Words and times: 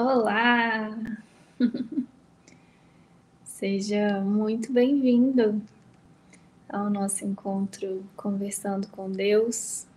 Olá! 0.00 0.96
Seja 3.44 4.20
muito 4.20 4.72
bem-vindo 4.72 5.60
ao 6.68 6.88
nosso 6.88 7.24
encontro 7.24 8.06
Conversando 8.14 8.86
com 8.86 9.10
Deus 9.10 9.88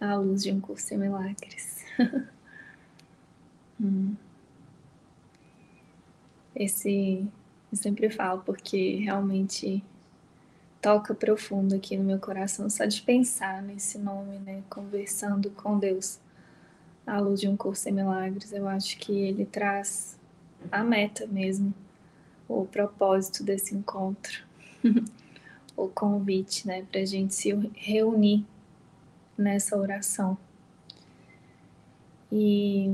à 0.00 0.16
luz 0.16 0.42
de 0.42 0.50
um 0.50 0.60
curso 0.60 0.92
em 0.92 0.98
milagres. 0.98 1.84
hum. 3.80 4.16
Esse 6.52 7.24
eu 7.70 7.78
sempre 7.78 8.10
falo 8.10 8.42
porque 8.44 8.96
realmente 8.96 9.80
toca 10.82 11.14
profundo 11.14 11.76
aqui 11.76 11.96
no 11.96 12.02
meu 12.02 12.18
coração 12.18 12.68
só 12.68 12.84
de 12.84 13.00
pensar 13.00 13.62
nesse 13.62 13.96
nome, 13.96 14.40
né? 14.40 14.64
Conversando 14.68 15.52
com 15.52 15.78
Deus 15.78 16.18
à 17.06 17.20
luz 17.20 17.40
de 17.40 17.48
um 17.48 17.56
curso 17.56 17.88
em 17.88 17.92
milagres. 17.92 18.52
Eu 18.52 18.68
acho 18.68 18.98
que 18.98 19.12
ele 19.12 19.46
traz 19.46 20.18
a 20.70 20.82
meta 20.82 21.26
mesmo 21.26 21.72
o 22.48 22.64
propósito 22.64 23.42
desse 23.42 23.74
encontro, 23.74 24.44
o 25.76 25.88
convite, 25.88 26.66
né, 26.66 26.84
para 26.90 27.00
a 27.00 27.04
gente 27.04 27.34
se 27.34 27.52
reunir 27.74 28.44
nessa 29.36 29.76
oração. 29.76 30.36
E 32.30 32.90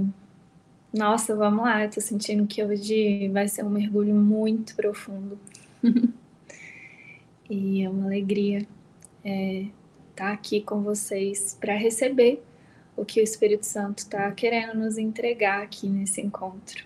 nossa, 0.93 1.35
vamos 1.35 1.65
lá, 1.65 1.85
eu 1.85 1.91
tô 1.91 2.01
sentindo 2.01 2.47
que 2.47 2.63
hoje 2.63 3.29
vai 3.29 3.49
ser 3.49 3.65
um 3.65 3.71
mergulho 3.71 4.15
muito 4.15 4.75
profundo. 4.75 5.39
e 7.49 7.83
é 7.83 7.89
uma 7.89 8.07
alegria 8.07 8.59
estar 8.59 8.71
é, 9.25 9.67
tá 10.15 10.33
aqui 10.33 10.61
com 10.61 10.83
vocês 10.83 11.57
para 11.61 11.75
receber 11.75 12.43
o 12.97 13.05
que 13.05 13.21
o 13.21 13.25
Espírito 13.25 13.67
Santo 13.67 13.99
está 13.99 14.31
querendo 14.33 14.75
nos 14.75 14.99
entregar 14.99 15.63
aqui 15.63 15.89
nesse 15.89 16.21
encontro. 16.21 16.85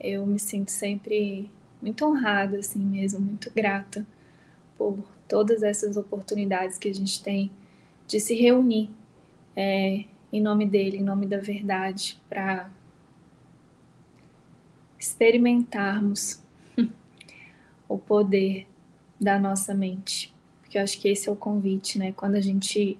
Eu 0.00 0.26
me 0.26 0.38
sinto 0.38 0.70
sempre 0.70 1.50
muito 1.82 2.04
honrada, 2.04 2.58
assim 2.58 2.78
mesmo, 2.78 3.20
muito 3.20 3.50
grata 3.54 4.06
por 4.76 4.98
todas 5.26 5.62
essas 5.62 5.96
oportunidades 5.96 6.78
que 6.78 6.88
a 6.88 6.94
gente 6.94 7.22
tem 7.22 7.50
de 8.06 8.20
se 8.20 8.34
reunir 8.34 8.90
é, 9.54 10.04
em 10.32 10.40
nome 10.40 10.66
dele, 10.66 10.98
em 10.98 11.02
nome 11.02 11.26
da 11.26 11.38
verdade, 11.38 12.18
para 12.28 12.70
experimentarmos 14.98 16.42
o 17.88 17.98
poder 17.98 18.66
da 19.20 19.38
nossa 19.38 19.74
mente. 19.74 20.34
Porque 20.60 20.78
eu 20.78 20.82
acho 20.82 21.00
que 21.00 21.08
esse 21.08 21.28
é 21.28 21.32
o 21.32 21.36
convite, 21.36 21.98
né? 21.98 22.12
Quando 22.12 22.34
a 22.34 22.40
gente 22.40 22.98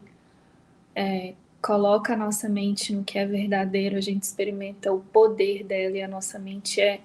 é, 0.94 1.34
coloca 1.60 2.14
a 2.14 2.16
nossa 2.16 2.48
mente 2.48 2.94
no 2.94 3.04
que 3.04 3.18
é 3.18 3.26
verdadeiro, 3.26 3.96
a 3.96 4.00
gente 4.00 4.22
experimenta 4.22 4.92
o 4.92 5.00
poder 5.00 5.64
dela 5.64 5.96
e 5.96 6.02
a 6.02 6.08
nossa 6.08 6.38
mente 6.38 6.80
é 6.80 7.00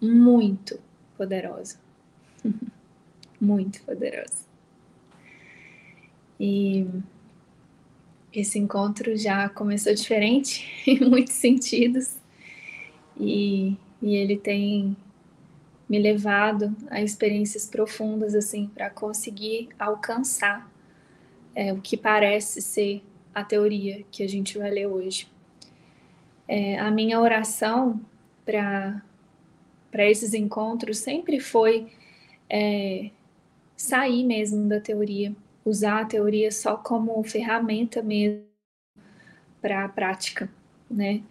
muito 0.00 0.78
poderosa. 1.16 1.78
Muito 3.38 3.82
poderosa. 3.82 4.46
E 6.40 6.86
esse 8.32 8.58
encontro 8.58 9.14
já 9.14 9.46
começou 9.50 9.94
diferente 9.94 10.66
em 10.88 11.00
muitos 11.00 11.34
sentidos. 11.34 12.16
E, 13.18 13.76
e 14.00 14.14
ele 14.14 14.38
tem 14.38 14.96
me 15.86 15.98
levado 15.98 16.74
a 16.90 17.02
experiências 17.02 17.66
profundas 17.66 18.34
assim 18.34 18.68
para 18.68 18.88
conseguir 18.88 19.68
alcançar 19.78 20.70
é, 21.54 21.72
o 21.74 21.80
que 21.80 21.96
parece 21.96 22.60
ser 22.60 23.02
a 23.36 23.44
teoria 23.44 24.02
que 24.10 24.22
a 24.22 24.26
gente 24.26 24.56
vai 24.56 24.70
ler 24.70 24.86
hoje. 24.86 25.28
É, 26.48 26.78
a 26.78 26.90
minha 26.90 27.20
oração 27.20 28.00
para 28.46 29.02
esses 30.08 30.32
encontros 30.32 30.96
sempre 30.96 31.38
foi 31.38 31.92
é, 32.48 33.10
sair 33.76 34.24
mesmo 34.24 34.66
da 34.66 34.80
teoria, 34.80 35.36
usar 35.66 36.00
a 36.00 36.04
teoria 36.06 36.50
só 36.50 36.78
como 36.78 37.22
ferramenta 37.24 38.02
mesmo 38.02 38.42
para 39.60 39.84
a 39.84 39.88
prática, 39.90 40.50
né? 40.90 41.22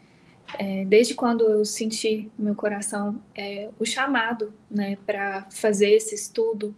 É, 0.59 0.85
desde 0.85 1.15
quando 1.15 1.43
eu 1.43 1.65
senti 1.65 2.29
no 2.37 2.45
meu 2.45 2.55
coração 2.55 3.19
é, 3.33 3.71
o 3.79 3.85
chamado, 3.85 4.53
né, 4.69 4.95
para 5.07 5.49
fazer 5.49 5.89
esse 5.89 6.13
estudo 6.13 6.75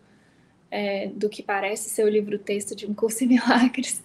é, 0.71 1.07
do 1.07 1.27
que 1.27 1.43
parece 1.43 1.89
ser 1.89 2.05
o 2.05 2.09
livro-texto 2.09 2.73
de 2.73 2.85
um 2.85 2.93
curso 2.93 3.25
em 3.25 3.27
milagres, 3.27 4.01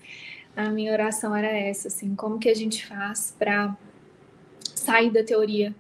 a 0.57 0.69
minha 0.71 0.93
oração 0.93 1.35
era 1.35 1.49
essa, 1.49 1.89
assim, 1.89 2.15
como 2.15 2.39
que 2.39 2.49
a 2.49 2.55
gente 2.55 2.87
faz 2.87 3.35
para 3.39 3.77
sair 4.75 5.11
da 5.11 5.25
teoria 5.25 5.75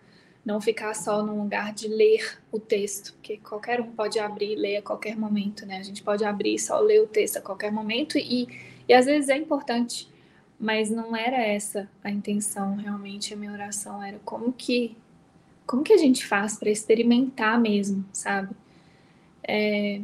não 0.44 0.60
ficar 0.60 0.94
só 0.94 1.22
num 1.22 1.41
lugar 1.41 1.72
de 1.72 1.87
ler 1.88 2.38
o 2.50 2.59
texto, 2.59 3.15
que 3.22 3.38
qualquer 3.38 3.81
um 3.81 3.93
pode 3.93 4.19
abrir 4.19 4.53
e 4.53 4.56
ler 4.56 4.77
a 4.78 4.82
qualquer 4.82 5.16
momento, 5.16 5.65
né? 5.65 5.78
A 5.78 5.82
gente 5.82 6.03
pode 6.03 6.25
abrir 6.25 6.55
e 6.55 6.59
só 6.59 6.81
ler 6.81 7.00
o 7.00 7.06
texto 7.06 7.37
a 7.37 7.41
qualquer 7.41 7.71
momento 7.71 8.19
e, 8.19 8.49
e 8.88 8.93
às 8.93 9.06
vezes 9.06 9.28
é 9.28 9.37
importante, 9.37 10.09
mas 10.59 10.91
não 10.91 11.15
era 11.15 11.37
essa 11.37 11.88
a 12.03 12.11
intenção, 12.11 12.77
realmente 12.77 13.32
a 13.32 13.37
minha 13.37 13.53
oração 13.53 14.03
era 14.03 14.19
como 14.25 14.53
que 14.53 14.97
como 15.65 15.84
que 15.84 15.93
a 15.93 15.97
gente 15.97 16.27
faz 16.27 16.59
para 16.59 16.71
experimentar 16.71 17.59
mesmo, 17.59 18.05
sabe? 18.12 18.55
É... 19.47 20.03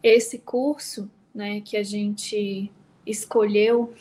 Esse 0.00 0.38
curso, 0.38 1.10
né, 1.38 1.60
que 1.60 1.76
a 1.76 1.84
gente 1.84 2.68
escolheu, 3.06 3.94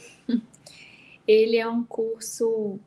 ele 1.28 1.56
é 1.56 1.70
um 1.70 1.84
curso 1.84 2.80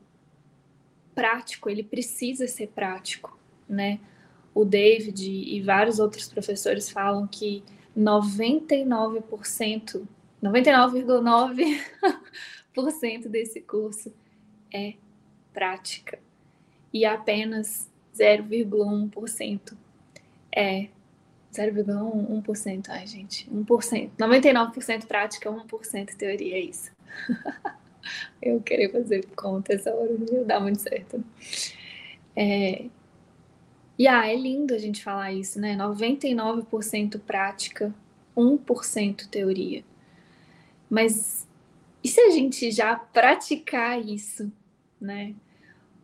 prático, 1.15 1.69
ele 1.69 1.83
precisa 1.83 2.49
ser 2.49 2.67
prático, 2.67 3.39
né? 3.67 3.97
O 4.53 4.63
David 4.65 5.25
e 5.25 5.61
vários 5.61 5.99
outros 5.99 6.27
professores 6.27 6.89
falam 6.89 7.25
que 7.25 7.63
99%, 7.97 10.05
99,9% 10.43 13.29
desse 13.29 13.61
curso 13.61 14.13
é 14.73 14.95
prática 15.53 16.19
e 16.91 17.05
apenas 17.05 17.89
0,1% 18.13 19.77
é 20.53 20.89
0,1%, 21.51 22.89
ai 22.89 23.05
gente, 23.05 23.49
1%. 23.49 24.11
99% 24.17 25.05
prática, 25.05 25.49
1% 25.49 26.15
teoria, 26.15 26.55
é 26.55 26.59
isso. 26.59 26.91
eu 28.41 28.61
querer 28.61 28.91
fazer 28.91 29.25
conta 29.35 29.73
essa 29.73 29.93
hora 29.93 30.13
não 30.13 30.39
ia 30.39 30.45
dar 30.45 30.59
muito 30.59 30.81
certo. 30.81 31.23
É... 32.35 32.85
E 33.97 34.07
ah, 34.07 34.25
é 34.25 34.35
lindo 34.35 34.73
a 34.73 34.77
gente 34.77 35.03
falar 35.03 35.31
isso, 35.31 35.59
né? 35.59 35.75
99% 35.75 37.19
prática, 37.19 37.93
1% 38.35 39.27
teoria. 39.29 39.83
Mas 40.89 41.47
e 42.03 42.07
se 42.07 42.19
a 42.19 42.31
gente 42.31 42.71
já 42.71 42.95
praticar 42.95 44.03
isso, 44.03 44.51
né? 44.99 45.35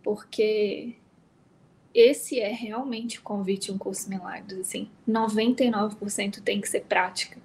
Porque 0.04 0.96
esse 2.00 2.40
é 2.40 2.52
realmente 2.52 3.18
o 3.18 3.24
convite 3.24 3.72
um 3.72 3.78
curso 3.78 4.08
milagres, 4.08 4.60
assim, 4.60 4.88
99% 5.10 6.42
tem 6.42 6.62
que 6.62 6.70
ser 6.70 6.82
prática 6.82 7.40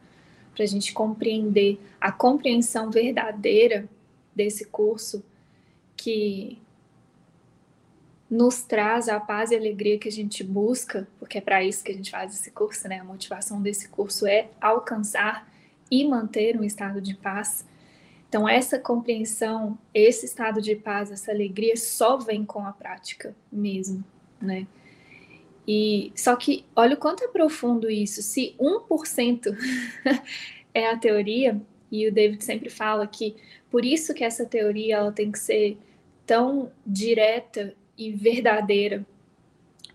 para 0.54 0.62
a 0.62 0.66
gente 0.66 0.92
compreender 0.92 1.80
a 1.98 2.12
compreensão 2.12 2.90
verdadeira 2.90 3.88
desse 4.36 4.66
curso 4.66 5.24
que 5.96 6.58
nos 8.28 8.62
traz 8.62 9.08
a 9.08 9.18
paz 9.18 9.50
e 9.50 9.54
a 9.54 9.58
alegria 9.58 9.98
que 9.98 10.08
a 10.08 10.12
gente 10.12 10.44
busca, 10.44 11.08
porque 11.18 11.38
é 11.38 11.40
para 11.40 11.64
isso 11.64 11.82
que 11.82 11.92
a 11.92 11.94
gente 11.94 12.10
faz 12.10 12.34
esse 12.34 12.50
curso, 12.50 12.88
né? 12.88 12.98
A 12.98 13.04
motivação 13.04 13.60
desse 13.60 13.88
curso 13.88 14.26
é 14.26 14.50
alcançar 14.60 15.50
e 15.90 16.06
manter 16.06 16.58
um 16.58 16.64
estado 16.64 17.00
de 17.00 17.14
paz. 17.14 17.66
Então, 18.28 18.48
essa 18.48 18.78
compreensão, 18.78 19.78
esse 19.92 20.24
estado 20.24 20.60
de 20.60 20.74
paz, 20.74 21.10
essa 21.10 21.30
alegria 21.30 21.76
só 21.76 22.16
vem 22.16 22.44
com 22.44 22.66
a 22.66 22.72
prática 22.72 23.34
mesmo, 23.50 24.02
né? 24.42 24.66
E 25.66 26.12
só 26.16 26.34
que 26.34 26.64
olha 26.74 26.94
o 26.94 26.98
quanto 26.98 27.24
é 27.24 27.28
profundo 27.28 27.90
isso. 27.90 28.22
Se 28.22 28.54
1% 28.58 29.56
é 30.74 30.88
a 30.88 30.96
teoria, 30.96 31.60
e 31.90 32.08
o 32.08 32.12
David 32.12 32.42
sempre 32.42 32.70
fala 32.70 33.06
que 33.06 33.36
por 33.70 33.84
isso 33.84 34.14
que 34.14 34.24
essa 34.24 34.46
teoria 34.46 34.96
ela 34.96 35.12
tem 35.12 35.30
que 35.30 35.38
ser 35.38 35.78
tão 36.26 36.72
direta 36.86 37.74
e 37.96 38.10
verdadeira, 38.10 39.06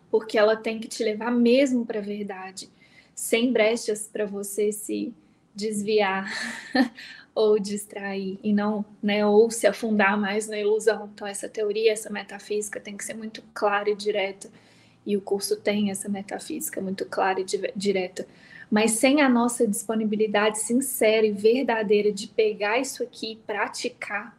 porque 0.10 0.38
ela 0.38 0.56
tem 0.56 0.80
que 0.80 0.88
te 0.88 1.04
levar 1.04 1.32
mesmo 1.32 1.86
para 1.86 2.00
a 2.00 2.04
verdade, 2.04 2.70
sem 3.16 3.52
brechas 3.52 4.08
para 4.08 4.26
você 4.26 4.72
se 4.72 5.14
desviar 5.56 6.32
ou 7.38 7.60
distrair 7.60 8.40
e 8.44 8.52
não, 8.52 8.84
né, 9.02 9.24
ou 9.24 9.52
se 9.52 9.68
afundar 9.68 10.20
mais 10.20 10.48
na 10.48 10.58
ilusão. 10.58 11.10
Então 11.14 11.28
essa 11.28 11.48
teoria, 11.48 11.92
essa 11.92 12.10
metafísica 12.10 12.80
tem 12.80 12.98
que 12.98 13.06
ser 13.06 13.14
muito 13.14 13.44
clara 13.54 13.90
e 13.90 13.96
direta. 13.96 14.50
E 15.06 15.16
o 15.16 15.22
curso 15.22 15.56
tem 15.56 15.92
essa 15.92 16.10
metafísica 16.10 16.82
muito 16.82 17.06
clara 17.06 17.40
e 17.40 17.46
direta 17.76 18.28
mas 18.70 18.92
sem 18.92 19.22
a 19.22 19.30
nossa 19.30 19.66
disponibilidade 19.66 20.60
sincera 20.60 21.26
e 21.26 21.32
verdadeira 21.32 22.12
de 22.12 22.28
pegar 22.28 22.80
isso 22.80 23.02
aqui 23.02 23.32
e 23.32 23.36
praticar, 23.38 24.38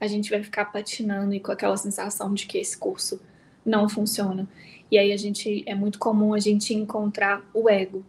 a 0.00 0.08
gente 0.08 0.28
vai 0.28 0.42
ficar 0.42 0.66
patinando 0.66 1.32
e 1.32 1.38
com 1.38 1.52
aquela 1.52 1.76
sensação 1.76 2.34
de 2.34 2.46
que 2.46 2.58
esse 2.58 2.76
curso 2.76 3.20
não 3.64 3.88
funciona. 3.88 4.48
E 4.90 4.98
aí 4.98 5.12
a 5.12 5.16
gente 5.16 5.62
é 5.66 5.74
muito 5.74 6.00
comum 6.00 6.34
a 6.34 6.40
gente 6.40 6.74
encontrar 6.74 7.48
o 7.54 7.70
ego, 7.70 8.04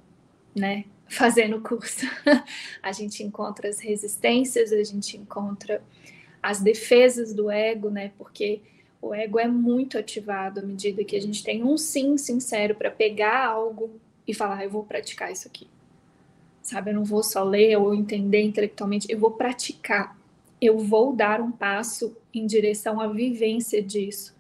né? 0.56 0.86
Fazendo 1.10 1.58
o 1.58 1.62
curso. 1.62 2.06
a 2.84 2.92
gente 2.92 3.24
encontra 3.24 3.70
as 3.70 3.80
resistências, 3.80 4.74
a 4.74 4.84
gente 4.84 5.18
encontra 5.18 5.82
as 6.42 6.60
defesas 6.60 7.34
do 7.34 7.50
ego, 7.50 7.90
né? 7.90 8.12
Porque 8.18 8.62
o 9.02 9.14
ego 9.14 9.40
é 9.40 9.48
muito 9.48 9.98
ativado 9.98 10.60
à 10.60 10.64
medida 10.64 11.04
que 11.04 11.16
a 11.16 11.22
gente 11.22 11.44
tem 11.44 11.64
um 11.64 11.78
sim 11.78 12.18
sincero 12.18 12.76
para 12.76 12.92
pegar 12.92 13.46
algo 13.46 14.00
e 14.28 14.34
falar, 14.34 14.64
eu 14.64 14.70
vou 14.70 14.84
praticar 14.84 15.32
isso 15.32 15.48
aqui. 15.48 15.68
Sabe, 16.62 16.92
eu 16.92 16.96
não 16.96 17.06
vou 17.06 17.24
só 17.24 17.44
ler 17.44 17.78
ou 17.78 17.94
entender 17.94 18.42
intelectualmente, 18.42 19.08
eu 19.10 19.18
vou 19.18 19.32
praticar. 19.32 20.18
Eu 20.60 20.80
vou 20.80 21.16
dar 21.16 21.40
um 21.40 21.52
passo 21.52 22.18
em 22.34 22.46
direção 22.46 23.00
à 23.00 23.08
vivência 23.08 23.82
disso, 23.82 24.36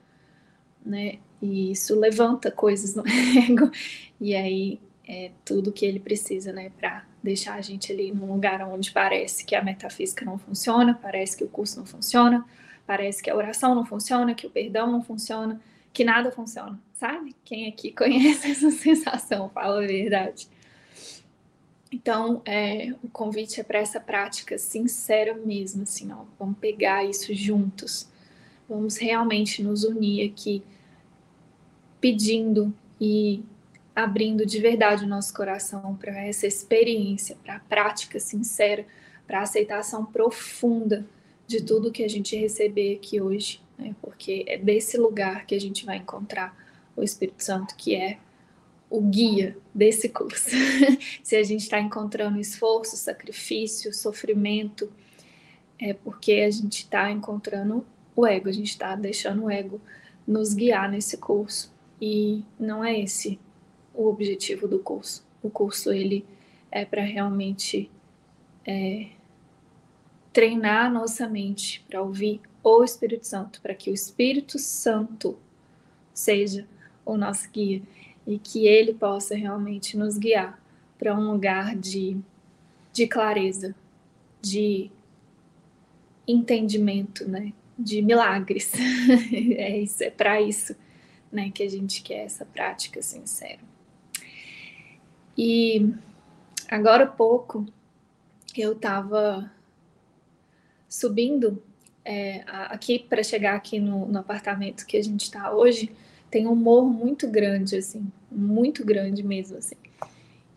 né? 0.85 1.19
E 1.41 1.71
isso 1.71 1.97
levanta 1.97 2.51
coisas 2.51 2.95
no 2.95 3.03
ego. 3.07 3.71
E 4.19 4.35
aí 4.35 4.79
é 5.07 5.31
tudo 5.45 5.71
que 5.71 5.85
ele 5.85 5.99
precisa, 5.99 6.51
né, 6.51 6.69
para 6.77 7.05
deixar 7.23 7.55
a 7.55 7.61
gente 7.61 7.91
ali 7.91 8.11
num 8.11 8.31
lugar 8.31 8.61
onde 8.67 8.91
parece 8.91 9.45
que 9.45 9.55
a 9.55 9.63
metafísica 9.63 10.25
não 10.25 10.37
funciona, 10.37 10.99
parece 11.01 11.37
que 11.37 11.43
o 11.43 11.47
curso 11.47 11.79
não 11.79 11.85
funciona, 11.85 12.45
parece 12.85 13.23
que 13.23 13.29
a 13.29 13.35
oração 13.35 13.73
não 13.73 13.85
funciona, 13.85 14.35
que 14.35 14.45
o 14.45 14.49
perdão 14.49 14.91
não 14.91 15.01
funciona, 15.01 15.61
que 15.93 16.03
nada 16.03 16.31
funciona, 16.31 16.77
sabe? 16.93 17.35
Quem 17.45 17.67
aqui 17.67 17.91
conhece 17.95 18.51
essa 18.51 18.69
sensação, 18.69 19.49
fala 19.49 19.81
a 19.81 19.87
verdade. 19.87 20.49
Então, 21.89 22.41
é, 22.43 22.93
o 23.01 23.07
convite 23.07 23.61
é 23.61 23.63
para 23.63 23.79
essa 23.79 23.99
prática 23.99 24.57
sincera 24.57 25.33
mesmo, 25.33 25.83
assim, 25.83 26.11
ó, 26.11 26.25
vamos 26.37 26.57
pegar 26.59 27.05
isso 27.05 27.33
juntos, 27.33 28.09
vamos 28.67 28.97
realmente 28.97 29.63
nos 29.63 29.85
unir 29.85 30.29
aqui, 30.29 30.61
pedindo 32.01 32.73
e 32.99 33.41
abrindo 33.97 34.45
de 34.45 34.59
verdade 34.59 35.05
o 35.05 35.07
nosso 35.07 35.33
coração 35.33 35.95
para 35.95 36.23
essa 36.23 36.45
experiência, 36.45 37.35
para 37.43 37.55
a 37.55 37.59
prática 37.59 38.19
sincera, 38.19 38.85
para 39.25 39.39
a 39.39 39.41
aceitação 39.41 40.05
profunda 40.05 41.03
de 41.47 41.63
tudo 41.63 41.91
que 41.91 42.03
a 42.03 42.07
gente 42.07 42.35
receber 42.35 42.97
aqui 42.97 43.19
hoje, 43.19 43.59
né? 43.75 43.95
porque 43.99 44.45
é 44.47 44.55
desse 44.55 44.99
lugar 44.99 45.47
que 45.47 45.55
a 45.55 45.59
gente 45.59 45.83
vai 45.83 45.97
encontrar 45.97 46.55
o 46.95 47.01
Espírito 47.01 47.43
Santo, 47.43 47.75
que 47.75 47.95
é 47.95 48.19
o 48.87 49.01
guia 49.01 49.57
desse 49.73 50.09
curso. 50.09 50.51
Se 51.23 51.35
a 51.35 51.41
gente 51.41 51.61
está 51.61 51.79
encontrando 51.79 52.39
esforço, 52.39 52.95
sacrifício, 52.95 53.91
sofrimento, 53.91 54.91
é 55.79 55.95
porque 55.95 56.33
a 56.33 56.51
gente 56.51 56.83
está 56.83 57.09
encontrando 57.09 57.83
o 58.15 58.27
ego, 58.27 58.47
a 58.47 58.51
gente 58.51 58.69
está 58.69 58.95
deixando 58.95 59.45
o 59.45 59.49
ego 59.49 59.81
nos 60.27 60.53
guiar 60.53 60.87
nesse 60.87 61.17
curso. 61.17 61.75
E 61.99 62.43
não 62.59 62.85
é 62.85 62.99
esse 62.99 63.39
o 63.97 64.07
objetivo 64.07 64.67
do 64.67 64.79
curso. 64.79 65.25
O 65.41 65.49
curso 65.49 65.91
ele 65.91 66.23
é 66.71 66.85
para 66.85 67.01
realmente 67.01 67.89
é, 68.65 69.07
treinar 70.31 70.85
a 70.85 70.89
nossa 70.89 71.27
mente 71.27 71.83
para 71.89 72.01
ouvir 72.01 72.39
o 72.63 72.83
Espírito 72.83 73.25
Santo, 73.25 73.59
para 73.59 73.73
que 73.73 73.89
o 73.89 73.93
Espírito 73.93 74.59
Santo 74.59 75.37
seja 76.13 76.67
o 77.03 77.17
nosso 77.17 77.49
guia 77.49 77.81
e 78.25 78.37
que 78.37 78.67
ele 78.67 78.93
possa 78.93 79.35
realmente 79.35 79.97
nos 79.97 80.17
guiar 80.17 80.61
para 80.97 81.15
um 81.15 81.31
lugar 81.31 81.75
de, 81.75 82.17
de 82.91 83.07
clareza, 83.07 83.73
de 84.41 84.91
entendimento, 86.27 87.27
né? 87.27 87.53
De 87.79 88.01
milagres. 88.01 88.73
é 89.31 89.79
isso, 89.79 90.03
é 90.03 90.09
para 90.09 90.41
isso, 90.41 90.75
né, 91.31 91.51
que 91.51 91.63
a 91.63 91.69
gente 91.69 92.01
quer 92.01 92.25
essa 92.25 92.45
prática 92.45 93.01
sincera. 93.01 93.66
E 95.37 95.93
agora 96.69 97.03
há 97.03 97.07
pouco 97.07 97.65
eu 98.57 98.73
estava 98.73 99.51
subindo 100.89 101.61
é, 102.03 102.43
aqui 102.47 102.97
para 102.97 103.21
chegar 103.21 103.55
aqui 103.55 103.79
no, 103.79 104.07
no, 104.07 104.19
apartamento 104.19 104.85
que 104.85 104.97
a 104.97 105.03
gente 105.03 105.23
está 105.23 105.51
hoje, 105.51 105.91
tem 106.31 106.47
um 106.47 106.55
morro 106.55 106.89
muito 106.89 107.27
grande, 107.27 107.75
assim, 107.75 108.11
muito 108.31 108.83
grande 108.83 109.21
mesmo, 109.21 109.57
assim. 109.57 109.75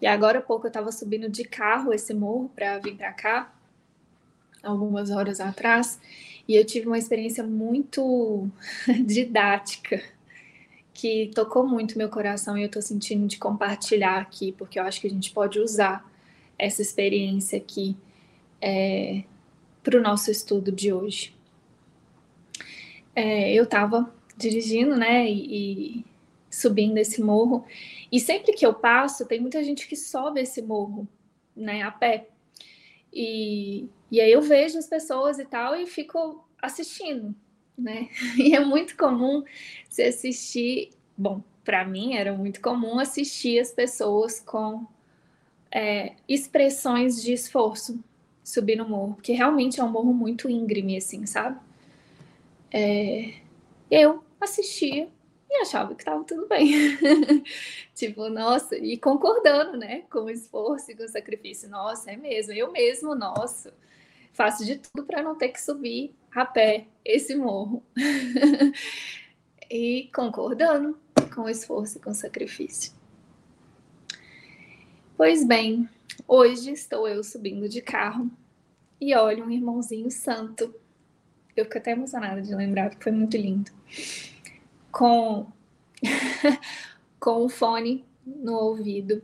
E 0.00 0.06
agora 0.06 0.38
há 0.38 0.43
pouco 0.43 0.67
eu 0.67 0.71
estava 0.71 0.91
subindo 0.93 1.29
de 1.29 1.44
carro 1.44 1.93
esse 1.93 2.15
morro 2.15 2.50
para 2.55 2.79
vir 2.79 2.97
para 2.97 3.12
cá, 3.12 3.53
algumas 4.62 5.11
horas 5.11 5.41
atrás, 5.41 6.00
e 6.49 6.55
eu 6.55 6.65
tive 6.65 6.87
uma 6.87 6.99
experiência 6.99 7.44
muito 7.44 8.49
didática 9.05 10.03
que 11.00 11.31
tocou 11.35 11.67
muito 11.67 11.97
meu 11.97 12.11
coração 12.11 12.58
e 12.58 12.61
eu 12.61 12.67
estou 12.67 12.82
sentindo 12.82 13.26
de 13.26 13.38
compartilhar 13.38 14.20
aqui, 14.20 14.52
porque 14.52 14.79
eu 14.79 14.82
acho 14.82 15.00
que 15.00 15.06
a 15.06 15.11
gente 15.11 15.31
pode 15.32 15.58
usar 15.58 16.06
essa 16.58 16.82
experiência 16.82 17.56
aqui 17.56 17.97
é, 18.61 19.25
para 19.82 19.99
o 19.99 20.02
nosso 20.02 20.31
estudo 20.31 20.70
de 20.70 20.93
hoje. 20.93 21.35
É, 23.17 23.50
eu 23.55 23.64
estava 23.64 24.12
dirigindo, 24.37 24.94
né, 24.94 25.26
e, 25.26 26.00
e 26.00 26.05
subindo 26.50 26.99
esse 26.99 27.23
morro, 27.23 27.64
e 28.12 28.20
sempre 28.20 28.52
que 28.52 28.67
eu 28.67 28.75
passo, 28.75 29.26
tem 29.26 29.41
muita 29.41 29.64
gente 29.64 29.88
que 29.88 29.97
sobe 29.97 30.43
esse 30.43 30.61
morro, 30.61 31.08
né, 31.56 31.81
a 31.81 31.91
pé. 31.91 32.29
E, 33.11 33.88
e 34.11 34.20
aí 34.20 34.31
eu 34.31 34.43
vejo 34.43 34.76
as 34.76 34.87
pessoas 34.87 35.38
e 35.38 35.47
tal 35.47 35.75
e 35.75 35.87
fico 35.87 36.47
assistindo, 36.61 37.35
né? 37.76 38.08
E 38.37 38.55
é 38.55 38.61
muito 38.61 38.96
comum 38.96 39.44
se 39.88 40.02
assistir. 40.02 40.90
Bom, 41.17 41.43
para 41.64 41.84
mim 41.84 42.14
era 42.14 42.33
muito 42.33 42.61
comum 42.61 42.99
assistir 42.99 43.59
as 43.59 43.71
pessoas 43.73 44.40
com 44.40 44.87
é, 45.71 46.14
expressões 46.28 47.23
de 47.23 47.33
esforço 47.33 48.02
subir 48.42 48.76
no 48.76 48.88
morro, 48.88 49.14
porque 49.14 49.33
realmente 49.33 49.80
é 49.80 49.85
um 49.85 49.90
morro 49.90 50.12
muito 50.12 50.49
íngreme, 50.49 50.97
assim, 50.97 51.25
sabe? 51.26 51.61
É, 52.73 53.35
eu 53.90 54.25
assistia 54.40 55.09
e 55.49 55.62
achava 55.62 55.95
que 55.95 56.02
estava 56.02 56.25
tudo 56.25 56.47
bem. 56.49 56.73
tipo, 57.95 58.28
nossa, 58.28 58.76
e 58.76 58.97
concordando, 58.97 59.76
né, 59.76 60.02
com 60.11 60.21
o 60.21 60.30
esforço 60.30 60.90
e 60.90 60.97
com 60.97 61.04
o 61.04 61.09
sacrifício. 61.09 61.68
Nossa, 61.68 62.11
é 62.11 62.16
mesmo, 62.16 62.52
eu 62.52 62.73
mesmo, 62.73 63.14
nossa, 63.14 63.75
faço 64.33 64.64
de 64.64 64.78
tudo 64.78 65.04
para 65.04 65.23
não 65.23 65.37
ter 65.37 65.49
que 65.49 65.61
subir 65.61 66.14
a 66.34 66.44
pé 66.44 66.87
esse 67.04 67.34
morro. 67.34 67.82
e 69.70 70.10
concordando 70.14 70.99
com 71.32 71.49
esforço 71.49 71.99
e 71.99 72.00
com 72.00 72.12
sacrifício. 72.12 72.92
Pois 75.16 75.44
bem, 75.44 75.88
hoje 76.26 76.72
estou 76.72 77.06
eu 77.06 77.22
subindo 77.22 77.68
de 77.68 77.80
carro 77.80 78.30
e 79.00 79.14
olho 79.14 79.44
um 79.44 79.50
irmãozinho 79.50 80.10
santo. 80.10 80.75
Eu 81.56 81.64
fico 81.64 81.78
até 81.78 81.92
emocionada 81.92 82.42
de 82.42 82.54
lembrar, 82.54 82.90
porque 82.90 83.04
foi 83.04 83.12
muito 83.12 83.37
lindo. 83.37 83.70
Com, 84.90 85.46
com 87.20 87.44
o 87.44 87.49
fone 87.49 88.04
no 88.25 88.54
ouvido, 88.54 89.22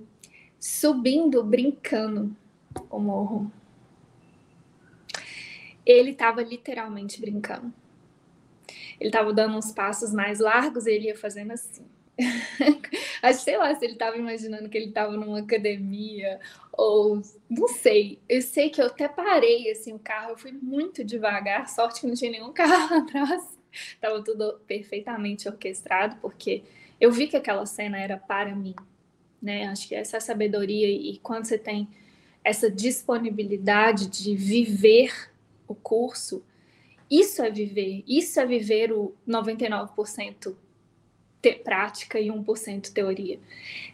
subindo, 0.61 1.43
brincando 1.43 2.37
o 2.91 2.99
morro 2.99 3.51
ele 5.87 6.11
estava 6.11 6.43
literalmente 6.43 7.21
brincando. 7.21 7.73
Ele 8.99 9.09
estava 9.09 9.33
dando 9.33 9.57
uns 9.57 9.71
passos 9.71 10.13
mais 10.13 10.41
largos 10.41 10.87
e 10.87 10.91
ele 10.91 11.07
ia 11.07 11.17
fazendo 11.17 11.53
assim. 11.53 11.87
Acho, 13.23 13.41
sei 13.41 13.57
lá, 13.57 13.75
se 13.75 13.85
ele 13.85 13.93
estava 13.93 14.17
imaginando 14.17 14.69
que 14.69 14.77
ele 14.77 14.89
estava 14.89 15.13
numa 15.17 15.39
academia 15.41 16.41
ou 16.73 17.23
não 17.49 17.69
sei. 17.69 18.19
Eu 18.29 18.43
sei 18.43 18.71
que 18.71 18.81
eu 18.81 18.87
até 18.87 19.07
parei 19.07 19.71
assim 19.71 19.93
o 19.93 19.99
carro, 19.99 20.31
eu 20.31 20.39
fui 20.39 20.53
muito 20.53 21.05
devagar, 21.05 21.69
sorte 21.69 22.01
que 22.01 22.07
não 22.07 22.15
tinha 22.15 22.31
nenhum 22.31 22.53
carro 22.55 22.97
atrás. 22.97 23.57
Tava 24.01 24.23
tudo 24.25 24.59
perfeitamente 24.67 25.47
orquestrado, 25.47 26.17
porque 26.17 26.65
eu 26.99 27.13
vi 27.13 27.29
que 27.29 27.37
aquela 27.37 27.67
cena 27.67 27.99
era 27.99 28.17
para 28.17 28.55
mim, 28.55 28.75
né? 29.41 29.67
Acho 29.67 29.87
que 29.87 29.95
essa 29.95 30.19
sabedoria 30.19 30.89
e 30.89 31.19
quando 31.19 31.45
você 31.45 31.59
tem 31.59 31.87
essa 32.43 32.71
disponibilidade 32.71 34.07
de 34.07 34.35
viver 34.35 35.13
o 35.67 35.75
curso, 35.75 36.43
isso 37.11 37.43
é 37.43 37.51
viver, 37.51 38.03
isso 38.07 38.39
é 38.41 38.47
viver 38.47 38.93
o 38.93 39.15
99% 39.29 40.55
te 41.41 41.53
prática 41.53 42.19
e 42.19 42.29
1% 42.29 42.93
teoria. 42.93 43.39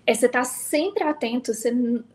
É 0.07 0.15
você 0.15 0.27
estar 0.27 0.41
tá 0.41 0.45
sempre 0.45 1.05
atento, 1.05 1.53
você, 1.53 1.71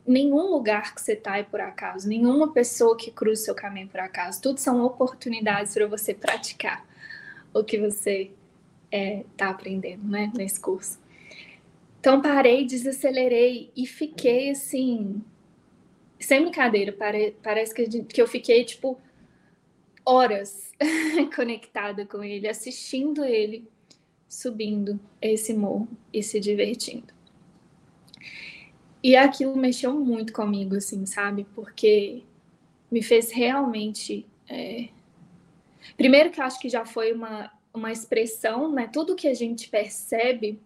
nenhum 0.05 0.49
lugar 0.49 0.95
que 0.95 1.01
você 1.01 1.13
está 1.13 1.37
é 1.37 1.43
por 1.43 1.61
acaso, 1.61 2.07
nenhuma 2.09 2.51
pessoa 2.51 2.97
que 2.97 3.11
cruza 3.11 3.41
o 3.41 3.45
seu 3.45 3.55
caminho 3.55 3.87
por 3.87 3.99
acaso, 3.99 4.41
tudo 4.41 4.59
são 4.59 4.83
oportunidades 4.83 5.73
para 5.73 5.85
você 5.85 6.13
praticar 6.13 6.85
o 7.53 7.63
que 7.63 7.77
você 7.77 8.21
está 8.21 8.37
é, 8.91 9.25
tá 9.35 9.49
aprendendo 9.49 10.07
né, 10.07 10.31
nesse 10.35 10.59
curso. 10.59 10.99
Então 11.99 12.21
parei, 12.21 12.65
desacelerei 12.65 13.69
e 13.75 13.85
fiquei 13.85 14.51
assim, 14.51 15.21
sem 16.19 16.41
brincadeira, 16.41 16.91
pare, 16.91 17.35
parece 17.43 17.73
que, 17.73 18.03
que 18.03 18.21
eu 18.21 18.27
fiquei 18.27 18.63
tipo 18.63 18.99
horas 20.07 20.71
conectada 21.35 22.05
com 22.05 22.23
ele, 22.23 22.47
assistindo 22.47 23.25
ele 23.25 23.67
subindo 24.29 24.99
esse 25.21 25.53
morro 25.53 25.89
e 26.13 26.23
se 26.23 26.39
divertindo. 26.39 27.13
E 29.03 29.15
aquilo 29.15 29.55
mexeu 29.55 29.93
muito 29.93 30.31
comigo, 30.31 30.75
assim, 30.75 31.05
sabe? 31.05 31.45
Porque 31.53 32.23
me 32.89 33.01
fez 33.01 33.31
realmente. 33.31 34.25
É... 34.49 34.89
Primeiro, 35.95 36.29
que 36.29 36.39
eu 36.39 36.45
acho 36.45 36.59
que 36.59 36.69
já 36.69 36.85
foi 36.85 37.13
uma, 37.13 37.51
uma 37.73 37.91
expressão, 37.91 38.71
né? 38.71 38.89
Tudo 38.91 39.15
que 39.15 39.27
a 39.27 39.33
gente 39.33 39.69
percebe 39.69 40.59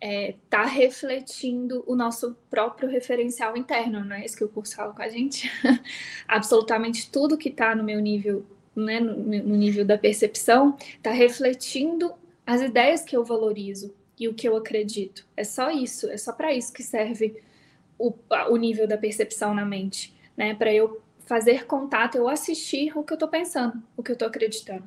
está 0.00 0.06
é, 0.06 0.36
tá 0.50 0.64
refletindo 0.64 1.82
o 1.86 1.94
nosso 1.94 2.36
próprio 2.50 2.88
referencial 2.88 3.56
interno, 3.56 4.04
não 4.04 4.16
é 4.16 4.24
isso 4.24 4.36
que 4.36 4.44
o 4.44 4.48
curso 4.48 4.76
fala 4.76 4.92
com 4.92 5.00
a 5.00 5.08
gente? 5.08 5.50
Absolutamente 6.28 7.10
tudo 7.10 7.38
que 7.38 7.48
está 7.48 7.74
no 7.74 7.82
meu 7.82 8.00
nível, 8.00 8.44
né, 8.74 9.00
no, 9.00 9.16
no 9.16 9.56
nível 9.56 9.84
da 9.84 9.98
percepção, 9.98 10.76
está 10.78 11.10
refletindo 11.10 12.14
as 12.46 12.60
ideias 12.60 13.02
que 13.02 13.16
eu 13.16 13.24
valorizo 13.24 13.94
e 14.18 14.28
o 14.28 14.34
que 14.34 14.48
eu 14.48 14.56
acredito. 14.56 15.26
É 15.36 15.44
só 15.44 15.70
isso, 15.70 16.08
é 16.10 16.16
só 16.16 16.32
para 16.32 16.52
isso 16.52 16.72
que 16.72 16.82
serve 16.82 17.42
o, 17.98 18.12
o 18.50 18.56
nível 18.56 18.86
da 18.86 18.98
percepção 18.98 19.54
na 19.54 19.64
mente, 19.64 20.14
né? 20.36 20.54
Para 20.54 20.72
eu 20.72 21.00
fazer 21.26 21.66
contato, 21.66 22.16
eu 22.16 22.28
assistir 22.28 22.96
o 22.96 23.02
que 23.02 23.12
eu 23.12 23.16
estou 23.16 23.28
pensando, 23.28 23.82
o 23.96 24.02
que 24.02 24.10
eu 24.10 24.14
estou 24.14 24.28
acreditando. 24.28 24.84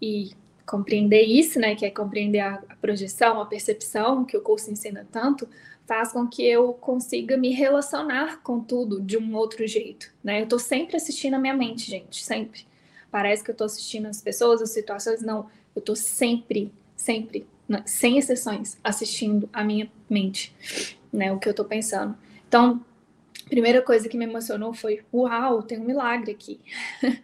E 0.00 0.30
compreender 0.66 1.22
isso, 1.22 1.58
né, 1.58 1.74
que 1.74 1.86
é 1.86 1.90
compreender 1.90 2.40
a, 2.40 2.62
a, 2.68 2.76
projeção, 2.76 3.40
a 3.40 3.46
percepção, 3.46 4.24
que 4.24 4.36
o 4.36 4.42
curso 4.42 4.70
ensina 4.70 5.06
tanto, 5.10 5.48
faz 5.86 6.12
com 6.12 6.26
que 6.26 6.46
eu 6.46 6.74
consiga 6.74 7.36
me 7.38 7.50
relacionar 7.50 8.42
com 8.42 8.60
tudo 8.60 9.00
de 9.00 9.16
um 9.16 9.34
outro 9.34 9.66
jeito, 9.66 10.12
né? 10.22 10.40
Eu 10.40 10.44
estou 10.44 10.58
sempre 10.58 10.96
assistindo 10.96 11.34
a 11.34 11.38
minha 11.38 11.54
mente, 11.54 11.90
gente, 11.90 12.22
sempre. 12.22 12.66
Parece 13.10 13.42
que 13.42 13.50
eu 13.50 13.52
estou 13.52 13.64
assistindo 13.64 14.06
as 14.06 14.20
pessoas, 14.20 14.60
as 14.60 14.70
situações, 14.70 15.22
não. 15.22 15.46
Eu 15.74 15.80
estou 15.80 15.96
sempre, 15.96 16.72
sempre, 16.96 17.46
né, 17.68 17.82
sem 17.86 18.18
exceções, 18.18 18.76
assistindo 18.82 19.48
a 19.52 19.64
minha 19.64 19.90
mente, 20.08 20.54
né? 21.12 21.32
O 21.32 21.38
que 21.38 21.48
eu 21.48 21.52
estou 21.52 21.64
pensando. 21.64 22.16
Então, 22.46 22.84
primeira 23.48 23.82
coisa 23.82 24.08
que 24.08 24.16
me 24.16 24.24
emocionou 24.24 24.72
foi: 24.74 25.02
uau, 25.12 25.62
tem 25.62 25.78
um 25.78 25.84
milagre 25.84 26.32
aqui. 26.32 26.60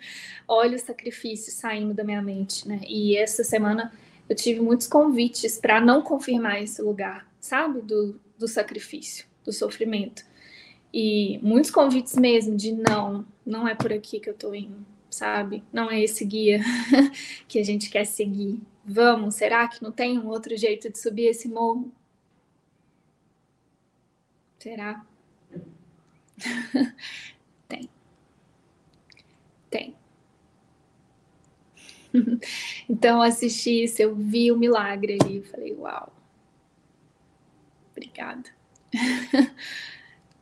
Olha 0.48 0.76
o 0.76 0.80
sacrifício 0.80 1.52
saindo 1.52 1.94
da 1.94 2.04
minha 2.04 2.22
mente, 2.22 2.66
né? 2.66 2.80
E 2.86 3.16
essa 3.16 3.44
semana 3.44 3.92
eu 4.28 4.34
tive 4.34 4.60
muitos 4.60 4.86
convites 4.86 5.58
para 5.58 5.80
não 5.80 6.02
confirmar 6.02 6.62
esse 6.62 6.80
lugar, 6.80 7.26
sabe? 7.40 7.80
Do, 7.80 8.18
do 8.38 8.48
sacrifício, 8.48 9.26
do 9.44 9.52
sofrimento. 9.52 10.24
E 10.92 11.38
muitos 11.42 11.70
convites 11.70 12.14
mesmo 12.14 12.56
de 12.56 12.72
não, 12.72 13.26
não 13.44 13.66
é 13.66 13.74
por 13.74 13.92
aqui 13.92 14.20
que 14.20 14.30
eu 14.30 14.34
tô 14.34 14.54
indo, 14.54 14.86
sabe? 15.14 15.62
Não 15.72 15.90
é 15.90 16.02
esse 16.02 16.24
guia 16.24 16.60
que 17.48 17.58
a 17.58 17.62
gente 17.64 17.88
quer 17.90 18.04
seguir. 18.04 18.60
Vamos, 18.84 19.36
será 19.36 19.66
que 19.68 19.82
não 19.82 19.92
tem 19.92 20.18
um 20.18 20.28
outro 20.28 20.56
jeito 20.56 20.90
de 20.90 20.98
subir 20.98 21.26
esse 21.26 21.48
morro? 21.48 21.90
Será? 24.58 25.04
Tem. 27.68 27.88
Tem. 29.70 29.94
então, 32.88 33.22
assisti 33.22 33.84
isso, 33.84 34.02
eu 34.02 34.14
vi 34.14 34.50
o 34.52 34.58
milagre 34.58 35.18
ali, 35.20 35.42
falei, 35.42 35.74
uau. 35.74 36.12
Obrigada. 37.92 38.50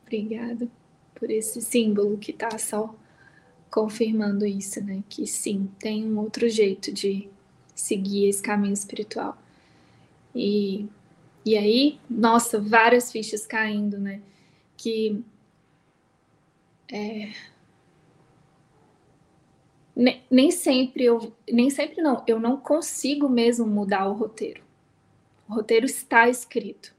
Obrigada 0.02 0.69
por 1.14 1.31
esse 1.31 1.61
símbolo 1.61 2.19
que 2.19 2.33
está 2.33 2.59
só 2.59 2.95
confirmando 3.73 4.45
isso, 4.47 4.85
né? 4.85 5.02
Que 5.09 5.26
sim, 5.26 5.69
tem 5.79 6.05
um 6.05 6.19
outro 6.21 6.49
jeito 6.49 6.93
de 6.93 7.29
seguir 7.75 8.29
esse 8.29 8.43
caminho 8.43 8.75
espiritual. 8.75 9.37
E, 10.35 10.87
e 11.45 11.57
aí, 11.57 11.99
nossa, 12.09 12.61
várias 12.61 13.11
fichas 13.11 13.47
caindo, 13.47 13.99
né? 13.99 14.21
Que 14.76 15.25
é, 16.93 17.33
nem, 20.31 20.50
sempre 20.50 21.05
eu, 21.05 21.33
nem 21.50 21.71
sempre 21.71 22.02
não, 22.02 22.23
eu 22.26 22.38
não 22.38 22.59
consigo 22.59 23.26
mesmo 23.29 23.67
mudar 23.67 24.07
o 24.07 24.12
roteiro. 24.12 24.62
O 25.49 25.55
roteiro 25.55 25.87
está 25.87 26.29
escrito, 26.29 26.95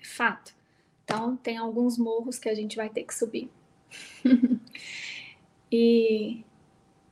é 0.00 0.04
fato. 0.04 0.54
Então 1.04 1.36
tem 1.36 1.58
alguns 1.58 1.98
morros 1.98 2.38
que 2.38 2.48
a 2.48 2.54
gente 2.54 2.76
vai 2.76 2.88
ter 2.88 3.04
que 3.04 3.14
subir. 3.14 3.50
e, 5.74 6.44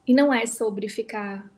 e 0.07 0.15
não 0.15 0.33
é 0.33 0.47
sobre 0.47 0.89
ficar 0.89 1.51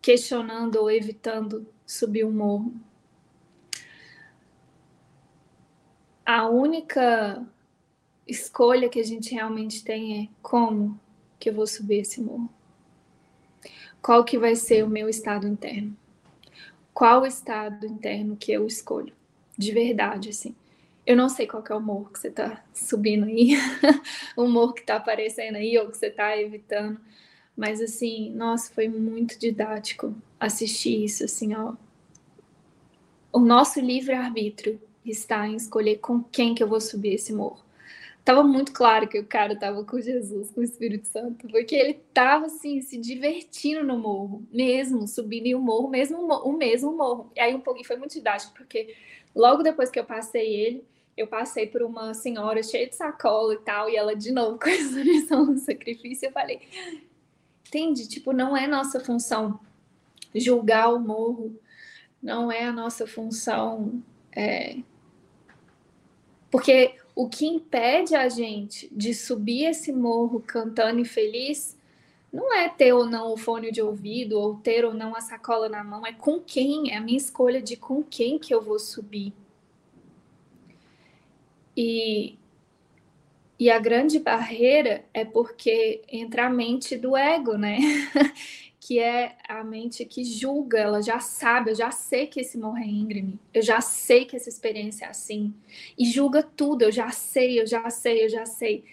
questionando 0.00 0.76
ou 0.76 0.90
evitando 0.90 1.66
subir 1.84 2.24
um 2.24 2.30
morro. 2.30 2.72
A 6.24 6.48
única 6.48 7.44
escolha 8.26 8.88
que 8.88 9.00
a 9.00 9.04
gente 9.04 9.34
realmente 9.34 9.82
tem 9.82 10.22
é 10.22 10.28
como 10.40 10.98
que 11.38 11.50
eu 11.50 11.54
vou 11.54 11.66
subir 11.66 12.00
esse 12.00 12.20
morro. 12.20 12.48
Qual 14.00 14.24
que 14.24 14.38
vai 14.38 14.54
ser 14.54 14.84
o 14.84 14.88
meu 14.88 15.08
estado 15.08 15.48
interno? 15.48 15.96
Qual 16.92 17.22
o 17.22 17.26
estado 17.26 17.86
interno 17.86 18.36
que 18.36 18.52
eu 18.52 18.66
escolho? 18.66 19.12
De 19.58 19.72
verdade, 19.72 20.28
assim. 20.28 20.54
Eu 21.06 21.16
não 21.16 21.28
sei 21.28 21.46
qual 21.46 21.62
é 21.68 21.74
o 21.74 21.80
morro 21.80 22.10
que 22.10 22.18
você 22.18 22.28
está 22.28 22.64
subindo 22.72 23.26
aí, 23.26 23.52
o 24.36 24.46
morro 24.46 24.72
que 24.72 24.80
está 24.80 24.96
aparecendo 24.96 25.56
aí 25.56 25.78
ou 25.78 25.90
que 25.90 25.96
você 25.96 26.06
está 26.06 26.36
evitando. 26.36 26.98
Mas 27.56 27.80
assim, 27.80 28.30
nossa, 28.30 28.72
foi 28.72 28.88
muito 28.88 29.38
didático 29.38 30.14
assistir 30.40 31.04
isso, 31.04 31.24
assim, 31.24 31.54
ó. 31.54 31.74
O 33.32 33.38
nosso 33.38 33.80
livre-arbítrio 33.80 34.80
está 35.04 35.46
em 35.46 35.56
escolher 35.56 35.98
com 35.98 36.22
quem 36.22 36.54
que 36.54 36.62
eu 36.62 36.68
vou 36.68 36.80
subir 36.80 37.14
esse 37.14 37.32
morro 37.32 37.64
tava 38.24 38.42
muito 38.42 38.72
claro 38.72 39.06
que 39.06 39.18
o 39.18 39.26
cara 39.26 39.54
tava 39.54 39.84
com 39.84 40.00
Jesus, 40.00 40.50
com 40.50 40.62
o 40.62 40.64
Espírito 40.64 41.06
Santo, 41.06 41.46
porque 41.48 41.74
ele 41.74 41.94
tava 42.14 42.46
assim 42.46 42.80
se 42.80 42.96
divertindo 42.96 43.84
no 43.84 43.98
morro, 43.98 44.42
mesmo 44.50 45.06
subindo 45.06 45.56
um 45.56 45.60
morro, 45.60 45.88
mesmo 45.88 46.18
o 46.18 46.52
mesmo 46.56 46.96
morro. 46.96 47.30
E 47.36 47.40
aí 47.40 47.54
um 47.54 47.60
pouquinho 47.60 47.86
foi 47.86 47.96
muito 47.96 48.14
didático, 48.14 48.54
porque 48.54 48.94
logo 49.34 49.62
depois 49.62 49.90
que 49.90 50.00
eu 50.00 50.04
passei 50.04 50.54
ele, 50.54 50.84
eu 51.16 51.26
passei 51.26 51.66
por 51.66 51.82
uma 51.82 52.14
senhora 52.14 52.62
cheia 52.62 52.88
de 52.88 52.96
sacola 52.96 53.54
e 53.54 53.58
tal, 53.58 53.88
e 53.88 53.96
ela 53.96 54.14
de 54.14 54.32
novo 54.32 54.58
com 54.60 54.68
essa 54.68 55.00
lição 55.00 55.46
do 55.46 55.58
sacrifício, 55.58 56.26
eu 56.26 56.32
falei, 56.32 56.60
entende? 57.66 58.08
Tipo, 58.08 58.32
não 58.32 58.56
é 58.56 58.66
nossa 58.66 59.00
função 59.00 59.60
julgar 60.34 60.92
o 60.92 60.98
morro, 60.98 61.58
não 62.22 62.50
é 62.50 62.64
a 62.64 62.72
nossa 62.72 63.06
função, 63.06 64.02
é... 64.32 64.78
porque 66.50 66.96
o 67.14 67.28
que 67.28 67.46
impede 67.46 68.16
a 68.16 68.28
gente 68.28 68.88
de 68.92 69.14
subir 69.14 69.66
esse 69.66 69.92
morro 69.92 70.42
cantando 70.44 71.00
e 71.00 71.04
feliz 71.04 71.78
não 72.32 72.52
é 72.52 72.68
ter 72.68 72.92
ou 72.92 73.06
não 73.06 73.32
o 73.32 73.36
fone 73.36 73.70
de 73.70 73.80
ouvido, 73.80 74.40
ou 74.40 74.56
ter 74.56 74.84
ou 74.84 74.92
não 74.92 75.14
a 75.14 75.20
sacola 75.20 75.68
na 75.68 75.84
mão, 75.84 76.04
é 76.04 76.12
com 76.12 76.40
quem, 76.40 76.92
é 76.92 76.96
a 76.96 77.00
minha 77.00 77.16
escolha 77.16 77.62
de 77.62 77.76
com 77.76 78.02
quem 78.02 78.40
que 78.40 78.52
eu 78.52 78.60
vou 78.60 78.80
subir. 78.80 79.32
E, 81.76 82.38
e 83.58 83.70
a 83.70 83.78
grande 83.78 84.18
barreira 84.18 85.04
é 85.12 85.24
porque 85.24 86.02
entra 86.08 86.46
a 86.46 86.50
mente 86.50 86.96
do 86.96 87.16
ego, 87.16 87.56
né? 87.56 87.78
que 88.86 88.98
é 88.98 89.36
a 89.48 89.64
mente 89.64 90.04
que 90.04 90.22
julga, 90.22 90.78
ela 90.78 91.00
já 91.00 91.18
sabe, 91.18 91.70
eu 91.70 91.74
já 91.74 91.90
sei 91.90 92.26
que 92.26 92.40
esse 92.40 92.58
morro 92.58 92.76
é 92.76 92.86
íngreme, 92.86 93.40
eu 93.54 93.62
já 93.62 93.80
sei 93.80 94.26
que 94.26 94.36
essa 94.36 94.50
experiência 94.50 95.06
é 95.06 95.08
assim, 95.08 95.54
e 95.98 96.04
julga 96.04 96.42
tudo, 96.42 96.82
eu 96.82 96.92
já 96.92 97.10
sei, 97.10 97.58
eu 97.58 97.66
já 97.66 97.88
sei, 97.88 98.26
eu 98.26 98.28
já 98.28 98.44
sei. 98.44 98.84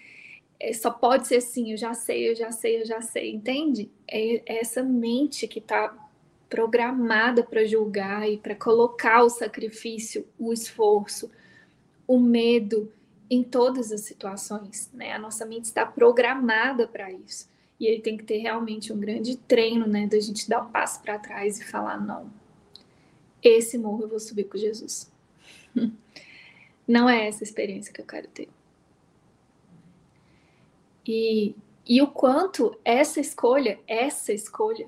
É, 0.58 0.72
só 0.72 0.90
pode 0.90 1.26
ser 1.26 1.36
assim, 1.36 1.72
eu 1.72 1.76
já 1.76 1.92
sei, 1.92 2.30
eu 2.30 2.34
já 2.34 2.50
sei, 2.50 2.80
eu 2.80 2.86
já 2.86 3.02
sei, 3.02 3.34
entende? 3.34 3.90
É, 4.08 4.36
é 4.46 4.60
essa 4.60 4.82
mente 4.82 5.46
que 5.46 5.58
está 5.58 5.94
programada 6.48 7.42
para 7.42 7.64
julgar 7.66 8.26
e 8.26 8.38
para 8.38 8.54
colocar 8.54 9.22
o 9.22 9.28
sacrifício, 9.28 10.26
o 10.38 10.54
esforço, 10.54 11.30
o 12.12 12.20
medo 12.20 12.92
em 13.30 13.42
todas 13.42 13.90
as 13.90 14.02
situações, 14.02 14.90
né? 14.92 15.12
A 15.12 15.18
nossa 15.18 15.46
mente 15.46 15.64
está 15.64 15.86
programada 15.86 16.86
para 16.86 17.10
isso. 17.10 17.48
E 17.80 17.86
ele 17.86 18.02
tem 18.02 18.18
que 18.18 18.24
ter 18.24 18.36
realmente 18.36 18.92
um 18.92 19.00
grande 19.00 19.38
treino, 19.38 19.86
né? 19.86 20.06
Da 20.06 20.20
gente 20.20 20.46
dar 20.46 20.60
um 20.60 20.70
passo 20.70 21.00
para 21.00 21.18
trás 21.18 21.58
e 21.58 21.64
falar: 21.64 21.98
não, 21.98 22.30
esse 23.42 23.78
morro 23.78 24.02
eu 24.02 24.08
vou 24.08 24.20
subir 24.20 24.44
com 24.44 24.58
Jesus. 24.58 25.10
Não 26.86 27.08
é 27.08 27.28
essa 27.28 27.42
experiência 27.42 27.92
que 27.92 28.02
eu 28.02 28.06
quero 28.06 28.28
ter. 28.28 28.48
E, 31.06 31.54
e 31.86 32.02
o 32.02 32.08
quanto 32.08 32.78
essa 32.84 33.20
escolha, 33.20 33.80
essa 33.86 34.32
escolha 34.32 34.86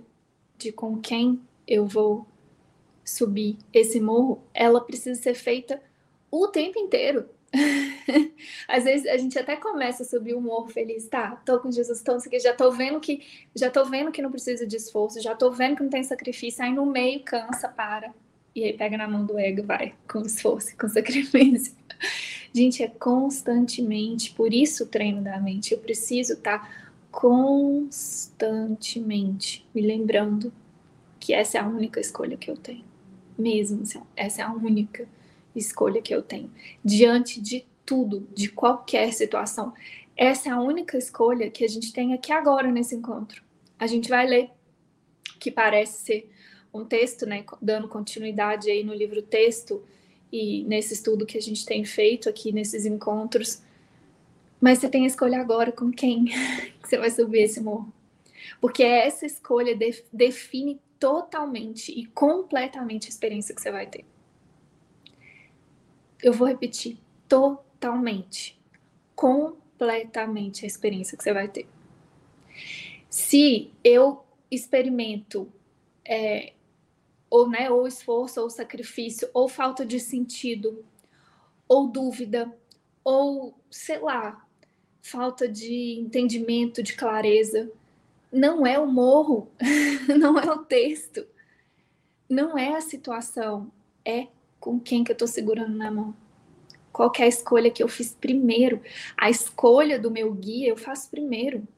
de 0.58 0.70
com 0.70 1.00
quem 1.00 1.40
eu 1.66 1.86
vou 1.86 2.26
subir 3.02 3.56
esse 3.72 4.00
morro, 4.00 4.42
ela 4.52 4.80
precisa 4.80 5.20
ser 5.20 5.34
feita 5.34 5.80
o 6.42 6.48
tempo 6.48 6.78
inteiro. 6.78 7.28
Às 8.66 8.84
vezes 8.84 9.06
a 9.06 9.16
gente 9.16 9.38
até 9.38 9.54
começa 9.54 10.02
a 10.02 10.06
subir 10.06 10.34
o 10.34 10.40
morro 10.40 10.68
feliz, 10.68 11.06
tá? 11.06 11.40
Tô 11.46 11.60
com 11.60 11.70
Jesus, 11.70 12.02
tô 12.02 12.10
aqui, 12.12 12.40
já 12.40 12.52
tô 12.52 12.72
vendo 12.72 12.98
que 12.98 13.22
já 13.54 13.70
tô 13.70 13.84
vendo 13.84 14.10
que 14.10 14.20
não 14.20 14.30
precisa 14.30 14.66
de 14.66 14.76
esforço, 14.76 15.20
já 15.20 15.36
tô 15.36 15.52
vendo 15.52 15.76
que 15.76 15.82
não 15.82 15.90
tem 15.90 16.02
sacrifício, 16.02 16.64
aí 16.64 16.72
no 16.72 16.84
meio 16.84 17.22
cansa, 17.22 17.68
para. 17.68 18.12
E 18.54 18.64
aí 18.64 18.72
pega 18.72 18.96
na 18.96 19.06
mão 19.06 19.24
do 19.24 19.38
ego, 19.38 19.62
vai, 19.64 19.94
com 20.10 20.22
esforço, 20.22 20.76
com 20.76 20.88
sacrifício. 20.92 21.72
Gente, 22.52 22.82
é 22.82 22.88
constantemente, 22.88 24.32
por 24.32 24.52
isso 24.52 24.82
o 24.84 24.86
treino 24.86 25.22
da 25.22 25.40
mente. 25.40 25.72
Eu 25.72 25.78
preciso 25.78 26.34
estar 26.34 26.60
tá 26.60 26.68
constantemente 27.10 29.66
me 29.74 29.82
lembrando 29.82 30.52
que 31.20 31.32
essa 31.32 31.58
é 31.58 31.60
a 31.60 31.66
única 31.66 32.00
escolha 32.00 32.36
que 32.36 32.50
eu 32.50 32.56
tenho. 32.56 32.84
Mesmo, 33.38 33.82
assim, 33.82 34.00
essa 34.16 34.42
é 34.42 34.44
a 34.44 34.52
única 34.52 35.08
escolha 35.54 36.02
que 36.02 36.14
eu 36.14 36.22
tenho. 36.22 36.50
Diante 36.84 37.40
de 37.40 37.64
tudo, 37.84 38.26
de 38.34 38.48
qualquer 38.48 39.12
situação. 39.12 39.72
Essa 40.16 40.48
é 40.48 40.52
a 40.52 40.60
única 40.60 40.96
escolha 40.96 41.50
que 41.50 41.64
a 41.64 41.68
gente 41.68 41.92
tem 41.92 42.14
aqui 42.14 42.32
agora 42.32 42.70
nesse 42.70 42.94
encontro. 42.94 43.42
A 43.78 43.86
gente 43.86 44.08
vai 44.08 44.26
ler, 44.26 44.50
que 45.38 45.50
parece 45.50 46.04
ser 46.04 46.30
um 46.72 46.84
texto, 46.84 47.26
né, 47.26 47.44
dando 47.60 47.88
continuidade 47.88 48.70
aí 48.70 48.82
no 48.82 48.94
livro 48.94 49.22
texto 49.22 49.82
e 50.32 50.64
nesse 50.64 50.94
estudo 50.94 51.26
que 51.26 51.38
a 51.38 51.42
gente 51.42 51.64
tem 51.64 51.84
feito 51.84 52.28
aqui 52.28 52.52
nesses 52.52 52.86
encontros. 52.86 53.62
Mas 54.60 54.78
você 54.78 54.88
tem 54.88 55.04
a 55.04 55.06
escolha 55.06 55.40
agora 55.40 55.70
com 55.70 55.90
quem 55.90 56.26
você 56.82 56.96
vai 56.96 57.10
subir 57.10 57.42
esse 57.42 57.60
morro. 57.60 57.92
Porque 58.60 58.82
essa 58.82 59.26
escolha 59.26 59.76
define 60.12 60.80
totalmente 60.98 61.92
e 61.92 62.06
completamente 62.06 63.06
a 63.06 63.10
experiência 63.10 63.54
que 63.54 63.60
você 63.60 63.70
vai 63.70 63.86
ter. 63.86 64.04
Eu 66.24 66.32
vou 66.32 66.48
repetir, 66.48 66.96
totalmente, 67.28 68.58
completamente 69.14 70.64
a 70.64 70.66
experiência 70.66 71.18
que 71.18 71.22
você 71.22 71.34
vai 71.34 71.48
ter. 71.48 71.68
Se 73.10 73.70
eu 73.84 74.24
experimento 74.50 75.46
é, 76.02 76.54
ou, 77.28 77.46
né, 77.46 77.70
ou 77.70 77.86
esforço, 77.86 78.40
ou 78.40 78.48
sacrifício, 78.48 79.28
ou 79.34 79.50
falta 79.50 79.84
de 79.84 80.00
sentido, 80.00 80.82
ou 81.68 81.88
dúvida, 81.88 82.50
ou 83.04 83.54
sei 83.70 83.98
lá, 83.98 84.46
falta 85.02 85.46
de 85.46 86.00
entendimento, 86.00 86.82
de 86.82 86.94
clareza, 86.94 87.70
não 88.32 88.66
é 88.66 88.78
o 88.78 88.86
morro, 88.86 89.50
não 90.18 90.38
é 90.38 90.50
o 90.50 90.64
texto, 90.64 91.26
não 92.26 92.56
é 92.56 92.76
a 92.76 92.80
situação, 92.80 93.70
é 94.02 94.28
com 94.64 94.80
quem 94.80 95.04
que 95.04 95.12
eu 95.12 95.14
estou 95.14 95.28
segurando 95.28 95.76
na 95.76 95.90
mão. 95.90 96.16
Qual 96.90 97.12
é 97.18 97.24
a 97.24 97.28
escolha 97.28 97.70
que 97.70 97.82
eu 97.82 97.88
fiz 97.88 98.16
primeiro? 98.18 98.80
A 99.14 99.28
escolha 99.28 99.98
do 99.98 100.10
meu 100.10 100.32
guia 100.32 100.70
eu 100.70 100.76
faço 100.76 101.10
primeiro. 101.10 101.68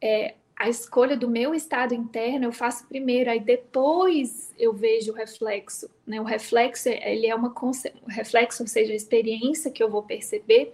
É, 0.00 0.34
a 0.54 0.68
escolha 0.68 1.16
do 1.16 1.28
meu 1.28 1.52
estado 1.52 1.92
interno 1.92 2.44
eu 2.44 2.52
faço 2.52 2.86
primeiro, 2.86 3.28
aí 3.28 3.40
depois 3.40 4.54
eu 4.56 4.72
vejo 4.72 5.10
o 5.10 5.16
reflexo. 5.16 5.90
Né? 6.06 6.20
O 6.20 6.24
reflexo 6.24 6.88
ele 6.88 7.26
é 7.26 7.34
uma 7.34 7.52
o 7.52 8.08
reflexo, 8.08 8.62
ou 8.62 8.68
seja, 8.68 8.92
a 8.92 8.96
experiência 8.96 9.68
que 9.68 9.82
eu 9.82 9.90
vou 9.90 10.04
perceber, 10.04 10.72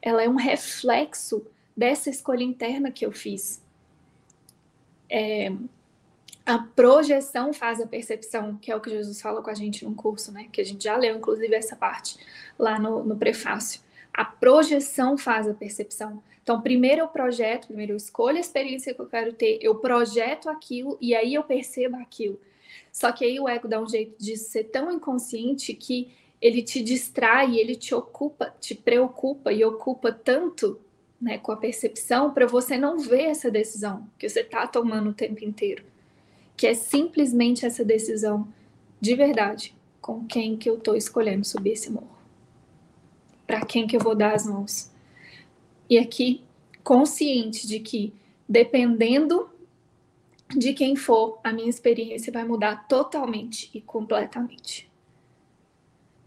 ela 0.00 0.22
é 0.22 0.28
um 0.28 0.36
reflexo 0.36 1.44
dessa 1.76 2.10
escolha 2.10 2.44
interna 2.44 2.92
que 2.92 3.04
eu 3.04 3.10
fiz. 3.10 3.60
É, 5.10 5.50
a 6.48 6.58
projeção 6.58 7.52
faz 7.52 7.78
a 7.78 7.86
percepção, 7.86 8.56
que 8.56 8.72
é 8.72 8.74
o 8.74 8.80
que 8.80 8.88
Jesus 8.88 9.20
fala 9.20 9.42
com 9.42 9.50
a 9.50 9.54
gente 9.54 9.84
num 9.84 9.92
curso, 9.92 10.32
né? 10.32 10.48
Que 10.50 10.62
a 10.62 10.64
gente 10.64 10.82
já 10.82 10.96
leu, 10.96 11.14
inclusive, 11.14 11.54
essa 11.54 11.76
parte 11.76 12.18
lá 12.58 12.78
no, 12.78 13.04
no 13.04 13.18
prefácio. 13.18 13.82
A 14.14 14.24
projeção 14.24 15.18
faz 15.18 15.46
a 15.46 15.52
percepção. 15.52 16.22
Então, 16.42 16.62
primeiro 16.62 17.02
eu 17.02 17.08
projeto, 17.08 17.66
primeiro 17.66 17.92
eu 17.92 17.98
escolho 17.98 18.38
a 18.38 18.40
experiência 18.40 18.94
que 18.94 19.00
eu 19.00 19.04
quero 19.04 19.34
ter, 19.34 19.58
eu 19.60 19.74
projeto 19.74 20.48
aquilo 20.48 20.96
e 21.02 21.14
aí 21.14 21.34
eu 21.34 21.42
percebo 21.42 21.96
aquilo. 21.96 22.40
Só 22.90 23.12
que 23.12 23.26
aí 23.26 23.38
o 23.38 23.46
ego 23.46 23.68
dá 23.68 23.78
um 23.78 23.86
jeito 23.86 24.16
de 24.18 24.34
ser 24.38 24.64
tão 24.64 24.90
inconsciente 24.90 25.74
que 25.74 26.10
ele 26.40 26.62
te 26.62 26.82
distrai, 26.82 27.58
ele 27.58 27.76
te 27.76 27.94
ocupa, 27.94 28.54
te 28.58 28.74
preocupa 28.74 29.52
e 29.52 29.62
ocupa 29.62 30.10
tanto 30.10 30.80
né, 31.20 31.36
com 31.36 31.52
a 31.52 31.58
percepção 31.58 32.32
para 32.32 32.46
você 32.46 32.78
não 32.78 32.98
ver 32.98 33.24
essa 33.24 33.50
decisão 33.50 34.08
que 34.18 34.26
você 34.26 34.40
está 34.40 34.66
tomando 34.66 35.10
o 35.10 35.14
tempo 35.14 35.44
inteiro 35.44 35.84
que 36.58 36.66
é 36.66 36.74
simplesmente 36.74 37.64
essa 37.64 37.84
decisão 37.84 38.52
de 39.00 39.14
verdade 39.14 39.72
com 40.00 40.26
quem 40.26 40.56
que 40.56 40.68
eu 40.68 40.76
estou 40.76 40.96
escolhendo 40.96 41.46
subir 41.46 41.70
esse 41.70 41.88
morro. 41.88 42.18
Para 43.46 43.64
quem 43.64 43.86
que 43.86 43.96
eu 43.96 44.00
vou 44.00 44.16
dar 44.16 44.34
as 44.34 44.44
mãos. 44.44 44.90
E 45.88 45.96
aqui, 45.96 46.42
consciente 46.82 47.64
de 47.64 47.78
que, 47.78 48.12
dependendo 48.48 49.48
de 50.48 50.72
quem 50.72 50.96
for, 50.96 51.38
a 51.44 51.52
minha 51.52 51.70
experiência 51.70 52.32
vai 52.32 52.42
mudar 52.44 52.88
totalmente 52.88 53.70
e 53.72 53.80
completamente. 53.80 54.90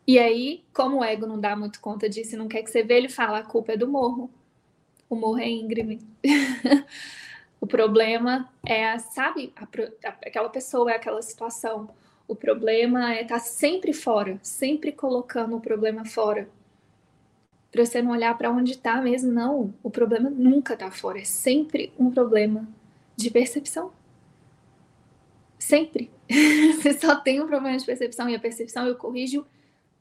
E 0.07 0.17
aí, 0.17 0.63
como 0.73 0.99
o 0.99 1.03
ego 1.03 1.27
não 1.27 1.39
dá 1.39 1.57
muito 1.57 1.81
conta 1.81 2.07
disso 2.07 2.35
e 2.35 2.37
não 2.37 2.47
quer 2.47 2.63
que 2.63 2.71
você 2.71 2.83
veja, 2.83 2.99
ele 2.99 3.09
fala: 3.09 3.39
a 3.39 3.43
culpa 3.43 3.73
é 3.73 3.77
do 3.77 3.87
morro. 3.87 4.31
O 5.09 5.15
morro 5.15 5.39
é 5.39 5.49
íngreme. 5.49 5.99
O 7.61 7.67
problema 7.67 8.49
é, 8.65 8.97
sabe, 8.97 9.53
a, 9.55 9.63
a, 9.63 10.09
aquela 10.25 10.49
pessoa, 10.49 10.91
é 10.91 10.95
aquela 10.95 11.21
situação. 11.21 11.91
O 12.27 12.35
problema 12.35 13.13
é 13.13 13.21
estar 13.21 13.35
tá 13.35 13.39
sempre 13.39 13.93
fora, 13.93 14.39
sempre 14.41 14.91
colocando 14.91 15.55
o 15.55 15.61
problema 15.61 16.03
fora. 16.03 16.49
Para 17.71 17.85
você 17.85 18.01
não 18.01 18.11
olhar 18.11 18.35
para 18.35 18.49
onde 18.49 18.71
está 18.71 18.99
mesmo, 18.99 19.31
não. 19.31 19.73
O 19.83 19.91
problema 19.91 20.27
nunca 20.27 20.73
está 20.73 20.89
fora, 20.89 21.19
é 21.19 21.23
sempre 21.23 21.93
um 21.99 22.09
problema 22.09 22.67
de 23.15 23.29
percepção. 23.29 23.93
Sempre. 25.59 26.09
você 26.81 26.93
só 26.93 27.15
tem 27.15 27.41
um 27.41 27.47
problema 27.47 27.77
de 27.77 27.85
percepção 27.85 28.27
e 28.27 28.35
a 28.35 28.39
percepção 28.39 28.87
eu 28.87 28.95
corrijo 28.95 29.45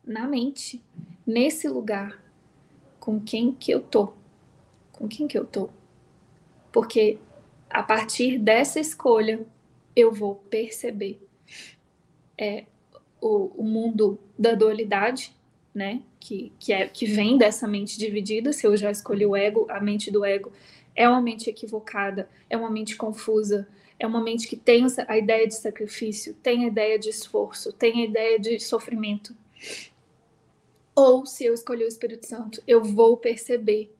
na 0.02 0.26
mente, 0.26 0.82
nesse 1.26 1.68
lugar, 1.68 2.18
com 2.98 3.20
quem 3.20 3.52
que 3.52 3.70
eu 3.70 3.82
tô. 3.82 4.14
Com 4.92 5.06
quem 5.06 5.28
que 5.28 5.38
eu 5.38 5.44
tô? 5.44 5.68
Porque 6.72 7.18
a 7.70 7.82
partir 7.82 8.38
dessa 8.38 8.80
escolha, 8.80 9.46
eu 9.94 10.12
vou 10.12 10.34
perceber 10.34 11.20
é, 12.36 12.64
o, 13.20 13.52
o 13.56 13.62
mundo 13.62 14.18
da 14.38 14.54
dualidade, 14.54 15.32
né? 15.74 16.02
Que, 16.18 16.52
que, 16.58 16.72
é, 16.72 16.88
que 16.88 17.06
vem 17.06 17.38
dessa 17.38 17.66
mente 17.66 17.98
dividida. 17.98 18.52
Se 18.52 18.66
eu 18.66 18.76
já 18.76 18.90
escolhi 18.90 19.24
o 19.24 19.36
ego, 19.36 19.66
a 19.70 19.80
mente 19.80 20.10
do 20.10 20.24
ego 20.24 20.52
é 20.94 21.08
uma 21.08 21.20
mente 21.20 21.48
equivocada, 21.48 22.28
é 22.48 22.56
uma 22.56 22.70
mente 22.70 22.96
confusa, 22.96 23.68
é 23.98 24.06
uma 24.06 24.20
mente 24.20 24.48
que 24.48 24.56
tem 24.56 24.84
a 25.06 25.16
ideia 25.16 25.46
de 25.46 25.54
sacrifício, 25.54 26.34
tem 26.42 26.64
a 26.64 26.68
ideia 26.68 26.98
de 26.98 27.08
esforço, 27.08 27.72
tem 27.72 28.02
a 28.02 28.04
ideia 28.04 28.38
de 28.38 28.58
sofrimento. 28.58 29.34
Ou 30.94 31.24
se 31.24 31.44
eu 31.44 31.54
escolher 31.54 31.84
o 31.84 31.88
Espírito 31.88 32.26
Santo, 32.26 32.62
eu 32.66 32.82
vou 32.82 33.16
perceber 33.16 33.94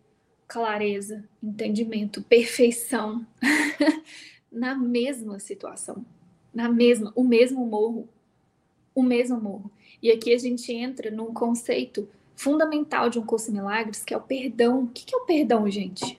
clareza, 0.50 1.24
entendimento, 1.40 2.22
perfeição 2.24 3.24
na 4.50 4.74
mesma 4.74 5.38
situação, 5.38 6.04
na 6.52 6.68
mesma, 6.68 7.12
o 7.14 7.22
mesmo 7.22 7.64
morro, 7.64 8.08
o 8.92 9.00
mesmo 9.00 9.40
morro. 9.40 9.70
E 10.02 10.10
aqui 10.10 10.34
a 10.34 10.38
gente 10.38 10.72
entra 10.72 11.08
num 11.08 11.32
conceito 11.32 12.08
fundamental 12.34 13.08
de 13.08 13.20
um 13.20 13.24
curso 13.24 13.52
milagres, 13.52 14.02
que 14.02 14.12
é 14.12 14.16
o 14.16 14.20
perdão. 14.20 14.82
O 14.82 14.88
que 14.88 15.14
é 15.14 15.18
o 15.18 15.24
perdão, 15.24 15.70
gente? 15.70 16.18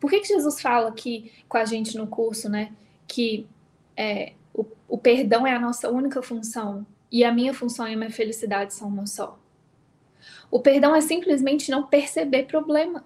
Por 0.00 0.08
que, 0.08 0.20
que 0.20 0.28
Jesus 0.28 0.58
fala 0.58 0.88
aqui 0.88 1.30
com 1.46 1.58
a 1.58 1.66
gente 1.66 1.98
no 1.98 2.06
curso, 2.06 2.48
né? 2.48 2.72
Que 3.06 3.46
é, 3.94 4.32
o, 4.54 4.64
o 4.88 4.96
perdão 4.96 5.46
é 5.46 5.54
a 5.54 5.60
nossa 5.60 5.90
única 5.90 6.22
função 6.22 6.86
e 7.12 7.24
a 7.24 7.30
minha 7.30 7.52
função 7.52 7.86
e 7.86 7.92
a 7.92 7.96
minha 7.96 8.10
felicidade 8.10 8.72
são 8.72 8.88
uma 8.88 9.06
só. 9.06 9.38
O 10.50 10.60
perdão 10.60 10.94
é 10.94 11.00
simplesmente 11.00 11.70
não 11.70 11.86
perceber 11.86 12.44
problema. 12.44 13.04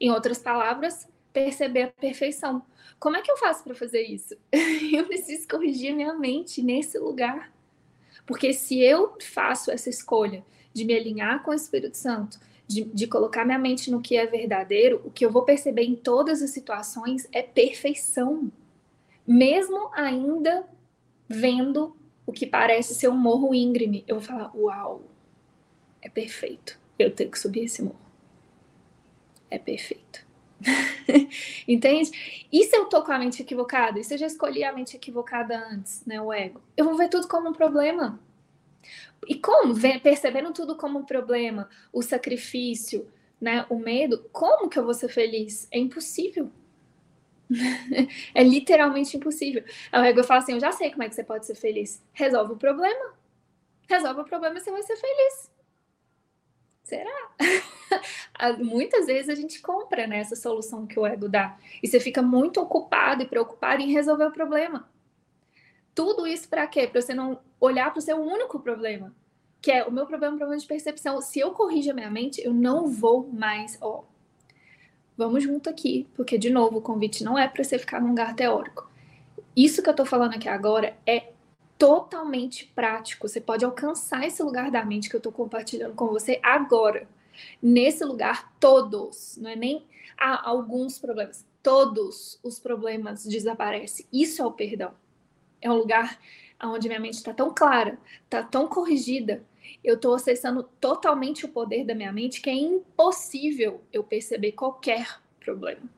Em 0.00 0.10
outras 0.10 0.38
palavras, 0.38 1.08
perceber 1.32 1.82
a 1.82 1.88
perfeição. 1.88 2.62
Como 2.98 3.16
é 3.16 3.22
que 3.22 3.30
eu 3.30 3.36
faço 3.36 3.62
para 3.64 3.74
fazer 3.74 4.02
isso? 4.02 4.36
eu 4.92 5.06
preciso 5.06 5.46
corrigir 5.48 5.94
minha 5.94 6.14
mente 6.14 6.62
nesse 6.62 6.98
lugar. 6.98 7.52
Porque 8.26 8.52
se 8.52 8.78
eu 8.80 9.16
faço 9.20 9.70
essa 9.70 9.88
escolha 9.88 10.44
de 10.72 10.84
me 10.84 10.94
alinhar 10.94 11.42
com 11.42 11.50
o 11.50 11.54
Espírito 11.54 11.96
Santo, 11.96 12.38
de, 12.66 12.84
de, 12.84 13.06
colocar 13.06 13.46
minha 13.46 13.58
mente 13.58 13.90
no 13.90 14.02
que 14.02 14.16
é 14.16 14.26
verdadeiro, 14.26 15.00
o 15.02 15.10
que 15.10 15.24
eu 15.24 15.30
vou 15.30 15.42
perceber 15.42 15.84
em 15.84 15.96
todas 15.96 16.42
as 16.42 16.50
situações 16.50 17.26
é 17.32 17.42
perfeição. 17.42 18.52
Mesmo 19.26 19.90
ainda 19.94 20.66
vendo 21.26 21.96
o 22.26 22.32
que 22.32 22.46
parece 22.46 22.94
ser 22.94 23.08
um 23.08 23.16
morro 23.16 23.54
íngreme, 23.54 24.04
eu 24.06 24.16
vou 24.16 24.24
falar: 24.24 24.54
Uau, 24.54 25.02
é 26.08 26.10
perfeito. 26.10 26.78
Eu 26.98 27.14
tenho 27.14 27.30
que 27.30 27.38
subir 27.38 27.64
esse 27.64 27.82
morro. 27.82 28.00
É 29.50 29.58
perfeito. 29.58 30.26
Entende? 31.68 32.10
E 32.50 32.64
se 32.64 32.76
eu 32.76 32.86
tô 32.86 33.02
com 33.02 33.12
a 33.12 33.18
mente 33.18 33.42
equivocada? 33.42 34.00
E 34.00 34.04
se 34.04 34.14
eu 34.14 34.18
já 34.18 34.26
escolhi 34.26 34.64
a 34.64 34.72
mente 34.72 34.96
equivocada 34.96 35.56
antes, 35.70 36.04
né? 36.04 36.20
O 36.20 36.32
ego? 36.32 36.60
Eu 36.76 36.86
vou 36.86 36.96
ver 36.96 37.08
tudo 37.08 37.28
como 37.28 37.50
um 37.50 37.52
problema. 37.52 38.18
E 39.26 39.36
como? 39.36 39.74
Percebendo 40.02 40.52
tudo 40.52 40.74
como 40.76 40.98
um 40.98 41.04
problema, 41.04 41.68
o 41.92 42.02
sacrifício, 42.02 43.10
né, 43.40 43.66
o 43.68 43.78
medo, 43.78 44.24
como 44.32 44.68
que 44.68 44.78
eu 44.78 44.84
vou 44.84 44.94
ser 44.94 45.08
feliz? 45.08 45.68
É 45.70 45.78
impossível. 45.78 46.50
é 48.34 48.42
literalmente 48.42 49.16
impossível. 49.16 49.64
Aí 49.92 50.00
o 50.00 50.04
ego 50.04 50.24
fala 50.24 50.40
assim: 50.40 50.52
Eu 50.52 50.60
já 50.60 50.72
sei 50.72 50.90
como 50.90 51.02
é 51.02 51.08
que 51.08 51.14
você 51.14 51.24
pode 51.24 51.46
ser 51.46 51.54
feliz. 51.54 52.02
Resolve 52.12 52.54
o 52.54 52.56
problema. 52.56 53.14
Resolve 53.88 54.20
o 54.20 54.24
problema 54.24 54.58
e 54.58 54.60
você 54.60 54.70
vai 54.70 54.82
ser 54.82 54.96
feliz. 54.96 55.57
Será? 56.88 57.30
Muitas 58.58 59.04
vezes 59.04 59.28
a 59.28 59.34
gente 59.34 59.60
compra 59.60 60.06
né, 60.06 60.20
essa 60.20 60.34
solução 60.34 60.86
que 60.86 60.98
o 60.98 61.06
ego 61.06 61.28
dá. 61.28 61.58
E 61.82 61.86
você 61.86 62.00
fica 62.00 62.22
muito 62.22 62.62
ocupado 62.62 63.22
e 63.22 63.26
preocupado 63.26 63.82
em 63.82 63.92
resolver 63.92 64.24
o 64.24 64.32
problema. 64.32 64.88
Tudo 65.94 66.26
isso 66.26 66.48
para 66.48 66.66
quê? 66.66 66.86
Para 66.86 67.02
você 67.02 67.12
não 67.12 67.40
olhar 67.60 67.90
para 67.90 67.98
o 67.98 68.02
seu 68.02 68.16
único 68.18 68.58
problema, 68.58 69.14
que 69.60 69.70
é 69.70 69.84
o 69.84 69.92
meu 69.92 70.06
problema, 70.06 70.36
é 70.36 70.38
problema 70.38 70.60
de 70.60 70.66
percepção. 70.66 71.20
Se 71.20 71.38
eu 71.38 71.50
corrijo 71.50 71.90
a 71.90 71.94
minha 71.94 72.10
mente, 72.10 72.40
eu 72.42 72.54
não 72.54 72.88
vou 72.88 73.28
mais. 73.30 73.76
Ó, 73.82 74.04
vamos 75.14 75.42
junto 75.42 75.68
aqui, 75.68 76.08
porque 76.14 76.38
de 76.38 76.48
novo 76.48 76.78
o 76.78 76.82
convite 76.82 77.22
não 77.22 77.38
é 77.38 77.46
para 77.46 77.62
você 77.62 77.78
ficar 77.78 78.00
num 78.00 78.08
lugar 78.08 78.34
teórico. 78.34 78.90
Isso 79.54 79.82
que 79.82 79.90
eu 79.90 79.92
estou 79.92 80.06
falando 80.06 80.34
aqui 80.36 80.48
agora 80.48 80.96
é 81.06 81.32
totalmente 81.78 82.66
prático. 82.74 83.28
Você 83.28 83.40
pode 83.40 83.64
alcançar 83.64 84.26
esse 84.26 84.42
lugar 84.42 84.70
da 84.70 84.84
mente 84.84 85.08
que 85.08 85.14
eu 85.14 85.18
estou 85.18 85.32
compartilhando 85.32 85.94
com 85.94 86.08
você 86.08 86.40
agora. 86.42 87.08
Nesse 87.62 88.04
lugar, 88.04 88.52
todos, 88.58 89.38
não 89.40 89.48
é 89.48 89.56
nem 89.56 89.86
há 90.18 90.48
alguns 90.48 90.98
problemas, 90.98 91.46
todos 91.62 92.38
os 92.42 92.58
problemas 92.58 93.24
desaparecem. 93.24 94.04
Isso 94.12 94.42
é 94.42 94.46
o 94.46 94.52
perdão. 94.52 94.92
É 95.60 95.70
um 95.70 95.76
lugar 95.76 96.18
onde 96.62 96.88
minha 96.88 97.00
mente 97.00 97.14
está 97.14 97.32
tão 97.32 97.54
clara, 97.54 97.96
está 98.24 98.42
tão 98.42 98.66
corrigida. 98.66 99.44
Eu 99.84 99.94
estou 99.94 100.14
acessando 100.14 100.64
totalmente 100.80 101.44
o 101.44 101.48
poder 101.48 101.84
da 101.84 101.94
minha 101.94 102.12
mente 102.12 102.40
que 102.40 102.50
é 102.50 102.54
impossível 102.54 103.80
eu 103.92 104.02
perceber 104.02 104.52
qualquer 104.52 105.20
problema. 105.38 105.88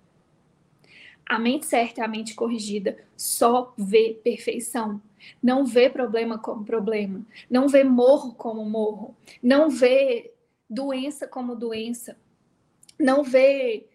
A 1.24 1.38
mente 1.38 1.64
certa, 1.64 2.04
a 2.04 2.08
mente 2.08 2.34
corrigida, 2.34 2.98
só 3.16 3.72
vê 3.78 4.18
perfeição. 4.22 5.00
Não 5.42 5.64
vê 5.64 5.88
problema 5.88 6.38
como 6.38 6.64
problema. 6.64 7.24
Não 7.48 7.68
vê 7.68 7.84
morro 7.84 8.34
como 8.34 8.64
morro. 8.64 9.16
Não 9.42 9.68
vê 9.68 10.32
doença 10.68 11.26
como 11.26 11.54
doença. 11.54 12.16
Não 12.98 13.22
vê, 13.22 13.86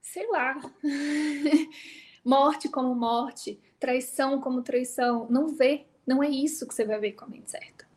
sei 0.00 0.26
lá, 0.28 0.60
morte 2.24 2.68
como 2.68 2.94
morte, 2.94 3.58
traição 3.78 4.40
como 4.40 4.62
traição. 4.62 5.26
Não 5.30 5.48
vê. 5.48 5.86
Não 6.06 6.22
é 6.22 6.28
isso 6.28 6.66
que 6.66 6.74
você 6.74 6.84
vai 6.84 6.98
ver 6.98 7.12
com 7.12 7.24
a 7.24 7.28
mente 7.28 7.50
certa. 7.50 7.88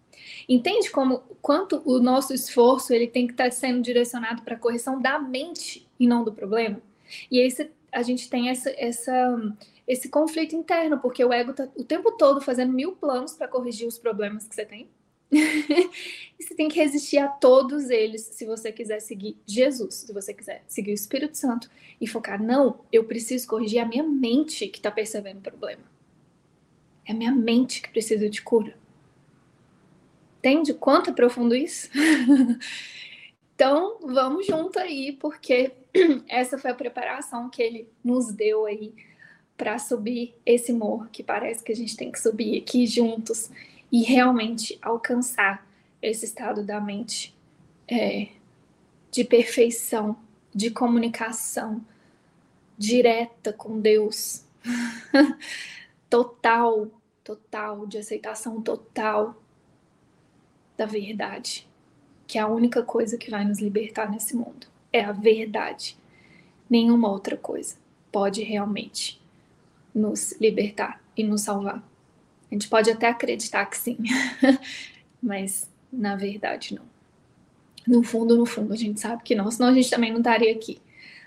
Entende 0.48 0.90
como 0.90 1.20
quanto 1.42 1.82
o 1.86 2.00
nosso 2.00 2.34
esforço 2.34 2.94
ele 2.94 3.08
tem 3.08 3.28
que 3.28 3.34
estar 3.34 3.52
sendo 3.52 3.82
direcionado 3.82 4.42
para 4.42 4.56
a 4.56 4.60
correção 4.60 5.02
da 5.02 5.20
mente 5.20 5.88
e 6.00 6.08
não 6.08 6.24
do 6.24 6.32
problema? 6.32 6.82
E 7.30 7.40
aí 7.40 7.50
a 7.92 8.02
gente 8.02 8.30
tem 8.30 8.50
essa, 8.50 8.74
essa, 8.78 9.56
esse 9.88 10.10
conflito 10.10 10.56
interno, 10.56 11.00
porque 11.00 11.24
o 11.24 11.34
ego 11.34 11.52
está 11.52 11.68
o 11.76 11.84
tempo 11.84 12.12
todo 12.14 12.42
fazendo 12.42 12.72
mil 12.72 12.94
planos 12.94 13.34
para 13.34 13.48
corrigir 13.48 13.88
os 13.88 13.98
problemas 13.98 14.48
que 14.48 14.56
você 14.56 14.66
tem. 14.66 14.90
e 15.34 16.44
você 16.44 16.54
tem 16.54 16.70
que 16.70 16.78
resistir 16.78 17.18
a 17.18 17.28
todos 17.28 17.90
eles 17.90 18.22
se 18.22 18.46
você 18.46 18.72
quiser 18.72 19.00
seguir 19.00 19.36
Jesus, 19.48 19.96
se 19.96 20.14
você 20.14 20.34
quiser 20.34 20.64
seguir 20.68 20.92
o 20.92 20.94
Espírito 20.94 21.36
Santo 21.36 21.70
e 22.00 22.08
focar, 22.08 22.42
não, 22.42 22.82
eu 22.92 23.04
preciso 23.04 23.48
corrigir 23.48 23.80
a 23.80 23.86
minha 23.86 24.04
mente 24.04 24.68
que 24.68 24.78
está 24.78 24.92
percebendo 24.92 25.40
o 25.40 25.42
problema. 25.42 25.82
É 27.06 27.12
a 27.12 27.16
minha 27.16 27.32
mente 27.32 27.82
que 27.82 27.90
precisa 27.90 28.30
de 28.30 28.42
cura. 28.42 28.78
Entende 30.38 30.74
quanto 30.74 31.10
é 31.10 31.14
profundo 31.14 31.56
isso? 31.56 31.90
então, 33.56 33.98
vamos 34.02 34.46
junto 34.46 34.78
aí, 34.78 35.14
porque 35.14 35.72
essa 36.28 36.58
foi 36.58 36.72
a 36.72 36.76
preparação 36.76 37.50
que 37.50 37.62
ele 37.62 37.90
nos 38.04 38.32
deu 38.32 38.66
aí 38.66 38.94
para 39.58 39.78
subir 39.78 40.36
esse 40.46 40.74
morro 40.74 41.08
que 41.12 41.24
parece 41.24 41.64
que 41.64 41.72
a 41.72 41.76
gente 41.76 41.96
tem 41.96 42.12
que 42.12 42.20
subir 42.20 42.62
aqui 42.62 42.86
juntos 42.86 43.50
e 43.92 44.04
realmente 44.04 44.78
alcançar 44.82 45.68
esse 46.02 46.26
estado 46.26 46.64
da 46.64 46.82
mente 46.82 47.36
é, 47.88 48.30
de 49.12 49.24
perfeição, 49.24 50.18
de 50.54 50.72
comunicação 50.72 51.84
direta 52.78 53.54
com 53.54 53.80
Deus, 53.80 54.44
total, 56.10 56.88
total, 57.24 57.86
de 57.86 58.00
aceitação 58.00 58.62
total 58.62 59.42
da 60.76 60.86
verdade, 60.86 61.68
que 62.26 62.38
é 62.38 62.42
a 62.42 62.48
única 62.48 62.82
coisa 62.82 63.18
que 63.18 63.30
vai 63.30 63.46
nos 63.46 63.60
libertar 63.60 64.10
nesse 64.10 64.36
mundo 64.36 64.74
é 64.94 65.04
a 65.04 65.12
verdade. 65.12 65.98
Nenhuma 66.70 67.10
outra 67.12 67.36
coisa 67.36 67.76
pode 68.12 68.44
realmente 68.44 69.20
nos 69.94 70.34
libertar 70.40 71.02
e 71.16 71.24
nos 71.24 71.42
salvar. 71.42 71.78
A 71.78 72.54
gente 72.54 72.68
pode 72.68 72.90
até 72.90 73.08
acreditar 73.08 73.66
que 73.66 73.78
sim, 73.78 73.98
mas 75.22 75.70
na 75.92 76.16
verdade 76.16 76.76
não. 76.76 76.84
No 77.86 78.04
fundo, 78.04 78.38
no 78.38 78.46
fundo, 78.46 78.74
a 78.74 78.78
gente 78.78 79.00
sabe 79.00 79.24
que 79.24 79.36
não, 79.36 79.50
senão 79.52 79.70
a 79.70 79.74
gente 79.74 79.90
também 79.90 80.12
não 80.12 80.20
estaria 80.20 80.52
aqui. 80.52 80.80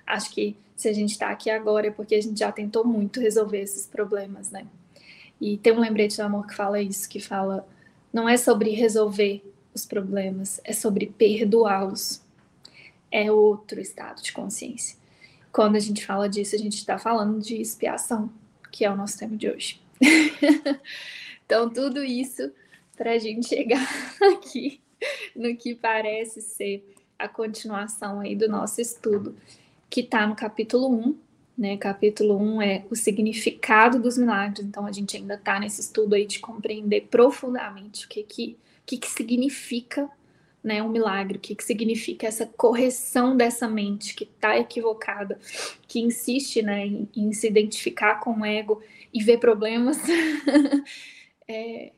Acho 0.07 0.31
que 0.31 0.57
se 0.74 0.88
a 0.88 0.92
gente 0.92 1.11
está 1.11 1.31
aqui 1.31 1.50
agora 1.50 1.88
é 1.88 1.90
porque 1.90 2.14
a 2.14 2.20
gente 2.20 2.38
já 2.38 2.50
tentou 2.50 2.85
muito 2.85 3.20
resolver 3.20 3.61
esses 3.61 3.87
problemas, 3.87 4.50
né? 4.50 4.66
E 5.40 5.59
tem 5.59 5.72
um 5.72 5.81
lembrete 5.81 6.16
do 6.16 6.22
amor 6.22 6.46
que 6.46 6.55
fala 6.55 6.81
isso, 6.81 7.09
que 7.09 7.20
fala 7.20 7.66
não 8.12 8.29
é 8.29 8.37
sobre 8.37 8.70
resolver 8.70 9.42
os 9.74 9.85
problemas, 9.85 10.61
é 10.64 10.72
sobre 10.72 11.07
perdoá-los 11.07 12.24
é 13.11 13.31
outro 13.31 13.81
estado 13.81 14.22
de 14.22 14.33
consciência. 14.33 14.96
Quando 15.52 15.76
a 15.76 15.81
gente 15.81 16.05
fala 16.05 16.29
disso, 16.29 16.55
a 16.55 16.59
gente 16.59 16.76
está 16.76 16.98
falando 16.98 17.40
de 17.40 17.61
expiação, 17.61 18.31
que 18.76 18.84
é 18.84 18.90
o 18.90 18.96
nosso 18.96 19.18
tema 19.18 19.34
de 19.34 19.48
hoje. 19.48 19.80
então, 21.46 21.70
tudo 21.70 22.04
isso 22.04 22.52
para 22.94 23.12
a 23.12 23.18
gente 23.18 23.48
chegar 23.48 23.88
aqui 24.34 24.82
no 25.34 25.56
que 25.56 25.74
parece 25.74 26.42
ser 26.42 26.94
a 27.18 27.26
continuação 27.26 28.20
aí 28.20 28.36
do 28.36 28.46
nosso 28.46 28.82
estudo, 28.82 29.34
que 29.88 30.02
está 30.02 30.26
no 30.26 30.36
capítulo 30.36 30.90
1, 30.90 31.18
né? 31.56 31.78
Capítulo 31.78 32.36
1 32.36 32.62
é 32.62 32.84
o 32.90 32.94
significado 32.94 33.98
dos 33.98 34.18
milagres, 34.18 34.66
então 34.66 34.84
a 34.84 34.92
gente 34.92 35.16
ainda 35.16 35.36
está 35.36 35.58
nesse 35.58 35.80
estudo 35.80 36.14
aí 36.14 36.26
de 36.26 36.38
compreender 36.38 37.06
profundamente 37.10 38.04
o 38.04 38.08
que 38.10 38.22
que, 38.24 38.58
que, 38.84 38.98
que 38.98 39.08
significa 39.08 40.06
né, 40.66 40.83
um 40.83 40.88
milagre, 40.88 41.38
o 41.38 41.40
que, 41.40 41.55
que 41.55 41.62
significa 41.62 42.26
essa 42.26 42.44
correção 42.44 43.37
dessa 43.37 43.68
mente 43.68 44.16
que 44.16 44.24
está 44.24 44.59
equivocada, 44.59 45.38
que 45.87 46.00
insiste 46.00 46.61
né, 46.61 46.85
em, 46.85 47.09
em, 47.14 47.33
se 47.33 47.46
identificar 47.46 48.16
com 48.16 48.40
o 48.40 48.44
ego 48.44 48.83
e 49.14 49.22
ver 49.22 49.38
problemas 49.38 49.96
é, 51.46 51.92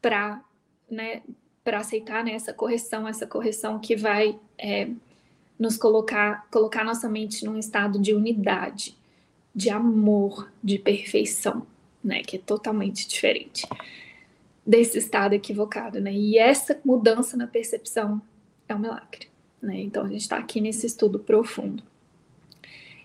para 0.00 0.40
né, 0.88 1.22
aceitar 1.66 2.22
né, 2.24 2.30
essa 2.30 2.52
correção, 2.52 3.08
essa 3.08 3.26
correção 3.26 3.80
que 3.80 3.96
vai 3.96 4.38
é, 4.56 4.88
nos 5.58 5.76
colocar, 5.76 6.46
colocar 6.48 6.84
nossa 6.84 7.08
mente 7.08 7.44
num 7.44 7.58
estado 7.58 7.98
de 7.98 8.14
unidade, 8.14 8.96
de 9.52 9.68
amor, 9.68 10.48
de 10.62 10.78
perfeição, 10.78 11.66
né, 12.04 12.22
que 12.22 12.36
é 12.36 12.38
totalmente 12.38 13.08
diferente 13.08 13.66
desse 14.66 14.98
estado 14.98 15.34
equivocado, 15.34 16.00
né? 16.00 16.12
E 16.12 16.38
essa 16.38 16.80
mudança 16.84 17.36
na 17.36 17.46
percepção 17.46 18.22
é 18.68 18.74
um 18.74 18.78
milagre, 18.78 19.28
né? 19.60 19.80
Então 19.80 20.04
a 20.04 20.08
gente 20.08 20.22
está 20.22 20.36
aqui 20.36 20.60
nesse 20.60 20.86
estudo 20.86 21.18
profundo. 21.18 21.82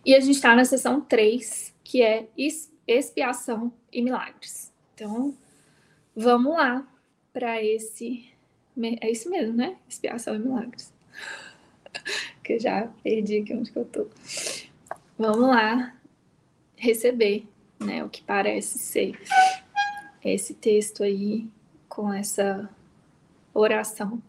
E 0.06 0.16
a 0.16 0.20
gente 0.20 0.36
está 0.36 0.56
na 0.56 0.64
sessão 0.64 1.02
3, 1.02 1.74
que 1.84 2.02
é 2.02 2.28
expiação 2.88 3.74
e 3.92 4.02
milagres. 4.02 4.72
Então, 4.94 5.36
vamos 6.16 6.54
lá 6.54 6.88
para 7.34 7.62
esse. 7.62 8.32
É 9.02 9.12
isso 9.12 9.30
mesmo, 9.30 9.54
né? 9.54 9.76
Expiação 9.90 10.36
e 10.36 10.40
milagres. 10.40 10.94
que 12.44 12.54
eu 12.54 12.60
já 12.60 12.88
perdi 13.04 13.40
aqui 13.40 13.54
onde 13.54 13.72
que 13.72 13.78
eu 13.78 13.86
tô. 13.86 14.08
Vamos 15.18 15.50
lá 15.50 15.94
receber, 16.76 17.46
né? 17.80 18.04
O 18.04 18.10
que 18.10 18.24
parece 18.24 18.80
ser 18.80 19.20
esse 20.34 20.54
texto 20.54 21.04
aí 21.04 21.48
com 21.88 22.12
essa 22.14 22.70
oração 23.54 24.22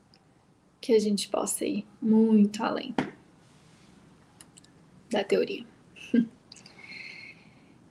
que 0.80 0.94
a 0.94 0.98
gente 0.98 1.28
possa 1.28 1.64
ir 1.64 1.87
muito 2.00 2.62
além 2.62 2.94
da 5.11 5.24
teoria. 5.24 5.66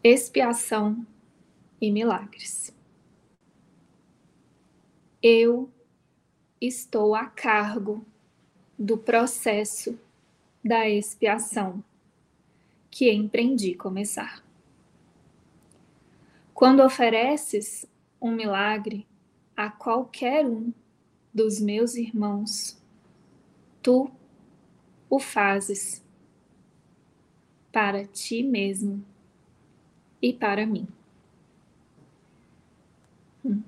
Expiação 0.04 1.06
e 1.82 1.92
milagres. 1.92 2.74
Eu 5.22 5.70
estou 6.62 7.14
a 7.14 7.26
cargo 7.26 8.06
do 8.78 8.98
processo 8.98 10.00
da 10.64 10.88
expiação 10.88 11.84
que 12.90 13.12
empreendi 13.12 13.74
começar. 13.74 14.44
Quando 16.54 16.84
ofereces 16.84 17.86
um 18.22 18.32
milagre 18.32 19.08
a 19.56 19.70
qualquer 19.70 20.46
um 20.46 20.74
dos 21.34 21.60
meus 21.60 21.96
irmãos, 21.96 22.82
tu 23.82 24.12
o 25.10 25.20
fazes 25.20 26.04
para 27.72 28.06
ti 28.06 28.44
mesmo 28.44 29.04
e 30.22 30.34
para 30.34 30.66
mim. 30.66 30.88
Hum. 33.46 33.62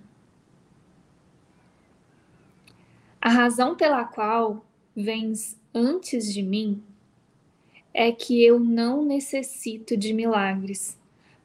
A 3.21 3.29
razão 3.29 3.75
pela 3.75 4.05
qual 4.05 4.65
vens 4.95 5.59
antes 5.73 6.33
de 6.33 6.41
mim 6.41 6.83
é 7.93 8.11
que 8.11 8.43
eu 8.43 8.59
não 8.59 9.03
necessito 9.03 9.95
de 9.95 10.13
milagres 10.13 10.97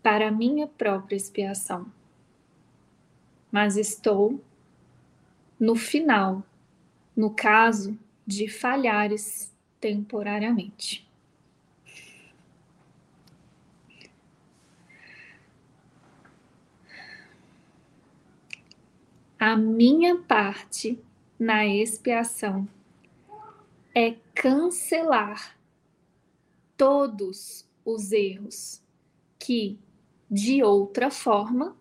para 0.02 0.30
minha 0.30 0.66
própria 0.66 1.16
expiação, 1.16 1.86
mas 3.54 3.76
estou 3.76 4.42
no 5.60 5.76
final, 5.76 6.42
no 7.14 7.30
caso 7.30 7.96
de 8.26 8.48
falhares 8.48 9.54
temporariamente. 9.80 11.08
A 19.38 19.56
minha 19.56 20.16
parte 20.16 20.98
na 21.38 21.64
expiação 21.64 22.68
é 23.94 24.16
cancelar 24.34 25.56
todos 26.76 27.64
os 27.84 28.10
erros 28.10 28.82
que, 29.38 29.78
de 30.28 30.60
outra 30.60 31.08
forma, 31.08 31.76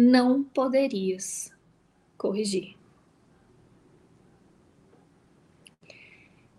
não 0.00 0.42
poderias 0.42 1.52
corrigir. 2.16 2.74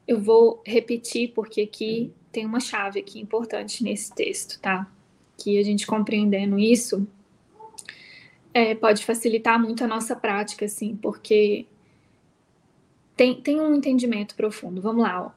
Eu 0.07 0.19
vou 0.19 0.61
repetir 0.63 1.33
porque 1.33 1.61
aqui 1.61 2.13
tem 2.31 2.45
uma 2.45 2.59
chave 2.59 2.99
aqui 2.99 3.19
importante 3.19 3.83
nesse 3.83 4.13
texto, 4.13 4.59
tá? 4.61 4.87
Que 5.37 5.57
a 5.57 5.63
gente 5.63 5.87
compreendendo 5.87 6.59
isso 6.59 7.07
é, 8.53 8.75
pode 8.75 9.03
facilitar 9.03 9.59
muito 9.59 9.83
a 9.83 9.87
nossa 9.87 10.15
prática, 10.15 10.65
assim, 10.65 10.95
porque 10.95 11.65
tem, 13.15 13.41
tem 13.41 13.59
um 13.59 13.73
entendimento 13.73 14.35
profundo. 14.35 14.81
Vamos 14.81 15.01
lá, 15.01 15.25
ó. 15.25 15.31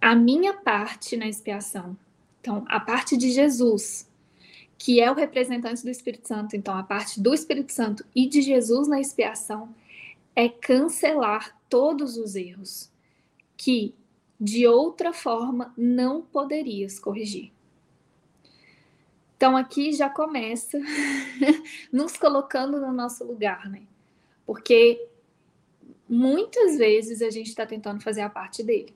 A 0.00 0.14
minha 0.14 0.54
parte 0.54 1.16
na 1.16 1.26
expiação. 1.26 1.96
Então, 2.40 2.64
a 2.68 2.78
parte 2.78 3.16
de 3.16 3.32
Jesus, 3.32 4.08
que 4.80 4.98
é 4.98 5.10
o 5.10 5.14
representante 5.14 5.82
do 5.82 5.90
Espírito 5.90 6.26
Santo, 6.26 6.56
então 6.56 6.74
a 6.74 6.82
parte 6.82 7.20
do 7.20 7.34
Espírito 7.34 7.70
Santo 7.70 8.02
e 8.16 8.26
de 8.26 8.40
Jesus 8.40 8.88
na 8.88 8.98
expiação 8.98 9.74
é 10.34 10.48
cancelar 10.48 11.54
todos 11.68 12.16
os 12.16 12.34
erros 12.34 12.90
que 13.58 13.94
de 14.40 14.66
outra 14.66 15.12
forma 15.12 15.74
não 15.76 16.22
poderias 16.22 16.98
corrigir. 16.98 17.52
Então 19.36 19.54
aqui 19.54 19.92
já 19.92 20.08
começa 20.08 20.80
nos 21.92 22.16
colocando 22.16 22.80
no 22.80 22.90
nosso 22.90 23.22
lugar, 23.22 23.68
né? 23.68 23.82
Porque 24.46 25.06
muitas 26.08 26.78
vezes 26.78 27.20
a 27.20 27.28
gente 27.28 27.48
está 27.48 27.66
tentando 27.66 28.02
fazer 28.02 28.22
a 28.22 28.30
parte 28.30 28.62
dele. 28.62 28.94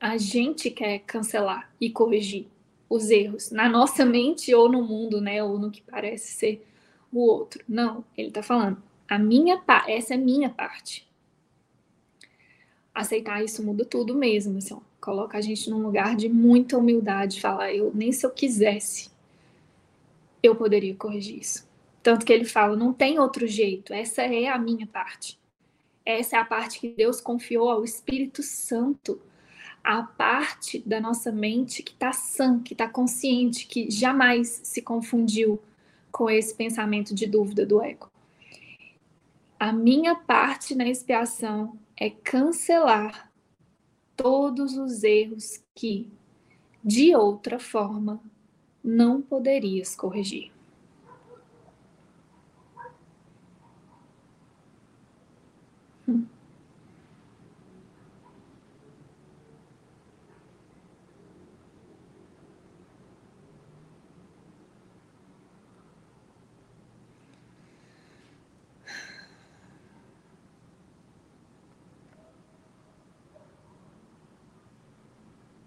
A 0.00 0.16
gente 0.16 0.68
quer 0.68 0.98
cancelar 1.06 1.72
e 1.80 1.90
corrigir 1.90 2.48
os 2.88 3.10
erros 3.10 3.50
na 3.50 3.68
nossa 3.68 4.04
mente 4.04 4.54
ou 4.54 4.68
no 4.70 4.82
mundo, 4.82 5.20
né? 5.20 5.42
Ou 5.42 5.58
no 5.58 5.70
que 5.70 5.82
parece 5.82 6.32
ser 6.32 6.66
o 7.12 7.20
outro. 7.20 7.64
Não, 7.68 8.04
ele 8.16 8.28
está 8.28 8.42
falando, 8.42 8.82
a 9.08 9.18
minha 9.18 9.62
essa 9.86 10.14
é 10.14 10.16
minha 10.16 10.50
parte 10.50 11.06
aceitar 12.96 13.44
isso 13.44 13.62
muda 13.62 13.84
tudo 13.84 14.14
mesmo, 14.14 14.56
assim, 14.56 14.72
ó, 14.72 14.80
coloca 14.98 15.36
a 15.36 15.40
gente 15.42 15.68
num 15.68 15.82
lugar 15.82 16.16
de 16.16 16.30
muita 16.30 16.78
humildade, 16.78 17.42
falar, 17.42 17.72
eu 17.74 17.92
nem 17.94 18.10
se 18.10 18.24
eu 18.24 18.30
quisesse, 18.30 19.10
eu 20.42 20.56
poderia 20.56 20.94
corrigir 20.94 21.38
isso. 21.38 21.68
Tanto 22.02 22.24
que 22.24 22.32
ele 22.32 22.46
fala, 22.46 22.74
não 22.74 22.94
tem 22.94 23.18
outro 23.18 23.46
jeito, 23.46 23.92
essa 23.92 24.22
é 24.22 24.48
a 24.48 24.58
minha 24.58 24.86
parte. 24.86 25.38
Essa 26.06 26.36
é 26.36 26.38
a 26.38 26.44
parte 26.44 26.80
que 26.80 26.88
Deus 26.88 27.20
confiou 27.20 27.68
ao 27.68 27.84
Espírito 27.84 28.42
Santo, 28.42 29.20
a 29.86 30.02
parte 30.02 30.82
da 30.84 31.00
nossa 31.00 31.30
mente 31.30 31.80
que 31.80 31.92
está 31.92 32.12
sã, 32.12 32.58
que 32.60 32.74
está 32.74 32.88
consciente, 32.88 33.68
que 33.68 33.88
jamais 33.88 34.60
se 34.64 34.82
confundiu 34.82 35.62
com 36.10 36.28
esse 36.28 36.52
pensamento 36.52 37.14
de 37.14 37.24
dúvida 37.24 37.64
do 37.64 37.80
ego. 37.80 38.10
A 39.60 39.72
minha 39.72 40.16
parte 40.16 40.74
na 40.74 40.88
expiação 40.88 41.78
é 41.96 42.10
cancelar 42.10 43.30
todos 44.16 44.76
os 44.76 45.04
erros 45.04 45.62
que, 45.72 46.10
de 46.82 47.14
outra 47.14 47.60
forma, 47.60 48.20
não 48.82 49.22
poderias 49.22 49.94
corrigir. 49.94 50.50
Hum. 56.08 56.26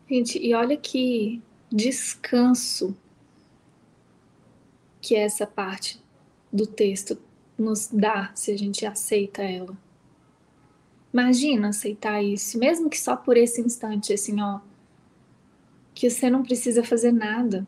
Gente, 0.09 0.39
e 0.39 0.55
olha 0.55 0.75
que 0.75 1.39
descanso 1.71 2.97
que 4.99 5.15
essa 5.15 5.45
parte 5.45 6.03
do 6.51 6.65
texto 6.65 7.21
nos 7.55 7.87
dá 7.87 8.31
se 8.33 8.51
a 8.51 8.57
gente 8.57 8.87
aceita 8.87 9.43
ela. 9.43 9.77
Imagina 11.13 11.69
aceitar 11.69 12.23
isso, 12.23 12.57
mesmo 12.57 12.89
que 12.89 12.99
só 12.99 13.15
por 13.15 13.37
esse 13.37 13.61
instante, 13.61 14.11
assim, 14.11 14.41
ó, 14.41 14.61
que 15.93 16.09
você 16.09 16.27
não 16.27 16.41
precisa 16.41 16.83
fazer 16.83 17.11
nada 17.11 17.67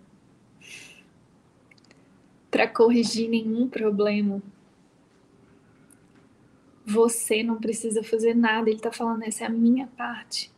para 2.49 2.67
corrigir 2.67 3.29
nenhum 3.29 3.69
problema. 3.69 4.41
Você 6.87 7.43
não 7.43 7.57
precisa 7.57 8.03
fazer 8.03 8.33
nada, 8.33 8.67
ele 8.67 8.79
tá 8.79 8.91
falando, 8.91 9.23
essa 9.23 9.43
é 9.43 9.47
a 9.47 9.49
minha 9.49 9.85
parte 9.85 10.51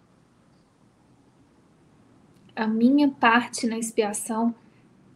a 2.56 2.68
minha 2.68 3.10
parte 3.10 3.66
na 3.66 3.78
expiação 3.78 4.54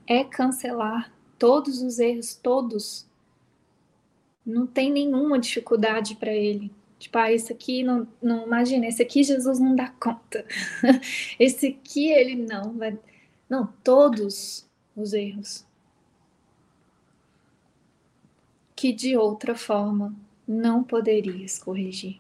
é 0.08 0.24
cancelar 0.24 1.12
todos 1.38 1.82
os 1.82 2.00
erros, 2.00 2.36
todos. 2.36 3.08
Não 4.46 4.66
tem 4.66 4.92
nenhuma 4.92 5.40
dificuldade 5.40 6.16
para 6.16 6.32
ele. 6.32 6.72
Tipo, 6.98 7.18
ah, 7.20 7.32
esse 7.32 7.54
aqui 7.54 7.84
não, 7.84 8.08
não 8.22 8.46
imagina, 8.46 8.88
esse 8.88 9.04
aqui 9.04 9.24
Jesus 9.24 9.60
não 9.60 9.76
dá 9.76 9.90
conta. 10.00 10.46
esse 11.40 11.68
aqui 11.68 12.10
ele 12.10 12.36
não 12.36 12.74
vai. 12.74 12.98
Não, 13.48 13.68
todos 13.84 14.68
os 14.96 15.14
erros. 15.14 15.66
Que 18.76 18.92
de 18.92 19.16
outra 19.16 19.56
forma 19.56 20.16
não 20.48 20.84
poderias 20.84 21.60
corrigir. 21.60 22.20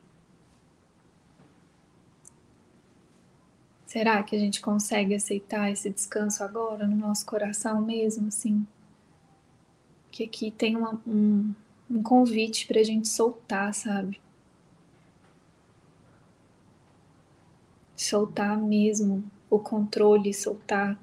Será 3.87 4.21
que 4.21 4.35
a 4.35 4.39
gente 4.39 4.59
consegue 4.59 5.15
aceitar 5.15 5.71
esse 5.71 5.89
descanso 5.89 6.43
agora 6.43 6.85
no 6.85 6.97
nosso 6.97 7.25
coração 7.25 7.81
mesmo, 7.81 8.27
assim? 8.27 8.67
Que 10.11 10.25
aqui 10.25 10.51
tem 10.51 10.75
uma, 10.75 11.01
um, 11.07 11.55
um 11.89 12.03
convite 12.03 12.67
para 12.67 12.81
a 12.81 12.83
gente 12.83 13.07
soltar, 13.07 13.73
sabe? 13.73 14.19
Soltar 17.95 18.57
mesmo 18.57 19.23
o 19.49 19.57
controle, 19.57 20.33
soltar 20.33 20.99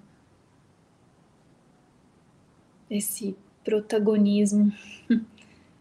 esse 2.90 3.34
protagonismo 3.64 4.70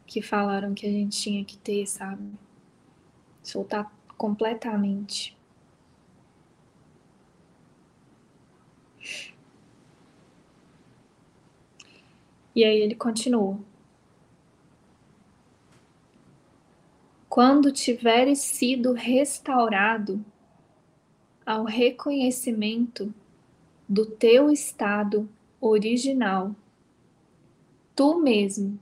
que 0.07 0.21
falaram 0.21 0.73
que 0.73 0.87
a 0.87 0.89
gente 0.89 1.19
tinha 1.19 1.43
que 1.43 1.57
ter, 1.57 1.85
sabe? 1.85 2.31
Soltar 3.43 3.91
completamente. 4.17 5.35
E 12.55 12.63
aí 12.63 12.81
ele 12.81 12.95
continua. 12.95 13.59
Quando 17.27 17.71
tiveres 17.71 18.39
sido 18.39 18.93
restaurado 18.93 20.23
ao 21.43 21.63
reconhecimento 21.63 23.13
do 23.89 24.05
teu 24.05 24.51
estado 24.51 25.27
original, 25.59 26.55
tu 27.95 28.19
mesmo, 28.19 28.79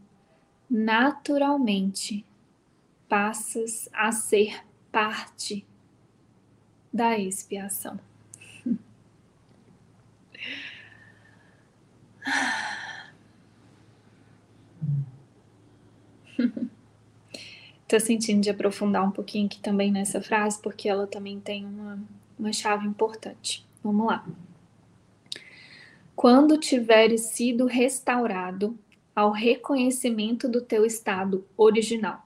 naturalmente, 0.69 2.25
passas 3.07 3.87
a 3.93 4.11
ser 4.11 4.65
parte 4.91 5.65
da 6.91 7.17
expiação. 7.17 8.10
Estou 17.83 17.99
sentindo 17.99 18.41
de 18.41 18.49
aprofundar 18.49 19.03
um 19.05 19.11
pouquinho 19.11 19.47
aqui 19.47 19.59
também 19.59 19.91
nessa 19.91 20.21
frase, 20.21 20.61
porque 20.61 20.87
ela 20.87 21.05
também 21.05 21.39
tem 21.39 21.65
uma, 21.65 21.99
uma 22.39 22.53
chave 22.53 22.87
importante. 22.87 23.65
Vamos 23.83 24.07
lá. 24.07 24.25
Quando 26.15 26.57
tiveres 26.57 27.21
sido 27.21 27.65
restaurado 27.65 28.77
ao 29.15 29.31
reconhecimento 29.31 30.47
do 30.47 30.61
teu 30.61 30.85
estado 30.85 31.45
original. 31.57 32.25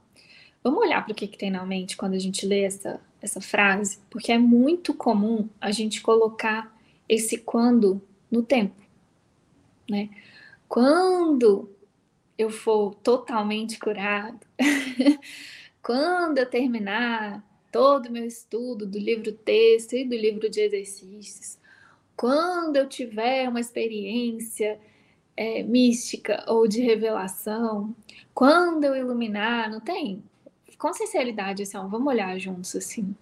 Vamos 0.63 0.81
olhar 0.81 1.03
para 1.03 1.11
o 1.11 1.15
que, 1.15 1.27
que 1.27 1.37
tem 1.37 1.51
na 1.51 1.65
mente 1.65 1.97
quando 1.97 2.13
a 2.13 2.19
gente 2.19 2.45
lê 2.45 2.61
essa, 2.61 2.99
essa 3.21 3.41
frase, 3.41 3.99
porque 4.09 4.31
é 4.31 4.37
muito 4.37 4.93
comum 4.93 5.47
a 5.59 5.71
gente 5.71 6.01
colocar 6.01 6.75
esse 7.07 7.37
quando 7.37 8.01
no 8.31 8.41
tempo, 8.41 8.75
né? 9.89 10.09
Quando 10.67 11.69
eu 12.37 12.49
for 12.49 12.95
totalmente 12.95 13.79
curado, 13.79 14.39
quando 15.81 16.39
eu 16.39 16.49
terminar 16.49 17.43
todo 17.71 18.07
o 18.07 18.11
meu 18.11 18.25
estudo 18.25 18.85
do 18.85 18.97
livro 18.97 19.31
texto 19.31 19.93
e 19.93 20.05
do 20.05 20.15
livro 20.15 20.49
de 20.49 20.61
exercícios, 20.61 21.57
quando 22.15 22.77
eu 22.77 22.87
tiver 22.87 23.47
uma 23.49 23.59
experiência 23.59 24.79
é, 25.35 25.61
mística 25.63 26.43
ou 26.47 26.67
de 26.67 26.81
revelação, 26.81 27.93
quando 28.33 28.85
eu 28.85 28.95
iluminar, 28.95 29.69
não 29.69 29.79
tem? 29.79 30.23
Com 30.77 30.93
sinceridade, 30.93 31.63
assim, 31.63 31.77
ó, 31.77 31.87
vamos 31.87 32.07
olhar 32.07 32.37
juntos 32.37 32.75
assim. 32.75 33.15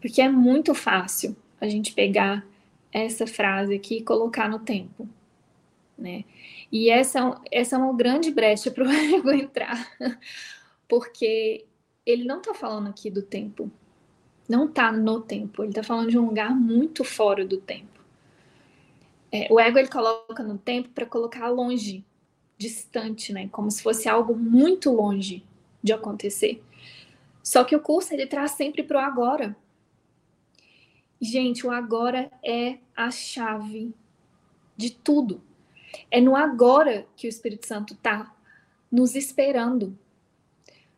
Porque 0.00 0.20
é 0.20 0.28
muito 0.28 0.74
fácil 0.74 1.36
a 1.60 1.68
gente 1.68 1.92
pegar 1.92 2.46
essa 2.92 3.26
frase 3.26 3.74
aqui 3.74 3.96
e 3.98 4.02
colocar 4.02 4.48
no 4.48 4.58
tempo, 4.58 5.08
né? 5.96 6.24
E 6.70 6.90
essa, 6.90 7.40
essa 7.50 7.76
é 7.76 7.78
uma 7.78 7.94
grande 7.94 8.30
brecha 8.30 8.70
para 8.70 8.84
o 8.84 8.90
ego 8.90 9.30
entrar, 9.30 9.96
porque 10.88 11.64
ele 12.04 12.24
não 12.24 12.38
está 12.38 12.54
falando 12.54 12.88
aqui 12.88 13.10
do 13.10 13.22
tempo, 13.22 13.70
não 14.48 14.66
está 14.66 14.92
no 14.92 15.20
tempo, 15.20 15.62
ele 15.62 15.70
está 15.70 15.82
falando 15.82 16.10
de 16.10 16.18
um 16.18 16.26
lugar 16.26 16.54
muito 16.54 17.04
fora 17.04 17.44
do 17.46 17.58
tempo. 17.58 17.94
É, 19.32 19.48
o 19.50 19.58
ego 19.58 19.78
ele 19.78 19.88
coloca 19.88 20.42
no 20.42 20.58
tempo 20.58 20.90
para 20.90 21.06
colocar 21.06 21.48
longe, 21.48 22.04
distante, 22.56 23.32
né? 23.32 23.48
Como 23.48 23.70
se 23.70 23.82
fosse 23.82 24.08
algo 24.08 24.36
muito 24.36 24.92
longe 24.92 25.44
de 25.82 25.92
acontecer. 25.92 26.62
Só 27.42 27.64
que 27.64 27.74
o 27.74 27.80
curso 27.80 28.14
ele 28.14 28.26
traz 28.26 28.52
sempre 28.52 28.82
para 28.82 28.98
o 28.98 29.04
agora. 29.04 29.56
Gente, 31.20 31.66
o 31.66 31.70
agora 31.70 32.30
é 32.44 32.78
a 32.96 33.10
chave 33.10 33.92
de 34.76 34.90
tudo. 34.90 35.42
É 36.10 36.20
no 36.20 36.36
agora 36.36 37.06
que 37.16 37.26
o 37.26 37.28
Espírito 37.28 37.66
Santo 37.66 37.94
está 37.94 38.34
nos 38.90 39.14
esperando. 39.14 39.98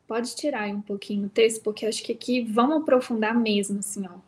Pode 0.06 0.36
tirar 0.36 0.62
aí 0.62 0.72
um 0.72 0.80
pouquinho 0.80 1.26
o 1.26 1.30
texto, 1.30 1.62
porque 1.62 1.86
acho 1.86 2.02
que 2.02 2.12
aqui 2.12 2.42
vamos 2.42 2.82
aprofundar 2.82 3.34
mesmo, 3.34 3.80
assim, 3.80 4.06
ó. 4.06 4.18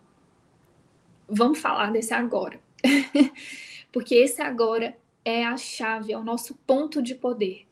Vamos 1.28 1.58
falar 1.58 1.92
desse 1.92 2.12
agora. 2.12 2.60
porque 3.92 4.14
esse 4.14 4.40
agora 4.40 4.96
é 5.24 5.44
a 5.44 5.56
chave, 5.56 6.12
é 6.12 6.18
o 6.18 6.24
nosso 6.24 6.54
ponto 6.66 7.02
de 7.02 7.14
poder. 7.14 7.66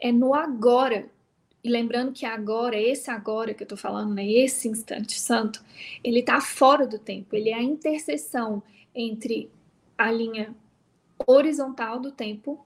É 0.00 0.12
no 0.12 0.34
agora. 0.34 1.08
E 1.62 1.68
lembrando 1.68 2.12
que 2.12 2.26
agora, 2.26 2.78
esse 2.78 3.10
agora 3.10 3.54
que 3.54 3.62
eu 3.62 3.66
estou 3.66 3.78
falando, 3.78 4.14
né, 4.14 4.26
esse 4.28 4.68
instante 4.68 5.18
santo, 5.18 5.64
ele 6.02 6.20
está 6.20 6.40
fora 6.40 6.86
do 6.86 6.98
tempo. 6.98 7.34
Ele 7.34 7.50
é 7.50 7.54
a 7.54 7.62
interseção 7.62 8.62
entre 8.94 9.50
a 9.96 10.10
linha 10.10 10.54
horizontal 11.26 11.98
do 11.98 12.12
tempo, 12.12 12.64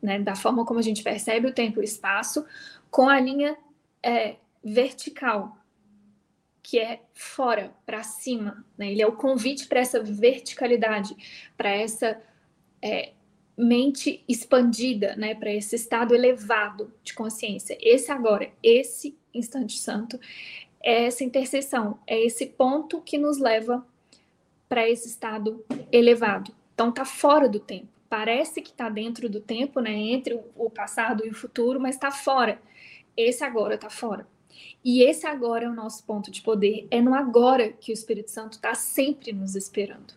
né, 0.00 0.18
da 0.18 0.34
forma 0.34 0.64
como 0.64 0.78
a 0.78 0.82
gente 0.82 1.02
percebe 1.02 1.48
o 1.48 1.52
tempo 1.52 1.78
e 1.78 1.82
o 1.82 1.84
espaço, 1.84 2.44
com 2.90 3.08
a 3.08 3.18
linha 3.18 3.56
é, 4.02 4.36
vertical, 4.62 5.56
que 6.62 6.78
é 6.78 7.00
fora, 7.14 7.72
para 7.84 8.02
cima. 8.02 8.64
Né? 8.76 8.90
Ele 8.92 9.02
é 9.02 9.06
o 9.06 9.16
convite 9.16 9.66
para 9.66 9.80
essa 9.80 10.02
verticalidade, 10.02 11.16
para 11.56 11.70
essa 11.70 12.20
é, 12.82 13.12
mente 13.56 14.24
expandida, 14.28 15.14
né? 15.16 15.34
para 15.34 15.52
esse 15.52 15.76
estado 15.76 16.14
elevado 16.14 16.92
de 17.02 17.14
consciência. 17.14 17.78
Esse 17.80 18.10
agora, 18.10 18.50
esse 18.62 19.16
instante 19.32 19.78
santo, 19.78 20.18
é 20.82 21.06
essa 21.06 21.24
interseção, 21.24 21.98
é 22.06 22.20
esse 22.24 22.46
ponto 22.46 23.00
que 23.00 23.18
nos 23.18 23.38
leva 23.38 23.86
para 24.68 24.88
esse 24.88 25.08
estado 25.08 25.64
elevado. 25.90 26.52
Então 26.76 26.92
tá 26.92 27.06
fora 27.06 27.48
do 27.48 27.58
tempo. 27.58 27.88
Parece 28.06 28.60
que 28.60 28.68
está 28.68 28.90
dentro 28.90 29.30
do 29.30 29.40
tempo, 29.40 29.80
né? 29.80 29.94
Entre 29.94 30.38
o 30.54 30.68
passado 30.68 31.26
e 31.26 31.30
o 31.30 31.34
futuro, 31.34 31.80
mas 31.80 31.94
está 31.94 32.10
fora. 32.10 32.60
Esse 33.16 33.42
agora 33.42 33.76
está 33.76 33.88
fora. 33.88 34.28
E 34.84 35.02
esse 35.02 35.26
agora 35.26 35.64
é 35.64 35.70
o 35.70 35.74
nosso 35.74 36.04
ponto 36.04 36.30
de 36.30 36.42
poder. 36.42 36.86
É 36.90 37.00
no 37.00 37.14
agora 37.14 37.72
que 37.72 37.90
o 37.90 37.94
Espírito 37.94 38.30
Santo 38.30 38.56
está 38.56 38.74
sempre 38.74 39.32
nos 39.32 39.56
esperando. 39.56 40.12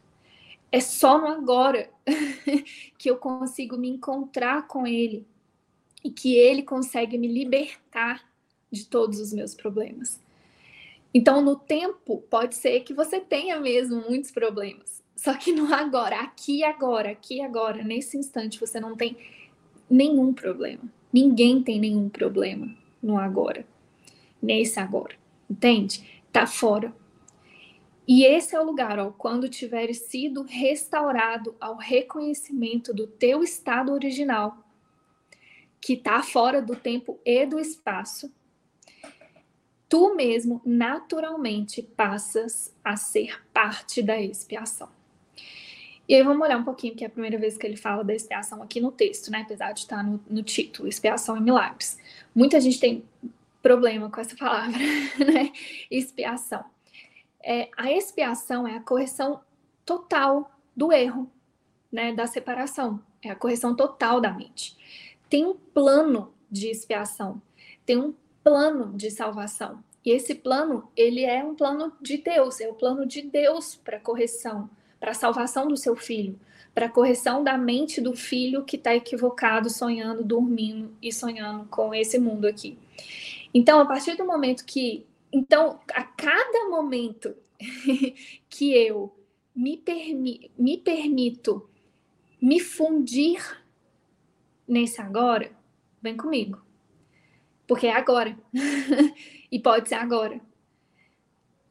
É 0.70 0.82
só 0.82 1.18
no 1.18 1.28
agora 1.28 1.90
que 3.00 3.10
eu 3.10 3.16
consigo 3.16 3.78
me 3.78 3.88
encontrar 3.88 4.68
com 4.68 4.86
Ele 4.86 5.26
e 6.04 6.12
que 6.12 6.36
Ele 6.36 6.62
consegue 6.62 7.18
me 7.18 7.30
libertar 7.30 8.22
de 8.70 8.86
todos 8.86 9.22
os 9.22 9.32
meus 9.32 9.56
problemas. 9.56 10.20
Então, 11.14 11.42
no 11.42 11.56
tempo, 11.56 12.22
pode 12.30 12.56
ser 12.56 12.82
que 12.82 12.94
você 12.94 13.22
tenha 13.22 13.58
mesmo 13.62 14.04
muitos 14.10 14.30
problemas. 14.30 14.99
Só 15.20 15.34
que 15.34 15.52
no 15.52 15.74
agora, 15.74 16.22
aqui 16.22 16.64
agora, 16.64 17.12
aqui 17.12 17.42
agora, 17.42 17.84
nesse 17.84 18.18
instante, 18.18 18.58
você 18.58 18.80
não 18.80 18.96
tem 18.96 19.18
nenhum 19.90 20.34
problema. 20.34 20.82
Ninguém 21.12 21.62
tem 21.62 21.78
nenhum 21.78 22.08
problema 22.08 22.74
no 23.04 23.18
agora. 23.18 23.68
Nesse 24.42 24.80
agora. 24.80 25.18
Entende? 25.50 26.24
Tá 26.32 26.48
fora. 26.48 26.96
E 28.08 28.24
esse 28.24 28.56
é 28.56 28.62
o 28.62 28.64
lugar, 28.64 28.98
ó, 28.98 29.12
quando 29.12 29.50
tiveres 29.50 30.04
sido 30.04 30.44
restaurado 30.44 31.54
ao 31.60 31.76
reconhecimento 31.76 32.94
do 32.94 33.06
teu 33.06 33.44
estado 33.44 33.92
original, 33.92 34.58
que 35.82 35.96
está 35.96 36.24
fora 36.24 36.62
do 36.62 36.78
tempo 36.78 37.20
e 37.26 37.46
do 37.46 37.60
espaço, 37.60 38.32
tu 39.90 40.16
mesmo 40.16 40.62
naturalmente 40.66 41.84
passas 41.84 42.74
a 42.82 42.96
ser 42.96 43.46
parte 43.52 44.02
da 44.02 44.18
expiação. 44.18 44.98
E 46.10 46.16
aí 46.16 46.24
vamos 46.24 46.42
olhar 46.42 46.58
um 46.58 46.64
pouquinho, 46.64 46.96
que 46.96 47.04
é 47.04 47.08
a 47.08 47.10
primeira 47.10 47.38
vez 47.38 47.56
que 47.56 47.68
ele 47.68 47.78
fala 47.78 48.04
da 48.04 48.16
expiação 48.16 48.64
aqui 48.64 48.82
no 48.82 48.92
texto, 48.92 49.30
né? 49.30 49.42
Apesar 49.42 49.74
de 49.74 49.82
estar 49.82 50.04
no, 50.04 50.20
no 50.28 50.42
título, 50.42 50.90
expiação 50.90 51.38
e 51.38 51.40
milagres. 51.40 52.00
Muita 52.34 52.60
gente 52.60 52.80
tem 52.80 53.04
problema 53.62 54.10
com 54.10 54.20
essa 54.20 54.36
palavra, 54.36 54.80
né? 55.24 55.54
Expiação. 55.92 56.66
É, 57.44 57.70
a 57.78 57.92
expiação 57.92 58.68
é 58.68 58.76
a 58.76 58.82
correção 58.82 59.40
total 59.86 60.52
do 60.76 60.92
erro, 60.92 61.32
né? 61.92 62.12
Da 62.12 62.26
separação. 62.26 63.00
É 63.22 63.30
a 63.30 63.36
correção 63.36 63.76
total 63.76 64.20
da 64.20 64.34
mente. 64.34 64.76
Tem 65.30 65.46
um 65.46 65.54
plano 65.54 66.34
de 66.50 66.72
expiação, 66.72 67.40
tem 67.86 67.98
um 67.98 68.16
plano 68.44 68.98
de 68.98 69.12
salvação. 69.12 69.84
E 70.04 70.10
esse 70.10 70.34
plano, 70.34 70.90
ele 70.96 71.24
é 71.24 71.44
um 71.44 71.54
plano 71.54 71.94
de 72.02 72.18
Deus, 72.18 72.60
é 72.60 72.68
o 72.68 72.74
plano 72.74 73.06
de 73.06 73.22
Deus 73.22 73.76
para 73.76 74.00
correção 74.00 74.68
para 75.00 75.12
a 75.12 75.16
salvação 75.16 75.68
do 75.68 75.78
seu 75.78 75.96
filho, 75.96 76.40
para 76.74 76.88
a 76.88 76.90
correção 76.90 77.44
da 77.44 77.58
mente 77.58 78.02
do 78.02 78.16
filho 78.16 78.64
que 78.64 78.76
está 78.76 78.96
equivocado, 78.96 79.70
sonhando, 79.70 80.24
dormindo 80.24 80.96
e 81.02 81.12
sonhando 81.12 81.66
com 81.66 81.94
esse 81.94 82.20
mundo 82.20 82.46
aqui. 82.46 82.78
Então, 83.54 83.80
a 83.80 83.86
partir 83.86 84.16
do 84.16 84.26
momento 84.26 84.66
que. 84.66 85.06
Então, 85.32 85.80
a 85.94 86.04
cada 86.04 86.70
momento 86.70 87.36
que 88.50 88.74
eu 88.74 89.16
me, 89.56 89.78
permi 89.78 90.52
me 90.58 90.78
permito 90.78 91.70
me 92.42 92.60
fundir 92.60 93.42
nesse 94.68 95.02
agora, 95.02 95.52
vem 96.02 96.16
comigo. 96.16 96.62
Porque 97.68 97.88
é 97.88 97.94
agora. 97.94 98.38
e 99.52 99.60
pode 99.60 99.90
ser 99.90 99.96
agora. 99.96 100.40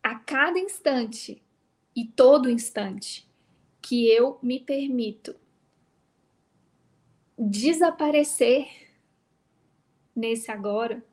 A 0.02 0.16
cada 0.16 0.58
instante 0.58 1.42
e 1.98 2.04
todo 2.04 2.48
instante 2.48 3.28
que 3.82 4.06
eu 4.06 4.38
me 4.40 4.60
permito 4.60 5.34
desaparecer 7.36 8.68
nesse 10.14 10.48
agora, 10.48 11.04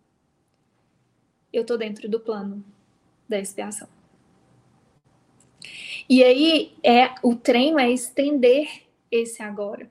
eu 1.51 1.63
estou 1.63 1.75
dentro 1.75 2.07
do 2.07 2.19
plano 2.19 2.63
da 3.27 3.39
expiação. 3.39 3.89
E 6.07 6.23
aí 6.23 6.77
é 6.83 7.15
o 7.23 7.35
treino 7.35 7.79
é 7.79 7.89
estender 7.91 8.83
esse 9.09 9.41
agora 9.41 9.89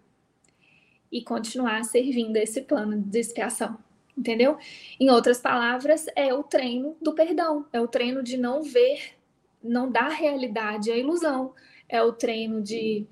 e 1.11 1.25
continuar 1.25 1.83
servindo 1.83 2.37
esse 2.37 2.61
plano 2.61 3.03
de 3.03 3.19
expiação. 3.19 3.77
Entendeu? 4.17 4.59
Em 5.01 5.11
outras 5.11 5.41
palavras, 5.41 6.07
é 6.15 6.33
o 6.33 6.45
treino 6.45 6.97
do 7.03 7.13
perdão, 7.13 7.67
é 7.73 7.81
o 7.81 7.89
treino 7.89 8.23
de 8.23 8.37
não 8.37 8.63
ver, 8.63 9.17
não 9.65 9.91
dar 9.91 10.09
realidade 10.09 10.93
à 10.93 10.97
ilusão, 10.97 11.55
é 11.89 12.03
o 12.03 12.13
treino 12.13 12.63
de 12.63 13.07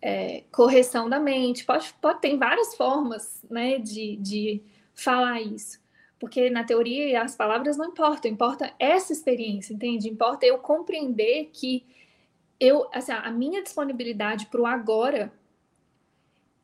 é, 0.00 0.44
correção 0.52 1.08
da 1.08 1.18
mente. 1.18 1.64
Pode, 1.64 1.92
pode 2.00 2.20
ter 2.20 2.36
várias 2.36 2.74
formas 2.74 3.42
né, 3.50 3.78
de, 3.78 4.16
de 4.16 4.62
falar 4.94 5.40
isso. 5.40 5.80
Porque 6.18 6.50
na 6.50 6.62
teoria 6.62 7.22
as 7.22 7.34
palavras 7.34 7.76
não 7.76 7.86
importam, 7.86 8.30
importa 8.30 8.72
essa 8.78 9.12
experiência, 9.12 9.72
entende? 9.72 10.08
Importa 10.08 10.46
eu 10.46 10.58
compreender 10.58 11.50
que 11.52 11.84
eu, 12.60 12.88
assim, 12.92 13.10
a 13.10 13.30
minha 13.30 13.60
disponibilidade 13.60 14.46
para 14.46 14.60
o 14.60 14.66
agora, 14.66 15.32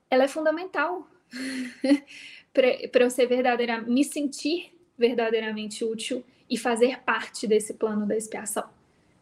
ela 0.09 0.25
é 0.25 0.29
fundamental 0.29 1.09
para 2.53 3.03
eu 3.05 3.11
ser 3.11 3.27
verdadeira, 3.27 3.81
me 3.83 4.05
sentir 4.05 4.73
verdadeiramente 4.97 5.85
útil 5.85 6.25
e 6.49 6.57
fazer 6.57 7.01
parte 7.01 7.47
desse 7.47 7.75
plano 7.75 8.07
da 8.07 8.17
expiação. 8.17 8.78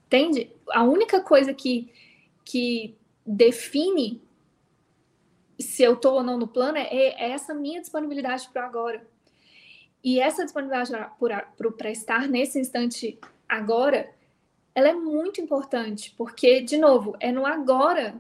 Entende? 0.07 0.51
A 0.71 0.85
única 0.85 1.21
coisa 1.21 1.53
que, 1.53 1.93
que 2.45 2.97
define 3.25 4.23
se 5.59 5.83
eu 5.83 5.95
estou 5.95 6.15
ou 6.15 6.23
não 6.23 6.39
no 6.39 6.47
plano 6.47 6.79
é, 6.79 6.87
é 6.87 7.31
essa 7.31 7.55
minha 7.55 7.81
disponibilidade 7.81 8.49
para 8.53 8.67
agora. 8.67 9.07
E 10.05 10.21
essa 10.21 10.45
disponibilidade 10.45 10.93
para 11.77 11.91
estar 11.91 12.29
nesse 12.29 12.61
instante 12.61 13.19
agora, 13.49 14.15
ela 14.75 14.89
é 14.89 14.93
muito 14.93 15.41
importante, 15.41 16.15
porque, 16.17 16.61
de 16.61 16.77
novo, 16.77 17.17
é 17.19 17.33
no 17.33 17.47
agora 17.47 18.15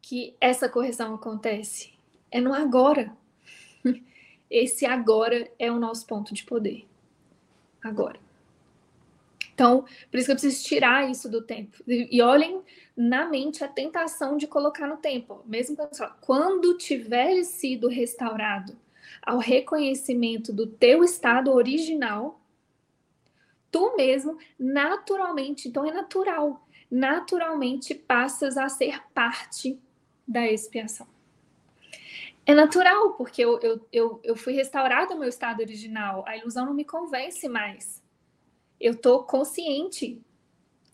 que 0.00 0.34
essa 0.40 0.68
correção 0.68 1.14
acontece. 1.14 1.92
É 2.30 2.40
no 2.40 2.54
agora. 2.54 3.14
Esse 4.50 4.86
agora 4.86 5.50
é 5.58 5.70
o 5.70 5.78
nosso 5.80 6.06
ponto 6.06 6.32
de 6.32 6.44
poder. 6.44 6.86
Agora. 7.82 8.23
Então, 9.54 9.84
por 10.10 10.18
isso 10.18 10.26
que 10.26 10.32
eu 10.32 10.36
preciso 10.36 10.64
tirar 10.64 11.08
isso 11.08 11.28
do 11.30 11.40
tempo. 11.40 11.78
E 11.86 12.20
olhem 12.20 12.60
na 12.96 13.26
mente 13.26 13.62
a 13.62 13.68
tentação 13.68 14.36
de 14.36 14.48
colocar 14.48 14.86
no 14.86 14.96
tempo. 14.96 15.42
Mesmo 15.46 15.76
quando, 15.76 16.14
quando 16.20 16.76
tiver 16.76 17.42
sido 17.44 17.88
restaurado 17.88 18.76
ao 19.22 19.38
reconhecimento 19.38 20.52
do 20.52 20.66
teu 20.66 21.04
estado 21.04 21.52
original, 21.52 22.40
tu 23.70 23.96
mesmo, 23.96 24.38
naturalmente, 24.58 25.68
então 25.68 25.86
é 25.86 25.92
natural, 25.92 26.66
naturalmente 26.90 27.94
passas 27.94 28.56
a 28.56 28.68
ser 28.68 29.02
parte 29.12 29.80
da 30.26 30.46
expiação. 30.46 31.06
É 32.46 32.54
natural, 32.54 33.14
porque 33.14 33.42
eu, 33.42 33.58
eu, 33.60 33.88
eu, 33.90 34.20
eu 34.22 34.36
fui 34.36 34.52
restaurado 34.52 35.12
ao 35.12 35.18
meu 35.18 35.28
estado 35.28 35.60
original, 35.60 36.24
a 36.26 36.36
ilusão 36.36 36.66
não 36.66 36.74
me 36.74 36.84
convence 36.84 37.48
mais. 37.48 38.03
Eu 38.84 38.92
estou 38.92 39.22
consciente 39.22 40.20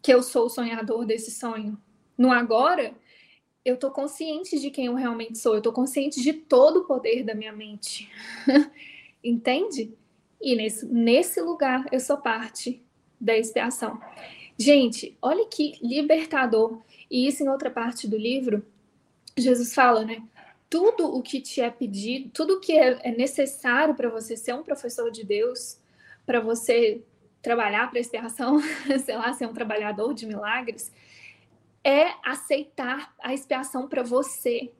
que 0.00 0.14
eu 0.14 0.22
sou 0.22 0.46
o 0.46 0.48
sonhador 0.48 1.04
desse 1.04 1.32
sonho. 1.32 1.76
No 2.16 2.30
agora, 2.30 2.94
eu 3.64 3.74
estou 3.74 3.90
consciente 3.90 4.60
de 4.60 4.70
quem 4.70 4.86
eu 4.86 4.94
realmente 4.94 5.36
sou, 5.36 5.54
eu 5.54 5.58
estou 5.58 5.72
consciente 5.72 6.22
de 6.22 6.32
todo 6.32 6.76
o 6.78 6.84
poder 6.84 7.24
da 7.24 7.34
minha 7.34 7.52
mente. 7.52 8.08
Entende? 9.24 9.92
E 10.40 10.54
nesse, 10.54 10.86
nesse 10.86 11.40
lugar 11.40 11.84
eu 11.90 11.98
sou 11.98 12.16
parte 12.16 12.80
da 13.20 13.36
expiação. 13.36 14.00
Gente, 14.56 15.18
olha 15.20 15.44
que 15.46 15.76
libertador. 15.82 16.80
E 17.10 17.26
isso 17.26 17.42
em 17.42 17.48
outra 17.48 17.72
parte 17.72 18.06
do 18.06 18.16
livro, 18.16 18.64
Jesus 19.36 19.74
fala, 19.74 20.04
né? 20.04 20.22
Tudo 20.70 21.12
o 21.12 21.20
que 21.20 21.40
te 21.40 21.60
é 21.60 21.68
pedido, 21.68 22.30
tudo 22.32 22.54
o 22.54 22.60
que 22.60 22.72
é, 22.72 23.00
é 23.02 23.10
necessário 23.10 23.96
para 23.96 24.08
você 24.08 24.36
ser 24.36 24.54
um 24.54 24.62
professor 24.62 25.10
de 25.10 25.24
Deus, 25.24 25.76
para 26.24 26.38
você 26.38 27.02
trabalhar 27.42 27.88
para 27.88 27.98
a 27.98 28.00
expiação, 28.00 28.60
sei 29.04 29.16
lá, 29.16 29.32
ser 29.32 29.46
um 29.46 29.52
trabalhador 29.52 30.14
de 30.14 30.26
milagres, 30.26 30.92
é 31.82 32.12
aceitar 32.22 33.14
a 33.22 33.32
expiação 33.32 33.88
para 33.88 34.02
você. 34.02 34.70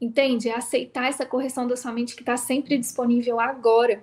Entende? 0.00 0.48
É 0.48 0.56
aceitar 0.56 1.08
essa 1.08 1.26
correção 1.26 1.68
da 1.68 1.76
sua 1.76 1.92
mente 1.92 2.14
que 2.14 2.22
está 2.22 2.36
sempre 2.36 2.78
disponível 2.78 3.38
agora. 3.38 4.02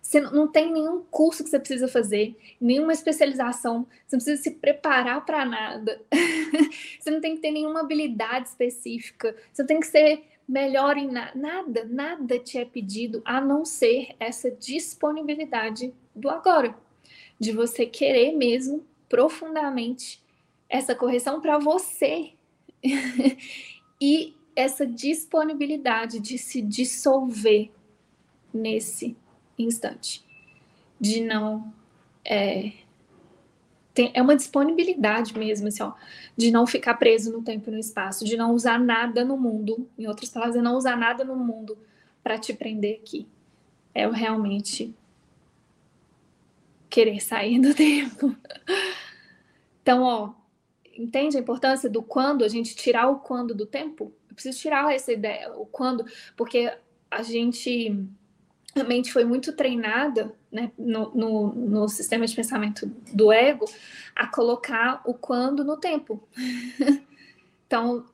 Você 0.00 0.20
não 0.20 0.46
tem 0.46 0.70
nenhum 0.70 1.02
curso 1.02 1.42
que 1.42 1.48
você 1.48 1.58
precisa 1.58 1.88
fazer, 1.88 2.36
nenhuma 2.60 2.92
especialização, 2.92 3.86
você 4.06 4.16
não 4.16 4.22
precisa 4.22 4.42
se 4.42 4.50
preparar 4.50 5.24
para 5.24 5.46
nada. 5.46 6.00
você 7.00 7.10
não 7.10 7.22
tem 7.22 7.36
que 7.36 7.40
ter 7.40 7.50
nenhuma 7.50 7.80
habilidade 7.80 8.48
específica, 8.48 9.34
você 9.50 9.62
não 9.62 9.66
tem 9.66 9.80
que 9.80 9.86
ser 9.86 10.24
melhor 10.46 10.98
em 10.98 11.10
na 11.10 11.34
nada, 11.34 11.86
nada 11.86 12.38
te 12.38 12.58
é 12.58 12.66
pedido 12.66 13.22
a 13.24 13.40
não 13.40 13.64
ser 13.64 14.14
essa 14.20 14.50
disponibilidade 14.50 15.94
do 16.14 16.28
agora, 16.28 16.76
de 17.38 17.52
você 17.52 17.86
querer 17.86 18.32
mesmo 18.32 18.84
profundamente 19.08 20.22
essa 20.68 20.94
correção 20.94 21.40
para 21.40 21.58
você. 21.58 22.32
e 24.00 24.34
essa 24.56 24.86
disponibilidade 24.86 26.20
de 26.20 26.38
se 26.38 26.60
dissolver 26.62 27.70
nesse 28.52 29.16
instante. 29.58 30.24
De 31.00 31.20
não. 31.20 31.72
É, 32.24 32.72
tem, 33.92 34.10
é 34.14 34.22
uma 34.22 34.36
disponibilidade 34.36 35.36
mesmo, 35.38 35.68
assim, 35.68 35.82
ó, 35.82 35.92
de 36.36 36.50
não 36.50 36.66
ficar 36.66 36.94
preso 36.94 37.32
no 37.32 37.42
tempo 37.42 37.70
e 37.70 37.72
no 37.72 37.78
espaço, 37.78 38.24
de 38.24 38.36
não 38.36 38.52
usar 38.52 38.78
nada 38.78 39.24
no 39.24 39.36
mundo. 39.36 39.88
Em 39.98 40.06
outras 40.06 40.30
palavras, 40.30 40.56
é 40.56 40.62
não 40.62 40.76
usar 40.76 40.96
nada 40.96 41.24
no 41.24 41.36
mundo 41.36 41.76
para 42.22 42.38
te 42.38 42.52
prender 42.52 43.00
aqui. 43.00 43.26
É 43.94 44.08
realmente 44.08 44.94
querer 46.94 47.20
sair 47.20 47.60
do 47.60 47.74
tempo. 47.74 48.36
Então, 49.82 50.02
ó, 50.02 50.32
entende 50.96 51.36
a 51.36 51.40
importância 51.40 51.90
do 51.90 52.00
quando, 52.00 52.44
a 52.44 52.48
gente 52.48 52.76
tirar 52.76 53.08
o 53.08 53.18
quando 53.18 53.52
do 53.52 53.66
tempo? 53.66 54.12
Eu 54.28 54.34
preciso 54.34 54.60
tirar 54.60 54.94
essa 54.94 55.12
ideia, 55.12 55.52
o 55.54 55.66
quando, 55.66 56.06
porque 56.36 56.72
a 57.10 57.20
gente, 57.22 57.98
a 58.76 58.84
mente 58.84 59.12
foi 59.12 59.24
muito 59.24 59.52
treinada 59.52 60.32
né, 60.52 60.70
no, 60.78 61.10
no, 61.12 61.52
no 61.52 61.88
sistema 61.88 62.24
de 62.28 62.36
pensamento 62.36 62.86
do 63.12 63.32
ego 63.32 63.66
a 64.14 64.28
colocar 64.28 65.02
o 65.04 65.14
quando 65.14 65.64
no 65.64 65.76
tempo. 65.76 66.22
então, 67.66 68.06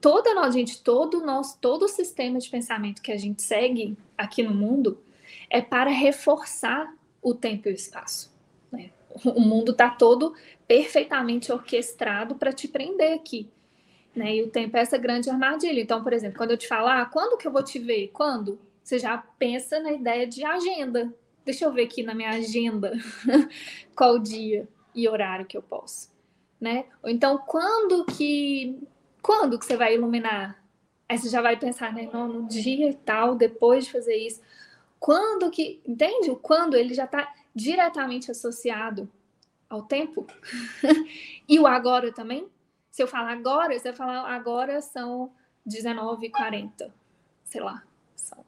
toda 0.00 0.40
a 0.40 0.50
gente, 0.50 0.82
todo 0.82 1.24
nosso, 1.24 1.56
todo 1.60 1.84
o 1.84 1.88
sistema 1.88 2.40
de 2.40 2.50
pensamento 2.50 3.00
que 3.00 3.12
a 3.12 3.16
gente 3.16 3.42
segue 3.42 3.96
aqui 4.16 4.42
no 4.42 4.52
mundo 4.52 5.00
é 5.48 5.62
para 5.62 5.90
reforçar 5.90 6.97
o 7.30 7.34
tempo 7.34 7.68
e 7.68 7.72
o 7.72 7.74
espaço. 7.74 8.34
Né? 8.70 8.90
O 9.24 9.40
mundo 9.40 9.72
está 9.72 9.90
todo 9.90 10.34
perfeitamente 10.66 11.52
orquestrado 11.52 12.34
para 12.34 12.52
te 12.52 12.68
prender 12.68 13.14
aqui. 13.14 13.50
Né? 14.14 14.36
E 14.36 14.42
o 14.42 14.50
tempo 14.50 14.76
é 14.76 14.80
essa 14.80 14.98
grande 14.98 15.30
armadilha. 15.30 15.80
Então, 15.80 16.02
por 16.02 16.12
exemplo, 16.12 16.38
quando 16.38 16.52
eu 16.52 16.58
te 16.58 16.66
falar, 16.66 17.02
ah, 17.02 17.06
quando 17.06 17.38
que 17.38 17.46
eu 17.46 17.52
vou 17.52 17.62
te 17.62 17.78
ver? 17.78 18.08
Quando? 18.08 18.58
Você 18.82 18.98
já 18.98 19.18
pensa 19.18 19.80
na 19.80 19.92
ideia 19.92 20.26
de 20.26 20.44
agenda. 20.44 21.12
Deixa 21.44 21.64
eu 21.64 21.72
ver 21.72 21.84
aqui 21.84 22.02
na 22.02 22.14
minha 22.14 22.30
agenda 22.30 22.92
qual 23.94 24.18
dia 24.18 24.68
e 24.94 25.08
horário 25.08 25.46
que 25.46 25.56
eu 25.56 25.62
posso, 25.62 26.10
né? 26.60 26.86
Ou 27.02 27.08
então, 27.08 27.38
quando 27.38 28.04
que 28.04 28.78
quando 29.22 29.58
que 29.58 29.64
você 29.64 29.76
vai 29.76 29.94
iluminar? 29.94 30.62
Aí 31.08 31.18
você 31.18 31.28
já 31.28 31.40
vai 31.40 31.58
pensar, 31.58 31.92
né? 31.92 32.08
Não, 32.12 32.28
no 32.28 32.48
dia 32.48 32.90
e 32.90 32.94
tal, 32.94 33.34
depois 33.34 33.84
de 33.84 33.92
fazer 33.92 34.16
isso. 34.16 34.40
Quando 34.98 35.50
que, 35.50 35.80
entende? 35.86 36.30
O 36.30 36.36
quando 36.36 36.76
ele 36.76 36.94
já 36.94 37.04
está 37.04 37.32
diretamente 37.54 38.30
associado 38.30 39.10
ao 39.68 39.82
tempo. 39.82 40.26
e 41.48 41.58
o 41.58 41.66
agora 41.66 42.12
também. 42.12 42.48
Se 42.90 43.02
eu 43.02 43.06
falar 43.06 43.32
agora, 43.32 43.78
você 43.78 43.90
vai 43.90 43.96
falar 43.96 44.34
agora 44.34 44.80
são 44.80 45.32
19h40. 45.66 46.90
Sei 47.44 47.60
lá. 47.60 47.84
São. 48.16 48.44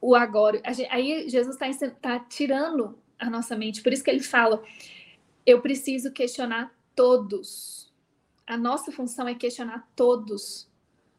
O 0.00 0.14
agora. 0.14 0.60
Aí 0.90 1.28
Jesus 1.28 1.58
está 1.60 1.90
tá 2.00 2.20
tirando 2.20 2.98
a 3.18 3.30
nossa 3.30 3.56
mente. 3.56 3.82
Por 3.82 3.92
isso 3.92 4.04
que 4.04 4.10
ele 4.10 4.22
fala: 4.22 4.62
eu 5.44 5.60
preciso 5.60 6.12
questionar 6.12 6.74
todos. 6.94 7.92
A 8.46 8.56
nossa 8.56 8.92
função 8.92 9.26
é 9.26 9.34
questionar 9.34 9.88
todos 9.96 10.68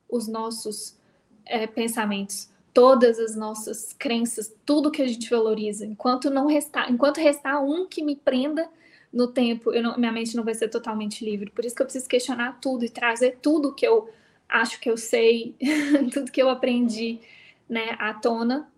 os 0.09 0.27
nossos 0.27 0.97
é, 1.45 1.67
pensamentos, 1.67 2.49
todas 2.78 3.17
as 3.17 3.36
nossas 3.36 3.91
crenças, 3.97 4.55
tudo 4.63 4.91
que 4.91 5.01
a 5.01 5.07
gente 5.07 5.28
valoriza. 5.32 5.84
Enquanto 5.84 6.30
não 6.30 6.45
restar, 6.45 6.91
enquanto 6.91 7.17
restar 7.17 7.59
um 7.59 7.88
que 7.88 8.03
me 8.03 8.15
prenda, 8.15 8.69
no 9.11 9.30
tempo, 9.30 9.71
não, 9.71 9.97
minha 9.97 10.11
mente 10.11 10.36
não 10.36 10.43
vai 10.43 10.53
ser 10.53 10.69
totalmente 10.69 11.25
livre. 11.25 11.49
Por 11.49 11.65
isso 11.65 11.75
que 11.75 11.82
eu 11.82 11.88
preciso 11.88 12.07
questionar 12.07 12.59
tudo 12.61 12.86
e 12.86 12.89
trazer 12.89 13.39
tudo 13.41 13.73
que 13.73 13.88
eu 13.88 14.07
acho 14.47 14.80
que 14.80 14.88
eu 14.88 14.95
sei, 14.95 15.55
tudo 16.13 16.32
que 16.32 16.39
eu 16.39 16.51
aprendi, 16.51 17.19
né, 17.67 17.95
à 17.97 18.13
tona, 18.13 18.71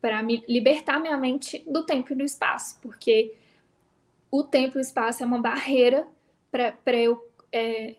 para 0.00 0.22
me 0.22 0.44
libertar 0.48 1.00
minha 1.00 1.16
mente 1.16 1.64
do 1.66 1.82
tempo 1.82 2.12
e 2.12 2.14
do 2.14 2.22
espaço, 2.22 2.78
porque 2.80 3.34
o 4.30 4.44
tempo 4.44 4.78
e 4.78 4.80
o 4.80 4.80
espaço 4.80 5.20
é 5.20 5.26
uma 5.26 5.42
barreira 5.42 6.06
para 6.48 6.96
eu 6.96 7.28
é, 7.50 7.96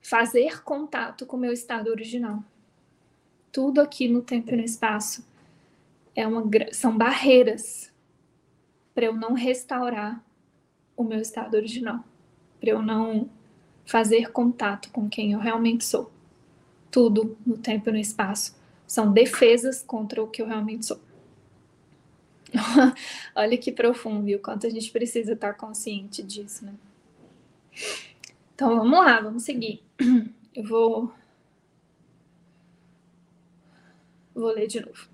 fazer 0.00 0.62
contato 0.62 1.26
com 1.26 1.36
o 1.36 1.40
meu 1.40 1.52
estado 1.52 1.90
original. 1.90 2.42
Tudo 3.54 3.80
aqui 3.80 4.08
no 4.08 4.20
tempo 4.20 4.52
e 4.52 4.56
no 4.56 4.64
espaço 4.64 5.24
é 6.12 6.26
uma, 6.26 6.42
são 6.72 6.98
barreiras 6.98 7.88
para 8.92 9.04
eu 9.04 9.14
não 9.14 9.32
restaurar 9.32 10.20
o 10.96 11.04
meu 11.04 11.20
estado 11.20 11.54
original, 11.54 12.02
para 12.58 12.70
eu 12.70 12.82
não 12.82 13.30
fazer 13.86 14.32
contato 14.32 14.90
com 14.90 15.08
quem 15.08 15.34
eu 15.34 15.38
realmente 15.38 15.84
sou. 15.84 16.10
Tudo 16.90 17.38
no 17.46 17.56
tempo 17.56 17.90
e 17.90 17.92
no 17.92 17.98
espaço 17.98 18.56
são 18.88 19.12
defesas 19.12 19.84
contra 19.84 20.20
o 20.20 20.26
que 20.26 20.42
eu 20.42 20.48
realmente 20.48 20.86
sou. 20.86 21.00
Olha 23.36 23.56
que 23.56 23.70
profundo 23.70 24.28
e 24.28 24.34
o 24.34 24.40
quanto 24.40 24.66
a 24.66 24.70
gente 24.70 24.90
precisa 24.90 25.34
estar 25.34 25.54
consciente 25.54 26.24
disso, 26.24 26.64
né? 26.64 26.74
Então 28.52 28.76
vamos 28.76 28.98
lá, 28.98 29.20
vamos 29.20 29.44
seguir. 29.44 29.80
Eu 30.52 30.64
vou. 30.64 31.12
Vou 34.34 34.52
ler 34.52 34.66
de 34.66 34.80
novo. 34.80 35.08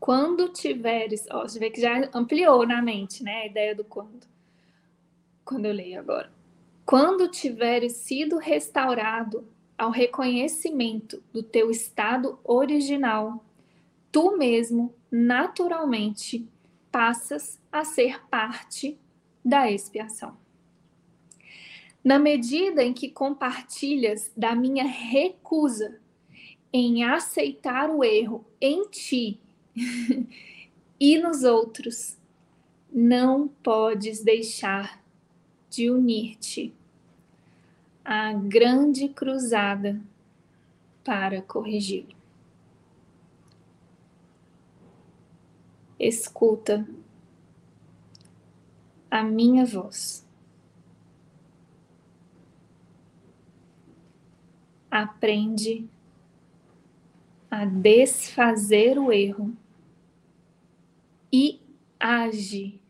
Quando 0.00 0.48
tiveres. 0.48 1.26
Ó, 1.30 1.42
você 1.42 1.58
vê 1.58 1.70
que 1.70 1.80
já 1.80 2.08
ampliou 2.14 2.66
na 2.66 2.80
mente, 2.80 3.22
né? 3.22 3.42
A 3.42 3.46
ideia 3.46 3.74
do 3.74 3.84
quando. 3.84 4.26
Quando 5.44 5.66
eu 5.66 5.72
leio 5.72 6.00
agora. 6.00 6.32
Quando 6.84 7.28
tiveres 7.28 7.94
sido 7.94 8.38
restaurado 8.38 9.46
ao 9.76 9.90
reconhecimento 9.90 11.22
do 11.32 11.42
teu 11.42 11.70
estado 11.70 12.38
original, 12.44 13.44
tu 14.10 14.36
mesmo, 14.36 14.94
naturalmente, 15.10 16.48
passas 16.90 17.60
a 17.70 17.84
ser 17.84 18.24
parte 18.28 18.98
da 19.44 19.70
expiação. 19.70 20.36
Na 22.02 22.18
medida 22.18 22.84
em 22.84 22.94
que 22.94 23.10
compartilhas 23.10 24.32
da 24.36 24.54
minha 24.54 24.84
recusa 24.84 26.00
em 26.76 27.04
aceitar 27.04 27.88
o 27.88 28.04
erro 28.04 28.44
em 28.60 28.86
ti 28.90 29.40
e 31.00 31.18
nos 31.18 31.42
outros, 31.42 32.18
não 32.92 33.48
podes 33.48 34.22
deixar 34.22 35.02
de 35.70 35.90
unir-te 35.90 36.74
à 38.04 38.34
grande 38.34 39.08
cruzada 39.08 39.98
para 41.02 41.40
corrigi-lo. 41.40 42.14
Escuta 45.98 46.86
a 49.10 49.22
minha 49.22 49.64
voz. 49.64 50.26
aprende 54.96 55.86
a 57.50 57.64
desfazer 57.64 58.98
o 58.98 59.12
erro 59.12 59.56
e 61.32 61.60
age 61.98 62.80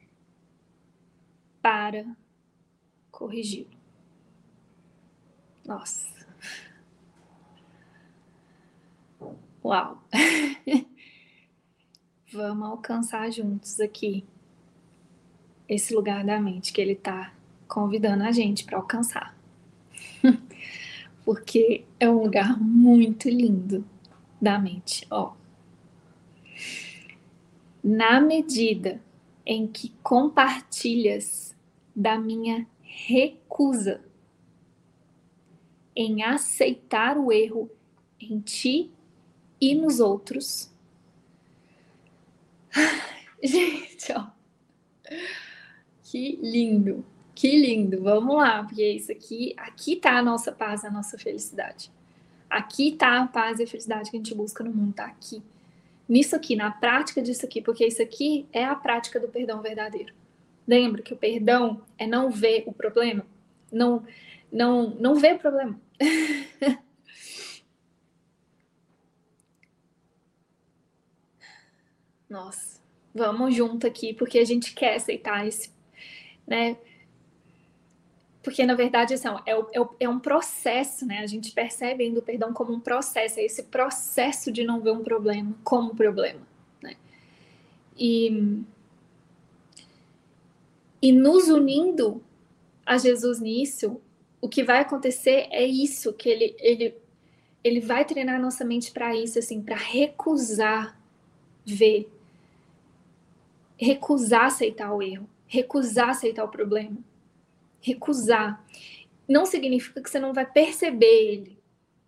para 1.60 2.06
corrigi-lo. 3.10 3.76
Nossa. 5.64 6.06
Uau! 9.64 10.02
Vamos 12.32 12.68
alcançar 12.68 13.30
juntos 13.32 13.80
aqui 13.80 14.24
esse 15.68 15.94
lugar 15.94 16.24
da 16.24 16.40
mente 16.40 16.72
que 16.72 16.80
ele 16.80 16.92
está 16.92 17.32
convidando 17.66 18.22
a 18.22 18.30
gente 18.30 18.64
para 18.64 18.76
alcançar. 18.76 19.36
porque 21.24 21.84
é 21.98 22.08
um 22.08 22.22
lugar 22.22 22.56
muito 22.60 23.28
lindo 23.28 23.84
da 24.40 24.58
mente. 24.58 25.06
Ó, 25.10 25.34
na 27.82 28.20
medida 28.20 29.00
em 29.44 29.66
que 29.66 29.90
compartilhas 30.02 31.56
da 31.94 32.18
minha 32.18 32.66
recusa 32.82 34.04
em 35.94 36.22
aceitar 36.22 37.16
o 37.16 37.30
erro 37.32 37.70
em 38.20 38.40
ti 38.40 38.90
e 39.60 39.74
nos 39.74 40.00
outros. 40.00 40.70
Gente, 43.42 44.12
ó. 44.12 44.26
Que 46.02 46.38
lindo. 46.42 47.04
Que 47.34 47.54
lindo, 47.54 48.02
vamos 48.02 48.34
lá, 48.36 48.64
porque 48.64 48.90
isso 48.92 49.12
aqui, 49.12 49.54
aqui 49.58 49.96
tá 49.96 50.18
a 50.18 50.22
nossa 50.22 50.50
paz, 50.50 50.84
a 50.86 50.90
nossa 50.90 51.18
felicidade. 51.18 51.92
Aqui 52.48 52.92
tá 52.92 53.20
a 53.20 53.26
paz 53.26 53.58
e 53.58 53.64
a 53.64 53.66
felicidade 53.66 54.10
que 54.10 54.16
a 54.16 54.20
gente 54.20 54.34
busca 54.34 54.62
no 54.62 54.70
mundo, 54.72 54.94
tá 54.94 55.06
aqui. 55.06 55.42
Nisso 56.08 56.36
aqui, 56.36 56.54
na 56.54 56.70
prática 56.70 57.20
disso 57.20 57.44
aqui, 57.44 57.60
porque 57.60 57.84
isso 57.86 58.00
aqui 58.00 58.46
é 58.52 58.64
a 58.64 58.74
prática 58.76 59.18
do 59.18 59.28
perdão 59.28 59.60
verdadeiro. 59.60 60.14
Lembra 60.66 61.02
que 61.02 61.12
o 61.12 61.16
perdão 61.16 61.82
é 61.98 62.06
não 62.06 62.30
ver 62.30 62.64
o 62.66 62.72
problema, 62.72 63.26
não 63.72 64.04
não 64.50 64.90
não 64.90 65.16
ver 65.16 65.34
o 65.34 65.38
problema. 65.38 65.80
Nossa, 72.28 72.80
vamos 73.14 73.54
junto 73.54 73.86
aqui, 73.86 74.12
porque 74.12 74.38
a 74.38 74.44
gente 74.44 74.74
quer 74.74 74.96
aceitar 74.96 75.46
esse, 75.46 75.70
né? 76.46 76.76
Porque 78.46 78.64
na 78.64 78.76
verdade 78.76 79.12
assim, 79.12 79.26
é, 79.44 79.50
é, 79.50 79.88
é, 79.98 80.08
um 80.08 80.20
processo, 80.20 81.04
né? 81.04 81.18
A 81.18 81.26
gente 81.26 81.50
percebe 81.50 82.04
ainda 82.04 82.20
o 82.20 82.22
perdão 82.22 82.52
como 82.52 82.72
um 82.72 82.78
processo, 82.78 83.40
é 83.40 83.44
esse 83.44 83.64
processo 83.64 84.52
de 84.52 84.62
não 84.62 84.80
ver 84.80 84.92
um 84.92 85.02
problema 85.02 85.52
como 85.64 85.96
problema, 85.96 86.46
né? 86.80 86.94
E, 87.98 88.62
e 91.02 91.10
nos 91.10 91.48
unindo 91.48 92.22
a 92.86 92.96
Jesus 92.96 93.40
nisso, 93.40 94.00
o 94.40 94.48
que 94.48 94.62
vai 94.62 94.78
acontecer 94.78 95.48
é 95.50 95.66
isso, 95.66 96.12
que 96.12 96.28
ele, 96.28 96.54
ele, 96.60 96.94
ele 97.64 97.80
vai 97.80 98.04
treinar 98.04 98.36
a 98.36 98.40
nossa 98.40 98.64
mente 98.64 98.92
para 98.92 99.12
isso, 99.16 99.40
assim, 99.40 99.60
para 99.60 99.74
recusar 99.74 100.96
ver, 101.64 102.08
recusar 103.76 104.44
aceitar 104.44 104.94
o 104.94 105.02
erro, 105.02 105.28
recusar 105.48 106.10
aceitar 106.10 106.44
o 106.44 106.48
problema 106.48 106.96
recusar. 107.86 108.64
Não 109.28 109.46
significa 109.46 110.02
que 110.02 110.10
você 110.10 110.18
não 110.18 110.32
vai 110.32 110.44
perceber 110.44 111.06
ele, 111.06 111.58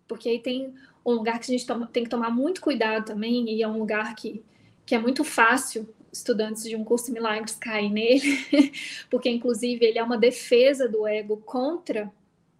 porque 0.07 0.27
aí 0.27 0.39
tem 0.39 0.73
um 1.05 1.13
lugar 1.13 1.39
que 1.39 1.45
a 1.45 1.57
gente 1.57 1.65
toma, 1.65 1.87
tem 1.87 2.03
que 2.03 2.09
tomar 2.09 2.29
muito 2.29 2.59
cuidado 2.59 3.05
também, 3.05 3.49
e 3.49 3.63
é 3.63 3.67
um 3.67 3.79
lugar 3.79 4.13
que, 4.15 4.43
que 4.85 4.93
é 4.93 4.99
muito 4.99 5.23
fácil 5.23 5.87
estudantes 6.11 6.63
de 6.63 6.75
um 6.75 6.83
curso 6.83 7.05
de 7.05 7.13
milagres 7.13 7.55
cair 7.55 7.89
nele, 7.89 8.43
porque 9.09 9.29
inclusive 9.29 9.85
ele 9.85 9.99
é 9.99 10.03
uma 10.03 10.17
defesa 10.17 10.87
do 10.87 11.07
ego 11.07 11.37
contra 11.37 12.11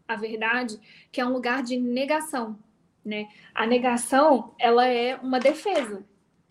a 0.08 0.16
verdade, 0.16 0.80
que 1.12 1.20
é 1.20 1.26
um 1.26 1.34
lugar 1.34 1.62
de 1.62 1.78
negação, 1.78 2.58
né? 3.04 3.28
A 3.54 3.66
negação, 3.66 4.54
ela 4.58 4.88
é 4.88 5.16
uma 5.18 5.40
defesa 5.40 6.04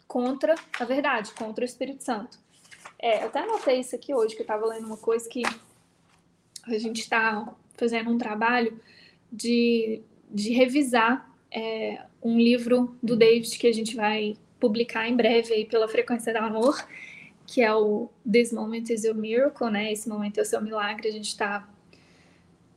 contra 0.06 0.54
a 0.78 0.84
verdade, 0.84 1.32
contra 1.32 1.62
o 1.62 1.66
Espírito 1.66 2.04
Santo. 2.04 2.38
É, 2.98 3.22
eu 3.22 3.28
até 3.28 3.40
anotei 3.40 3.80
isso 3.80 3.94
aqui 3.94 4.12
hoje, 4.12 4.34
que 4.34 4.40
eu 4.40 4.44
estava 4.44 4.66
lendo 4.66 4.86
uma 4.86 4.96
coisa 4.96 5.28
que 5.28 5.42
a 6.74 6.78
gente 6.78 7.00
está 7.00 7.54
fazendo 7.76 8.10
um 8.10 8.18
trabalho 8.18 8.78
de, 9.30 10.02
de 10.30 10.52
revisar 10.52 11.30
é, 11.50 12.02
um 12.22 12.38
livro 12.38 12.96
do 13.02 13.16
David 13.16 13.58
que 13.58 13.66
a 13.66 13.72
gente 13.72 13.94
vai 13.94 14.36
publicar 14.58 15.08
em 15.08 15.16
breve 15.16 15.54
aí 15.54 15.64
pela 15.64 15.88
Frequência 15.88 16.32
do 16.32 16.38
Amor, 16.38 16.86
que 17.46 17.62
é 17.62 17.74
o 17.74 18.10
This 18.30 18.52
Moment 18.52 18.84
is 18.90 19.04
Your 19.04 19.14
Miracle, 19.14 19.70
né? 19.70 19.92
Esse 19.92 20.08
momento 20.08 20.38
é 20.38 20.42
o 20.42 20.46
seu 20.46 20.60
milagre. 20.60 21.08
A 21.08 21.12
gente 21.12 21.28
está 21.28 21.68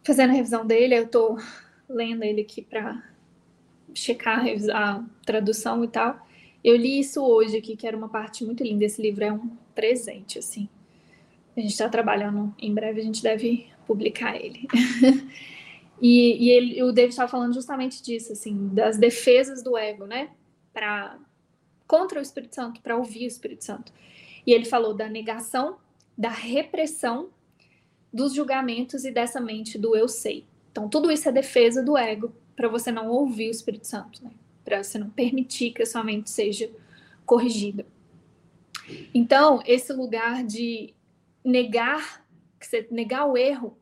fazendo 0.04 0.30
a 0.30 0.34
revisão 0.34 0.66
dele, 0.66 0.98
eu 0.98 1.04
estou 1.04 1.38
lendo 1.89 2.24
ele 2.24 2.42
aqui 2.42 2.62
para 2.62 3.04
checar 3.94 4.46
a 4.74 5.04
tradução 5.26 5.84
e 5.84 5.88
tal. 5.88 6.26
Eu 6.64 6.76
li 6.76 7.00
isso 7.00 7.24
hoje 7.24 7.58
aqui, 7.58 7.76
que 7.76 7.88
era 7.88 7.98
uma 7.98 8.08
parte 8.08 8.46
muito 8.46 8.64
linda. 8.64 8.86
Esse 8.86 9.02
livro 9.02 9.24
é 9.24 9.34
um 9.34 9.50
presente, 9.74 10.38
assim. 10.38 10.70
A 11.58 11.60
gente 11.60 11.72
está 11.72 11.89
trabalhando, 11.89 12.54
em 12.60 12.74
breve 12.74 13.02
a 13.02 13.04
gente 13.04 13.22
deve 13.22 13.68
publicar 13.92 14.38
ele. 14.38 14.68
e, 16.02 16.46
e 16.46 16.50
ele, 16.50 16.84
o 16.84 16.94
David 16.94 17.12
estava 17.12 17.30
falando 17.30 17.54
justamente 17.54 18.02
disso, 18.02 18.32
assim, 18.32 18.70
das 18.70 18.98
defesas 18.98 19.62
do 19.62 19.78
ego, 19.78 20.06
né? 20.06 20.32
Para 20.72 21.20
contra 21.86 22.20
o 22.20 22.22
Espírito 22.22 22.56
Santo, 22.56 22.80
para 22.80 22.96
ouvir 22.96 23.26
o 23.26 23.28
Espírito 23.28 23.66
Santo. 23.66 23.92
E 24.48 24.54
ele 24.54 24.64
falou 24.64 24.94
da 24.94 25.10
negação, 25.10 25.78
da 26.18 26.30
repressão, 26.30 27.30
dos 28.14 28.34
julgamentos 28.34 29.04
e 29.04 29.12
dessa 29.12 29.42
mente 29.42 29.78
do 29.78 29.94
eu 29.94 30.08
sei. 30.08 30.46
Então, 30.72 30.88
tudo 30.88 31.12
isso 31.12 31.28
é 31.28 31.34
defesa 31.34 31.84
do 31.84 31.98
ego 31.98 32.34
para 32.56 32.70
você 32.70 32.92
não 32.92 33.10
ouvir 33.10 33.50
o 33.50 33.52
Espírito 33.52 33.88
Santo, 33.88 34.24
né? 34.24 34.32
Para 34.64 34.82
você 34.82 34.98
não 34.98 35.10
permitir 35.10 35.72
que 35.72 35.82
a 35.82 35.86
sua 35.86 36.04
mente 36.04 36.30
seja 36.30 36.72
corrigida. 37.26 37.86
Então, 39.14 39.62
esse 39.66 39.92
lugar 39.92 40.46
de 40.46 40.94
negar, 41.44 42.26
negar 42.89 43.26
o 43.26 43.38
erro 43.38 43.78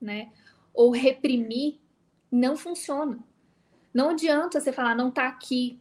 né? 0.00 0.30
Ou 0.72 0.90
reprimir, 0.90 1.78
não 2.30 2.56
funciona. 2.56 3.18
Não 3.92 4.10
adianta 4.10 4.60
você 4.60 4.72
falar, 4.72 4.94
não 4.94 5.10
tá 5.10 5.26
aqui, 5.26 5.78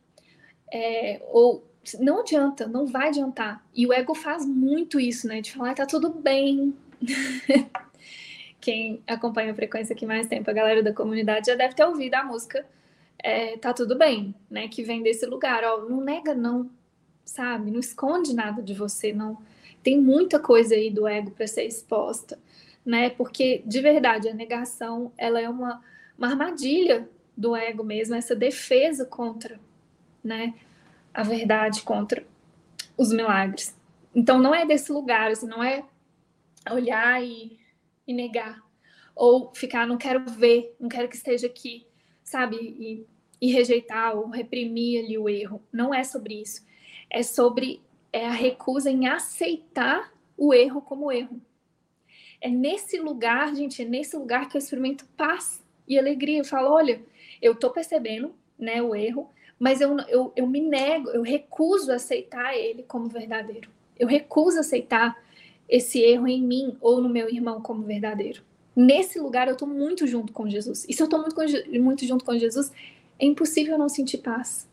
é, 0.72 1.22
ou 1.28 1.64
não 2.00 2.20
adianta, 2.20 2.68
não 2.68 2.86
vai 2.86 3.10
adiantar. 3.10 3.64
E 3.74 3.86
o 3.88 3.94
ego 3.94 4.14
faz 4.14 4.46
muito 4.46 5.00
isso, 5.00 5.28
né? 5.28 5.42
De 5.42 5.52
falar, 5.52 5.74
tá 5.76 5.86
tudo 5.86 6.10
bem. 6.10 6.76
Quem 8.60 9.02
acompanha 9.08 9.52
a 9.52 9.56
frequência 9.56 9.94
aqui 9.94 10.06
mais 10.06 10.28
tempo, 10.28 10.50
a 10.50 10.54
galera 10.54 10.84
da 10.84 10.94
comunidade 10.94 11.48
já 11.48 11.56
deve 11.56 11.76
ter 11.76 11.86
ouvido 11.86 12.16
a 12.16 12.24
música 12.24 12.66
é, 13.22 13.58
Tá 13.58 13.74
Tudo 13.74 13.98
Bem, 13.98 14.34
né? 14.50 14.68
Que 14.68 14.84
vem 14.84 15.04
desse 15.04 15.26
lugar, 15.26 15.64
ó, 15.64 15.82
não 15.82 16.02
nega 16.02 16.34
não, 16.34 16.70
sabe? 17.24 17.72
Não 17.72 17.80
esconde 17.80 18.34
nada 18.34 18.62
de 18.62 18.74
você, 18.74 19.14
não. 19.14 19.38
Tem 19.84 20.00
muita 20.00 20.40
coisa 20.40 20.76
aí 20.76 20.90
do 20.90 21.08
ego 21.08 21.32
para 21.32 21.48
ser 21.48 21.64
exposta, 21.64 22.40
né? 22.90 23.10
Porque, 23.10 23.62
de 23.66 23.82
verdade, 23.82 24.30
a 24.30 24.34
negação, 24.34 25.12
ela 25.18 25.40
é 25.40 25.50
uma, 25.50 25.82
uma 26.18 26.28
armadilha 26.28 27.10
do 27.36 27.56
ego 27.56 27.84
mesmo, 27.84 28.16
essa 28.16 28.36
defesa 28.36 29.06
contra, 29.06 29.60
né? 30.24 30.54
A 31.14 31.24
verdade, 31.24 31.82
contra 31.82 32.26
os 32.98 33.12
milagres. 33.12 33.78
Então, 34.14 34.40
não 34.40 34.54
é 34.54 34.66
desse 34.66 34.92
lugar, 34.92 35.32
assim, 35.32 35.48
não 35.48 35.64
é 35.64 35.84
olhar 36.70 37.24
e 37.24 37.60
e 38.10 38.14
negar. 38.14 38.60
Ou 39.16 39.54
ficar, 39.54 39.86
não 39.86 39.98
quero 39.98 40.26
ver, 40.26 40.76
não 40.80 40.90
quero 40.90 41.08
que 41.08 41.16
esteja 41.16 41.46
aqui, 41.46 41.86
sabe? 42.24 42.56
E, 42.58 43.06
e 43.40 43.52
rejeitar 43.52 44.18
ou 44.18 44.30
reprimir 44.30 45.06
ali 45.06 45.16
o 45.16 45.30
erro. 45.30 45.62
Não 45.72 45.94
é 45.94 46.04
sobre 46.04 46.42
isso. 46.42 46.66
É 47.08 47.22
sobre 47.22 47.82
é 48.12 48.26
a 48.26 48.32
recusa 48.32 48.90
em 48.90 49.08
aceitar 49.08 50.12
o 50.36 50.52
erro 50.52 50.82
como 50.82 51.12
erro. 51.12 51.40
É 52.42 52.50
nesse 52.50 52.98
lugar, 53.00 53.54
gente, 53.56 53.82
é 53.82 53.86
nesse 53.86 54.16
lugar 54.16 54.48
que 54.48 54.56
eu 54.56 54.60
experimento 54.60 55.06
paz 55.18 55.64
e 55.88 55.98
alegria. 55.98 56.40
Eu 56.40 56.46
falo, 56.46 56.72
olha, 56.72 57.02
eu 57.42 57.56
tô 57.56 57.70
percebendo, 57.70 58.34
né, 58.58 58.82
o 58.82 58.96
erro, 58.96 59.30
mas 59.58 59.82
eu, 59.82 59.98
eu, 60.08 60.32
eu 60.36 60.48
me 60.48 60.62
nego, 60.62 61.10
eu 61.10 61.22
recuso 61.22 61.92
aceitar 61.92 62.56
ele 62.56 62.84
como 62.84 63.10
verdadeiro. 63.10 63.70
Eu 63.98 64.08
recuso 64.08 64.60
aceitar 64.60 65.22
esse 65.68 66.00
erro 66.00 66.28
em 66.28 66.42
mim 66.42 66.78
ou 66.80 67.02
no 67.02 67.10
meu 67.10 67.30
irmão 67.30 67.62
como 67.62 67.84
verdadeiro. 67.84 68.42
Nesse 68.76 69.20
lugar 69.20 69.48
eu 69.48 69.54
estou 69.54 69.68
muito 69.68 70.08
junto 70.08 70.32
com 70.32 70.50
Jesus. 70.50 70.86
E 70.88 70.94
se 70.94 71.02
eu 71.02 71.06
estou 71.06 71.20
muito, 71.20 71.36
muito 71.82 72.06
junto 72.06 72.24
com 72.24 72.38
Jesus, 72.38 72.72
é 73.20 73.26
impossível 73.26 73.78
não 73.78 73.90
sentir 73.90 74.20
paz. 74.20 74.70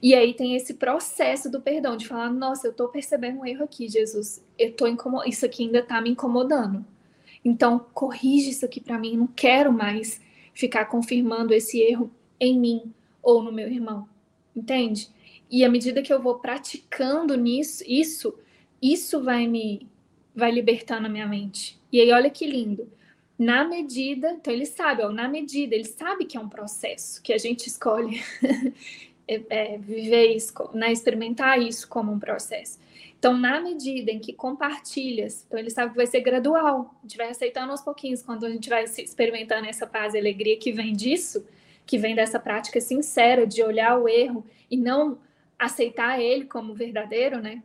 E 0.00 0.14
aí 0.14 0.32
tem 0.32 0.54
esse 0.54 0.74
processo 0.74 1.50
do 1.50 1.60
perdão, 1.60 1.96
de 1.96 2.06
falar, 2.06 2.30
nossa, 2.30 2.68
eu 2.68 2.70
estou 2.70 2.88
percebendo 2.88 3.40
um 3.40 3.46
erro 3.46 3.64
aqui, 3.64 3.88
Jesus. 3.88 4.42
Eu 4.56 4.72
tô 4.72 4.86
incomod... 4.86 5.28
Isso 5.28 5.44
aqui 5.44 5.64
ainda 5.64 5.80
está 5.80 6.00
me 6.00 6.10
incomodando. 6.10 6.84
Então, 7.44 7.78
corrige 7.92 8.50
isso 8.50 8.64
aqui 8.64 8.80
para 8.80 8.98
mim. 8.98 9.16
Não 9.16 9.26
quero 9.26 9.72
mais 9.72 10.20
ficar 10.54 10.86
confirmando 10.86 11.52
esse 11.52 11.80
erro 11.80 12.10
em 12.38 12.58
mim 12.58 12.92
ou 13.22 13.42
no 13.42 13.52
meu 13.52 13.68
irmão. 13.68 14.08
Entende? 14.54 15.08
E 15.50 15.64
à 15.64 15.68
medida 15.68 16.02
que 16.02 16.12
eu 16.12 16.22
vou 16.22 16.38
praticando 16.38 17.36
nisso, 17.36 17.82
isso, 17.86 18.34
isso 18.80 19.22
vai 19.22 19.46
me 19.46 19.86
vai 20.34 20.50
libertando 20.50 21.06
a 21.06 21.10
minha 21.10 21.26
mente. 21.26 21.78
E 21.92 22.00
aí, 22.00 22.10
olha 22.10 22.30
que 22.30 22.46
lindo. 22.46 22.90
Na 23.38 23.64
medida, 23.64 24.30
então 24.32 24.52
ele 24.52 24.64
sabe, 24.64 25.02
ó, 25.02 25.10
na 25.10 25.28
medida, 25.28 25.74
ele 25.74 25.84
sabe 25.84 26.24
que 26.24 26.36
é 26.36 26.40
um 26.40 26.48
processo, 26.48 27.20
que 27.22 27.32
a 27.32 27.38
gente 27.38 27.66
escolhe 27.66 28.22
é, 29.26 29.42
é, 29.50 29.78
viver 29.78 30.34
isso, 30.34 30.52
né, 30.72 30.92
experimentar 30.92 31.60
isso 31.60 31.88
como 31.88 32.12
um 32.12 32.18
processo. 32.18 32.78
Então, 33.22 33.38
na 33.38 33.60
medida 33.60 34.10
em 34.10 34.18
que 34.18 34.32
compartilhas, 34.32 35.44
então 35.46 35.56
ele 35.56 35.70
sabe 35.70 35.92
que 35.92 35.96
vai 35.96 36.08
ser 36.08 36.22
gradual, 36.22 36.92
a 36.98 37.02
gente 37.02 37.16
vai 37.16 37.28
aceitando 37.28 37.70
aos 37.70 37.80
pouquinhos, 37.80 38.20
quando 38.20 38.44
a 38.44 38.50
gente 38.50 38.68
vai 38.68 38.82
experimentando 38.82 39.68
essa 39.68 39.86
paz 39.86 40.12
e 40.12 40.18
alegria 40.18 40.58
que 40.58 40.72
vem 40.72 40.92
disso, 40.92 41.46
que 41.86 41.96
vem 41.96 42.16
dessa 42.16 42.40
prática 42.40 42.80
sincera 42.80 43.46
de 43.46 43.62
olhar 43.62 43.96
o 43.96 44.08
erro 44.08 44.44
e 44.68 44.76
não 44.76 45.20
aceitar 45.56 46.20
ele 46.20 46.46
como 46.46 46.74
verdadeiro, 46.74 47.40
né? 47.40 47.62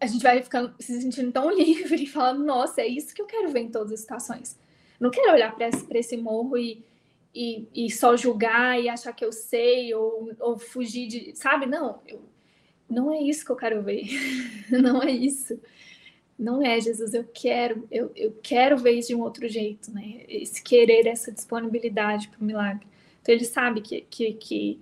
a 0.00 0.06
gente 0.06 0.20
vai 0.24 0.42
ficando 0.42 0.74
se 0.80 1.00
sentindo 1.00 1.30
tão 1.30 1.48
livre 1.54 2.02
e 2.02 2.06
falando, 2.06 2.44
nossa, 2.44 2.80
é 2.80 2.88
isso 2.88 3.14
que 3.14 3.22
eu 3.22 3.26
quero 3.26 3.52
ver 3.52 3.60
em 3.60 3.70
todas 3.70 3.92
as 3.92 4.00
situações. 4.00 4.58
Não 4.98 5.12
quero 5.12 5.32
olhar 5.32 5.54
para 5.54 5.68
esse, 5.68 5.86
esse 5.94 6.16
morro 6.16 6.58
e, 6.58 6.84
e, 7.32 7.68
e, 7.72 7.88
só 7.88 8.16
julgar 8.16 8.82
e 8.82 8.88
achar 8.88 9.12
que 9.12 9.24
eu 9.24 9.30
sei 9.30 9.94
ou, 9.94 10.32
ou 10.40 10.58
fugir 10.58 11.06
de. 11.06 11.36
Sabe? 11.36 11.66
Não, 11.66 12.00
eu, 12.04 12.20
não 12.88 13.12
é 13.12 13.20
isso 13.20 13.44
que 13.44 13.52
eu 13.52 13.56
quero 13.56 13.82
ver. 13.82 14.06
não 14.70 15.02
é 15.02 15.10
isso. 15.10 15.58
Não 16.38 16.62
é, 16.62 16.80
Jesus, 16.80 17.14
eu 17.14 17.24
quero, 17.24 17.86
eu, 17.90 18.12
eu 18.14 18.32
quero 18.42 18.78
ver 18.78 18.92
isso 18.92 19.08
de 19.08 19.14
um 19.14 19.22
outro 19.22 19.48
jeito, 19.48 19.90
né? 19.90 20.20
Esse 20.28 20.62
querer, 20.62 21.06
essa 21.06 21.32
disponibilidade 21.32 22.28
para 22.28 22.40
o 22.40 22.44
milagre. 22.44 22.86
Então 23.20 23.34
ele 23.34 23.44
sabe 23.44 23.80
que, 23.80 24.02
que, 24.08 24.32
que, 24.34 24.80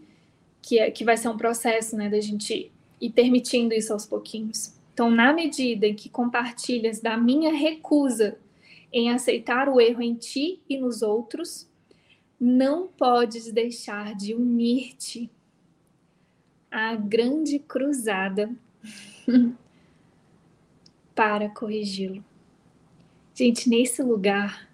que, 0.60 0.78
é, 0.78 0.90
que 0.90 1.02
vai 1.02 1.16
ser 1.16 1.28
um 1.28 1.36
processo, 1.36 1.96
né, 1.96 2.10
da 2.10 2.20
gente 2.20 2.70
ir 3.00 3.10
permitindo 3.10 3.74
isso 3.74 3.92
aos 3.92 4.04
pouquinhos. 4.04 4.74
Então, 4.92 5.10
na 5.10 5.32
medida 5.32 5.86
em 5.86 5.94
que 5.94 6.08
compartilhas 6.08 7.00
da 7.00 7.16
minha 7.16 7.52
recusa 7.52 8.38
em 8.92 9.10
aceitar 9.10 9.68
o 9.68 9.80
erro 9.80 10.02
em 10.02 10.14
ti 10.14 10.60
e 10.68 10.78
nos 10.78 11.02
outros, 11.02 11.68
não 12.38 12.86
podes 12.86 13.50
deixar 13.50 14.14
de 14.14 14.34
unir-te 14.34 15.30
à 16.76 16.94
grande 16.94 17.58
cruzada 17.58 18.50
para 21.14 21.48
corrigi-lo. 21.48 22.22
Gente, 23.34 23.68
nesse 23.68 24.02
lugar, 24.02 24.68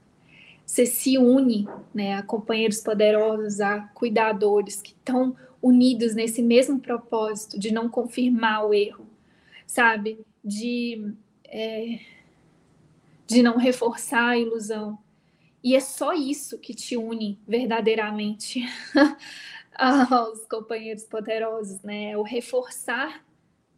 você 0.66 0.84
se 0.84 1.16
une 1.16 1.68
né, 1.94 2.14
a 2.14 2.22
companheiros 2.22 2.80
poderosos, 2.80 3.60
a 3.60 3.80
cuidadores 3.94 4.82
que 4.82 4.90
estão 4.92 5.36
unidos 5.60 6.14
nesse 6.14 6.42
mesmo 6.42 6.80
propósito 6.80 7.58
de 7.58 7.72
não 7.72 7.88
confirmar 7.88 8.66
o 8.66 8.74
erro, 8.74 9.06
sabe? 9.64 10.18
De, 10.44 11.14
é, 11.44 12.00
de 13.28 13.42
não 13.42 13.56
reforçar 13.58 14.30
a 14.30 14.38
ilusão. 14.38 14.98
E 15.62 15.76
é 15.76 15.80
só 15.80 16.12
isso 16.12 16.58
que 16.58 16.74
te 16.74 16.96
une 16.96 17.38
verdadeiramente 17.46 18.64
aos 19.74 20.44
companheiros 20.46 21.04
poderosos, 21.04 21.82
né? 21.82 22.12
É 22.12 22.18
o 22.18 22.22
reforçar 22.22 23.24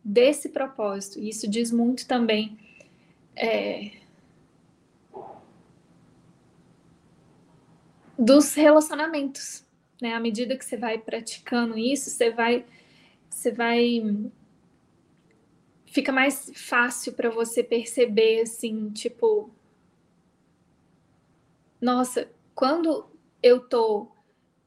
desse 0.03 0.49
propósito. 0.49 1.19
E 1.19 1.29
isso 1.29 1.49
diz 1.49 1.71
muito 1.71 2.07
também. 2.07 2.59
É, 3.37 3.91
dos 8.19 8.55
relacionamentos, 8.55 9.65
né? 10.01 10.15
À 10.15 10.21
medida 10.21 10.57
que 10.57 10.65
você 10.65 10.77
vai 10.77 10.99
praticando 10.99 11.77
isso, 11.77 12.11
você 12.11 12.31
vai, 12.31 12.65
você 13.29 13.51
vai 13.51 14.31
fica 15.87 16.11
mais 16.11 16.51
fácil 16.57 17.13
para 17.13 17.31
você 17.31 17.63
perceber 17.63 18.41
assim, 18.41 18.91
tipo, 18.91 19.51
nossa, 21.81 22.29
quando 22.53 23.07
eu 23.41 23.61
tô 23.61 24.09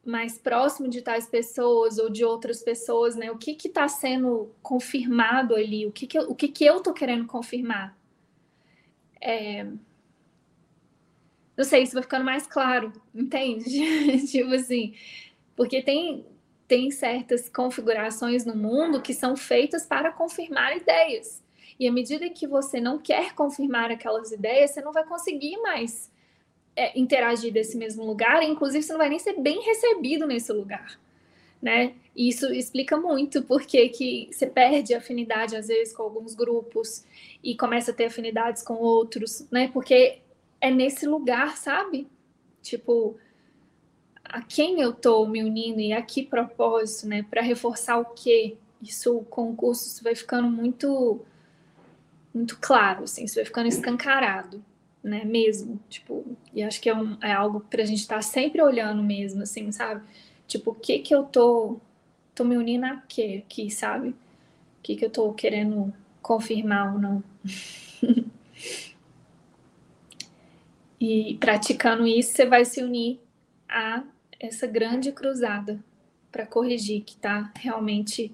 mais 0.09 0.37
próximo 0.37 0.87
de 0.87 1.01
tais 1.01 1.27
pessoas 1.27 1.97
ou 1.97 2.09
de 2.09 2.23
outras 2.23 2.61
pessoas, 2.61 3.15
né? 3.15 3.31
O 3.31 3.37
que 3.37 3.55
que 3.55 3.69
tá 3.69 3.87
sendo 3.87 4.51
confirmado 4.61 5.55
ali? 5.55 5.85
O 5.85 5.91
que 5.91 6.07
que 6.07 6.17
eu, 6.17 6.23
o 6.29 6.35
que 6.35 6.47
que 6.47 6.65
eu 6.65 6.81
tô 6.81 6.93
querendo 6.93 7.25
confirmar? 7.25 7.97
É... 9.21 9.65
Não 11.55 11.63
sei, 11.65 11.83
isso 11.83 11.93
vai 11.93 12.03
ficando 12.03 12.23
mais 12.23 12.45
claro, 12.45 12.93
entende? 13.13 13.81
tipo 14.27 14.53
assim, 14.53 14.93
porque 15.55 15.81
tem 15.81 16.25
tem 16.67 16.91
certas 16.91 17.47
configurações 17.47 18.45
no 18.45 18.55
mundo 18.55 19.01
que 19.01 19.13
são 19.13 19.37
feitas 19.37 19.85
para 19.85 20.11
confirmar 20.11 20.75
ideias. 20.75 21.41
E 21.79 21.87
à 21.87 21.91
medida 21.91 22.29
que 22.29 22.45
você 22.45 22.81
não 22.81 22.99
quer 22.99 23.33
confirmar 23.33 23.89
aquelas 23.89 24.31
ideias, 24.31 24.71
você 24.71 24.81
não 24.81 24.91
vai 24.91 25.05
conseguir 25.05 25.57
mais 25.61 26.11
é, 26.77 26.97
interagir 26.97 27.51
desse 27.51 27.75
mesmo 27.75 28.05
lugar, 28.05 28.43
e, 28.43 28.45
inclusive 28.45 28.83
você 28.83 28.93
não 28.93 28.99
vai 28.99 29.09
nem 29.09 29.17
ser 29.17 29.33
bem 29.41 29.61
recebido 29.61 30.27
nesse 30.27 30.53
lugar. 30.53 30.99
Né? 31.59 31.95
E 32.15 32.29
isso 32.29 32.53
explica 32.53 32.95
muito 32.95 33.41
porque 33.41 33.89
que 33.89 34.29
você 34.31 34.45
perde 34.45 34.93
afinidade 34.93 35.55
às 35.55 35.67
vezes 35.67 35.91
com 35.91 36.03
alguns 36.03 36.35
grupos 36.35 37.03
e 37.43 37.57
começa 37.57 37.89
a 37.89 37.93
ter 37.95 38.05
afinidades 38.05 38.61
com 38.61 38.75
outros, 38.75 39.47
né? 39.51 39.67
Porque 39.73 40.19
é 40.61 40.69
nesse 40.69 41.07
lugar, 41.07 41.57
sabe? 41.57 42.07
Tipo, 42.61 43.17
a 44.23 44.39
quem 44.43 44.81
eu 44.81 44.91
estou 44.91 45.27
me 45.27 45.43
unindo 45.43 45.79
e 45.79 45.93
a 45.93 46.01
que 46.03 46.21
propósito, 46.23 47.07
né? 47.07 47.25
Para 47.27 47.41
reforçar 47.41 47.97
o 47.97 48.05
quê? 48.05 48.55
Isso 48.79 49.17
o 49.17 49.25
curso 49.25 49.87
isso 49.87 50.03
vai 50.03 50.13
ficando 50.13 50.47
muito 50.47 51.19
muito 52.31 52.57
claro, 52.59 53.05
assim, 53.05 53.23
isso 53.23 53.35
vai 53.35 53.45
ficando 53.45 53.67
escancarado, 53.67 54.63
né? 55.07 55.23
Mesmo, 55.25 55.79
tipo, 55.89 56.25
e 56.53 56.61
acho 56.63 56.81
que 56.81 56.89
é, 56.89 56.95
um, 56.95 57.17
é 57.21 57.31
algo 57.31 57.61
para 57.61 57.83
a 57.83 57.85
gente 57.85 57.99
estar 57.99 58.17
tá 58.17 58.21
sempre 58.21 58.61
olhando 58.61 59.03
mesmo, 59.03 59.43
assim, 59.43 59.71
sabe? 59.71 60.01
Tipo, 60.47 60.71
o 60.71 60.75
que 60.75 60.99
que 60.99 61.13
eu 61.13 61.23
tô 61.23 61.79
tô 62.33 62.43
me 62.43 62.55
unindo 62.55 62.85
a 62.85 62.97
quê 63.07 63.43
aqui, 63.43 63.71
sabe? 63.71 64.09
O 64.09 64.15
que 64.83 64.95
que 64.95 65.03
eu 65.05 65.09
tô 65.09 65.33
querendo 65.33 65.91
confirmar 66.21 66.93
ou 66.93 66.99
não? 66.99 67.23
e 71.01 71.35
praticando 71.39 72.05
isso, 72.05 72.33
você 72.33 72.45
vai 72.45 72.63
se 72.63 72.83
unir 72.83 73.19
a 73.67 74.03
essa 74.39 74.67
grande 74.67 75.11
cruzada 75.11 75.83
para 76.31 76.45
corrigir 76.45 77.01
que 77.03 77.13
está 77.13 77.51
realmente 77.55 78.31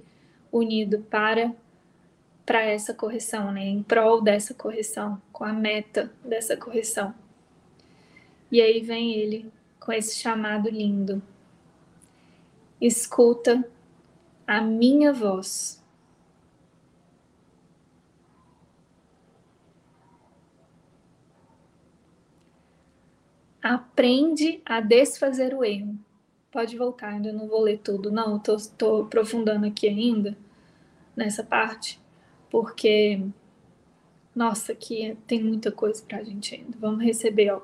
unido 0.51 0.99
para 1.09 1.55
para 2.45 2.61
essa 2.63 2.93
correção, 2.93 3.51
né? 3.51 3.65
Em 3.65 3.81
prol 3.81 4.21
dessa 4.21 4.53
correção, 4.53 5.21
com 5.31 5.43
a 5.43 5.53
meta 5.53 6.11
dessa 6.23 6.57
correção. 6.57 7.13
E 8.51 8.61
aí 8.61 8.81
vem 8.81 9.13
ele 9.13 9.51
com 9.79 9.91
esse 9.91 10.19
chamado 10.19 10.69
lindo. 10.69 11.21
Escuta 12.79 13.67
a 14.45 14.61
minha 14.61 15.13
voz. 15.13 15.81
Aprende 23.61 24.61
a 24.65 24.81
desfazer 24.81 25.53
o 25.53 25.63
erro. 25.63 25.97
Pode 26.51 26.77
voltar, 26.77 27.07
ainda 27.07 27.31
não 27.31 27.47
vou 27.47 27.61
ler 27.61 27.79
tudo, 27.79 28.11
não, 28.11 28.35
estou 28.35 29.03
aprofundando 29.03 29.65
aqui 29.65 29.87
ainda 29.87 30.37
nessa 31.15 31.43
parte 31.43 32.02
porque 32.53 33.19
nossa, 34.35 34.73
aqui 34.73 35.17
tem 35.25 35.43
muita 35.43 35.71
coisa 35.71 36.03
para 36.07 36.19
a 36.19 36.23
gente 36.23 36.53
ainda. 36.53 36.77
Vamos 36.79 37.03
receber, 37.03 37.49
ó. 37.51 37.61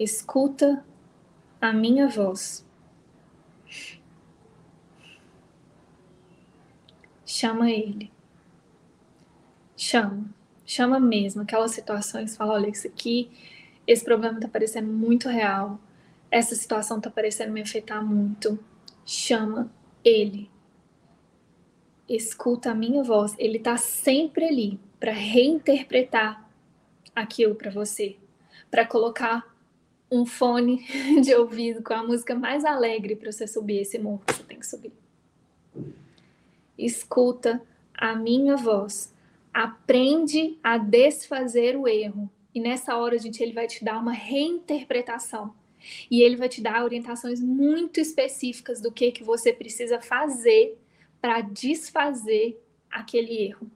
Escuta 0.00 0.82
a 1.60 1.74
minha 1.74 2.08
voz. 2.08 2.66
Chama 7.26 7.70
ele. 7.70 8.10
Chama. 9.76 10.24
Chama 10.64 10.98
mesmo. 10.98 11.42
Aquelas 11.42 11.72
situações, 11.72 12.34
fala, 12.34 12.54
olha, 12.54 12.70
isso 12.70 12.86
aqui, 12.86 13.30
esse 13.86 14.02
problema 14.02 14.40
tá 14.40 14.48
parecendo 14.48 14.90
muito 14.90 15.28
real. 15.28 15.78
Essa 16.30 16.54
situação 16.54 16.98
tá 16.98 17.10
parecendo 17.10 17.52
me 17.52 17.60
afetar 17.60 18.02
muito. 18.02 18.58
Chama 19.04 19.70
ele 20.02 20.53
escuta 22.08 22.70
a 22.70 22.74
minha 22.74 23.02
voz, 23.02 23.34
ele 23.38 23.58
está 23.58 23.76
sempre 23.76 24.44
ali 24.44 24.80
para 25.00 25.12
reinterpretar 25.12 26.48
aquilo 27.14 27.54
para 27.54 27.70
você, 27.70 28.16
para 28.70 28.86
colocar 28.86 29.54
um 30.10 30.24
fone 30.26 30.84
de 31.22 31.34
ouvido 31.34 31.82
com 31.82 31.94
a 31.94 32.02
música 32.02 32.34
mais 32.34 32.64
alegre 32.64 33.16
para 33.16 33.32
você 33.32 33.46
subir 33.46 33.80
esse 33.80 33.98
morro 33.98 34.22
que 34.26 34.34
você 34.34 34.42
tem 34.44 34.58
que 34.58 34.66
subir. 34.66 34.92
Escuta 36.76 37.62
a 37.92 38.14
minha 38.14 38.56
voz, 38.56 39.12
aprende 39.52 40.58
a 40.62 40.76
desfazer 40.76 41.76
o 41.76 41.86
erro. 41.88 42.30
E 42.54 42.60
nessa 42.60 42.96
hora, 42.96 43.18
gente, 43.18 43.42
ele 43.42 43.52
vai 43.52 43.66
te 43.66 43.84
dar 43.84 43.98
uma 43.98 44.12
reinterpretação. 44.12 45.54
E 46.10 46.22
ele 46.22 46.36
vai 46.36 46.48
te 46.48 46.62
dar 46.62 46.82
orientações 46.82 47.40
muito 47.40 48.00
específicas 48.00 48.80
do 48.80 48.90
que, 48.90 49.12
que 49.12 49.22
você 49.22 49.52
precisa 49.52 50.00
fazer 50.00 50.78
para 51.24 51.40
desfazer 51.40 52.62
aquele 52.90 53.46
erro, 53.46 53.70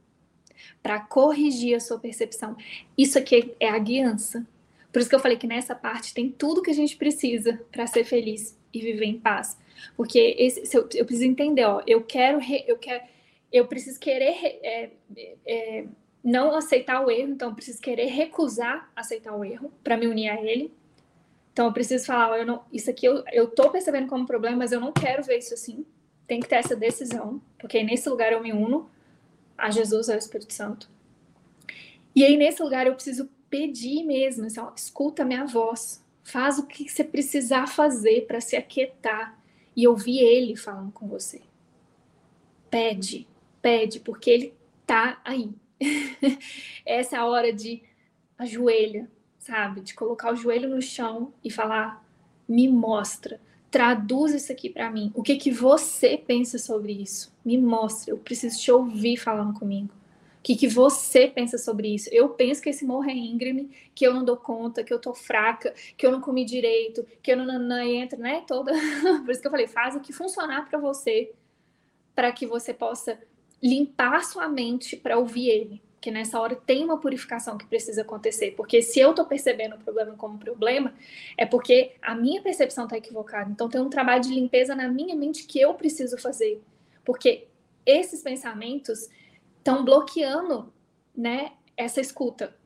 para 0.83 1.01
corrigir 1.01 1.75
a 1.75 1.81
sua 1.81 1.99
percepção. 1.99 2.55
Isso 2.97 3.19
aqui 3.19 3.55
é 3.59 3.71
a 3.71 3.79
guiança. 3.79 4.47
Por 4.93 5.01
isso 5.01 5.09
que 5.09 5.15
eu 5.15 5.19
falei 5.19 5.39
que 5.39 5.47
nessa 5.47 5.75
parte 5.75 6.13
tem 6.13 6.31
tudo 6.31 6.61
que 6.61 6.71
a 6.71 6.75
gente 6.75 6.95
precisa 6.99 7.59
para 7.73 7.87
ser 7.87 8.05
feliz 8.05 8.55
e 8.71 8.83
viver 8.83 9.07
em 9.07 9.19
paz. 9.19 9.57
Porque 9.97 10.37
esse, 10.39 10.77
eu, 10.77 10.87
eu, 10.95 11.07
preciso 11.07 11.25
entender, 11.25 11.65
ó, 11.65 11.83
eu 11.87 12.03
quero, 12.03 12.39
eu 12.67 12.77
quero, 12.77 13.03
eu 13.51 13.67
preciso 13.67 13.99
querer 13.99 14.37
é, 14.63 14.91
é, 15.47 15.87
não 16.23 16.55
aceitar 16.55 17.01
o 17.01 17.11
erro, 17.11 17.31
então 17.31 17.49
eu 17.49 17.55
preciso 17.55 17.81
querer 17.81 18.09
recusar 18.09 18.93
aceitar 18.95 19.35
o 19.35 19.43
erro 19.43 19.73
para 19.83 19.97
me 19.97 20.07
unir 20.07 20.29
a 20.29 20.39
ele. 20.39 20.71
Então 21.55 21.65
eu 21.65 21.73
preciso 21.73 22.05
falar, 22.05 22.33
ó, 22.33 22.37
eu 22.37 22.45
não, 22.45 22.63
isso 22.71 22.91
aqui 22.91 23.07
eu, 23.07 23.25
eu 23.33 23.49
tô 23.49 23.71
percebendo 23.71 24.07
como 24.07 24.27
problema, 24.27 24.59
mas 24.59 24.71
eu 24.71 24.81
não 24.81 24.93
quero 24.93 25.23
ver 25.23 25.39
isso 25.39 25.55
assim 25.55 25.87
tem 26.29 26.41
que 26.41 26.47
ter 26.47 26.57
essa 26.57 26.77
decisão, 26.77 27.41
porque 27.59 27.83
nesse 27.83 28.09
lugar 28.09 28.33
eu 28.33 28.43
me 28.43 28.53
uno 28.53 28.89
a 29.57 29.71
Jesus, 29.71 30.09
ao 30.11 30.19
Espírito 30.19 30.53
Santo. 30.53 30.89
E 32.15 32.23
aí, 32.23 32.37
nesse 32.37 32.63
lugar, 32.63 32.87
eu 32.87 32.95
preciso 32.95 33.29
pedir 33.49 34.05
mesmo, 34.05 34.45
assim, 34.45 34.61
ó, 34.61 34.71
escuta 34.77 35.25
minha 35.25 35.47
voz, 35.47 36.05
faz 36.23 36.59
o 36.59 36.67
que 36.67 36.89
você 36.89 37.03
precisar 37.03 37.67
fazer 37.67 38.27
para 38.27 38.41
se 38.41 38.55
aquietar 38.55 39.39
e 39.75 39.89
ouvir 39.89 40.19
Ele 40.19 40.55
falando 40.55 40.93
com 40.93 41.09
você. 41.09 41.41
Pede, 42.71 43.27
pede, 43.63 43.99
porque 43.99 44.31
Ele 44.31 44.55
tá 44.87 45.21
aí. 45.25 45.51
Essa 46.85 47.17
é 47.17 47.19
a 47.19 47.25
hora 47.27 47.53
de 47.53 47.83
ajoelha, 48.37 49.11
sabe? 49.39 49.81
De 49.81 49.95
colocar 49.95 50.33
o 50.33 50.37
joelho 50.37 50.69
no 50.69 50.83
chão 50.83 51.33
e 51.43 51.51
falar: 51.51 52.05
me 52.47 52.69
mostra, 52.69 53.41
Traduz 53.71 54.33
isso 54.33 54.51
aqui 54.51 54.71
para 54.71 54.91
mim. 54.91 55.13
O 55.15 55.23
que 55.23 55.37
que 55.37 55.51
você 55.51 56.17
pensa 56.17 56.59
sobre 56.59 56.93
isso? 56.93 57.33
Me 57.45 57.59
mostra. 57.59 58.13
Eu 58.13 58.19
preciso 58.19 58.59
te 58.59 58.73
ouvir 58.73 59.17
falando 59.17 59.59
comigo. 59.59 59.91
O 60.39 60.43
que, 60.43 60.57
que 60.57 60.69
você 60.69 61.27
pensa 61.27 61.59
sobre 61.59 61.95
isso? 61.95 62.09
Eu 62.11 62.31
penso 62.31 62.63
que 62.63 62.71
esse 62.71 62.85
morro 62.85 63.11
é 63.11 63.13
íngreme, 63.13 63.71
que 63.95 64.07
eu 64.07 64.15
não 64.15 64.25
dou 64.25 64.37
conta, 64.37 64.83
que 64.83 64.95
eu 64.95 64.99
tô 64.99 65.13
fraca, 65.13 65.75
que 65.97 66.07
eu 66.07 66.13
não 66.13 66.21
comi 66.21 66.45
direito, 66.45 67.05
que 67.23 67.33
eu 67.33 67.37
não, 67.37 67.45
não, 67.45 67.59
não 67.59 67.81
entra, 67.81 68.19
né? 68.19 68.43
Toda. 68.47 68.73
Por 69.25 69.31
isso 69.31 69.41
que 69.41 69.47
eu 69.47 69.51
falei, 69.51 69.67
faz 69.67 69.95
o 69.95 70.01
que 70.01 70.13
funcionar 70.13 70.69
para 70.71 70.79
você, 70.79 71.33
para 72.15 72.33
que 72.33 72.47
você 72.47 72.73
possa 72.73 73.19
limpar 73.63 74.25
sua 74.25 74.49
mente 74.49 74.97
para 74.97 75.19
ouvir 75.19 75.49
ele 75.49 75.83
que 76.01 76.11
nessa 76.11 76.39
hora 76.41 76.55
tem 76.55 76.85
uma 76.85 76.99
purificação 76.99 77.59
que 77.59 77.67
precisa 77.67 78.03
acontecer. 78.03 78.53
Porque 78.53 78.83
se 78.83 79.01
eu 79.01 79.11
estou 79.11 79.25
percebendo 79.25 79.75
o 79.75 79.79
problema 79.79 80.15
como 80.17 80.39
problema, 80.39 80.95
é 81.37 81.45
porque 81.45 81.93
a 82.01 82.15
minha 82.15 82.41
percepção 82.41 82.85
está 82.85 82.97
equivocada. 82.97 83.51
Então 83.51 83.69
tem 83.69 83.81
um 83.81 83.91
trabalho 83.91 84.23
de 84.23 84.29
limpeza 84.29 84.75
na 84.75 84.89
minha 84.89 85.17
mente 85.17 85.45
que 85.45 85.61
eu 85.61 85.75
preciso 85.75 86.17
fazer. 86.19 86.63
Porque 87.05 87.49
esses 87.85 88.23
pensamentos 88.23 89.09
estão 89.57 89.85
bloqueando 89.85 90.73
né, 91.17 91.53
essa 91.77 92.01
escuta. 92.01 92.57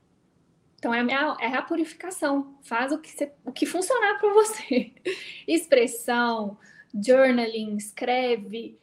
Então 0.76 0.92
é 0.92 1.00
a, 1.00 1.04
minha, 1.04 1.36
é 1.40 1.46
a 1.54 1.62
purificação. 1.62 2.58
Faz 2.62 2.92
o 2.92 2.98
que, 2.98 3.10
você, 3.10 3.32
o 3.44 3.52
que 3.52 3.64
funcionar 3.64 4.18
para 4.18 4.32
você. 4.34 4.92
Expressão, 5.46 6.58
journaling, 6.92 7.76
escreve, 7.76 8.78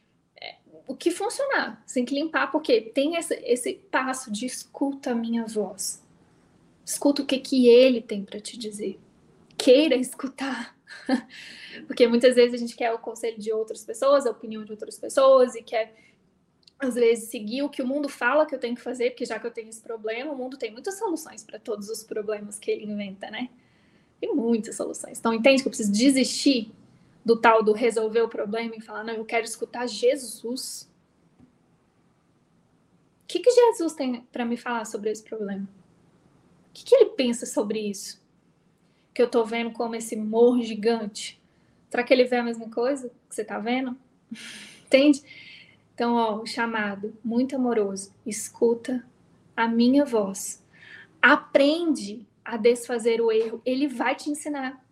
o 0.90 0.96
que 0.96 1.12
funcionar. 1.12 1.84
Você 1.86 2.00
tem 2.00 2.06
que 2.06 2.16
limpar, 2.16 2.52
porque 2.52 2.82
tem 2.82 3.16
esse, 3.16 3.36
esse 3.46 3.76
passo 3.92 4.32
de 4.32 4.48
escuta 4.48 5.12
a 5.12 5.16
minha 5.16 5.46
voz. 5.46 6.04
Escuta 6.84 7.22
o 7.22 7.26
que, 7.28 7.38
que 7.38 7.68
ele 7.68 8.02
tem 8.02 8.26
para 8.26 8.40
te 8.40 8.58
dizer. 8.58 9.00
Queira 9.56 9.96
escutar. 9.96 10.76
porque 11.86 12.08
muitas 12.08 12.34
vezes 12.34 12.56
a 12.56 12.58
gente 12.58 12.76
quer 12.76 12.92
o 12.92 12.98
conselho 12.98 13.38
de 13.38 13.54
outras 13.54 13.86
pessoas, 13.86 14.26
a 14.26 14.32
opinião 14.32 14.66
de 14.66 14.72
outras 14.72 14.98
pessoas, 14.98 15.54
e 15.54 15.62
quer, 15.62 15.94
às 16.80 16.96
vezes, 16.96 17.30
seguir 17.30 17.62
o 17.62 17.70
que 17.70 17.84
o 17.84 17.88
mundo 17.88 18.10
fala 18.10 18.48
que 18.48 18.56
eu 18.56 18.60
tenho 18.60 18.76
que 18.76 18.82
fazer, 18.82 19.12
porque 19.12 19.26
já 19.26 19.38
que 19.38 19.46
eu 19.46 19.52
tenho 19.52 19.70
esse 19.70 19.82
problema, 19.82 20.34
o 20.34 20.36
mundo 20.36 20.58
tem 20.58 20.72
muitas 20.72 20.98
soluções 20.98 21.44
para 21.44 21.60
todos 21.60 21.88
os 21.88 22.04
problemas 22.04 22.58
que 22.58 22.72
ele 22.72 22.86
inventa, 22.86 23.30
né? 23.30 23.52
Tem 24.20 24.34
muitas 24.34 24.76
soluções. 24.76 25.20
Então, 25.20 25.36
entende 25.36 25.62
que 25.62 25.68
eu 25.68 25.72
preciso 25.72 25.92
desistir 25.92 26.72
do 27.30 27.40
tal 27.40 27.62
do 27.62 27.74
resolver 27.74 28.22
o 28.22 28.28
problema 28.28 28.74
e 28.76 28.82
falar, 28.82 29.04
não, 29.04 29.14
eu 29.14 29.24
quero 29.24 29.46
escutar 29.46 29.86
Jesus. 29.86 30.90
O 33.24 33.28
que, 33.28 33.38
que 33.38 33.52
Jesus 33.52 33.94
tem 33.94 34.22
para 34.32 34.44
me 34.44 34.58
falar 34.58 34.84
sobre 34.86 35.12
esse 35.12 35.22
problema? 35.22 35.70
O 36.70 36.74
que, 36.74 36.84
que 36.84 36.96
ele 36.96 37.12
pensa 37.12 37.46
sobre 37.46 37.82
isso? 37.82 38.20
Que 39.14 39.22
eu 39.22 39.28
estou 39.28 39.46
vendo 39.46 39.70
como 39.70 39.94
esse 39.94 40.16
morro 40.16 40.64
gigante. 40.64 41.40
Será 41.92 42.02
que 42.02 42.12
ele 42.12 42.24
vê 42.24 42.38
a 42.38 42.44
mesma 42.44 42.68
coisa 42.68 43.10
que 43.30 43.36
você 43.36 43.44
está 43.44 43.60
vendo? 43.60 43.96
Entende? 44.88 45.24
Então, 45.94 46.16
ó, 46.16 46.42
o 46.42 46.48
chamado 46.48 47.16
muito 47.24 47.56
amoroso. 47.56 48.12
Escuta 48.26 49.06
a 49.56 49.68
minha 49.68 50.04
voz. 50.04 50.66
Aprende 51.22 52.26
a 52.44 52.58
desfazer 52.58 53.22
o 53.22 53.32
erro. 53.32 53.62
Ele 53.64 53.88
vai 53.88 54.16
te 54.16 54.32
ensinar. 54.32 54.84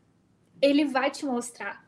Ele 0.62 0.86
vai 0.86 1.10
te 1.10 1.26
mostrar 1.26 1.87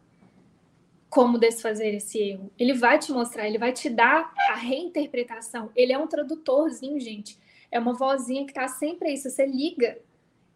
como 1.09 1.39
desfazer 1.39 1.93
esse 1.95 2.19
erro. 2.19 2.51
Ele 2.57 2.73
vai 2.73 2.99
te 2.99 3.11
mostrar, 3.11 3.47
ele 3.47 3.57
vai 3.57 3.73
te 3.73 3.89
dar 3.89 4.31
a 4.49 4.55
reinterpretação. 4.55 5.71
Ele 5.75 5.91
é 5.91 5.97
um 5.97 6.07
tradutorzinho, 6.07 6.99
gente. 6.99 7.37
É 7.71 7.79
uma 7.79 7.93
vozinha 7.93 8.45
que 8.45 8.53
tá 8.53 8.67
sempre 8.67 9.09
aí. 9.09 9.17
Se 9.17 9.29
você 9.29 9.45
liga, 9.45 9.97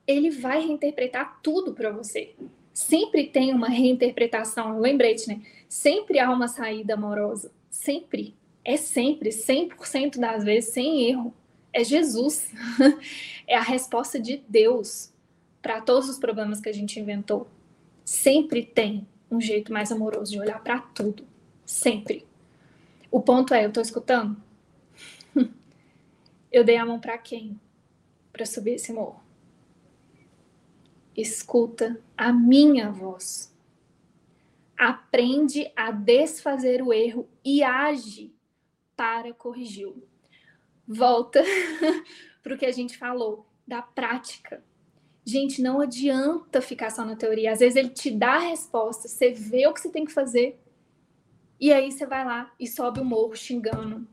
ele 0.06 0.30
vai 0.30 0.62
reinterpretar 0.62 1.40
tudo 1.42 1.74
para 1.74 1.92
você. 1.92 2.36
Sempre 2.74 3.28
tem 3.28 3.54
uma 3.54 3.68
reinterpretação. 3.68 4.80
Lembrete, 4.80 5.28
né? 5.28 5.42
Sempre 5.68 6.20
há 6.20 6.30
uma 6.30 6.48
saída 6.48 6.94
amorosa. 6.94 7.52
Sempre. 7.70 8.36
É 8.64 8.78
sempre, 8.78 9.30
100% 9.30 10.20
das 10.20 10.44
vezes, 10.44 10.72
sem 10.72 11.08
erro. 11.10 11.34
É 11.72 11.84
Jesus. 11.84 12.52
é 13.48 13.56
a 13.56 13.62
resposta 13.62 14.20
de 14.20 14.44
Deus 14.48 15.12
para 15.62 15.82
todos 15.82 16.10
os 16.10 16.20
problemas 16.20 16.62
que 16.62 16.70
a 16.70 16.74
gente 16.74 17.00
inventou. 17.00 17.48
Sempre 18.06 18.64
tem 18.64 19.08
um 19.34 19.42
jeito 19.42 19.72
mais 19.72 19.92
amoroso 19.92 20.32
de 20.32 20.40
olhar 20.40 20.62
para 20.64 20.80
tudo, 20.80 21.26
sempre. 21.66 22.26
O 23.10 23.22
ponto 23.22 23.54
é, 23.54 23.66
eu 23.66 23.72
tô 23.72 23.82
escutando? 23.82 24.36
eu 26.52 26.64
dei 26.64 26.78
a 26.78 26.86
mão 26.86 27.00
para 27.00 27.18
quem? 27.18 27.60
Para 28.32 28.46
subir 28.46 28.76
esse 28.76 28.92
morro. 28.92 29.22
Escuta 31.16 32.00
a 32.18 32.34
minha 32.34 32.92
voz. 32.92 33.54
Aprende 34.78 35.72
a 35.76 35.92
desfazer 35.92 36.82
o 36.82 36.92
erro 36.92 37.30
e 37.46 37.64
age 37.64 38.34
para 38.96 39.34
corrigi-lo. 39.34 40.08
Volta 40.88 41.44
para 42.42 42.56
o 42.56 42.58
que 42.58 42.66
a 42.66 42.72
gente 42.72 42.98
falou 42.98 43.46
da 43.66 43.82
prática. 43.82 44.64
Gente, 45.26 45.62
não 45.62 45.80
adianta 45.80 46.62
ficar 46.62 46.90
só 46.90 47.06
na 47.06 47.16
teoria. 47.16 47.54
Às 47.54 47.60
vezes 47.60 47.76
ele 47.76 47.90
te 47.90 48.12
dá 48.12 48.34
a 48.34 48.50
resposta, 48.50 49.08
você 49.08 49.32
vê 49.32 49.68
o 49.68 49.74
que 49.74 49.80
você 49.80 49.90
tem 49.90 50.06
que 50.06 50.12
fazer, 50.12 50.60
e 51.60 51.72
aí 51.72 51.92
você 51.92 52.06
vai 52.06 52.26
lá 52.26 52.52
e 52.60 52.68
sobe 52.68 53.00
o 53.00 53.06
morro 53.06 53.36
xingando, 53.36 54.06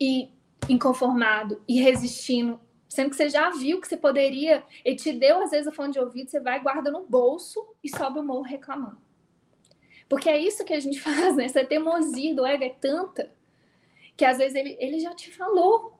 e 0.00 0.30
inconformado, 0.68 1.62
e 1.68 1.80
resistindo, 1.80 2.60
sendo 2.88 3.10
que 3.10 3.16
você 3.16 3.28
já 3.28 3.50
viu 3.50 3.80
que 3.80 3.86
você 3.86 3.96
poderia, 3.96 4.64
ele 4.84 4.96
te 4.96 5.12
deu 5.12 5.40
às 5.42 5.52
vezes 5.52 5.68
o 5.68 5.72
fone 5.72 5.92
de 5.92 6.00
ouvido, 6.00 6.28
você 6.28 6.40
vai, 6.40 6.60
guarda 6.60 6.90
no 6.90 7.06
bolso 7.06 7.64
e 7.82 7.88
sobe 7.88 8.18
o 8.18 8.24
morro 8.24 8.42
reclamando. 8.42 8.98
Porque 10.08 10.28
é 10.28 10.36
isso 10.36 10.64
que 10.64 10.74
a 10.74 10.80
gente 10.80 10.98
faz, 11.00 11.36
né? 11.36 11.44
Essa 11.44 11.64
teimosia 11.64 12.34
do 12.34 12.44
ego 12.44 12.64
é 12.64 12.70
tanta 12.70 13.32
que 14.16 14.24
às 14.24 14.38
vezes 14.38 14.54
ele, 14.54 14.76
ele 14.80 14.98
já 14.98 15.14
te 15.14 15.30
falou. 15.30 15.98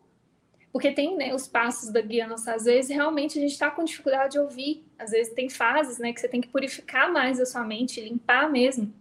Porque 0.73 0.93
tem 0.93 1.17
né, 1.17 1.35
os 1.35 1.49
passos 1.49 1.91
da 1.91 2.01
guia 2.01 2.27
nossa, 2.27 2.55
às 2.55 2.65
vezes 2.65 2.91
realmente 2.91 3.39
a 3.39 3.43
gente 3.43 3.53
está 3.53 3.71
com 3.71 3.85
dificuldade 3.85 4.33
de 4.33 4.39
ouvir. 4.39 4.85
Às 4.99 5.11
vezes 5.11 5.33
tem 5.33 5.49
fases 5.49 5.99
né, 5.99 6.13
que 6.13 6.21
você 6.21 6.29
tem 6.29 6.41
que 6.41 6.49
purificar 6.49 7.13
mais 7.13 7.41
a 7.41 7.47
sua 7.47 7.65
mente, 7.65 8.01
limpar 8.01 8.51
mesmo 8.51 8.93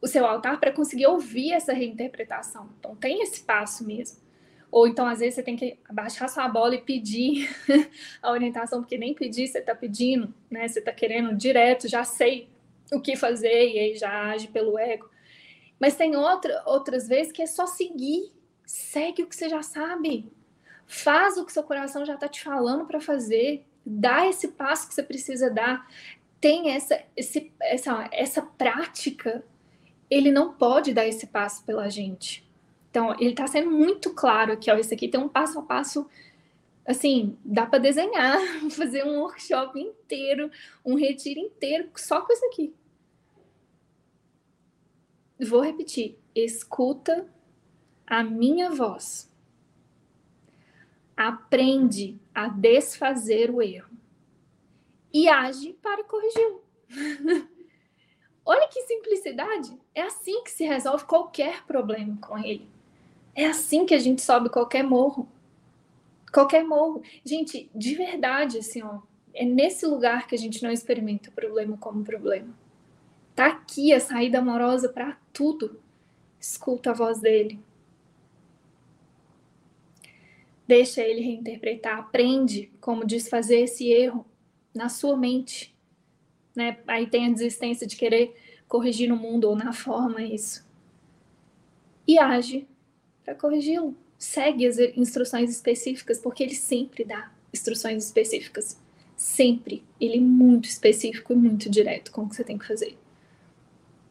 o 0.00 0.06
seu 0.06 0.24
altar 0.24 0.58
para 0.58 0.72
conseguir 0.72 1.06
ouvir 1.06 1.52
essa 1.52 1.72
reinterpretação. 1.72 2.70
Então 2.78 2.96
tem 2.96 3.22
esse 3.22 3.42
passo 3.42 3.86
mesmo. 3.86 4.18
Ou 4.70 4.86
então, 4.86 5.06
às 5.06 5.18
vezes, 5.18 5.34
você 5.34 5.42
tem 5.42 5.56
que 5.56 5.78
abaixar 5.88 6.28
sua 6.28 6.48
bola 6.48 6.76
e 6.76 6.80
pedir 6.80 7.50
a 8.22 8.30
orientação, 8.30 8.80
porque 8.80 8.96
nem 8.96 9.12
pedir 9.12 9.48
você 9.48 9.58
está 9.58 9.74
pedindo, 9.74 10.32
né? 10.48 10.68
Você 10.68 10.78
está 10.78 10.92
querendo 10.92 11.34
direto, 11.36 11.88
já 11.88 12.04
sei 12.04 12.48
o 12.92 13.00
que 13.00 13.16
fazer, 13.16 13.68
e 13.68 13.78
aí 13.78 13.96
já 13.96 14.30
age 14.30 14.46
pelo 14.46 14.78
ego. 14.78 15.10
Mas 15.78 15.96
tem 15.96 16.14
outra, 16.14 16.62
outras 16.66 17.08
vezes 17.08 17.32
que 17.32 17.42
é 17.42 17.46
só 17.46 17.66
seguir. 17.66 18.32
Segue 18.64 19.24
o 19.24 19.26
que 19.26 19.34
você 19.34 19.48
já 19.48 19.62
sabe. 19.62 20.30
Faz 20.92 21.38
o 21.38 21.46
que 21.46 21.52
seu 21.52 21.62
coração 21.62 22.04
já 22.04 22.14
está 22.14 22.26
te 22.26 22.42
falando 22.42 22.84
para 22.84 23.00
fazer. 23.00 23.64
Dá 23.86 24.26
esse 24.26 24.48
passo 24.48 24.88
que 24.88 24.94
você 24.94 25.04
precisa 25.04 25.48
dar. 25.48 25.88
Tem 26.40 26.72
essa, 26.72 27.00
esse, 27.16 27.52
essa, 27.62 28.08
essa 28.10 28.42
prática. 28.42 29.44
Ele 30.10 30.32
não 30.32 30.52
pode 30.52 30.92
dar 30.92 31.06
esse 31.06 31.28
passo 31.28 31.64
pela 31.64 31.88
gente. 31.88 32.44
Então, 32.90 33.14
ele 33.20 33.30
está 33.30 33.46
sendo 33.46 33.70
muito 33.70 34.12
claro 34.12 34.52
aqui, 34.52 34.68
ó. 34.68 34.76
Esse 34.76 34.92
aqui 34.92 35.06
tem 35.06 35.20
um 35.20 35.28
passo 35.28 35.60
a 35.60 35.62
passo 35.62 36.10
assim, 36.84 37.38
dá 37.44 37.64
para 37.66 37.78
desenhar, 37.78 38.40
fazer 38.76 39.04
um 39.04 39.20
workshop 39.20 39.78
inteiro, 39.78 40.50
um 40.84 40.96
retiro 40.96 41.38
inteiro 41.38 41.88
só 41.94 42.20
com 42.20 42.32
isso 42.32 42.44
aqui. 42.46 42.74
Vou 45.38 45.60
repetir. 45.60 46.18
Escuta 46.34 47.28
a 48.04 48.24
minha 48.24 48.70
voz. 48.70 49.29
Aprende 51.22 52.18
a 52.34 52.48
desfazer 52.48 53.50
o 53.50 53.60
erro 53.60 53.90
e 55.12 55.28
age 55.28 55.74
para 55.82 56.02
corrigi-lo. 56.02 56.64
Olha 58.42 58.66
que 58.68 58.80
simplicidade! 58.84 59.78
É 59.94 60.00
assim 60.00 60.42
que 60.42 60.50
se 60.50 60.64
resolve 60.64 61.04
qualquer 61.04 61.66
problema 61.66 62.16
com 62.22 62.38
ele. 62.38 62.66
É 63.34 63.44
assim 63.44 63.84
que 63.84 63.92
a 63.92 63.98
gente 63.98 64.22
sobe 64.22 64.48
qualquer 64.48 64.82
morro. 64.82 65.28
Qualquer 66.32 66.64
morro. 66.64 67.02
Gente, 67.22 67.70
de 67.74 67.94
verdade, 67.94 68.56
assim, 68.56 68.82
ó, 68.82 69.00
é 69.34 69.44
nesse 69.44 69.84
lugar 69.84 70.26
que 70.26 70.34
a 70.34 70.38
gente 70.38 70.62
não 70.62 70.70
experimenta 70.70 71.28
o 71.28 71.34
problema 71.34 71.76
como 71.76 72.02
problema. 72.02 72.48
Tá 73.34 73.48
aqui 73.48 73.92
a 73.92 74.00
saída 74.00 74.38
amorosa 74.38 74.88
para 74.88 75.18
tudo. 75.34 75.82
Escuta 76.40 76.92
a 76.92 76.94
voz 76.94 77.20
dele. 77.20 77.62
Deixa 80.70 81.02
ele 81.02 81.20
reinterpretar, 81.20 81.98
aprende 81.98 82.70
como 82.80 83.04
desfazer 83.04 83.62
esse 83.62 83.90
erro 83.90 84.24
na 84.72 84.88
sua 84.88 85.16
mente. 85.16 85.74
Né? 86.54 86.78
Aí 86.86 87.08
tem 87.08 87.26
a 87.26 87.30
desistência 87.32 87.88
de 87.88 87.96
querer 87.96 88.36
corrigir 88.68 89.08
no 89.08 89.16
mundo 89.16 89.46
ou 89.46 89.56
na 89.56 89.72
forma 89.74 90.22
isso. 90.22 90.64
E 92.06 92.20
age 92.20 92.68
para 93.24 93.34
corrigi-lo. 93.34 93.96
Segue 94.16 94.64
as 94.64 94.78
instruções 94.78 95.50
específicas, 95.50 96.20
porque 96.20 96.44
ele 96.44 96.54
sempre 96.54 97.02
dá 97.02 97.32
instruções 97.52 98.04
específicas. 98.04 98.80
Sempre. 99.16 99.82
Ele 100.00 100.18
é 100.18 100.20
muito 100.20 100.68
específico 100.68 101.32
e 101.32 101.36
muito 101.36 101.68
direto 101.68 102.12
com 102.12 102.22
o 102.22 102.28
que 102.28 102.36
você 102.36 102.44
tem 102.44 102.56
que 102.56 102.68
fazer. 102.68 102.96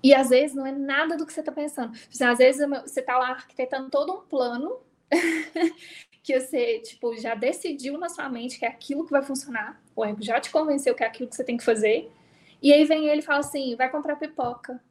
E 0.03 0.13
às 0.13 0.27
vezes 0.27 0.57
não 0.57 0.67
é 0.67 0.73
nada 0.73 1.15
do 1.15 1.25
que 1.25 1.31
você 1.31 1.39
está 1.39 1.53
pensando. 1.53 1.97
Às 2.19 2.37
vezes 2.37 2.67
você 2.67 2.99
está 2.99 3.17
lá 3.17 3.29
arquitetando 3.29 3.89
todo 3.89 4.11
um 4.11 4.21
plano 4.27 4.77
que 6.21 6.39
você, 6.39 6.79
tipo, 6.79 7.15
já 7.17 7.35
decidiu 7.35 7.97
na 7.97 8.09
sua 8.09 8.29
mente 8.29 8.59
que 8.59 8.65
é 8.65 8.67
aquilo 8.67 9.05
que 9.05 9.11
vai 9.11 9.21
funcionar. 9.21 9.81
O 9.95 10.03
ego 10.03 10.21
já 10.21 10.39
te 10.39 10.51
convenceu 10.51 10.93
que 10.95 11.03
é 11.03 11.07
aquilo 11.07 11.29
que 11.29 11.35
você 11.35 11.43
tem 11.43 11.57
que 11.57 11.63
fazer. 11.63 12.11
E 12.61 12.73
aí 12.73 12.83
vem 12.85 13.07
ele 13.07 13.21
e 13.21 13.25
fala 13.25 13.39
assim: 13.39 13.75
vai 13.75 13.89
comprar 13.89 14.15
pipoca. 14.17 14.81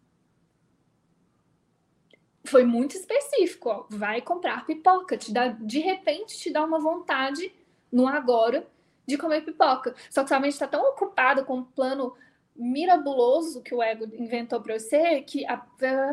Foi 2.44 2.64
muito 2.64 2.96
específico, 2.96 3.68
ó. 3.68 3.86
Vai 3.90 4.22
comprar 4.22 4.64
pipoca. 4.64 5.16
Te 5.16 5.32
dá, 5.32 5.48
de 5.48 5.80
repente 5.80 6.38
te 6.38 6.50
dá 6.50 6.64
uma 6.64 6.78
vontade 6.78 7.52
no 7.92 8.08
agora 8.08 8.66
de 9.06 9.18
comer 9.18 9.42
pipoca. 9.42 9.94
Só 10.10 10.22
que 10.22 10.28
sua 10.28 10.40
mente 10.40 10.52
está 10.52 10.66
tão 10.66 10.82
ocupada 10.90 11.44
com 11.44 11.58
o 11.58 11.64
plano 11.64 12.14
mirabuloso 12.56 13.62
que 13.62 13.74
o 13.74 13.82
ego 13.82 14.04
inventou 14.16 14.60
para 14.60 14.78
você 14.78 15.20
que 15.22 15.46
a, 15.46 15.64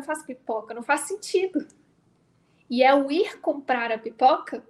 faz 0.04 0.22
pipoca, 0.22 0.72
não 0.72 0.82
faz 0.82 1.02
sentido. 1.02 1.66
E 2.68 2.82
é 2.82 2.94
o 2.94 3.10
ir 3.10 3.40
comprar 3.40 3.90
a 3.90 3.98
pipoca 3.98 4.64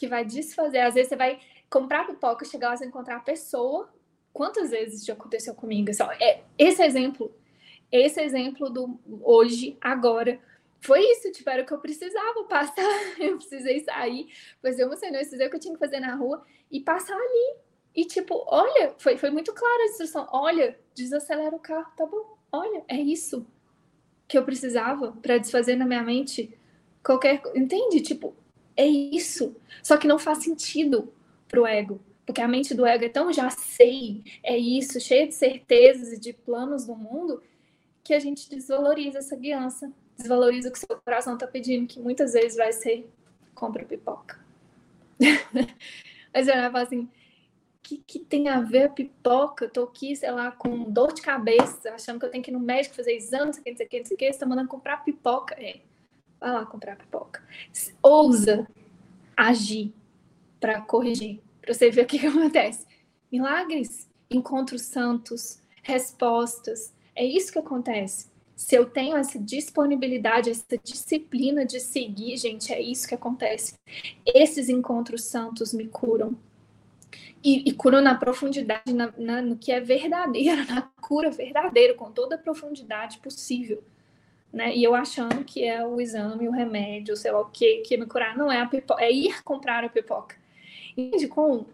que 0.00 0.08
vai 0.08 0.24
desfazer. 0.24 0.78
Às 0.78 0.94
vezes 0.94 1.10
você 1.10 1.16
vai 1.16 1.38
comprar 1.68 2.06
pipoca, 2.06 2.46
chegar 2.46 2.70
lá 2.70 2.76
e 2.82 2.88
encontrar 2.88 3.16
a 3.16 3.20
pessoa. 3.20 3.92
Quantas 4.32 4.70
vezes 4.70 5.04
já 5.04 5.12
aconteceu 5.12 5.54
comigo? 5.54 5.90
É, 6.18 6.40
esse 6.56 6.82
exemplo, 6.82 7.30
esse 7.92 8.18
exemplo 8.18 8.70
do 8.70 8.98
hoje, 9.22 9.76
agora, 9.78 10.40
foi 10.80 11.00
isso, 11.00 11.30
tipo, 11.30 11.50
era 11.50 11.62
o 11.62 11.66
que 11.66 11.72
eu 11.72 11.78
precisava 11.78 12.44
passar. 12.44 12.82
Eu 13.20 13.36
precisei 13.36 13.80
sair, 13.80 14.28
fazer 14.62 14.86
uma 14.86 14.94
eu 14.94 14.98
precisei 14.98 15.46
o 15.46 15.50
que 15.50 15.56
eu 15.56 15.60
tinha 15.60 15.74
que 15.74 15.80
fazer 15.80 16.00
na 16.00 16.14
rua 16.14 16.42
e 16.70 16.80
passar 16.80 17.14
ali 17.14 17.56
e 17.94 18.06
tipo, 18.06 18.42
olha, 18.46 18.94
foi, 18.96 19.18
foi 19.18 19.28
muito 19.30 19.52
clara 19.52 19.82
a 19.82 19.86
instrução. 19.86 20.26
Olha, 20.32 20.78
desacelera 20.94 21.54
o 21.54 21.58
carro, 21.58 21.92
tá 21.94 22.06
bom. 22.06 22.38
Olha, 22.50 22.82
é 22.88 22.96
isso 22.96 23.46
que 24.26 24.38
eu 24.38 24.44
precisava 24.44 25.12
para 25.20 25.36
desfazer 25.36 25.76
na 25.76 25.84
minha 25.84 26.02
mente 26.02 26.56
qualquer. 27.04 27.42
Entende? 27.54 28.00
Tipo, 28.00 28.34
é 28.80 28.86
isso. 28.86 29.56
Só 29.82 29.96
que 29.96 30.06
não 30.06 30.18
faz 30.18 30.38
sentido 30.38 31.12
pro 31.48 31.66
ego. 31.66 32.00
Porque 32.24 32.40
a 32.40 32.48
mente 32.48 32.74
do 32.74 32.86
ego 32.86 33.04
é 33.04 33.08
tão 33.08 33.32
já 33.32 33.50
sei, 33.50 34.22
é 34.42 34.56
isso, 34.56 35.00
cheia 35.00 35.26
de 35.26 35.34
certezas 35.34 36.12
e 36.12 36.20
de 36.20 36.32
planos 36.32 36.86
do 36.86 36.94
mundo, 36.94 37.42
que 38.04 38.14
a 38.14 38.20
gente 38.20 38.48
desvaloriza 38.48 39.18
essa 39.18 39.34
guiança, 39.34 39.90
desvaloriza 40.16 40.68
o 40.68 40.72
que 40.72 40.78
seu 40.78 40.96
coração 41.04 41.36
tá 41.36 41.46
pedindo, 41.46 41.88
que 41.88 41.98
muitas 41.98 42.34
vezes 42.34 42.56
vai 42.56 42.72
ser 42.72 43.10
compra 43.52 43.84
pipoca. 43.84 44.38
Mas 46.32 46.46
eu 46.46 46.54
falo 46.54 46.76
assim, 46.76 47.08
que, 47.82 47.98
que 48.06 48.18
tem 48.20 48.48
a 48.48 48.60
ver 48.60 48.84
a 48.84 48.88
pipoca? 48.88 49.64
Eu 49.64 49.70
tô 49.70 49.82
aqui, 49.82 50.14
sei 50.14 50.30
lá, 50.30 50.52
com 50.52 50.84
dor 50.84 51.12
de 51.12 51.22
cabeça, 51.22 51.92
achando 51.92 52.20
que 52.20 52.26
eu 52.26 52.30
tenho 52.30 52.44
que 52.44 52.50
ir 52.50 52.54
no 52.54 52.60
médico 52.60 52.94
fazer 52.94 53.16
exame, 53.16 53.46
não 53.46 53.52
sei 53.52 53.60
o 53.60 53.64
que, 53.64 53.70
não 53.70 53.76
sei 53.76 53.86
o 53.86 53.88
que, 53.88 53.98
não 53.98 54.06
sei 54.06 54.14
o 54.14 54.18
que, 54.18 54.32
você 54.32 54.38
tá 54.38 54.46
mandando 54.46 54.68
comprar 54.68 54.98
pipoca. 54.98 55.56
É, 55.58 55.80
vai 56.40 56.52
lá 56.52 56.64
comprar 56.64 56.96
pipoca. 56.96 57.42
Ousa 58.02 58.66
agir 59.36 59.92
para 60.58 60.80
corrigir, 60.80 61.40
para 61.60 61.74
você 61.74 61.90
ver 61.90 62.02
o 62.02 62.06
que, 62.06 62.18
que 62.18 62.26
acontece. 62.26 62.86
Milagres, 63.30 64.08
encontros 64.30 64.82
santos, 64.82 65.60
respostas. 65.82 66.92
É 67.14 67.24
isso 67.24 67.52
que 67.52 67.58
acontece. 67.58 68.30
Se 68.56 68.74
eu 68.74 68.84
tenho 68.84 69.16
essa 69.16 69.38
disponibilidade, 69.38 70.50
essa 70.50 70.76
disciplina 70.82 71.64
de 71.64 71.80
seguir, 71.80 72.36
gente, 72.36 72.72
é 72.72 72.80
isso 72.80 73.08
que 73.08 73.14
acontece. 73.14 73.74
Esses 74.26 74.68
encontros 74.68 75.24
santos 75.24 75.72
me 75.72 75.88
curam, 75.88 76.36
e, 77.42 77.70
e 77.70 77.72
cura 77.72 78.00
na 78.00 78.14
profundidade, 78.14 78.92
na, 78.92 79.12
na, 79.16 79.42
no 79.42 79.56
que 79.56 79.72
é 79.72 79.80
verdadeiro, 79.80 80.64
na 80.68 80.82
cura 81.00 81.30
verdadeira, 81.30 81.94
com 81.94 82.10
toda 82.12 82.34
a 82.34 82.38
profundidade 82.38 83.18
possível. 83.18 83.82
Né? 84.52 84.74
E 84.76 84.82
eu 84.82 84.94
achando 84.94 85.44
que 85.44 85.64
é 85.64 85.86
o 85.86 86.00
exame, 86.00 86.48
o 86.48 86.52
remédio, 86.52 87.16
sei 87.16 87.30
lá 87.30 87.40
o 87.40 87.50
que, 87.50 87.78
que 87.78 87.96
me 87.96 88.06
curar. 88.06 88.36
Não 88.36 88.50
é 88.50 88.60
a 88.60 88.66
pipoca, 88.66 89.02
é 89.02 89.10
ir 89.10 89.42
comprar 89.44 89.84
a 89.84 89.88
pipoca. 89.88 90.36
Entende? 90.96 91.28
Com, 91.28 91.66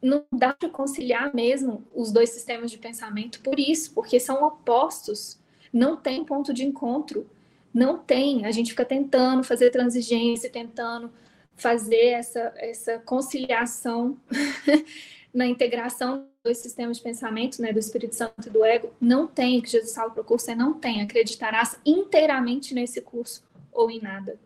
não 0.00 0.24
dá 0.32 0.52
para 0.52 0.68
conciliar 0.68 1.34
mesmo 1.34 1.84
os 1.94 2.12
dois 2.12 2.30
sistemas 2.30 2.70
de 2.70 2.78
pensamento 2.78 3.40
por 3.40 3.58
isso, 3.58 3.92
porque 3.92 4.20
são 4.20 4.42
opostos. 4.44 5.38
Não 5.72 5.96
tem 5.96 6.24
ponto 6.24 6.54
de 6.54 6.64
encontro. 6.64 7.28
Não 7.72 7.98
tem. 7.98 8.46
A 8.46 8.50
gente 8.50 8.70
fica 8.70 8.84
tentando 8.84 9.44
fazer 9.44 9.70
transigência, 9.70 10.50
tentando 10.50 11.12
fazer 11.54 12.06
essa, 12.10 12.52
essa 12.56 12.98
conciliação 13.00 14.16
na 15.32 15.46
integração 15.46 16.26
dos 16.44 16.58
sistemas 16.58 16.96
de 16.96 17.02
pensamento, 17.02 17.60
né, 17.62 17.72
do 17.72 17.78
Espírito 17.78 18.14
Santo 18.14 18.46
e 18.46 18.50
do 18.50 18.64
ego, 18.64 18.92
não 19.00 19.26
tem, 19.26 19.60
que 19.60 19.70
Jesus 19.70 19.94
fala 19.94 20.10
para 20.10 20.22
o 20.22 20.24
curso 20.24 20.50
é 20.50 20.54
não 20.54 20.74
tem, 20.74 21.02
acreditarás 21.02 21.78
inteiramente 21.84 22.74
nesse 22.74 23.00
curso 23.00 23.42
ou 23.72 23.90
em 23.90 24.00
nada. 24.00 24.38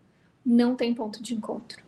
não 0.44 0.76
tem 0.76 0.94
ponto 0.94 1.22
de 1.22 1.34
encontro. 1.34 1.82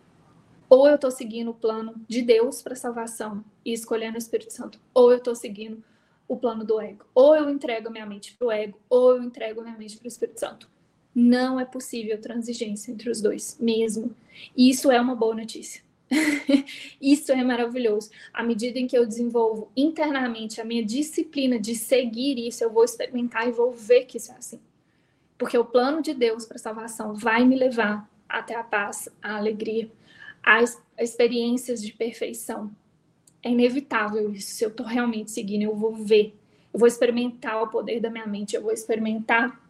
Ou 0.68 0.88
eu 0.88 0.94
estou 0.94 1.10
seguindo 1.10 1.50
o 1.50 1.54
plano 1.54 1.94
de 2.08 2.22
Deus 2.22 2.62
para 2.62 2.74
salvação 2.74 3.44
e 3.64 3.72
escolhendo 3.72 4.14
o 4.14 4.18
Espírito 4.18 4.52
Santo, 4.52 4.80
ou 4.94 5.12
eu 5.12 5.18
estou 5.18 5.34
seguindo 5.34 5.84
o 6.26 6.36
plano 6.36 6.64
do 6.64 6.80
ego. 6.80 7.04
Ou 7.14 7.36
eu 7.36 7.50
entrego 7.50 7.90
minha 7.90 8.06
mente 8.06 8.34
para 8.34 8.46
o 8.46 8.50
ego, 8.50 8.80
ou 8.88 9.16
eu 9.16 9.22
entrego 9.22 9.62
minha 9.62 9.76
mente 9.76 9.96
para 9.98 10.06
o 10.06 10.08
Espírito 10.08 10.40
Santo. 10.40 10.70
Não 11.14 11.60
é 11.60 11.64
possível 11.64 12.20
transigência 12.20 12.90
entre 12.90 13.10
os 13.10 13.20
dois, 13.20 13.56
mesmo. 13.60 14.14
E 14.56 14.70
isso 14.70 14.90
é 14.90 15.00
uma 15.00 15.14
boa 15.14 15.34
notícia. 15.34 15.82
isso 17.00 17.32
é 17.32 17.42
maravilhoso. 17.42 18.10
À 18.32 18.42
medida 18.42 18.78
em 18.78 18.86
que 18.86 18.96
eu 18.96 19.06
desenvolvo 19.06 19.70
internamente 19.76 20.60
a 20.60 20.64
minha 20.64 20.84
disciplina 20.84 21.58
de 21.58 21.74
seguir 21.74 22.38
isso, 22.38 22.62
eu 22.62 22.70
vou 22.70 22.84
experimentar 22.84 23.48
e 23.48 23.52
vou 23.52 23.72
ver 23.72 24.04
que 24.04 24.16
isso 24.16 24.32
é 24.32 24.36
assim. 24.36 24.60
Porque 25.36 25.58
o 25.58 25.64
plano 25.64 26.00
de 26.00 26.14
Deus 26.14 26.46
para 26.46 26.58
salvação 26.58 27.14
vai 27.14 27.44
me 27.44 27.56
levar 27.56 28.08
até 28.28 28.54
a 28.54 28.64
paz, 28.64 29.08
a 29.22 29.36
alegria, 29.36 29.90
as 30.42 30.80
experiências 30.98 31.82
de 31.82 31.92
perfeição. 31.92 32.70
É 33.42 33.50
inevitável 33.50 34.32
isso. 34.32 34.52
Se 34.52 34.64
eu 34.64 34.70
estou 34.70 34.86
realmente 34.86 35.30
seguindo, 35.30 35.62
eu 35.62 35.74
vou 35.74 35.94
ver. 35.94 36.34
Eu 36.72 36.80
vou 36.80 36.88
experimentar 36.88 37.62
o 37.62 37.68
poder 37.68 38.00
da 38.00 38.10
minha 38.10 38.26
mente, 38.26 38.56
eu 38.56 38.62
vou 38.62 38.72
experimentar 38.72 39.60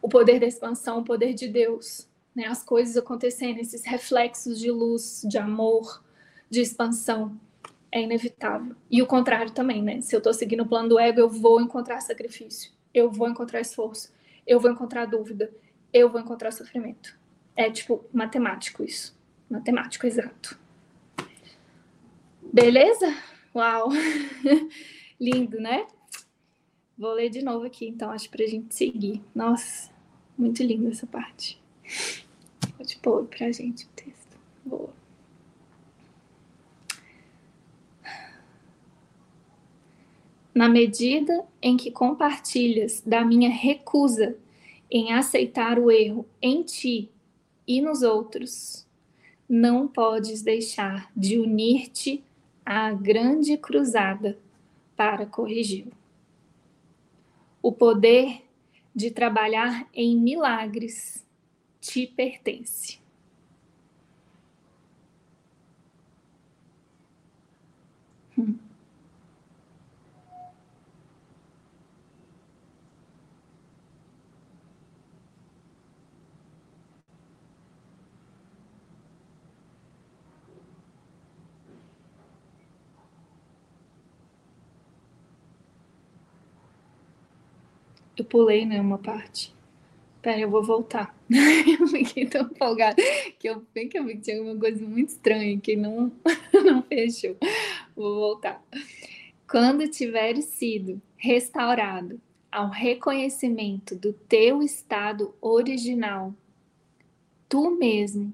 o 0.00 0.08
poder 0.08 0.40
da 0.40 0.46
expansão, 0.46 0.98
o 0.98 1.04
poder 1.04 1.32
de 1.32 1.46
Deus, 1.46 2.08
né? 2.34 2.46
As 2.46 2.62
coisas 2.62 2.96
acontecendo, 2.96 3.58
esses 3.58 3.84
reflexos 3.84 4.58
de 4.58 4.70
luz, 4.70 5.22
de 5.28 5.38
amor, 5.38 6.02
de 6.50 6.60
expansão, 6.60 7.38
é 7.90 8.00
inevitável. 8.00 8.74
E 8.90 9.02
o 9.02 9.06
contrário 9.06 9.52
também, 9.52 9.82
né? 9.82 10.00
Se 10.00 10.14
eu 10.16 10.18
estou 10.18 10.32
seguindo 10.32 10.62
o 10.62 10.68
plano 10.68 10.88
do 10.88 10.98
ego, 10.98 11.20
eu 11.20 11.28
vou 11.28 11.60
encontrar 11.60 12.00
sacrifício, 12.00 12.72
eu 12.94 13.10
vou 13.10 13.28
encontrar 13.28 13.60
esforço, 13.60 14.12
eu 14.46 14.58
vou 14.58 14.70
encontrar 14.70 15.04
dúvida, 15.06 15.52
eu 15.92 16.08
vou 16.08 16.20
encontrar 16.20 16.50
sofrimento. 16.52 17.16
É 17.54 17.70
tipo 17.70 18.04
matemático 18.12 18.82
isso. 18.82 19.14
Matemático, 19.48 20.06
exato. 20.06 20.58
Beleza? 22.50 23.14
Uau! 23.54 23.90
Lindo, 25.20 25.60
né? 25.60 25.86
Vou 26.96 27.12
ler 27.12 27.28
de 27.28 27.42
novo 27.42 27.66
aqui, 27.66 27.86
então, 27.86 28.10
acho 28.10 28.30
pra 28.30 28.46
gente 28.46 28.74
seguir. 28.74 29.22
Nossa, 29.34 29.90
muito 30.36 30.62
linda 30.62 30.88
essa 30.88 31.06
parte. 31.06 31.60
Pode 32.82 32.96
pôr 32.96 33.24
pra 33.26 33.52
gente 33.52 33.84
o 33.84 33.88
texto. 33.94 34.36
Boa. 34.64 34.90
Na 40.52 40.68
medida 40.68 41.46
em 41.62 41.76
que 41.76 41.92
compartilhas 41.92 43.00
da 43.06 43.24
minha 43.24 43.48
recusa 43.48 44.36
em 44.90 45.12
aceitar 45.12 45.78
o 45.78 45.92
erro 45.92 46.26
em 46.42 46.64
ti 46.64 47.08
e 47.68 47.80
nos 47.80 48.02
outros, 48.02 48.84
não 49.48 49.86
podes 49.86 50.42
deixar 50.42 51.08
de 51.16 51.38
unir-te 51.38 52.24
à 52.66 52.92
grande 52.92 53.56
cruzada 53.56 54.36
para 54.96 55.24
corrigi-lo. 55.24 55.92
O 57.62 57.70
poder 57.70 58.42
de 58.92 59.12
trabalhar 59.12 59.88
em 59.94 60.18
milagres 60.18 61.24
te 61.82 62.06
pertence. 62.06 62.98
Hum. 68.38 68.58
Eu 88.16 88.24
pulei, 88.24 88.64
né, 88.64 88.80
uma 88.80 88.98
parte. 88.98 89.52
Pera, 90.22 90.38
eu 90.38 90.48
vou 90.48 90.62
voltar. 90.62 91.14
eu 91.28 91.86
fiquei 91.88 92.26
tão 92.26 92.42
empolgada 92.42 92.96
que 93.38 93.48
eu 93.48 93.66
bem 93.74 93.88
que 93.88 93.98
eu 93.98 94.06
vi 94.06 94.14
que 94.14 94.22
tinha 94.22 94.38
alguma 94.38 94.58
coisa 94.58 94.86
muito 94.86 95.08
estranha 95.08 95.58
que 95.58 95.74
não, 95.74 96.12
não 96.64 96.82
fechou. 96.82 97.36
Vou 97.94 98.14
voltar. 98.14 98.62
Quando 99.50 99.88
tiveres 99.88 100.44
sido 100.44 101.02
restaurado 101.16 102.20
ao 102.50 102.70
reconhecimento 102.70 103.96
do 103.96 104.12
teu 104.12 104.62
estado 104.62 105.34
original, 105.40 106.32
tu 107.48 107.70
mesmo, 107.70 108.32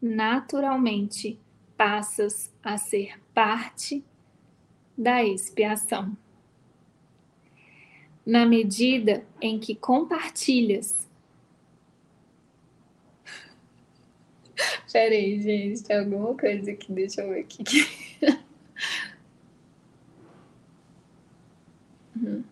naturalmente, 0.00 1.40
passas 1.76 2.52
a 2.62 2.76
ser 2.76 3.18
parte 3.32 4.04
da 4.96 5.24
expiação 5.24 6.14
na 8.24 8.46
medida 8.46 9.26
em 9.40 9.58
que 9.58 9.74
compartilhas. 9.74 11.09
Peraí, 14.92 15.40
gente, 15.40 15.82
tem 15.82 15.98
alguma 15.98 16.34
coisa 16.36 16.70
aqui, 16.70 16.92
deixa 16.92 17.22
eu 17.22 17.30
ver 17.30 17.40
aqui. 17.40 17.64
uhum. 22.16 22.44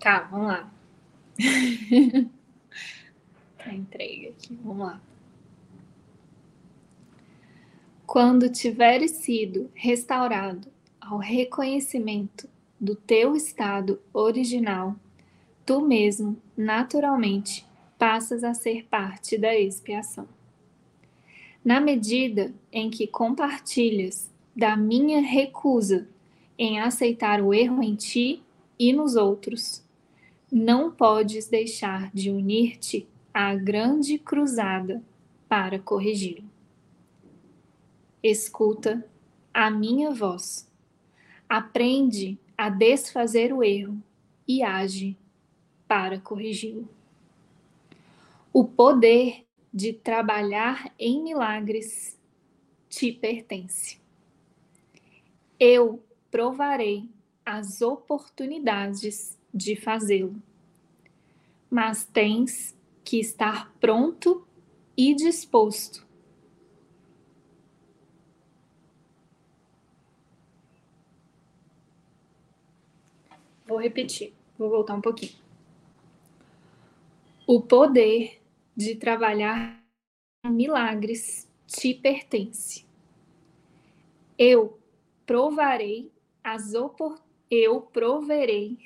Tá, 0.00 0.20
vamos 0.30 0.46
lá. 0.48 0.72
tá 3.58 3.74
entrega 3.74 4.30
aqui, 4.30 4.58
vamos 4.64 4.86
lá. 4.86 5.00
Quando 8.06 8.50
tiveres 8.50 9.10
sido 9.10 9.70
restaurado 9.74 10.68
ao 10.98 11.18
reconhecimento 11.18 12.48
do 12.80 12.94
teu 12.94 13.36
estado 13.36 14.00
original, 14.10 14.96
tu 15.66 15.82
mesmo, 15.82 16.40
naturalmente, 16.56 17.66
passas 17.98 18.42
a 18.42 18.54
ser 18.54 18.86
parte 18.86 19.36
da 19.36 19.54
expiação. 19.54 20.26
Na 21.62 21.78
medida 21.78 22.54
em 22.72 22.88
que 22.88 23.06
compartilhas 23.06 24.30
da 24.56 24.74
minha 24.78 25.20
recusa 25.20 26.08
em 26.58 26.80
aceitar 26.80 27.42
o 27.42 27.52
erro 27.52 27.82
em 27.82 27.94
ti 27.94 28.42
e 28.78 28.94
nos 28.94 29.14
outros, 29.14 29.84
não 30.50 30.90
podes 30.90 31.48
deixar 31.48 32.10
de 32.12 32.30
unir-te 32.30 33.08
à 33.32 33.54
grande 33.54 34.18
cruzada 34.18 35.02
para 35.48 35.78
corrigi-lo. 35.78 36.48
Escuta 38.22 39.04
a 39.54 39.70
minha 39.70 40.10
voz. 40.10 40.68
Aprende 41.48 42.38
a 42.56 42.68
desfazer 42.68 43.52
o 43.52 43.62
erro 43.62 44.02
e 44.46 44.62
age 44.62 45.16
para 45.86 46.18
corrigi-lo. 46.20 46.88
O 48.52 48.64
poder 48.64 49.46
de 49.72 49.92
trabalhar 49.92 50.92
em 50.98 51.22
milagres 51.22 52.18
te 52.88 53.12
pertence. 53.12 54.00
Eu 55.58 56.04
provarei 56.30 57.08
as 57.46 57.80
oportunidades 57.80 59.39
de 59.52 59.76
fazê-lo. 59.76 60.40
Mas 61.70 62.04
tens 62.04 62.76
que 63.04 63.18
estar 63.20 63.72
pronto 63.80 64.46
e 64.96 65.14
disposto. 65.14 66.06
Vou 73.66 73.78
repetir, 73.78 74.32
vou 74.58 74.68
voltar 74.68 74.94
um 74.94 75.00
pouquinho. 75.00 75.38
O 77.46 77.60
poder 77.62 78.40
de 78.76 78.96
trabalhar 78.96 79.80
milagres 80.44 81.48
te 81.66 81.94
pertence. 81.94 82.84
Eu 84.36 84.78
provarei 85.24 86.10
as 86.42 86.74
oportunidades 86.74 87.30
eu 87.50 87.80
proverei 87.80 88.78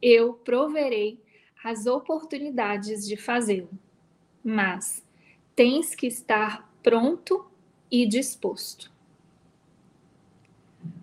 eu 0.00 0.34
proverei 0.34 1.20
as 1.62 1.86
oportunidades 1.86 3.06
de 3.06 3.16
fazê-lo. 3.16 3.70
Mas 4.42 5.04
tens 5.54 5.94
que 5.94 6.06
estar 6.06 6.70
pronto 6.82 7.46
e 7.90 8.06
disposto. 8.06 8.90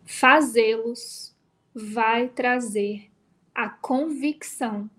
Fazê-los 0.06 1.36
vai 1.74 2.30
trazer 2.30 3.12
a 3.54 3.70
convicção 3.70 4.90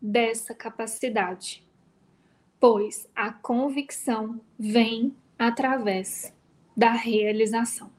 dessa 0.00 0.54
capacidade, 0.54 1.62
pois 2.58 3.06
a 3.14 3.32
convicção 3.32 4.40
vem 4.58 5.14
através 5.38 6.34
da 6.76 6.92
realização. 6.92 7.92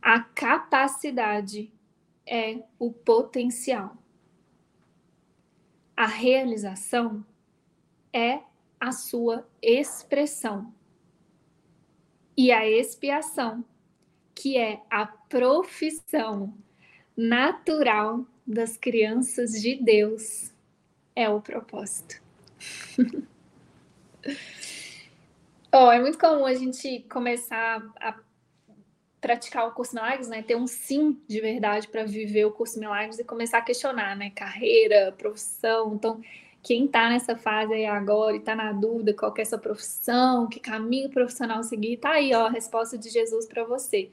A 0.00 0.20
capacidade 0.20 1.72
é 2.26 2.62
o 2.78 2.92
potencial. 2.92 3.96
A 5.96 6.06
realização 6.06 7.24
é 8.12 8.40
a 8.80 8.92
sua 8.92 9.46
expressão. 9.60 10.74
E 12.36 12.50
a 12.50 12.68
expiação, 12.68 13.64
que 14.34 14.56
é 14.56 14.80
a 14.90 15.06
profissão 15.06 16.56
natural 17.16 18.26
das 18.46 18.76
crianças 18.76 19.52
de 19.52 19.76
Deus, 19.76 20.52
é 21.14 21.28
o 21.28 21.40
propósito. 21.40 22.20
oh, 25.72 25.90
é 25.90 26.00
muito 26.00 26.18
comum 26.18 26.46
a 26.46 26.54
gente 26.54 27.00
começar 27.08 27.82
a 28.00 28.18
praticar 29.22 29.68
o 29.68 29.70
curso 29.70 29.94
Milagres, 29.94 30.28
né, 30.28 30.42
ter 30.42 30.56
um 30.56 30.66
sim 30.66 31.16
de 31.28 31.40
verdade 31.40 31.86
para 31.86 32.02
viver 32.04 32.44
o 32.44 32.50
curso 32.50 32.78
Milagres 32.80 33.20
e 33.20 33.24
começar 33.24 33.58
a 33.58 33.62
questionar, 33.62 34.16
né, 34.16 34.30
carreira, 34.30 35.14
profissão. 35.16 35.94
Então, 35.94 36.20
quem 36.60 36.86
está 36.86 37.08
nessa 37.08 37.36
fase 37.36 37.72
aí 37.72 37.86
agora 37.86 38.34
e 38.34 38.40
está 38.40 38.56
na 38.56 38.72
dúvida 38.72 39.14
qual 39.14 39.32
é 39.38 39.40
essa 39.40 39.56
profissão, 39.56 40.48
que 40.48 40.58
caminho 40.58 41.08
profissional 41.08 41.62
seguir, 41.62 41.98
tá 41.98 42.10
aí, 42.10 42.34
ó, 42.34 42.46
a 42.46 42.50
resposta 42.50 42.98
de 42.98 43.08
Jesus 43.08 43.46
para 43.46 43.62
você. 43.62 44.10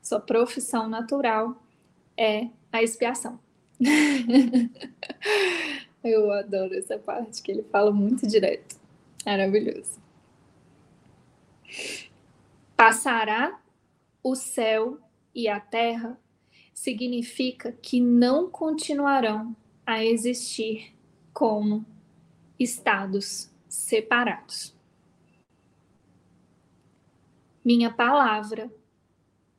Sua 0.00 0.20
profissão 0.20 0.88
natural 0.88 1.60
é 2.16 2.46
a 2.70 2.80
expiação. 2.82 3.40
Eu 6.04 6.30
adoro 6.32 6.74
essa 6.74 6.98
parte 6.98 7.42
que 7.42 7.50
ele 7.50 7.64
fala 7.64 7.90
muito 7.90 8.26
direto. 8.28 8.76
Maravilhoso. 9.26 10.00
Passará 12.76 13.61
o 14.22 14.34
céu 14.34 14.98
e 15.34 15.48
a 15.48 15.58
terra 15.58 16.18
significa 16.72 17.72
que 17.72 18.00
não 18.00 18.50
continuarão 18.50 19.54
a 19.84 20.04
existir 20.04 20.94
como 21.32 21.84
estados 22.58 23.50
separados. 23.68 24.74
Minha 27.64 27.92
palavra, 27.92 28.72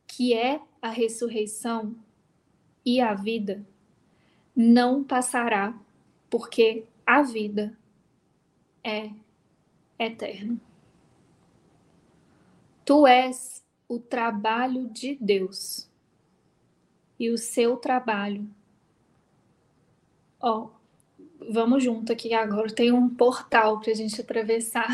que 0.08 0.34
é 0.34 0.62
a 0.82 0.90
ressurreição 0.90 1.96
e 2.86 3.00
a 3.00 3.14
vida, 3.14 3.66
não 4.56 5.04
passará, 5.04 5.78
porque 6.30 6.86
a 7.06 7.22
vida 7.22 7.78
é 8.84 9.12
eterna. 9.98 10.60
Tu 12.86 13.08
és 13.08 13.63
o 13.96 14.00
trabalho 14.00 14.90
de 14.90 15.18
Deus 15.20 15.88
e 17.20 17.30
o 17.30 17.38
seu 17.38 17.78
trabalho. 17.78 18.48
Ó, 20.42 20.70
vamos 21.52 21.84
junto 21.84 22.12
aqui 22.12 22.34
agora. 22.34 22.74
Tem 22.74 22.92
um 22.92 23.08
portal 23.10 23.80
para 23.80 23.92
a 23.92 23.96
gente 23.96 24.20
atravessar 24.20 24.88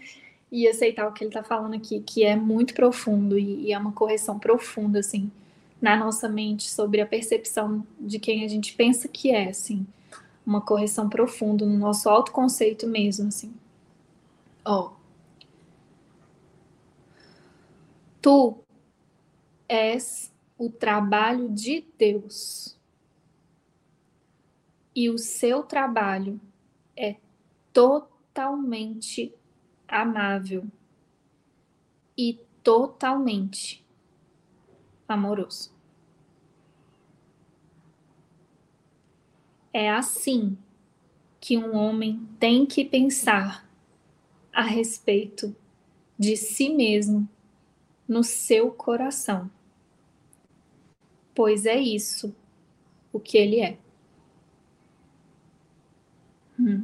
e 0.50 0.66
aceitar 0.66 1.08
o 1.08 1.12
que 1.12 1.24
ele 1.24 1.30
está 1.30 1.42
falando 1.42 1.74
aqui, 1.74 2.00
que 2.00 2.24
é 2.24 2.36
muito 2.36 2.74
profundo 2.74 3.38
e, 3.38 3.66
e 3.66 3.72
é 3.72 3.78
uma 3.78 3.92
correção 3.92 4.38
profunda, 4.38 4.98
assim, 4.98 5.30
na 5.80 5.96
nossa 5.96 6.28
mente 6.28 6.68
sobre 6.68 7.00
a 7.00 7.06
percepção 7.06 7.86
de 7.98 8.18
quem 8.18 8.44
a 8.44 8.48
gente 8.48 8.74
pensa 8.74 9.08
que 9.08 9.30
é, 9.30 9.48
assim. 9.48 9.86
Uma 10.44 10.60
correção 10.60 11.08
profunda 11.08 11.64
no 11.64 11.78
nosso 11.78 12.08
autoconceito 12.08 12.86
mesmo, 12.86 13.28
assim. 13.28 13.52
Ó, 14.64 14.90
Tu 18.20 18.64
és 19.68 20.30
o 20.58 20.68
trabalho 20.68 21.48
de 21.48 21.86
Deus. 21.96 22.78
E 24.94 25.08
o 25.08 25.16
seu 25.16 25.62
trabalho 25.62 26.38
é 26.96 27.16
totalmente 27.72 29.32
amável 29.88 30.66
e 32.18 32.38
totalmente 32.62 33.82
amoroso. 35.08 35.72
É 39.72 39.90
assim 39.90 40.58
que 41.40 41.56
um 41.56 41.74
homem 41.74 42.28
tem 42.38 42.66
que 42.66 42.84
pensar 42.84 43.66
a 44.52 44.62
respeito 44.62 45.56
de 46.18 46.36
si 46.36 46.68
mesmo 46.68 47.26
no 48.10 48.24
seu 48.24 48.72
coração, 48.72 49.48
pois 51.32 51.64
é 51.64 51.78
isso 51.78 52.34
o 53.12 53.20
que 53.20 53.38
ele 53.38 53.60
é. 53.60 53.78
Hum. 56.58 56.82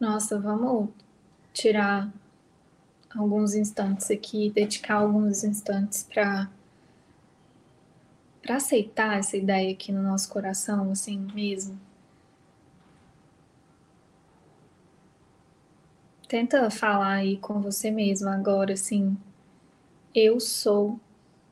Nossa, 0.00 0.38
vamos 0.38 0.90
tirar 1.52 2.12
alguns 3.10 3.54
instantes 3.54 4.08
aqui, 4.12 4.48
dedicar 4.50 4.96
alguns 4.96 5.42
instantes 5.42 6.04
para 6.04 6.48
para 8.40 8.56
aceitar 8.56 9.18
essa 9.18 9.36
ideia 9.36 9.72
aqui 9.72 9.92
no 9.92 10.02
nosso 10.02 10.30
coração, 10.30 10.90
assim 10.90 11.18
mesmo. 11.34 11.78
Tenta 16.28 16.70
falar 16.70 17.14
aí 17.14 17.36
com 17.36 17.60
você 17.60 17.90
mesmo 17.90 18.28
agora, 18.28 18.72
assim. 18.72 19.18
Eu 20.14 20.38
sou 20.40 20.98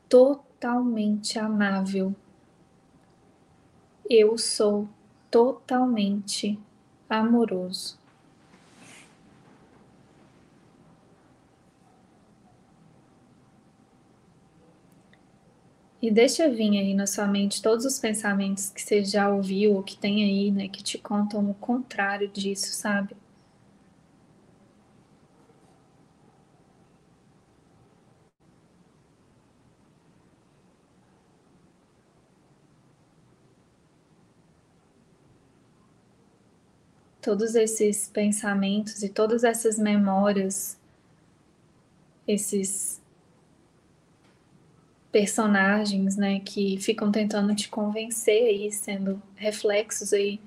totalmente 0.07 1.37
amável. 1.37 2.15
Eu 4.09 4.37
sou 4.37 4.87
totalmente 5.29 6.57
amoroso. 7.09 7.97
E 16.01 16.09
deixa 16.09 16.49
vir 16.49 16.77
aí 16.77 16.95
na 16.95 17.05
sua 17.05 17.27
mente 17.27 17.61
todos 17.61 17.85
os 17.85 17.99
pensamentos 17.99 18.69
que 18.69 18.81
você 18.81 19.03
já 19.03 19.29
ouviu 19.29 19.75
ou 19.75 19.83
que 19.83 19.95
tem 19.95 20.23
aí, 20.23 20.51
né, 20.51 20.67
que 20.67 20.81
te 20.83 20.97
contam 20.97 21.49
o 21.49 21.53
contrário 21.53 22.27
disso, 22.27 22.71
sabe? 22.73 23.15
Todos 37.21 37.53
esses 37.53 38.07
pensamentos 38.07 39.03
e 39.03 39.09
todas 39.09 39.43
essas 39.43 39.77
memórias, 39.77 40.79
esses 42.27 43.01
personagens, 45.17 46.15
né, 46.15 46.39
que 46.41 46.77
ficam 46.77 47.11
tentando 47.11 47.55
te 47.55 47.67
convencer 47.69 48.43
aí, 48.43 48.71
sendo 48.71 49.19
reflexos 49.35 50.13
aí 50.13 50.39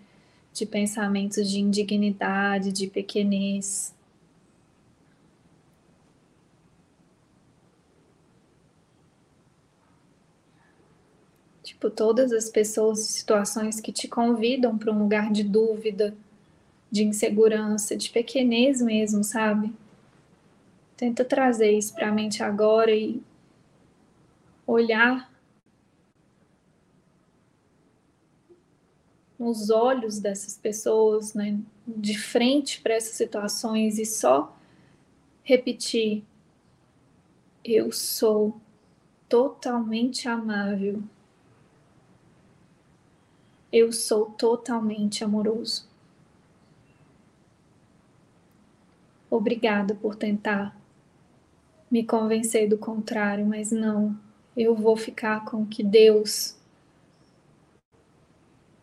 de 0.53 0.65
pensamentos 0.65 1.51
de 1.51 1.59
indignidade, 1.59 2.71
de 2.71 2.87
pequenez. 2.87 3.93
Tipo, 11.65 11.91
todas 11.91 12.31
as 12.31 12.49
pessoas 12.49 13.01
e 13.01 13.13
situações 13.13 13.81
que 13.81 13.91
te 13.91 14.07
convidam 14.07 14.79
para 14.79 14.93
um 14.93 15.01
lugar 15.01 15.33
de 15.33 15.43
dúvida, 15.43 16.15
de 16.89 17.03
insegurança, 17.03 17.97
de 17.97 18.09
pequenez 18.09 18.81
mesmo, 18.81 19.25
sabe? 19.25 19.73
Tenta 20.97 21.25
trazer 21.25 21.73
isso 21.73 21.93
para 21.93 22.09
a 22.09 22.13
mente 22.13 22.41
agora 22.41 22.93
e 22.93 23.21
olhar 24.71 25.29
nos 29.39 29.71
olhos 29.71 30.21
dessas 30.21 30.57
pessoas, 30.57 31.35
né, 31.35 31.59
de 31.87 32.17
frente 32.17 32.81
para 32.81 32.95
essas 32.95 33.15
situações 33.15 33.99
e 33.99 34.05
só 34.05 34.57
repetir: 35.43 36.25
Eu 37.65 37.91
sou 37.91 38.61
totalmente 39.29 40.29
amável. 40.29 41.03
Eu 43.73 43.93
sou 43.93 44.27
totalmente 44.27 45.25
amoroso. 45.25 45.89
Obrigada 49.31 49.95
por 49.95 50.17
tentar 50.17 50.77
me 51.89 52.05
convencer 52.05 52.69
do 52.69 52.77
contrário, 52.77 53.47
mas 53.47 53.71
não, 53.71 54.19
eu 54.61 54.75
vou 54.75 54.95
ficar 54.95 55.47
com 55.47 55.63
o 55.63 55.67
que 55.67 55.83
Deus 55.83 56.55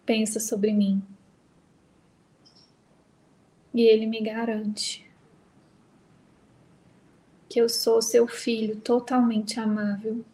pensa 0.03 0.39
sobre 0.39 0.73
mim. 0.73 1.03
E 3.71 3.81
Ele 3.81 4.07
me 4.07 4.19
garante 4.19 5.07
que 7.47 7.61
eu 7.61 7.69
sou 7.69 8.01
seu 8.01 8.27
filho 8.27 8.77
totalmente 8.77 9.59
amável, 9.59 10.25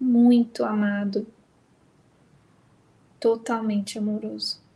muito 0.00 0.64
amado, 0.64 1.26
totalmente 3.18 3.98
amoroso. 3.98 4.67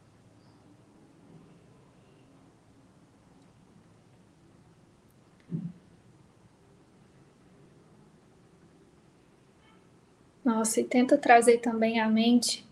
Nossa, 10.45 10.81
e 10.81 10.85
tenta 10.85 11.17
trazer 11.17 11.59
também 11.59 12.01
à 12.01 12.09
mente 12.09 12.67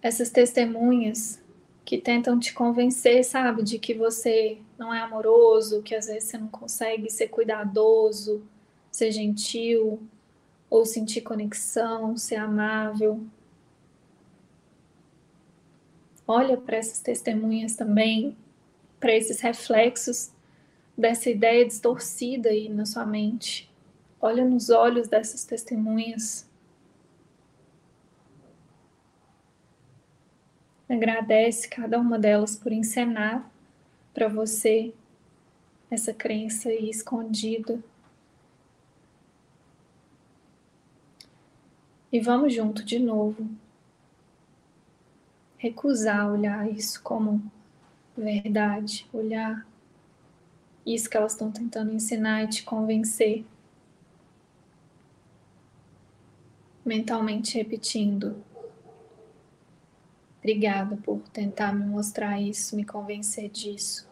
essas 0.00 0.30
testemunhas 0.30 1.40
que 1.84 1.98
tentam 1.98 2.38
te 2.38 2.52
convencer, 2.52 3.24
sabe, 3.24 3.62
de 3.62 3.78
que 3.78 3.94
você 3.94 4.58
não 4.78 4.94
é 4.94 5.00
amoroso, 5.00 5.82
que 5.82 5.94
às 5.94 6.06
vezes 6.06 6.24
você 6.24 6.38
não 6.38 6.48
consegue 6.48 7.10
ser 7.10 7.28
cuidadoso, 7.28 8.42
ser 8.92 9.10
gentil, 9.10 10.00
ou 10.68 10.86
sentir 10.86 11.22
conexão, 11.22 12.16
ser 12.16 12.36
amável. 12.36 13.20
Olha 16.26 16.56
para 16.56 16.76
essas 16.76 17.00
testemunhas 17.00 17.74
também, 17.74 18.36
para 19.00 19.14
esses 19.14 19.40
reflexos 19.40 20.30
dessa 20.96 21.28
ideia 21.28 21.66
distorcida 21.66 22.50
aí 22.50 22.68
na 22.68 22.86
sua 22.86 23.04
mente. 23.04 23.69
Olha 24.20 24.44
nos 24.44 24.68
olhos 24.68 25.08
dessas 25.08 25.44
testemunhas. 25.44 26.46
Agradece 30.88 31.68
cada 31.68 31.98
uma 31.98 32.18
delas 32.18 32.56
por 32.56 32.70
encenar 32.70 33.50
para 34.12 34.28
você 34.28 34.92
essa 35.90 36.12
crença 36.12 36.68
aí 36.68 36.90
escondida. 36.90 37.82
E 42.12 42.20
vamos 42.20 42.52
junto 42.52 42.84
de 42.84 42.98
novo. 42.98 43.48
Recusar 45.56 46.30
olhar 46.30 46.70
isso 46.70 47.02
como 47.02 47.40
verdade, 48.16 49.08
olhar 49.12 49.66
isso 50.84 51.08
que 51.08 51.16
elas 51.16 51.32
estão 51.32 51.50
tentando 51.50 51.92
ensinar 51.92 52.44
e 52.44 52.48
te 52.48 52.62
convencer. 52.64 53.44
Mentalmente 56.90 57.56
repetindo: 57.56 58.44
Obrigada 60.38 60.96
por 60.96 61.20
tentar 61.28 61.72
me 61.72 61.86
mostrar 61.86 62.40
isso, 62.40 62.74
me 62.74 62.84
convencer 62.84 63.48
disso. 63.48 64.08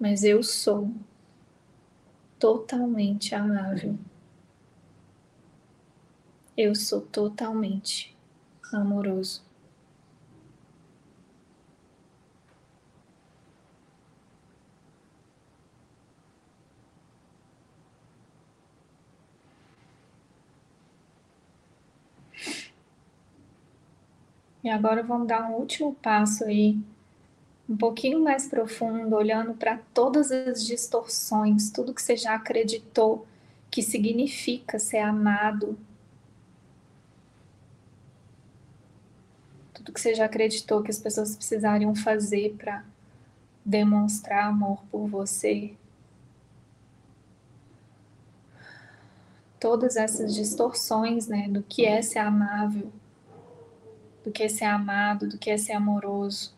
Mas 0.00 0.24
eu 0.24 0.42
sou 0.42 0.90
totalmente 2.38 3.34
amável. 3.34 3.98
Eu 6.56 6.74
sou 6.74 7.02
totalmente 7.02 8.16
amoroso. 8.72 9.44
E 24.62 24.70
agora 24.70 25.02
vamos 25.02 25.26
dar 25.26 25.50
um 25.50 25.54
último 25.54 25.94
passo 25.94 26.44
aí, 26.44 26.78
um 27.68 27.76
pouquinho 27.76 28.22
mais 28.22 28.46
profundo, 28.46 29.16
olhando 29.16 29.54
para 29.54 29.78
todas 29.92 30.30
as 30.30 30.64
distorções, 30.64 31.70
tudo 31.70 31.92
que 31.92 32.00
você 32.00 32.16
já 32.16 32.34
acreditou 32.34 33.26
que 33.70 33.82
significa 33.82 34.78
ser 34.78 34.98
amado. 34.98 35.76
Tudo 39.74 39.92
que 39.92 40.00
você 40.00 40.14
já 40.14 40.26
acreditou 40.26 40.82
que 40.82 40.90
as 40.90 41.00
pessoas 41.00 41.34
precisariam 41.34 41.94
fazer 41.94 42.54
para 42.56 42.84
demonstrar 43.64 44.44
amor 44.44 44.84
por 44.92 45.08
você. 45.08 45.74
Todas 49.58 49.96
essas 49.96 50.34
distorções, 50.34 51.26
né, 51.26 51.48
do 51.48 51.62
que 51.62 51.84
é 51.84 52.00
ser 52.02 52.18
amável 52.18 52.92
do 54.24 54.30
que 54.30 54.42
é 54.42 54.48
ser 54.48 54.64
amado, 54.64 55.28
do 55.28 55.38
que 55.38 55.50
é 55.50 55.56
ser 55.56 55.72
amoroso. 55.72 56.54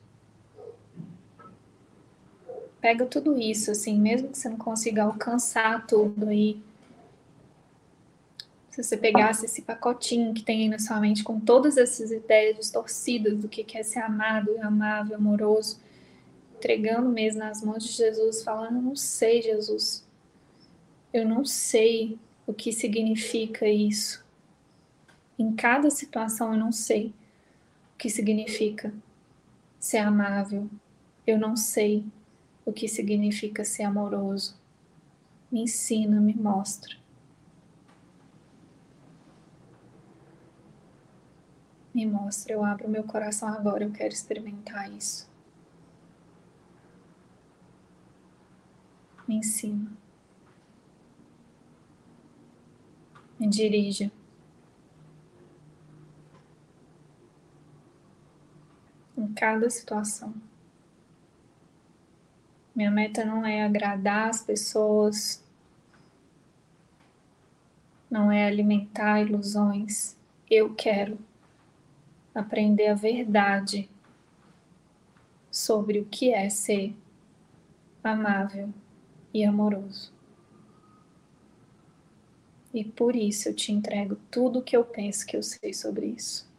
Pega 2.81 3.07
tudo 3.07 3.39
isso, 3.39 3.71
assim, 3.71 3.99
mesmo 3.99 4.29
que 4.29 4.37
você 4.37 4.49
não 4.49 4.59
consiga 4.59 5.05
alcançar 5.05 5.87
tudo 5.87 6.29
aí. 6.29 6.61
Se 8.71 8.83
você 8.83 8.97
pegasse 8.97 9.47
esse 9.47 9.63
pacotinho 9.63 10.35
que 10.35 10.43
tem 10.43 10.63
aí 10.63 10.69
na 10.69 10.79
sua 10.79 11.01
mente 11.01 11.23
com 11.23 11.41
todas 11.41 11.77
essas 11.79 12.11
ideias 12.11 12.57
distorcidas 12.57 13.39
do 13.39 13.49
que 13.49 13.65
é 13.79 13.83
ser 13.83 14.01
amado, 14.01 14.51
amável, 14.61 15.17
amoroso, 15.17 15.81
entregando 16.57 17.09
mesmo 17.09 17.39
nas 17.39 17.63
mãos 17.63 17.85
de 17.85 17.93
Jesus, 17.93 18.43
falando: 18.43 18.83
Não 18.83 18.97
sei, 18.97 19.41
Jesus, 19.41 20.05
eu 21.13 21.27
não 21.27 21.45
sei 21.45 22.19
o 22.47 22.53
que 22.53 22.73
significa 22.73 23.67
isso. 23.67 24.23
Em 25.39 25.55
cada 25.55 25.89
situação 25.89 26.53
eu 26.53 26.59
não 26.59 26.73
sei 26.73 27.15
que 27.99 28.09
significa 28.11 28.93
ser 29.79 29.99
amável. 29.99 30.69
Eu 31.27 31.39
não 31.39 31.57
sei 31.57 32.05
o 32.65 32.73
que 32.73 32.89
significa 32.89 33.65
ser 33.65 33.85
amoroso. 33.85 34.59
Me 35.51 35.63
ensina, 35.63 36.21
me 36.21 36.35
mostra. 36.35 36.97
Me 41.95 42.05
mostra, 42.05 42.53
eu 42.53 42.65
abro 42.65 42.89
meu 42.89 43.05
coração 43.05 43.49
agora, 43.49 43.85
eu 43.85 43.93
quero 43.93 44.13
experimentar 44.13 44.91
isso. 44.93 45.29
Me 49.29 49.37
ensina. 49.37 49.93
Me 53.39 53.49
dirija. 53.49 54.11
Em 59.17 59.33
cada 59.33 59.69
situação. 59.71 60.35
Minha 62.75 62.91
meta 62.91 63.25
não 63.25 63.47
é 63.47 63.63
agradar 63.63 64.31
as 64.31 64.43
pessoas, 64.43 65.43
não 68.11 68.31
é 68.31 68.47
alimentar 68.47 69.21
ilusões. 69.21 70.17
Eu 70.51 70.75
quero 70.75 71.19
aprender 72.35 72.89
a 72.89 72.95
verdade 72.95 73.89
sobre 75.51 76.01
o 76.01 76.05
que 76.05 76.33
é 76.33 76.51
ser 76.51 76.97
amável 78.03 78.75
e 79.33 79.45
amoroso. 79.45 80.13
E 82.73 82.85
por 82.85 83.15
isso 83.15 83.49
eu 83.49 83.55
te 83.55 83.71
entrego 83.71 84.17
tudo 84.33 84.59
o 84.59 84.63
que 84.63 84.77
eu 84.77 84.85
penso 84.85 85.25
que 85.25 85.37
eu 85.37 85.43
sei 85.45 85.73
sobre 85.73 86.07
isso. 86.07 86.53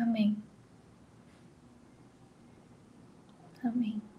Amém. 0.00 0.42
Amém. 3.62 4.09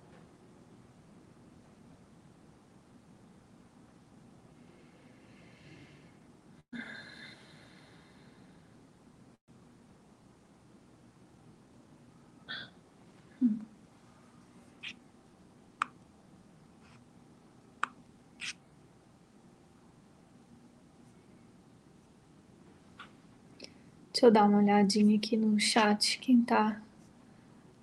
Deixa 24.22 24.28
eu 24.30 24.34
dar 24.34 24.48
uma 24.48 24.60
olhadinha 24.60 25.18
aqui 25.18 25.36
no 25.36 25.60
chat, 25.60 26.20
quem 26.20 26.44
tá 26.44 26.80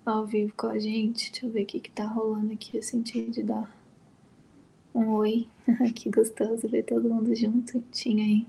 ao 0.07 0.25
vivo 0.25 0.53
com 0.57 0.69
a 0.69 0.79
gente. 0.79 1.33
Deixa 1.33 1.47
eu 1.47 1.51
ver 1.51 1.65
o 1.65 1.67
que, 1.67 1.81
que 1.81 1.91
tá 1.91 2.05
rolando 2.07 2.53
aqui. 2.53 2.77
Eu 2.77 2.83
senti 2.85 3.29
de 3.29 3.43
dar 3.43 3.69
um 4.95 5.09
oi. 5.15 5.49
que 5.97 6.09
gostoso 6.09 6.69
ver 6.69 6.85
todo 6.85 7.09
mundo 7.09 7.35
junto. 7.35 7.81
Tinha 7.91 8.25
aí. 8.25 8.47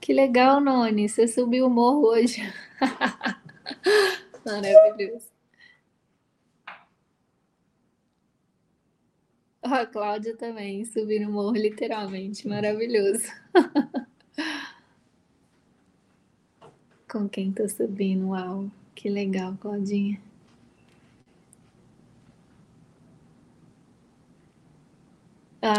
Que 0.00 0.12
legal, 0.12 0.60
Noni. 0.60 1.08
Você 1.08 1.28
subiu 1.28 1.66
o 1.68 1.70
morro 1.70 2.08
hoje. 2.08 2.42
Maravilhoso. 4.44 5.33
A 9.64 9.84
Cláudia 9.86 10.36
também, 10.36 10.84
subir 10.84 11.20
no 11.20 11.32
morro, 11.32 11.56
literalmente. 11.56 12.46
Maravilhoso. 12.46 13.24
Com 17.10 17.26
quem 17.30 17.50
tô 17.50 17.66
subindo? 17.66 18.28
Uau, 18.28 18.70
que 18.94 19.08
legal, 19.08 19.56
Claudinha. 19.58 20.20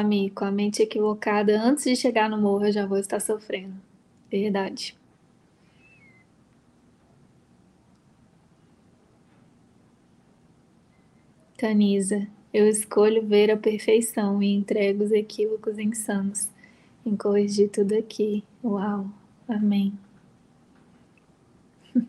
Mi, 0.03 0.29
com 0.29 0.43
a 0.43 0.51
mente 0.51 0.81
equivocada, 0.81 1.61
antes 1.61 1.85
de 1.85 1.95
chegar 1.95 2.29
no 2.29 2.37
morro, 2.37 2.65
eu 2.65 2.73
já 2.73 2.85
vou 2.85 2.97
estar 2.97 3.21
sofrendo. 3.21 3.75
Verdade. 4.29 4.97
Tanisa, 11.57 12.27
eu 12.55 12.69
escolho 12.69 13.21
ver 13.21 13.51
a 13.51 13.57
perfeição 13.57 14.41
e 14.41 14.55
entrego 14.55 15.03
os 15.03 15.11
equívocos 15.11 15.77
insanos 15.77 16.49
em 17.05 17.13
corrigir 17.13 17.69
tudo 17.69 17.93
aqui. 17.93 18.45
Uau, 18.63 19.07
amém. 19.45 19.91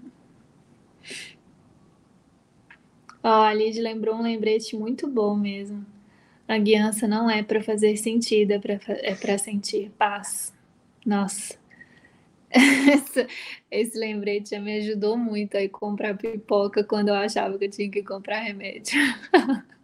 Ó, 3.25 3.41
oh, 3.41 3.43
a 3.43 3.53
Lid 3.53 3.81
lembrou 3.81 4.15
um 4.15 4.23
lembrete 4.23 4.77
muito 4.77 5.09
bom 5.09 5.35
mesmo. 5.35 5.85
A 6.47 6.57
guiança 6.59 7.09
não 7.09 7.29
é 7.29 7.43
para 7.43 7.61
fazer 7.61 7.97
sentido, 7.97 8.53
é 8.53 8.61
para 8.61 8.79
é 9.33 9.39
sentir 9.39 9.91
paz. 9.99 10.55
Nossa, 11.05 11.59
esse, 12.55 13.27
esse 13.69 13.99
lembrete 13.99 14.51
já 14.51 14.61
me 14.61 14.79
ajudou 14.79 15.17
muito 15.17 15.57
a 15.57 15.69
comprar 15.69 16.17
pipoca 16.17 16.85
quando 16.85 17.09
eu 17.09 17.15
achava 17.15 17.59
que 17.59 17.65
eu 17.65 17.71
tinha 17.71 17.91
que 17.91 18.05
comprar 18.05 18.39
remédio. 18.39 18.97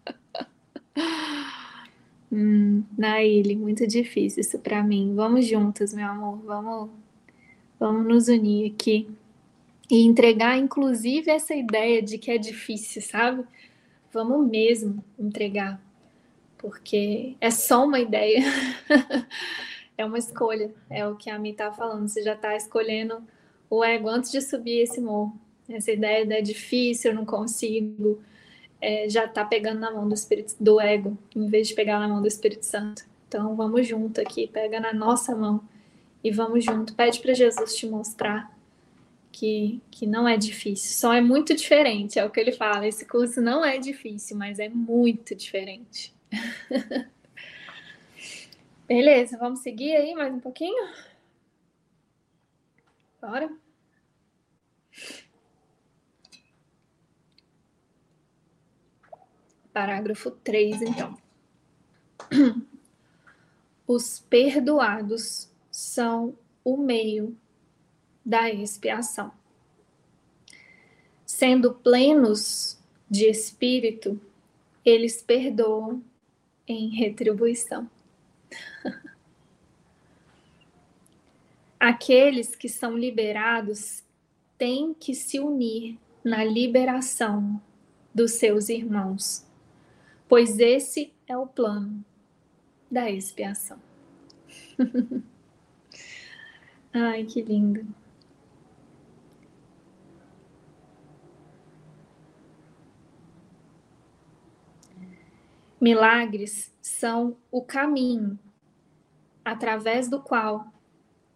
hum, 2.30 2.84
Naile, 2.96 3.56
muito 3.56 3.86
difícil 3.86 4.40
isso 4.40 4.58
para 4.58 4.82
mim. 4.82 5.14
Vamos 5.14 5.46
juntas, 5.46 5.94
meu 5.94 6.06
amor. 6.06 6.38
Vamos, 6.44 6.90
vamos 7.78 8.06
nos 8.06 8.28
unir 8.28 8.72
aqui 8.72 9.08
e 9.90 10.06
entregar, 10.06 10.56
inclusive, 10.56 11.30
essa 11.30 11.54
ideia 11.54 12.00
de 12.00 12.16
que 12.16 12.30
é 12.30 12.38
difícil, 12.38 13.02
sabe? 13.02 13.44
Vamos 14.10 14.48
mesmo 14.48 15.04
entregar, 15.18 15.78
porque 16.56 17.36
é 17.40 17.50
só 17.50 17.84
uma 17.84 18.00
ideia. 18.00 18.42
é 19.98 20.04
uma 20.04 20.18
escolha, 20.18 20.72
é 20.88 21.06
o 21.06 21.16
que 21.16 21.28
a 21.28 21.38
Mi 21.38 21.50
está 21.50 21.72
falando. 21.72 22.08
Você 22.08 22.22
já 22.22 22.32
está 22.34 22.56
escolhendo 22.56 23.22
o 23.68 23.84
ego 23.84 24.08
antes 24.08 24.30
de 24.30 24.40
subir 24.40 24.80
esse 24.80 25.00
morro. 25.00 25.38
Essa 25.68 25.92
ideia 25.92 26.26
é 26.38 26.40
difícil, 26.40 27.10
eu 27.10 27.14
não 27.14 27.24
consigo, 27.24 28.22
é, 28.82 29.08
já 29.08 29.26
está 29.26 29.44
pegando 29.44 29.78
na 29.78 29.92
mão 29.92 30.08
do 30.08 30.14
Espírito 30.14 30.56
do 30.58 30.80
ego, 30.80 31.16
em 31.36 31.46
vez 31.46 31.68
de 31.68 31.74
pegar 31.74 32.00
na 32.00 32.08
mão 32.08 32.20
do 32.20 32.26
Espírito 32.26 32.66
Santo. 32.66 33.04
Então 33.28 33.54
vamos 33.54 33.86
junto 33.86 34.20
aqui, 34.20 34.48
pega 34.48 34.80
na 34.80 34.92
nossa 34.92 35.36
mão 35.36 35.62
e 36.22 36.32
vamos 36.32 36.64
junto. 36.64 36.92
Pede 36.92 37.20
para 37.20 37.32
Jesus 37.32 37.76
te 37.76 37.86
mostrar 37.86 38.52
que, 39.30 39.80
que 39.88 40.04
não 40.04 40.26
é 40.26 40.36
difícil, 40.36 40.98
só 40.98 41.14
é 41.14 41.20
muito 41.20 41.54
diferente, 41.54 42.18
é 42.18 42.24
o 42.24 42.30
que 42.30 42.40
ele 42.40 42.50
fala. 42.50 42.86
Esse 42.86 43.06
curso 43.06 43.40
não 43.40 43.64
é 43.64 43.78
difícil, 43.78 44.36
mas 44.36 44.58
é 44.58 44.68
muito 44.68 45.32
diferente. 45.34 46.12
Beleza, 48.88 49.38
vamos 49.38 49.60
seguir 49.60 49.94
aí 49.94 50.12
mais 50.12 50.34
um 50.34 50.40
pouquinho? 50.40 50.88
Bora? 53.20 53.48
Parágrafo 59.72 60.30
3, 60.30 60.82
então. 60.82 61.16
Os 63.86 64.20
perdoados 64.20 65.50
são 65.70 66.36
o 66.64 66.76
meio 66.76 67.36
da 68.24 68.50
expiação. 68.50 69.32
Sendo 71.24 71.74
plenos 71.74 72.78
de 73.10 73.28
espírito, 73.28 74.20
eles 74.84 75.22
perdoam 75.22 76.02
em 76.66 76.88
retribuição. 76.88 77.90
Aqueles 81.80 82.54
que 82.54 82.68
são 82.68 82.96
liberados 82.96 84.04
têm 84.56 84.94
que 84.94 85.14
se 85.14 85.40
unir 85.40 85.98
na 86.22 86.44
liberação 86.44 87.60
dos 88.14 88.32
seus 88.32 88.68
irmãos, 88.68 89.44
pois 90.32 90.58
esse 90.58 91.12
é 91.26 91.36
o 91.36 91.46
plano 91.46 92.02
da 92.90 93.10
expiação. 93.10 93.78
Ai, 96.90 97.24
que 97.24 97.42
lindo. 97.42 97.86
Milagres 105.78 106.72
são 106.80 107.36
o 107.50 107.60
caminho 107.60 108.38
através 109.44 110.08
do 110.08 110.18
qual 110.18 110.72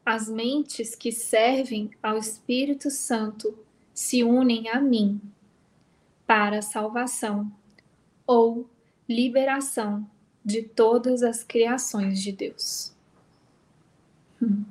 as 0.06 0.27
mentes 0.27 0.94
que 0.94 1.12
servem 1.12 1.90
ao 2.02 2.16
Espírito 2.16 2.90
Santo 2.90 3.62
se 3.93 4.24
unem 4.24 4.70
a 4.70 4.81
mim 4.81 5.20
para 6.27 6.60
a 6.60 6.62
salvação 6.62 7.52
ou 8.27 8.70
liberação 9.08 10.08
de 10.44 10.62
todas 10.62 11.22
as 11.22 11.42
criações 11.42 12.20
de 12.22 12.32
Deus. 12.32 12.94
Hum. 14.40 14.64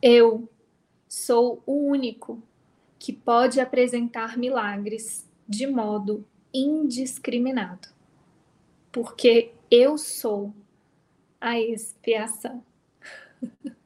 Eu 0.00 0.48
sou 1.08 1.62
o 1.66 1.88
único 1.88 2.40
que 2.98 3.12
pode 3.12 3.60
apresentar 3.60 4.36
milagres 4.36 5.28
de 5.48 5.66
modo 5.66 6.24
indiscriminado, 6.54 7.88
porque 8.92 9.52
eu 9.70 9.98
sou 9.98 10.54
a 11.40 11.58
expiação. 11.58 12.64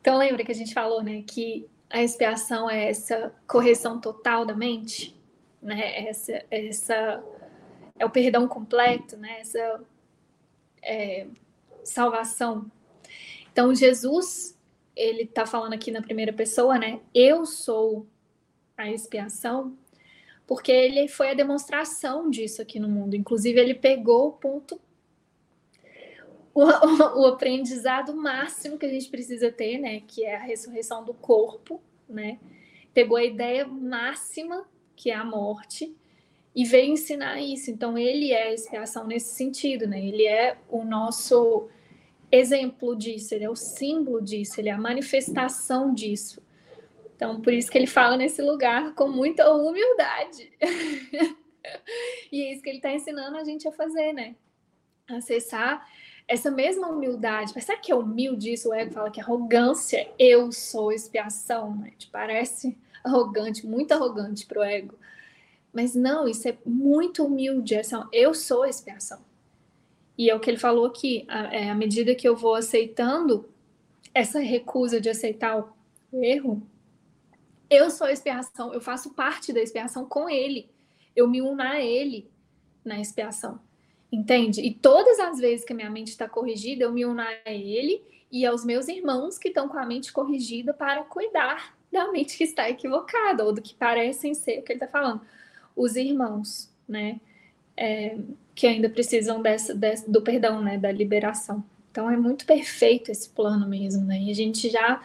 então 0.00 0.18
lembra 0.18 0.44
que 0.44 0.52
a 0.52 0.54
gente 0.54 0.74
falou, 0.74 1.02
né, 1.02 1.22
que 1.22 1.68
a 1.90 2.02
expiação 2.02 2.70
é 2.70 2.88
essa 2.88 3.34
correção 3.46 4.00
total 4.00 4.46
da 4.46 4.54
mente, 4.54 5.16
né? 5.60 6.08
Essa, 6.08 6.44
essa 6.50 7.24
é 7.98 8.06
o 8.06 8.10
perdão 8.10 8.46
completo, 8.48 9.16
né? 9.16 9.40
Essa 9.40 9.82
é, 10.82 11.26
salvação. 11.84 12.70
Então 13.52 13.74
Jesus 13.74 14.56
ele 14.94 15.22
está 15.22 15.46
falando 15.46 15.72
aqui 15.72 15.90
na 15.90 16.02
primeira 16.02 16.32
pessoa, 16.32 16.78
né? 16.78 17.00
Eu 17.14 17.46
sou 17.46 18.06
a 18.76 18.90
expiação, 18.90 19.76
porque 20.46 20.70
ele 20.70 21.08
foi 21.08 21.30
a 21.30 21.34
demonstração 21.34 22.28
disso 22.28 22.60
aqui 22.60 22.78
no 22.78 22.88
mundo. 22.88 23.14
Inclusive, 23.14 23.58
ele 23.58 23.74
pegou 23.74 24.28
o 24.28 24.32
ponto, 24.32 24.80
o, 26.54 26.62
o, 26.62 27.26
aprendizado 27.26 28.14
máximo 28.14 28.78
que 28.78 28.86
a 28.86 28.88
gente 28.88 29.08
precisa 29.08 29.50
ter, 29.50 29.78
né? 29.78 30.00
Que 30.06 30.24
é 30.24 30.36
a 30.36 30.40
ressurreição 30.42 31.04
do 31.04 31.14
corpo, 31.14 31.80
né? 32.08 32.38
Pegou 32.92 33.16
a 33.16 33.24
ideia 33.24 33.66
máxima, 33.66 34.66
que 34.96 35.10
é 35.10 35.14
a 35.14 35.24
morte, 35.24 35.94
e 36.54 36.64
veio 36.64 36.92
ensinar 36.92 37.40
isso. 37.40 37.70
Então, 37.70 37.96
ele 37.96 38.32
é 38.32 38.48
a 38.48 38.52
expiação 38.52 39.06
nesse 39.06 39.34
sentido, 39.34 39.86
né? 39.86 40.04
Ele 40.04 40.26
é 40.26 40.58
o 40.68 40.84
nosso 40.84 41.68
exemplo 42.32 42.94
disso, 42.96 43.34
ele 43.34 43.44
é 43.44 43.50
o 43.50 43.56
símbolo 43.56 44.20
disso, 44.20 44.60
ele 44.60 44.68
é 44.68 44.72
a 44.72 44.78
manifestação 44.78 45.94
disso. 45.94 46.42
Então, 47.14 47.40
por 47.40 47.52
isso 47.52 47.70
que 47.70 47.76
ele 47.76 47.86
fala 47.86 48.16
nesse 48.16 48.40
lugar 48.40 48.94
com 48.94 49.08
muita 49.08 49.52
humildade. 49.52 50.50
e 52.32 52.42
é 52.42 52.52
isso 52.52 52.62
que 52.62 52.70
ele 52.70 52.78
está 52.78 52.92
ensinando 52.92 53.36
a 53.36 53.44
gente 53.44 53.68
a 53.68 53.72
fazer, 53.72 54.12
né? 54.12 54.34
Acessar 55.08 55.86
essa 56.30 56.48
mesma 56.48 56.86
humildade, 56.86 57.50
mas 57.52 57.64
sabe 57.64 57.80
que 57.80 57.90
é 57.90 57.94
humilde 57.94 58.52
isso? 58.52 58.68
O 58.68 58.72
ego 58.72 58.92
fala 58.92 59.10
que 59.10 59.20
arrogância, 59.20 60.08
eu 60.16 60.52
sou 60.52 60.92
expiação, 60.92 61.74
né? 61.74 61.92
Te 61.98 62.06
parece 62.06 62.78
arrogante, 63.02 63.66
muito 63.66 63.90
arrogante 63.90 64.46
para 64.46 64.60
o 64.60 64.62
ego. 64.62 64.94
Mas 65.72 65.96
não, 65.96 66.28
isso 66.28 66.48
é 66.48 66.56
muito 66.64 67.24
humilde, 67.24 67.74
essa, 67.74 68.08
eu 68.12 68.32
sou 68.32 68.64
expiação. 68.64 69.18
E 70.16 70.30
é 70.30 70.34
o 70.34 70.38
que 70.38 70.48
ele 70.48 70.56
falou 70.56 70.86
aqui, 70.86 71.26
é, 71.28 71.68
à 71.68 71.74
medida 71.74 72.14
que 72.14 72.28
eu 72.28 72.36
vou 72.36 72.54
aceitando 72.54 73.48
essa 74.14 74.38
recusa 74.38 75.00
de 75.00 75.10
aceitar 75.10 75.58
o 75.58 76.22
erro, 76.22 76.62
eu 77.68 77.90
sou 77.90 78.06
expiação, 78.06 78.72
eu 78.72 78.80
faço 78.80 79.14
parte 79.14 79.52
da 79.52 79.60
expiação 79.60 80.04
com 80.04 80.30
ele. 80.30 80.70
Eu 81.16 81.26
me 81.26 81.42
uno 81.42 81.60
a 81.60 81.80
ele 81.80 82.30
na 82.84 83.00
expiação. 83.00 83.58
Entende? 84.12 84.60
E 84.60 84.74
todas 84.74 85.20
as 85.20 85.38
vezes 85.38 85.64
que 85.64 85.72
a 85.72 85.76
minha 85.76 85.90
mente 85.90 86.08
está 86.08 86.28
corrigida, 86.28 86.84
eu 86.84 86.92
me 86.92 87.04
uno 87.04 87.20
a 87.20 87.32
ele 87.46 88.02
e 88.30 88.44
aos 88.44 88.64
meus 88.64 88.88
irmãos 88.88 89.38
que 89.38 89.48
estão 89.48 89.68
com 89.68 89.78
a 89.78 89.86
mente 89.86 90.12
corrigida 90.12 90.74
para 90.74 91.02
cuidar 91.04 91.76
da 91.92 92.10
mente 92.10 92.36
que 92.36 92.44
está 92.44 92.68
equivocada 92.68 93.44
ou 93.44 93.52
do 93.52 93.62
que 93.62 93.74
parecem 93.74 94.34
ser 94.34 94.60
o 94.60 94.62
que 94.62 94.72
ele 94.72 94.82
está 94.82 94.86
falando. 94.86 95.20
Os 95.76 95.96
irmãos, 95.96 96.68
né? 96.88 97.20
É, 97.76 98.18
que 98.54 98.66
ainda 98.66 98.90
precisam 98.90 99.40
dessa, 99.40 99.74
dessa, 99.74 100.10
do 100.10 100.20
perdão, 100.22 100.60
né? 100.60 100.76
Da 100.76 100.90
liberação. 100.90 101.64
Então 101.90 102.10
é 102.10 102.16
muito 102.16 102.44
perfeito 102.44 103.10
esse 103.10 103.28
plano 103.28 103.68
mesmo, 103.68 104.04
né? 104.04 104.20
E 104.20 104.30
a 104.30 104.34
gente 104.34 104.68
já 104.68 105.00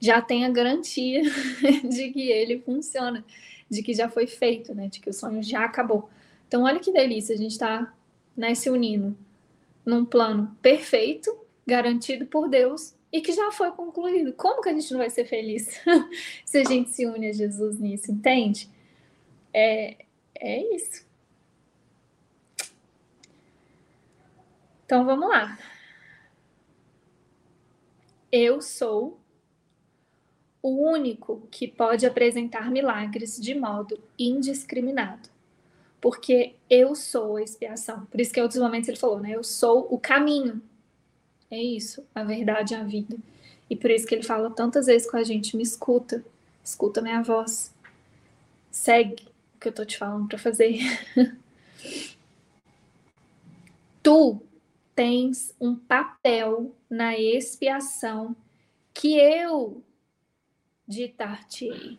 já 0.00 0.22
tem 0.22 0.46
a 0.46 0.48
garantia 0.48 1.22
de 1.84 2.10
que 2.10 2.30
ele 2.30 2.58
funciona, 2.60 3.22
de 3.68 3.82
que 3.82 3.92
já 3.92 4.08
foi 4.08 4.26
feito, 4.26 4.74
né? 4.74 4.88
De 4.88 4.98
que 4.98 5.10
o 5.10 5.12
sonho 5.12 5.42
já 5.42 5.64
acabou. 5.64 6.08
Então, 6.48 6.62
olha 6.62 6.80
que 6.80 6.90
delícia, 6.90 7.34
a 7.34 7.38
gente 7.38 7.52
está 7.52 7.92
né, 8.40 8.54
se 8.54 8.70
unindo 8.70 9.14
num 9.84 10.02
plano 10.02 10.56
perfeito, 10.62 11.30
garantido 11.66 12.24
por 12.24 12.48
Deus 12.48 12.94
e 13.12 13.20
que 13.20 13.32
já 13.32 13.52
foi 13.52 13.70
concluído. 13.72 14.32
Como 14.32 14.62
que 14.62 14.70
a 14.70 14.72
gente 14.72 14.90
não 14.92 14.98
vai 14.98 15.10
ser 15.10 15.26
feliz 15.26 15.68
se 16.44 16.58
a 16.58 16.64
gente 16.64 16.88
se 16.90 17.04
une 17.04 17.28
a 17.28 17.32
Jesus 17.34 17.78
nisso, 17.78 18.10
entende? 18.10 18.66
É, 19.52 20.06
é 20.34 20.74
isso. 20.74 21.06
Então 24.86 25.04
vamos 25.04 25.28
lá. 25.28 25.58
Eu 28.32 28.62
sou 28.62 29.20
o 30.62 30.90
único 30.90 31.46
que 31.50 31.68
pode 31.68 32.06
apresentar 32.06 32.70
milagres 32.70 33.38
de 33.38 33.54
modo 33.54 34.02
indiscriminado. 34.18 35.28
Porque 36.00 36.54
eu 36.68 36.94
sou 36.94 37.36
a 37.36 37.42
expiação. 37.42 38.06
Por 38.06 38.20
isso 38.20 38.32
que 38.32 38.40
em 38.40 38.42
outros 38.42 38.60
momentos 38.60 38.88
ele 38.88 38.98
falou, 38.98 39.20
né? 39.20 39.32
Eu 39.32 39.44
sou 39.44 39.86
o 39.92 39.98
caminho. 39.98 40.62
É 41.50 41.58
isso, 41.58 42.06
a 42.14 42.22
verdade 42.24 42.74
a 42.74 42.82
vida. 42.82 43.16
E 43.68 43.76
por 43.76 43.90
isso 43.90 44.06
que 44.06 44.14
ele 44.14 44.22
fala 44.22 44.50
tantas 44.50 44.86
vezes 44.86 45.10
com 45.10 45.16
a 45.16 45.24
gente, 45.24 45.56
me 45.56 45.62
escuta, 45.62 46.24
escuta 46.64 47.02
minha 47.02 47.22
voz. 47.22 47.74
Segue 48.70 49.26
o 49.54 49.58
que 49.60 49.68
eu 49.68 49.72
tô 49.72 49.84
te 49.84 49.98
falando 49.98 50.28
para 50.28 50.38
fazer. 50.38 50.78
tu 54.02 54.40
tens 54.94 55.54
um 55.60 55.76
papel 55.76 56.74
na 56.88 57.16
expiação 57.18 58.34
que 58.92 59.16
eu 59.18 59.82
ditar-te-ei. 60.86 61.98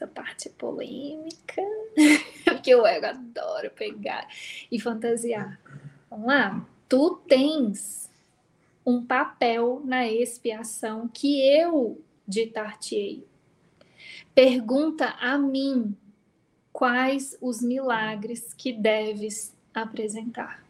Essa 0.00 0.06
parte 0.06 0.48
polêmica, 0.48 1.60
porque 2.42 2.70
eu 2.70 2.86
adoro 2.86 3.70
pegar 3.72 4.26
e 4.72 4.80
fantasiar. 4.80 5.60
Vamos 6.08 6.26
lá. 6.26 6.66
Tu 6.88 7.16
tens 7.28 8.10
um 8.84 9.04
papel 9.04 9.82
na 9.84 10.08
expiação 10.08 11.06
que 11.06 11.38
eu 11.46 12.02
ditar-te-ei. 12.26 13.26
Pergunta 14.34 15.10
a 15.20 15.36
mim 15.36 15.94
quais 16.72 17.36
os 17.38 17.60
milagres 17.60 18.54
que 18.54 18.72
deves 18.72 19.54
apresentar. 19.74 20.64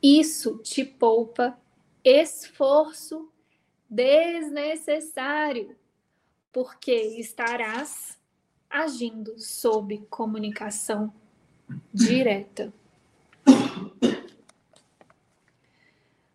Isso 0.00 0.58
te 0.58 0.84
poupa 0.84 1.58
esforço 2.04 3.28
desnecessário, 3.88 5.76
porque 6.52 6.92
estarás 6.92 8.18
agindo 8.68 9.38
sob 9.38 9.98
comunicação 10.10 11.12
direta. 11.92 12.72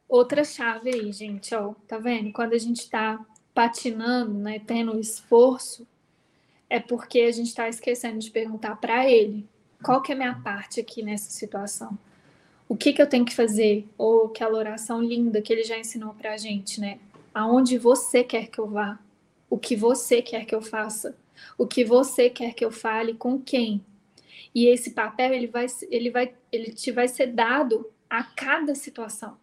Outra 0.07 0.43
chave 0.43 0.93
aí, 0.93 1.11
gente, 1.11 1.53
ó, 1.55 1.73
tá 1.87 1.97
vendo? 1.97 2.31
Quando 2.31 2.53
a 2.53 2.57
gente 2.57 2.89
tá 2.89 3.23
patinando, 3.53 4.33
né, 4.33 4.59
tendo 4.59 4.99
esforço, 4.99 5.87
é 6.69 6.79
porque 6.79 7.21
a 7.21 7.31
gente 7.31 7.47
está 7.47 7.67
esquecendo 7.67 8.19
de 8.19 8.31
perguntar 8.31 8.75
para 8.77 9.09
ele 9.09 9.47
qual 9.83 10.01
que 10.01 10.11
é 10.11 10.15
a 10.15 10.17
minha 10.17 10.41
parte 10.41 10.79
aqui 10.79 11.03
nessa 11.03 11.29
situação 11.29 11.97
o 12.67 12.75
que, 12.75 12.93
que 12.93 13.01
eu 13.01 13.07
tenho 13.07 13.25
que 13.25 13.35
fazer, 13.35 13.87
ou 13.97 14.25
aquela 14.25 14.57
oração 14.57 15.01
linda 15.01 15.41
que 15.41 15.53
ele 15.53 15.63
já 15.63 15.77
ensinou 15.77 16.13
para 16.13 16.33
a 16.33 16.37
gente, 16.37 16.79
né? 16.79 16.99
Aonde 17.33 17.77
você 17.77 18.23
quer 18.23 18.47
que 18.47 18.59
eu 18.59 18.67
vá, 18.67 18.99
o 19.55 19.57
que 19.57 19.73
você 19.73 20.21
quer 20.21 20.43
que 20.43 20.53
eu 20.53 20.61
faça, 20.61 21.17
o 21.57 21.65
que 21.65 21.85
você 21.85 22.29
quer 22.29 22.53
que 22.53 22.65
eu 22.65 22.69
fale, 22.69 23.13
com 23.13 23.39
quem. 23.41 23.81
E 24.53 24.67
esse 24.67 24.91
papel 24.91 25.31
ele 25.31 25.47
vai, 25.47 25.65
ele 25.89 26.11
vai, 26.11 26.33
ele 26.51 26.73
te 26.73 26.91
vai 26.91 27.07
ser 27.07 27.27
dado 27.27 27.89
a 28.09 28.21
cada 28.21 28.75
situação. 28.75 29.37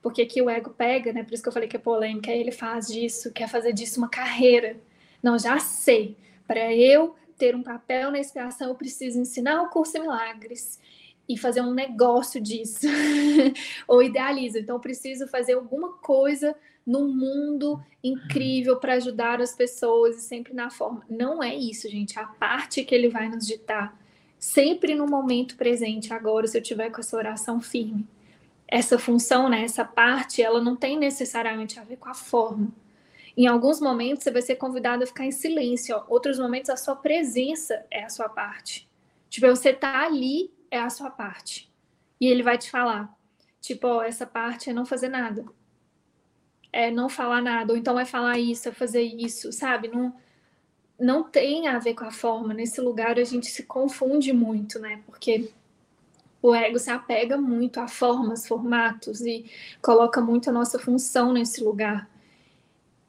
Porque 0.00 0.22
aqui 0.22 0.40
o 0.40 0.48
ego 0.48 0.70
pega, 0.70 1.12
né? 1.12 1.24
Por 1.24 1.34
isso 1.34 1.42
que 1.42 1.48
eu 1.48 1.52
falei 1.52 1.68
que 1.68 1.74
é 1.74 1.80
polêmica, 1.80 2.30
aí 2.30 2.38
ele 2.38 2.52
faz 2.52 2.86
disso, 2.86 3.32
quer 3.32 3.48
fazer 3.48 3.72
disso 3.72 3.98
uma 3.98 4.08
carreira. 4.08 4.76
Não, 5.20 5.36
já 5.36 5.58
sei. 5.58 6.16
Para 6.46 6.72
eu 6.72 7.16
ter 7.36 7.56
um 7.56 7.62
papel 7.64 8.12
na 8.12 8.20
expiação, 8.20 8.68
eu 8.68 8.76
preciso 8.76 9.18
ensinar 9.18 9.62
o 9.62 9.68
curso 9.68 10.00
milagres 10.00 10.78
e 11.28 11.36
fazer 11.36 11.60
um 11.60 11.74
negócio 11.74 12.40
disso, 12.40 12.86
ou 13.88 14.00
idealizo. 14.00 14.58
Então, 14.58 14.78
preciso 14.78 15.26
fazer 15.26 15.54
alguma 15.54 15.94
coisa 15.94 16.54
no 16.86 17.08
mundo 17.08 17.82
incrível 18.02 18.76
para 18.76 18.94
ajudar 18.94 19.40
as 19.40 19.54
pessoas 19.54 20.16
e 20.16 20.20
sempre 20.20 20.52
na 20.52 20.70
forma. 20.70 21.04
Não 21.08 21.42
é 21.42 21.54
isso, 21.54 21.88
gente. 21.88 22.18
A 22.18 22.26
parte 22.26 22.84
que 22.84 22.94
ele 22.94 23.08
vai 23.08 23.28
nos 23.28 23.46
ditar, 23.46 23.98
sempre 24.38 24.94
no 24.94 25.06
momento 25.06 25.56
presente, 25.56 26.12
agora, 26.12 26.46
se 26.46 26.58
eu 26.58 26.62
tiver 26.62 26.90
com 26.90 27.00
essa 27.00 27.16
oração 27.16 27.60
firme. 27.60 28.06
Essa 28.68 28.98
função, 28.98 29.48
né, 29.48 29.62
essa 29.62 29.84
parte, 29.84 30.42
ela 30.42 30.60
não 30.60 30.76
tem 30.76 30.98
necessariamente 30.98 31.78
a 31.78 31.84
ver 31.84 31.96
com 31.96 32.08
a 32.08 32.14
forma. 32.14 32.72
Em 33.36 33.46
alguns 33.46 33.80
momentos 33.80 34.22
você 34.22 34.30
vai 34.30 34.42
ser 34.42 34.56
convidado 34.56 35.02
a 35.02 35.06
ficar 35.06 35.24
em 35.24 35.32
silêncio, 35.32 35.96
ó. 35.96 36.04
outros 36.08 36.38
momentos 36.38 36.70
a 36.70 36.76
sua 36.76 36.94
presença 36.94 37.84
é 37.90 38.04
a 38.04 38.08
sua 38.08 38.28
parte. 38.28 38.88
Tipo, 39.28 39.48
você 39.48 39.72
tá 39.72 40.04
ali 40.04 40.52
é 40.70 40.78
a 40.78 40.90
sua 40.90 41.10
parte. 41.10 41.70
E 42.20 42.26
ele 42.26 42.42
vai 42.42 42.56
te 42.56 42.70
falar, 42.70 43.12
tipo, 43.60 43.86
ó, 43.86 44.02
essa 44.02 44.26
parte 44.26 44.70
é 44.70 44.72
não 44.72 44.86
fazer 44.86 45.08
nada. 45.08 45.44
É 46.74 46.90
não 46.90 47.08
falar 47.08 47.40
nada, 47.40 47.72
ou 47.72 47.78
então 47.78 47.98
é 47.98 48.04
falar 48.04 48.38
isso, 48.38 48.68
é 48.68 48.72
fazer 48.72 49.02
isso, 49.02 49.52
sabe? 49.52 49.88
Não, 49.88 50.14
não 50.98 51.22
tem 51.22 51.68
a 51.68 51.78
ver 51.78 51.94
com 51.94 52.04
a 52.04 52.10
forma. 52.10 52.54
Nesse 52.54 52.80
lugar 52.80 53.18
a 53.18 53.24
gente 53.24 53.46
se 53.46 53.62
confunde 53.64 54.32
muito, 54.32 54.78
né? 54.78 55.02
Porque 55.06 55.50
o 56.42 56.54
ego 56.54 56.78
se 56.78 56.90
apega 56.90 57.36
muito 57.38 57.78
a 57.80 57.86
formas, 57.88 58.46
formatos 58.46 59.20
e 59.20 59.44
coloca 59.80 60.20
muito 60.20 60.50
a 60.50 60.52
nossa 60.52 60.78
função 60.78 61.32
nesse 61.32 61.62
lugar. 61.62 62.10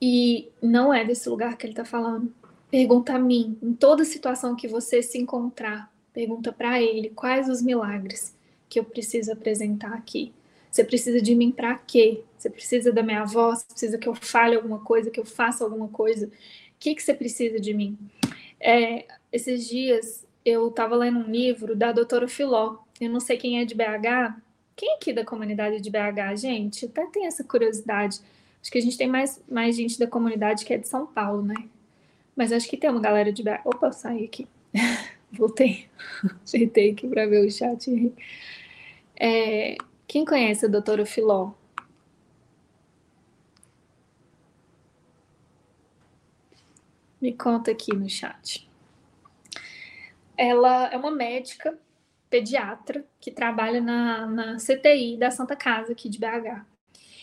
E 0.02 0.50
não 0.62 0.94
é 0.94 1.04
desse 1.04 1.28
lugar 1.30 1.58
que 1.58 1.66
ele 1.66 1.74
está 1.74 1.86
falando. 1.86 2.32
Pergunta 2.70 3.14
a 3.14 3.20
mim, 3.20 3.58
em 3.64 3.74
toda 3.74 4.06
situação 4.06 4.56
que 4.56 4.68
você 4.68 5.02
se 5.02 5.18
encontrar, 5.18 5.90
Pergunta 6.16 6.54
para 6.54 6.82
ele 6.82 7.10
quais 7.10 7.50
os 7.50 7.62
milagres 7.62 8.34
que 8.70 8.80
eu 8.80 8.86
preciso 8.86 9.34
apresentar 9.34 9.92
aqui. 9.94 10.32
Você 10.72 10.82
precisa 10.82 11.22
de 11.22 11.36
mim 11.36 11.52
para 11.52 11.76
quê? 11.76 12.24
Você 12.46 12.50
precisa 12.52 12.92
da 12.92 13.02
minha 13.02 13.26
voz? 13.26 13.60
Você 13.60 13.66
precisa 13.66 13.98
que 13.98 14.08
eu 14.08 14.14
fale 14.14 14.56
alguma 14.56 14.78
coisa, 14.80 15.10
que 15.10 15.20
eu 15.20 15.26
faça 15.26 15.64
alguma 15.64 15.88
coisa? 15.88 16.28
O 16.28 16.32
que, 16.80 16.94
que 16.94 17.02
você 17.02 17.12
precisa 17.12 17.60
de 17.60 17.74
mim? 17.74 17.98
É, 18.60 19.08
esses 19.32 19.68
dias 19.68 20.28
eu 20.46 20.68
estava 20.68 20.96
lendo 20.96 21.20
um 21.20 21.32
livro 21.32 21.76
da 21.76 21.92
doutora 21.92 22.28
Filó. 22.28 22.78
Eu 23.02 23.10
não 23.10 23.20
sei 23.20 23.38
quem 23.38 23.60
é 23.60 23.66
de 23.66 23.74
BH. 23.74 24.40
Quem 24.76 24.92
é 24.92 24.96
aqui 24.96 25.12
da 25.12 25.26
comunidade 25.26 25.82
de 25.82 25.90
BH, 25.90 26.36
gente? 26.36 26.86
Até 26.86 27.08
tem 27.08 27.26
essa 27.26 27.44
curiosidade. 27.44 28.20
Acho 28.62 28.72
que 28.72 28.78
a 28.78 28.82
gente 28.82 28.98
tem 28.98 29.08
mais, 29.08 29.42
mais 29.50 29.76
gente 29.76 29.98
da 29.98 30.06
comunidade 30.06 30.66
que 30.66 30.74
é 30.74 30.78
de 30.78 30.88
São 30.88 31.08
Paulo, 31.08 31.42
né? 31.42 31.56
Mas 32.36 32.52
acho 32.52 32.70
que 32.70 32.78
tem 32.78 32.92
uma 32.92 33.02
galera 33.02 33.34
de 33.34 33.42
BH. 33.42 33.62
Opa, 33.66 33.92
saí 33.92 34.26
aqui. 34.26 34.48
Voltei. 35.32 35.88
Ajeitei 36.46 36.92
aqui 36.92 37.08
para 37.08 37.26
ver 37.26 37.44
o 37.44 37.52
chat. 37.52 38.14
É, 39.20 39.78
quem 40.08 40.24
conhece 40.24 40.68
a 40.68 40.70
doutora 40.70 41.08
Filó? 41.08 41.54
Me 47.22 47.34
conta 47.34 47.72
aqui 47.72 47.96
no 47.96 48.10
chat. 48.10 48.70
ela 50.38 50.88
é 50.92 50.98
uma 50.98 51.12
médica 51.12 51.78
pediatra 52.30 53.06
que 53.22 53.32
trabalha 53.32 53.80
na, 53.80 54.26
na 54.26 54.58
CTI 54.58 55.18
da 55.18 55.32
Santa 55.32 55.56
Casa 55.56 55.94
aqui 55.94 56.10
de 56.10 56.20
BH. 56.20 56.66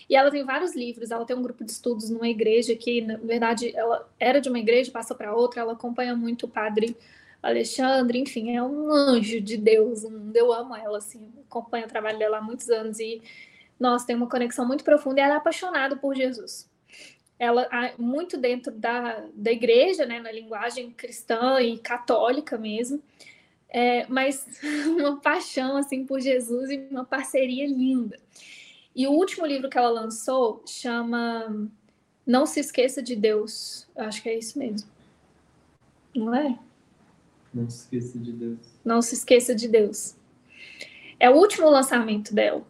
E 0.09 0.16
ela 0.16 0.31
tem 0.31 0.44
vários 0.44 0.74
livros, 0.74 1.10
ela 1.10 1.24
tem 1.24 1.36
um 1.36 1.43
grupo 1.43 1.64
de 1.64 1.70
estudos 1.70 2.10
numa 2.10 2.28
igreja 2.28 2.74
que, 2.74 3.01
na 3.01 3.16
verdade, 3.16 3.74
ela 3.74 4.09
era 4.19 4.40
de 4.40 4.48
uma 4.48 4.59
igreja, 4.59 4.90
passou 4.90 5.16
para 5.16 5.35
outra, 5.35 5.60
ela 5.60 5.73
acompanha 5.73 6.14
muito 6.14 6.47
o 6.47 6.48
padre 6.48 6.97
Alexandre, 7.43 8.19
enfim, 8.19 8.56
é 8.56 8.62
um 8.62 8.93
anjo 8.93 9.40
de 9.40 9.56
Deus, 9.56 10.05
eu 10.35 10.52
amo 10.52 10.77
ela, 10.77 10.98
assim, 10.98 11.28
acompanho 11.48 11.86
o 11.86 11.89
trabalho 11.89 12.19
dela 12.19 12.39
há 12.39 12.43
muitos 12.43 12.70
anos 12.70 13.01
e, 13.01 13.20
nossa, 13.81 14.06
tem 14.06 14.14
uma 14.14 14.28
conexão 14.28 14.66
muito 14.66 14.85
profunda 14.85 15.20
e 15.20 15.24
ela 15.24 15.35
é 15.35 15.36
apaixonada 15.39 15.97
por 15.97 16.14
Jesus. 16.14 16.70
Ela, 17.44 17.69
muito 17.98 18.36
dentro 18.36 18.70
da, 18.70 19.24
da 19.35 19.51
igreja, 19.51 20.06
né, 20.06 20.20
na 20.20 20.31
linguagem 20.31 20.93
cristã 20.93 21.60
e 21.60 21.77
católica 21.77 22.56
mesmo, 22.56 23.02
é, 23.69 24.06
mas 24.06 24.47
uma 24.97 25.20
paixão, 25.20 25.77
assim, 25.77 26.06
por 26.06 26.20
Jesus 26.20 26.70
e 26.70 26.86
uma 26.89 27.05
parceria 27.05 27.66
linda. 27.66 28.16
E 28.94 29.09
o 29.09 29.10
último 29.10 29.44
livro 29.44 29.69
que 29.69 29.77
ela 29.77 29.90
lançou 29.90 30.62
chama 30.64 31.69
Não 32.24 32.47
Se 32.47 32.60
Esqueça 32.60 33.02
de 33.02 33.16
Deus, 33.16 33.89
eu 33.97 34.05
acho 34.05 34.23
que 34.23 34.28
é 34.28 34.39
isso 34.39 34.56
mesmo. 34.56 34.89
Não 36.14 36.32
é? 36.32 36.56
Não 37.52 37.69
se 37.69 37.78
esqueça 37.82 38.19
de 38.20 38.32
Deus. 38.32 38.59
Não 38.85 39.02
se 39.02 39.14
esqueça 39.16 39.52
de 39.52 39.66
Deus. 39.66 40.14
É 41.19 41.28
o 41.28 41.35
último 41.35 41.69
lançamento 41.69 42.32
dela. 42.32 42.64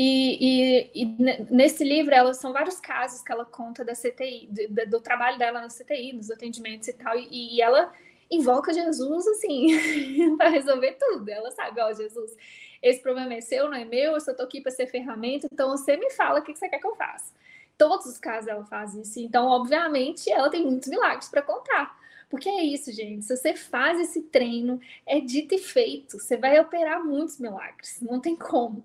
E, 0.00 0.92
e, 0.94 1.02
e 1.02 1.06
nesse 1.50 1.82
livro, 1.82 2.14
ela, 2.14 2.32
são 2.32 2.52
vários 2.52 2.78
casos 2.78 3.20
que 3.20 3.32
ela 3.32 3.44
conta 3.44 3.84
da 3.84 3.94
CTI, 3.94 4.48
do, 4.48 4.90
do 4.90 5.00
trabalho 5.00 5.36
dela 5.36 5.60
na 5.60 5.66
CTI, 5.66 6.12
nos 6.12 6.30
atendimentos 6.30 6.86
e 6.86 6.92
tal. 6.92 7.18
E, 7.18 7.56
e 7.56 7.60
ela 7.60 7.92
invoca 8.30 8.72
Jesus, 8.72 9.26
assim, 9.26 10.36
para 10.38 10.50
resolver 10.50 10.96
tudo. 11.00 11.28
Ela 11.28 11.50
sabe, 11.50 11.80
ó, 11.80 11.92
Jesus, 11.92 12.36
esse 12.80 13.02
problema 13.02 13.34
é 13.34 13.40
seu, 13.40 13.66
não 13.66 13.74
é 13.74 13.84
meu, 13.84 14.12
eu 14.12 14.20
só 14.20 14.32
tô 14.32 14.44
aqui 14.44 14.60
para 14.60 14.70
ser 14.70 14.86
ferramenta, 14.86 15.48
então 15.52 15.70
você 15.70 15.96
me 15.96 16.10
fala 16.10 16.38
o 16.38 16.42
que 16.44 16.54
você 16.54 16.68
quer 16.68 16.78
que 16.78 16.86
eu 16.86 16.94
faça. 16.94 17.34
Todos 17.76 18.06
os 18.06 18.18
casos 18.18 18.46
ela 18.46 18.64
faz 18.66 18.94
isso. 18.94 19.18
Então, 19.18 19.48
obviamente, 19.48 20.30
ela 20.30 20.48
tem 20.48 20.64
muitos 20.64 20.88
milagres 20.88 21.28
para 21.28 21.42
contar. 21.42 21.98
Porque 22.30 22.48
é 22.48 22.62
isso, 22.62 22.92
gente. 22.92 23.24
Se 23.24 23.36
você 23.36 23.52
faz 23.56 23.98
esse 23.98 24.22
treino, 24.22 24.80
é 25.04 25.18
dito 25.18 25.56
e 25.56 25.58
feito. 25.58 26.20
Você 26.20 26.36
vai 26.36 26.60
operar 26.60 27.04
muitos 27.04 27.40
milagres. 27.40 27.98
Não 28.00 28.20
tem 28.20 28.36
como. 28.36 28.84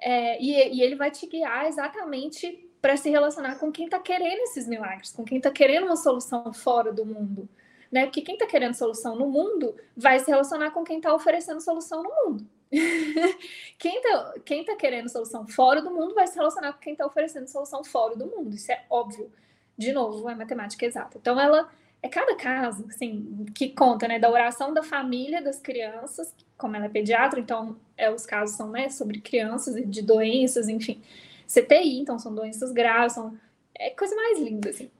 É, 0.00 0.40
e, 0.42 0.76
e 0.76 0.82
ele 0.82 0.96
vai 0.96 1.10
te 1.10 1.26
guiar 1.26 1.66
exatamente 1.66 2.68
para 2.80 2.96
se 2.96 3.10
relacionar 3.10 3.56
com 3.56 3.70
quem 3.70 3.84
está 3.84 3.98
querendo 3.98 4.40
esses 4.40 4.66
milagres, 4.66 5.12
com 5.12 5.24
quem 5.24 5.36
está 5.36 5.50
querendo 5.50 5.84
uma 5.84 5.96
solução 5.96 6.52
fora 6.52 6.92
do 6.92 7.04
mundo. 7.04 7.48
Né? 7.92 8.04
Porque 8.04 8.22
quem 8.22 8.34
está 8.34 8.46
querendo 8.46 8.74
solução 8.74 9.16
no 9.16 9.28
mundo 9.28 9.74
vai 9.96 10.18
se 10.18 10.30
relacionar 10.30 10.70
com 10.70 10.84
quem 10.84 10.98
está 10.98 11.12
oferecendo 11.12 11.60
solução 11.60 12.02
no 12.02 12.10
mundo. 12.24 12.46
quem 13.76 13.96
está 13.96 14.34
quem 14.44 14.64
tá 14.64 14.76
querendo 14.76 15.08
solução 15.08 15.46
fora 15.46 15.82
do 15.82 15.90
mundo 15.90 16.14
vai 16.14 16.26
se 16.28 16.36
relacionar 16.36 16.72
com 16.72 16.78
quem 16.78 16.92
está 16.92 17.04
oferecendo 17.04 17.48
solução 17.48 17.82
fora 17.82 18.14
do 18.14 18.26
mundo. 18.26 18.54
Isso 18.54 18.70
é 18.70 18.84
óbvio. 18.88 19.30
De 19.76 19.92
novo, 19.92 20.28
é 20.28 20.34
matemática 20.34 20.86
exata. 20.86 21.18
Então, 21.18 21.40
ela 21.40 21.68
é 22.02 22.08
cada 22.08 22.34
caso, 22.34 22.86
assim, 22.88 23.46
que 23.54 23.70
conta, 23.70 24.08
né, 24.08 24.18
da 24.18 24.30
oração 24.30 24.72
da 24.72 24.82
família 24.82 25.42
das 25.42 25.60
crianças, 25.60 26.34
como 26.56 26.76
ela 26.76 26.86
é 26.86 26.88
pediatra, 26.88 27.38
então 27.38 27.76
é, 27.96 28.10
os 28.10 28.24
casos 28.24 28.56
são, 28.56 28.70
né, 28.70 28.88
sobre 28.88 29.20
crianças 29.20 29.76
e 29.76 29.84
de 29.84 30.02
doenças, 30.02 30.68
enfim, 30.68 31.02
CTI, 31.46 31.98
então 31.98 32.18
são 32.18 32.34
doenças 32.34 32.72
graves, 32.72 33.12
são, 33.12 33.38
é 33.74 33.90
coisa 33.90 34.16
mais 34.16 34.38
linda, 34.38 34.70
assim. 34.70 34.90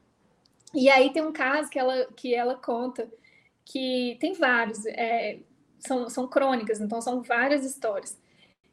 E 0.75 0.89
aí 0.91 1.13
tem 1.13 1.23
um 1.23 1.33
caso 1.33 1.71
que 1.71 1.79
ela, 1.79 2.07
que 2.15 2.35
ela 2.35 2.55
conta, 2.55 3.09
que 3.65 4.17
tem 4.21 4.35
vários, 4.35 4.85
é, 4.87 5.39
são, 5.79 6.09
são 6.11 6.29
crônicas, 6.29 6.81
então 6.81 7.01
são 7.01 7.23
várias 7.23 7.65
histórias, 7.65 8.19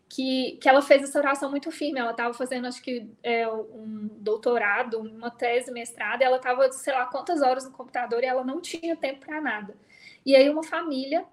que, 0.10 0.58
que 0.62 0.70
ela 0.70 0.82
fez 0.82 1.04
essa 1.04 1.20
oração 1.20 1.50
muito 1.50 1.72
firme. 1.72 2.00
Ela 2.00 2.12
estava 2.12 2.34
fazendo, 2.34 2.68
acho 2.68 2.82
que, 2.82 3.10
é, 3.22 3.48
um 3.50 4.10
doutorado, 4.20 5.00
uma 5.00 5.30
tese, 5.30 5.72
mestrado, 5.72 6.22
ela 6.22 6.38
estava, 6.38 6.72
sei 6.72 6.94
lá, 6.94 7.06
quantas 7.06 7.42
horas 7.42 7.66
no 7.66 7.72
computador 7.72 8.24
e 8.24 8.26
ela 8.26 8.44
não 8.44 8.62
tinha 8.62 8.96
tempo 8.96 9.26
para 9.26 9.42
nada. 9.42 9.76
E 10.26 10.36
aí 10.36 10.50
uma 10.50 10.64
família 10.64 11.26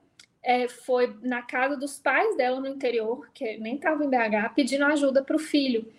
é, 0.43 0.69
foi 0.69 1.17
na 1.23 1.43
casa 1.43 1.77
dos 1.77 1.99
pais 1.99 2.37
dela 2.37 2.61
no 2.61 2.67
interior, 2.67 3.29
que 3.33 3.57
nem 3.59 3.77
estava 3.77 4.05
em 4.05 4.11
BH, 4.11 4.55
pedindo 4.55 4.85
ajuda 4.85 5.23
para 5.23 5.37
o 5.37 5.39
filho. 5.39 5.91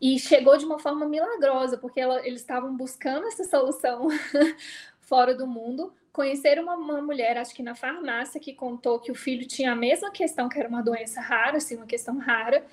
E 0.00 0.18
chegou 0.18 0.56
de 0.58 0.64
uma 0.66 0.78
forma 0.78 1.08
milagrosa, 1.08 1.78
porque 1.78 1.98
ela, 1.98 2.24
eles 2.26 2.42
estavam 2.42 2.76
buscando 2.76 3.26
essa 3.26 3.44
solução 3.44 4.08
fora 5.00 5.34
do 5.34 5.46
mundo, 5.46 5.94
conhecer 6.16 6.58
uma, 6.58 6.74
uma, 6.76 7.02
mulher, 7.02 7.36
acho 7.36 7.54
que 7.54 7.62
na 7.62 7.74
farmácia, 7.74 8.40
que 8.40 8.54
contou 8.54 8.98
que 8.98 9.12
o 9.12 9.14
filho 9.14 9.46
tinha 9.46 9.72
a 9.72 9.76
mesma 9.76 10.10
questão, 10.10 10.48
que 10.48 10.58
era 10.58 10.66
uma 10.66 10.82
doença 10.82 11.20
rara, 11.20 11.58
assim, 11.58 11.76
uma 11.76 11.84
questão 11.84 12.16
rara, 12.16 12.64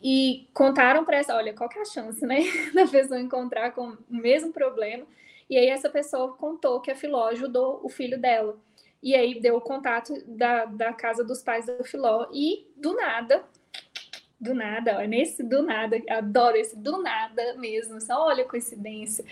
e 0.00 0.46
contaram 0.54 1.04
para 1.04 1.16
essa, 1.16 1.34
olha, 1.34 1.52
qual 1.52 1.68
que 1.68 1.80
é 1.80 1.82
a 1.82 1.84
chance, 1.84 2.24
né, 2.24 2.38
da 2.72 2.86
pessoa 2.86 3.20
encontrar 3.20 3.72
com 3.72 3.88
o 3.88 3.98
mesmo 4.08 4.52
problema, 4.52 5.04
e 5.50 5.58
aí 5.58 5.66
essa 5.66 5.90
pessoa 5.90 6.34
contou 6.34 6.80
que 6.80 6.88
a 6.88 6.94
Filó 6.94 7.26
ajudou 7.26 7.80
o 7.82 7.88
filho 7.88 8.20
dela, 8.20 8.56
e 9.02 9.16
aí 9.16 9.40
deu 9.40 9.56
o 9.56 9.60
contato 9.60 10.14
da, 10.24 10.66
da 10.66 10.92
casa 10.92 11.24
dos 11.24 11.42
pais 11.42 11.66
da 11.66 11.82
Filó, 11.82 12.28
e 12.32 12.68
do 12.76 12.94
nada, 12.94 13.42
do 14.40 14.54
nada, 14.54 14.98
ó, 15.00 15.02
nesse 15.02 15.42
do 15.42 15.60
nada, 15.60 16.00
adoro 16.08 16.56
esse 16.56 16.78
do 16.78 17.02
nada 17.02 17.54
mesmo, 17.54 18.00
só 18.00 18.26
olha 18.26 18.44
a 18.44 18.48
coincidência, 18.48 19.24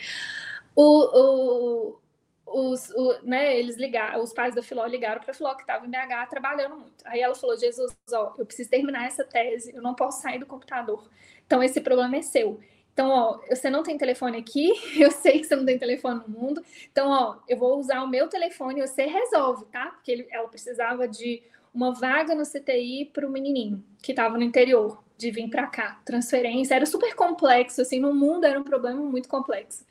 o, 0.74 1.92
o 1.92 2.03
os, 2.46 2.90
o, 2.90 3.18
né, 3.22 3.58
eles 3.58 3.76
ligaram, 3.76 4.22
os 4.22 4.32
pais 4.32 4.54
da 4.54 4.62
Filó 4.62 4.84
ligaram 4.86 5.20
para 5.20 5.30
a 5.30 5.34
Filó 5.34 5.54
que 5.54 5.62
estava 5.62 5.86
em 5.86 5.90
BH 5.90 6.28
trabalhando 6.28 6.76
muito. 6.76 7.04
Aí 7.04 7.20
ela 7.20 7.34
falou: 7.34 7.56
Jesus, 7.58 7.94
ó, 8.12 8.34
eu 8.38 8.46
preciso 8.46 8.70
terminar 8.70 9.06
essa 9.06 9.24
tese, 9.24 9.74
eu 9.74 9.82
não 9.82 9.94
posso 9.94 10.22
sair 10.22 10.38
do 10.38 10.46
computador. 10.46 11.08
Então 11.46 11.62
esse 11.62 11.80
problema 11.80 12.16
é 12.16 12.22
seu. 12.22 12.60
Então, 12.92 13.08
ó, 13.10 13.40
você 13.48 13.68
não 13.68 13.82
tem 13.82 13.98
telefone 13.98 14.38
aqui, 14.38 14.72
eu 14.96 15.10
sei 15.10 15.40
que 15.40 15.44
você 15.46 15.56
não 15.56 15.66
tem 15.66 15.78
telefone 15.78 16.22
no 16.26 16.28
mundo. 16.28 16.64
Então, 16.90 17.10
ó, 17.10 17.38
eu 17.48 17.56
vou 17.56 17.78
usar 17.78 18.02
o 18.02 18.08
meu 18.08 18.28
telefone 18.28 18.80
e 18.80 18.86
você 18.86 19.04
resolve, 19.04 19.64
tá? 19.66 19.86
Porque 19.86 20.12
ele, 20.12 20.28
ela 20.30 20.48
precisava 20.48 21.08
de 21.08 21.42
uma 21.74 21.92
vaga 21.92 22.36
no 22.36 22.44
CTI 22.44 23.10
para 23.12 23.26
o 23.26 23.30
menininho 23.30 23.84
que 24.00 24.12
estava 24.12 24.38
no 24.38 24.44
interior, 24.44 25.02
de 25.18 25.30
vir 25.32 25.50
para 25.50 25.66
cá. 25.66 26.00
Transferência 26.04 26.76
era 26.76 26.86
super 26.86 27.16
complexo, 27.16 27.80
assim, 27.80 27.98
no 27.98 28.14
mundo 28.14 28.44
era 28.44 28.60
um 28.60 28.64
problema 28.64 29.02
muito 29.02 29.28
complexo. 29.28 29.84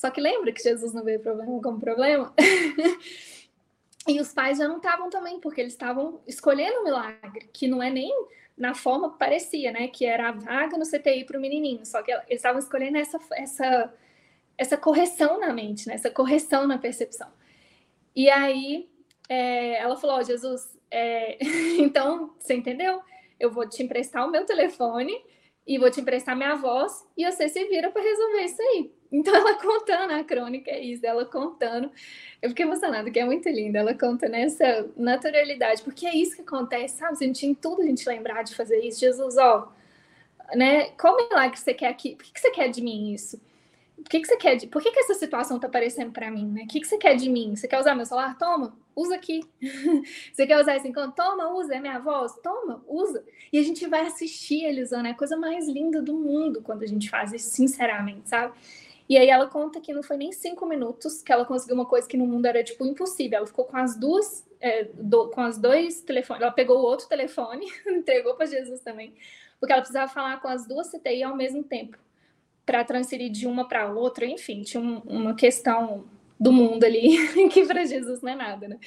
Só 0.00 0.10
que 0.10 0.18
lembra 0.18 0.50
que 0.50 0.62
Jesus 0.62 0.94
não 0.94 1.04
veio 1.04 1.20
problema 1.20 1.60
como 1.60 1.78
problema? 1.78 2.32
e 4.08 4.18
os 4.18 4.32
pais 4.32 4.56
já 4.56 4.66
não 4.66 4.78
estavam 4.78 5.10
também, 5.10 5.38
porque 5.38 5.60
eles 5.60 5.74
estavam 5.74 6.22
escolhendo 6.26 6.80
o 6.80 6.84
milagre, 6.84 7.50
que 7.52 7.68
não 7.68 7.82
é 7.82 7.90
nem 7.90 8.10
na 8.56 8.74
forma 8.74 9.12
que 9.12 9.18
parecia, 9.18 9.70
né? 9.70 9.88
Que 9.88 10.06
era 10.06 10.30
a 10.30 10.32
vaga 10.32 10.78
no 10.78 10.86
CTI 10.86 11.26
para 11.26 11.36
o 11.36 11.40
menininho. 11.40 11.84
Só 11.84 12.02
que 12.02 12.10
eles 12.10 12.24
estavam 12.30 12.58
escolhendo 12.58 12.96
essa, 12.96 13.20
essa, 13.32 13.94
essa 14.56 14.76
correção 14.78 15.38
na 15.38 15.52
mente, 15.52 15.86
né? 15.86 15.96
essa 15.96 16.10
correção 16.10 16.66
na 16.66 16.78
percepção. 16.78 17.28
E 18.16 18.30
aí 18.30 18.88
é, 19.28 19.82
ela 19.82 19.98
falou: 19.98 20.16
oh, 20.16 20.22
Jesus, 20.22 20.78
é... 20.90 21.36
então 21.78 22.34
você 22.38 22.54
entendeu? 22.54 23.02
Eu 23.38 23.50
vou 23.50 23.68
te 23.68 23.82
emprestar 23.82 24.26
o 24.26 24.30
meu 24.30 24.46
telefone 24.46 25.12
e 25.70 25.78
vou 25.78 25.88
te 25.88 26.00
emprestar 26.00 26.36
minha 26.36 26.56
voz 26.56 27.06
e 27.16 27.24
você 27.24 27.48
se 27.48 27.64
vira 27.66 27.92
para 27.92 28.02
resolver 28.02 28.42
isso 28.42 28.60
aí. 28.60 28.92
Então, 29.12 29.32
ela 29.32 29.54
contando 29.62 30.10
a 30.10 30.24
crônica, 30.24 30.68
é 30.68 30.80
isso, 30.80 31.06
ela 31.06 31.24
contando. 31.24 31.88
Eu 32.42 32.48
fiquei 32.48 32.64
emocionada, 32.64 33.08
que 33.08 33.20
é 33.20 33.24
muito 33.24 33.48
linda. 33.48 33.78
Ela 33.78 33.94
conta 33.94 34.28
nessa 34.28 34.90
naturalidade, 34.96 35.82
porque 35.82 36.08
é 36.08 36.16
isso 36.16 36.34
que 36.34 36.42
acontece, 36.42 36.96
sabe? 36.96 37.12
A 37.12 37.24
gente 37.24 37.46
em 37.46 37.54
tudo 37.54 37.82
a 37.82 37.84
gente 37.84 38.04
lembrar 38.08 38.42
de 38.42 38.52
fazer 38.52 38.80
isso. 38.80 38.98
Jesus, 38.98 39.36
ó, 39.36 39.72
né? 40.56 40.90
Qual 41.00 41.16
milagre 41.16 41.56
você 41.56 41.72
quer 41.72 41.90
aqui? 41.90 42.16
Por 42.16 42.24
que, 42.24 42.32
que 42.32 42.40
você 42.40 42.50
quer 42.50 42.68
de 42.68 42.82
mim 42.82 43.12
isso? 43.14 43.40
Por 43.94 44.10
que, 44.10 44.18
que 44.18 44.26
você 44.26 44.36
quer 44.38 44.56
de... 44.56 44.66
Por 44.66 44.82
que, 44.82 44.90
que 44.90 44.98
essa 44.98 45.14
situação 45.14 45.60
tá 45.60 45.68
aparecendo 45.68 46.10
para 46.10 46.32
mim, 46.32 46.46
né? 46.46 46.62
O 46.64 46.66
que, 46.66 46.80
que 46.80 46.86
você 46.88 46.98
quer 46.98 47.14
de 47.14 47.30
mim? 47.30 47.54
Você 47.54 47.68
quer 47.68 47.78
usar 47.78 47.94
meu 47.94 48.06
celular? 48.06 48.36
Toma, 48.36 48.76
usa 49.00 49.14
aqui. 49.14 49.40
você 50.32 50.46
quer 50.46 50.60
usar 50.60 50.76
esse 50.76 50.88
encontro? 50.88 51.12
Toma, 51.12 51.48
usa. 51.54 51.74
É 51.74 51.80
minha 51.80 51.98
voz? 51.98 52.34
Toma, 52.42 52.82
usa. 52.86 53.24
E 53.52 53.58
a 53.58 53.62
gente 53.62 53.86
vai 53.86 54.02
assistir 54.02 54.64
ele 54.64 54.82
usando. 54.82 55.06
É 55.06 55.10
a 55.10 55.14
coisa 55.14 55.36
mais 55.36 55.68
linda 55.68 56.02
do 56.02 56.14
mundo 56.14 56.62
quando 56.62 56.82
a 56.82 56.86
gente 56.86 57.08
faz 57.08 57.32
isso, 57.32 57.50
sinceramente, 57.50 58.28
sabe? 58.28 58.52
E 59.08 59.18
aí 59.18 59.28
ela 59.28 59.48
conta 59.48 59.80
que 59.80 59.92
não 59.92 60.04
foi 60.04 60.16
nem 60.16 60.30
cinco 60.30 60.64
minutos 60.66 61.20
que 61.20 61.32
ela 61.32 61.44
conseguiu 61.44 61.74
uma 61.74 61.86
coisa 61.86 62.06
que 62.06 62.16
no 62.16 62.26
mundo 62.26 62.46
era 62.46 62.62
tipo 62.62 62.86
impossível. 62.86 63.38
Ela 63.38 63.46
ficou 63.46 63.64
com 63.64 63.76
as 63.76 63.96
duas, 63.96 64.46
é, 64.60 64.84
do, 64.94 65.28
com 65.30 65.40
as 65.40 65.58
dois 65.58 66.00
telefones. 66.02 66.42
Ela 66.42 66.52
pegou 66.52 66.78
o 66.78 66.82
outro 66.82 67.08
telefone, 67.08 67.66
entregou 67.88 68.34
para 68.34 68.46
Jesus 68.46 68.80
também, 68.80 69.12
porque 69.58 69.72
ela 69.72 69.82
precisava 69.82 70.12
falar 70.12 70.40
com 70.40 70.46
as 70.46 70.66
duas 70.66 70.90
CTI 70.92 71.24
ao 71.24 71.36
mesmo 71.36 71.64
tempo 71.64 71.98
para 72.64 72.84
transferir 72.84 73.32
de 73.32 73.48
uma 73.48 73.66
para 73.66 73.92
outra. 73.92 74.24
Enfim, 74.24 74.62
tinha 74.62 74.80
um, 74.80 74.98
uma 74.98 75.34
questão 75.34 76.04
do 76.40 76.50
mundo 76.50 76.84
ali 76.84 77.18
que 77.52 77.66
para 77.66 77.84
Jesus 77.84 78.22
não 78.22 78.32
é 78.32 78.34
nada, 78.34 78.66
né? 78.66 78.78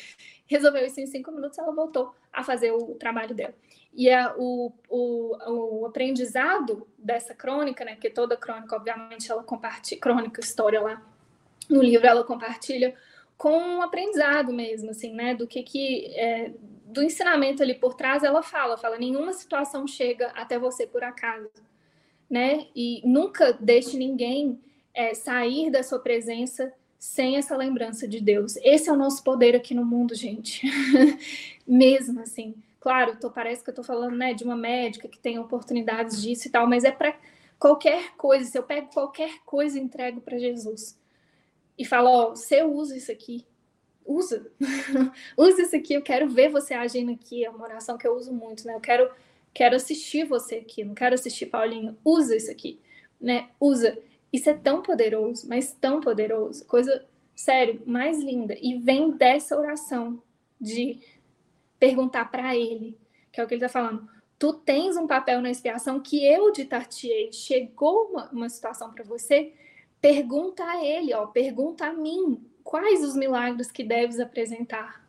Resolveu 0.48 0.84
isso 0.88 1.00
em 1.00 1.06
cinco 1.06 1.32
minutos, 1.32 1.60
ela 1.60 1.72
voltou 1.72 2.16
a 2.32 2.44
fazer 2.44 2.72
o 2.72 2.96
trabalho 2.96 3.36
dela. 3.36 3.54
E 3.94 4.10
a, 4.10 4.34
o, 4.36 4.74
o, 4.90 5.82
o 5.82 5.86
aprendizado 5.86 6.88
dessa 6.98 7.36
crônica, 7.36 7.86
né? 7.86 7.94
Porque 7.94 8.10
toda 8.10 8.36
crônica, 8.36 8.76
obviamente, 8.76 9.32
ela 9.32 9.44
compartilha, 9.44 10.02
crônica, 10.02 10.42
história 10.42 10.82
lá 10.82 11.06
no 11.70 11.82
livro, 11.82 12.08
ela 12.08 12.24
compartilha 12.24 12.96
com 13.38 13.56
um 13.56 13.82
aprendizado 13.84 14.52
mesmo, 14.52 14.90
assim, 14.90 15.14
né? 15.14 15.36
Do 15.36 15.46
que 15.46 15.62
que 15.62 16.08
é, 16.16 16.52
do 16.86 17.04
ensinamento 17.04 17.62
ali 17.62 17.76
por 17.76 17.94
trás, 17.94 18.24
ela 18.24 18.42
fala, 18.42 18.78
fala, 18.78 18.98
nenhuma 18.98 19.32
situação 19.32 19.86
chega 19.86 20.30
até 20.30 20.58
você 20.58 20.88
por 20.88 21.04
acaso, 21.04 21.52
né? 22.28 22.66
E 22.76 23.00
nunca 23.06 23.54
deixe 23.54 23.96
ninguém 23.96 24.60
é, 24.92 25.14
sair 25.14 25.70
da 25.70 25.84
sua 25.84 26.00
presença 26.00 26.74
sem 27.04 27.36
essa 27.36 27.58
lembrança 27.58 28.08
de 28.08 28.22
Deus. 28.22 28.56
Esse 28.64 28.90
é 28.90 28.94
o 28.94 28.96
nosso 28.96 29.22
poder 29.26 29.58
aqui 29.58 29.74
no 29.74 29.86
mundo, 29.86 30.16
gente. 30.16 30.66
mesmo 31.68 32.22
assim. 32.22 32.56
Claro, 32.80 33.18
tô, 33.20 33.30
parece 33.30 33.62
que 33.62 33.70
eu 33.70 33.74
tô 33.74 33.84
falando, 33.84 34.16
né, 34.16 34.34
de 34.34 34.46
uma 34.46 34.56
médica 34.56 35.10
que 35.10 35.20
tem 35.20 35.38
oportunidades 35.38 36.22
disso 36.22 36.48
e 36.48 36.52
tal, 36.52 36.66
mas 36.66 36.86
é 36.86 36.92
para 36.92 37.14
qualquer 37.60 38.16
coisa. 38.16 38.50
Se 38.50 38.58
eu 38.58 38.64
pego 38.64 38.88
qualquer 38.88 39.40
coisa 39.46 39.78
e 39.78 39.82
entrego 39.82 40.22
para 40.22 40.40
Jesus 40.40 40.98
e 41.78 41.84
falo, 41.84 42.08
ó, 42.10 42.28
oh, 42.28 42.36
você 42.38 42.64
usa 42.64 42.96
isso 42.96 43.12
aqui, 43.12 43.46
usa, 44.06 44.50
usa 45.36 45.62
isso 45.62 45.76
aqui, 45.76 45.96
eu 45.96 46.02
quero 46.02 46.30
ver 46.30 46.50
você 46.50 46.74
agindo 46.74 47.12
aqui, 47.12 47.44
é 47.44 47.50
uma 47.50 47.66
oração 47.66 47.98
que 47.98 48.08
eu 48.08 48.16
uso 48.16 48.32
muito, 48.32 48.66
né? 48.66 48.76
Eu 48.76 48.82
quero, 48.82 49.12
quero 49.54 49.76
assistir 49.76 50.24
você 50.24 50.56
aqui, 50.56 50.86
não 50.86 50.96
quero 50.96 51.16
assistir 51.16 51.48
Paulinho, 51.48 51.98
usa 52.06 52.34
isso 52.34 52.50
aqui, 52.50 52.80
né? 53.20 53.50
Usa. 53.60 54.00
Isso 54.34 54.50
é 54.50 54.54
tão 54.56 54.82
poderoso, 54.82 55.48
mas 55.48 55.72
tão 55.74 56.02
poderoso, 56.02 56.66
coisa, 56.66 57.06
sério, 57.36 57.84
mais 57.86 58.18
linda. 58.18 58.58
E 58.60 58.80
vem 58.80 59.12
dessa 59.12 59.56
oração 59.56 60.22
de 60.60 61.00
perguntar 61.80 62.26
para 62.32 62.56
ele, 62.56 62.98
que 63.32 63.40
é 63.40 63.44
o 63.44 63.48
que 63.48 63.54
ele 63.54 63.64
está 63.64 63.80
falando. 63.80 64.10
Tu 64.40 64.52
tens 64.54 64.98
um 64.98 65.06
papel 65.06 65.40
na 65.40 65.52
expiação 65.52 66.00
que 66.00 66.26
eu 66.26 66.52
ditar-te-ei. 66.52 67.32
Chegou 67.32 68.08
uma, 68.08 68.30
uma 68.32 68.50
situação 68.50 68.92
para 68.92 69.04
você, 69.04 69.54
pergunta 70.02 70.66
a 70.66 70.84
ele, 70.84 71.14
ó, 71.14 71.28
pergunta 71.28 71.86
a 71.86 71.94
mim, 71.94 72.44
quais 72.64 73.04
os 73.04 73.16
milagres 73.16 73.72
que 73.72 73.84
deves 73.84 74.20
apresentar? 74.20 75.04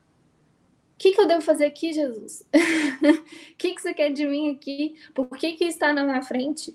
O 0.95 0.99
que, 0.99 1.13
que 1.13 1.21
eu 1.21 1.27
devo 1.27 1.41
fazer 1.41 1.65
aqui, 1.65 1.93
Jesus? 1.93 2.47
O 3.03 3.57
que, 3.57 3.75
que 3.75 3.83
você 3.83 3.93
quer 3.93 4.11
de 4.11 4.27
mim 4.27 4.51
aqui? 4.51 4.97
Por 5.15 5.29
que, 5.29 5.53
que 5.53 5.65
está 5.65 5.93
na 5.93 6.05
minha 6.05 6.23
frente? 6.23 6.75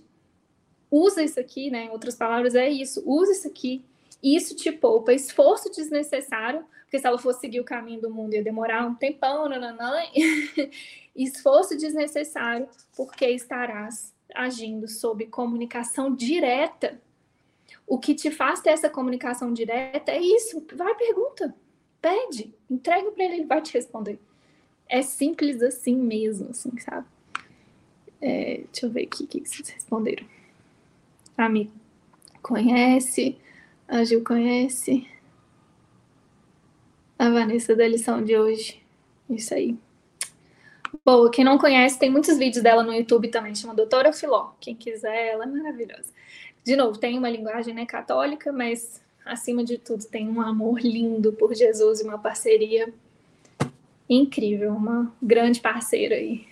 Usa 0.92 1.24
isso 1.24 1.40
aqui, 1.40 1.70
né? 1.70 1.86
Em 1.86 1.90
outras 1.90 2.16
palavras, 2.16 2.56
é 2.56 2.70
isso. 2.70 3.04
Usa 3.06 3.32
isso 3.32 3.48
aqui. 3.48 3.84
Isso 4.22 4.56
te 4.56 4.72
poupa 4.72 5.14
esforço 5.14 5.72
desnecessário, 5.72 6.66
porque 6.82 7.00
se 7.00 7.08
ela 7.08 7.18
fosse 7.18 7.42
seguir 7.42 7.60
o 7.60 7.64
caminho 7.64 8.02
do 8.02 8.10
mundo 8.10 8.34
ia 8.34 8.44
demorar 8.44 8.86
um 8.86 8.96
tempão, 8.96 9.48
nananã. 9.48 10.02
esforço 11.16 11.78
desnecessário, 11.78 12.68
porque 12.96 13.26
estarás 13.28 14.14
agindo 14.34 14.88
sob 14.88 15.26
comunicação 15.28 16.14
direta 16.14 17.00
o 17.90 17.98
que 17.98 18.14
te 18.14 18.30
faz 18.30 18.62
ter 18.62 18.70
essa 18.70 18.90
comunicação 18.90 19.52
direta 19.52 20.12
é 20.12 20.22
isso. 20.22 20.64
Vai, 20.76 20.94
pergunta, 20.96 21.56
pede, 22.00 22.54
entrega 22.70 23.12
para 23.12 23.24
ele, 23.26 23.34
ele 23.34 23.46
vai 23.46 23.62
te 23.62 23.74
responder. 23.74 24.20
É 24.88 25.02
simples 25.02 25.62
assim 25.62 25.96
mesmo, 25.96 26.52
assim, 26.52 26.78
sabe? 26.80 27.08
É, 28.22 28.62
deixa 28.72 28.86
eu 28.86 28.92
ver 28.92 29.04
aqui 29.04 29.24
o 29.24 29.28
que 29.28 29.40
vocês 29.40 29.70
responderam. 29.70 30.26
A 31.40 31.48
Mi 31.48 31.72
conhece, 32.42 33.38
a 33.88 34.04
Gil 34.04 34.24
conhece, 34.24 35.08
a 37.18 37.30
Vanessa 37.30 37.76
da 37.76 37.88
lição 37.88 38.24
de 38.24 38.38
hoje. 38.38 38.82
Isso 39.30 39.54
aí. 39.54 39.78
Boa, 41.06 41.30
quem 41.32 41.46
não 41.46 41.58
conhece, 41.58 42.00
tem 42.00 42.10
muitos 42.10 42.38
vídeos 42.38 42.64
dela 42.64 42.84
no 42.84 42.94
YouTube 42.94 43.30
também, 43.30 43.56
chama 43.56 43.74
Doutora 43.74 44.12
Filó. 44.12 44.52
Quem 44.60 44.76
quiser, 44.76 45.34
ela 45.34 45.44
é 45.44 45.48
maravilhosa 45.48 46.12
de 46.64 46.76
novo, 46.76 47.00
tem 47.00 47.18
uma 47.18 47.30
linguagem 47.30 47.74
né, 47.74 47.86
católica, 47.86 48.52
mas 48.52 49.02
acima 49.26 49.64
de 49.64 49.78
tudo 49.78 50.06
tem 50.06 50.30
um 50.30 50.42
amor 50.42 50.80
lindo 50.80 51.34
por 51.34 51.56
Jesus 51.56 52.00
e 52.00 52.04
uma 52.04 52.20
parceria 52.20 52.94
incrível, 54.08 54.74
uma 54.74 55.12
grande 55.22 55.60
parceira 55.60 56.16
aí 56.16 56.46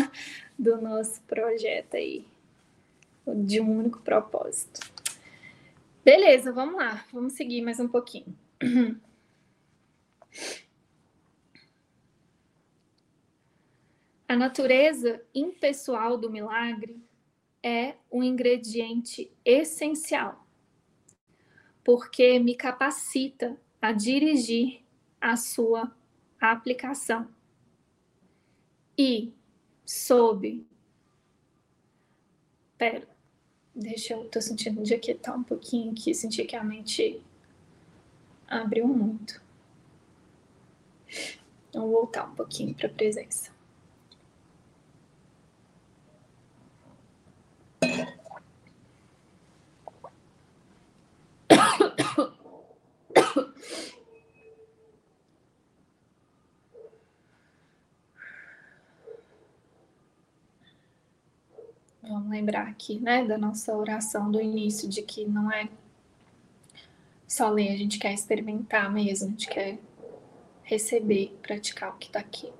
do 0.58 0.80
nosso 0.80 1.20
projeto 1.22 1.94
aí, 1.94 2.24
de 3.34 3.60
um 3.60 3.78
único 3.78 4.00
propósito. 4.00 4.80
Beleza, 6.04 6.52
vamos 6.52 6.76
lá, 6.76 7.04
vamos 7.12 7.34
seguir 7.34 7.62
mais 7.62 7.78
um 7.78 7.88
pouquinho. 7.88 8.36
A 14.30 14.36
natureza 14.36 15.20
impessoal 15.34 16.16
do 16.16 16.30
milagre 16.30 17.02
é 17.60 17.96
um 18.10 18.22
ingrediente 18.22 19.28
essencial, 19.44 20.46
porque 21.82 22.38
me 22.38 22.54
capacita 22.54 23.60
a 23.82 23.90
dirigir 23.90 24.84
a 25.20 25.36
sua 25.36 25.92
aplicação. 26.40 27.28
E 28.96 29.32
sob. 29.84 30.64
Pera, 32.78 33.08
deixa 33.80 34.14
eu. 34.14 34.24
tô 34.28 34.40
sentindo 34.40 34.82
de 34.82 34.94
aquietar 34.94 35.36
um 35.36 35.42
pouquinho 35.42 35.92
aqui, 35.92 36.14
senti 36.14 36.44
que 36.44 36.54
a 36.56 36.62
mente 36.62 37.22
abriu 38.46 38.86
muito. 38.86 39.40
Então, 41.68 41.82
vou 41.82 41.92
voltar 41.92 42.26
um 42.26 42.34
pouquinho 42.34 42.74
para 42.74 42.86
a 42.88 42.90
presença. 42.90 43.50
Vamos 62.02 62.18
lembrar 62.30 62.68
aqui, 62.68 62.98
né, 62.98 63.24
da 63.24 63.36
nossa 63.36 63.76
oração 63.76 64.30
do 64.30 64.40
início, 64.40 64.88
de 64.88 65.02
que 65.02 65.24
não 65.26 65.50
é 65.50 65.68
só 67.26 67.48
ler, 67.48 67.72
a 67.72 67.76
gente 67.76 67.98
quer 67.98 68.12
experimentar 68.12 68.92
mesmo, 68.92 69.28
a 69.28 69.30
gente 69.30 69.48
quer 69.48 69.78
receber, 70.62 71.36
praticar 71.42 71.90
o 71.90 71.98
que 71.98 72.06
está 72.06 72.20
aqui. 72.20 72.52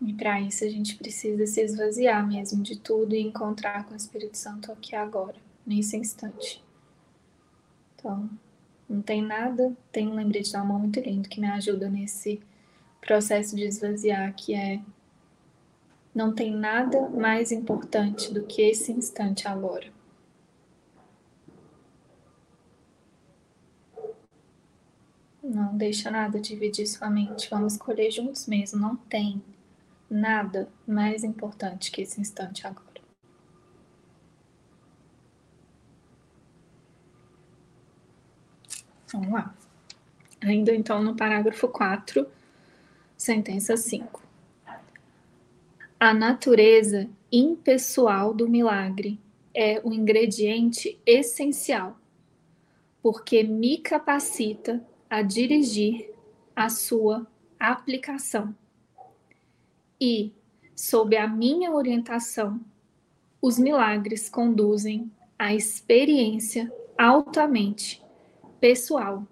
E 0.00 0.12
para 0.12 0.40
isso 0.40 0.64
a 0.64 0.68
gente 0.68 0.96
precisa 0.96 1.46
se 1.46 1.60
esvaziar 1.62 2.26
mesmo 2.26 2.62
de 2.62 2.78
tudo 2.78 3.14
e 3.14 3.20
encontrar 3.20 3.86
com 3.86 3.94
o 3.94 3.96
Espírito 3.96 4.36
Santo 4.36 4.70
aqui 4.70 4.94
agora, 4.94 5.36
nesse 5.66 5.96
instante. 5.96 6.62
Então, 7.94 8.28
não 8.88 9.02
tem 9.02 9.22
nada, 9.22 9.76
tem 9.90 10.06
um 10.06 10.14
lembrete 10.14 10.52
da 10.52 10.62
mão 10.62 10.78
muito 10.78 11.00
lindo 11.00 11.28
que 11.28 11.40
me 11.40 11.48
ajuda 11.48 11.88
nesse 11.88 12.40
processo 13.00 13.56
de 13.56 13.64
esvaziar, 13.64 14.34
que 14.34 14.54
é 14.54 14.80
não 16.16 16.32
tem 16.32 16.50
nada 16.50 17.10
mais 17.10 17.52
importante 17.52 18.32
do 18.32 18.42
que 18.42 18.62
esse 18.62 18.90
instante 18.90 19.46
agora. 19.46 19.92
Não 25.42 25.76
deixa 25.76 26.10
nada 26.10 26.40
dividir 26.40 26.86
sua 26.86 27.10
mente. 27.10 27.50
Vamos 27.50 27.74
escolher 27.74 28.10
juntos 28.10 28.46
mesmo. 28.46 28.80
Não 28.80 28.96
tem 28.96 29.44
nada 30.08 30.70
mais 30.86 31.22
importante 31.22 31.90
que 31.90 32.00
esse 32.00 32.18
instante 32.18 32.66
agora. 32.66 33.02
Vamos 39.12 39.30
lá. 39.30 39.54
Ainda 40.40 40.74
então 40.74 41.02
no 41.02 41.14
parágrafo 41.14 41.68
4, 41.68 42.26
sentença 43.18 43.76
5. 43.76 44.25
A 45.98 46.12
natureza 46.12 47.08
impessoal 47.32 48.34
do 48.34 48.46
milagre 48.46 49.18
é 49.54 49.80
o 49.82 49.94
ingrediente 49.94 51.00
essencial, 51.06 51.98
porque 53.02 53.42
me 53.42 53.78
capacita 53.78 54.86
a 55.08 55.22
dirigir 55.22 56.10
a 56.54 56.68
sua 56.68 57.26
aplicação 57.58 58.54
e, 59.98 60.34
sob 60.74 61.16
a 61.16 61.26
minha 61.26 61.72
orientação, 61.72 62.60
os 63.40 63.58
milagres 63.58 64.28
conduzem 64.28 65.10
à 65.38 65.54
experiência 65.54 66.70
altamente 66.98 68.04
pessoal 68.60 69.26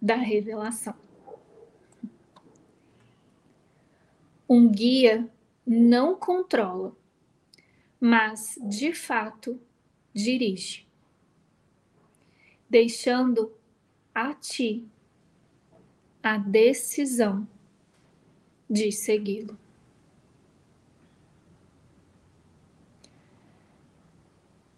da 0.00 0.14
revelação. 0.14 0.94
Um 4.48 4.68
guia 4.68 5.28
não 5.68 6.16
controla, 6.16 6.96
mas 8.00 8.58
de 8.62 8.94
fato 8.94 9.60
dirige, 10.14 10.86
deixando 12.70 13.52
a 14.14 14.32
ti 14.32 14.88
a 16.22 16.38
decisão 16.38 17.46
de 18.68 18.90
segui-lo. 18.90 19.58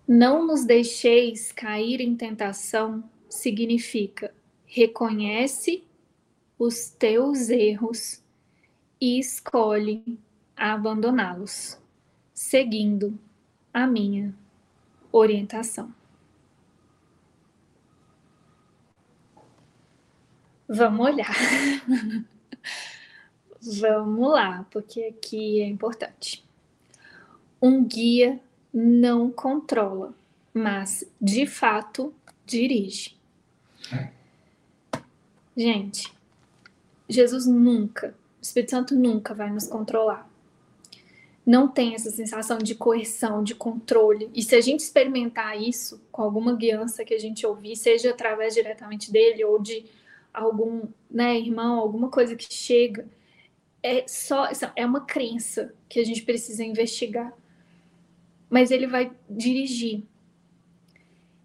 Não 0.09 0.45
nos 0.45 0.65
deixeis 0.65 1.53
cair 1.53 2.01
em 2.01 2.17
tentação 2.17 3.09
significa 3.29 4.35
reconhece 4.67 5.85
os 6.59 6.91
teus 6.91 7.49
erros 7.49 8.23
e 9.01 9.19
escolhe 9.21 10.19
abandoná-los, 10.69 11.79
seguindo 12.35 13.19
a 13.73 13.87
minha 13.87 14.35
orientação. 15.11 15.93
Vamos 20.69 21.07
olhar. 21.07 21.35
Vamos 23.81 24.31
lá, 24.31 24.67
porque 24.71 25.03
aqui 25.05 25.61
é 25.61 25.67
importante. 25.67 26.45
Um 27.61 27.85
guia 27.85 28.39
não 28.73 29.31
controla, 29.31 30.15
mas 30.55 31.05
de 31.21 31.47
fato 31.47 32.15
dirige. 32.47 33.19
Gente, 35.57 36.13
Jesus 37.09 37.47
nunca, 37.47 38.15
o 38.39 38.43
Espírito 38.43 38.71
Santo 38.71 38.95
nunca 38.95 39.35
vai 39.35 39.51
nos 39.51 39.67
controlar. 39.67 40.30
Não 41.45 41.67
tem 41.67 41.95
essa 41.95 42.11
sensação 42.11 42.59
de 42.59 42.75
coerção, 42.75 43.43
de 43.43 43.55
controle. 43.55 44.31
E 44.35 44.43
se 44.43 44.55
a 44.55 44.61
gente 44.61 44.81
experimentar 44.81 45.61
isso 45.61 46.01
com 46.13 46.23
alguma 46.23 46.55
guiança 46.55 47.05
que 47.05 47.15
a 47.15 47.19
gente 47.19 47.47
ouvir, 47.47 47.77
seja 47.77 48.11
através 48.11 48.55
diretamente 48.55 49.11
dele 49.11 49.45
ou 49.45 49.59
de 49.59 49.85
algum 50.33 50.83
né, 51.11 51.39
irmão, 51.39 51.79
alguma 51.79 52.09
coisa 52.09 52.37
que 52.37 52.53
chega, 52.53 53.09
é 53.83 54.07
só 54.07 54.49
é 54.77 54.85
uma 54.85 55.01
crença 55.01 55.75
que 55.89 55.99
a 55.99 56.05
gente 56.05 56.23
precisa 56.23 56.63
investigar. 56.63 57.33
Mas 58.49 58.71
ele 58.71 58.87
vai 58.87 59.13
dirigir. 59.29 60.05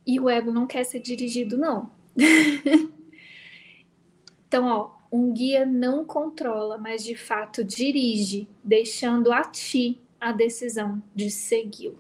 E 0.06 0.20
o 0.20 0.30
ego 0.30 0.52
não 0.52 0.68
quer 0.68 0.84
ser 0.84 1.00
dirigido, 1.00 1.58
não. 1.58 1.90
então, 4.48 4.66
ó, 4.66 4.95
um 5.16 5.34
guia 5.34 5.66
não 5.66 6.06
controla, 6.06 6.78
mas 6.78 7.04
de 7.04 7.16
fato 7.16 7.64
dirige, 7.64 8.48
deixando 8.64 9.32
a 9.32 9.44
ti 9.44 10.00
a 10.20 10.32
decisão 10.32 11.02
de 11.16 11.30
segui-lo. 11.30 11.98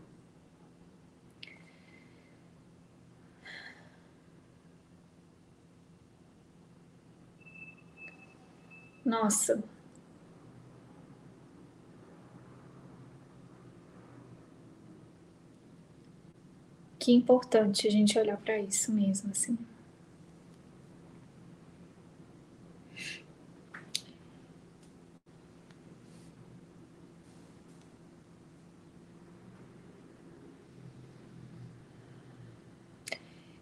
Nossa. 9.05 9.63
Que 16.99 17.13
importante 17.13 17.87
a 17.87 17.91
gente 17.91 18.17
olhar 18.17 18.37
para 18.37 18.57
isso 18.59 18.91
mesmo, 18.91 19.29
assim. 19.29 19.57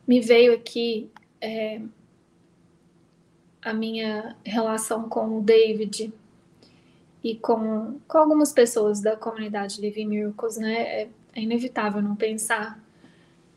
Me 0.07 0.19
veio 0.19 0.53
aqui 0.53 1.09
é, 1.39 1.81
a 3.61 3.73
minha 3.73 4.35
relação 4.45 5.07
com 5.07 5.37
o 5.37 5.41
David 5.41 6.13
e 7.23 7.35
com, 7.35 7.99
com 8.07 8.17
algumas 8.17 8.51
pessoas 8.51 9.01
da 9.01 9.15
comunidade 9.15 9.79
Living 9.79 10.05
Miracles, 10.05 10.57
né? 10.57 11.01
É, 11.01 11.09
é 11.35 11.41
inevitável 11.41 12.01
não 12.01 12.15
pensar 12.15 12.79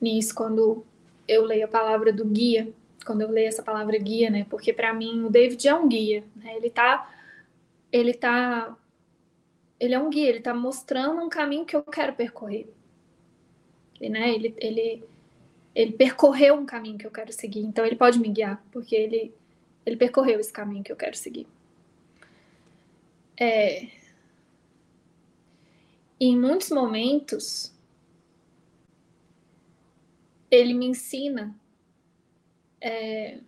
nisso 0.01 0.35
quando 0.35 0.85
eu 1.27 1.45
leio 1.45 1.65
a 1.65 1.69
palavra 1.69 2.13
do 2.13 2.25
guia, 2.25 2.73
quando 3.05 3.23
eu 3.23 3.31
leio 3.31 3.49
essa 3.49 3.63
palavra 3.63 3.99
guia, 3.99 4.31
né? 4.31 4.47
Porque 4.49 4.73
para 4.73 4.93
mim 4.95 5.25
o 5.25 5.31
David 5.31 5.67
é 5.67 5.75
um 5.75 5.89
guia, 5.89 6.25
né? 6.37 6.57
Ele 6.57 6.71
tá 6.71 7.13
ele 7.93 8.15
tá 8.15 8.77
ele 9.79 9.95
é 9.95 9.99
um 9.99 10.09
guia, 10.09 10.29
ele 10.29 10.41
tá 10.41 10.55
mostrando 10.55 11.21
um 11.21 11.29
caminho 11.29 11.67
que 11.67 11.77
eu 11.77 11.83
quero 11.83 12.15
percorrer. 12.15 12.67
E, 14.01 14.09
né, 14.09 14.35
ele, 14.35 14.55
ele 14.59 15.05
ele 15.77 15.93
percorreu 15.93 16.55
um 16.55 16.65
caminho 16.65 16.97
que 16.97 17.07
eu 17.07 17.11
quero 17.11 17.31
seguir, 17.31 17.61
então 17.61 17.85
ele 17.85 17.97
pode 17.97 18.19
me 18.19 18.31
guiar, 18.31 18.65
porque 18.73 18.97
ele 18.97 19.35
ele 19.85 19.97
percorreu 19.97 20.41
esse 20.41 20.53
caminho 20.53 20.83
que 20.83 20.91
eu 20.91 20.97
quero 20.97 21.15
seguir. 21.15 21.47
É... 23.39 23.89
Em 26.19 26.37
muitos 26.37 26.71
momentos, 26.71 27.73
ele 30.51 30.73
me 30.73 30.87
ensina, 30.87 31.55
é... 32.81 33.39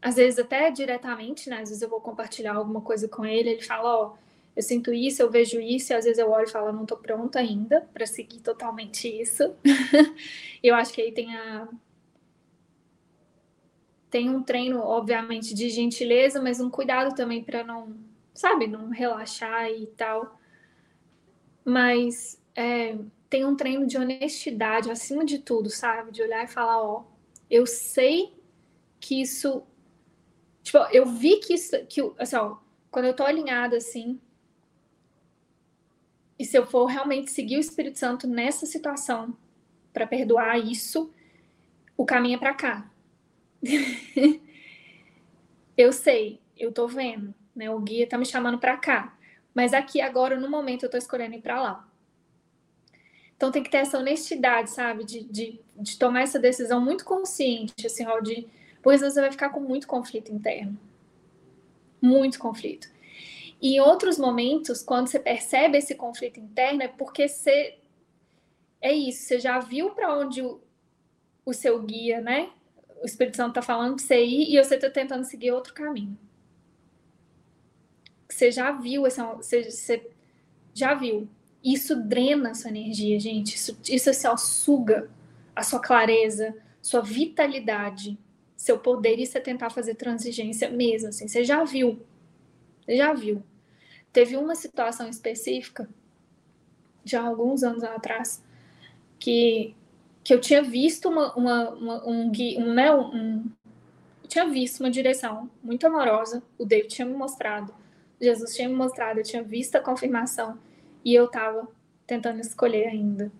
às 0.00 0.16
vezes 0.16 0.38
até 0.40 0.70
diretamente, 0.70 1.50
né? 1.50 1.60
Às 1.60 1.68
vezes 1.68 1.82
eu 1.82 1.90
vou 1.90 2.00
compartilhar 2.00 2.54
alguma 2.54 2.80
coisa 2.80 3.06
com 3.06 3.24
ele, 3.24 3.50
ele 3.50 3.62
fala, 3.62 3.96
ó, 3.96 4.06
oh, 4.06 4.18
eu 4.60 4.62
sinto 4.62 4.92
isso, 4.92 5.22
eu 5.22 5.30
vejo 5.30 5.58
isso, 5.58 5.92
e 5.92 5.96
às 5.96 6.04
vezes 6.04 6.18
eu 6.18 6.30
olho 6.30 6.46
e 6.46 6.50
falo, 6.50 6.70
não 6.70 6.84
tô 6.84 6.96
pronta 6.96 7.38
ainda 7.38 7.88
para 7.92 8.06
seguir 8.06 8.40
totalmente 8.40 9.08
isso. 9.08 9.54
eu 10.62 10.74
acho 10.74 10.92
que 10.92 11.00
aí 11.00 11.12
tem 11.12 11.34
a 11.34 11.66
tem 14.10 14.28
um 14.28 14.42
treino, 14.42 14.80
obviamente, 14.80 15.54
de 15.54 15.70
gentileza, 15.70 16.42
mas 16.42 16.60
um 16.60 16.68
cuidado 16.68 17.14
também 17.14 17.44
para 17.44 17.62
não, 17.62 17.96
sabe, 18.34 18.66
não 18.66 18.90
relaxar 18.90 19.70
e 19.70 19.86
tal. 19.86 20.38
Mas 21.64 22.42
é, 22.56 22.98
tem 23.30 23.44
um 23.44 23.54
treino 23.54 23.86
de 23.86 23.96
honestidade 23.96 24.90
acima 24.90 25.24
de 25.24 25.38
tudo, 25.38 25.70
sabe? 25.70 26.10
De 26.10 26.22
olhar 26.22 26.44
e 26.44 26.48
falar, 26.48 26.82
ó, 26.82 27.04
eu 27.48 27.64
sei 27.66 28.34
que 28.98 29.22
isso. 29.22 29.62
Tipo, 30.62 30.78
eu 30.92 31.06
vi 31.06 31.36
que 31.36 31.54
isso. 31.54 31.76
Que, 31.86 32.00
assim, 32.18 32.36
ó, 32.36 32.56
quando 32.90 33.06
eu 33.06 33.14
tô 33.14 33.22
alinhada 33.22 33.76
assim. 33.76 34.20
E 36.40 36.44
se 36.46 36.56
eu 36.56 36.66
for 36.66 36.86
realmente 36.86 37.30
seguir 37.30 37.58
o 37.58 37.60
Espírito 37.60 37.98
Santo 37.98 38.26
nessa 38.26 38.64
situação 38.64 39.36
para 39.92 40.06
perdoar 40.06 40.58
isso, 40.58 41.12
o 41.98 42.06
caminho 42.06 42.36
é 42.36 42.38
para 42.38 42.54
cá 42.54 42.90
eu 45.76 45.92
sei, 45.92 46.40
eu 46.56 46.72
tô 46.72 46.88
vendo, 46.88 47.34
né? 47.54 47.70
O 47.70 47.78
guia 47.78 48.06
tá 48.06 48.16
me 48.16 48.24
chamando 48.24 48.58
para 48.58 48.78
cá. 48.78 49.14
Mas 49.54 49.74
aqui 49.74 50.00
agora, 50.00 50.40
no 50.40 50.48
momento, 50.48 50.84
eu 50.84 50.90
tô 50.90 50.96
escolhendo 50.96 51.34
ir 51.34 51.42
para 51.42 51.60
lá. 51.60 51.88
Então 53.36 53.50
tem 53.50 53.62
que 53.62 53.68
ter 53.68 53.78
essa 53.78 53.98
honestidade, 53.98 54.70
sabe? 54.70 55.04
De, 55.04 55.24
de, 55.24 55.60
de 55.76 55.98
tomar 55.98 56.22
essa 56.22 56.38
decisão 56.38 56.80
muito 56.80 57.04
consciente, 57.04 57.86
assim, 57.86 58.06
ó, 58.06 58.18
de. 58.18 58.46
Pois 58.82 59.02
você 59.02 59.20
vai 59.20 59.30
ficar 59.30 59.50
com 59.50 59.60
muito 59.60 59.86
conflito 59.86 60.32
interno. 60.32 60.78
Muito 62.00 62.38
conflito. 62.38 62.88
E 63.60 63.76
em 63.76 63.80
outros 63.80 64.18
momentos, 64.18 64.82
quando 64.82 65.08
você 65.08 65.18
percebe 65.18 65.78
esse 65.78 65.94
conflito 65.94 66.40
interno, 66.40 66.82
é 66.82 66.88
porque 66.88 67.28
você. 67.28 67.78
É 68.80 68.92
isso, 68.92 69.24
você 69.24 69.38
já 69.38 69.58
viu 69.58 69.90
para 69.90 70.16
onde 70.18 70.40
o, 70.40 70.60
o 71.44 71.52
seu 71.52 71.82
guia, 71.82 72.20
né? 72.20 72.50
o 73.00 73.06
Espírito 73.06 73.36
Santo 73.36 73.50
está 73.50 73.62
falando 73.62 73.96
para 73.96 74.04
você 74.04 74.22
ir 74.22 74.54
e 74.54 74.62
você 74.62 74.74
está 74.74 74.90
tentando 74.90 75.24
seguir 75.24 75.50
outro 75.50 75.72
caminho. 75.72 76.16
Você 78.28 78.50
já 78.50 78.70
viu, 78.72 79.06
esse, 79.06 79.20
você, 79.22 79.70
você 79.70 80.10
já 80.74 80.94
viu. 80.94 81.28
Isso 81.64 81.96
drena 81.96 82.50
a 82.50 82.54
sua 82.54 82.70
energia, 82.70 83.18
gente. 83.18 83.56
Isso, 83.56 83.78
isso 83.88 84.10
assim, 84.10 84.28
ó, 84.28 84.36
suga 84.36 85.10
a 85.56 85.62
sua 85.62 85.80
clareza, 85.80 86.54
sua 86.80 87.00
vitalidade, 87.00 88.18
seu 88.56 88.78
poder 88.78 89.18
e 89.18 89.26
você 89.26 89.40
tentar 89.40 89.70
fazer 89.70 89.94
transigência 89.94 90.70
mesmo. 90.70 91.08
Assim, 91.08 91.26
você 91.26 91.42
já 91.42 91.64
viu. 91.64 92.00
Você 92.84 92.96
já 92.96 93.12
viu. 93.14 93.42
Teve 94.12 94.36
uma 94.36 94.54
situação 94.54 95.08
específica, 95.08 95.88
já 97.04 97.22
alguns 97.22 97.62
anos 97.62 97.84
atrás, 97.84 98.42
que 99.18 99.74
que 100.22 100.34
eu 100.34 100.40
tinha 100.40 100.62
visto 100.62 101.08
uma, 101.08 101.34
uma, 101.34 101.70
uma 101.70 102.06
um, 102.06 102.30
um, 102.30 102.74
né, 102.74 102.94
um, 102.94 103.50
tinha 104.28 104.46
visto 104.48 104.80
uma 104.80 104.90
direção 104.90 105.50
muito 105.62 105.86
amorosa, 105.86 106.42
o 106.58 106.64
David 106.64 106.94
tinha 106.94 107.06
me 107.06 107.14
mostrado, 107.14 107.74
Jesus 108.20 108.54
tinha 108.54 108.68
me 108.68 108.74
mostrado, 108.74 109.18
eu 109.18 109.24
tinha 109.24 109.42
visto 109.42 109.76
a 109.76 109.80
confirmação 109.80 110.58
e 111.04 111.14
eu 111.14 111.24
estava 111.24 111.66
tentando 112.06 112.40
escolher 112.40 112.86
ainda. 112.86 113.32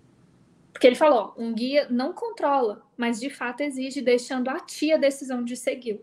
Porque 0.72 0.86
ele 0.86 0.97
falou, 0.97 1.34
um 1.36 1.52
guia 1.52 1.86
não 1.90 2.12
controla, 2.12 2.82
mas 2.97 3.20
de 3.20 3.28
fato 3.28 3.60
exige, 3.60 4.01
deixando 4.01 4.48
a 4.48 4.59
ti 4.59 4.92
a 4.92 4.97
decisão 4.97 5.44
de 5.44 5.56
seguir. 5.56 6.01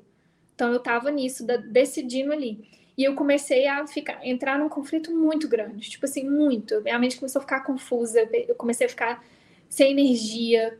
Então 0.53 0.69
eu 0.71 0.77
estava 0.77 1.09
nisso, 1.09 1.45
da, 1.45 1.57
decidindo 1.57 2.31
ali. 2.31 2.69
E 2.97 3.03
eu 3.03 3.15
comecei 3.15 3.67
a 3.67 3.85
ficar, 3.85 4.25
entrar 4.25 4.57
num 4.57 4.69
conflito 4.69 5.13
muito 5.15 5.47
grande, 5.47 5.89
tipo 5.89 6.05
assim, 6.05 6.27
muito. 6.27 6.81
Minha 6.81 6.97
mente 6.97 7.17
começou 7.17 7.39
a 7.39 7.43
ficar 7.43 7.61
confusa, 7.61 8.27
eu 8.47 8.55
comecei 8.55 8.87
a 8.87 8.89
ficar 8.89 9.23
sem 9.69 9.91
energia 9.91 10.79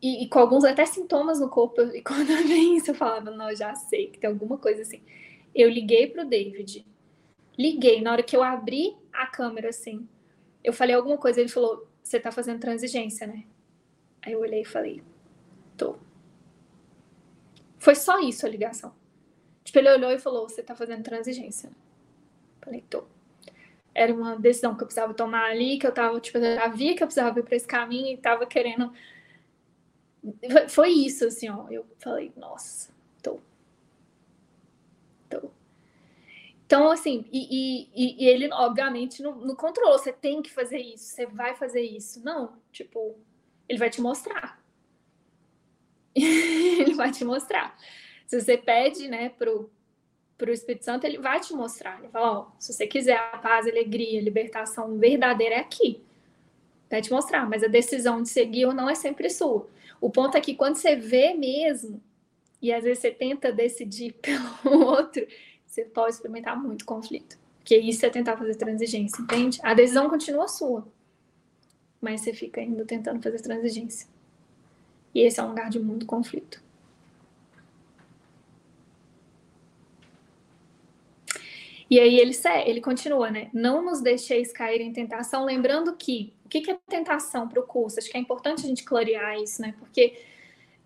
e, 0.00 0.24
e, 0.24 0.28
com 0.28 0.38
alguns 0.38 0.64
até 0.64 0.86
sintomas 0.86 1.40
no 1.40 1.50
corpo. 1.50 1.82
E 1.82 2.00
quando 2.02 2.30
eu 2.30 2.42
vi 2.44 2.76
isso, 2.76 2.90
eu 2.90 2.94
falava, 2.94 3.30
não, 3.30 3.54
já 3.54 3.74
sei 3.74 4.08
que 4.08 4.18
tem 4.18 4.30
alguma 4.30 4.56
coisa 4.56 4.82
assim. 4.82 5.02
Eu 5.54 5.68
liguei 5.68 6.06
pro 6.06 6.24
David. 6.24 6.86
Liguei, 7.58 8.00
na 8.00 8.12
hora 8.12 8.22
que 8.22 8.34
eu 8.34 8.42
abri 8.42 8.96
a 9.12 9.26
câmera, 9.26 9.68
assim, 9.68 10.08
eu 10.64 10.72
falei 10.72 10.94
alguma 10.94 11.18
coisa, 11.18 11.40
ele 11.40 11.50
falou, 11.50 11.86
você 12.02 12.18
tá 12.18 12.32
fazendo 12.32 12.60
transigência, 12.60 13.26
né? 13.26 13.44
Aí 14.22 14.32
eu 14.32 14.40
olhei 14.40 14.62
e 14.62 14.64
falei: 14.64 15.02
Tô. 15.76 15.96
Foi 17.78 17.94
só 17.94 18.20
isso 18.20 18.46
a 18.46 18.48
ligação. 18.48 18.94
Tipo, 19.72 19.78
ele 19.78 19.90
olhou 19.90 20.10
e 20.12 20.18
falou: 20.18 20.46
Você 20.46 20.62
tá 20.62 20.76
fazendo 20.76 21.02
transigência. 21.02 21.70
Falei: 22.60 22.84
Tô. 22.90 23.04
Era 23.94 24.12
uma 24.12 24.38
decisão 24.38 24.76
que 24.76 24.82
eu 24.82 24.86
precisava 24.86 25.14
tomar 25.14 25.50
ali, 25.50 25.78
que 25.78 25.86
eu 25.86 25.92
tava, 25.92 26.20
tipo, 26.20 26.36
eu 26.38 26.56
já 26.56 26.68
via 26.68 26.94
que 26.94 27.02
eu 27.02 27.06
precisava 27.06 27.40
ir 27.40 27.42
pra 27.42 27.56
esse 27.56 27.66
caminho 27.66 28.12
e 28.12 28.18
tava 28.18 28.46
querendo. 28.46 28.92
Foi 30.68 30.90
isso, 30.90 31.24
assim, 31.26 31.48
ó. 31.48 31.66
Eu 31.70 31.86
falei: 31.98 32.30
Nossa, 32.36 32.92
tô. 33.22 33.40
Tô. 35.30 35.50
Então, 36.66 36.90
assim, 36.90 37.24
e, 37.32 37.88
e, 37.94 38.24
e 38.24 38.28
ele, 38.28 38.52
obviamente, 38.52 39.22
não, 39.22 39.36
não 39.36 39.56
controlou. 39.56 39.98
Você 39.98 40.12
tem 40.12 40.42
que 40.42 40.50
fazer 40.50 40.80
isso, 40.80 41.04
você 41.04 41.24
vai 41.24 41.54
fazer 41.54 41.80
isso. 41.80 42.22
Não, 42.22 42.58
tipo, 42.70 43.16
ele 43.66 43.78
vai 43.78 43.88
te 43.88 44.02
mostrar. 44.02 44.62
ele 46.14 46.92
vai 46.92 47.10
te 47.10 47.24
mostrar. 47.24 47.74
Se 48.32 48.40
você 48.40 48.56
pede, 48.56 49.08
né, 49.08 49.28
pro, 49.28 49.70
pro 50.38 50.50
Espírito 50.50 50.86
Santo, 50.86 51.04
ele 51.04 51.18
vai 51.18 51.38
te 51.38 51.52
mostrar. 51.52 51.98
Ele 51.98 52.08
fala, 52.08 52.38
ó, 52.38 52.46
se 52.58 52.72
você 52.72 52.86
quiser 52.86 53.18
a 53.18 53.36
paz, 53.36 53.66
a 53.66 53.68
alegria, 53.68 54.18
a 54.18 54.22
libertação 54.22 54.98
verdadeira 54.98 55.56
é 55.56 55.58
aqui. 55.58 56.02
Vai 56.90 57.02
te 57.02 57.12
mostrar, 57.12 57.46
mas 57.46 57.62
a 57.62 57.66
decisão 57.66 58.22
de 58.22 58.30
seguir 58.30 58.64
ou 58.64 58.72
não 58.72 58.88
é 58.88 58.94
sempre 58.94 59.28
sua. 59.28 59.68
O 60.00 60.08
ponto 60.08 60.34
é 60.34 60.40
que 60.40 60.54
quando 60.54 60.76
você 60.76 60.96
vê 60.96 61.34
mesmo, 61.34 62.02
e 62.62 62.72
às 62.72 62.84
vezes 62.84 63.00
você 63.00 63.10
tenta 63.10 63.52
decidir 63.52 64.14
pelo 64.24 64.86
outro, 64.86 65.26
você 65.66 65.84
pode 65.84 66.14
experimentar 66.14 66.58
muito 66.58 66.86
conflito. 66.86 67.38
Porque 67.58 67.76
isso 67.76 68.06
é 68.06 68.08
tentar 68.08 68.38
fazer 68.38 68.54
transigência, 68.54 69.20
entende? 69.20 69.60
A 69.62 69.74
decisão 69.74 70.08
continua 70.08 70.48
sua. 70.48 70.88
Mas 72.00 72.22
você 72.22 72.32
fica 72.32 72.62
ainda 72.62 72.86
tentando 72.86 73.22
fazer 73.22 73.42
transigência. 73.42 74.08
E 75.14 75.20
esse 75.20 75.38
é 75.38 75.42
um 75.42 75.48
lugar 75.48 75.68
de 75.68 75.78
muito 75.78 76.06
conflito. 76.06 76.71
E 81.92 82.00
aí 82.00 82.18
ele, 82.18 82.34
ele 82.64 82.80
continua, 82.80 83.30
né? 83.30 83.50
Não 83.52 83.84
nos 83.84 84.00
deixeis 84.00 84.50
cair 84.50 84.80
em 84.80 84.94
tentação, 84.94 85.44
lembrando 85.44 85.94
que 85.94 86.32
o 86.42 86.48
que 86.48 86.70
é 86.70 86.78
tentação 86.88 87.46
para 87.46 87.60
o 87.60 87.66
curso? 87.66 87.98
Acho 87.98 88.08
que 88.08 88.16
é 88.16 88.20
importante 88.20 88.64
a 88.64 88.66
gente 88.66 88.82
clarear 88.82 89.38
isso, 89.38 89.60
né? 89.60 89.74
Porque 89.78 90.18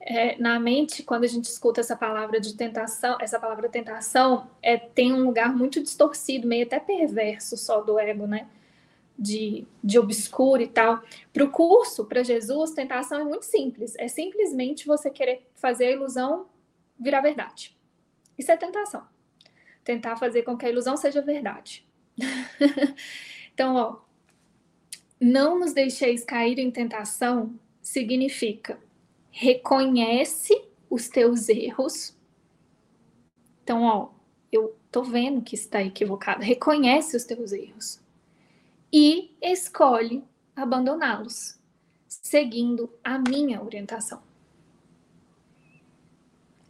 é, 0.00 0.36
na 0.36 0.58
mente, 0.58 1.04
quando 1.04 1.22
a 1.22 1.28
gente 1.28 1.44
escuta 1.44 1.80
essa 1.80 1.94
palavra 1.94 2.40
de 2.40 2.56
tentação, 2.56 3.16
essa 3.20 3.38
palavra 3.38 3.68
tentação 3.68 4.50
é, 4.60 4.76
tem 4.76 5.12
um 5.12 5.24
lugar 5.26 5.54
muito 5.54 5.80
distorcido, 5.80 6.48
meio 6.48 6.66
até 6.66 6.80
perverso 6.80 7.56
só 7.56 7.80
do 7.82 8.00
ego, 8.00 8.26
né? 8.26 8.48
De, 9.16 9.64
de 9.84 10.00
obscuro 10.00 10.60
e 10.60 10.66
tal. 10.66 11.00
Para 11.32 11.44
o 11.44 11.52
curso, 11.52 12.04
para 12.04 12.24
Jesus, 12.24 12.72
tentação 12.72 13.20
é 13.20 13.24
muito 13.24 13.44
simples. 13.44 13.94
É 13.96 14.08
simplesmente 14.08 14.88
você 14.88 15.08
querer 15.08 15.46
fazer 15.54 15.86
a 15.86 15.92
ilusão 15.92 16.46
virar 16.98 17.20
verdade. 17.20 17.78
Isso 18.36 18.50
é 18.50 18.56
tentação. 18.56 19.06
Tentar 19.86 20.16
fazer 20.16 20.42
com 20.42 20.56
que 20.56 20.66
a 20.66 20.70
ilusão 20.70 20.96
seja 20.96 21.22
verdade. 21.22 21.86
então, 23.54 23.74
ó, 23.76 23.96
não 25.20 25.58
nos 25.58 25.72
deixeis 25.72 26.24
cair 26.24 26.58
em 26.58 26.70
tentação 26.70 27.58
significa 27.80 28.78
reconhece 29.36 30.64
os 30.88 31.08
teus 31.08 31.50
erros. 31.50 32.16
Então, 33.62 33.82
ó, 33.82 34.08
eu 34.50 34.74
tô 34.90 35.02
vendo 35.02 35.42
que 35.42 35.54
está 35.54 35.82
equivocado. 35.82 36.42
Reconhece 36.42 37.14
os 37.14 37.24
teus 37.24 37.52
erros 37.52 38.00
e 38.90 39.36
escolhe 39.42 40.24
abandoná-los, 40.54 41.60
seguindo 42.08 42.90
a 43.04 43.18
minha 43.18 43.62
orientação. 43.62 44.22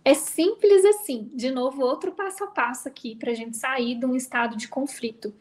É 0.07 0.15
simples 0.15 0.85
assim. 0.85 1.29
De 1.35 1.51
novo, 1.51 1.83
outro 1.83 2.13
passo 2.13 2.45
a 2.45 2.47
passo 2.47 2.87
aqui 2.87 3.17
para 3.17 3.33
a 3.33 3.35
gente 3.35 3.57
sair 3.57 3.97
de 3.97 4.07
um 4.07 4.15
estado 4.15 4.57
de 4.57 4.69
conflito. 4.69 5.35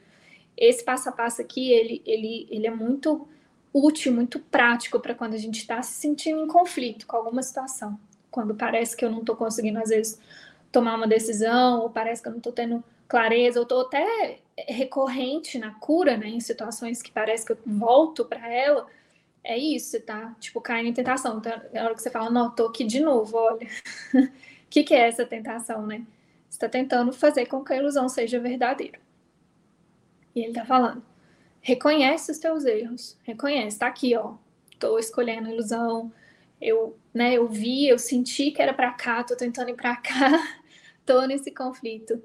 Esse 0.57 0.83
passo 0.83 1.07
a 1.07 1.11
passo 1.11 1.39
aqui, 1.39 1.71
ele, 1.71 2.01
ele, 2.03 2.47
ele 2.49 2.65
é 2.65 2.71
muito 2.71 3.27
útil, 3.71 4.11
muito 4.11 4.39
prático 4.39 4.99
para 4.99 5.13
quando 5.13 5.35
a 5.35 5.37
gente 5.37 5.59
está 5.59 5.83
se 5.83 5.93
sentindo 5.93 6.43
em 6.43 6.47
conflito 6.47 7.05
com 7.05 7.15
alguma 7.15 7.43
situação. 7.43 7.99
Quando 8.31 8.55
parece 8.55 8.97
que 8.97 9.05
eu 9.05 9.11
não 9.11 9.19
estou 9.19 9.35
conseguindo, 9.35 9.77
às 9.77 9.89
vezes, 9.89 10.19
tomar 10.71 10.95
uma 10.95 11.07
decisão, 11.07 11.81
ou 11.81 11.91
parece 11.91 12.23
que 12.23 12.27
eu 12.27 12.31
não 12.31 12.39
estou 12.39 12.51
tendo 12.51 12.83
clareza, 13.07 13.59
ou 13.59 13.63
estou 13.63 13.81
até 13.81 14.39
recorrente 14.67 15.59
na 15.59 15.75
cura, 15.75 16.17
né, 16.17 16.27
em 16.27 16.39
situações 16.39 17.03
que 17.03 17.11
parece 17.11 17.45
que 17.45 17.51
eu 17.51 17.59
volto 17.67 18.25
para 18.25 18.51
ela. 18.51 18.87
É 19.43 19.55
isso, 19.55 20.01
tá, 20.01 20.35
tipo, 20.39 20.59
caindo 20.59 20.89
em 20.89 20.93
tentação. 20.93 21.37
Então, 21.37 21.53
na 21.71 21.83
hora 21.83 21.93
que 21.93 22.01
você 22.01 22.09
fala, 22.09 22.31
não, 22.31 22.49
tô 22.49 22.65
aqui 22.65 22.83
de 22.83 22.99
novo, 22.99 23.37
olha. 23.37 23.67
O 24.65 24.69
que, 24.69 24.83
que 24.83 24.93
é 24.93 25.07
essa 25.07 25.25
tentação, 25.25 25.85
né? 25.85 26.05
Está 26.49 26.67
tentando 26.69 27.11
fazer 27.11 27.45
com 27.45 27.63
que 27.63 27.73
a 27.73 27.77
ilusão 27.77 28.07
seja 28.09 28.39
verdadeira. 28.39 28.99
E 30.35 30.41
ele 30.41 30.49
está 30.49 30.65
falando, 30.65 31.03
reconhece 31.61 32.31
os 32.31 32.37
teus 32.37 32.65
erros, 32.65 33.17
reconhece, 33.23 33.79
tá 33.79 33.87
aqui, 33.87 34.15
ó, 34.15 34.35
tô 34.77 34.99
escolhendo 34.99 35.47
a 35.47 35.51
ilusão, 35.51 36.11
eu, 36.61 36.97
né, 37.13 37.33
eu 37.33 37.47
vi, 37.47 37.87
eu 37.87 37.97
senti 37.97 38.51
que 38.51 38.61
era 38.61 38.73
para 38.73 38.91
cá, 38.91 39.23
tô 39.23 39.35
tentando 39.35 39.69
ir 39.69 39.75
para 39.75 39.95
cá, 39.95 40.57
tô 41.05 41.25
nesse 41.25 41.51
conflito. 41.51 42.21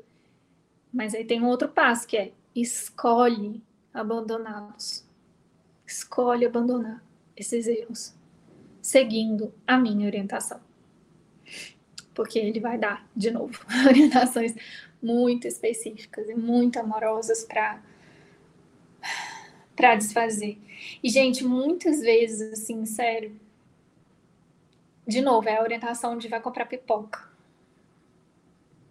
Mas 0.92 1.14
aí 1.14 1.24
tem 1.24 1.40
um 1.40 1.46
outro 1.46 1.68
passo 1.68 2.06
que 2.06 2.16
é 2.16 2.32
escolhe 2.54 3.62
abandoná-los. 3.94 5.06
Escolhe 5.86 6.44
abandonar 6.46 7.02
esses 7.36 7.66
erros, 7.66 8.14
seguindo 8.82 9.52
a 9.66 9.76
minha 9.76 10.06
orientação. 10.06 10.60
Porque 12.14 12.38
ele 12.38 12.60
vai 12.60 12.76
dar, 12.76 13.06
de 13.14 13.30
novo, 13.30 13.58
orientações 13.86 14.54
muito 15.02 15.46
específicas 15.46 16.28
e 16.28 16.34
muito 16.34 16.78
amorosas 16.78 17.44
para 17.44 17.80
para 19.74 19.94
desfazer. 19.94 20.58
E, 21.02 21.08
gente, 21.08 21.42
muitas 21.42 22.00
vezes, 22.00 22.52
assim, 22.52 22.84
sério, 22.84 23.34
de 25.06 25.22
novo, 25.22 25.48
é 25.48 25.56
a 25.56 25.62
orientação 25.62 26.18
de 26.18 26.28
vai 26.28 26.40
comprar 26.40 26.66
pipoca. 26.66 27.30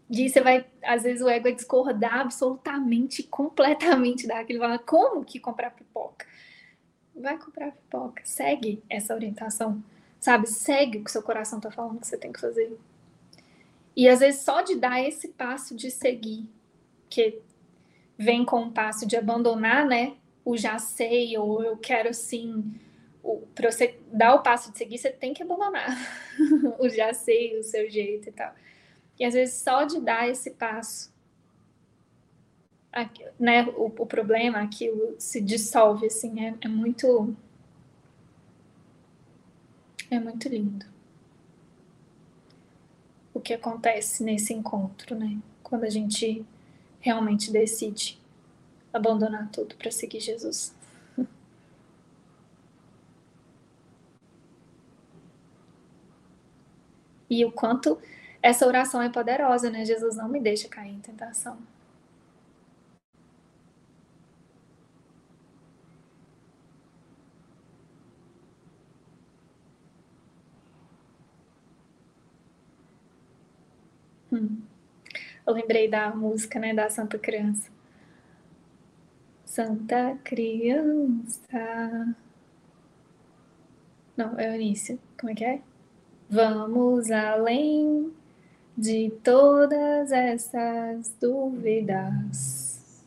E 0.10 0.28
você 0.28 0.42
vai, 0.42 0.66
às 0.84 1.04
vezes, 1.04 1.22
o 1.22 1.30
ego 1.30 1.44
vai 1.44 1.54
discordar 1.54 2.22
absolutamente, 2.22 3.22
completamente 3.22 4.26
daquilo. 4.26 4.60
Fala, 4.60 4.80
como 4.80 5.24
que 5.24 5.40
comprar 5.40 5.70
pipoca? 5.70 6.26
Vai 7.16 7.38
comprar 7.38 7.72
pipoca. 7.72 8.24
Segue 8.26 8.82
essa 8.90 9.14
orientação, 9.14 9.84
sabe? 10.20 10.48
Segue 10.48 10.98
o 10.98 11.04
que 11.04 11.12
seu 11.12 11.22
coração 11.22 11.60
tá 11.60 11.70
falando 11.70 12.00
que 12.00 12.08
você 12.08 12.18
tem 12.18 12.34
que 12.34 12.42
fazer. 12.42 12.76
E 14.00 14.08
às 14.08 14.20
vezes 14.20 14.44
só 14.44 14.62
de 14.62 14.78
dar 14.78 15.04
esse 15.06 15.28
passo 15.28 15.76
de 15.76 15.92
seguir, 15.92 16.48
que 17.10 17.42
vem 18.18 18.46
com 18.46 18.64
o 18.64 18.72
passo 18.72 19.06
de 19.06 19.18
abandonar, 19.18 19.86
né? 19.86 20.16
o 20.46 20.56
já 20.56 20.80
sei, 20.80 21.38
ou 21.38 21.62
eu 21.62 21.76
quero 21.76 22.14
sim. 22.14 22.74
Para 23.54 23.70
você 23.70 24.00
dar 24.10 24.36
o 24.36 24.42
passo 24.42 24.72
de 24.72 24.78
seguir, 24.78 24.98
você 24.98 25.10
tem 25.10 25.34
que 25.34 25.44
abandonar 25.44 25.90
o 26.80 26.88
já 26.88 27.14
sei, 27.14 27.60
o 27.60 27.64
seu 27.64 27.90
jeito 27.90 28.30
e 28.30 28.32
tal. 28.32 28.56
E 29.20 29.26
às 29.26 29.34
vezes 29.34 29.56
só 29.56 29.84
de 29.84 30.00
dar 30.00 30.30
esse 30.30 30.52
passo, 30.52 31.14
né, 33.38 33.64
o, 33.76 33.88
o 33.88 34.06
problema, 34.06 34.62
aquilo 34.62 35.16
se 35.20 35.42
dissolve, 35.42 36.08
assim, 36.08 36.46
é, 36.46 36.56
é 36.62 36.68
muito. 36.70 37.36
É 40.10 40.18
muito 40.22 40.48
lindo. 40.48 40.86
O 43.40 43.42
que 43.42 43.54
acontece 43.54 44.22
nesse 44.22 44.54
encontro, 44.54 45.16
né? 45.16 45.38
Quando 45.64 45.86
a 45.86 45.90
gente 45.90 46.46
realmente 47.00 47.50
decide 47.50 48.20
abandonar 48.92 49.50
tudo 49.50 49.76
para 49.78 49.90
seguir 49.90 50.20
Jesus. 50.20 50.76
E 57.30 57.46
o 57.46 57.52
quanto 57.54 57.98
essa 58.44 58.68
oração 58.68 59.02
é 59.02 59.08
poderosa, 59.08 59.70
né? 59.70 59.86
Jesus 59.86 60.18
não 60.18 60.28
me 60.28 60.42
deixa 60.42 60.68
cair 60.68 60.92
em 60.92 61.00
tentação. 61.00 61.58
Hum. 74.32 74.62
Eu 75.46 75.54
lembrei 75.54 75.90
da 75.90 76.14
música, 76.16 76.60
né, 76.60 76.74
da 76.74 76.90
Santa 76.90 77.18
Criança. 77.18 77.70
Santa 79.46 80.18
Criança. 80.24 82.16
Não, 84.16 84.40
é 84.40 84.52
o 84.52 84.56
início. 84.56 85.00
Como 85.20 85.32
é 85.32 85.36
que 85.36 85.44
é? 85.44 85.62
Vamos 86.30 87.10
além 87.10 88.14
de 88.78 89.10
todas 89.24 90.12
essas 90.12 91.16
dúvidas. 91.20 93.04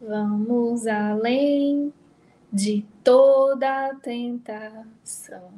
Vamos 0.00 0.86
além 0.86 1.92
de 2.52 2.84
toda 3.04 3.94
tentação. 4.02 5.52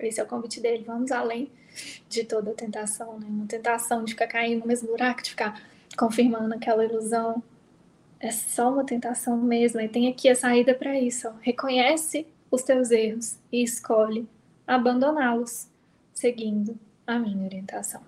Esse 0.00 0.20
é 0.20 0.22
o 0.22 0.26
convite 0.26 0.60
dele. 0.60 0.84
Vamos 0.86 1.10
além 1.10 1.50
de 2.08 2.24
toda 2.24 2.52
tentação, 2.52 3.18
né? 3.18 3.26
Uma 3.28 3.46
tentação 3.46 4.04
de 4.04 4.12
ficar 4.12 4.26
caindo 4.26 4.60
no 4.60 4.66
mesmo 4.66 4.88
buraco, 4.88 5.22
de 5.22 5.30
ficar 5.30 5.60
confirmando 5.96 6.54
aquela 6.54 6.84
ilusão. 6.84 7.42
É 8.18 8.30
só 8.30 8.72
uma 8.72 8.84
tentação 8.84 9.36
mesmo. 9.36 9.80
E 9.80 9.88
tem 9.88 10.08
aqui 10.08 10.28
a 10.28 10.34
saída 10.34 10.74
para 10.74 10.98
isso. 10.98 11.28
Ó. 11.28 11.32
Reconhece 11.40 12.26
os 12.50 12.62
teus 12.62 12.90
erros 12.90 13.38
e 13.52 13.62
escolhe 13.62 14.28
abandoná-los, 14.66 15.68
seguindo 16.12 16.78
a 17.06 17.18
minha 17.18 17.44
orientação. 17.44 18.02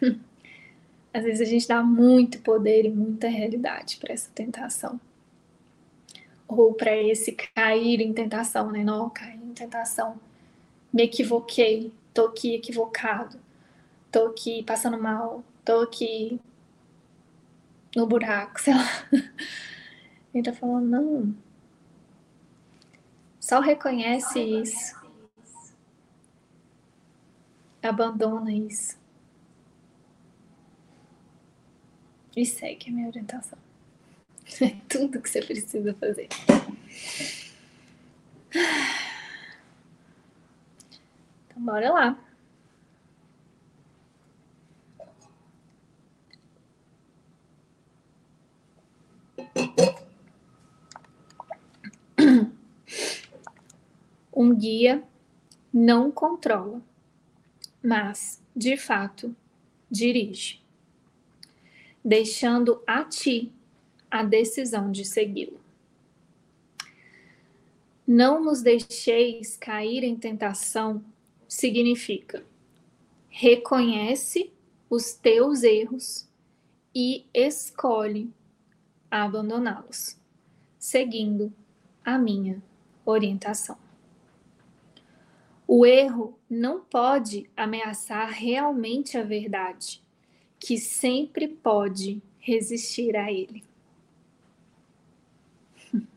Às 1.14 1.24
vezes 1.24 1.46
a 1.46 1.50
gente 1.50 1.68
dá 1.68 1.82
muito 1.82 2.40
poder 2.40 2.86
e 2.86 2.90
muita 2.90 3.28
realidade 3.28 3.98
para 3.98 4.14
essa 4.14 4.30
tentação. 4.34 4.98
Ou 6.48 6.72
para 6.74 6.96
esse 6.96 7.32
cair 7.32 8.00
em 8.00 8.12
tentação, 8.12 8.70
né? 8.72 8.82
Não, 8.82 9.10
cair 9.10 9.41
em 9.52 9.54
tentação. 9.54 10.18
Me 10.92 11.04
equivoquei, 11.04 11.92
tô 12.12 12.26
aqui 12.26 12.54
equivocado, 12.54 13.38
tô 14.10 14.26
aqui 14.26 14.62
passando 14.64 15.00
mal, 15.00 15.44
tô 15.64 15.80
aqui 15.80 16.40
no 17.94 18.06
buraco, 18.06 18.60
sei 18.60 18.74
lá. 18.74 19.08
Ele 20.34 20.42
tá 20.42 20.52
falando, 20.52 20.88
não. 20.88 21.36
Só 23.38 23.60
reconhece 23.60 24.40
isso. 24.40 25.00
Abandona 27.82 28.52
isso. 28.52 28.96
E 32.34 32.46
segue 32.46 32.88
a 32.88 32.92
minha 32.92 33.08
orientação. 33.08 33.58
É 34.60 34.76
tudo 34.88 35.20
que 35.20 35.30
você 35.30 35.40
precisa 35.40 35.94
fazer. 35.94 36.28
Bora 41.62 41.92
lá. 41.92 42.18
Um 54.34 54.54
guia 54.54 55.04
não 55.72 56.10
controla, 56.10 56.82
mas, 57.82 58.42
de 58.56 58.76
fato, 58.76 59.34
dirige 59.90 60.62
deixando 62.04 62.82
a 62.86 63.04
ti 63.04 63.52
a 64.10 64.24
decisão 64.24 64.90
de 64.90 65.04
segui-lo. 65.04 65.60
Não 68.06 68.42
nos 68.44 68.60
deixeis 68.62 69.56
cair 69.56 70.02
em 70.02 70.16
tentação 70.16 71.04
significa 71.52 72.42
reconhece 73.28 74.50
os 74.88 75.12
teus 75.12 75.62
erros 75.62 76.26
e 76.94 77.26
escolhe 77.32 78.32
abandoná-los, 79.10 80.18
seguindo 80.78 81.52
a 82.02 82.16
minha 82.16 82.62
orientação. 83.04 83.76
O 85.68 85.84
erro 85.84 86.38
não 86.48 86.80
pode 86.80 87.50
ameaçar 87.54 88.30
realmente 88.30 89.18
a 89.18 89.22
verdade, 89.22 90.02
que 90.58 90.78
sempre 90.78 91.46
pode 91.46 92.22
resistir 92.38 93.14
a 93.14 93.30
ele. 93.30 93.62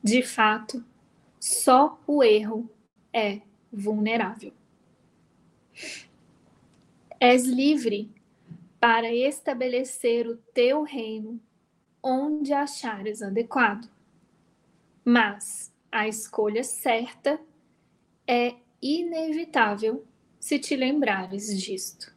De 0.00 0.22
fato, 0.22 0.84
só 1.40 2.00
o 2.06 2.22
erro 2.22 2.70
é 3.12 3.40
vulnerável. 3.76 4.52
És 7.20 7.44
livre 7.44 8.10
para 8.80 9.12
estabelecer 9.12 10.26
o 10.26 10.36
teu 10.54 10.82
reino 10.82 11.40
onde 12.02 12.52
achares 12.52 13.22
adequado. 13.22 13.90
Mas 15.04 15.72
a 15.92 16.08
escolha 16.08 16.64
certa 16.64 17.38
é 18.26 18.54
inevitável 18.80 20.04
se 20.40 20.58
te 20.58 20.74
lembrares 20.74 21.60
disto. 21.60 22.16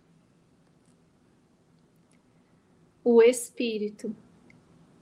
o 3.11 3.23
espírito 3.23 4.15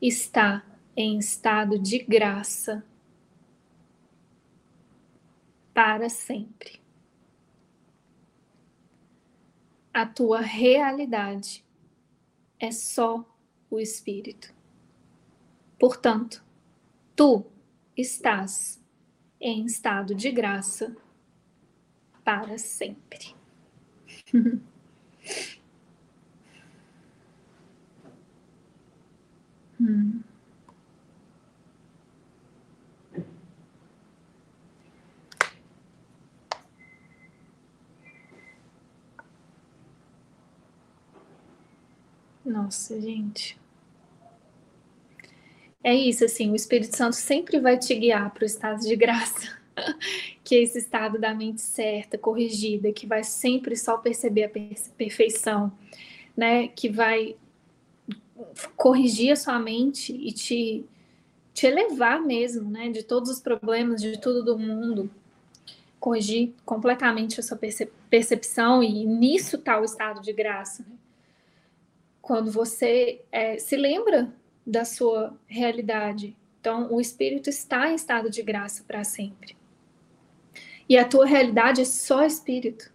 está 0.02 0.64
em 0.96 1.18
estado 1.18 1.78
de 1.78 2.00
graça 2.00 2.82
para 5.78 6.10
sempre. 6.10 6.82
A 9.94 10.08
tua 10.08 10.42
realidade 10.42 11.64
é 12.60 12.72
só 12.72 13.24
o 13.70 13.80
espírito. 13.80 14.52
Portanto, 15.80 16.44
tu 17.16 17.46
estás 17.96 18.84
em 19.40 19.68
estado 19.68 20.16
de 20.16 20.32
graça 20.32 20.98
para 22.24 22.58
sempre. 22.58 23.36
Hum. 29.80 30.24
Nossa, 42.48 43.00
gente. 43.02 43.60
É 45.84 45.94
isso, 45.94 46.24
assim, 46.24 46.50
o 46.50 46.56
Espírito 46.56 46.96
Santo 46.96 47.18
sempre 47.18 47.60
vai 47.60 47.78
te 47.78 47.94
guiar 47.94 48.34
para 48.34 48.44
o 48.44 48.46
estado 48.46 48.80
de 48.80 48.96
graça, 48.96 49.60
que 50.46 50.56
é 50.56 50.62
esse 50.64 50.80
estado 50.80 51.20
da 51.20 51.34
mente 51.34 51.62
certa, 51.62 52.18
corrigida, 52.18 52.94
que 52.94 53.06
vai 53.06 53.22
sempre 53.24 53.76
só 53.76 53.98
perceber 53.98 54.46
a 54.46 54.50
perfeição, 54.98 55.72
né? 56.38 56.70
Que 56.70 56.88
vai 56.88 57.36
corrigir 58.78 59.34
a 59.34 59.36
sua 59.36 59.60
mente 59.60 60.14
e 60.14 60.32
te, 60.32 60.86
te 61.54 61.68
elevar 61.68 62.22
mesmo, 62.22 62.70
né? 62.70 62.90
De 62.90 63.04
todos 63.04 63.30
os 63.30 63.42
problemas, 63.42 64.02
de 64.02 64.18
tudo 64.22 64.42
do 64.42 64.58
mundo. 64.58 65.12
Corrigir 66.00 66.54
completamente 66.66 67.42
a 67.42 67.44
sua 67.44 67.60
percepção 68.10 68.82
e 68.82 69.06
nisso 69.06 69.58
está 69.58 69.82
o 69.82 69.84
estado 69.84 70.22
de 70.22 70.32
graça. 70.32 70.86
Né? 70.88 70.96
Quando 72.28 72.52
você 72.52 73.22
é, 73.32 73.58
se 73.58 73.78
lembra 73.78 74.34
da 74.66 74.84
sua 74.84 75.34
realidade. 75.48 76.36
Então, 76.60 76.94
o 76.94 77.00
espírito 77.00 77.50
está 77.50 77.90
em 77.90 77.96
estado 77.96 78.30
de 78.30 78.44
graça 78.44 78.84
para 78.86 79.02
sempre. 79.06 79.56
E 80.90 80.98
a 80.98 81.08
tua 81.08 81.26
realidade 81.26 81.80
é 81.80 81.86
só 81.86 82.26
espírito. 82.26 82.92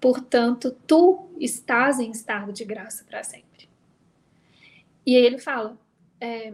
Portanto, 0.00 0.76
tu 0.84 1.28
estás 1.38 2.00
em 2.00 2.10
estado 2.10 2.52
de 2.52 2.64
graça 2.64 3.04
para 3.04 3.22
sempre. 3.22 3.68
E 5.06 5.14
aí 5.14 5.24
ele 5.24 5.38
fala: 5.38 5.78
é, 6.20 6.52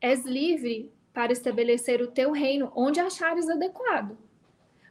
és 0.00 0.24
livre 0.24 0.88
para 1.12 1.32
estabelecer 1.32 2.00
o 2.00 2.12
teu 2.12 2.30
reino 2.30 2.70
onde 2.76 3.00
achares 3.00 3.48
adequado, 3.48 4.16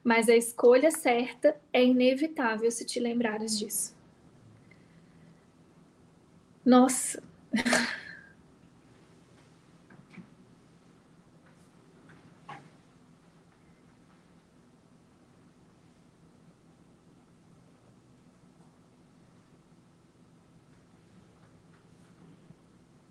mas 0.03 0.27
a 0.27 0.35
escolha 0.35 0.91
certa 0.91 1.55
é 1.71 1.81
inevitável 1.81 2.69
se 2.69 2.85
te 2.85 2.99
lembrares 2.99 3.57
disso. 3.57 4.02
Nossa! 6.65 7.21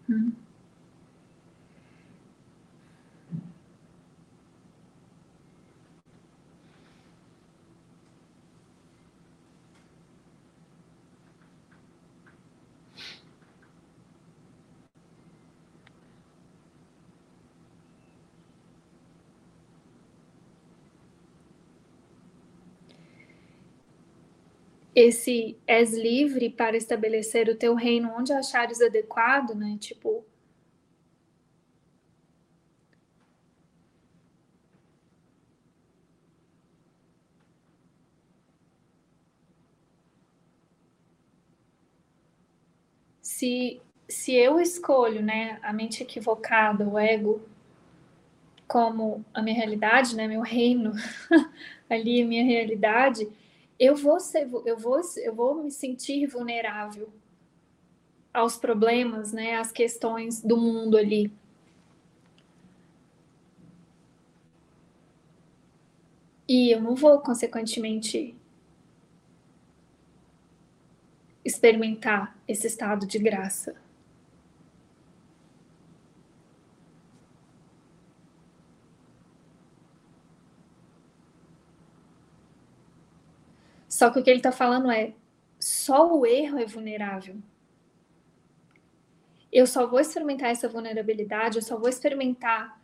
Mm. 0.09 0.42
esse 24.95 25.57
és 25.67 25.93
livre 25.95 26.51
para 26.51 26.77
estabelecer 26.77 27.49
o 27.49 27.57
teu 27.57 27.75
reino 27.75 28.13
onde 28.17 28.33
achares 28.33 28.81
adequado, 28.81 29.55
né? 29.55 29.77
Tipo. 29.81 30.25
Se, 43.21 43.81
se 44.09 44.33
eu 44.35 44.61
escolho 44.61 45.23
né, 45.23 45.59
a 45.63 45.73
mente 45.73 46.03
equivocada, 46.03 46.87
o 46.89 46.99
ego, 46.99 47.41
como 48.67 49.25
a 49.35 49.43
minha 49.43 49.57
realidade, 49.57 50.17
né, 50.17 50.27
meu 50.27 50.41
reino, 50.41 50.93
ali 51.91 52.23
a 52.23 52.27
minha 52.27 52.45
realidade, 52.45 53.29
eu 53.83 53.97
vou 53.97 54.21
ser, 54.21 54.49
eu 54.65 54.79
vou, 54.79 55.01
eu 55.17 55.35
vou 55.35 55.65
me 55.65 55.69
sentir 55.69 56.25
vulnerável 56.29 57.13
aos 58.33 58.57
problemas, 58.57 59.33
né, 59.33 59.57
às 59.57 59.73
questões 59.73 60.41
do 60.41 60.57
mundo 60.57 60.97
ali. 60.97 61.33
E 66.49 66.71
eu 66.71 66.81
não 66.81 66.95
vou, 66.95 67.19
consequentemente, 67.19 68.37
experimentar 71.45 72.37
esse 72.47 72.69
estado 72.69 73.05
de 73.05 73.19
graça. 73.19 73.75
Só 84.03 84.11
que 84.11 84.19
o 84.19 84.23
que 84.25 84.31
ele 84.31 84.41
está 84.41 84.51
falando 84.51 84.91
é: 84.91 85.15
só 85.61 86.13
o 86.13 86.27
erro 86.27 86.59
é 86.59 86.67
vulnerável. 86.67 87.37
Eu 89.53 89.65
só 89.65 89.87
vou 89.87 90.01
experimentar 90.01 90.51
essa 90.51 90.69
vulnerabilidade, 90.69 91.59
eu 91.59 91.63
só 91.63 91.79
vou 91.79 91.89
experimentar 91.89 92.83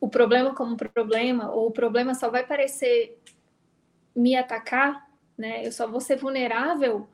o 0.00 0.08
problema 0.08 0.54
como 0.54 0.74
problema, 0.74 1.50
ou 1.50 1.66
o 1.66 1.70
problema 1.70 2.14
só 2.14 2.30
vai 2.30 2.46
parecer 2.46 3.20
me 4.16 4.34
atacar, 4.34 5.06
né? 5.36 5.66
Eu 5.66 5.70
só 5.70 5.86
vou 5.86 6.00
ser 6.00 6.16
vulnerável 6.16 7.06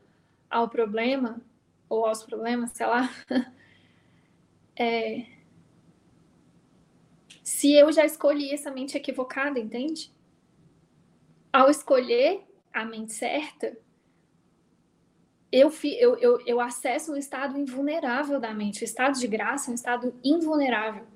ao 0.48 0.68
problema, 0.68 1.40
ou 1.88 2.06
aos 2.06 2.22
problemas, 2.22 2.70
sei 2.70 2.86
lá. 2.86 3.10
é... 4.78 5.26
Se 7.42 7.72
eu 7.72 7.90
já 7.90 8.04
escolhi 8.04 8.52
essa 8.52 8.70
mente 8.70 8.96
equivocada, 8.96 9.58
entende? 9.58 10.14
Ao 11.52 11.68
escolher 11.68 12.45
a 12.76 12.84
mente 12.84 13.14
certa, 13.14 13.74
eu, 15.50 15.72
eu, 15.82 16.16
eu, 16.18 16.40
eu 16.46 16.60
acesso 16.60 17.12
um 17.12 17.16
estado 17.16 17.58
invulnerável 17.58 18.38
da 18.38 18.52
mente. 18.52 18.82
O 18.82 18.84
estado 18.84 19.18
de 19.18 19.26
graça 19.26 19.70
é 19.70 19.72
um 19.72 19.74
estado 19.74 20.14
invulnerável. 20.22 21.06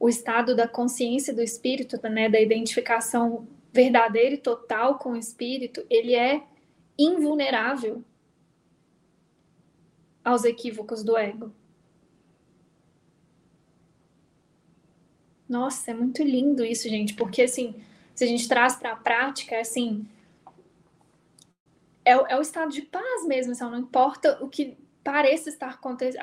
O 0.00 0.08
estado 0.08 0.56
da 0.56 0.66
consciência 0.66 1.32
do 1.32 1.40
espírito, 1.40 1.96
né, 2.08 2.28
da 2.28 2.40
identificação 2.40 3.46
verdadeira 3.72 4.34
e 4.34 4.38
total 4.38 4.98
com 4.98 5.12
o 5.12 5.16
espírito, 5.16 5.86
ele 5.88 6.16
é 6.16 6.42
invulnerável 6.98 8.02
aos 10.24 10.44
equívocos 10.44 11.04
do 11.04 11.16
ego. 11.16 11.52
Nossa, 15.48 15.92
é 15.92 15.94
muito 15.94 16.24
lindo 16.24 16.64
isso, 16.64 16.88
gente, 16.88 17.14
porque 17.14 17.42
assim, 17.42 17.76
se 18.16 18.24
a 18.24 18.26
gente 18.26 18.48
traz 18.48 18.74
para 18.74 18.92
a 18.92 18.96
prática, 18.96 19.54
é 19.54 19.60
assim, 19.60 20.04
é, 22.08 22.32
é 22.32 22.36
o 22.36 22.42
estado 22.42 22.72
de 22.72 22.82
paz 22.82 23.26
mesmo, 23.26 23.52
assim, 23.52 23.64
não 23.64 23.78
importa 23.78 24.38
o 24.42 24.48
que 24.48 24.78
pareça 25.04 25.48
estar, 25.48 25.78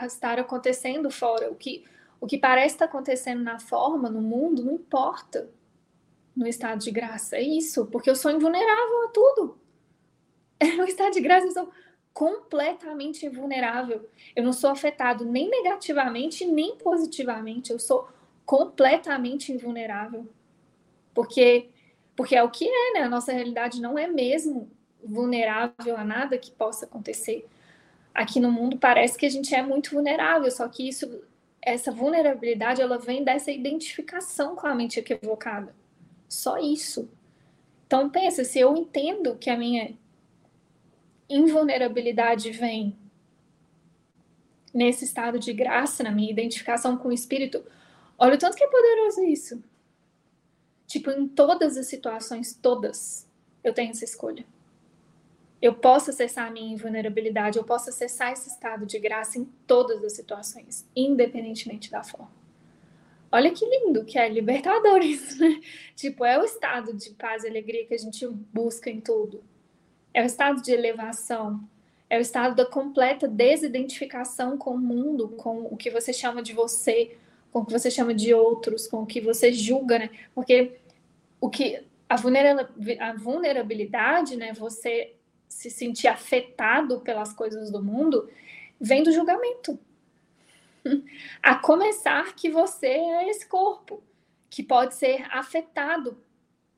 estar 0.05 0.39
acontecendo 0.39 1.09
fora, 1.09 1.51
o 1.51 1.55
que, 1.55 1.85
o 2.19 2.27
que 2.27 2.37
parece 2.37 2.75
estar 2.75 2.85
acontecendo 2.85 3.41
na 3.43 3.59
forma, 3.59 4.09
no 4.09 4.21
mundo, 4.21 4.63
não 4.63 4.73
importa 4.73 5.49
no 6.35 6.47
estado 6.47 6.79
de 6.79 6.91
graça. 6.91 7.37
É 7.37 7.41
isso, 7.41 7.85
porque 7.87 8.09
eu 8.09 8.15
sou 8.15 8.31
invulnerável 8.31 9.03
a 9.03 9.07
tudo. 9.09 9.59
No 10.77 10.85
estado 10.85 11.13
de 11.13 11.21
graça 11.21 11.45
eu 11.47 11.51
sou 11.51 11.69
completamente 12.13 13.25
invulnerável. 13.25 14.09
Eu 14.35 14.43
não 14.43 14.53
sou 14.53 14.69
afetado 14.69 15.25
nem 15.25 15.49
negativamente, 15.49 16.45
nem 16.45 16.77
positivamente. 16.77 17.71
Eu 17.71 17.79
sou 17.79 18.07
completamente 18.45 19.51
invulnerável. 19.51 20.27
Porque 21.13 21.69
porque 22.15 22.35
é 22.35 22.41
o 22.41 22.49
que 22.49 22.65
é, 22.65 22.93
né? 22.93 23.01
A 23.01 23.09
nossa 23.09 23.33
realidade 23.33 23.81
não 23.81 23.97
é 23.97 24.07
mesmo 24.07 24.71
vulnerável 25.05 25.95
a 25.95 26.03
nada 26.03 26.37
que 26.37 26.51
possa 26.51 26.85
acontecer. 26.85 27.47
Aqui 28.13 28.39
no 28.39 28.51
mundo 28.51 28.77
parece 28.77 29.17
que 29.17 29.25
a 29.25 29.29
gente 29.29 29.53
é 29.53 29.61
muito 29.61 29.91
vulnerável, 29.91 30.49
só 30.49 30.67
que 30.67 30.87
isso, 30.87 31.21
essa 31.61 31.91
vulnerabilidade, 31.91 32.81
ela 32.81 32.97
vem 32.97 33.23
dessa 33.23 33.51
identificação 33.51 34.55
com 34.55 34.65
a 34.65 34.73
mente 34.73 34.99
equivocada. 34.99 35.75
Só 36.27 36.57
isso. 36.57 37.09
Então 37.85 38.09
pensa, 38.09 38.43
se 38.43 38.59
eu 38.59 38.75
entendo 38.75 39.35
que 39.35 39.49
a 39.49 39.57
minha 39.57 39.97
invulnerabilidade 41.29 42.51
vem 42.51 42.97
nesse 44.73 45.05
estado 45.05 45.39
de 45.39 45.53
graça, 45.53 46.03
na 46.03 46.11
minha 46.11 46.31
identificação 46.31 46.97
com 46.97 47.09
o 47.09 47.13
espírito, 47.13 47.63
olha 48.17 48.35
o 48.35 48.37
tanto 48.37 48.57
que 48.57 48.63
é 48.63 48.67
poderoso 48.67 49.23
isso. 49.23 49.63
Tipo, 50.87 51.11
em 51.11 51.27
todas 51.27 51.77
as 51.77 51.87
situações, 51.87 52.53
todas, 52.53 53.27
eu 53.63 53.73
tenho 53.73 53.91
essa 53.91 54.03
escolha 54.03 54.45
eu 55.65 55.73
posso 55.73 56.11
acessar 56.11 56.45
a 56.45 56.51
minha 56.51 56.71
invulnerabilidade, 56.71 57.57
eu 57.57 57.63
posso 57.63 57.89
acessar 57.89 58.31
esse 58.31 58.47
estado 58.49 58.85
de 58.85 58.99
graça 58.99 59.39
em 59.39 59.45
todas 59.65 60.03
as 60.03 60.13
situações, 60.13 60.87
independentemente 60.95 61.89
da 61.89 62.03
forma. 62.03 62.31
Olha 63.31 63.51
que 63.51 63.65
lindo 63.65 64.05
que 64.05 64.19
é 64.19 64.29
libertador 64.29 65.01
isso, 65.03 65.39
né? 65.39 65.59
Tipo, 65.95 66.23
é 66.23 66.39
o 66.39 66.45
estado 66.45 66.93
de 66.93 67.09
paz 67.15 67.43
e 67.43 67.47
alegria 67.47 67.83
que 67.83 67.95
a 67.95 67.97
gente 67.97 68.27
busca 68.27 68.91
em 68.91 69.01
tudo. 69.01 69.43
É 70.13 70.21
o 70.21 70.25
estado 70.27 70.61
de 70.61 70.71
elevação, 70.71 71.67
é 72.11 72.19
o 72.19 72.21
estado 72.21 72.55
da 72.55 72.65
completa 72.67 73.27
desidentificação 73.27 74.59
com 74.59 74.75
o 74.75 74.77
mundo, 74.77 75.29
com 75.29 75.63
o 75.63 75.75
que 75.75 75.89
você 75.89 76.13
chama 76.13 76.43
de 76.43 76.53
você, 76.53 77.17
com 77.51 77.61
o 77.61 77.65
que 77.65 77.73
você 77.73 77.89
chama 77.89 78.13
de 78.13 78.35
outros, 78.35 78.85
com 78.85 79.01
o 79.01 79.05
que 79.07 79.19
você 79.19 79.51
julga, 79.51 79.97
né? 79.97 80.11
Porque 80.35 80.77
o 81.41 81.49
que 81.49 81.83
a 82.07 82.17
vulnerabilidade, 83.15 84.35
né? 84.35 84.53
Você 84.53 85.15
se 85.55 85.69
sentir 85.69 86.09
afetado 86.09 86.99
pelas 86.99 87.31
coisas 87.31 87.71
do 87.71 87.81
mundo 87.81 88.29
vem 88.79 89.03
do 89.03 89.11
julgamento. 89.13 89.79
A 91.41 91.55
começar 91.55 92.35
que 92.35 92.49
você 92.49 92.87
é 92.87 93.29
esse 93.29 93.47
corpo 93.47 94.03
que 94.49 94.61
pode 94.61 94.95
ser 94.95 95.25
afetado 95.31 96.21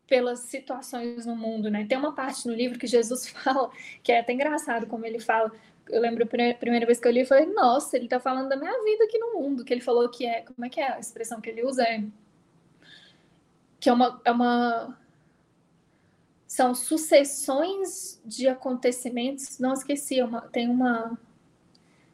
pelas 0.08 0.42
situações 0.42 1.26
no 1.26 1.36
mundo, 1.36 1.72
né? 1.72 1.88
Tem 1.90 1.98
uma 1.98 2.14
parte 2.14 2.48
no 2.48 2.54
livro 2.54 2.78
que 2.78 2.86
Jesus 2.86 3.28
fala, 3.34 3.72
que 4.04 4.12
é 4.12 4.20
até 4.20 4.32
engraçado 4.32 4.86
como 4.86 5.08
ele 5.08 5.20
fala. 5.20 5.52
Eu 5.90 6.00
lembro 6.00 6.24
a 6.24 6.28
primeira 6.54 6.86
vez 6.86 7.00
que 7.00 7.08
eu 7.08 7.12
li, 7.12 7.22
eu 7.22 7.26
falei, 7.26 7.48
nossa, 7.48 7.98
ele 7.98 8.08
tá 8.08 8.20
falando 8.20 8.48
da 8.48 8.56
minha 8.56 8.84
vida 8.84 9.06
aqui 9.06 9.18
no 9.18 9.34
mundo, 9.34 9.66
que 9.66 9.74
ele 9.74 9.82
falou 9.82 10.08
que 10.08 10.24
é, 10.24 10.42
como 10.42 10.64
é 10.64 10.70
que 10.70 10.80
é 10.80 10.94
a 10.94 11.00
expressão 11.00 11.42
que 11.42 11.50
ele 11.50 11.66
usa? 11.66 11.82
É 11.82 12.04
que 13.80 13.90
é 13.90 13.94
uma, 13.94 14.22
é 14.24 14.32
uma 14.32 14.98
são 16.48 16.74
sucessões 16.74 18.22
de 18.26 18.48
acontecimentos. 18.48 19.60
Não 19.60 19.74
esqueci, 19.74 20.22
uma, 20.22 20.42
tem 20.42 20.70
uma 20.70 21.20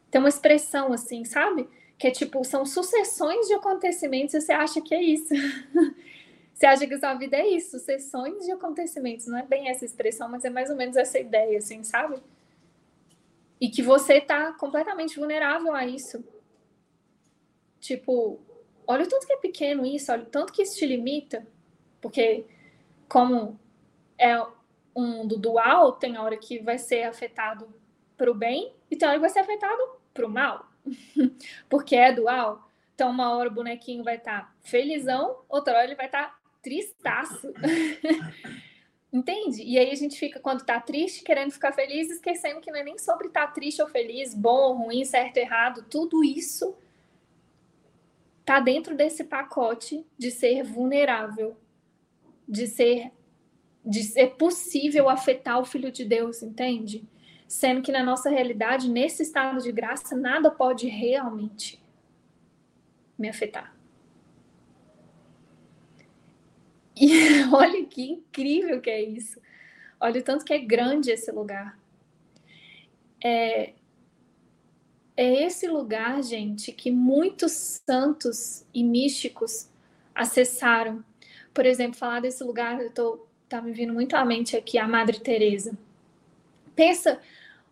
tem 0.10 0.20
uma 0.20 0.30
expressão 0.30 0.92
assim, 0.92 1.24
sabe? 1.24 1.68
Que 1.98 2.08
é 2.08 2.12
tipo, 2.12 2.44
são 2.44 2.66
sucessões 2.66 3.48
de 3.48 3.54
acontecimentos 3.54 4.34
e 4.34 4.42
você 4.42 4.52
acha 4.52 4.82
que 4.82 4.94
é 4.94 5.02
isso. 5.02 5.34
você 6.54 6.66
acha 6.66 6.86
que 6.88 6.98
sua 6.98 7.14
vida 7.16 7.38
é 7.38 7.48
isso, 7.48 7.80
sucessões 7.80 8.46
de 8.46 8.52
acontecimentos. 8.52 9.28
Não 9.28 9.38
é 9.38 9.44
bem 9.44 9.70
essa 9.70 9.86
expressão, 9.86 10.28
mas 10.30 10.44
é 10.46 10.50
mais 10.50 10.70
ou 10.70 10.76
menos 10.76 10.98
essa 10.98 11.20
ideia, 11.20 11.58
assim, 11.58 11.84
sabe? 11.84 12.22
E 13.62 13.70
que 13.70 13.82
você 13.82 14.20
tá 14.20 14.54
completamente 14.54 15.18
vulnerável 15.18 15.74
a 15.74 15.86
isso. 15.86 16.24
Tipo, 17.80 18.40
olha 18.86 19.04
o 19.04 19.08
tanto 19.08 19.26
que 19.26 19.34
é 19.34 19.38
pequeno 19.38 19.86
isso, 19.86 20.12
olha 20.12 20.24
o 20.24 20.28
tanto 20.28 20.54
que 20.54 20.62
isso 20.62 20.78
te 20.78 20.86
limita. 20.86 21.46
Porque, 22.00 22.46
como 23.08 23.60
é 24.24 24.42
um 24.96 25.08
mundo 25.08 25.38
dual, 25.38 25.94
tem 25.94 26.18
hora 26.18 26.38
que 26.38 26.60
vai 26.60 26.78
ser 26.78 27.04
afetado 27.04 27.68
para 28.16 28.32
o 28.32 28.34
bem 28.34 28.74
e 28.90 28.96
tem 28.96 29.08
hora 29.08 29.18
que 29.18 29.22
vai 29.22 29.30
ser 29.30 29.40
afetado 29.40 29.82
para 30.14 30.26
o 30.26 30.30
mal. 30.30 30.68
Porque 31.68 31.96
é 31.96 32.12
dual. 32.12 32.70
Então, 32.96 33.10
uma 33.10 33.36
hora 33.36 33.50
o 33.50 33.54
bonequinho 33.54 34.04
vai 34.04 34.18
estar 34.18 34.42
tá 34.42 34.54
felizão, 34.62 35.40
outra 35.50 35.74
hora 35.74 35.86
ele 35.86 35.96
vai 35.96 36.06
estar 36.06 36.30
tá 36.30 36.40
tristaço. 36.62 37.54
Entende? 39.12 39.62
E 39.62 39.78
aí 39.78 39.92
a 39.92 39.96
gente 39.96 40.18
fica, 40.18 40.40
quando 40.40 40.66
tá 40.66 40.80
triste, 40.80 41.24
querendo 41.24 41.52
ficar 41.52 41.72
feliz, 41.72 42.10
esquecendo 42.10 42.62
que 42.62 42.72
não 42.72 42.80
é 42.80 42.84
nem 42.84 42.98
sobre 42.98 43.28
estar 43.28 43.48
tá 43.48 43.54
triste 43.54 43.82
ou 43.82 43.88
feliz, 43.88 44.34
bom 44.34 44.70
ou 44.70 44.74
ruim, 44.74 45.06
certo 45.06 45.38
ou 45.38 45.44
errado. 45.44 45.86
Tudo 45.90 46.24
isso 46.24 46.76
tá 48.44 48.60
dentro 48.60 48.96
desse 48.96 49.24
pacote 49.24 50.06
de 50.18 50.32
ser 50.32 50.64
vulnerável, 50.64 51.56
de 52.48 52.66
ser 52.68 53.12
de 53.86 54.04
ser 54.04 54.36
possível 54.36 55.10
afetar 55.10 55.60
o 55.60 55.66
Filho 55.66 55.92
de 55.92 56.06
Deus, 56.06 56.42
entende? 56.42 57.04
Sendo 57.48 57.82
que 57.82 57.92
na 57.92 58.04
nossa 58.04 58.30
realidade, 58.30 58.90
nesse 58.90 59.24
estado 59.24 59.62
de 59.62 59.72
graça, 59.72 60.16
nada 60.16 60.50
pode 60.50 60.88
realmente 60.88 61.82
me 63.18 63.30
afetar. 63.30 63.76
E 66.96 67.44
olha 67.54 67.86
que 67.86 68.04
incrível 68.04 68.80
que 68.80 68.90
é 68.90 69.02
isso. 69.02 69.40
Olha 70.00 70.20
o 70.20 70.24
tanto 70.24 70.46
que 70.46 70.54
é 70.54 70.60
grande 70.60 71.12
esse 71.12 71.32
lugar. 71.32 71.78
É, 73.24 73.74
é 75.16 75.46
esse 75.46 75.68
lugar, 75.68 76.22
gente, 76.24 76.72
que 76.72 76.92
muitos 76.92 77.82
santos 77.86 78.66
e 78.74 78.84
místicos 78.84 79.70
acessaram. 80.14 81.04
Por 81.54 81.66
exemplo, 81.66 81.98
falar 81.98 82.20
desse 82.20 82.44
lugar, 82.44 82.82
eu 82.82 82.92
tô 82.92 83.28
tá 83.54 83.62
me 83.62 83.72
vindo 83.72 83.94
muito 83.94 84.16
à 84.16 84.26
mente 84.26 84.58
aqui 84.58 84.80
a 84.80 84.88
Madre 84.88 85.20
Teresa. 85.20 85.78
Pensa 86.76 87.20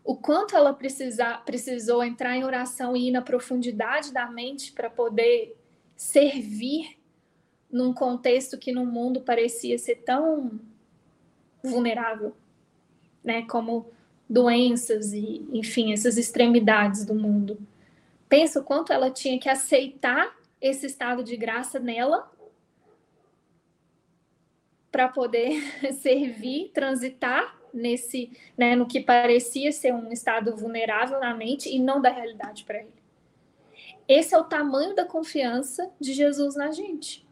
o 0.03 0.15
quanto 0.15 0.55
ela 0.55 0.71
precisa, 0.73 1.37
precisou 1.39 2.03
entrar 2.03 2.37
em 2.37 2.43
oração 2.43 2.95
e 2.95 3.07
ir 3.07 3.11
na 3.11 3.21
profundidade 3.23 4.13
da 4.13 4.27
mente 4.27 4.71
para 4.73 4.91
poder 4.91 5.57
servir 5.95 6.99
num 7.71 7.93
contexto 7.93 8.59
que 8.59 8.71
no 8.71 8.85
mundo 8.85 9.21
parecia 9.21 9.75
ser 9.79 9.95
tão 10.03 10.59
vulnerável, 11.63 12.35
né, 13.23 13.41
como 13.47 13.89
doenças 14.29 15.13
e, 15.13 15.43
enfim, 15.51 15.93
essas 15.93 16.15
extremidades 16.15 17.05
do 17.05 17.15
mundo. 17.15 17.57
Pensa 18.29 18.59
o 18.59 18.63
quanto 18.63 18.93
ela 18.93 19.09
tinha 19.09 19.39
que 19.39 19.49
aceitar 19.49 20.31
esse 20.61 20.85
estado 20.85 21.23
de 21.23 21.35
graça 21.35 21.79
nela 21.79 22.31
para 24.91 25.07
poder 25.07 25.61
servir, 26.01 26.71
transitar 26.73 27.57
nesse, 27.73 28.31
né, 28.57 28.75
no 28.75 28.85
que 28.85 28.99
parecia 28.99 29.71
ser 29.71 29.93
um 29.93 30.11
estado 30.11 30.55
vulnerável 30.55 31.19
na 31.19 31.33
mente 31.33 31.73
e 31.73 31.79
não 31.79 32.01
da 32.01 32.09
realidade 32.09 32.63
para 32.65 32.79
ele. 32.79 33.01
Esse 34.07 34.35
é 34.35 34.37
o 34.37 34.43
tamanho 34.43 34.93
da 34.93 35.05
confiança 35.05 35.89
de 35.99 36.13
Jesus 36.13 36.55
na 36.55 36.71
gente. 36.71 37.25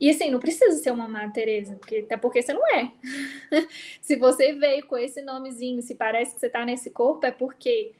E 0.00 0.10
assim, 0.10 0.32
não 0.32 0.40
precisa 0.40 0.76
ser 0.82 0.90
uma 0.90 1.06
Madre 1.06 1.32
Teresa, 1.32 1.76
porque, 1.76 1.98
até 1.98 2.16
porque 2.16 2.42
você 2.42 2.52
não 2.52 2.66
é. 2.74 2.90
se 4.02 4.16
você 4.16 4.52
veio 4.52 4.84
com 4.86 4.96
esse 4.96 5.22
nomezinho, 5.22 5.80
se 5.80 5.94
parece 5.94 6.34
que 6.34 6.40
você 6.40 6.48
está 6.48 6.64
nesse 6.64 6.90
corpo, 6.90 7.24
é 7.24 7.30
porque 7.30 7.92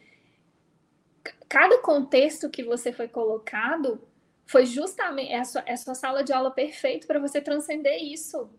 cada 1.48 1.78
contexto 1.78 2.50
que 2.50 2.64
você 2.64 2.92
foi 2.92 3.06
colocado 3.06 4.02
foi 4.52 4.66
justamente 4.66 5.32
é 5.32 5.38
a 5.38 5.44
sua, 5.46 5.62
é 5.64 5.72
a 5.72 5.76
sua 5.78 5.94
sala 5.94 6.22
de 6.22 6.30
aula 6.30 6.50
perfeita 6.50 7.06
para 7.06 7.18
você 7.18 7.40
transcender 7.40 8.02
isso. 8.02 8.50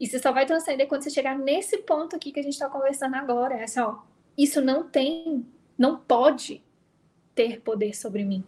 E 0.00 0.08
você 0.08 0.18
só 0.18 0.32
vai 0.32 0.44
transcender 0.44 0.88
quando 0.88 1.04
você 1.04 1.10
chegar 1.10 1.38
nesse 1.38 1.78
ponto 1.78 2.16
aqui 2.16 2.32
que 2.32 2.40
a 2.40 2.42
gente 2.42 2.54
está 2.54 2.68
conversando 2.68 3.14
agora. 3.14 3.54
É 3.54 3.62
assim, 3.62 3.78
ó, 3.78 4.00
isso 4.36 4.60
não 4.60 4.88
tem, 4.88 5.46
não 5.78 5.96
pode 5.96 6.64
ter 7.32 7.60
poder 7.60 7.94
sobre 7.94 8.24
mim. 8.24 8.44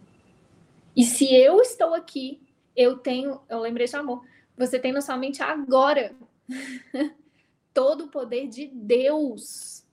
E 0.93 1.05
se 1.05 1.33
eu 1.33 1.61
estou 1.61 1.93
aqui, 1.93 2.41
eu 2.75 2.97
tenho, 2.97 3.39
eu 3.47 3.59
lembrei 3.59 3.87
de 3.87 3.95
amor, 3.95 4.25
você 4.57 4.77
tem 4.77 4.91
na 4.91 4.99
sua 4.99 5.15
mente 5.15 5.41
agora 5.41 6.13
todo 7.73 8.05
o 8.05 8.09
poder 8.09 8.49
de 8.49 8.67
Deus 8.67 9.85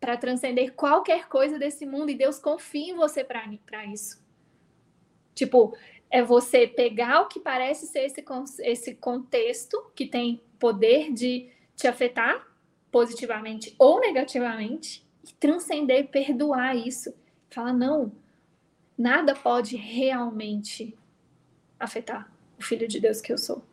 para 0.00 0.16
transcender 0.16 0.72
qualquer 0.72 1.28
coisa 1.28 1.58
desse 1.58 1.84
mundo 1.84 2.10
e 2.10 2.14
Deus 2.14 2.38
confia 2.38 2.94
em 2.94 2.96
você 2.96 3.22
para 3.22 3.84
isso. 3.84 4.19
Tipo, 5.40 5.74
é 6.10 6.22
você 6.22 6.66
pegar 6.66 7.22
o 7.22 7.26
que 7.26 7.40
parece 7.40 7.86
ser 7.86 8.00
esse, 8.00 8.22
esse 8.60 8.94
contexto 8.94 9.90
que 9.94 10.04
tem 10.04 10.42
poder 10.58 11.10
de 11.14 11.48
te 11.74 11.88
afetar 11.88 12.46
positivamente 12.90 13.74
ou 13.78 14.00
negativamente 14.00 15.02
e 15.26 15.32
transcender, 15.32 16.08
perdoar 16.08 16.76
isso. 16.76 17.14
Falar, 17.48 17.72
não, 17.72 18.12
nada 18.98 19.34
pode 19.34 19.76
realmente 19.76 20.94
afetar 21.78 22.30
o 22.58 22.62
filho 22.62 22.86
de 22.86 23.00
Deus 23.00 23.22
que 23.22 23.32
eu 23.32 23.38
sou. 23.38 23.64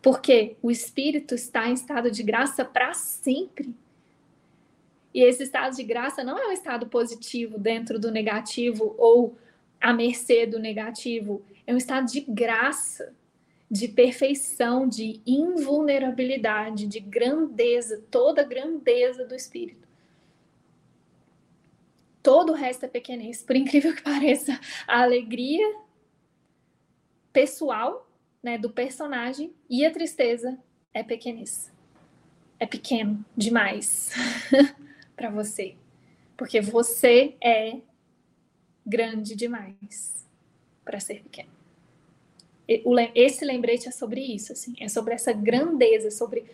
Porque 0.00 0.56
o 0.62 0.70
espírito 0.70 1.34
está 1.34 1.68
em 1.68 1.74
estado 1.74 2.10
de 2.10 2.22
graça 2.22 2.64
para 2.64 2.94
sempre. 2.94 3.74
E 5.12 5.22
esse 5.22 5.42
estado 5.42 5.76
de 5.76 5.82
graça 5.82 6.24
não 6.24 6.38
é 6.38 6.48
um 6.48 6.52
estado 6.52 6.86
positivo 6.86 7.58
dentro 7.58 7.98
do 7.98 8.10
negativo 8.10 8.94
ou 8.96 9.36
à 9.80 9.92
mercê 9.92 10.46
do 10.46 10.58
negativo. 10.58 11.42
É 11.66 11.74
um 11.74 11.76
estado 11.76 12.10
de 12.10 12.20
graça 12.20 13.14
de 13.70 13.86
perfeição, 13.86 14.88
de 14.88 15.20
invulnerabilidade, 15.26 16.86
de 16.86 17.00
grandeza, 17.00 18.02
toda 18.10 18.40
a 18.40 18.44
grandeza 18.44 19.26
do 19.26 19.34
espírito. 19.34 19.86
Todo 22.22 22.52
o 22.52 22.54
resto 22.54 22.84
é 22.84 22.88
pequenez. 22.88 23.42
Por 23.42 23.56
incrível 23.56 23.94
que 23.94 24.02
pareça, 24.02 24.58
a 24.86 25.02
alegria 25.02 25.66
pessoal, 27.32 28.10
né, 28.42 28.56
do 28.56 28.70
personagem 28.70 29.52
e 29.68 29.84
a 29.84 29.90
tristeza 29.90 30.58
é 30.94 31.02
pequenez. 31.02 31.70
É 32.58 32.66
pequeno 32.66 33.24
demais 33.36 34.10
para 35.14 35.30
você, 35.30 35.76
porque 36.36 36.60
você 36.60 37.36
é 37.40 37.78
grande 38.88 39.36
demais 39.36 40.26
para 40.84 40.98
ser 40.98 41.22
pequeno 41.22 41.58
esse 43.14 43.44
lembrete 43.44 43.88
é 43.88 43.90
sobre 43.90 44.20
isso, 44.20 44.52
assim, 44.52 44.74
é 44.78 44.88
sobre 44.88 45.14
essa 45.14 45.32
grandeza, 45.32 46.10
sobre 46.10 46.44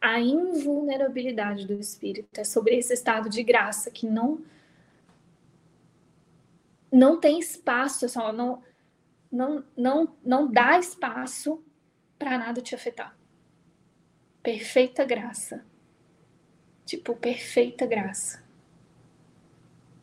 a 0.00 0.20
invulnerabilidade 0.20 1.66
do 1.66 1.74
espírito, 1.74 2.28
é 2.38 2.44
sobre 2.44 2.76
esse 2.76 2.94
estado 2.94 3.28
de 3.28 3.42
graça 3.42 3.90
que 3.90 4.06
não 4.06 4.40
não 6.92 7.18
tem 7.18 7.40
espaço, 7.40 8.08
só 8.08 8.32
não 8.32 8.62
não 9.32 9.64
não 9.76 10.16
não 10.24 10.50
dá 10.50 10.78
espaço 10.78 11.60
para 12.16 12.38
nada 12.38 12.60
te 12.60 12.74
afetar. 12.74 13.16
Perfeita 14.42 15.04
graça. 15.04 15.64
Tipo, 16.86 17.16
perfeita 17.16 17.84
graça. 17.84 18.44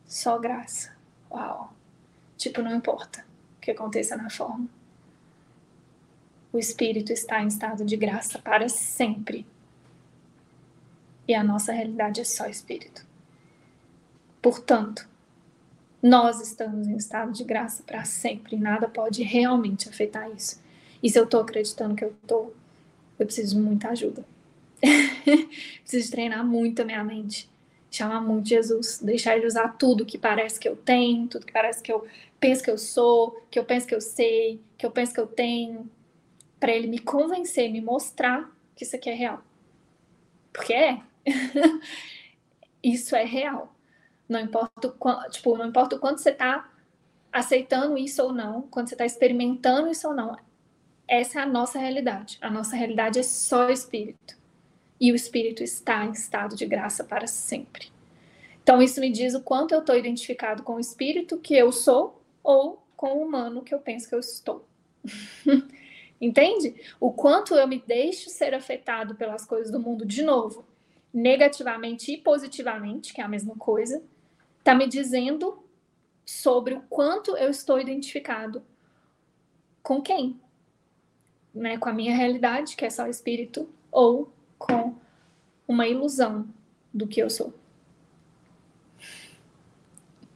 Só 0.04 0.38
graça. 0.38 0.94
Uau. 1.30 1.72
Tipo, 2.42 2.62
não 2.62 2.74
importa 2.74 3.24
o 3.56 3.60
que 3.60 3.70
aconteça 3.70 4.16
na 4.16 4.28
forma 4.28 4.68
o 6.52 6.58
espírito 6.58 7.12
está 7.12 7.42
em 7.42 7.46
estado 7.46 7.84
de 7.84 7.96
graça 7.96 8.38
para 8.38 8.68
sempre. 8.68 9.46
E 11.26 11.34
a 11.34 11.42
nossa 11.42 11.72
realidade 11.72 12.20
é 12.20 12.24
só 12.24 12.46
espírito. 12.46 13.06
Portanto, 14.42 15.08
nós 16.02 16.40
estamos 16.40 16.86
em 16.86 16.96
estado 16.96 17.32
de 17.32 17.42
graça 17.42 17.82
para 17.84 18.04
sempre. 18.04 18.56
Nada 18.56 18.86
pode 18.86 19.22
realmente 19.22 19.88
afetar 19.88 20.30
isso. 20.30 20.60
E 21.02 21.08
se 21.08 21.18
eu 21.18 21.24
estou 21.24 21.40
acreditando 21.40 21.94
que 21.94 22.04
eu 22.04 22.14
estou, 22.22 22.54
eu 23.18 23.24
preciso 23.24 23.56
de 23.56 23.62
muita 23.62 23.88
ajuda. 23.88 24.24
preciso 25.82 26.10
treinar 26.10 26.44
muito 26.44 26.82
a 26.82 26.84
minha 26.84 27.02
mente. 27.02 27.48
Chamar 27.90 28.20
muito 28.20 28.48
Jesus. 28.48 29.00
Deixar 29.00 29.36
ele 29.36 29.46
usar 29.46 29.68
tudo 29.78 30.04
que 30.04 30.18
parece 30.18 30.60
que 30.60 30.68
eu 30.68 30.76
tenho, 30.76 31.28
tudo 31.28 31.46
que 31.46 31.52
parece 31.52 31.82
que 31.82 31.92
eu 31.92 32.06
penso 32.42 32.64
que 32.64 32.70
eu 32.72 32.76
sou, 32.76 33.40
que 33.48 33.56
eu 33.56 33.64
penso 33.64 33.86
que 33.86 33.94
eu 33.94 34.00
sei, 34.00 34.60
que 34.76 34.84
eu 34.84 34.90
penso 34.90 35.14
que 35.14 35.20
eu 35.20 35.28
tenho 35.28 35.88
para 36.58 36.72
ele 36.72 36.88
me 36.88 36.98
convencer, 36.98 37.70
me 37.70 37.80
mostrar 37.80 38.50
que 38.74 38.82
isso 38.82 38.96
aqui 38.96 39.08
é 39.08 39.14
real. 39.14 39.40
Porque 40.52 40.74
é. 40.74 41.00
isso 42.82 43.14
é 43.14 43.24
real. 43.24 43.72
Não 44.28 44.40
importa 44.40 44.88
o 44.88 44.92
quanto, 44.92 45.30
tipo, 45.30 45.56
não 45.56 45.68
importa 45.68 45.94
o 45.94 46.00
quanto 46.00 46.20
você 46.20 46.30
está 46.30 46.68
aceitando 47.32 47.96
isso 47.96 48.20
ou 48.20 48.32
não, 48.32 48.62
quando 48.62 48.88
você 48.88 48.94
está 48.94 49.06
experimentando 49.06 49.88
isso 49.88 50.08
ou 50.08 50.14
não. 50.14 50.36
Essa 51.06 51.38
é 51.38 51.42
a 51.42 51.46
nossa 51.46 51.78
realidade. 51.78 52.38
A 52.40 52.50
nossa 52.50 52.74
realidade 52.74 53.20
é 53.20 53.22
só 53.22 53.70
espírito. 53.70 54.36
E 55.00 55.12
o 55.12 55.14
espírito 55.14 55.62
está 55.62 56.04
em 56.04 56.10
estado 56.10 56.56
de 56.56 56.66
graça 56.66 57.04
para 57.04 57.28
sempre. 57.28 57.92
Então, 58.64 58.82
isso 58.82 59.00
me 59.00 59.10
diz 59.10 59.32
o 59.34 59.42
quanto 59.42 59.72
eu 59.72 59.80
estou 59.80 59.96
identificado 59.96 60.64
com 60.64 60.74
o 60.74 60.80
espírito 60.80 61.38
que 61.38 61.54
eu 61.54 61.70
sou 61.70 62.21
ou 62.42 62.82
com 62.96 63.14
o 63.14 63.22
humano 63.22 63.62
que 63.62 63.74
eu 63.74 63.78
penso 63.78 64.08
que 64.08 64.14
eu 64.14 64.20
estou. 64.20 64.66
Entende? 66.20 66.74
O 67.00 67.12
quanto 67.12 67.54
eu 67.54 67.66
me 67.66 67.82
deixo 67.84 68.30
ser 68.30 68.54
afetado 68.54 69.16
pelas 69.16 69.44
coisas 69.44 69.72
do 69.72 69.80
mundo 69.80 70.06
de 70.06 70.22
novo, 70.22 70.64
negativamente 71.12 72.12
e 72.12 72.16
positivamente, 72.16 73.12
que 73.12 73.20
é 73.20 73.24
a 73.24 73.28
mesma 73.28 73.56
coisa, 73.56 74.02
está 74.58 74.74
me 74.74 74.86
dizendo 74.86 75.62
sobre 76.24 76.74
o 76.74 76.82
quanto 76.82 77.36
eu 77.36 77.50
estou 77.50 77.80
identificado 77.80 78.62
com 79.82 80.00
quem? 80.00 80.40
Né? 81.52 81.76
Com 81.76 81.88
a 81.88 81.92
minha 81.92 82.14
realidade, 82.14 82.76
que 82.76 82.84
é 82.84 82.90
só 82.90 83.04
o 83.04 83.10
espírito, 83.10 83.68
ou 83.90 84.32
com 84.56 84.94
uma 85.66 85.88
ilusão 85.88 86.48
do 86.94 87.06
que 87.08 87.20
eu 87.20 87.28
sou. 87.28 87.52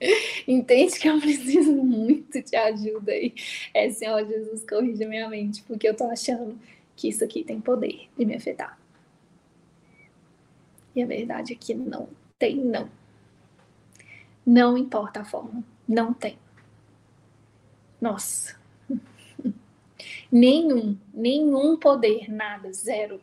Entende 0.47 0.99
que 0.99 1.09
eu 1.09 1.21
preciso 1.21 1.73
muito 1.73 2.43
de 2.43 2.57
ajuda 2.57 3.13
aí. 3.13 3.35
É, 3.73 3.91
Senhor 3.91 4.27
Jesus, 4.27 4.65
corrija 4.69 5.07
minha 5.09 5.29
mente, 5.29 5.63
porque 5.63 5.89
eu 5.89 5.97
tô 5.97 6.05
achando 6.05 6.59
que 6.95 7.09
isso 7.09 7.25
aqui 7.25 7.45
tem 7.45 7.61
poder 7.61 8.09
de 8.17 8.25
me 8.25 8.35
afetar. 8.35 8.79
E 10.95 11.03
a 11.03 11.07
verdade 11.07 11.53
é 11.53 11.57
que 11.57 11.75
não 11.75 12.09
tem, 12.39 12.57
não. 12.57 12.91
Não 14.45 14.79
importa 14.79 15.21
a 15.21 15.25
forma, 15.25 15.63
não 15.87 16.15
tem. 16.15 16.39
Nossa. 18.01 18.59
Nenhum, 20.31 20.97
nenhum 21.13 21.77
poder, 21.77 22.31
nada, 22.31 22.73
zero. 22.73 23.21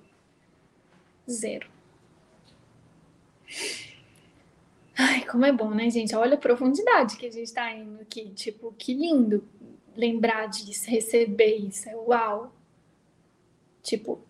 Zero. 1.29 1.67
Ai, 4.97 5.25
como 5.25 5.45
é 5.45 5.51
bom, 5.51 5.71
né, 5.71 5.89
gente? 5.89 6.15
Olha 6.15 6.35
a 6.35 6.39
profundidade 6.39 7.17
que 7.17 7.25
a 7.25 7.31
gente 7.31 7.45
está 7.45 7.71
indo 7.71 8.01
aqui. 8.01 8.29
Tipo, 8.31 8.73
que 8.73 8.93
lindo 8.93 9.43
lembrar 9.95 10.47
disso, 10.47 10.89
receber 10.89 11.55
isso. 11.57 11.89
É 11.89 11.95
uau! 11.95 12.53
Tipo, 13.81 14.21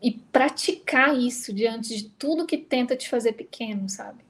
e 0.00 0.12
praticar 0.12 1.16
isso 1.16 1.52
diante 1.52 1.96
de 1.96 2.08
tudo 2.10 2.46
que 2.46 2.56
tenta 2.56 2.96
te 2.96 3.08
fazer 3.08 3.32
pequeno, 3.32 3.88
sabe? 3.88 4.24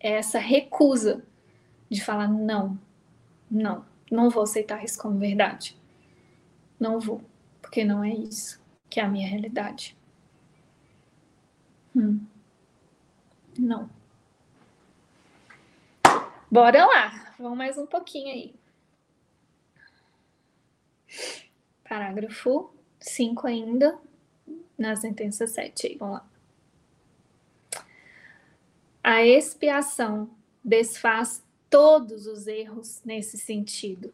É 0.00 0.12
essa 0.12 0.38
recusa 0.38 1.22
de 1.90 2.02
falar 2.02 2.28
não, 2.28 2.78
não, 3.50 3.84
não 4.10 4.30
vou 4.30 4.42
aceitar 4.42 4.82
isso 4.82 4.98
como 5.00 5.18
verdade. 5.18 5.76
Não 6.80 6.98
vou, 6.98 7.20
porque 7.60 7.84
não 7.84 8.02
é 8.02 8.12
isso 8.12 8.60
que 8.88 8.98
é 9.00 9.02
a 9.02 9.08
minha 9.08 9.28
realidade. 9.28 9.96
Hum. 11.94 12.20
Não. 13.58 13.88
Bora 16.52 16.84
lá, 16.84 17.34
vamos 17.38 17.56
mais 17.56 17.78
um 17.78 17.86
pouquinho 17.86 18.30
aí. 18.30 18.54
Parágrafo 21.82 22.70
5 23.00 23.46
ainda, 23.46 23.98
na 24.76 24.94
sentença 24.94 25.46
7 25.46 25.86
aí, 25.86 25.96
vamos 25.96 26.16
lá. 26.16 27.86
A 29.02 29.24
expiação 29.24 30.30
desfaz 30.62 31.42
todos 31.70 32.26
os 32.26 32.46
erros 32.46 33.00
nesse 33.02 33.38
sentido 33.38 34.12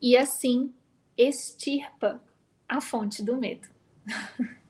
e 0.00 0.16
assim 0.16 0.74
extirpa 1.16 2.20
a 2.68 2.80
fonte 2.80 3.22
do 3.22 3.36
medo. 3.36 3.68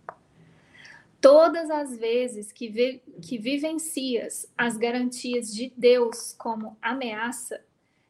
Todas 1.23 1.71
as 1.71 1.97
vezes 1.97 2.51
que, 2.51 2.69
vi 2.69 3.01
que 3.23 3.39
vivencias 3.39 4.53
as 4.59 4.77
garantias 4.77 5.55
de 5.55 5.73
Deus 5.77 6.35
como 6.37 6.77
ameaça, 6.83 7.61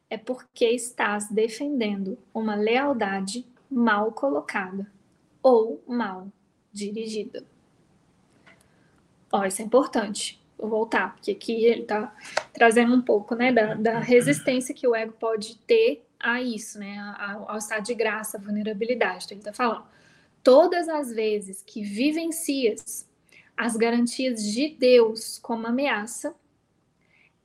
é 0.09 0.17
porque 0.17 0.65
estás 0.65 1.29
defendendo 1.29 2.17
uma 2.33 2.55
lealdade 2.55 3.45
mal 3.69 4.11
colocada 4.11 4.91
ou 5.43 5.83
mal 5.87 6.27
dirigida. 6.71 7.45
Ó, 9.31 9.45
isso 9.45 9.61
é 9.61 9.65
importante. 9.65 10.43
Vou 10.57 10.69
voltar, 10.69 11.13
porque 11.13 11.31
aqui 11.31 11.65
ele 11.65 11.83
está 11.83 12.15
trazendo 12.51 12.95
um 12.95 13.01
pouco 13.01 13.35
né, 13.35 13.53
da, 13.53 13.75
da, 13.75 13.99
resistência 13.99 14.73
que 14.73 14.87
o 14.87 14.95
ego 14.95 15.13
pode 15.13 15.57
ter 15.67 16.03
a 16.19 16.41
isso, 16.41 16.79
né, 16.79 16.97
ao, 17.19 17.51
ao 17.51 17.57
estado 17.59 17.83
de 17.83 17.93
graça, 17.93 18.39
vulnerabilidade. 18.39 19.25
Então, 19.25 19.35
ele 19.35 19.41
está 19.41 19.53
falando 19.53 19.92
todas 20.43 20.89
as 20.89 21.11
vezes 21.11 21.63
que 21.65 21.81
vivencias 21.81 23.07
as 23.55 23.77
garantias 23.77 24.43
de 24.43 24.69
Deus 24.69 25.39
como 25.39 25.67
ameaça, 25.67 26.35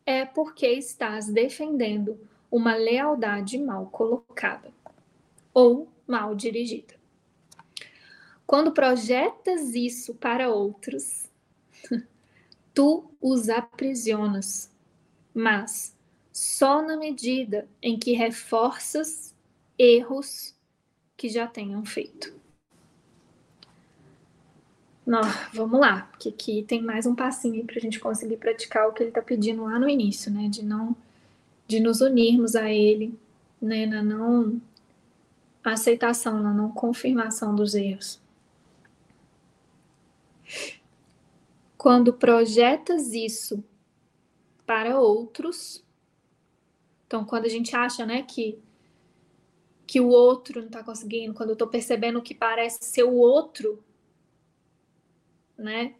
é 0.04 0.24
porque 0.24 0.66
estás 0.66 1.28
defendendo 1.28 2.18
uma 2.50 2.74
lealdade 2.74 3.58
mal 3.58 3.86
colocada 3.86 4.72
ou 5.52 5.88
mal 6.06 6.34
dirigida. 6.34 6.94
Quando 8.46 8.72
projetas 8.72 9.74
isso 9.74 10.14
para 10.14 10.48
outros, 10.48 11.28
tu 12.72 13.10
os 13.20 13.50
aprisionas, 13.50 14.70
mas 15.34 15.94
só 16.32 16.80
na 16.80 16.96
medida 16.96 17.68
em 17.82 17.98
que 17.98 18.12
reforças 18.12 19.34
erros 19.78 20.54
que 21.16 21.28
já 21.28 21.46
tenham 21.46 21.84
feito. 21.84 22.37
Não, 25.08 25.22
vamos 25.54 25.80
lá, 25.80 26.02
porque 26.10 26.28
aqui 26.28 26.62
tem 26.64 26.82
mais 26.82 27.06
um 27.06 27.14
passinho 27.14 27.64
para 27.64 27.76
a 27.78 27.80
gente 27.80 27.98
conseguir 27.98 28.36
praticar 28.36 28.86
o 28.86 28.92
que 28.92 29.02
ele 29.02 29.08
está 29.08 29.22
pedindo 29.22 29.64
lá 29.64 29.78
no 29.78 29.88
início, 29.88 30.30
né? 30.30 30.48
De 30.50 30.62
não, 30.62 30.94
de 31.66 31.80
nos 31.80 32.02
unirmos 32.02 32.54
a 32.54 32.70
ele, 32.70 33.18
né? 33.58 33.86
Na 33.86 34.02
não 34.02 34.60
aceitação, 35.64 36.42
na 36.42 36.52
não 36.52 36.70
confirmação 36.70 37.56
dos 37.56 37.74
erros. 37.74 38.20
Quando 41.78 42.12
projetas 42.12 43.14
isso 43.14 43.64
para 44.66 45.00
outros, 45.00 45.82
então 47.06 47.24
quando 47.24 47.46
a 47.46 47.48
gente 47.48 47.74
acha, 47.74 48.04
né, 48.04 48.22
que 48.24 48.58
que 49.86 50.00
o 50.02 50.08
outro 50.08 50.60
não 50.60 50.66
está 50.66 50.84
conseguindo, 50.84 51.32
quando 51.32 51.48
eu 51.48 51.54
estou 51.54 51.66
percebendo 51.66 52.20
que 52.20 52.34
parece 52.34 52.78
ser 52.82 53.04
o 53.04 53.14
outro 53.14 53.82
né, 55.58 55.94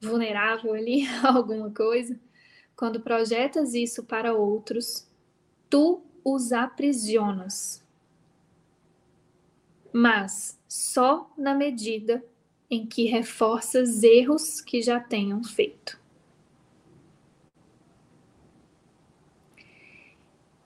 vulnerável 0.00 0.74
ali 0.74 1.06
a 1.22 1.32
alguma 1.34 1.70
coisa, 1.70 2.18
quando 2.76 3.00
projetas 3.00 3.74
isso 3.74 4.02
para 4.02 4.34
outros, 4.34 5.08
tu 5.70 6.02
os 6.24 6.52
aprisionas. 6.52 7.82
Mas 9.92 10.58
só 10.68 11.30
na 11.36 11.54
medida 11.54 12.24
em 12.68 12.86
que 12.86 13.04
reforças 13.04 14.02
erros 14.02 14.60
que 14.60 14.80
já 14.80 14.98
tenham 14.98 15.44
feito. 15.44 16.00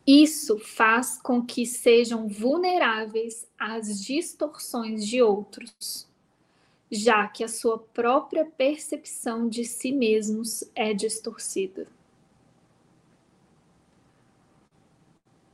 Isso 0.06 0.56
faz 0.60 1.20
com 1.20 1.44
que 1.44 1.66
sejam 1.66 2.28
vulneráveis 2.28 3.48
às 3.58 4.00
distorções 4.00 5.04
de 5.04 5.20
outros 5.20 6.08
já 6.90 7.26
que 7.26 7.42
a 7.42 7.48
sua 7.48 7.78
própria 7.78 8.44
percepção 8.44 9.48
de 9.48 9.64
si 9.64 9.92
mesmos 9.92 10.64
é 10.74 10.94
distorcida. 10.94 11.86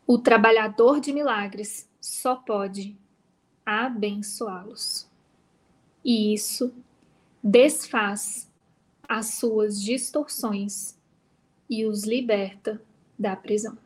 O 0.06 0.18
trabalhador 0.18 1.00
de 1.00 1.12
milagres 1.12 1.88
só 2.00 2.36
pode 2.36 2.96
abençoá-los. 3.64 5.08
E 6.04 6.34
isso 6.34 6.74
desfaz 7.42 8.50
as 9.08 9.34
suas 9.34 9.82
distorções 9.82 10.98
e 11.68 11.86
os 11.86 12.04
liberta 12.04 12.82
da 13.18 13.34
prisão. 13.34 13.78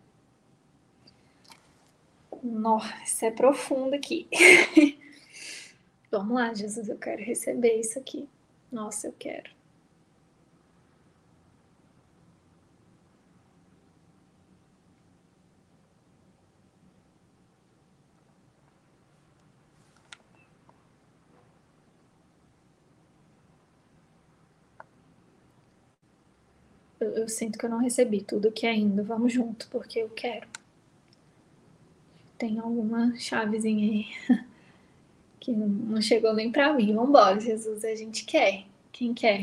Nossa, 2.43 3.27
é 3.27 3.31
profundo 3.31 3.95
aqui. 3.95 4.27
Vamos 6.11 6.35
lá, 6.35 6.55
Jesus, 6.55 6.89
eu 6.89 6.99
quero 6.99 7.23
receber 7.23 7.79
isso 7.81 7.99
aqui. 7.99 8.29
Nossa, 8.71 9.09
eu 9.09 9.15
quero. 9.19 9.51
Eu, 27.01 27.11
eu, 27.11 27.29
sinto 27.29 27.59
que 27.59 27.67
eu 27.67 27.71
não 27.71 27.79
recebi 27.79 28.23
tudo 28.23 28.51
que 28.53 28.67
ainda. 28.67 29.03
Vamos 29.03 29.33
junto, 29.33 29.69
porque 29.69 29.99
eu 30.01 30.09
quero. 30.11 30.47
Tem 32.39 32.59
alguma 32.59 33.15
chavezinha 33.17 33.85
aí. 33.91 34.47
que 35.47 35.53
não 35.53 36.03
chegou 36.03 36.35
nem 36.35 36.51
para 36.51 36.73
mim. 36.73 36.93
Vamos 36.93 37.11
embora, 37.11 37.39
Jesus, 37.39 37.85
a 37.85 37.95
gente 37.95 38.25
quer. 38.25 38.65
Quem 38.91 39.15
quer 39.15 39.43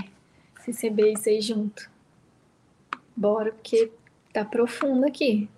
receber 0.65 1.13
isso 1.13 1.29
aí 1.29 1.39
junto? 1.41 1.89
Bora, 3.15 3.53
porque 3.53 3.89
tá 4.33 4.43
profundo 4.43 5.05
aqui. 5.05 5.49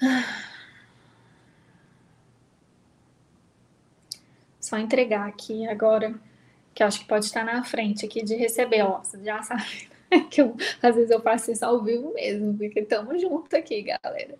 Só 4.60 4.76
entregar 4.78 5.26
aqui 5.26 5.66
agora, 5.66 6.14
que 6.74 6.82
acho 6.82 7.00
que 7.00 7.06
pode 7.06 7.24
estar 7.24 7.44
na 7.44 7.64
frente 7.64 8.04
aqui 8.04 8.22
de 8.22 8.36
receber, 8.36 8.82
ó, 8.82 8.98
você 8.98 9.22
já 9.24 9.42
sabe. 9.42 9.89
que 10.30 10.40
eu, 10.40 10.56
às 10.82 10.94
vezes 10.94 11.10
eu 11.10 11.20
faço 11.20 11.50
isso 11.50 11.64
ao 11.64 11.82
vivo 11.82 12.12
mesmo, 12.14 12.56
porque 12.56 12.80
estamos 12.80 13.20
juntos 13.20 13.52
aqui, 13.54 13.82
galera. 13.82 14.34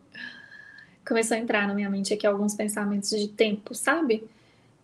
Começou 1.07 1.37
a 1.37 1.41
entrar 1.41 1.67
na 1.67 1.75
minha 1.75 1.89
mente 1.89 2.13
aqui 2.13 2.27
alguns 2.27 2.55
pensamentos 2.55 3.11
de 3.11 3.29
tempo, 3.29 3.75
sabe? 3.75 4.25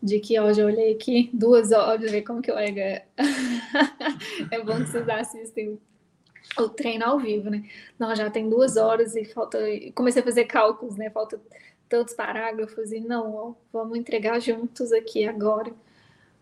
De 0.02 0.20
que 0.20 0.38
hoje 0.38 0.60
eu 0.60 0.66
olhei 0.66 0.92
aqui 0.92 1.30
duas 1.32 1.72
horas, 1.72 2.10
ver 2.10 2.22
como 2.22 2.42
que 2.42 2.50
eu 2.50 2.58
é. 2.58 3.04
é 4.50 4.60
bom 4.62 4.76
que 4.76 4.86
vocês 4.86 5.08
assistem 5.08 5.78
o 6.58 6.68
treino 6.68 7.04
ao 7.04 7.18
vivo, 7.18 7.50
né? 7.50 7.68
Não, 7.98 8.14
já 8.14 8.30
tem 8.30 8.48
duas 8.48 8.76
horas 8.76 9.16
e 9.16 9.24
falta. 9.24 9.58
Comecei 9.94 10.22
a 10.22 10.24
fazer 10.24 10.44
cálculos, 10.44 10.96
né? 10.96 11.10
Falta 11.10 11.40
tantos 11.88 12.14
parágrafos 12.14 12.92
e 12.92 13.00
não, 13.00 13.34
ó, 13.34 13.54
vamos 13.72 13.98
entregar 13.98 14.40
juntos 14.40 14.92
aqui 14.92 15.26
agora. 15.26 15.72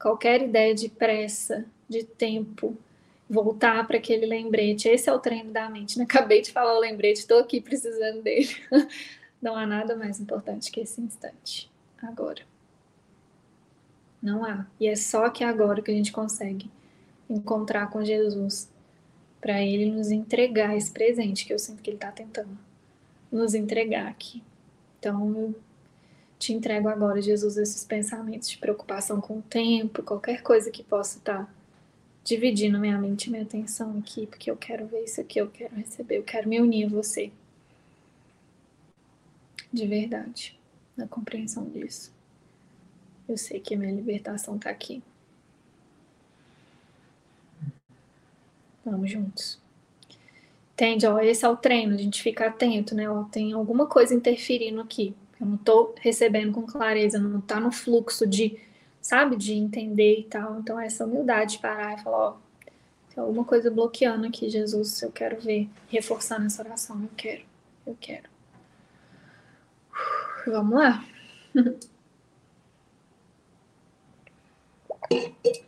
Qualquer 0.01 0.43
ideia 0.43 0.75
de 0.75 0.89
pressa, 0.89 1.65
de 1.89 2.05
tempo, 2.05 2.77
voltar 3.29 3.87
para 3.87 3.97
aquele 3.97 4.27
lembrete. 4.27 4.89
Esse 4.89 5.09
é 5.09 5.13
o 5.13 5.19
treino 5.19 5.53
da 5.53 5.69
mente. 5.69 5.99
Né? 5.99 6.05
Acabei 6.09 6.43
de 6.43 6.53
falar 6.53 6.77
o 6.77 6.81
lembrete, 6.81 7.21
estou 7.21 7.39
aqui 7.39 7.61
precisando 7.61 8.23
dele. 8.23 8.49
Não 9.41 9.57
há 9.57 9.67
nada 9.67 9.97
mais 9.97 10.21
importante 10.21 10.71
que 10.71 10.81
esse 10.81 11.01
instante. 11.01 11.71
Agora. 12.03 12.43
Não 14.23 14.45
há. 14.45 14.67
E 14.81 14.87
é 14.87 14.97
só 14.97 15.29
que 15.29 15.45
agora 15.45 15.83
que 15.83 15.91
a 15.91 15.95
gente 15.95 16.13
consegue 16.13 16.71
encontrar 17.29 17.91
com 17.91 18.05
Jesus 18.05 18.71
para 19.41 19.63
ele 19.63 19.91
nos 19.91 20.11
entregar 20.11 20.75
esse 20.75 20.91
presente 20.91 21.45
que 21.45 21.53
eu 21.53 21.59
sinto 21.59 21.83
que 21.83 21.91
ele 21.91 21.99
está 21.99 22.11
tentando 22.11 22.59
nos 23.31 23.53
entregar 23.53 24.07
aqui. 24.07 24.43
Então, 24.99 25.29
eu 25.37 25.55
te 26.39 26.55
entrego 26.55 26.89
agora, 26.89 27.21
Jesus, 27.21 27.59
esses 27.59 27.85
pensamentos 27.85 28.49
de 28.49 28.57
preocupação 28.57 29.21
com 29.21 29.39
o 29.39 29.43
tempo, 29.43 30.03
qualquer 30.03 30.43
coisa 30.43 30.71
que 30.71 30.83
possa 30.83 31.19
estar 31.19 31.45
tá 31.45 31.49
dividindo 32.25 32.79
minha 32.81 32.99
mente 32.99 33.27
e 33.27 33.31
minha 33.31 33.43
atenção 33.43 33.99
aqui, 33.99 34.27
porque 34.27 34.51
eu 34.51 34.57
quero 34.57 34.87
ver 34.87 35.05
isso 35.05 35.21
aqui, 35.21 35.39
eu 35.39 35.51
quero 35.51 35.77
receber, 35.77 36.17
eu 36.19 36.25
quero 36.25 36.49
me 36.49 36.61
unir 36.61 36.87
a 36.87 36.89
você. 36.89 37.31
De 39.71 39.87
verdade, 39.87 40.59
na 40.97 41.07
compreensão 41.07 41.69
disso. 41.69 42.13
Eu 43.29 43.37
sei 43.37 43.61
que 43.61 43.75
a 43.75 43.79
minha 43.79 43.93
libertação 43.93 44.57
está 44.57 44.71
aqui. 44.71 45.03
Vamos 48.85 49.11
juntos. 49.11 49.59
Entende? 50.73 51.07
Ó, 51.07 51.19
esse 51.21 51.45
é 51.45 51.49
o 51.49 51.57
treino, 51.57 51.95
a 51.95 51.99
gente 51.99 52.23
fica 52.23 52.47
atento, 52.47 52.95
né? 52.95 53.09
Ó, 53.09 53.25
tem 53.25 53.53
alguma 53.53 53.87
coisa 53.87 54.15
interferindo 54.15 54.81
aqui. 54.81 55.15
Eu 55.41 55.47
não 55.47 55.55
estou 55.57 55.95
recebendo 56.01 56.53
com 56.53 56.63
clareza, 56.63 57.19
não 57.19 57.39
está 57.39 57.61
no 57.61 57.71
fluxo 57.71 58.27
de, 58.27 58.59
sabe, 59.05 59.37
de 59.37 59.53
entender 59.53 60.21
e 60.21 60.25
tal. 60.25 60.59
Então, 60.59 60.81
essa 60.81 61.05
humildade 61.05 61.53
de 61.53 61.59
parar 61.59 61.99
e 61.99 62.03
falar, 62.03 62.31
ó, 62.31 62.37
tem 63.15 63.23
alguma 63.23 63.45
coisa 63.45 63.71
bloqueando 63.71 64.27
aqui, 64.27 64.49
Jesus, 64.49 65.03
eu 65.03 65.13
quero 65.13 65.39
ver, 65.41 65.69
reforçando 65.89 66.47
essa 66.47 66.63
oração, 66.63 67.01
eu 67.03 67.11
quero, 67.17 67.43
eu 67.87 67.97
quero. 68.01 68.29
Vamos 70.47 70.75
lá. 70.75 71.05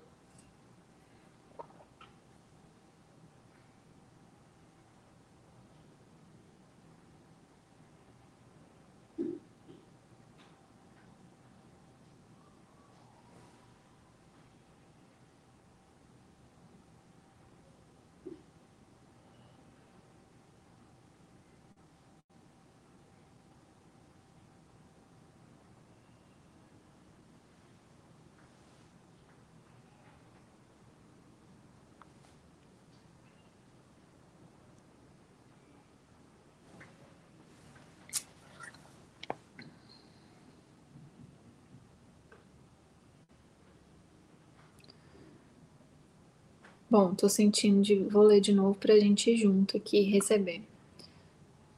Bom, 46.90 47.14
tô 47.14 47.28
sentindo 47.28 47.82
de. 47.82 47.96
Vou 48.04 48.22
ler 48.22 48.40
de 48.40 48.52
novo 48.52 48.78
pra 48.78 48.98
gente 48.98 49.30
ir 49.30 49.36
junto 49.36 49.76
aqui 49.76 50.02
receber. 50.02 50.62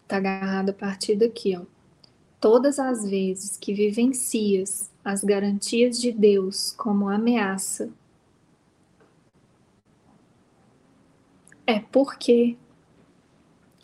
Tá 0.07 0.17
agarrado 0.17 0.71
a 0.71 0.73
partir 0.73 1.17
daqui, 1.17 1.57
ó. 1.57 1.63
Todas 2.41 2.79
as 2.79 3.09
vezes 3.09 3.57
que 3.57 3.75
vivencias 3.75 4.91
as 5.05 5.25
garantias 5.25 6.01
de 6.01 6.13
Deus 6.13 6.73
como 6.73 7.09
ameaça, 7.09 7.91
é 11.67 11.81
porque 11.81 12.57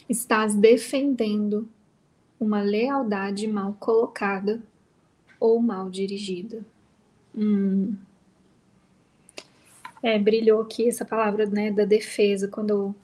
estás 0.08 0.54
defendendo 0.54 1.68
uma 2.38 2.62
lealdade 2.62 3.46
mal 3.46 3.74
colocada 3.80 4.62
ou 5.40 5.60
mal 5.60 5.90
dirigida. 5.90 6.64
Hum. 7.34 7.96
É, 10.04 10.18
brilhou 10.18 10.60
aqui 10.60 10.86
essa 10.86 11.02
palavra 11.02 11.46
né, 11.46 11.70
da 11.72 11.86
defesa, 11.86 12.46
quando 12.46 12.68
eu, 12.68 12.94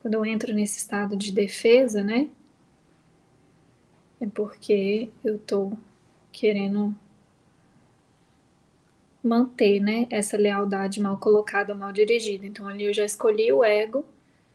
quando 0.00 0.14
eu 0.14 0.24
entro 0.24 0.54
nesse 0.54 0.78
estado 0.78 1.16
de 1.16 1.32
defesa, 1.32 2.04
né? 2.04 2.30
É 4.20 4.26
porque 4.28 5.10
eu 5.24 5.40
tô 5.40 5.72
querendo 6.30 6.94
manter, 9.20 9.80
né, 9.80 10.06
essa 10.08 10.36
lealdade 10.36 11.00
mal 11.00 11.18
colocada, 11.18 11.74
mal 11.74 11.90
dirigida. 11.92 12.46
Então 12.46 12.68
ali 12.68 12.84
eu 12.84 12.94
já 12.94 13.04
escolhi 13.04 13.52
o 13.52 13.64
ego, 13.64 14.04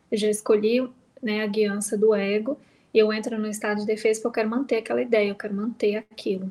eu 0.09 0.17
já 0.17 0.29
escolhi, 0.29 0.89
né, 1.21 1.43
a 1.43 1.47
guiança 1.47 1.97
do 1.97 2.15
ego, 2.15 2.57
e 2.93 2.99
eu 2.99 3.11
entro 3.11 3.37
no 3.37 3.47
estado 3.47 3.81
de 3.81 3.85
defesa 3.85 4.21
porque 4.21 4.27
eu 4.27 4.43
quero 4.43 4.49
manter 4.49 4.77
aquela 4.77 5.01
ideia, 5.01 5.27
eu 5.27 5.35
quero 5.35 5.53
manter 5.53 5.97
aquilo. 5.97 6.49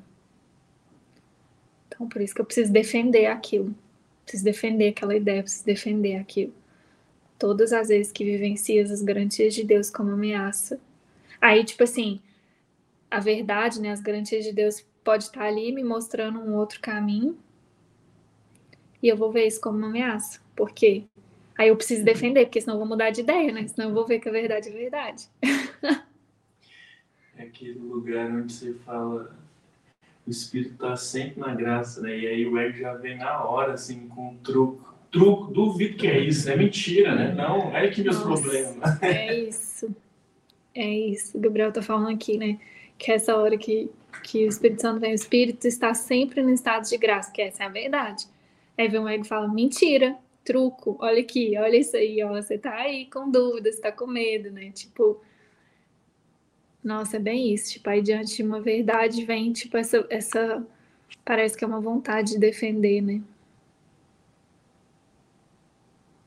Então, 1.99 2.09
por 2.09 2.23
isso 2.23 2.33
que 2.33 2.41
eu 2.41 2.45
preciso 2.45 2.73
defender 2.73 3.27
aquilo. 3.27 3.75
Preciso 4.23 4.45
defender 4.45 4.91
aquela 4.91 5.17
ideia, 5.17 5.43
preciso 5.43 5.67
defender 5.67 6.15
aquilo. 6.15 6.55
Todas 7.37 7.73
as 7.73 7.89
vezes 7.89 8.13
que 8.13 8.25
vivencias 8.25 8.93
as 8.93 9.03
garantias 9.03 9.53
de 9.53 9.65
Deus 9.65 9.91
como 9.91 10.13
ameaça. 10.13 10.81
Aí, 11.41 11.65
tipo 11.65 11.83
assim, 11.83 12.21
a 13.11 13.19
verdade, 13.19 13.81
né, 13.81 13.91
as 13.91 14.01
garantias 14.01 14.45
de 14.45 14.53
Deus 14.53 14.85
pode 15.03 15.25
estar 15.25 15.43
ali 15.43 15.73
me 15.73 15.83
mostrando 15.83 16.39
um 16.39 16.55
outro 16.55 16.81
caminho. 16.81 17.37
E 19.03 19.09
eu 19.09 19.17
vou 19.17 19.33
ver 19.33 19.49
isso 19.49 19.61
como 19.61 19.77
uma 19.77 19.89
ameaça. 19.89 20.41
Por 20.55 20.71
quê? 20.71 21.03
Aí 21.57 21.69
eu 21.69 21.77
preciso 21.77 22.05
defender, 22.05 22.45
porque 22.45 22.61
senão 22.61 22.75
eu 22.75 22.79
vou 22.79 22.89
mudar 22.89 23.11
de 23.11 23.23
ideia, 23.23 23.51
né? 23.51 23.67
Senão 23.67 23.89
eu 23.89 23.95
vou 23.95 24.07
ver 24.07 24.21
que 24.21 24.29
a 24.29 24.33
verdade 24.33 24.69
é 24.69 24.73
verdade. 24.73 25.29
é 27.37 27.43
aquele 27.43 27.81
lugar 27.81 28.31
onde 28.31 28.53
você 28.53 28.75
fala 28.85 29.37
o 30.29 30.31
espírito 30.31 30.75
está 30.75 30.95
sempre 30.95 31.41
na 31.41 31.55
graça, 31.55 32.03
né? 32.03 32.17
E 32.17 32.27
aí 32.27 32.47
o 32.47 32.59
ego 32.59 32.77
já 32.77 32.93
vem 32.93 33.17
na 33.17 33.43
hora, 33.43 33.73
assim, 33.73 34.07
com 34.09 34.29
um 34.29 34.37
truco. 34.37 34.87
Truco, 35.11 35.51
duvido 35.51 35.97
que 35.97 36.07
é 36.07 36.21
isso, 36.21 36.51
é 36.51 36.55
mentira, 36.55 37.15
né? 37.15 37.35
Não, 37.35 37.75
é 37.75 37.89
que 37.89 38.03
meus 38.03 38.23
Nossa, 38.23 38.43
problemas. 38.43 39.03
É 39.03 39.35
isso. 39.41 39.97
É 40.75 40.87
isso. 40.87 41.39
O 41.39 41.41
Gabriel 41.41 41.73
tá 41.73 41.81
falando 41.81 42.15
aqui, 42.15 42.37
né? 42.37 42.59
Que 42.99 43.13
essa 43.13 43.35
hora 43.35 43.57
que, 43.57 43.91
que 44.23 44.45
o 44.45 44.49
Espírito 44.49 44.83
Santo 44.83 45.01
vem, 45.01 45.13
o 45.13 45.15
Espírito 45.15 45.67
está 45.67 45.95
sempre 45.95 46.43
no 46.43 46.51
estado 46.51 46.87
de 46.87 46.99
graça, 46.99 47.33
que 47.33 47.41
essa 47.41 47.63
é 47.63 47.67
a 47.67 47.71
verdade. 47.71 48.27
Aí 48.77 48.87
vem 48.87 49.01
o 49.01 49.09
ego 49.09 49.25
e 49.25 49.29
fala, 49.29 49.49
mentira, 49.49 50.15
truco, 50.45 50.99
olha 51.01 51.21
aqui, 51.21 51.57
olha 51.57 51.77
isso 51.79 51.97
aí, 51.97 52.23
ó, 52.23 52.29
você 52.29 52.59
tá 52.59 52.75
aí 52.75 53.07
com 53.07 53.31
dúvidas, 53.31 53.77
você 53.77 53.81
tá 53.81 53.93
com 53.93 54.07
medo, 54.07 54.51
né? 54.51 54.71
Tipo, 54.73 55.23
nossa, 56.89 57.17
é 57.19 57.21
bem 57.21 57.53
isso. 57.53 57.73
Tipo, 57.73 57.91
aí 57.91 58.01
diante 58.03 58.37
de 58.37 58.43
uma 58.43 58.61
verdade 58.63 59.25
vem, 59.25 59.53
tipo, 59.53 59.77
essa, 59.77 60.07
essa. 60.09 60.67
Parece 61.25 61.57
que 61.57 61.63
é 61.65 61.67
uma 61.67 61.81
vontade 61.81 62.33
de 62.33 62.39
defender, 62.39 63.03
né? 63.03 63.23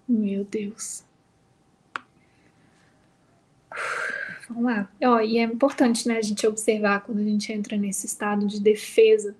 Meu 0.08 0.44
Deus. 0.46 1.04
Vamos 4.48 4.66
lá. 4.66 4.90
Ó, 5.04 5.20
e 5.22 5.40
é 5.40 5.44
importante, 5.44 6.08
né, 6.08 6.18
a 6.18 6.22
gente 6.22 6.46
observar 6.46 7.02
quando 7.02 7.20
a 7.20 7.24
gente 7.24 7.52
entra 7.52 7.78
nesse 7.78 8.06
estado 8.06 8.46
de 8.46 8.60
defesa, 8.62 9.36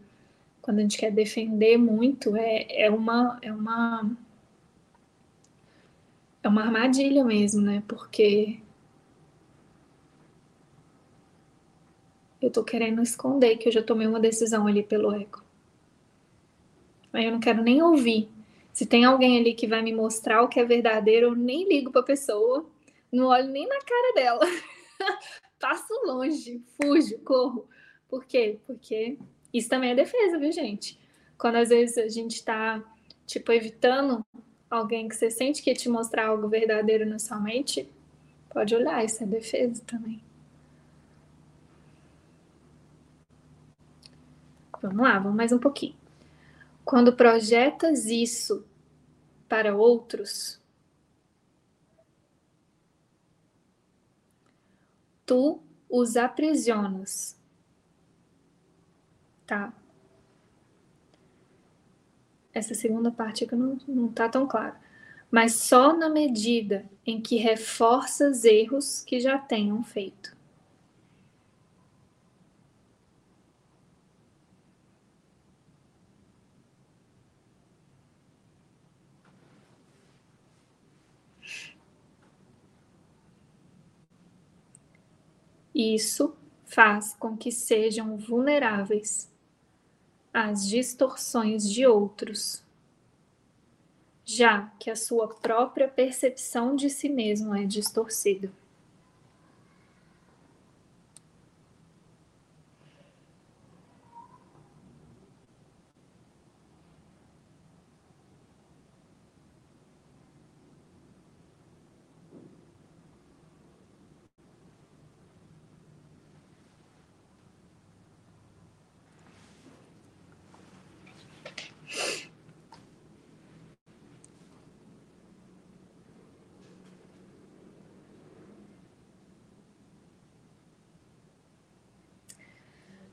quando 0.62 0.80
a 0.80 0.82
gente 0.82 0.98
quer 0.98 1.12
defender 1.12 1.78
muito, 1.78 2.36
é, 2.36 2.86
é 2.86 2.90
uma. 2.90 3.38
É 3.42 3.54
uma 3.54 4.10
é 6.44 6.48
uma 6.48 6.64
armadilha 6.64 7.24
mesmo, 7.24 7.62
né? 7.62 7.84
Porque 7.88 8.61
eu 12.42 12.50
tô 12.50 12.64
querendo 12.64 13.02
esconder 13.02 13.58
que 13.58 13.70
eu 13.70 13.72
já 13.72 13.84
tomei 13.84 14.08
uma 14.08 14.20
decisão 14.20 14.66
ali 14.66 14.82
pelo 14.82 15.14
eco. 15.14 15.44
Aí 17.14 17.26
eu 17.26 17.32
não 17.32 17.40
quero 17.40 17.62
nem 17.62 17.82
ouvir. 17.82 18.30
Se 18.74 18.86
tem 18.86 19.06
alguém 19.06 19.38
ali 19.38 19.54
que 19.54 19.68
vai 19.68 19.82
me 19.82 19.94
mostrar 19.94 20.42
o 20.42 20.48
que 20.48 20.60
é 20.60 20.66
verdadeiro, 20.66 21.28
eu 21.28 21.36
nem 21.36 21.68
ligo 21.68 21.92
pra 21.92 22.02
pessoa, 22.02 22.66
não 23.12 23.28
olho 23.28 23.50
nem 23.50 23.68
na 23.68 23.80
cara 23.80 24.14
dela. 24.14 24.40
Passo 25.60 25.94
longe, 26.06 26.64
fujo, 26.82 27.20
corro. 27.20 27.68
Por 28.10 28.26
quê? 28.26 28.58
Porque 28.66 29.18
isso 29.54 29.70
também 29.70 29.92
é 29.92 29.96
defesa, 29.96 30.40
viu, 30.40 30.52
gente? 30.52 31.00
Quando 31.38 31.58
às 31.58 31.70
vezes 31.70 31.98
a 31.98 32.08
gente 32.08 32.44
tá, 32.44 32.84
tipo, 33.28 33.52
evitando 33.52 34.26
alguém 34.70 35.08
que 35.08 35.16
você 35.16 35.30
sente 35.30 35.62
que 35.62 35.74
te 35.74 35.90
mostrar 35.90 36.28
algo 36.28 36.48
verdadeiro 36.48 37.06
na 37.06 37.20
sua 37.20 37.40
mente, 37.40 37.88
pode 38.50 38.74
olhar, 38.74 39.04
isso 39.04 39.22
é 39.24 39.28
defesa 39.28 39.84
também. 39.86 40.22
Vamos 44.82 44.98
lá, 44.98 45.20
vamos 45.20 45.38
mais 45.38 45.52
um 45.52 45.60
pouquinho. 45.60 45.96
Quando 46.84 47.16
projetas 47.16 48.06
isso 48.06 48.66
para 49.48 49.76
outros, 49.76 50.60
tu 55.26 55.62
os 55.90 56.18
aprisionas. 56.18 57.40
Tá? 59.46 59.74
essa 62.54 62.74
segunda 62.74 63.12
parte 63.12 63.46
que 63.46 63.56
não, 63.56 63.78
não 63.88 64.08
tá 64.10 64.28
tão 64.28 64.48
claro. 64.48 64.76
Mas 65.30 65.54
só 65.56 65.96
na 65.96 66.10
medida 66.10 66.86
em 67.06 67.22
que 67.22 67.38
reforças 67.38 68.44
erros 68.44 69.02
que 69.02 69.20
já 69.20 69.38
tenham 69.38 69.82
feito. 69.84 70.36
Isso 85.74 86.36
faz 86.66 87.16
com 87.20 87.36
que 87.36 87.52
sejam 87.52 88.18
vulneráveis 88.18 89.30
às 90.34 90.68
distorções 90.68 91.70
de 91.70 91.86
outros, 91.86 92.64
já 94.24 94.72
que 94.80 94.90
a 94.90 94.96
sua 94.96 95.28
própria 95.28 95.88
percepção 95.88 96.76
de 96.76 96.90
si 96.90 97.10
mesmo 97.10 97.54
é 97.56 97.66
distorcida. 97.66 98.52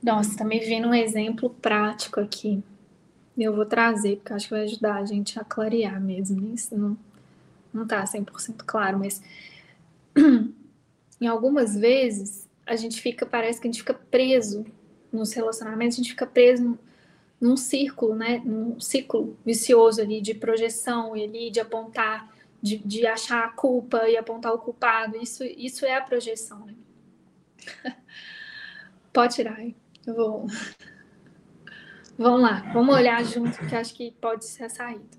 Nossa, 0.08 0.38
tá 0.38 0.42
me 0.42 0.58
vindo 0.58 0.88
um 0.88 0.94
exemplo 0.94 1.50
prático 1.50 2.18
aqui. 2.18 2.64
Eu 3.36 3.54
vou 3.54 3.66
trazer, 3.66 4.16
porque 4.16 4.32
acho 4.32 4.46
que 4.46 4.54
vai 4.54 4.62
ajudar 4.62 4.94
a 4.94 5.04
gente 5.04 5.38
a 5.38 5.44
clarear 5.44 6.00
mesmo. 6.00 6.54
Isso 6.54 6.74
não, 6.78 6.96
não 7.74 7.86
tá 7.86 8.02
100% 8.02 8.62
claro, 8.64 8.98
mas 8.98 9.20
em 11.20 11.26
algumas 11.26 11.76
vezes 11.76 12.48
a 12.64 12.74
gente 12.74 13.02
fica, 13.02 13.26
parece 13.26 13.60
que 13.60 13.68
a 13.68 13.70
gente 13.70 13.80
fica 13.80 13.92
preso 13.92 14.64
nos 15.12 15.34
relacionamentos, 15.34 15.98
a 15.98 16.02
gente 16.02 16.12
fica 16.12 16.26
preso 16.26 16.78
num 17.38 17.58
círculo, 17.58 18.14
né? 18.14 18.40
Num 18.42 18.80
ciclo 18.80 19.36
vicioso 19.44 20.00
ali 20.00 20.22
de 20.22 20.32
projeção 20.32 21.14
e 21.14 21.22
ali 21.22 21.50
de 21.50 21.60
apontar, 21.60 22.34
de, 22.62 22.78
de 22.78 23.06
achar 23.06 23.44
a 23.44 23.50
culpa 23.50 24.08
e 24.08 24.16
apontar 24.16 24.54
o 24.54 24.58
culpado. 24.58 25.18
Isso, 25.18 25.44
isso 25.44 25.84
é 25.84 25.94
a 25.96 26.00
projeção, 26.00 26.64
né? 26.64 26.74
Pode 29.12 29.34
tirar 29.34 29.60
aí. 30.10 30.16
Vou... 30.16 30.46
Vamos 32.16 32.40
lá, 32.40 32.68
vamos 32.72 32.94
olhar 32.94 33.24
junto, 33.24 33.56
porque 33.56 33.76
acho 33.76 33.94
que 33.94 34.10
pode 34.20 34.44
ser 34.44 34.64
a 34.64 34.68
saída. 34.68 35.18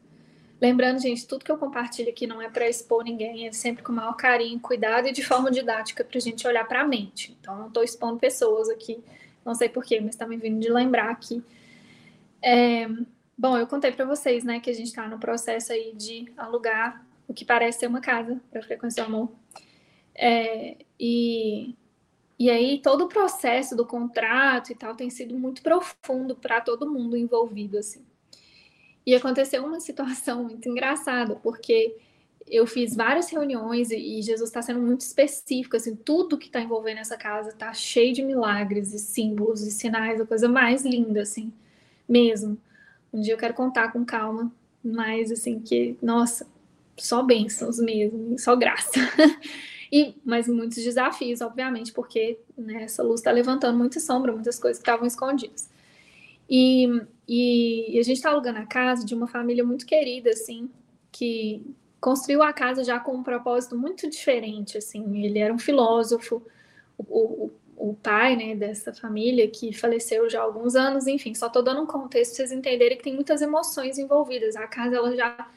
Lembrando, 0.60 0.99
gente, 0.99 1.26
tudo 1.26 1.45
que 1.45 1.52
eu 1.52 1.57
compartilho 1.57 2.10
aqui 2.10 2.28
não 2.28 2.41
é 2.41 2.49
para 2.49 2.68
expor 2.68 3.06
ninguém, 3.06 3.48
é 3.48 3.52
sempre 3.53 3.82
com 3.82 3.94
o 3.94 3.95
maior 3.95 4.14
carinho, 4.18 4.60
cuidado 4.60 5.07
e 5.07 5.14
de 5.14 5.24
forma 5.24 5.49
didática 5.49 6.03
para 6.03 6.18
a 6.18 6.22
gente 6.22 6.45
olhar 6.45 6.68
para 6.68 6.82
a 6.82 6.86
mente. 6.86 7.38
Então, 7.40 7.57
não 7.57 7.68
estou 7.68 7.84
expondo 7.84 8.20
pessoas 8.20 8.68
aqui, 8.68 9.02
não 9.45 9.56
sei 9.56 9.70
porquê, 9.70 10.02
mas 10.02 10.10
está 10.10 10.28
me 10.28 10.36
vindo 10.36 10.60
de 10.60 10.70
lembrar 10.70 11.10
aqui. 11.10 11.41
É, 12.41 12.90
bom, 13.38 13.57
eu 13.57 13.66
contei 13.66 13.94
para 13.94 14.03
vocês, 14.03 14.44
né, 14.44 14.60
que 14.60 14.70
a 14.70 14.74
gente 14.74 14.88
está 14.88 15.07
no 15.07 15.18
processo 15.18 15.72
aí 15.72 15.94
de 15.95 16.30
alugar 16.36 17.06
o 17.26 17.34
que 17.34 17.45
parece 17.45 17.80
ser 17.80 17.88
uma 17.88 18.02
casa 18.02 18.41
para 18.52 18.61
Frequência 18.61 19.02
do 19.02 19.07
Amor. 19.07 19.32
É, 20.14 20.76
e 20.99 21.74
e 22.40 22.49
aí 22.49 22.80
todo 22.82 23.03
o 23.03 23.10
processo 23.10 23.76
do 23.76 23.86
contrato 23.86 24.72
e 24.72 24.76
tal 24.76 24.95
tem 24.95 25.10
sido 25.10 25.38
muito 25.38 25.61
profundo 25.61 26.36
para 26.36 26.61
todo 26.61 26.90
mundo 26.90 27.18
envolvido 27.18 27.78
assim. 27.78 28.02
E 29.06 29.14
aconteceu 29.14 29.66
uma 29.66 29.80
situação 29.82 30.45
muito 30.45 30.70
engraçada, 30.70 31.36
porque 31.36 31.98
eu 32.48 32.66
fiz 32.66 32.95
várias 32.95 33.30
reuniões 33.30 33.91
e 33.91 34.22
Jesus 34.22 34.49
está 34.49 34.61
sendo 34.61 34.80
muito 34.80 35.02
específico, 35.02 35.76
assim, 35.76 35.95
tudo 35.95 36.38
que 36.38 36.48
está 36.48 36.61
envolvendo 36.61 36.99
essa 36.99 37.18
casa 37.18 37.49
está 37.49 37.74
cheio 37.74 38.14
de 38.14 38.24
milagres 38.24 38.94
e 38.94 38.99
símbolos 38.99 39.61
e 39.61 39.72
sinais, 39.72 40.20
a 40.20 40.26
coisa 40.26 40.48
mais 40.48 40.84
linda, 40.84 41.22
assim, 41.22 41.53
mesmo. 42.07 42.57
Um 43.14 43.22
dia 43.22 43.34
eu 43.34 43.38
quero 43.38 43.53
contar 43.53 43.91
com 43.91 44.06
calma, 44.06 44.52
mas 44.84 45.32
assim, 45.32 45.60
que, 45.60 45.98
nossa, 46.02 46.48
só 46.98 47.22
bênçãos 47.22 47.80
mesmo, 47.80 48.40
só 48.40 48.56
graça. 48.56 48.91
E, 49.91 50.16
mas 50.24 50.48
muitos 50.48 50.84
desafios, 50.84 51.41
obviamente, 51.41 51.91
porque 51.91 52.40
né, 52.57 52.84
essa 52.84 53.02
luz 53.02 53.22
está 53.22 53.32
levantando 53.32 53.78
muita 53.78 53.99
sombra, 53.99 54.32
muitas 54.32 54.60
coisas 54.60 54.78
que 54.78 54.88
estavam 54.88 55.07
escondidas. 55.07 55.70
E, 56.49 56.88
e, 57.28 57.95
e 57.95 57.99
a 57.99 58.03
gente 58.03 58.18
está 58.18 58.32
alugando 58.32 58.60
a 58.60 58.66
casa 58.66 59.06
de 59.06 59.16
uma 59.16 59.28
família 59.28 59.64
muito 59.64 59.86
querida, 59.86 60.30
assim, 60.30 60.70
que 61.11 61.64
construiu 61.99 62.41
a 62.44 62.53
casa 62.53 62.84
já 62.84 62.99
com 62.99 63.16
um 63.16 63.24
propósito 63.24 63.78
muito 63.78 64.10
diferente, 64.10 64.78
assim. 64.78 65.24
Ele 65.24 65.40
era 65.40 65.53
um 65.53 65.60
filósofo, 65.60 66.41
o, 66.98 67.03
o, 67.78 67.90
o 67.91 67.94
pai, 67.95 68.36
né, 68.36 68.56
dessa 68.56 68.94
família 68.94 69.48
que 69.49 69.74
faleceu 69.74 70.30
já 70.30 70.40
há 70.40 70.44
alguns 70.44 70.76
anos, 70.76 71.07
enfim, 71.07 71.34
só 71.34 71.48
estou 71.48 71.64
dando 71.64 71.82
um 71.82 71.88
contexto 71.88 72.36
para 72.36 72.45
vocês 72.45 72.52
entenderem 72.52 72.98
que 72.98 73.03
tem 73.03 73.16
muitas 73.16 73.41
emoções 73.41 73.98
envolvidas. 73.98 74.56
A 74.56 74.68
casa, 74.68 74.95
ela 74.98 75.16
já 75.16 75.49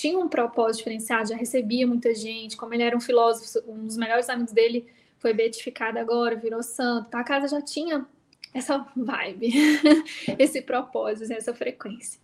tinha 0.00 0.18
um 0.18 0.28
propósito 0.28 0.78
diferenciado, 0.78 1.28
já 1.28 1.36
recebia 1.36 1.86
muita 1.86 2.14
gente, 2.14 2.56
como 2.56 2.72
ele 2.72 2.82
era 2.82 2.96
um 2.96 3.00
filósofo, 3.00 3.62
um 3.70 3.84
dos 3.84 3.98
melhores 3.98 4.30
amigos 4.30 4.50
dele 4.50 4.86
foi 5.18 5.34
beatificado 5.34 5.98
agora, 5.98 6.34
virou 6.36 6.62
santo. 6.62 7.08
Então 7.08 7.20
a 7.20 7.24
casa 7.24 7.48
já 7.48 7.60
tinha 7.60 8.06
essa 8.54 8.86
vibe, 8.96 9.52
esse 10.38 10.62
propósito, 10.62 11.30
essa 11.30 11.52
frequência. 11.52 12.18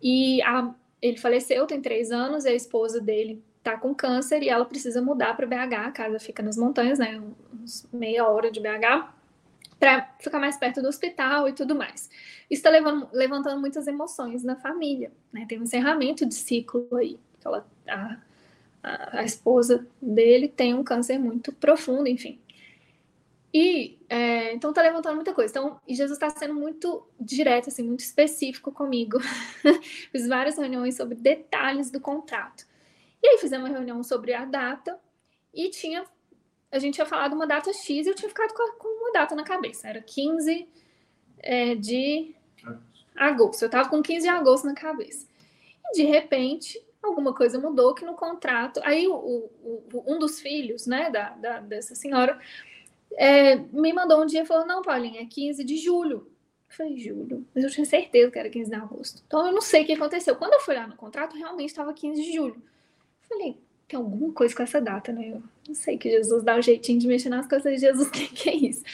E 0.00 0.40
a, 0.40 0.74
ele 1.02 1.18
faleceu, 1.18 1.66
tem 1.66 1.82
três 1.82 2.10
anos, 2.10 2.46
e 2.46 2.48
a 2.48 2.54
esposa 2.54 3.02
dele 3.02 3.42
tá 3.62 3.76
com 3.76 3.94
câncer 3.94 4.42
e 4.42 4.48
ela 4.48 4.64
precisa 4.64 5.02
mudar 5.02 5.36
para 5.36 5.46
BH. 5.46 5.74
A 5.74 5.92
casa 5.92 6.18
fica 6.18 6.42
nas 6.42 6.56
montanhas, 6.56 6.98
né? 6.98 7.20
Uns 7.52 7.86
meia 7.92 8.26
hora 8.26 8.50
de 8.50 8.60
BH 8.60 9.17
para 9.78 10.14
ficar 10.18 10.38
mais 10.40 10.56
perto 10.56 10.82
do 10.82 10.88
hospital 10.88 11.48
e 11.48 11.52
tudo 11.52 11.74
mais. 11.74 12.10
Isso 12.50 12.66
está 12.66 12.70
levantando 13.12 13.60
muitas 13.60 13.86
emoções 13.86 14.42
na 14.42 14.56
família, 14.56 15.12
né? 15.32 15.46
Tem 15.48 15.58
um 15.58 15.62
encerramento 15.62 16.26
de 16.26 16.34
ciclo 16.34 16.88
aí. 16.96 17.18
Ela, 17.44 17.66
a, 17.86 18.16
a, 18.82 19.20
a 19.20 19.24
esposa 19.24 19.86
dele 20.02 20.48
tem 20.48 20.74
um 20.74 20.82
câncer 20.82 21.18
muito 21.18 21.52
profundo, 21.52 22.08
enfim. 22.08 22.40
E 23.52 23.98
é, 24.08 24.52
então 24.52 24.72
tá 24.72 24.82
levantando 24.82 25.14
muita 25.14 25.32
coisa. 25.32 25.50
Então, 25.50 25.80
Jesus 25.88 26.12
está 26.12 26.28
sendo 26.30 26.54
muito 26.54 27.06
direto, 27.18 27.68
assim, 27.68 27.82
muito 27.82 28.00
específico 28.00 28.72
comigo. 28.72 29.18
Fiz 30.12 30.26
várias 30.26 30.56
reuniões 30.56 30.96
sobre 30.96 31.14
detalhes 31.14 31.90
do 31.90 32.00
contrato. 32.00 32.66
E 33.22 33.28
aí 33.28 33.38
fizemos 33.38 33.68
uma 33.68 33.76
reunião 33.76 34.02
sobre 34.02 34.34
a 34.34 34.44
data 34.44 34.98
e 35.52 35.70
tinha 35.70 36.04
a 36.70 36.78
gente 36.78 36.94
tinha 36.94 37.06
falado 37.06 37.34
uma 37.34 37.46
data 37.46 37.72
X 37.72 38.06
e 38.06 38.10
eu 38.10 38.14
tinha 38.14 38.28
ficado 38.28 38.52
com 38.52 38.88
uma 39.02 39.12
data 39.12 39.34
na 39.34 39.44
cabeça. 39.44 39.88
Era 39.88 40.02
15 40.02 40.68
é, 41.38 41.74
de 41.74 42.34
agosto. 43.16 43.62
Eu 43.62 43.66
estava 43.66 43.88
com 43.88 44.02
15 44.02 44.22
de 44.22 44.28
agosto 44.28 44.66
na 44.66 44.74
cabeça. 44.74 45.26
E 45.86 45.96
de 45.96 46.02
repente, 46.02 46.80
alguma 47.02 47.34
coisa 47.34 47.58
mudou 47.58 47.94
que 47.94 48.04
no 48.04 48.14
contrato. 48.14 48.80
Aí 48.84 49.06
o, 49.08 49.14
o, 49.14 50.04
um 50.06 50.18
dos 50.18 50.40
filhos, 50.40 50.86
né, 50.86 51.10
da, 51.10 51.30
da 51.30 51.60
dessa 51.60 51.94
senhora, 51.94 52.38
é, 53.16 53.56
me 53.56 53.92
mandou 53.92 54.22
um 54.22 54.26
dia 54.26 54.42
e 54.42 54.46
falou: 54.46 54.66
Não, 54.66 54.82
Paulinha, 54.82 55.22
é 55.22 55.26
15 55.26 55.64
de 55.64 55.76
julho. 55.78 56.30
Eu 56.68 56.76
falei, 56.76 56.98
julho, 56.98 57.46
mas 57.54 57.64
eu 57.64 57.70
tinha 57.70 57.86
certeza 57.86 58.30
que 58.30 58.38
era 58.38 58.50
15 58.50 58.70
de 58.70 58.76
agosto. 58.76 59.22
Então 59.26 59.46
eu 59.46 59.52
não 59.52 59.62
sei 59.62 59.82
o 59.82 59.86
que 59.86 59.94
aconteceu. 59.94 60.36
Quando 60.36 60.52
eu 60.52 60.60
fui 60.60 60.74
lá 60.74 60.86
no 60.86 60.96
contrato, 60.96 61.34
realmente 61.34 61.70
estava 61.70 61.94
15 61.94 62.22
de 62.22 62.30
julho. 62.30 62.62
Eu 63.22 63.28
falei, 63.28 63.58
tem 63.88 63.98
alguma 63.98 64.32
coisa 64.34 64.54
com 64.54 64.62
essa 64.62 64.80
data, 64.80 65.10
né? 65.12 65.30
Eu 65.30 65.42
não 65.66 65.74
sei 65.74 65.96
que 65.96 66.10
Jesus 66.10 66.44
dá 66.44 66.56
um 66.56 66.62
jeitinho 66.62 67.00
de 67.00 67.08
mexer 67.08 67.30
nas 67.30 67.48
coisas 67.48 67.72
de 67.72 67.80
Jesus, 67.80 68.06
o 68.06 68.10
que, 68.12 68.28
que 68.28 68.50
é 68.50 68.54
isso? 68.54 68.84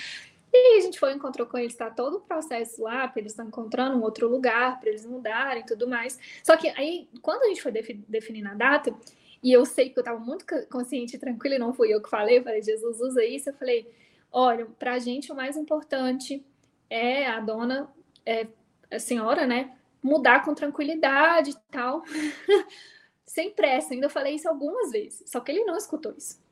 E 0.53 0.57
aí 0.57 0.79
a 0.79 0.83
gente 0.83 1.01
foi, 1.01 1.13
encontrou 1.13 1.49
com 1.49 1.59
eles, 1.59 1.73
está 1.73 1.91
todo 1.91 2.19
o 2.19 2.21
processo 2.21 2.81
lá, 2.81 3.13
eles 3.17 3.33
estar 3.33 3.45
encontrando 3.45 3.99
um 3.99 4.03
outro 4.03 4.29
lugar, 4.29 4.79
para 4.79 4.89
eles 4.89 5.05
mudarem 5.05 5.65
e 5.65 5.67
tudo 5.67 5.89
mais. 5.89 6.17
Só 6.45 6.57
que 6.57 6.69
aí, 6.69 7.09
quando 7.21 7.43
a 7.43 7.49
gente 7.49 7.61
foi 7.61 7.73
definir 7.73 8.47
a 8.47 8.55
data, 8.55 8.95
e 9.43 9.53
eu 9.53 9.67
sei 9.67 9.91
que 9.91 9.99
eu 9.99 10.03
estava 10.03 10.21
muito 10.21 10.47
consciente 10.71 11.17
e 11.17 11.19
tranquila, 11.19 11.57
e 11.57 11.59
não 11.59 11.75
fui 11.75 11.93
eu 11.93 12.01
que 12.01 12.09
falei, 12.09 12.39
eu 12.39 12.45
falei, 12.45 12.63
Jesus 12.63 13.01
usa 13.01 13.25
isso, 13.25 13.51
eu 13.51 13.55
falei, 13.55 13.91
olha, 14.31 14.65
para 14.79 14.93
a 14.93 14.99
gente 15.01 15.33
o 15.33 15.35
mais 15.35 15.57
importante 15.57 16.47
é 16.89 17.27
a 17.27 17.41
dona, 17.41 17.93
é, 18.25 18.47
a 18.93 18.99
senhora, 19.01 19.47
né, 19.47 19.77
mudar 20.01 20.45
com 20.45 20.55
tranquilidade 20.55 21.51
e 21.51 21.57
tal. 21.73 22.05
sem 23.27 23.51
pressa. 23.51 23.95
Ainda 23.95 24.09
falei 24.09 24.35
isso 24.35 24.49
algumas 24.49 24.91
vezes, 24.91 25.23
só 25.27 25.41
que 25.41 25.53
ele 25.53 25.65
não 25.65 25.77
escutou 25.77 26.15
isso. 26.17 26.43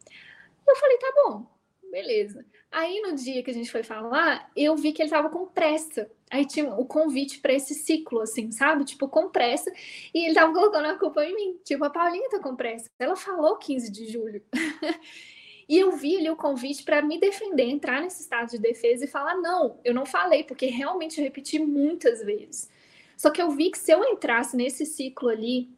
Eu 0.67 0.77
falei, 0.77 0.99
tá 0.99 1.13
bom, 1.17 1.47
beleza. 1.91 2.45
Aí 2.71 3.03
no 3.03 3.15
dia 3.15 3.43
que 3.43 3.51
a 3.51 3.55
gente 3.55 3.71
foi 3.71 3.83
falar, 3.83 4.51
eu 4.57 4.75
vi 4.75 4.93
que 4.93 5.03
ele 5.03 5.11
tava 5.11 5.29
com 5.29 5.47
pressa. 5.47 6.11
Aí 6.31 6.47
tinha 6.47 6.73
o 6.75 6.87
convite 6.87 7.39
para 7.39 7.53
esse 7.53 7.75
ciclo, 7.75 8.23
assim, 8.23 8.51
sabe? 8.51 8.87
Tipo, 8.87 9.07
com 9.07 9.29
pressa. 9.29 9.71
E 10.15 10.25
ele 10.25 10.35
tava 10.35 10.55
colocando 10.55 10.87
a 10.87 10.99
culpa 10.99 11.23
em 11.23 11.35
mim. 11.35 11.61
Tipo, 11.63 11.85
a 11.85 11.91
Paulinha 11.91 12.31
tá 12.31 12.39
com 12.39 12.57
pressa. 12.57 12.91
Ela 12.99 13.15
falou 13.15 13.59
15 13.59 13.93
de 13.93 14.11
julho. 14.11 14.43
e 15.69 15.79
eu 15.79 15.93
vi 15.93 16.17
ali 16.17 16.31
o 16.31 16.37
convite 16.37 16.83
para 16.83 17.03
me 17.03 17.21
defender, 17.21 17.65
entrar 17.65 18.01
nesse 18.01 18.23
estado 18.23 18.53
de 18.53 18.59
defesa 18.59 19.05
e 19.05 19.09
falar: 19.09 19.35
não, 19.37 19.79
eu 19.85 19.93
não 19.93 20.07
falei, 20.07 20.43
porque 20.43 20.67
realmente 20.67 21.19
eu 21.19 21.25
repeti 21.25 21.59
muitas 21.59 22.25
vezes. 22.25 22.71
Só 23.19 23.31
que 23.31 23.43
eu 23.43 23.51
vi 23.51 23.71
que 23.71 23.79
se 23.79 23.93
eu 23.93 24.03
entrasse 24.03 24.57
nesse 24.57 24.87
ciclo 24.87 25.29
ali, 25.29 25.69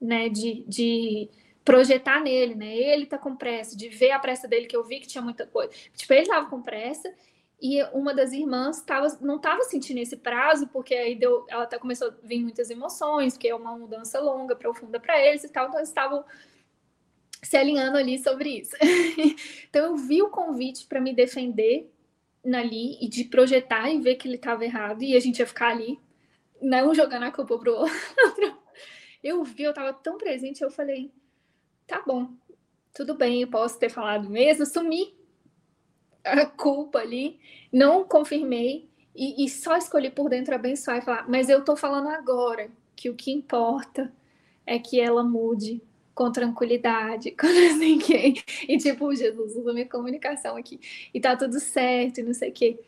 né, 0.00 0.28
de, 0.28 0.64
de 0.66 1.28
projetar 1.64 2.20
nele, 2.20 2.54
né? 2.54 2.74
Ele 2.74 3.06
tá 3.06 3.18
com 3.18 3.36
pressa, 3.36 3.76
de 3.76 3.88
ver 3.88 4.12
a 4.12 4.18
pressa 4.18 4.48
dele, 4.48 4.66
que 4.66 4.76
eu 4.76 4.84
vi 4.84 5.00
que 5.00 5.06
tinha 5.06 5.22
muita 5.22 5.46
coisa. 5.46 5.72
Tipo, 5.94 6.12
ele 6.14 6.26
tava 6.26 6.48
com 6.48 6.62
pressa 6.62 7.12
e 7.60 7.82
uma 7.92 8.14
das 8.14 8.32
irmãs 8.32 8.80
tava, 8.82 9.08
não 9.20 9.36
estava 9.36 9.62
sentindo 9.64 9.98
esse 9.98 10.16
prazo, 10.16 10.68
porque 10.68 10.94
aí 10.94 11.16
deu, 11.16 11.44
ela 11.48 11.64
até 11.64 11.76
começou 11.78 12.08
a 12.08 12.14
vir 12.22 12.40
muitas 12.40 12.70
emoções, 12.70 13.34
porque 13.34 13.48
é 13.48 13.54
uma 13.54 13.76
mudança 13.76 14.20
longa, 14.20 14.54
profunda 14.54 15.00
para 15.00 15.20
eles 15.22 15.42
e 15.42 15.48
tal, 15.48 15.66
então 15.66 15.78
eles 15.78 15.88
estavam 15.88 16.24
se 17.42 17.56
alinhando 17.56 17.98
ali 17.98 18.18
sobre 18.18 18.60
isso. 18.60 18.76
então 19.68 19.86
eu 19.86 19.96
vi 19.96 20.22
o 20.22 20.30
convite 20.30 20.86
para 20.86 21.00
me 21.00 21.12
defender 21.12 21.92
ali 22.44 22.96
e 23.04 23.08
de 23.08 23.24
projetar 23.24 23.90
e 23.90 24.00
ver 24.00 24.14
que 24.14 24.28
ele 24.28 24.36
estava 24.36 24.64
errado 24.64 25.02
e 25.02 25.16
a 25.16 25.20
gente 25.20 25.40
ia 25.40 25.46
ficar 25.46 25.70
ali, 25.70 25.98
não 26.62 26.94
jogando 26.94 27.24
a 27.24 27.32
culpa 27.32 27.58
pro 27.58 27.74
outro. 27.74 28.57
Eu 29.22 29.42
vi, 29.44 29.64
eu 29.64 29.70
estava 29.70 29.92
tão 29.92 30.16
presente, 30.16 30.62
eu 30.62 30.70
falei, 30.70 31.10
tá 31.86 32.02
bom, 32.06 32.30
tudo 32.94 33.14
bem, 33.14 33.42
eu 33.42 33.48
posso 33.48 33.78
ter 33.78 33.90
falado 33.90 34.28
mesmo, 34.28 34.62
assumi 34.62 35.16
a 36.24 36.46
culpa 36.46 36.98
ali, 36.98 37.40
não 37.72 38.04
confirmei 38.04 38.88
e, 39.14 39.44
e 39.44 39.48
só 39.48 39.76
escolhi 39.76 40.10
por 40.10 40.28
dentro 40.28 40.54
abençoar 40.54 40.98
e 40.98 41.02
falar, 41.02 41.28
mas 41.28 41.48
eu 41.48 41.64
tô 41.64 41.76
falando 41.76 42.08
agora 42.08 42.70
que 42.94 43.08
o 43.10 43.14
que 43.14 43.30
importa 43.32 44.12
é 44.66 44.78
que 44.78 45.00
ela 45.00 45.24
mude 45.24 45.82
com 46.14 46.32
tranquilidade, 46.32 47.30
com 47.38 47.46
quem. 48.04 48.34
E 48.68 48.76
tipo, 48.76 49.14
Jesus 49.14 49.54
usa 49.54 49.72
minha 49.72 49.88
comunicação 49.88 50.56
aqui. 50.56 50.80
E 51.14 51.20
tá 51.20 51.36
tudo 51.36 51.60
certo, 51.60 52.18
e 52.18 52.22
não 52.24 52.34
sei 52.34 52.50
o 52.50 52.52
quê. 52.52 52.78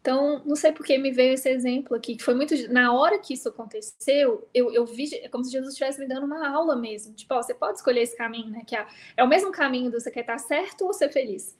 Então, 0.00 0.42
não 0.46 0.56
sei 0.56 0.72
por 0.72 0.84
que 0.84 0.96
me 0.96 1.10
veio 1.10 1.34
esse 1.34 1.48
exemplo 1.48 1.94
aqui, 1.94 2.16
que 2.16 2.24
foi 2.24 2.34
muito. 2.34 2.54
Na 2.72 2.92
hora 2.92 3.18
que 3.18 3.34
isso 3.34 3.48
aconteceu, 3.50 4.48
eu, 4.54 4.72
eu 4.72 4.86
vi, 4.86 5.14
é 5.14 5.28
como 5.28 5.44
se 5.44 5.52
Jesus 5.52 5.72
estivesse 5.72 6.00
me 6.00 6.08
dando 6.08 6.24
uma 6.24 6.48
aula 6.48 6.74
mesmo. 6.74 7.14
Tipo, 7.14 7.34
ó, 7.34 7.42
você 7.42 7.52
pode 7.52 7.78
escolher 7.78 8.02
esse 8.02 8.16
caminho, 8.16 8.48
né? 8.50 8.62
Que 8.66 8.74
é, 8.76 8.86
é 9.18 9.22
o 9.22 9.28
mesmo 9.28 9.52
caminho 9.52 9.90
do 9.90 10.00
você 10.00 10.10
quer 10.10 10.20
estar 10.20 10.38
certo 10.38 10.86
ou 10.86 10.92
ser 10.94 11.10
feliz. 11.12 11.56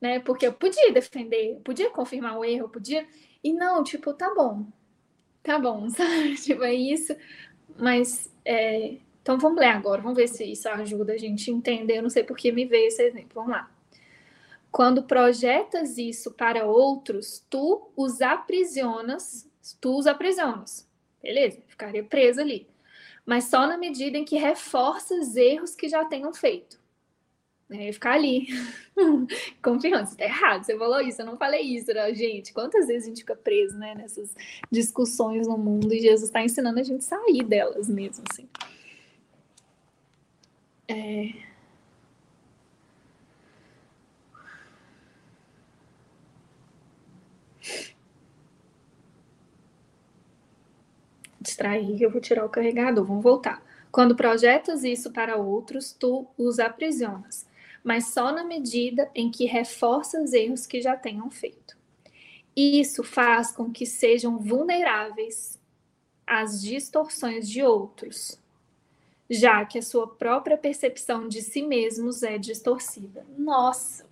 Né? 0.00 0.18
Porque 0.20 0.46
eu 0.46 0.52
podia 0.52 0.92
defender, 0.92 1.60
podia 1.64 1.90
confirmar 1.90 2.36
o 2.38 2.44
erro, 2.44 2.68
podia. 2.68 3.06
E 3.42 3.52
não, 3.52 3.84
tipo, 3.84 4.12
tá 4.14 4.34
bom. 4.34 4.66
Tá 5.42 5.58
bom, 5.58 5.88
sabe? 5.90 6.34
Tipo, 6.36 6.64
é 6.64 6.74
isso. 6.74 7.14
Mas. 7.78 8.32
É... 8.44 8.96
Então 9.22 9.38
vamos 9.38 9.60
ler 9.60 9.66
agora, 9.68 10.00
vamos 10.00 10.16
ver 10.16 10.28
se 10.28 10.44
isso 10.44 10.68
ajuda 10.68 11.12
a 11.12 11.18
gente 11.18 11.50
a 11.50 11.54
entender. 11.54 11.98
Eu 11.98 12.02
não 12.02 12.10
sei 12.10 12.24
por 12.24 12.36
que 12.36 12.50
me 12.50 12.64
veio 12.66 12.88
esse 12.88 13.02
exemplo. 13.02 13.30
Vamos 13.34 13.52
lá. 13.52 13.70
Quando 14.70 15.02
projetas 15.02 15.98
isso 15.98 16.30
para 16.32 16.64
outros, 16.64 17.44
tu 17.50 17.90
os 17.96 18.20
aprisionas, 18.20 19.48
tu 19.80 19.98
os 19.98 20.06
aprisionas. 20.06 20.88
Beleza, 21.22 21.60
ficaria 21.66 22.04
preso 22.04 22.40
ali. 22.40 22.68
Mas 23.26 23.44
só 23.44 23.66
na 23.66 23.76
medida 23.76 24.16
em 24.16 24.24
que 24.24 24.36
reforças 24.36 25.36
erros 25.36 25.74
que 25.74 25.88
já 25.88 26.04
tenham 26.04 26.32
feito. 26.32 26.80
É, 27.72 27.92
ficar 27.92 28.14
ali, 28.14 28.48
confiando, 29.62 30.08
você 30.08 30.16
tá 30.16 30.24
errado, 30.24 30.64
você 30.64 30.76
falou 30.76 31.00
isso, 31.00 31.22
eu 31.22 31.26
não 31.26 31.36
falei 31.36 31.60
isso, 31.60 31.94
né? 31.94 32.12
gente. 32.12 32.52
Quantas 32.52 32.88
vezes 32.88 33.04
a 33.04 33.08
gente 33.10 33.20
fica 33.20 33.36
preso 33.36 33.78
né, 33.78 33.94
nessas 33.94 34.34
discussões 34.68 35.46
no 35.46 35.56
mundo 35.56 35.94
e 35.94 36.00
Jesus 36.00 36.24
está 36.28 36.42
ensinando 36.42 36.80
a 36.80 36.82
gente 36.82 37.04
sair 37.04 37.44
delas 37.44 37.88
mesmo, 37.88 38.24
assim. 38.28 38.48
É... 40.88 41.49
distrair, 51.40 52.02
eu 52.02 52.10
vou 52.10 52.20
tirar 52.20 52.44
o 52.44 52.48
carregador, 52.48 53.04
vamos 53.04 53.22
voltar. 53.22 53.62
Quando 53.90 54.14
projetas 54.14 54.84
isso 54.84 55.10
para 55.10 55.36
outros, 55.36 55.92
tu 55.92 56.26
os 56.38 56.58
aprisionas, 56.58 57.46
mas 57.82 58.08
só 58.08 58.30
na 58.30 58.44
medida 58.44 59.10
em 59.14 59.30
que 59.30 59.46
reforças 59.46 60.32
erros 60.32 60.66
que 60.66 60.80
já 60.80 60.96
tenham 60.96 61.30
feito. 61.30 61.76
Isso 62.54 63.02
faz 63.02 63.52
com 63.52 63.70
que 63.70 63.86
sejam 63.86 64.38
vulneráveis 64.38 65.58
às 66.26 66.60
distorções 66.60 67.48
de 67.48 67.62
outros, 67.62 68.38
já 69.28 69.64
que 69.64 69.78
a 69.78 69.82
sua 69.82 70.06
própria 70.06 70.56
percepção 70.56 71.26
de 71.26 71.42
si 71.42 71.62
mesmos 71.62 72.22
é 72.22 72.38
distorcida. 72.38 73.24
Nossa, 73.38 74.04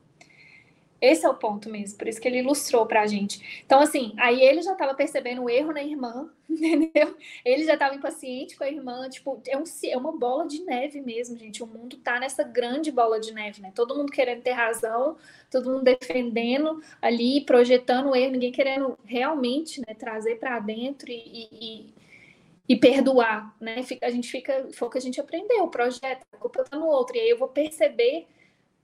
esse 1.01 1.25
é 1.25 1.29
o 1.29 1.35
ponto 1.35 1.71
mesmo, 1.71 1.97
por 1.97 2.09
isso 2.09 2.21
que 2.21 2.27
ele 2.27 2.39
ilustrou 2.39 2.85
para 2.85 3.03
a 3.03 3.07
gente. 3.07 3.63
Então, 3.65 3.79
assim, 3.81 4.13
aí 4.19 4.43
ele 4.43 4.63
já 4.63 4.73
estava 4.73 4.95
percebendo 4.95 5.45
o 5.45 5.51
erro 5.51 5.73
na 5.73 5.83
irmã, 5.83 6.29
entendeu? 6.51 7.17
Ele 7.45 7.65
já 7.65 7.75
estava 7.75 7.95
impaciente 7.95 8.57
com 8.57 8.65
a 8.65 8.71
irmã, 8.71 9.09
tipo, 9.09 9.41
é, 9.47 9.57
um, 9.57 9.63
é 9.85 9.97
uma 9.97 10.17
bola 10.17 10.49
de 10.49 10.65
neve 10.65 11.01
mesmo, 11.01 11.39
gente. 11.39 11.63
O 11.63 11.67
mundo 11.67 11.97
tá 11.99 12.19
nessa 12.19 12.43
grande 12.43 12.91
bola 12.91 13.21
de 13.21 13.33
neve, 13.33 13.63
né? 13.63 13.71
Todo 13.75 13.97
mundo 13.97 14.11
querendo 14.11 14.43
ter 14.43 14.51
razão, 14.51 15.17
todo 15.49 15.71
mundo 15.71 15.85
defendendo 15.85 16.83
ali, 17.01 17.43
projetando 17.43 18.11
o 18.11 18.17
erro, 18.17 18.33
ninguém 18.33 18.51
querendo 18.51 18.99
realmente 19.05 19.81
né, 19.81 19.95
trazer 19.95 20.41
para 20.41 20.59
dentro 20.59 21.09
e, 21.11 21.49
e, 21.53 21.95
e, 22.69 22.77
perdoar, 22.77 23.55
né? 23.61 23.85
A 24.03 24.11
gente 24.11 24.29
fica, 24.29 24.67
foi 24.73 24.89
o 24.89 24.91
que 24.91 24.99
a 24.99 25.01
gente 25.01 25.21
aprendeu, 25.21 25.63
o 25.63 25.71
projeto, 25.71 26.27
a 26.33 26.37
culpa 26.37 26.65
tá 26.65 26.77
no 26.77 26.87
outro, 26.87 27.17
e 27.17 27.21
aí 27.21 27.31
eu 27.31 27.39
vou 27.39 27.49
perceber 27.49 28.27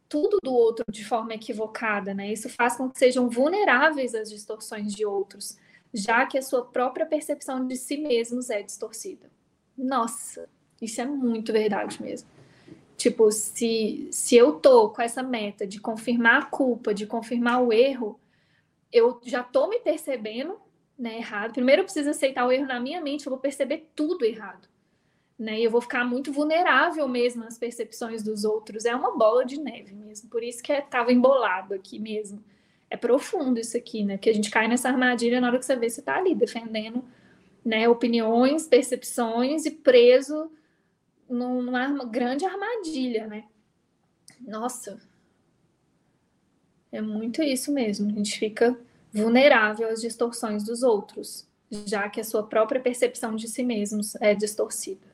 tudo 0.08 0.39
do 0.42 0.52
outro 0.52 0.84
de 0.91 1.05
forma 1.05 1.34
equivocada, 1.34 2.15
né? 2.15 2.33
Isso 2.33 2.49
faz 2.49 2.76
com 2.76 2.91
que 2.91 2.99
sejam 2.99 3.28
vulneráveis 3.28 4.15
às 4.15 4.31
distorções 4.31 4.92
de 4.94 5.05
outros, 5.05 5.58
já 5.92 6.26
que 6.26 6.39
a 6.39 6.42
sua 6.42 6.65
própria 6.65 7.07
percepção 7.07 7.66
de 7.66 7.76
si 7.76 7.97
mesmos 7.97 8.50
é 8.50 8.62
distorcida. 8.62 9.31
Nossa, 9.76 10.49
isso 10.81 11.00
é 11.00 11.07
muito 11.07 11.52
verdade 11.52 12.02
mesmo. 12.02 12.28
Tipo, 12.97 13.31
se, 13.33 14.08
se 14.10 14.36
eu 14.36 14.52
tô 14.52 14.91
com 14.91 15.02
essa 15.02 15.23
meta 15.23 15.66
de 15.66 15.81
confirmar 15.81 16.42
a 16.42 16.47
culpa, 16.47 16.94
de 16.94 17.07
confirmar 17.07 17.62
o 17.62 17.73
erro, 17.73 18.18
eu 18.92 19.20
já 19.24 19.42
tô 19.42 19.68
me 19.68 19.81
percebendo 19.81 20.57
né, 20.97 21.16
errado. 21.16 21.52
Primeiro 21.52 21.83
eu 21.83 21.84
preciso 21.84 22.10
aceitar 22.10 22.47
o 22.47 22.52
erro 22.52 22.66
na 22.66 22.78
minha 22.78 23.00
mente, 23.00 23.26
eu 23.26 23.31
vou 23.31 23.39
perceber 23.39 23.91
tudo 23.94 24.24
errado 24.24 24.68
né? 25.38 25.58
E 25.60 25.64
eu 25.64 25.70
vou 25.70 25.80
ficar 25.80 26.04
muito 26.04 26.32
vulnerável 26.32 27.08
mesmo 27.08 27.44
às 27.44 27.58
percepções 27.58 28.22
dos 28.22 28.44
outros. 28.44 28.84
É 28.84 28.94
uma 28.94 29.16
bola 29.16 29.44
de 29.44 29.60
neve 29.60 29.94
mesmo. 29.94 30.28
Por 30.28 30.42
isso 30.42 30.62
que 30.62 30.72
estava 30.72 31.10
é, 31.10 31.14
embolado 31.14 31.74
aqui 31.74 31.98
mesmo. 31.98 32.42
É 32.88 32.96
profundo 32.96 33.58
isso 33.58 33.76
aqui, 33.76 34.04
né? 34.04 34.16
Que 34.16 34.30
a 34.30 34.32
gente 34.34 34.50
cai 34.50 34.68
nessa 34.68 34.88
armadilha 34.88 35.40
na 35.40 35.48
hora 35.48 35.58
que 35.58 35.66
você 35.66 35.76
vê 35.76 35.90
você 35.90 36.00
está 36.00 36.16
ali 36.16 36.34
defendendo, 36.34 37.04
né? 37.64 37.88
Opiniões, 37.88 38.66
percepções 38.66 39.66
e 39.66 39.70
preso 39.70 40.50
numa 41.28 42.04
grande 42.04 42.44
armadilha, 42.44 43.26
né? 43.26 43.44
Nossa, 44.40 45.00
é 46.92 47.00
muito 47.00 47.42
isso 47.42 47.72
mesmo. 47.72 48.08
A 48.08 48.12
gente 48.12 48.38
fica 48.38 48.78
vulnerável 49.12 49.88
às 49.88 50.00
distorções 50.00 50.62
dos 50.62 50.82
outros, 50.82 51.46
já 51.70 52.08
que 52.08 52.20
a 52.20 52.24
sua 52.24 52.42
própria 52.44 52.80
percepção 52.80 53.34
de 53.34 53.48
si 53.48 53.62
mesmos 53.62 54.14
é 54.16 54.34
distorcida. 54.34 55.13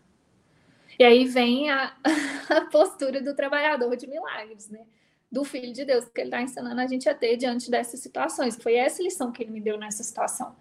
E 0.98 1.04
aí 1.04 1.24
vem 1.26 1.70
a, 1.70 1.94
a 2.48 2.60
postura 2.62 3.20
do 3.20 3.34
trabalhador 3.34 3.96
de 3.96 4.06
milagres, 4.06 4.68
né? 4.68 4.80
Do 5.30 5.44
Filho 5.44 5.72
de 5.72 5.84
Deus, 5.84 6.06
que 6.08 6.20
ele 6.20 6.28
está 6.28 6.42
ensinando 6.42 6.80
a 6.80 6.86
gente 6.86 7.08
a 7.08 7.14
ter 7.14 7.36
diante 7.36 7.70
dessas 7.70 8.00
situações. 8.00 8.56
Foi 8.56 8.74
essa 8.74 9.02
lição 9.02 9.30
que 9.30 9.42
ele 9.42 9.52
me 9.52 9.60
deu 9.60 9.78
nessa 9.78 10.02
situação. 10.02 10.54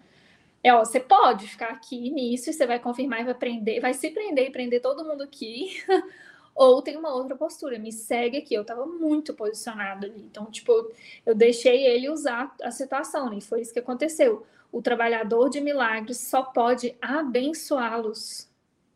É, 0.62 0.72
ó, 0.74 0.84
você 0.84 1.00
pode 1.00 1.46
ficar 1.48 1.70
aqui 1.70 2.10
nisso 2.10 2.50
e 2.50 2.52
você 2.52 2.66
vai 2.66 2.78
confirmar 2.78 3.20
e 3.22 3.24
vai 3.24 3.34
prender, 3.34 3.80
vai 3.80 3.94
se 3.94 4.10
prender 4.10 4.48
e 4.48 4.50
prender 4.50 4.80
todo 4.80 5.04
mundo 5.04 5.22
aqui. 5.22 5.82
Ou 6.54 6.82
tem 6.82 6.96
uma 6.96 7.14
outra 7.14 7.34
postura, 7.36 7.78
me 7.78 7.92
segue 7.92 8.38
aqui. 8.38 8.54
Eu 8.54 8.62
estava 8.62 8.84
muito 8.84 9.32
posicionado 9.32 10.06
ali. 10.06 10.20
Então, 10.20 10.46
tipo, 10.46 10.92
eu 11.24 11.34
deixei 11.34 11.86
ele 11.86 12.10
usar 12.10 12.54
a 12.62 12.70
situação, 12.70 13.30
né? 13.30 13.38
E 13.38 13.40
foi 13.40 13.62
isso 13.62 13.72
que 13.72 13.78
aconteceu. 13.78 14.46
O 14.70 14.82
trabalhador 14.82 15.48
de 15.48 15.60
milagres 15.60 16.18
só 16.18 16.42
pode 16.42 16.94
abençoá-los. 17.00 18.48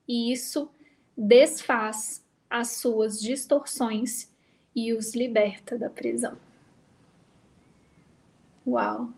E 0.06 0.32
isso 0.32 0.70
desfaz 1.16 2.24
as 2.48 2.68
suas 2.72 3.20
distorções 3.20 4.30
e 4.74 4.92
os 4.92 5.14
liberta 5.14 5.78
da 5.78 5.88
prisão. 5.88 6.36
Uau! 8.66 9.10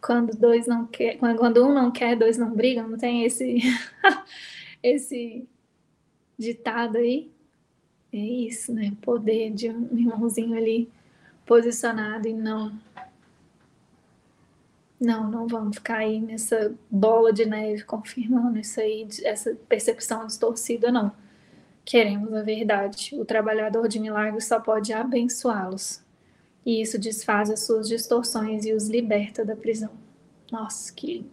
Quando 0.00 0.36
dois 0.36 0.66
não 0.66 0.86
quer, 0.86 1.16
quando 1.16 1.64
um 1.64 1.72
não 1.72 1.90
quer, 1.90 2.16
dois 2.16 2.36
não 2.36 2.52
brigam, 2.52 2.88
não 2.88 2.98
tem 2.98 3.24
esse 3.24 3.58
esse 4.82 5.48
ditado 6.36 6.98
aí? 6.98 7.30
É 8.12 8.18
isso, 8.18 8.72
né? 8.74 8.92
Poder 9.00 9.50
de 9.52 9.70
um 9.70 9.96
irmãozinho 9.96 10.56
ali 10.56 10.90
posicionado 11.46 12.28
e 12.28 12.34
não. 12.34 12.72
Não, 15.02 15.28
não 15.28 15.48
vamos 15.48 15.78
ficar 15.78 15.98
aí 15.98 16.20
nessa 16.20 16.72
bola 16.88 17.32
de 17.32 17.44
neve 17.44 17.82
confirmando 17.82 18.60
isso 18.60 18.78
aí, 18.78 19.08
essa 19.24 19.52
percepção 19.68 20.28
distorcida, 20.28 20.92
não. 20.92 21.10
Queremos 21.84 22.32
a 22.32 22.42
verdade. 22.42 23.10
O 23.18 23.24
trabalhador 23.24 23.88
de 23.88 23.98
milagres 23.98 24.44
só 24.44 24.60
pode 24.60 24.92
abençoá-los. 24.92 26.04
E 26.64 26.80
isso 26.80 27.00
desfaz 27.00 27.50
as 27.50 27.66
suas 27.66 27.88
distorções 27.88 28.64
e 28.64 28.72
os 28.72 28.88
liberta 28.88 29.44
da 29.44 29.56
prisão. 29.56 29.90
Nossa, 30.52 30.94
que 30.94 31.14
lindo. 31.14 31.30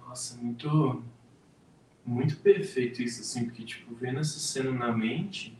Nossa, 0.00 0.36
muito 0.36 1.04
muito 2.04 2.36
perfeito 2.38 3.00
isso, 3.00 3.20
assim, 3.20 3.44
porque, 3.44 3.62
tipo, 3.62 3.94
vendo 3.94 4.18
essa 4.18 4.40
cena 4.40 4.72
na 4.72 4.90
mente, 4.90 5.56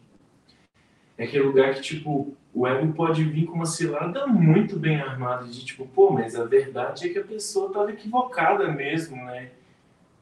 é 1.16 1.22
aquele 1.22 1.44
lugar 1.44 1.76
que, 1.76 1.80
tipo, 1.80 2.36
o 2.54 2.66
ego 2.66 2.92
pode 2.92 3.24
vir 3.24 3.46
com 3.46 3.54
uma 3.54 3.66
cilada 3.66 4.26
muito 4.26 4.78
bem 4.78 5.00
armada, 5.00 5.46
de 5.46 5.64
tipo, 5.64 5.86
pô, 5.86 6.10
mas 6.10 6.36
a 6.36 6.44
verdade 6.44 7.06
é 7.06 7.12
que 7.12 7.18
a 7.18 7.24
pessoa 7.24 7.68
estava 7.68 7.90
equivocada 7.90 8.68
mesmo, 8.68 9.16
né? 9.16 9.50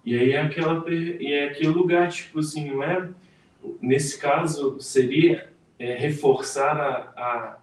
E 0.04 0.16
aí 0.16 0.32
é, 0.32 0.40
aquela, 0.40 0.82
e 0.88 1.32
é 1.32 1.44
aquele 1.46 1.70
lugar, 1.70 2.08
tipo 2.08 2.38
assim, 2.38 2.70
não 2.70 2.82
é? 2.82 3.08
Nesse 3.80 4.18
caso, 4.18 4.80
seria 4.80 5.50
é, 5.78 5.94
reforçar 5.94 6.80
a, 6.80 6.96
a, 7.16 7.58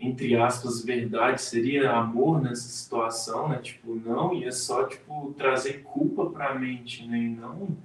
entre 0.00 0.36
aspas, 0.36 0.84
verdade, 0.84 1.42
seria 1.42 1.90
amor 1.90 2.40
nessa 2.40 2.68
situação, 2.68 3.48
né? 3.48 3.58
Tipo, 3.58 3.94
não, 3.94 4.32
e 4.32 4.44
é 4.44 4.52
só, 4.52 4.84
tipo, 4.84 5.34
trazer 5.36 5.82
culpa 5.82 6.26
para 6.26 6.50
a 6.50 6.54
mente, 6.54 7.06
né? 7.06 7.18
E 7.18 7.28
não, 7.28 7.76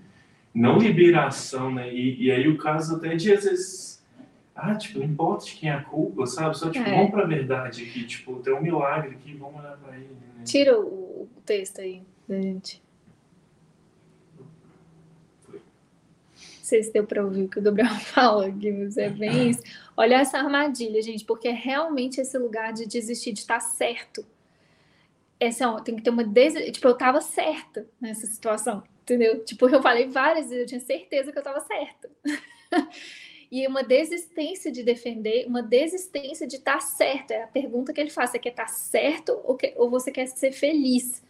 não 0.54 0.78
liberação, 0.78 1.74
né? 1.74 1.92
E, 1.92 2.26
e 2.26 2.32
aí 2.32 2.48
o 2.48 2.58
caso 2.58 2.96
até 2.96 3.16
de, 3.16 3.34
às 3.34 3.44
vezes, 3.44 3.97
ah, 4.58 4.76
tipo, 4.76 5.00
não 5.00 5.06
importa 5.06 5.46
de 5.46 5.54
quem 5.54 5.70
é 5.70 5.74
a 5.74 5.84
culpa, 5.84 6.26
sabe? 6.26 6.58
Só, 6.58 6.72
tipo, 6.72 6.88
é. 6.90 6.96
vamos 6.96 7.12
para 7.12 7.24
a 7.24 7.28
verdade 7.28 7.84
aqui, 7.84 8.06
tipo, 8.06 8.40
tem 8.40 8.54
um 8.54 8.62
milagre 8.62 9.16
aqui, 9.16 9.34
vamos 9.36 9.60
olhar 9.60 9.78
para 9.78 9.96
ele, 9.96 10.18
né? 10.36 10.44
Tira 10.44 10.80
o, 10.80 11.30
o 11.36 11.42
texto 11.46 11.80
aí 11.80 12.02
da 12.28 12.42
gente. 12.42 12.82
sei 16.68 16.84
se 16.84 16.92
deu 16.92 17.08
para 17.08 17.24
ouvir 17.24 17.44
o 17.44 17.48
que 17.48 17.60
o 17.60 17.62
Gabriel 17.62 17.96
fala, 18.14 18.52
que 18.52 18.72
você 18.72 19.04
é 19.04 19.10
bem 19.10 19.52
isso. 19.52 19.64
Olha 19.96 20.16
essa 20.16 20.38
armadilha, 20.38 21.02
gente, 21.02 21.24
porque 21.24 21.48
é 21.48 21.54
realmente 21.54 22.20
esse 22.20 22.38
lugar 22.38 22.74
de 22.74 22.86
desistir 22.86 23.32
de 23.32 23.40
estar 23.40 23.60
certo. 23.62 24.26
Essa, 25.40 25.80
tem 25.82 25.96
que 25.96 26.02
ter 26.02 26.10
uma 26.10 26.26
des... 26.26 26.54
Tipo, 26.74 26.90
eu 26.90 26.94
estava 26.94 27.22
certa 27.22 27.88
nessa 28.02 28.26
situação, 28.26 28.84
entendeu? 29.02 29.46
Tipo, 29.46 29.70
eu 29.70 29.82
falei 29.82 30.10
várias 30.10 30.50
vezes, 30.50 30.62
eu 30.62 30.68
tinha 30.68 30.82
certeza 30.82 31.32
que 31.32 31.38
eu 31.38 31.42
estava 31.42 31.62
certa. 31.62 32.10
e 33.52 33.66
uma 33.68 33.84
desistência 33.84 34.72
de 34.72 34.84
defender, 34.84 35.46
uma 35.48 35.64
desistência 35.64 36.48
de 36.48 36.58
estar 36.58 36.82
certa. 36.82 37.34
É 37.34 37.44
a 37.44 37.48
pergunta 37.48 37.94
que 37.94 38.02
ele 38.02 38.10
faz: 38.10 38.32
você 38.32 38.40
quer 38.40 38.50
estar 38.50 38.68
certo 38.68 39.40
ou, 39.44 39.56
que... 39.56 39.74
ou 39.78 39.90
você 39.90 40.12
quer 40.12 40.28
ser 40.28 40.52
feliz? 40.52 41.22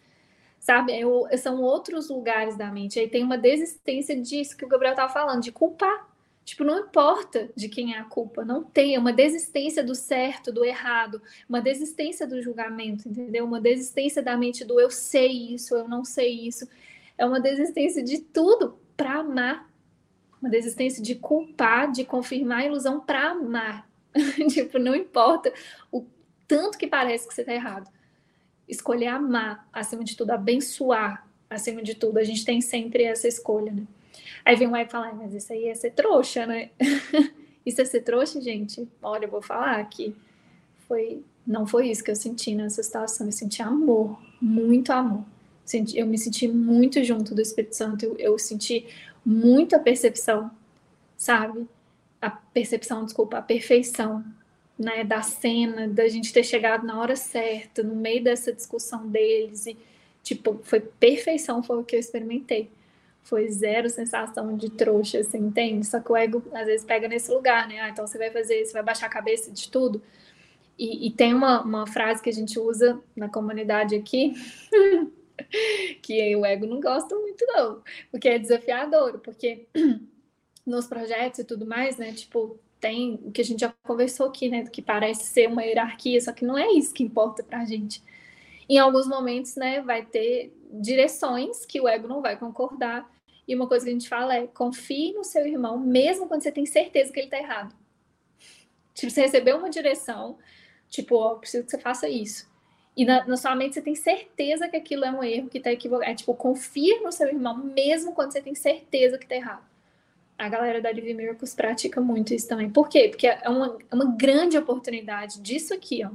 sabe? 0.60 0.92
É 0.92 1.36
são 1.36 1.62
outros 1.62 2.10
lugares 2.10 2.56
da 2.56 2.70
mente. 2.70 2.98
Aí 2.98 3.08
tem 3.08 3.22
uma 3.22 3.38
desistência 3.38 4.14
disso 4.20 4.56
que 4.56 4.64
o 4.64 4.68
Gabriel 4.68 4.92
estava 4.92 5.12
falando, 5.12 5.42
de 5.42 5.52
culpar. 5.52 6.06
Tipo, 6.44 6.64
não 6.64 6.80
importa 6.80 7.50
de 7.54 7.68
quem 7.68 7.94
é 7.94 7.98
a 7.98 8.04
culpa, 8.04 8.44
não 8.44 8.64
tem. 8.64 8.94
É 8.94 8.98
uma 8.98 9.12
desistência 9.12 9.84
do 9.84 9.94
certo, 9.94 10.50
do 10.52 10.64
errado, 10.64 11.20
uma 11.48 11.60
desistência 11.60 12.26
do 12.26 12.40
julgamento, 12.40 13.08
entendeu? 13.08 13.44
Uma 13.44 13.60
desistência 13.60 14.22
da 14.22 14.36
mente 14.36 14.64
do 14.64 14.80
eu 14.80 14.90
sei 14.90 15.54
isso, 15.54 15.76
eu 15.76 15.86
não 15.86 16.04
sei 16.04 16.46
isso. 16.46 16.66
É 17.18 17.26
uma 17.26 17.40
desistência 17.40 18.02
de 18.02 18.18
tudo 18.18 18.78
para 18.96 19.20
amar. 19.20 19.67
Uma 20.40 20.50
desistência 20.50 21.02
de 21.02 21.14
culpar, 21.14 21.90
de 21.90 22.04
confirmar 22.04 22.60
a 22.60 22.66
ilusão 22.66 23.00
para 23.00 23.30
amar. 23.30 23.88
tipo, 24.48 24.78
não 24.78 24.94
importa 24.94 25.52
o 25.92 26.04
tanto 26.46 26.78
que 26.78 26.86
parece 26.86 27.26
que 27.26 27.34
você 27.34 27.42
está 27.42 27.52
errado 27.52 27.90
escolher 28.68 29.06
amar, 29.06 29.66
acima 29.72 30.04
de 30.04 30.16
tudo, 30.16 30.30
abençoar, 30.30 31.26
acima 31.48 31.82
de 31.82 31.94
tudo. 31.94 32.18
A 32.18 32.24
gente 32.24 32.44
tem 32.44 32.60
sempre 32.60 33.04
essa 33.04 33.26
escolha, 33.26 33.72
né? 33.72 33.84
Aí 34.44 34.56
vem 34.56 34.68
o 34.68 34.76
Ego 34.76 34.90
falar, 34.90 35.14
mas 35.14 35.32
isso 35.32 35.52
aí 35.52 35.68
é 35.68 35.74
ser 35.74 35.92
trouxa, 35.92 36.46
né? 36.46 36.70
isso 37.64 37.80
é 37.80 37.84
ser 37.84 38.02
trouxa, 38.02 38.40
gente? 38.40 38.86
Olha, 39.02 39.24
eu 39.24 39.30
vou 39.30 39.40
falar 39.40 39.82
que 39.88 40.14
foi, 40.86 41.22
não 41.46 41.66
foi 41.66 41.88
isso 41.88 42.04
que 42.04 42.10
eu 42.10 42.16
senti 42.16 42.54
nessa 42.54 42.82
situação. 42.82 43.26
Eu 43.26 43.32
senti 43.32 43.62
amor, 43.62 44.20
muito 44.40 44.92
amor. 44.92 45.24
Eu 45.94 46.06
me 46.06 46.16
senti 46.16 46.48
muito 46.48 47.02
junto 47.04 47.34
do 47.34 47.42
Espírito 47.42 47.76
Santo. 47.76 48.04
Eu, 48.04 48.16
eu 48.16 48.38
senti 48.38 48.86
muita 49.28 49.78
percepção, 49.78 50.50
sabe? 51.14 51.68
A 52.18 52.30
percepção, 52.30 53.04
desculpa, 53.04 53.36
a 53.36 53.42
perfeição 53.42 54.24
né, 54.78 55.04
da 55.04 55.20
cena, 55.20 55.86
da 55.86 56.08
gente 56.08 56.32
ter 56.32 56.42
chegado 56.42 56.86
na 56.86 56.98
hora 56.98 57.14
certa, 57.14 57.82
no 57.82 57.94
meio 57.94 58.24
dessa 58.24 58.50
discussão 58.54 59.06
deles, 59.06 59.66
e, 59.66 59.76
tipo, 60.22 60.58
foi 60.62 60.80
perfeição, 60.80 61.62
foi 61.62 61.76
o 61.76 61.84
que 61.84 61.94
eu 61.94 62.00
experimentei. 62.00 62.70
Foi 63.22 63.46
zero 63.50 63.90
sensação 63.90 64.56
de 64.56 64.70
trouxa, 64.70 65.18
assim, 65.18 65.38
entende? 65.38 65.86
Só 65.86 66.00
que 66.00 66.10
o 66.10 66.16
ego, 66.16 66.42
às 66.54 66.64
vezes, 66.64 66.86
pega 66.86 67.06
nesse 67.06 67.30
lugar, 67.30 67.68
né? 67.68 67.80
Ah, 67.80 67.90
então 67.90 68.06
você 68.06 68.16
vai 68.16 68.30
fazer 68.30 68.62
isso, 68.62 68.72
vai 68.72 68.82
baixar 68.82 69.06
a 69.06 69.10
cabeça 69.10 69.50
de 69.52 69.68
tudo. 69.70 70.00
E, 70.78 71.08
e 71.08 71.10
tem 71.10 71.34
uma, 71.34 71.60
uma 71.60 71.86
frase 71.86 72.22
que 72.22 72.30
a 72.30 72.32
gente 72.32 72.58
usa 72.58 72.98
na 73.14 73.28
comunidade 73.28 73.94
aqui, 73.94 74.32
que 76.02 76.36
o 76.36 76.44
ego 76.44 76.66
não 76.66 76.80
gosta 76.80 77.14
muito, 77.14 77.44
não, 77.46 77.82
porque 78.10 78.28
é 78.28 78.38
desafiador, 78.38 79.18
porque 79.20 79.66
nos 80.66 80.86
projetos 80.86 81.40
e 81.40 81.44
tudo 81.44 81.66
mais, 81.66 81.96
né? 81.96 82.12
Tipo, 82.12 82.58
tem 82.80 83.18
o 83.24 83.32
que 83.32 83.40
a 83.40 83.44
gente 83.44 83.60
já 83.60 83.74
conversou 83.82 84.26
aqui, 84.26 84.48
né? 84.48 84.64
Que 84.66 84.82
parece 84.82 85.24
ser 85.24 85.48
uma 85.48 85.64
hierarquia, 85.64 86.20
só 86.20 86.32
que 86.32 86.44
não 86.44 86.56
é 86.56 86.70
isso 86.72 86.94
que 86.94 87.02
importa 87.02 87.42
pra 87.42 87.64
gente. 87.64 88.02
Em 88.68 88.78
alguns 88.78 89.08
momentos, 89.08 89.56
né, 89.56 89.80
vai 89.80 90.04
ter 90.04 90.52
direções 90.70 91.64
que 91.64 91.80
o 91.80 91.88
ego 91.88 92.06
não 92.06 92.20
vai 92.20 92.36
concordar. 92.36 93.10
E 93.46 93.54
uma 93.54 93.66
coisa 93.66 93.86
que 93.86 93.90
a 93.90 93.94
gente 93.94 94.08
fala 94.08 94.36
é: 94.36 94.46
confie 94.46 95.14
no 95.14 95.24
seu 95.24 95.46
irmão, 95.46 95.78
mesmo 95.78 96.28
quando 96.28 96.42
você 96.42 96.52
tem 96.52 96.66
certeza 96.66 97.12
que 97.12 97.18
ele 97.18 97.30
tá 97.30 97.38
errado. 97.38 97.74
Tipo, 98.94 99.10
você 99.10 99.22
recebeu 99.22 99.56
uma 99.56 99.70
direção, 99.70 100.38
tipo, 100.88 101.16
ó, 101.16 101.34
oh, 101.34 101.38
preciso 101.38 101.64
que 101.64 101.70
você 101.70 101.78
faça 101.78 102.08
isso. 102.08 102.47
E 102.98 103.06
na, 103.06 103.24
na, 103.26 103.38
sua 103.38 103.56
mente 103.56 103.74
você 103.74 103.80
tem 103.80 103.94
certeza 103.94 104.68
que 104.68 104.76
aquilo 104.76 105.06
é 105.06 105.10
um 105.10 105.24
erro, 105.24 105.48
que 105.48 105.58
tá 105.58 105.72
equivocado. 105.72 106.10
É 106.10 106.14
tipo, 106.14 106.34
confia 106.34 107.00
no 107.00 107.10
seu 107.10 107.28
irmão, 107.28 107.56
mesmo 107.56 108.12
quando 108.12 108.32
você 108.32 108.42
tem 108.42 108.54
certeza 108.54 109.16
que 109.16 109.26
tá 109.26 109.36
errado 109.36 109.64
a 110.38 110.48
galera 110.48 110.80
da 110.80 110.90
Live 110.90 111.14
Miracles 111.14 111.52
pratica 111.52 112.00
muito 112.00 112.32
isso 112.32 112.48
também. 112.48 112.70
Por 112.70 112.88
quê? 112.88 113.08
Porque 113.08 113.26
é 113.26 113.48
uma, 113.48 113.76
é 113.90 113.94
uma 113.94 114.16
grande 114.16 114.56
oportunidade 114.56 115.40
disso 115.40 115.74
aqui, 115.74 116.04
ó. 116.04 116.10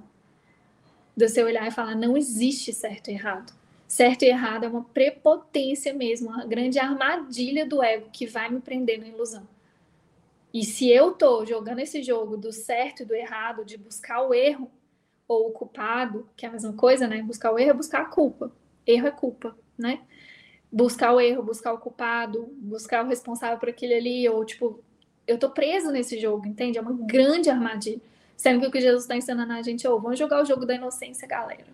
De 1.15 1.27
você 1.27 1.43
olhar 1.43 1.67
e 1.67 1.71
falar, 1.71 1.93
não 1.93 2.15
existe 2.15 2.71
certo 2.71 3.09
e 3.09 3.13
errado. 3.13 3.53
Certo 3.85 4.23
e 4.23 4.29
errado 4.29 4.63
é 4.63 4.69
uma 4.69 4.83
prepotência 4.85 5.93
mesmo, 5.93 6.29
uma 6.29 6.45
grande 6.45 6.79
armadilha 6.79 7.65
do 7.65 7.83
ego 7.83 8.09
que 8.11 8.25
vai 8.25 8.49
me 8.49 8.61
prender 8.61 8.97
na 8.97 9.07
ilusão. 9.07 9.45
E 10.53 10.63
se 10.63 10.89
eu 10.89 11.11
tô 11.11 11.45
jogando 11.45 11.79
esse 11.79 12.01
jogo 12.01 12.37
do 12.37 12.51
certo 12.51 13.03
e 13.03 13.05
do 13.05 13.13
errado, 13.13 13.65
de 13.65 13.77
buscar 13.77 14.21
o 14.21 14.33
erro 14.33 14.71
ou 15.27 15.49
o 15.49 15.51
culpado, 15.51 16.29
que 16.35 16.45
é 16.45 16.49
a 16.49 16.51
mesma 16.51 16.73
coisa, 16.73 17.07
né? 17.07 17.21
Buscar 17.21 17.51
o 17.51 17.59
erro 17.59 17.71
é 17.71 17.73
buscar 17.73 18.01
a 18.01 18.05
culpa. 18.05 18.51
Erro 18.85 19.07
é 19.07 19.11
culpa, 19.11 19.55
né? 19.77 20.01
buscar 20.73 21.13
o 21.13 21.21
erro, 21.21 21.43
buscar 21.43 21.71
o 21.71 21.77
culpado, 21.77 22.49
buscar 22.57 23.05
o 23.05 23.07
responsável 23.07 23.59
por 23.59 23.69
aquele 23.69 23.93
ali, 23.93 24.27
ou 24.27 24.43
tipo, 24.43 24.83
eu 25.27 25.37
tô 25.37 25.51
preso 25.51 25.91
nesse 25.91 26.19
jogo, 26.19 26.47
entende? 26.47 26.79
É 26.79 26.81
uma 26.81 26.93
grande 26.93 27.47
armadilha. 27.47 28.01
Sendo 28.35 28.59
que 28.59 28.67
o 28.67 28.71
que 28.71 28.81
Jesus 28.81 29.03
está 29.03 29.15
ensinando 29.15 29.53
a 29.53 29.61
gente, 29.61 29.87
oh, 29.87 29.99
vamos 29.99 30.17
jogar 30.17 30.41
o 30.41 30.45
jogo 30.45 30.65
da 30.65 30.73
inocência, 30.73 31.27
galera. 31.27 31.67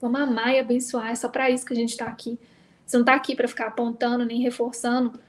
Vamos 0.00 0.18
amar 0.18 0.54
e 0.54 0.58
abençoar, 0.58 1.10
é 1.10 1.14
só 1.14 1.28
para 1.28 1.50
isso 1.50 1.66
que 1.66 1.74
a 1.74 1.76
gente 1.76 1.90
está 1.90 2.06
aqui. 2.06 2.38
Você 2.86 2.96
não 2.96 3.04
tá 3.04 3.14
aqui 3.14 3.36
para 3.36 3.46
ficar 3.46 3.66
apontando 3.66 4.24
nem 4.24 4.40
reforçando 4.40 5.20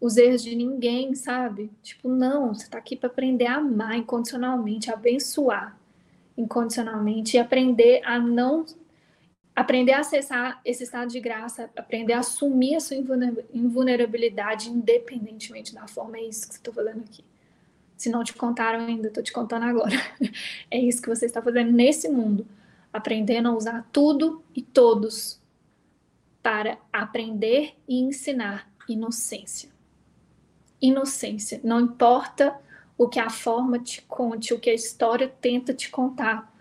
os 0.00 0.16
erros 0.16 0.42
de 0.42 0.56
ninguém, 0.56 1.14
sabe? 1.14 1.70
Tipo, 1.82 2.08
não, 2.08 2.54
você 2.54 2.66
tá 2.66 2.78
aqui 2.78 2.96
para 2.96 3.10
aprender 3.10 3.46
a 3.46 3.56
amar 3.56 3.98
incondicionalmente, 3.98 4.90
a 4.90 4.94
abençoar 4.94 5.77
incondicionalmente 6.38 7.36
e 7.36 7.40
aprender 7.40 8.00
a 8.04 8.18
não 8.18 8.64
aprender 9.54 9.92
a 9.92 10.00
acessar 10.00 10.60
esse 10.64 10.84
estado 10.84 11.10
de 11.10 11.18
graça, 11.18 11.68
aprender 11.76 12.12
a 12.12 12.20
assumir 12.20 12.76
a 12.76 12.80
sua 12.80 12.96
invulnerabilidade 13.52 14.70
independentemente 14.70 15.74
da 15.74 15.88
forma, 15.88 16.16
é 16.16 16.22
isso 16.22 16.46
que 16.46 16.54
você 16.54 16.60
está 16.60 16.72
fazendo 16.72 17.00
aqui. 17.00 17.24
Se 17.96 18.08
não 18.08 18.22
te 18.22 18.32
contaram 18.34 18.86
ainda, 18.86 19.08
estou 19.08 19.20
te 19.20 19.32
contando 19.32 19.64
agora. 19.64 19.96
É 20.70 20.78
isso 20.78 21.02
que 21.02 21.08
você 21.08 21.26
está 21.26 21.42
fazendo 21.42 21.72
nesse 21.72 22.08
mundo, 22.08 22.46
aprendendo 22.92 23.48
a 23.48 23.56
usar 23.56 23.88
tudo 23.90 24.44
e 24.54 24.62
todos 24.62 25.40
para 26.40 26.78
aprender 26.92 27.74
e 27.88 27.98
ensinar 27.98 28.70
inocência. 28.88 29.70
Inocência. 30.80 31.60
Não 31.64 31.80
importa 31.80 32.56
o 32.98 33.08
que 33.08 33.18
a 33.18 33.30
forma 33.30 33.78
te 33.78 34.02
conte, 34.02 34.52
o 34.52 34.58
que 34.58 34.68
a 34.68 34.74
história 34.74 35.28
tenta 35.40 35.72
te 35.72 35.88
contar 35.90 36.52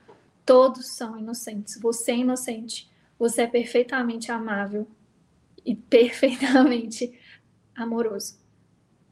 Todos 0.48 0.88
são 0.88 1.20
inocentes. 1.20 1.78
Você 1.82 2.12
é 2.12 2.18
inocente. 2.20 2.90
Você 3.20 3.42
é 3.42 3.48
perfeitamente 3.48 4.32
amável 4.32 4.88
e 5.66 5.76
perfeitamente 5.76 7.20
amoroso. 7.76 8.40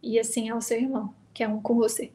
e 0.01 0.17
assim 0.17 0.47
é 0.47 0.55
o 0.55 0.61
seu 0.61 0.79
irmão, 0.79 1.13
que 1.33 1.43
é 1.43 1.47
um 1.47 1.61
com 1.61 1.75
você. 1.75 2.09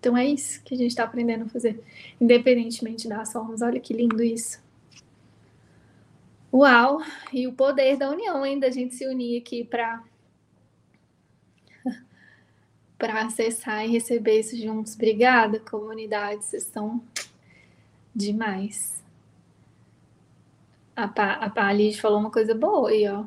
Então 0.00 0.16
é 0.16 0.26
isso 0.26 0.60
que 0.64 0.74
a 0.74 0.76
gente 0.76 0.90
está 0.90 1.04
aprendendo 1.04 1.44
a 1.44 1.48
fazer, 1.48 1.80
independentemente 2.20 3.08
das 3.08 3.32
formas. 3.32 3.62
Olha 3.62 3.78
que 3.78 3.94
lindo 3.94 4.20
isso. 4.20 4.60
Uau! 6.52 7.02
E 7.32 7.46
o 7.46 7.52
poder 7.52 7.96
da 7.96 8.10
união, 8.10 8.44
hein? 8.44 8.58
Da 8.58 8.68
gente 8.68 8.96
se 8.96 9.06
unir 9.06 9.40
aqui 9.40 9.62
para 9.62 10.02
para 13.02 13.20
acessar 13.24 13.84
e 13.84 13.90
receber 13.90 14.38
isso 14.38 14.56
juntos. 14.56 14.94
Obrigada, 14.94 15.58
comunidade. 15.58 16.44
Vocês 16.44 16.62
estão 16.62 17.02
demais. 18.14 19.02
A, 20.94 21.08
pa, 21.08 21.32
a 21.32 21.50
Palis 21.50 21.98
falou 21.98 22.20
uma 22.20 22.30
coisa 22.30 22.54
boa 22.54 22.90
aí, 22.90 23.08
ó. 23.08 23.24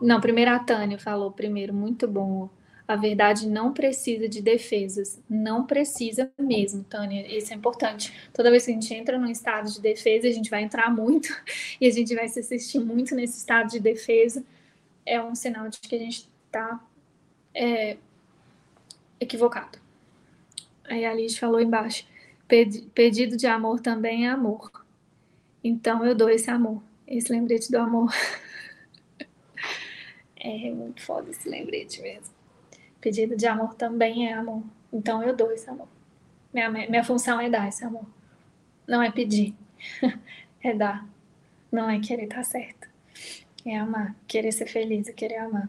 Não, 0.00 0.18
primeiro 0.18 0.50
a 0.50 0.58
Tânia 0.58 0.98
falou 0.98 1.30
primeiro, 1.30 1.74
muito 1.74 2.08
bom. 2.08 2.48
A 2.88 2.96
verdade 2.96 3.46
não 3.46 3.74
precisa 3.74 4.26
de 4.26 4.40
defesas. 4.40 5.20
Não 5.28 5.66
precisa 5.66 6.32
mesmo, 6.38 6.84
Tânia. 6.84 7.26
Isso 7.36 7.52
é 7.52 7.56
importante. 7.56 8.14
Toda 8.32 8.50
vez 8.50 8.64
que 8.64 8.70
a 8.70 8.74
gente 8.74 8.94
entra 8.94 9.18
num 9.18 9.30
estado 9.30 9.70
de 9.70 9.78
defesa, 9.78 10.26
a 10.26 10.32
gente 10.32 10.48
vai 10.48 10.62
entrar 10.62 10.90
muito 10.90 11.28
e 11.78 11.86
a 11.86 11.90
gente 11.90 12.14
vai 12.14 12.28
se 12.28 12.40
assistir 12.40 12.78
muito 12.78 13.14
nesse 13.14 13.36
estado 13.36 13.72
de 13.72 13.78
defesa. 13.78 14.42
É 15.04 15.22
um 15.22 15.34
sinal 15.34 15.68
de 15.68 15.78
que 15.80 15.94
a 15.94 15.98
gente 15.98 16.26
está 16.46 16.80
é, 17.52 17.98
equivocado. 19.20 19.78
Aí 20.84 21.04
a 21.04 21.14
Liz 21.14 21.36
falou 21.36 21.60
embaixo: 21.60 22.06
pedido 22.94 23.36
de 23.36 23.46
amor 23.46 23.80
também 23.80 24.26
é 24.26 24.30
amor. 24.30 24.70
Então 25.62 26.04
eu 26.04 26.14
dou 26.14 26.30
esse 26.30 26.50
amor, 26.50 26.82
esse 27.06 27.32
lembrete 27.32 27.70
do 27.70 27.78
amor. 27.78 28.12
é 30.36 30.70
muito 30.70 31.02
foda 31.02 31.30
esse 31.30 31.48
lembrete 31.48 32.00
mesmo. 32.00 32.34
Pedido 33.00 33.36
de 33.36 33.46
amor 33.46 33.74
também 33.74 34.28
é 34.28 34.32
amor. 34.32 34.62
Então 34.92 35.22
eu 35.22 35.34
dou 35.34 35.50
esse 35.52 35.68
amor. 35.68 35.88
Minha, 36.52 36.70
minha 36.70 37.04
função 37.04 37.40
é 37.40 37.50
dar 37.50 37.68
esse 37.68 37.84
amor. 37.84 38.06
Não 38.86 39.02
é 39.02 39.10
pedir, 39.10 39.54
é 40.62 40.72
dar. 40.72 41.06
Não 41.70 41.90
é 41.90 42.00
querer 42.00 42.24
estar 42.24 42.36
tá 42.36 42.44
certo. 42.44 42.88
É 43.64 43.76
amar, 43.76 44.14
querer 44.28 44.52
ser 44.52 44.66
feliz, 44.66 45.08
é 45.08 45.12
querer 45.12 45.38
amar. 45.38 45.68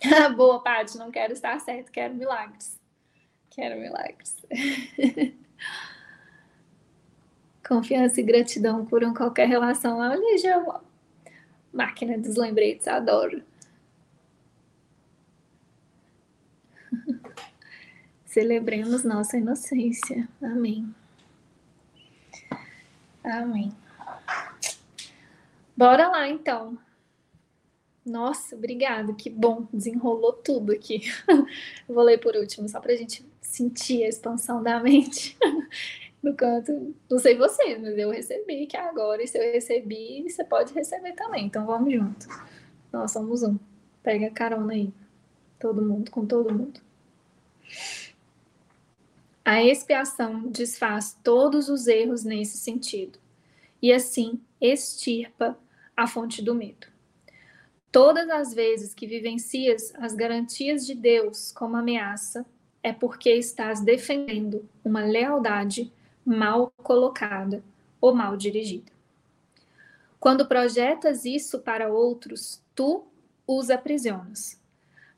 Boa, 0.36 0.62
Paty, 0.62 0.98
não 0.98 1.10
quero 1.10 1.32
estar 1.32 1.58
certo, 1.60 1.90
quero 1.90 2.14
milagres. 2.14 2.78
Quero 3.50 3.80
milagres. 3.80 4.36
Confiança 7.66 8.20
e 8.20 8.24
gratidão 8.24 8.86
curam 8.86 9.12
qualquer 9.12 9.48
relação. 9.48 9.98
Olha, 9.98 10.38
já 10.38 10.62
máquina 11.72 12.16
dos 12.16 12.36
lembretes, 12.36 12.86
adoro. 12.86 13.42
Celebremos 18.24 19.02
nossa 19.04 19.36
inocência. 19.36 20.28
Amém. 20.40 20.94
Amém. 23.24 23.72
Bora 25.76 26.08
lá, 26.08 26.28
então. 26.28 26.78
Nossa, 28.06 28.54
obrigada, 28.54 29.12
que 29.12 29.28
bom, 29.28 29.66
desenrolou 29.72 30.32
tudo 30.32 30.72
aqui. 30.72 31.00
Vou 31.88 32.04
ler 32.04 32.18
por 32.18 32.36
último, 32.36 32.68
só 32.68 32.80
para 32.80 32.92
a 32.92 32.96
gente 32.96 33.26
sentir 33.40 34.04
a 34.04 34.08
expansão 34.08 34.62
da 34.62 34.78
mente 34.78 35.36
no 36.22 36.32
canto. 36.32 36.94
Não 37.10 37.18
sei 37.18 37.36
vocês, 37.36 37.80
mas 37.80 37.98
eu 37.98 38.08
recebi 38.10 38.66
que 38.68 38.76
agora, 38.76 39.24
e 39.24 39.26
se 39.26 39.36
eu 39.36 39.52
recebi, 39.52 40.24
você 40.28 40.44
pode 40.44 40.72
receber 40.72 41.14
também. 41.14 41.46
Então 41.46 41.66
vamos 41.66 41.92
junto. 41.92 42.28
Nós 42.92 43.10
somos 43.10 43.42
um. 43.42 43.58
Pega 44.04 44.30
carona 44.30 44.72
aí. 44.72 44.92
Todo 45.58 45.82
mundo, 45.82 46.08
com 46.08 46.24
todo 46.24 46.54
mundo. 46.54 46.80
A 49.44 49.64
expiação 49.64 50.42
desfaz 50.42 51.18
todos 51.24 51.68
os 51.68 51.88
erros 51.88 52.22
nesse 52.22 52.56
sentido 52.58 53.18
e 53.82 53.92
assim 53.92 54.40
extirpa 54.60 55.58
a 55.96 56.06
fonte 56.06 56.40
do 56.40 56.54
medo. 56.54 56.86
Todas 57.96 58.28
as 58.28 58.52
vezes 58.52 58.92
que 58.92 59.06
vivencias 59.06 59.90
as 59.94 60.12
garantias 60.12 60.84
de 60.84 60.94
Deus 60.94 61.50
como 61.50 61.78
ameaça, 61.78 62.44
é 62.82 62.92
porque 62.92 63.30
estás 63.30 63.80
defendendo 63.80 64.68
uma 64.84 65.02
lealdade 65.02 65.90
mal 66.22 66.70
colocada 66.82 67.64
ou 67.98 68.14
mal 68.14 68.36
dirigida. 68.36 68.92
Quando 70.20 70.46
projetas 70.46 71.24
isso 71.24 71.60
para 71.60 71.88
outros, 71.88 72.62
tu 72.74 73.06
os 73.46 73.70
aprisionas, 73.70 74.60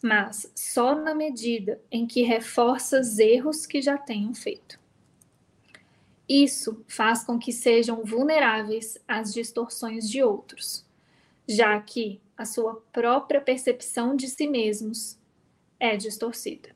mas 0.00 0.48
só 0.55 0.94
na 0.94 1.16
medida 1.16 1.81
em 1.90 2.07
que 2.07 2.23
reforças 2.23 3.18
erros 3.18 3.66
que 3.66 3.82
já 3.82 3.98
tenham 3.98 4.32
feito. 4.32 4.78
Isso 6.28 6.84
faz 6.86 7.24
com 7.24 7.40
que 7.40 7.52
sejam 7.52 8.05
vulneráveis 8.05 8.98
às 9.08 9.34
distorções 9.34 10.08
de 10.08 10.23
outros, 10.23 10.86
já 11.44 11.81
que 11.81 12.20
a 12.39 12.44
sua 12.44 12.76
própria 12.92 13.41
percepção 13.41 14.15
de 14.15 14.28
si 14.28 14.47
mesmos 14.47 15.18
é 15.81 15.97
distorcida. 15.97 16.70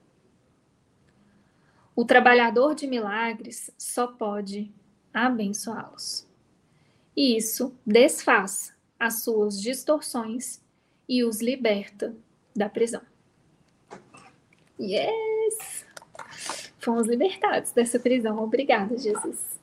O 1.94 2.04
trabalhador 2.04 2.74
de 2.74 2.88
milagres 2.88 3.70
só 3.78 4.08
pode 4.08 4.72
abençoá-los. 5.14 6.26
E 7.16 7.36
isso 7.36 7.72
desfaz 7.86 8.74
as 8.98 9.22
suas 9.22 9.60
distorções 9.60 10.60
e 11.08 11.22
os 11.22 11.40
liberta 11.40 12.14
da 12.56 12.68
prisão. 12.68 13.02
Yes! 14.80 15.86
Fomos 16.78 17.06
libertados 17.06 17.70
dessa 17.70 18.00
prisão. 18.00 18.42
Obrigada, 18.42 18.96
Jesus. 18.98 19.60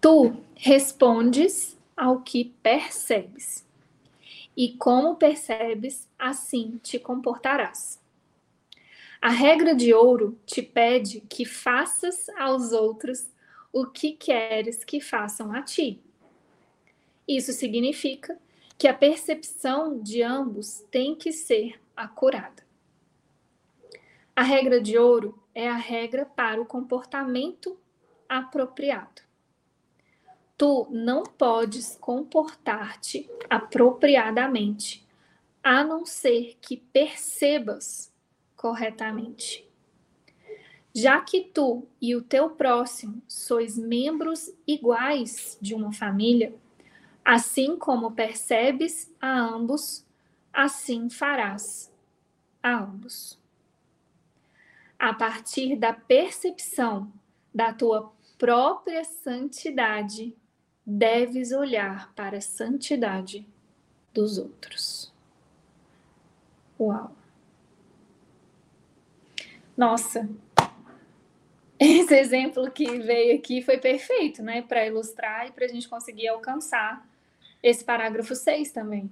Tu 0.00 0.36
respondes 0.54 1.75
ao 1.96 2.20
que 2.20 2.52
percebes. 2.62 3.66
E 4.56 4.74
como 4.74 5.16
percebes, 5.16 6.08
assim 6.18 6.78
te 6.82 6.98
comportarás. 6.98 8.00
A 9.20 9.30
regra 9.30 9.74
de 9.74 9.94
ouro 9.94 10.38
te 10.44 10.62
pede 10.62 11.20
que 11.28 11.44
faças 11.44 12.28
aos 12.30 12.72
outros 12.72 13.26
o 13.72 13.86
que 13.86 14.12
queres 14.12 14.84
que 14.84 15.00
façam 15.00 15.52
a 15.52 15.62
ti. 15.62 16.00
Isso 17.26 17.52
significa 17.52 18.38
que 18.78 18.86
a 18.86 18.94
percepção 18.94 19.98
de 20.00 20.22
ambos 20.22 20.84
tem 20.90 21.14
que 21.14 21.32
ser 21.32 21.80
acurada. 21.96 22.64
A 24.34 24.42
regra 24.42 24.80
de 24.80 24.98
ouro 24.98 25.42
é 25.54 25.68
a 25.68 25.76
regra 25.76 26.26
para 26.26 26.60
o 26.60 26.66
comportamento 26.66 27.78
apropriado 28.28 29.25
tu 30.56 30.88
não 30.90 31.22
podes 31.22 31.96
comportar-te 32.00 33.28
apropriadamente, 33.48 35.06
a 35.62 35.84
não 35.84 36.06
ser 36.06 36.56
que 36.60 36.76
percebas 36.76 38.12
corretamente. 38.56 39.66
Já 40.94 41.20
que 41.20 41.42
tu 41.42 41.86
e 42.00 42.16
o 42.16 42.22
teu 42.22 42.48
próximo 42.50 43.20
sois 43.28 43.76
membros 43.76 44.50
iguais 44.66 45.58
de 45.60 45.74
uma 45.74 45.92
família, 45.92 46.54
assim 47.22 47.76
como 47.76 48.12
percebes 48.12 49.12
a 49.20 49.38
ambos, 49.38 50.06
assim 50.52 51.10
farás 51.10 51.92
a 52.62 52.78
ambos. 52.78 53.38
A 54.98 55.12
partir 55.12 55.76
da 55.76 55.92
percepção 55.92 57.12
da 57.54 57.74
tua 57.74 58.10
própria 58.38 59.04
santidade, 59.04 60.34
deves 60.86 61.50
olhar 61.50 62.12
para 62.14 62.38
a 62.38 62.40
santidade 62.40 63.44
dos 64.14 64.38
outros. 64.38 65.12
Uau! 66.78 67.14
Nossa, 69.76 70.28
esse 71.78 72.14
exemplo 72.14 72.70
que 72.70 72.98
veio 73.00 73.36
aqui 73.36 73.60
foi 73.60 73.78
perfeito, 73.78 74.42
né? 74.42 74.62
Para 74.62 74.86
ilustrar 74.86 75.48
e 75.48 75.50
para 75.50 75.66
a 75.66 75.68
gente 75.68 75.88
conseguir 75.88 76.28
alcançar 76.28 77.06
esse 77.62 77.84
parágrafo 77.84 78.34
6 78.34 78.70
também. 78.70 79.10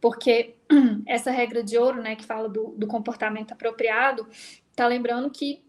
Porque 0.00 0.56
essa 1.06 1.30
regra 1.30 1.62
de 1.62 1.78
ouro, 1.78 2.02
né, 2.02 2.16
que 2.16 2.24
fala 2.24 2.48
do, 2.48 2.74
do 2.76 2.86
comportamento 2.88 3.52
apropriado, 3.52 4.26
tá 4.74 4.86
lembrando 4.86 5.30
que 5.30 5.62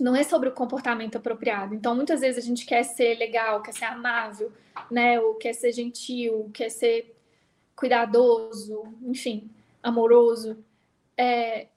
não 0.00 0.14
é 0.16 0.22
sobre 0.22 0.48
o 0.48 0.52
comportamento 0.52 1.16
apropriado. 1.16 1.74
Então, 1.74 1.94
muitas 1.94 2.20
vezes 2.20 2.42
a 2.44 2.46
gente 2.46 2.66
quer 2.66 2.82
ser 2.82 3.16
legal, 3.18 3.62
quer 3.62 3.72
ser 3.72 3.84
amável, 3.86 4.52
né? 4.90 5.20
Ou 5.20 5.34
quer 5.36 5.52
ser 5.54 5.72
gentil, 5.72 6.50
quer 6.52 6.70
ser 6.70 7.16
cuidadoso, 7.74 8.84
enfim, 9.02 9.50
amoroso. 9.82 10.58
É, 11.16 11.68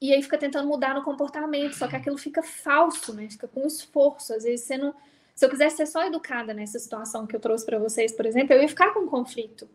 e 0.00 0.12
aí 0.12 0.22
fica 0.22 0.38
tentando 0.38 0.68
mudar 0.68 0.94
no 0.94 1.02
comportamento, 1.02 1.74
só 1.74 1.88
que 1.88 1.96
aquilo 1.96 2.18
fica 2.18 2.42
falso, 2.42 3.14
né? 3.14 3.28
Fica 3.30 3.48
com 3.48 3.66
esforço. 3.66 4.34
Às 4.34 4.44
vezes 4.44 4.66
você 4.66 4.76
não. 4.78 4.94
Se 5.34 5.44
eu 5.44 5.50
quisesse 5.50 5.76
ser 5.76 5.86
só 5.86 6.04
educada 6.06 6.54
nessa 6.54 6.78
situação 6.78 7.26
que 7.26 7.36
eu 7.36 7.40
trouxe 7.40 7.66
para 7.66 7.78
vocês, 7.78 8.12
por 8.12 8.24
exemplo, 8.26 8.54
eu 8.54 8.62
ia 8.62 8.68
ficar 8.68 8.92
com 8.94 9.06
conflito. 9.06 9.68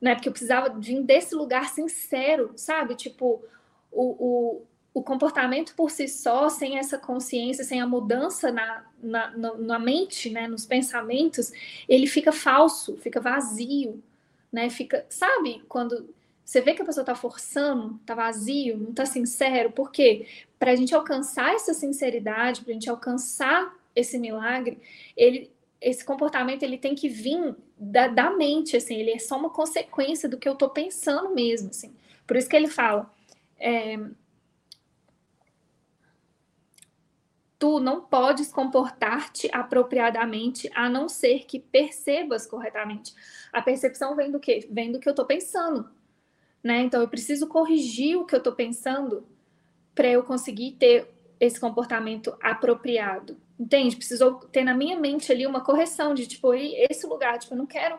né? 0.00 0.14
Porque 0.14 0.28
eu 0.28 0.32
precisava 0.32 0.70
vir 0.78 1.02
desse 1.02 1.34
lugar 1.34 1.68
sincero, 1.68 2.52
sabe? 2.56 2.94
Tipo, 2.94 3.42
o, 3.92 4.04
o, 4.58 4.66
o 4.92 5.02
comportamento 5.02 5.74
por 5.74 5.90
si 5.90 6.08
só, 6.08 6.48
sem 6.48 6.78
essa 6.78 6.98
consciência, 6.98 7.64
sem 7.64 7.80
a 7.80 7.86
mudança 7.86 8.50
na, 8.50 8.84
na, 9.00 9.30
na, 9.56 9.78
mente, 9.78 10.30
né? 10.30 10.48
Nos 10.48 10.66
pensamentos, 10.66 11.52
ele 11.88 12.06
fica 12.06 12.32
falso, 12.32 12.96
fica 12.96 13.20
vazio, 13.20 14.02
né? 14.52 14.68
Fica, 14.68 15.06
sabe? 15.08 15.62
Quando 15.68 16.12
você 16.44 16.60
vê 16.60 16.74
que 16.74 16.82
a 16.82 16.84
pessoa 16.84 17.02
está 17.02 17.14
forçando, 17.14 17.98
está 18.00 18.14
vazio, 18.14 18.76
não 18.76 18.90
está 18.90 19.06
sincero, 19.06 19.70
por 19.70 19.92
quê? 19.92 20.26
Para 20.58 20.72
a 20.72 20.76
gente 20.76 20.92
alcançar 20.92 21.54
essa 21.54 21.72
sinceridade, 21.72 22.62
para 22.62 22.72
a 22.72 22.74
gente 22.74 22.90
alcançar 22.90 23.72
esse 23.94 24.18
milagre, 24.18 24.78
ele, 25.16 25.48
esse 25.80 26.04
comportamento 26.04 26.64
ele 26.64 26.76
tem 26.76 26.96
que 26.96 27.08
vir 27.08 27.54
da, 27.78 28.08
da 28.08 28.30
mente, 28.30 28.76
assim, 28.76 28.96
ele 28.96 29.12
é 29.12 29.18
só 29.20 29.38
uma 29.38 29.50
consequência 29.50 30.28
do 30.28 30.36
que 30.36 30.48
eu 30.48 30.54
estou 30.54 30.68
pensando 30.68 31.32
mesmo, 31.32 31.70
assim. 31.70 31.94
Por 32.26 32.36
isso 32.36 32.48
que 32.48 32.56
ele 32.56 32.68
fala, 32.68 33.08
é, 33.56 33.96
tu 37.60 37.78
não 37.78 38.00
podes 38.00 38.50
comportar-te 38.50 39.50
apropriadamente 39.52 40.70
a 40.74 40.88
não 40.88 41.10
ser 41.10 41.44
que 41.44 41.60
percebas 41.60 42.46
corretamente. 42.46 43.14
A 43.52 43.60
percepção 43.60 44.16
vem 44.16 44.30
do 44.32 44.40
quê? 44.40 44.66
Vem 44.70 44.90
do 44.90 44.98
que 44.98 45.06
eu 45.06 45.12
estou 45.12 45.26
pensando, 45.26 45.88
né? 46.64 46.80
Então 46.80 47.02
eu 47.02 47.08
preciso 47.08 47.46
corrigir 47.46 48.16
o 48.16 48.24
que 48.24 48.34
eu 48.34 48.38
estou 48.38 48.54
pensando 48.54 49.28
para 49.94 50.08
eu 50.08 50.22
conseguir 50.22 50.72
ter 50.72 51.06
esse 51.38 51.60
comportamento 51.60 52.34
apropriado. 52.42 53.36
Entende? 53.58 53.94
Precisou 53.94 54.36
ter 54.36 54.64
na 54.64 54.72
minha 54.72 54.98
mente 54.98 55.30
ali 55.30 55.46
uma 55.46 55.60
correção 55.60 56.14
de 56.14 56.26
tipo, 56.26 56.54
esse 56.54 57.06
lugar, 57.06 57.38
tipo, 57.38 57.52
eu 57.52 57.58
não 57.58 57.66
quero 57.66 57.96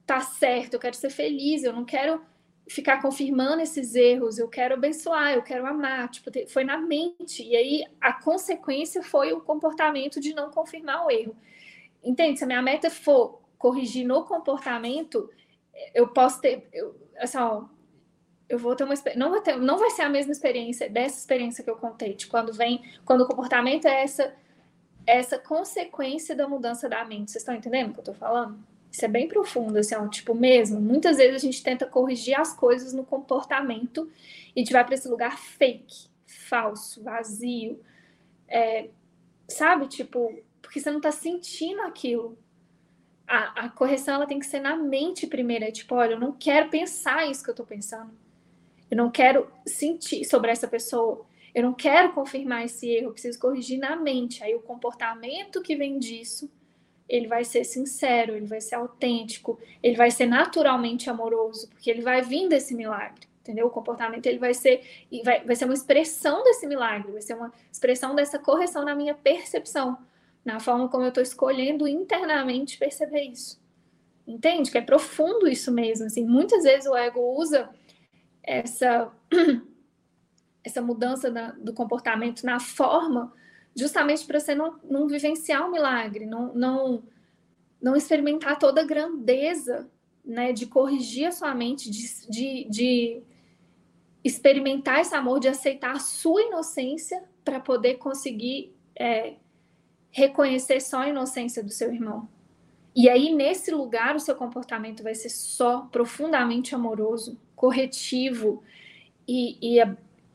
estar 0.00 0.18
tá 0.18 0.20
certo, 0.22 0.74
eu 0.74 0.80
quero 0.80 0.96
ser 0.96 1.10
feliz, 1.10 1.62
eu 1.62 1.72
não 1.72 1.84
quero 1.84 2.20
ficar 2.68 3.00
confirmando 3.00 3.62
esses 3.62 3.94
erros, 3.94 4.38
eu 4.38 4.48
quero 4.48 4.74
abençoar, 4.74 5.32
eu 5.32 5.42
quero 5.42 5.66
amar, 5.66 6.08
tipo, 6.08 6.30
foi 6.48 6.64
na 6.64 6.78
mente. 6.78 7.42
E 7.42 7.56
aí 7.56 7.84
a 8.00 8.12
consequência 8.12 9.02
foi 9.02 9.32
o 9.32 9.40
comportamento 9.40 10.20
de 10.20 10.34
não 10.34 10.50
confirmar 10.50 11.06
o 11.06 11.10
erro. 11.10 11.36
Entende? 12.02 12.38
Se 12.38 12.44
a 12.44 12.46
minha 12.46 12.62
meta 12.62 12.90
for 12.90 13.40
corrigir 13.58 14.06
no 14.06 14.24
comportamento, 14.24 15.30
eu 15.94 16.08
posso 16.08 16.40
ter, 16.40 16.68
eu, 16.72 16.94
assim, 17.18 17.38
ó, 17.38 17.64
eu 18.48 18.58
vou 18.58 18.74
ter 18.76 18.84
uma 18.84 18.94
não 19.16 19.30
vai 19.30 19.40
ter, 19.42 19.56
não 19.56 19.78
vai 19.78 19.90
ser 19.90 20.02
a 20.02 20.08
mesma 20.08 20.32
experiência 20.32 20.88
dessa 20.88 21.18
experiência 21.18 21.62
que 21.62 21.70
eu 21.70 21.76
contei, 21.76 22.14
de 22.14 22.26
quando 22.26 22.52
vem, 22.52 22.82
quando 23.04 23.22
o 23.22 23.26
comportamento 23.26 23.86
é 23.86 24.02
essa 24.02 24.34
essa 25.06 25.38
consequência 25.38 26.36
da 26.36 26.46
mudança 26.46 26.86
da 26.86 27.02
mente. 27.02 27.30
Vocês 27.30 27.40
estão 27.42 27.54
entendendo 27.54 27.90
o 27.90 27.92
que 27.94 28.00
eu 28.00 28.02
estou 28.02 28.14
falando? 28.14 28.62
Isso 28.90 29.04
é 29.04 29.08
bem 29.08 29.28
profundo, 29.28 29.78
assim, 29.78 29.94
ó, 29.94 30.06
tipo, 30.08 30.34
mesmo. 30.34 30.80
Muitas 30.80 31.18
vezes 31.18 31.36
a 31.36 31.38
gente 31.38 31.62
tenta 31.62 31.86
corrigir 31.86 32.38
as 32.38 32.54
coisas 32.54 32.92
no 32.92 33.04
comportamento 33.04 34.10
e 34.54 34.60
a 34.60 34.64
gente 34.64 34.72
vai 34.72 34.84
para 34.84 34.94
esse 34.94 35.08
lugar 35.08 35.38
fake, 35.38 36.08
falso, 36.26 37.02
vazio. 37.02 37.80
É, 38.48 38.88
sabe, 39.46 39.88
tipo, 39.88 40.42
porque 40.62 40.80
você 40.80 40.90
não 40.90 40.98
está 40.98 41.12
sentindo 41.12 41.82
aquilo. 41.82 42.38
A, 43.26 43.66
a, 43.66 43.68
correção 43.68 44.14
ela 44.14 44.26
tem 44.26 44.38
que 44.38 44.46
ser 44.46 44.60
na 44.60 44.74
mente 44.74 45.26
primeiro. 45.26 45.64
É 45.64 45.70
tipo, 45.70 45.94
olha, 45.94 46.12
eu 46.12 46.20
não 46.20 46.32
quero 46.32 46.70
pensar 46.70 47.30
isso 47.30 47.44
que 47.44 47.50
eu 47.50 47.52
estou 47.52 47.66
pensando. 47.66 48.10
Eu 48.90 48.96
não 48.96 49.10
quero 49.10 49.50
sentir 49.66 50.24
sobre 50.24 50.50
essa 50.50 50.66
pessoa 50.66 51.26
eu 51.58 51.62
não 51.62 51.74
quero 51.74 52.12
confirmar 52.12 52.64
esse 52.64 52.88
erro, 52.88 53.08
eu 53.08 53.12
preciso 53.12 53.38
corrigir 53.38 53.78
na 53.78 53.96
mente. 53.96 54.44
Aí 54.44 54.54
o 54.54 54.60
comportamento 54.60 55.60
que 55.62 55.74
vem 55.74 55.98
disso, 55.98 56.48
ele 57.08 57.26
vai 57.26 57.44
ser 57.44 57.64
sincero, 57.64 58.34
ele 58.34 58.46
vai 58.46 58.60
ser 58.60 58.74
autêntico, 58.74 59.58
ele 59.82 59.96
vai 59.96 60.10
ser 60.10 60.26
naturalmente 60.26 61.08
amoroso, 61.08 61.68
porque 61.68 61.90
ele 61.90 62.02
vai 62.02 62.20
vir 62.22 62.48
desse 62.48 62.74
milagre, 62.74 63.26
entendeu? 63.40 63.66
O 63.66 63.70
comportamento 63.70 64.26
ele 64.26 64.38
vai 64.38 64.52
ser 64.52 64.82
vai, 65.24 65.42
vai 65.44 65.56
ser 65.56 65.64
uma 65.64 65.74
expressão 65.74 66.44
desse 66.44 66.66
milagre, 66.66 67.12
vai 67.12 67.22
ser 67.22 67.34
uma 67.34 67.52
expressão 67.72 68.14
dessa 68.14 68.38
correção 68.38 68.84
na 68.84 68.94
minha 68.94 69.14
percepção, 69.14 69.98
na 70.44 70.60
forma 70.60 70.88
como 70.88 71.04
eu 71.04 71.08
estou 71.08 71.22
escolhendo 71.22 71.88
internamente 71.88 72.78
perceber 72.78 73.22
isso. 73.22 73.60
Entende? 74.26 74.70
Que 74.70 74.76
é 74.76 74.82
profundo 74.82 75.48
isso 75.48 75.72
mesmo. 75.72 76.04
Assim, 76.04 76.22
muitas 76.22 76.62
vezes 76.62 76.86
o 76.86 76.94
ego 76.94 77.20
usa 77.20 77.70
essa 78.42 79.10
essa 80.62 80.82
mudança 80.82 81.30
na, 81.30 81.52
do 81.52 81.72
comportamento 81.72 82.44
na 82.44 82.60
forma, 82.60 83.32
justamente 83.78 84.26
para 84.26 84.40
você 84.40 84.54
não, 84.54 84.78
não 84.82 85.06
vivenciar 85.06 85.66
o 85.66 85.70
milagre, 85.70 86.26
não, 86.26 86.52
não, 86.52 87.02
não 87.80 87.94
experimentar 87.94 88.58
toda 88.58 88.80
a 88.80 88.84
grandeza 88.84 89.88
né, 90.24 90.52
de 90.52 90.66
corrigir 90.66 91.26
a 91.26 91.32
sua 91.32 91.54
mente, 91.54 91.88
de, 91.88 92.28
de, 92.28 92.64
de 92.68 93.22
experimentar 94.24 95.00
esse 95.00 95.14
amor, 95.14 95.38
de 95.38 95.46
aceitar 95.46 95.92
a 95.92 96.00
sua 96.00 96.42
inocência 96.42 97.22
para 97.44 97.60
poder 97.60 97.94
conseguir 97.98 98.74
é, 98.96 99.34
reconhecer 100.10 100.80
só 100.80 100.98
a 100.98 101.08
inocência 101.08 101.62
do 101.62 101.70
seu 101.70 101.92
irmão. 101.94 102.28
E 102.96 103.08
aí, 103.08 103.32
nesse 103.32 103.70
lugar, 103.70 104.16
o 104.16 104.20
seu 104.20 104.34
comportamento 104.34 105.04
vai 105.04 105.14
ser 105.14 105.28
só 105.28 105.82
profundamente 105.92 106.74
amoroso, 106.74 107.38
corretivo 107.54 108.60
e, 109.26 109.56
e 109.62 109.80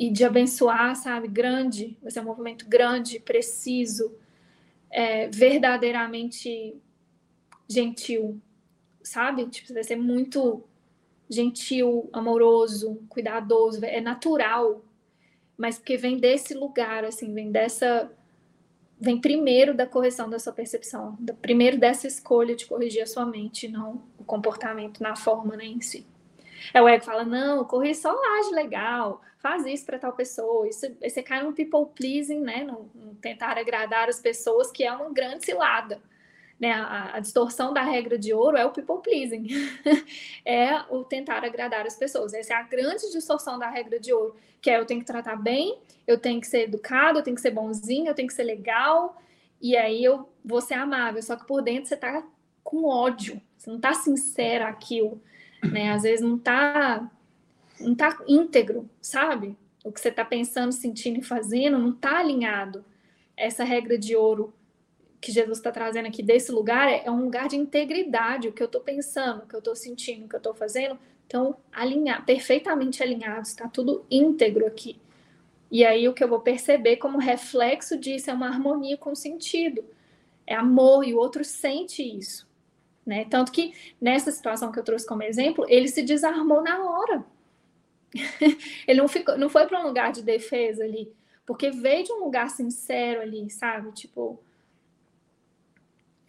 e 0.04 0.10
de 0.10 0.26
abençoar, 0.26 0.98
sabe? 0.98 1.30
Grande, 1.30 1.98
vai 2.02 2.12
ser 2.12 2.20
um 2.20 2.26
movimento 2.26 2.68
grande, 2.68 3.22
preciso, 3.22 4.14
é, 4.92 5.30
verdadeiramente 5.30 6.76
gentil, 7.70 8.38
sabe? 9.02 9.48
Tipo, 9.48 9.74
vai 9.74 9.84
ser 9.84 9.96
muito 9.96 10.62
gentil, 11.30 12.10
amoroso, 12.12 13.02
cuidadoso, 13.08 13.80
é 13.86 14.02
natural, 14.02 14.84
mas 15.56 15.78
porque 15.78 15.96
vem 15.96 16.18
desse 16.18 16.54
lugar, 16.54 17.06
assim, 17.06 17.34
vem 17.34 17.50
dessa. 17.50 18.12
Vem 19.00 19.20
primeiro 19.20 19.74
da 19.74 19.88
correção 19.88 20.30
da 20.30 20.38
sua 20.38 20.54
percepção, 20.54 21.18
primeiro 21.42 21.78
dessa 21.78 22.08
escolha 22.08 22.56
de 22.56 22.66
corrigir 22.66 23.04
a 23.04 23.08
sua 23.08 23.26
mente, 23.26 23.70
não 23.70 24.02
o 24.18 24.24
comportamento 24.24 25.02
na 25.02 25.16
forma 25.16 25.56
né, 25.56 25.66
em 25.66 25.82
si. 25.82 26.06
É 26.74 26.82
o 26.82 26.88
ego 26.88 27.06
fala: 27.06 27.24
não, 27.24 27.64
corri 27.66 27.96
só 27.96 28.12
laje 28.12 28.52
legal, 28.52 29.22
faz 29.44 29.66
isso 29.66 29.86
para 29.86 30.00
tal 30.00 30.14
pessoa. 30.14 30.68
Isso, 30.70 30.88
você 31.02 31.22
cai 31.22 31.44
no 31.44 31.52
people 31.52 31.86
pleasing, 31.94 32.40
né? 32.40 32.64
No, 32.64 32.90
tentar 33.22 33.58
agradar 33.58 34.08
as 34.08 34.22
pessoas, 34.22 34.72
que 34.72 34.86
é 34.86 34.92
uma 34.92 35.12
grande 35.12 35.44
cilada. 35.44 36.02
Né? 36.58 36.72
A, 36.72 37.18
a 37.18 37.20
distorção 37.20 37.74
da 37.74 37.82
regra 37.82 38.18
de 38.18 38.34
ouro 38.34 38.56
é 38.56 38.66
o 38.66 38.72
people 38.72 39.02
pleasing, 39.04 39.48
é 40.46 40.80
o 40.90 41.04
tentar 41.04 41.44
agradar 41.44 41.86
as 41.86 41.98
pessoas. 41.98 42.34
Essa 42.34 42.54
é 42.54 42.56
a 42.56 42.64
grande 42.64 43.12
distorção 43.12 43.60
da 43.60 43.70
regra 43.70 44.00
de 44.00 44.14
ouro, 44.14 44.34
que 44.62 44.70
é 44.70 44.80
eu 44.80 44.86
tenho 44.86 45.02
que 45.02 45.06
tratar 45.06 45.36
bem, 45.36 45.78
eu 46.08 46.18
tenho 46.18 46.40
que 46.40 46.48
ser 46.48 46.62
educado, 46.62 47.20
eu 47.20 47.24
tenho 47.24 47.36
que 47.36 47.42
ser 47.42 47.52
bonzinho, 47.52 48.08
eu 48.08 48.16
tenho 48.16 48.30
que 48.30 48.34
ser 48.34 48.44
legal, 48.44 49.22
e 49.62 49.76
aí 49.76 50.02
eu 50.02 50.30
vou 50.44 50.62
ser 50.62 50.76
amável. 50.76 51.22
Só 51.22 51.36
que 51.36 51.46
por 51.46 51.62
dentro 51.62 51.90
você 51.90 51.98
tá 51.98 52.26
com 52.64 52.86
ódio, 52.86 53.42
você 53.58 53.70
não 53.70 53.80
tá 53.80 53.94
sincera 53.94 54.70
aquilo, 54.70 55.22
né? 55.62 55.92
Às 55.92 56.04
vezes 56.04 56.22
não 56.22 56.38
tá 56.38 57.12
não 57.80 57.96
tá 57.96 58.18
íntegro, 58.28 58.90
sabe? 59.02 59.58
O 59.84 59.92
que 59.92 60.00
você 60.00 60.10
está 60.10 60.24
pensando, 60.24 60.72
sentindo 60.72 61.20
e 61.20 61.24
fazendo 61.24 61.78
não 61.78 61.92
está 61.92 62.20
alinhado. 62.20 62.84
Essa 63.36 63.64
regra 63.64 63.98
de 63.98 64.16
ouro 64.16 64.54
que 65.20 65.32
Jesus 65.32 65.58
está 65.58 65.72
trazendo 65.72 66.08
aqui 66.08 66.22
desse 66.22 66.52
lugar 66.52 66.90
é, 66.90 67.04
é 67.06 67.12
um 67.12 67.24
lugar 67.24 67.48
de 67.48 67.56
integridade. 67.56 68.48
O 68.48 68.54
que 68.54 68.62
eu 68.62 68.68
estou 68.68 68.82
pensando, 68.82 69.44
o 69.44 69.48
que 69.48 69.56
eu 69.56 69.60
estou 69.60 69.76
sentindo, 69.76 70.26
o 70.26 70.30
que 70.30 70.36
eu 70.36 70.40
estou 70.40 70.54
fazendo, 70.54 70.98
então 71.26 71.56
alinhar, 71.72 72.26
perfeitamente 72.26 73.02
alinhados, 73.02 73.50
está 73.50 73.68
tudo 73.68 74.06
íntegro 74.10 74.66
aqui. 74.66 75.00
E 75.72 75.84
aí 75.84 76.08
o 76.08 76.14
que 76.14 76.24
eu 76.24 76.28
vou 76.28 76.40
perceber 76.40 76.98
como 76.98 77.18
reflexo 77.18 77.98
disso 77.98 78.30
é 78.30 78.34
uma 78.34 78.48
harmonia 78.48 78.96
com 78.96 79.16
sentido. 79.16 79.84
É 80.46 80.54
amor 80.54 81.04
e 81.04 81.14
o 81.14 81.18
outro 81.18 81.44
sente 81.44 82.04
isso. 82.04 82.48
Né? 83.06 83.26
Tanto 83.26 83.52
que 83.52 83.74
nessa 84.00 84.32
situação 84.32 84.72
que 84.72 84.80
eu 84.80 84.84
trouxe 84.84 85.08
como 85.08 85.24
exemplo, 85.24 85.66
ele 85.68 85.88
se 85.88 86.04
desarmou 86.04 86.62
na 86.62 86.84
hora. 86.84 87.26
ele 88.88 89.00
não, 89.00 89.08
ficou, 89.08 89.38
não 89.38 89.50
foi 89.50 89.66
para 89.66 89.82
um 89.82 89.88
lugar 89.88 90.12
de 90.12 90.22
defesa 90.22 90.84
ali, 90.84 91.12
porque 91.46 91.72
veio 91.72 92.04
de 92.04 92.12
um 92.14 92.24
lugar 92.24 92.50
sincero 92.50 93.22
ali, 93.22 93.50
sabe? 93.50 93.92
Tipo, 93.92 94.40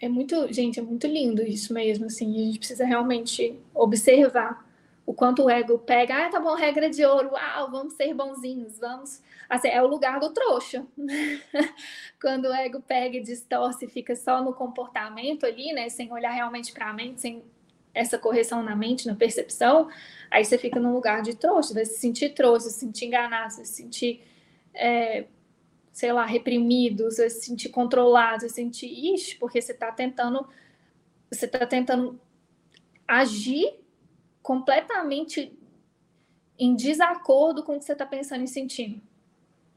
é 0.00 0.08
muito, 0.08 0.52
gente, 0.52 0.78
é 0.78 0.82
muito 0.82 1.06
lindo 1.06 1.42
isso 1.42 1.72
mesmo, 1.72 2.06
assim, 2.06 2.34
a 2.34 2.44
gente 2.46 2.58
precisa 2.58 2.84
realmente 2.84 3.58
observar 3.74 4.64
o 5.06 5.12
quanto 5.12 5.44
o 5.44 5.50
ego 5.50 5.78
pega, 5.78 6.26
ah, 6.26 6.30
tá 6.30 6.40
bom, 6.40 6.54
regra 6.54 6.88
de 6.88 7.04
ouro, 7.04 7.32
uau, 7.32 7.70
vamos 7.70 7.94
ser 7.94 8.14
bonzinhos, 8.14 8.78
vamos, 8.78 9.22
assim, 9.48 9.68
é 9.68 9.82
o 9.82 9.86
lugar 9.86 10.18
do 10.18 10.32
trouxa, 10.32 10.86
quando 12.20 12.46
o 12.46 12.54
ego 12.54 12.80
pega 12.80 13.18
e 13.18 13.22
distorce, 13.22 13.86
fica 13.86 14.16
só 14.16 14.42
no 14.42 14.54
comportamento 14.54 15.44
ali, 15.44 15.72
né, 15.72 15.88
sem 15.90 16.10
olhar 16.10 16.32
realmente 16.32 16.72
para 16.72 16.88
a 16.88 16.92
mente, 16.92 17.20
sem 17.20 17.42
essa 17.94 18.18
correção 18.18 18.62
na 18.62 18.74
mente, 18.74 19.06
na 19.06 19.14
percepção, 19.14 19.89
aí 20.31 20.44
você 20.44 20.58
fica 20.58 20.81
num 20.81 20.92
lugar 20.92 21.23
de 21.23 21.36
trouxa, 21.36 21.73
vai 21.73 21.84
se 21.84 21.98
sentir 21.98 22.34
trouxa, 22.34 22.68
se 22.68 22.81
sentir 22.81 23.06
enganado, 23.06 23.52
se 23.52 23.64
sentir, 23.64 24.23
é, 24.74 25.26
sei 25.92 26.12
lá, 26.12 26.26
reprimido, 26.26 27.10
se 27.10 27.31
sentir 27.31 27.68
controlado, 27.68 28.42
se 28.42 28.48
sentir, 28.48 28.89
ixi, 29.14 29.36
porque 29.36 29.62
você 29.62 29.73
está 29.73 29.92
tentando, 29.92 30.47
você 31.31 31.47
está 31.47 31.64
tentando 31.64 32.20
agir 33.06 33.74
completamente 34.42 35.56
em 36.58 36.74
desacordo 36.74 37.62
com 37.62 37.76
o 37.76 37.78
que 37.78 37.84
você 37.84 37.92
está 37.92 38.06
pensando 38.06 38.44
e 38.44 38.48
sentindo. 38.48 39.00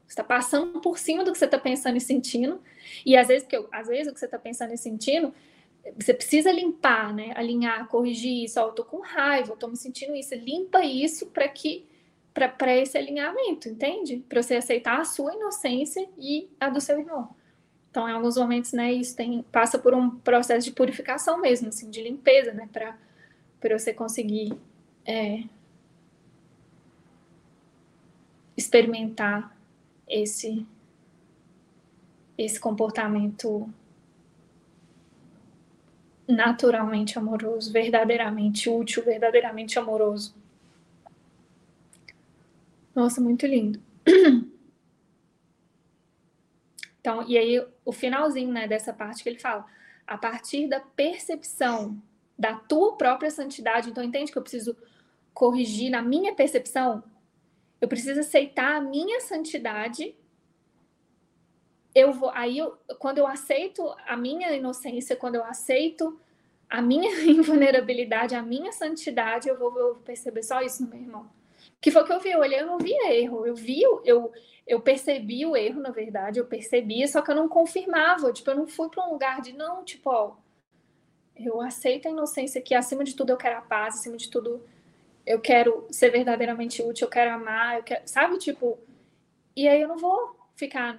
Você 0.06 0.12
está 0.12 0.24
passando 0.24 0.80
por 0.80 0.98
cima 0.98 1.22
do 1.22 1.32
que 1.32 1.38
você 1.38 1.44
está 1.44 1.58
pensando 1.58 1.96
e 1.96 2.00
sentindo, 2.00 2.60
e 3.04 3.16
às 3.16 3.28
vezes, 3.28 3.44
porque, 3.44 3.68
às 3.70 3.86
vezes 3.86 4.10
o 4.10 4.14
que 4.14 4.18
você 4.18 4.24
está 4.24 4.38
pensando 4.38 4.72
e 4.72 4.78
sentindo, 4.78 5.34
você 5.96 6.12
precisa 6.12 6.50
limpar, 6.50 7.14
né? 7.14 7.32
Alinhar, 7.34 7.88
corrigir 7.88 8.44
isso. 8.44 8.60
Ó, 8.60 8.66
eu 8.66 8.72
tô 8.72 8.84
com 8.84 9.00
raiva, 9.00 9.52
eu 9.52 9.56
tô 9.56 9.68
me 9.68 9.76
sentindo 9.76 10.14
isso. 10.14 10.34
Limpa 10.34 10.84
isso 10.84 11.26
para 11.26 11.48
que 11.48 11.86
para 12.32 12.76
esse 12.76 12.96
alinhamento, 12.96 13.68
entende? 13.68 14.24
Para 14.28 14.42
você 14.42 14.56
aceitar 14.56 15.00
a 15.00 15.04
sua 15.04 15.34
inocência 15.34 16.08
e 16.16 16.48
a 16.60 16.68
do 16.68 16.80
seu 16.80 17.00
irmão. 17.00 17.34
Então, 17.90 18.08
em 18.08 18.12
alguns 18.12 18.36
momentos, 18.36 18.72
né, 18.72 18.92
isso 18.92 19.16
tem, 19.16 19.42
passa 19.50 19.76
por 19.78 19.92
um 19.92 20.10
processo 20.10 20.64
de 20.64 20.72
purificação 20.72 21.40
mesmo, 21.40 21.68
assim, 21.68 21.90
de 21.90 22.00
limpeza, 22.00 22.52
né, 22.52 22.68
para 22.72 22.96
você 23.76 23.92
conseguir 23.92 24.52
é, 25.04 25.42
experimentar 28.56 29.56
esse 30.08 30.66
esse 32.36 32.60
comportamento 32.60 33.68
naturalmente 36.28 37.18
amoroso, 37.18 37.72
verdadeiramente 37.72 38.68
útil, 38.68 39.02
verdadeiramente 39.02 39.78
amoroso. 39.78 40.34
Nossa, 42.94 43.20
muito 43.20 43.46
lindo. 43.46 43.80
Então, 47.00 47.26
e 47.26 47.38
aí 47.38 47.66
o 47.86 47.92
finalzinho, 47.92 48.52
né, 48.52 48.68
dessa 48.68 48.92
parte 48.92 49.22
que 49.22 49.30
ele 49.30 49.38
fala, 49.38 49.64
a 50.06 50.18
partir 50.18 50.68
da 50.68 50.78
percepção 50.78 51.96
da 52.38 52.54
tua 52.54 52.96
própria 52.96 53.30
santidade, 53.30 53.88
então 53.88 54.04
entende 54.04 54.30
que 54.30 54.36
eu 54.36 54.42
preciso 54.42 54.76
corrigir 55.32 55.90
na 55.90 56.02
minha 56.02 56.34
percepção, 56.34 57.02
eu 57.80 57.88
preciso 57.88 58.20
aceitar 58.20 58.76
a 58.76 58.80
minha 58.80 59.20
santidade. 59.20 60.14
Eu 61.94 62.12
vou, 62.12 62.30
aí 62.30 62.58
eu, 62.58 62.76
quando 62.98 63.18
eu 63.18 63.26
aceito 63.26 63.82
a 64.06 64.16
minha 64.16 64.52
inocência, 64.52 65.16
quando 65.16 65.36
eu 65.36 65.44
aceito 65.44 66.18
a 66.68 66.82
minha 66.82 67.10
invulnerabilidade, 67.28 68.34
a 68.34 68.42
minha 68.42 68.72
santidade, 68.72 69.48
eu 69.48 69.58
vou, 69.58 69.76
eu 69.78 69.94
vou 69.94 70.02
perceber 70.02 70.42
só 70.42 70.60
isso 70.60 70.82
no 70.82 70.90
meu 70.90 71.00
irmão. 71.00 71.30
Que 71.80 71.90
foi 71.90 72.02
o 72.02 72.04
que 72.04 72.12
eu 72.12 72.20
vi, 72.20 72.30
eu 72.30 72.40
olhei, 72.40 72.60
eu 72.60 72.66
não 72.66 72.78
vi 72.78 72.92
erro, 72.92 73.46
eu 73.46 73.54
vi, 73.54 73.82
eu, 73.82 74.32
eu 74.66 74.80
percebi 74.80 75.46
o 75.46 75.56
erro, 75.56 75.80
na 75.80 75.90
verdade, 75.90 76.38
eu 76.38 76.44
percebia, 76.44 77.06
só 77.08 77.22
que 77.22 77.30
eu 77.30 77.36
não 77.36 77.48
confirmava, 77.48 78.32
tipo, 78.32 78.50
eu 78.50 78.56
não 78.56 78.66
fui 78.66 78.88
para 78.88 79.06
um 79.06 79.12
lugar 79.12 79.40
de, 79.40 79.52
não, 79.52 79.84
tipo, 79.84 80.10
ó, 80.10 80.36
eu 81.36 81.60
aceito 81.60 82.06
a 82.06 82.10
inocência 82.10 82.60
que 82.60 82.74
acima 82.74 83.04
de 83.04 83.14
tudo 83.14 83.30
eu 83.30 83.36
quero 83.36 83.58
a 83.58 83.62
paz, 83.62 83.96
acima 83.96 84.16
de 84.16 84.28
tudo 84.28 84.62
eu 85.24 85.40
quero 85.40 85.86
ser 85.90 86.10
verdadeiramente 86.10 86.82
útil, 86.82 87.06
eu 87.06 87.10
quero 87.10 87.30
amar, 87.32 87.76
eu 87.76 87.82
quero, 87.82 88.02
sabe, 88.06 88.38
tipo, 88.38 88.78
e 89.54 89.68
aí 89.68 89.80
eu 89.80 89.88
não 89.88 89.98
vou 89.98 90.36
ficar 90.56 90.98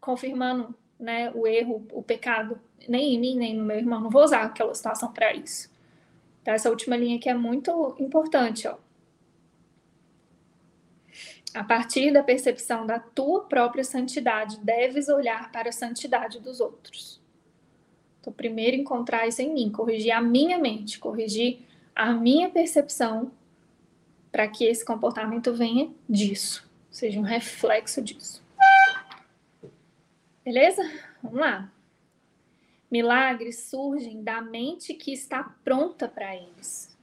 confirmando, 0.00 0.74
né, 0.98 1.30
o 1.34 1.46
erro, 1.46 1.86
o 1.92 2.02
pecado, 2.02 2.60
nem 2.88 3.14
em 3.14 3.18
mim, 3.18 3.36
nem 3.36 3.56
no 3.56 3.64
meu 3.64 3.76
irmão, 3.76 4.00
não 4.00 4.10
vou 4.10 4.24
usar 4.24 4.42
aquela 4.42 4.74
situação 4.74 5.12
para 5.12 5.32
isso. 5.34 5.70
Então, 6.42 6.54
essa 6.54 6.70
última 6.70 6.96
linha 6.96 7.16
aqui 7.16 7.28
é 7.28 7.34
muito 7.34 7.94
importante, 7.98 8.66
ó 8.66 8.76
a 11.52 11.64
partir 11.64 12.12
da 12.12 12.22
percepção 12.22 12.86
da 12.86 12.98
tua 12.98 13.44
própria 13.44 13.82
santidade, 13.82 14.58
deves 14.60 15.08
olhar 15.08 15.50
para 15.50 15.70
a 15.70 15.72
santidade 15.72 16.38
dos 16.38 16.60
outros. 16.60 17.20
Então, 18.20 18.32
primeiro 18.32 18.76
encontrar 18.76 19.26
isso 19.26 19.42
em 19.42 19.52
mim, 19.52 19.70
corrigir 19.70 20.12
a 20.12 20.20
minha 20.20 20.58
mente, 20.58 20.98
corrigir 20.98 21.60
a 21.94 22.12
minha 22.12 22.48
percepção, 22.48 23.32
para 24.30 24.46
que 24.46 24.64
esse 24.64 24.84
comportamento 24.84 25.52
venha 25.52 25.90
disso, 26.08 26.68
seja 26.88 27.18
um 27.18 27.24
reflexo 27.24 28.00
disso. 28.00 28.39
Beleza? 30.44 30.82
Vamos 31.22 31.38
lá. 31.38 31.72
Milagres 32.90 33.64
surgem 33.64 34.22
da 34.22 34.40
mente 34.40 34.94
que 34.94 35.12
está 35.12 35.44
pronta 35.62 36.08
para 36.08 36.34
eles. 36.34 36.96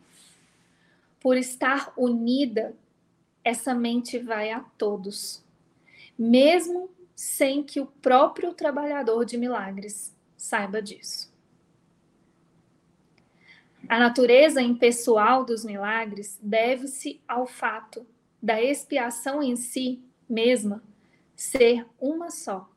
Por 1.19 1.37
estar 1.37 1.93
unida 1.95 2.75
essa 3.47 3.73
mente 3.73 4.19
vai 4.19 4.51
a 4.51 4.59
todos, 4.77 5.41
mesmo 6.19 6.89
sem 7.15 7.63
que 7.63 7.79
o 7.79 7.85
próprio 7.85 8.53
trabalhador 8.53 9.23
de 9.23 9.37
milagres 9.37 10.13
saiba 10.35 10.81
disso. 10.81 11.33
A 13.87 13.97
natureza 13.97 14.61
impessoal 14.61 15.45
dos 15.45 15.63
milagres 15.63 16.37
deve-se 16.41 17.21
ao 17.25 17.47
fato 17.47 18.05
da 18.43 18.61
expiação 18.61 19.41
em 19.41 19.55
si 19.55 20.03
mesma 20.29 20.83
ser 21.33 21.87
uma 22.01 22.29
só, 22.29 22.69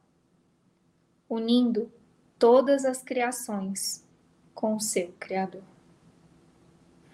unindo 1.30 1.90
todas 2.38 2.84
as 2.84 3.00
criações 3.02 4.04
com 4.52 4.74
o 4.74 4.80
seu 4.80 5.14
Criador. 5.20 5.62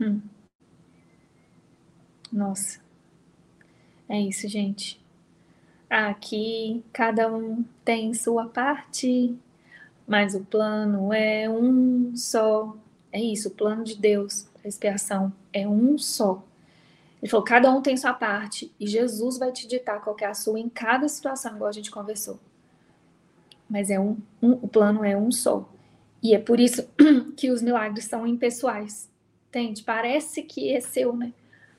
Hum. 0.01 0.21
Nossa. 2.33 2.81
É 4.09 4.21
isso, 4.21 4.49
gente. 4.49 5.01
Aqui 5.89 6.85
cada 6.93 7.33
um 7.33 7.65
tem 7.85 8.13
sua 8.15 8.49
parte, 8.49 9.37
mas 10.07 10.35
o 10.35 10.45
plano 10.45 11.13
é 11.13 11.49
um 11.49 12.17
só. 12.17 12.77
É 13.13 13.21
isso, 13.21 13.49
o 13.49 13.53
plano 13.53 13.85
de 13.85 13.97
Deus, 13.97 14.49
a 14.65 14.69
expiação 14.69 15.33
é 15.53 15.67
um 15.69 15.97
só. 15.99 16.43
Ele 17.23 17.31
falou: 17.31 17.45
cada 17.45 17.71
um 17.73 17.83
tem 17.83 17.97
sua 17.97 18.13
parte 18.13 18.73
e 18.79 18.87
Jesus 18.87 19.39
vai 19.39 19.53
te 19.53 19.67
ditar 19.67 20.01
qual 20.03 20.17
é 20.21 20.27
a 20.27 20.35
sua 20.35 20.59
em 20.59 20.69
cada 20.69 21.09
situação, 21.09 21.55
igual 21.55 21.69
a 21.69 21.73
gente 21.73 21.91
conversou. 21.91 22.39
Mas 23.69 23.91
é 23.91 23.99
um, 23.99 24.17
um 24.43 24.53
o 24.53 24.69
plano 24.69 25.05
é 25.05 25.17
um 25.17 25.31
só. 25.31 25.69
E 26.23 26.35
é 26.35 26.39
por 26.39 26.61
isso 26.61 26.89
que 27.37 27.51
os 27.51 27.63
milagres 27.63 28.05
são 28.05 28.27
impessoais. 28.27 29.11
Entende? 29.49 29.83
Parece 29.83 30.43
que 30.43 30.73
é 30.73 30.81
seu, 30.81 31.17
né? 31.17 31.33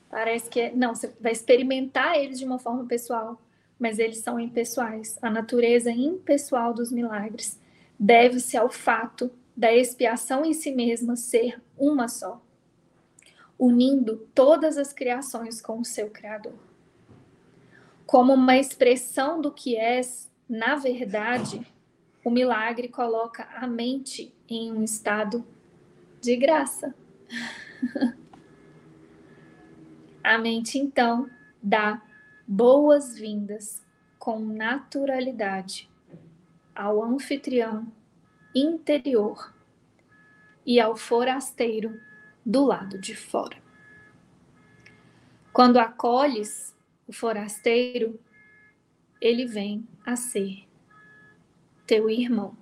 Parece 0.09 0.49
que 0.49 0.59
é, 0.59 0.73
não, 0.73 0.95
você 0.95 1.11
vai 1.19 1.31
experimentar 1.31 2.17
eles 2.17 2.39
de 2.39 2.45
uma 2.45 2.57
forma 2.57 2.85
pessoal, 2.85 3.41
mas 3.77 3.99
eles 3.99 4.19
são 4.19 4.39
impessoais. 4.39 5.17
A 5.21 5.29
natureza 5.29 5.91
impessoal 5.91 6.73
dos 6.73 6.91
milagres 6.91 7.59
deve-se 7.99 8.57
ao 8.57 8.69
fato 8.69 9.29
da 9.55 9.73
expiação 9.73 10.45
em 10.45 10.53
si 10.53 10.71
mesma 10.71 11.15
ser 11.15 11.61
uma 11.77 12.07
só, 12.07 12.41
unindo 13.57 14.27
todas 14.33 14.77
as 14.77 14.93
criações 14.93 15.61
com 15.61 15.79
o 15.79 15.85
seu 15.85 16.09
Criador. 16.09 16.53
Como 18.05 18.33
uma 18.33 18.55
expressão 18.55 19.41
do 19.41 19.51
que 19.51 19.75
és, 19.75 20.31
na 20.47 20.75
verdade, 20.75 21.65
o 22.27 22.29
milagre 22.29 22.89
coloca 22.89 23.47
a 23.55 23.65
mente 23.65 24.35
em 24.49 24.69
um 24.69 24.83
estado 24.83 25.47
de 26.19 26.35
graça. 26.35 26.93
A 30.21 30.37
mente, 30.37 30.77
então, 30.77 31.29
dá 31.63 32.01
boas-vindas 32.45 33.81
com 34.19 34.39
naturalidade 34.41 35.89
ao 36.75 37.01
anfitrião 37.01 37.89
interior 38.53 39.55
e 40.65 40.81
ao 40.81 40.97
forasteiro 40.97 41.97
do 42.45 42.65
lado 42.65 42.99
de 42.99 43.15
fora. 43.15 43.55
Quando 45.53 45.77
acolhes 45.77 46.75
o 47.07 47.13
forasteiro, 47.13 48.19
ele 49.21 49.45
vem 49.45 49.87
a 50.05 50.17
ser 50.17 50.66
teu 51.87 52.09
irmão. 52.09 52.55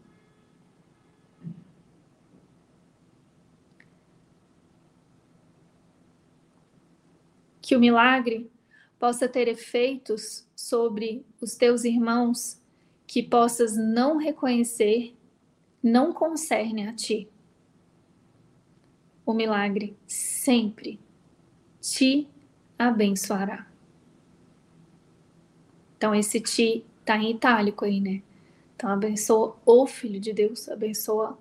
que 7.66 7.76
o 7.76 7.80
milagre 7.80 8.48
possa 9.00 9.28
ter 9.28 9.48
efeitos 9.48 10.48
sobre 10.56 11.26
os 11.42 11.56
teus 11.56 11.84
irmãos 11.84 12.62
que 13.08 13.24
possas 13.24 13.76
não 13.76 14.18
reconhecer, 14.18 15.16
não 15.82 16.14
concerne 16.14 16.88
a 16.88 16.94
ti. 16.94 17.28
O 19.26 19.34
milagre 19.34 19.98
sempre 20.06 21.00
te 21.82 22.28
abençoará. 22.78 23.66
Então, 25.98 26.14
esse 26.14 26.40
ti 26.40 26.86
está 27.00 27.18
em 27.18 27.32
itálico 27.32 27.84
aí, 27.84 28.00
né? 28.00 28.22
Então, 28.76 28.90
abençoa 28.90 29.56
o 29.66 29.88
Filho 29.88 30.20
de 30.20 30.34
Deus, 30.34 30.68
abençoa 30.68 31.38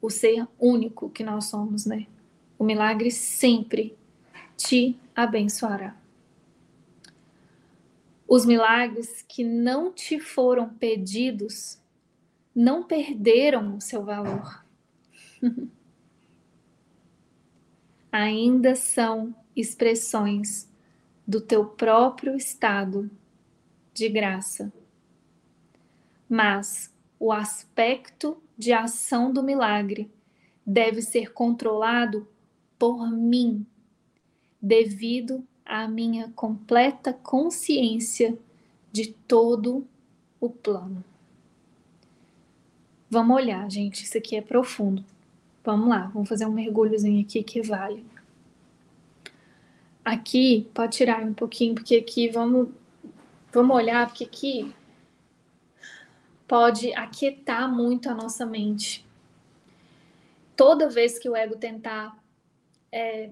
o 0.00 0.08
ser 0.08 0.46
único 0.58 1.10
que 1.10 1.24
nós 1.24 1.46
somos, 1.46 1.84
né? 1.84 2.06
O 2.58 2.64
milagre 2.64 3.10
sempre 3.10 3.96
te 4.56 4.96
abençoará. 5.14 5.96
Os 8.28 8.46
milagres 8.46 9.22
que 9.22 9.42
não 9.42 9.92
te 9.92 10.20
foram 10.20 10.68
pedidos 10.68 11.78
não 12.54 12.84
perderam 12.84 13.76
o 13.76 13.80
seu 13.80 14.04
valor. 14.04 14.64
Ainda 18.12 18.74
são 18.76 19.34
expressões 19.56 20.68
do 21.26 21.40
teu 21.40 21.64
próprio 21.64 22.36
estado 22.36 23.10
de 23.92 24.08
graça. 24.08 24.72
Mas 26.30 26.94
o 27.18 27.32
aspecto 27.32 28.40
de 28.56 28.72
ação 28.72 29.32
do 29.32 29.42
milagre 29.42 30.08
deve 30.64 31.02
ser 31.02 31.32
controlado 31.32 32.28
por 32.78 33.10
mim, 33.10 33.66
devido 34.62 35.44
à 35.66 35.88
minha 35.88 36.30
completa 36.36 37.12
consciência 37.12 38.38
de 38.92 39.12
todo 39.12 39.84
o 40.40 40.48
plano. 40.48 41.04
Vamos 43.10 43.36
olhar, 43.36 43.68
gente, 43.68 44.04
isso 44.04 44.16
aqui 44.16 44.36
é 44.36 44.40
profundo. 44.40 45.04
Vamos 45.64 45.88
lá, 45.88 46.10
vamos 46.14 46.28
fazer 46.28 46.46
um 46.46 46.52
mergulhozinho 46.52 47.20
aqui 47.20 47.42
que 47.42 47.60
vale. 47.60 48.06
Aqui, 50.04 50.68
pode 50.72 50.96
tirar 50.96 51.22
um 51.24 51.34
pouquinho, 51.34 51.74
porque 51.74 51.96
aqui 51.96 52.28
vamos, 52.28 52.68
vamos 53.52 53.76
olhar, 53.76 54.06
porque 54.06 54.24
aqui 54.24 54.72
pode 56.50 56.92
aquietar 56.94 57.72
muito 57.72 58.10
a 58.10 58.14
nossa 58.14 58.44
mente. 58.44 59.06
Toda 60.56 60.88
vez 60.88 61.16
que 61.16 61.28
o 61.28 61.36
ego 61.36 61.56
tentar 61.56 62.18
é, 62.90 63.30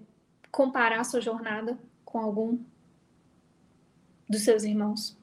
comparar 0.52 1.02
sua 1.02 1.20
jornada 1.20 1.76
com 2.04 2.20
algum 2.20 2.60
dos 4.28 4.42
seus 4.42 4.62
irmãos, 4.62 5.18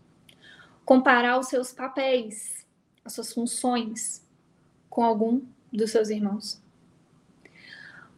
comparar 0.84 1.40
os 1.40 1.48
seus 1.48 1.72
papéis, 1.72 2.68
as 3.06 3.14
suas 3.14 3.32
funções 3.32 4.28
com 4.90 5.02
algum 5.02 5.42
dos 5.72 5.92
seus 5.92 6.10
irmãos, 6.10 6.62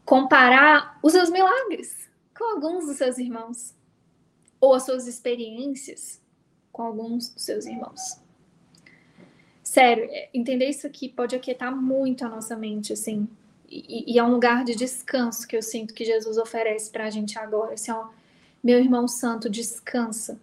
comparar 0.04 0.98
os 1.04 1.12
seus 1.12 1.30
milagres 1.30 2.10
com 2.36 2.46
alguns 2.46 2.88
dos 2.88 2.98
seus 2.98 3.20
irmãos, 3.20 3.76
ou 4.60 4.74
as 4.74 4.86
suas 4.86 5.06
experiências 5.06 6.20
com 6.72 6.82
alguns 6.82 7.30
dos 7.30 7.44
seus 7.44 7.68
irmãos. 7.68 8.26
Sério, 9.68 10.08
é, 10.10 10.30
entender 10.34 10.70
isso 10.70 10.88
aqui 10.88 11.10
pode 11.10 11.36
aquietar 11.36 11.76
muito 11.76 12.24
a 12.24 12.30
nossa 12.30 12.56
mente, 12.56 12.94
assim, 12.94 13.28
e, 13.68 14.14
e 14.14 14.18
é 14.18 14.24
um 14.24 14.32
lugar 14.32 14.64
de 14.64 14.74
descanso 14.74 15.46
que 15.46 15.58
eu 15.58 15.62
sinto 15.62 15.94
que 15.94 16.06
Jesus 16.06 16.38
oferece 16.38 16.90
para 16.90 17.04
a 17.04 17.10
gente 17.10 17.38
agora. 17.38 17.74
Assim, 17.74 17.92
ó, 17.92 18.08
meu 18.64 18.80
irmão 18.80 19.10
santo, 19.10 19.50
descansa. 19.50 20.40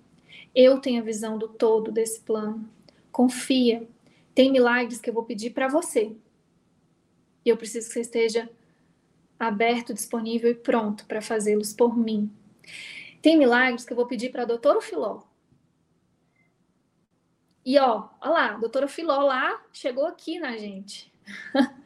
Eu 0.54 0.78
tenho 0.78 1.00
a 1.00 1.04
visão 1.04 1.38
do 1.38 1.48
todo 1.48 1.90
desse 1.90 2.20
plano. 2.20 2.68
Confia. 3.10 3.88
Tem 4.34 4.52
milagres 4.52 5.00
que 5.00 5.08
eu 5.08 5.14
vou 5.14 5.24
pedir 5.24 5.54
para 5.54 5.68
você. 5.68 6.12
E 7.46 7.48
eu 7.48 7.56
preciso 7.56 7.86
que 7.86 7.94
você 7.94 8.00
esteja 8.02 8.46
aberto, 9.40 9.94
disponível 9.94 10.50
e 10.50 10.54
pronto 10.54 11.06
para 11.06 11.22
fazê-los 11.22 11.72
por 11.72 11.96
mim. 11.96 12.30
Tem 13.22 13.38
milagres 13.38 13.86
que 13.86 13.92
eu 13.94 13.96
vou 13.96 14.06
pedir 14.06 14.30
para 14.30 14.44
doutora 14.44 14.82
Filó. 14.82 15.22
E 17.64 17.78
ó, 17.78 18.08
olha 18.20 18.30
lá, 18.30 18.54
a 18.54 18.58
doutora 18.58 18.86
Filó 18.86 19.18
lá 19.20 19.62
chegou 19.72 20.06
aqui 20.06 20.38
na 20.38 20.56
gente. 20.56 21.12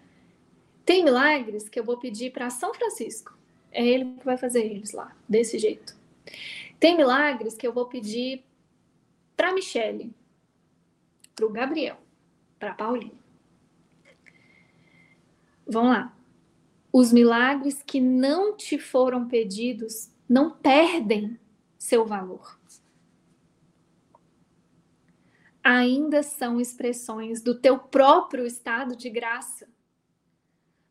Tem 0.85 1.05
milagres 1.05 1.69
que 1.69 1.79
eu 1.79 1.85
vou 1.85 1.99
pedir 1.99 2.33
para 2.33 2.51
São 2.51 2.75
Francisco. 2.75 3.37
É 3.71 3.87
ele 3.87 4.17
que 4.19 4.25
vai 4.25 4.37
fazer 4.37 4.65
eles 4.65 4.93
lá, 4.93 5.15
desse 5.29 5.59
jeito. 5.59 5.97
Tem 6.81 6.97
milagres 6.97 7.55
que 7.55 7.67
eu 7.67 7.73
vou 7.73 7.87
pedir 7.87 8.45
para 9.37 9.53
Michele, 9.53 10.13
para 11.35 11.47
o 11.47 11.51
Gabriel, 11.51 11.99
para 12.59 12.75
Paulinho. 12.75 13.19
Vamos 15.67 15.91
lá. 15.91 16.17
Os 16.93 17.13
milagres 17.13 17.83
que 17.87 18.01
não 18.01 18.57
te 18.57 18.79
foram 18.79 19.29
pedidos 19.29 20.11
não 20.29 20.51
perdem 20.51 21.39
seu 21.79 22.05
valor. 22.05 22.58
Ainda 25.69 26.23
são 26.23 26.61
expressões 26.61 27.43
do 27.43 27.55
teu 27.55 27.79
próprio 27.79 28.47
estado 28.47 28.97
de 28.97 29.11
graça. 29.11 29.69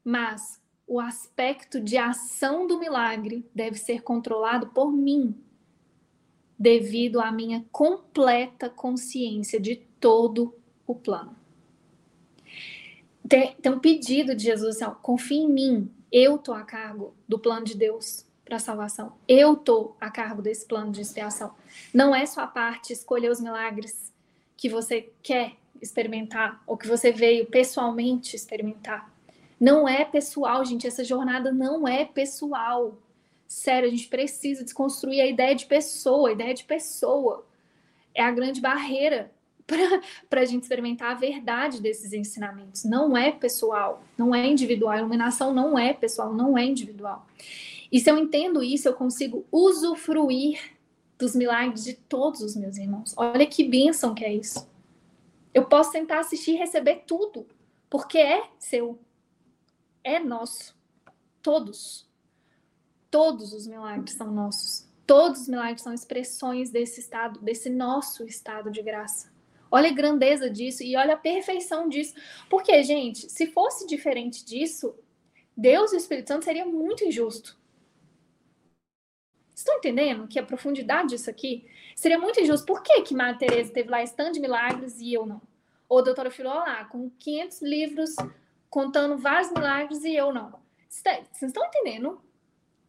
Mas 0.03 0.61
o 0.85 0.99
aspecto 0.99 1.81
de 1.81 1.97
ação 1.97 2.67
do 2.67 2.80
milagre 2.80 3.49
deve 3.53 3.77
ser 3.77 4.03
controlado 4.03 4.67
por 4.67 4.91
mim, 4.91 5.35
devido 6.57 7.19
à 7.19 7.31
minha 7.31 7.65
completa 7.72 8.69
consciência 8.69 9.59
de 9.59 9.75
todo 9.99 10.53
o 10.85 10.95
plano 10.95 11.35
tem, 13.27 13.53
tem 13.56 13.72
um 13.72 13.80
pedido 13.80 14.35
de 14.35 14.43
Jesus 14.43 14.81
assim, 14.81 14.95
confia 15.01 15.41
em 15.41 15.49
mim, 15.49 15.91
eu 16.11 16.38
tô 16.38 16.53
a 16.53 16.64
cargo 16.64 17.14
do 17.27 17.38
plano 17.38 17.65
de 17.65 17.75
Deus 17.75 18.25
para 18.45 18.56
a 18.56 18.59
salvação. 18.59 19.17
Eu 19.27 19.57
tô 19.57 19.95
a 19.99 20.09
cargo 20.09 20.41
desse 20.41 20.65
plano 20.65 20.91
de 20.91 21.01
expiação. 21.01 21.53
Não 21.93 22.15
é 22.15 22.25
sua 22.25 22.47
parte 22.47 22.93
escolher 22.93 23.30
os 23.30 23.41
milagres 23.41 24.14
que 24.58 24.68
você 24.68 25.10
quer 25.22 25.53
experimentar 25.82 26.61
ou 26.66 26.76
que 26.76 26.88
você 26.88 27.11
veio 27.11 27.45
pessoalmente 27.45 28.36
experimentar. 28.36 29.10
Não 29.60 29.88
é 29.88 30.03
pessoal, 30.03 30.66
gente. 30.66 30.88
Essa 30.88 31.03
jornada 31.03 31.52
não 31.52 31.88
é 31.88 32.03
pessoal. 32.03 32.98
Sério, 33.48 33.88
a 33.88 33.92
gente 33.92 34.08
precisa 34.08 34.64
desconstruir 34.64 35.22
a 35.22 35.27
ideia 35.27 35.56
de 35.56 35.66
pessoa. 35.66 36.30
A 36.30 36.32
ideia 36.34 36.53
de 36.53 36.64
pessoa 36.64 37.45
é 38.14 38.24
a 38.24 38.32
grande 38.32 38.60
barreira 38.60 39.32
para 40.30 40.42
a 40.42 40.45
gente 40.45 40.64
experimentar 40.64 41.11
a 41.11 41.16
verdade 41.16 41.82
desses 41.82 42.14
ensinamentos. 42.14 42.84
Não 42.84 43.16
é 43.16 43.32
pessoal, 43.32 44.03
não 44.18 44.34
é 44.34 44.45
individual. 44.45 44.92
A 44.92 45.00
iluminação 45.00 45.53
não 45.53 45.77
é 45.77 45.94
pessoal, 45.94 46.34
não 46.34 46.58
é 46.58 46.66
individual. 46.66 47.26
E 47.92 48.00
se 48.00 48.10
eu 48.10 48.18
entendo 48.18 48.64
isso, 48.64 48.88
eu 48.88 48.94
consigo 48.94 49.45
usufruir 49.52 50.60
dos 51.18 51.36
milagres 51.36 51.84
de 51.84 51.94
todos 51.94 52.42
os 52.42 52.56
meus 52.56 52.78
irmãos. 52.78 53.14
Olha 53.18 53.46
que 53.46 53.64
bênção 53.64 54.14
que 54.14 54.24
é 54.24 54.34
isso. 54.34 54.70
Eu 55.54 55.66
posso 55.66 55.92
sentar, 55.92 56.20
assistir 56.20 56.52
e 56.52 56.58
receber 56.58 57.04
tudo, 57.08 57.48
porque 57.90 58.18
é 58.18 58.44
seu, 58.60 59.00
é 60.04 60.20
nosso. 60.20 60.76
Todos. 61.42 62.08
Todos 63.10 63.54
os 63.54 63.66
milagres 63.66 64.14
são 64.14 64.32
nossos. 64.32 64.88
Todos 65.06 65.42
os 65.42 65.48
milagres 65.48 65.82
são 65.82 65.94
expressões 65.94 66.70
desse 66.70 67.00
estado, 67.00 67.40
desse 67.40 67.70
nosso 67.70 68.26
estado 68.26 68.70
de 68.70 68.82
graça. 68.82 69.32
Olha 69.72 69.90
a 69.90 69.94
grandeza 69.94 70.50
disso 70.50 70.84
e 70.84 70.96
olha 70.96 71.14
a 71.14 71.18
perfeição 71.18 71.90
disso. 71.90 72.14
Porque, 72.50 72.84
gente, 72.84 73.30
se 73.30 73.48
fosse 73.48 73.88
diferente 73.88 74.46
disso, 74.46 74.94
Deus 75.56 75.92
e 75.92 75.96
o 75.96 75.98
Espírito 75.98 76.28
Santo 76.28 76.46
seria 76.46 76.66
muito 76.66 77.04
injusto. 77.04 77.57
Estão 79.58 79.77
entendendo 79.77 80.27
que 80.27 80.38
a 80.38 80.44
profundidade 80.44 81.10
disso 81.10 81.32
aqui 81.32 81.66
seria 81.95 82.19
muito 82.19 82.40
injusto? 82.40 82.64
Por 82.64 82.84
que, 82.84 83.02
que 83.02 83.16
Madre 83.16 83.48
Teresa 83.48 83.74
teve 83.74 83.90
lá 83.90 84.03
stand 84.03 84.34
de 84.34 84.40
milagres 84.40 85.02
e 85.02 85.11
eu 85.11 85.26
não? 85.26 85.42
Ou 85.90 85.98
a 85.98 86.03
doutora 86.03 86.30
Filó 86.30 86.53
lá, 86.53 86.86
com 86.86 87.10
500 87.18 87.64
livros 87.64 88.16
contando 88.69 89.18
vários 89.18 89.52
milagres 89.52 90.03
e 90.03 90.16
eu 90.16 90.32
não? 90.32 90.60
Vocês 90.88 91.26
estão 91.42 91.66
entendendo? 91.66 92.22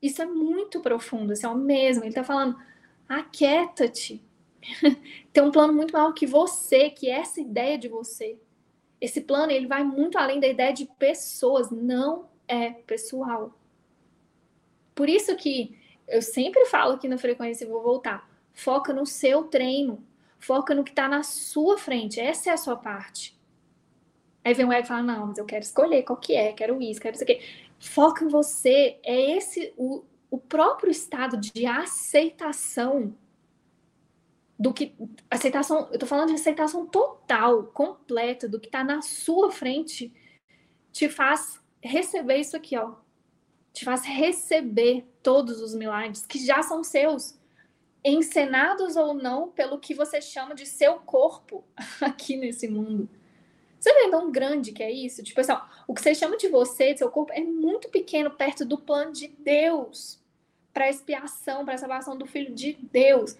Isso 0.02 0.20
é 0.20 0.26
muito 0.26 0.80
profundo, 0.80 1.32
isso 1.32 1.46
é 1.46 1.48
o 1.48 1.54
mesmo. 1.54 2.02
Ele 2.02 2.10
está 2.10 2.22
falando, 2.22 2.60
aquieta-te, 3.08 4.22
tem 5.32 5.42
um 5.42 5.50
plano 5.50 5.72
muito 5.72 5.92
maior 5.94 6.12
que 6.12 6.26
você, 6.26 6.90
que 6.90 7.08
é 7.08 7.20
essa 7.20 7.40
ideia 7.40 7.78
de 7.78 7.88
você. 7.88 8.38
Esse 9.00 9.22
plano 9.22 9.50
ele 9.50 9.66
vai 9.66 9.82
muito 9.82 10.18
além 10.18 10.38
da 10.38 10.46
ideia 10.46 10.74
de 10.74 10.84
pessoas, 10.98 11.70
não 11.70 12.28
é 12.46 12.72
pessoal. 12.72 13.58
Por 14.94 15.08
isso 15.08 15.34
que 15.34 15.78
eu 16.08 16.22
sempre 16.22 16.64
falo 16.66 16.94
aqui 16.94 17.08
na 17.08 17.18
frequência 17.18 17.64
e 17.64 17.68
vou 17.68 17.82
voltar. 17.82 18.28
Foca 18.52 18.92
no 18.92 19.06
seu 19.06 19.44
treino. 19.44 20.04
Foca 20.38 20.74
no 20.74 20.84
que 20.84 20.90
está 20.90 21.08
na 21.08 21.22
sua 21.22 21.78
frente. 21.78 22.20
Essa 22.20 22.50
é 22.50 22.52
a 22.52 22.56
sua 22.56 22.76
parte. 22.76 23.38
Aí 24.44 24.54
vem 24.54 24.66
o 24.66 24.72
ego 24.72 24.84
e 24.84 24.88
fala: 24.88 25.02
Não, 25.02 25.26
mas 25.26 25.38
eu 25.38 25.44
quero 25.44 25.62
escolher 25.62 26.02
qual 26.02 26.18
que 26.18 26.34
é, 26.34 26.52
quero 26.52 26.80
isso, 26.80 27.00
quero 27.00 27.14
isso 27.14 27.24
aqui. 27.24 27.40
Foca 27.78 28.24
em 28.24 28.28
você. 28.28 28.98
É 29.02 29.36
esse 29.36 29.72
o, 29.76 30.04
o 30.30 30.38
próprio 30.38 30.90
estado 30.90 31.36
de 31.36 31.66
aceitação 31.66 33.14
do 34.58 34.72
que 34.72 34.94
aceitação, 35.30 35.88
eu 35.92 35.98
tô 35.98 36.06
falando 36.06 36.28
de 36.28 36.34
aceitação 36.34 36.84
total, 36.86 37.64
completa 37.64 38.48
do 38.48 38.58
que 38.58 38.68
tá 38.68 38.82
na 38.82 39.00
sua 39.02 39.52
frente, 39.52 40.12
te 40.90 41.08
faz 41.08 41.60
receber 41.80 42.38
isso 42.38 42.56
aqui, 42.56 42.76
ó. 42.76 42.94
Te 43.78 43.84
faz 43.84 44.04
receber 44.04 45.06
todos 45.22 45.62
os 45.62 45.72
milagres 45.72 46.26
que 46.26 46.44
já 46.44 46.60
são 46.64 46.82
seus, 46.82 47.38
encenados 48.04 48.96
ou 48.96 49.14
não 49.14 49.50
pelo 49.50 49.78
que 49.78 49.94
você 49.94 50.20
chama 50.20 50.52
de 50.52 50.66
seu 50.66 50.94
corpo 50.94 51.62
aqui 52.02 52.36
nesse 52.36 52.66
mundo. 52.66 53.08
Você 53.78 53.94
vê 53.94 54.10
tão 54.10 54.32
grande 54.32 54.72
que 54.72 54.82
é 54.82 54.90
isso? 54.90 55.22
Tipo 55.22 55.40
assim, 55.40 55.52
ó, 55.52 55.60
o 55.86 55.94
que 55.94 56.02
você 56.02 56.12
chama 56.12 56.36
de 56.36 56.48
você, 56.48 56.92
de 56.92 56.98
seu 56.98 57.08
corpo, 57.08 57.32
é 57.32 57.40
muito 57.40 57.88
pequeno 57.88 58.32
perto 58.32 58.64
do 58.64 58.76
plano 58.76 59.12
de 59.12 59.28
Deus 59.28 60.20
para 60.74 60.90
expiação, 60.90 61.64
para 61.64 61.78
salvação 61.78 62.18
do 62.18 62.26
Filho 62.26 62.52
de 62.52 62.72
Deus. 62.72 63.36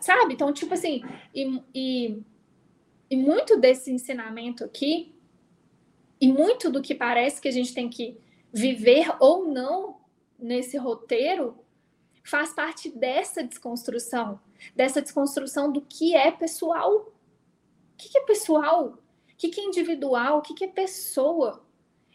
Sabe? 0.00 0.32
Então, 0.32 0.54
tipo 0.54 0.72
assim, 0.72 1.02
e, 1.34 1.62
e, 1.74 2.22
e 3.10 3.16
muito 3.18 3.60
desse 3.60 3.92
ensinamento 3.92 4.64
aqui, 4.64 5.14
e 6.18 6.28
muito 6.28 6.70
do 6.70 6.80
que 6.80 6.94
parece 6.94 7.42
que 7.42 7.48
a 7.48 7.52
gente 7.52 7.74
tem 7.74 7.90
que 7.90 8.16
viver 8.52 9.14
ou 9.18 9.46
não 9.46 10.00
nesse 10.38 10.76
roteiro, 10.76 11.58
faz 12.24 12.52
parte 12.52 12.90
dessa 12.90 13.42
desconstrução, 13.42 14.40
dessa 14.74 15.00
desconstrução 15.00 15.72
do 15.72 15.80
que 15.80 16.14
é 16.14 16.30
pessoal. 16.30 16.92
O 16.92 17.12
que 17.96 18.16
é 18.16 18.22
pessoal? 18.22 18.98
O 19.32 19.36
que 19.36 19.60
é 19.60 19.64
individual? 19.64 20.38
O 20.38 20.42
que 20.42 20.64
é 20.64 20.68
pessoa? 20.68 21.64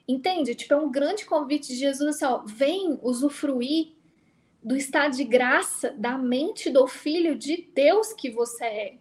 Entende? 0.07 0.55
Tipo, 0.55 0.75
é 0.75 0.77
um 0.77 0.91
grande 0.91 1.25
convite 1.25 1.67
de 1.67 1.75
Jesus 1.75 2.15
assim, 2.15 2.25
ó, 2.25 2.41
vem 2.45 2.97
usufruir 3.01 3.93
do 4.63 4.75
estado 4.75 5.15
de 5.15 5.23
graça 5.23 5.91
da 5.91 6.17
mente 6.17 6.69
do 6.69 6.87
filho 6.87 7.37
de 7.37 7.69
Deus 7.73 8.13
que 8.13 8.29
você 8.29 8.65
é. 8.65 8.97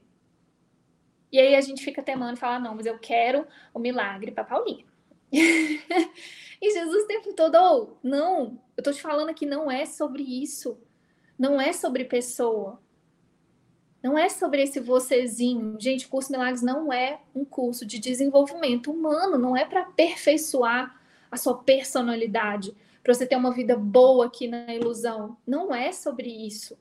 E 1.30 1.38
aí 1.38 1.54
a 1.54 1.60
gente 1.60 1.84
fica 1.84 2.02
temando 2.02 2.36
e 2.36 2.40
fala, 2.40 2.58
não, 2.58 2.74
mas 2.74 2.86
eu 2.86 2.98
quero 2.98 3.46
o 3.72 3.78
milagre 3.78 4.30
para 4.32 4.44
Paulinha. 4.44 4.84
e 5.32 6.70
Jesus 6.72 7.04
o 7.04 7.06
tempo 7.06 7.32
todo, 7.32 7.56
oh, 7.56 7.96
não, 8.02 8.60
eu 8.76 8.82
tô 8.82 8.92
te 8.92 9.00
falando 9.00 9.34
que 9.34 9.46
não 9.46 9.70
é 9.70 9.86
sobre 9.86 10.22
isso. 10.22 10.78
Não 11.38 11.60
é 11.60 11.72
sobre 11.72 12.04
pessoa. 12.04 12.80
Não 14.02 14.16
é 14.16 14.28
sobre 14.28 14.62
esse 14.62 14.80
vocêzinho. 14.80 15.76
Gente, 15.80 16.06
o 16.06 16.08
curso 16.08 16.30
Milagres 16.30 16.62
não 16.62 16.92
é 16.92 17.20
um 17.34 17.44
curso 17.44 17.84
de 17.84 17.98
desenvolvimento 17.98 18.90
humano, 18.90 19.36
não 19.36 19.56
é 19.56 19.64
para 19.64 19.82
aperfeiçoar 19.82 21.00
a 21.30 21.36
sua 21.36 21.58
personalidade, 21.58 22.74
para 23.02 23.12
você 23.12 23.26
ter 23.26 23.36
uma 23.36 23.52
vida 23.52 23.76
boa 23.76 24.26
aqui 24.26 24.46
na 24.46 24.72
ilusão. 24.74 25.36
Não 25.46 25.74
é 25.74 25.92
sobre 25.92 26.28
isso. 26.28 26.78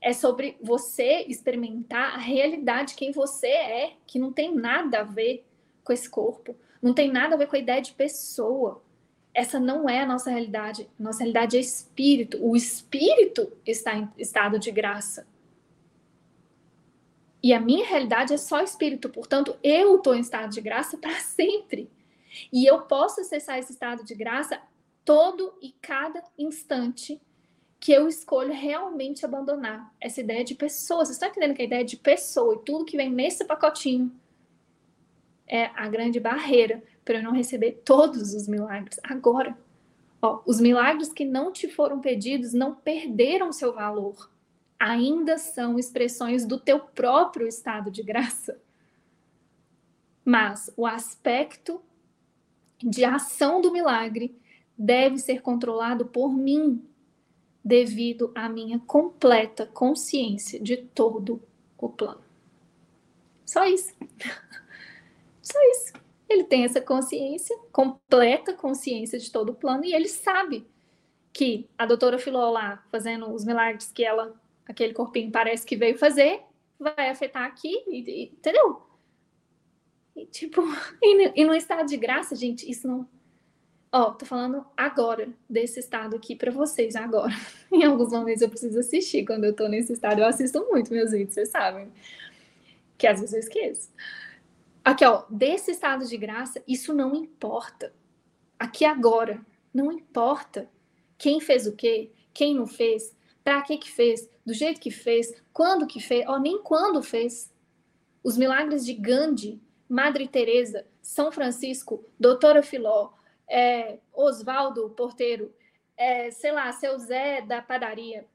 É 0.00 0.12
sobre 0.12 0.56
você 0.60 1.24
experimentar 1.28 2.14
a 2.14 2.18
realidade 2.18 2.90
de 2.90 2.96
quem 2.96 3.12
você 3.12 3.46
é, 3.48 3.92
que 4.06 4.18
não 4.18 4.32
tem 4.32 4.54
nada 4.54 5.00
a 5.00 5.04
ver 5.04 5.44
com 5.84 5.92
esse 5.92 6.08
corpo, 6.08 6.56
não 6.82 6.92
tem 6.92 7.10
nada 7.10 7.36
a 7.36 7.38
ver 7.38 7.46
com 7.46 7.54
a 7.54 7.60
ideia 7.60 7.80
de 7.80 7.92
pessoa. 7.92 8.82
Essa 9.32 9.60
não 9.60 9.88
é 9.88 10.00
a 10.00 10.06
nossa 10.06 10.30
realidade. 10.30 10.90
Nossa 10.98 11.20
realidade 11.20 11.56
é 11.56 11.60
espírito. 11.60 12.38
O 12.44 12.56
espírito 12.56 13.52
está 13.64 13.94
em 13.94 14.08
estado 14.18 14.58
de 14.58 14.70
graça. 14.72 15.26
E 17.42 17.52
a 17.52 17.60
minha 17.60 17.86
realidade 17.86 18.34
é 18.34 18.36
só 18.36 18.62
espírito, 18.62 19.08
portanto, 19.08 19.56
eu 19.64 19.96
estou 19.96 20.14
em 20.14 20.20
estado 20.20 20.52
de 20.52 20.60
graça 20.60 20.96
para 20.98 21.18
sempre. 21.20 21.90
E 22.52 22.66
eu 22.66 22.82
posso 22.82 23.20
acessar 23.20 23.58
esse 23.58 23.72
estado 23.72 24.04
de 24.04 24.14
graça 24.14 24.60
todo 25.04 25.54
e 25.60 25.72
cada 25.80 26.22
instante 26.38 27.20
que 27.80 27.92
eu 27.92 28.06
escolho 28.06 28.52
realmente 28.52 29.24
abandonar 29.24 29.92
essa 30.00 30.20
ideia 30.20 30.44
de 30.44 30.54
pessoa. 30.54 31.04
Você 31.04 31.12
está 31.12 31.28
entendendo 31.28 31.54
que 31.54 31.62
a 31.62 31.64
ideia 31.64 31.84
de 31.84 31.96
pessoa 31.96 32.54
e 32.54 32.64
tudo 32.64 32.84
que 32.84 32.96
vem 32.96 33.10
nesse 33.10 33.44
pacotinho 33.44 34.12
é 35.52 35.70
a 35.74 35.86
grande 35.86 36.18
barreira 36.18 36.82
para 37.04 37.16
eu 37.16 37.22
não 37.22 37.32
receber 37.32 37.82
todos 37.84 38.32
os 38.32 38.48
milagres 38.48 38.98
agora. 39.02 39.54
Ó, 40.22 40.40
os 40.46 40.58
milagres 40.58 41.12
que 41.12 41.26
não 41.26 41.52
te 41.52 41.68
foram 41.68 42.00
pedidos 42.00 42.54
não 42.54 42.74
perderam 42.74 43.52
seu 43.52 43.74
valor. 43.74 44.30
Ainda 44.80 45.36
são 45.36 45.78
expressões 45.78 46.46
do 46.46 46.58
teu 46.58 46.80
próprio 46.80 47.46
estado 47.46 47.90
de 47.90 48.02
graça. 48.02 48.58
Mas 50.24 50.72
o 50.74 50.86
aspecto 50.86 51.82
de 52.82 53.04
ação 53.04 53.60
do 53.60 53.70
milagre 53.70 54.34
deve 54.78 55.18
ser 55.18 55.42
controlado 55.42 56.06
por 56.06 56.32
mim, 56.32 56.82
devido 57.62 58.32
à 58.34 58.48
minha 58.48 58.78
completa 58.78 59.66
consciência 59.66 60.58
de 60.58 60.78
todo 60.78 61.42
o 61.76 61.90
plano. 61.90 62.22
Só 63.44 63.66
isso. 63.66 63.92
Só 65.42 65.58
isso. 65.72 65.92
Ele 66.28 66.44
tem 66.44 66.64
essa 66.64 66.80
consciência, 66.80 67.56
completa 67.70 68.54
consciência 68.54 69.18
de 69.18 69.30
todo 69.30 69.50
o 69.50 69.54
plano, 69.54 69.84
e 69.84 69.92
ele 69.92 70.08
sabe 70.08 70.66
que 71.32 71.68
a 71.76 71.84
doutora 71.84 72.18
Filó 72.18 72.50
lá, 72.50 72.82
fazendo 72.90 73.30
os 73.32 73.44
milagres 73.44 73.90
que 73.90 74.04
ela, 74.04 74.34
aquele 74.66 74.94
corpinho 74.94 75.30
parece 75.30 75.66
que 75.66 75.76
veio 75.76 75.98
fazer, 75.98 76.40
vai 76.78 77.10
afetar 77.10 77.44
aqui, 77.44 77.72
e, 77.88 78.00
e, 78.00 78.24
entendeu? 78.32 78.82
E 80.14 80.26
tipo, 80.26 80.62
e, 81.02 81.42
e 81.42 81.44
no 81.44 81.54
estado 81.54 81.86
de 81.86 81.96
graça, 81.96 82.34
gente, 82.34 82.70
isso 82.70 82.86
não. 82.86 83.08
Ó, 83.94 84.12
tô 84.12 84.24
falando 84.24 84.64
agora 84.74 85.28
desse 85.48 85.78
estado 85.78 86.16
aqui 86.16 86.34
para 86.34 86.50
vocês, 86.50 86.96
agora. 86.96 87.32
em 87.70 87.84
alguns 87.84 88.10
momentos 88.10 88.40
eu 88.40 88.48
preciso 88.48 88.78
assistir 88.78 89.26
quando 89.26 89.44
eu 89.44 89.54
tô 89.54 89.68
nesse 89.68 89.92
estado. 89.92 90.20
Eu 90.20 90.26
assisto 90.26 90.66
muito 90.70 90.92
meus 90.92 91.10
vídeos, 91.10 91.34
vocês 91.34 91.50
sabem. 91.50 91.92
Que 92.96 93.06
às 93.06 93.20
vezes 93.20 93.34
eu 93.34 93.40
esqueço. 93.40 93.90
Aqui, 94.84 95.04
ó, 95.04 95.24
desse 95.30 95.70
estado 95.70 96.04
de 96.06 96.16
graça, 96.16 96.62
isso 96.66 96.92
não 96.92 97.14
importa. 97.14 97.94
Aqui 98.58 98.84
agora, 98.84 99.44
não 99.72 99.92
importa 99.92 100.68
quem 101.16 101.40
fez 101.40 101.66
o 101.66 101.76
quê, 101.76 102.10
quem 102.34 102.54
não 102.54 102.66
fez, 102.66 103.16
para 103.44 103.62
que 103.62 103.78
que 103.78 103.90
fez, 103.90 104.28
do 104.44 104.52
jeito 104.52 104.80
que 104.80 104.90
fez, 104.90 105.32
quando 105.52 105.86
que 105.86 106.00
fez, 106.00 106.24
ó, 106.26 106.38
nem 106.38 106.60
quando 106.62 107.02
fez. 107.02 107.52
Os 108.24 108.36
milagres 108.36 108.84
de 108.84 108.94
Gandhi, 108.94 109.60
Madre 109.88 110.26
Teresa, 110.26 110.86
São 111.00 111.30
Francisco, 111.30 112.04
Doutora 112.18 112.62
Filó, 112.62 113.10
é, 113.48 113.98
Oswaldo 114.12 114.90
Porteiro, 114.90 115.52
é, 115.96 116.30
sei 116.30 116.50
lá, 116.52 116.72
seu 116.72 116.98
Zé 116.98 117.40
da 117.42 117.62
padaria. 117.62 118.26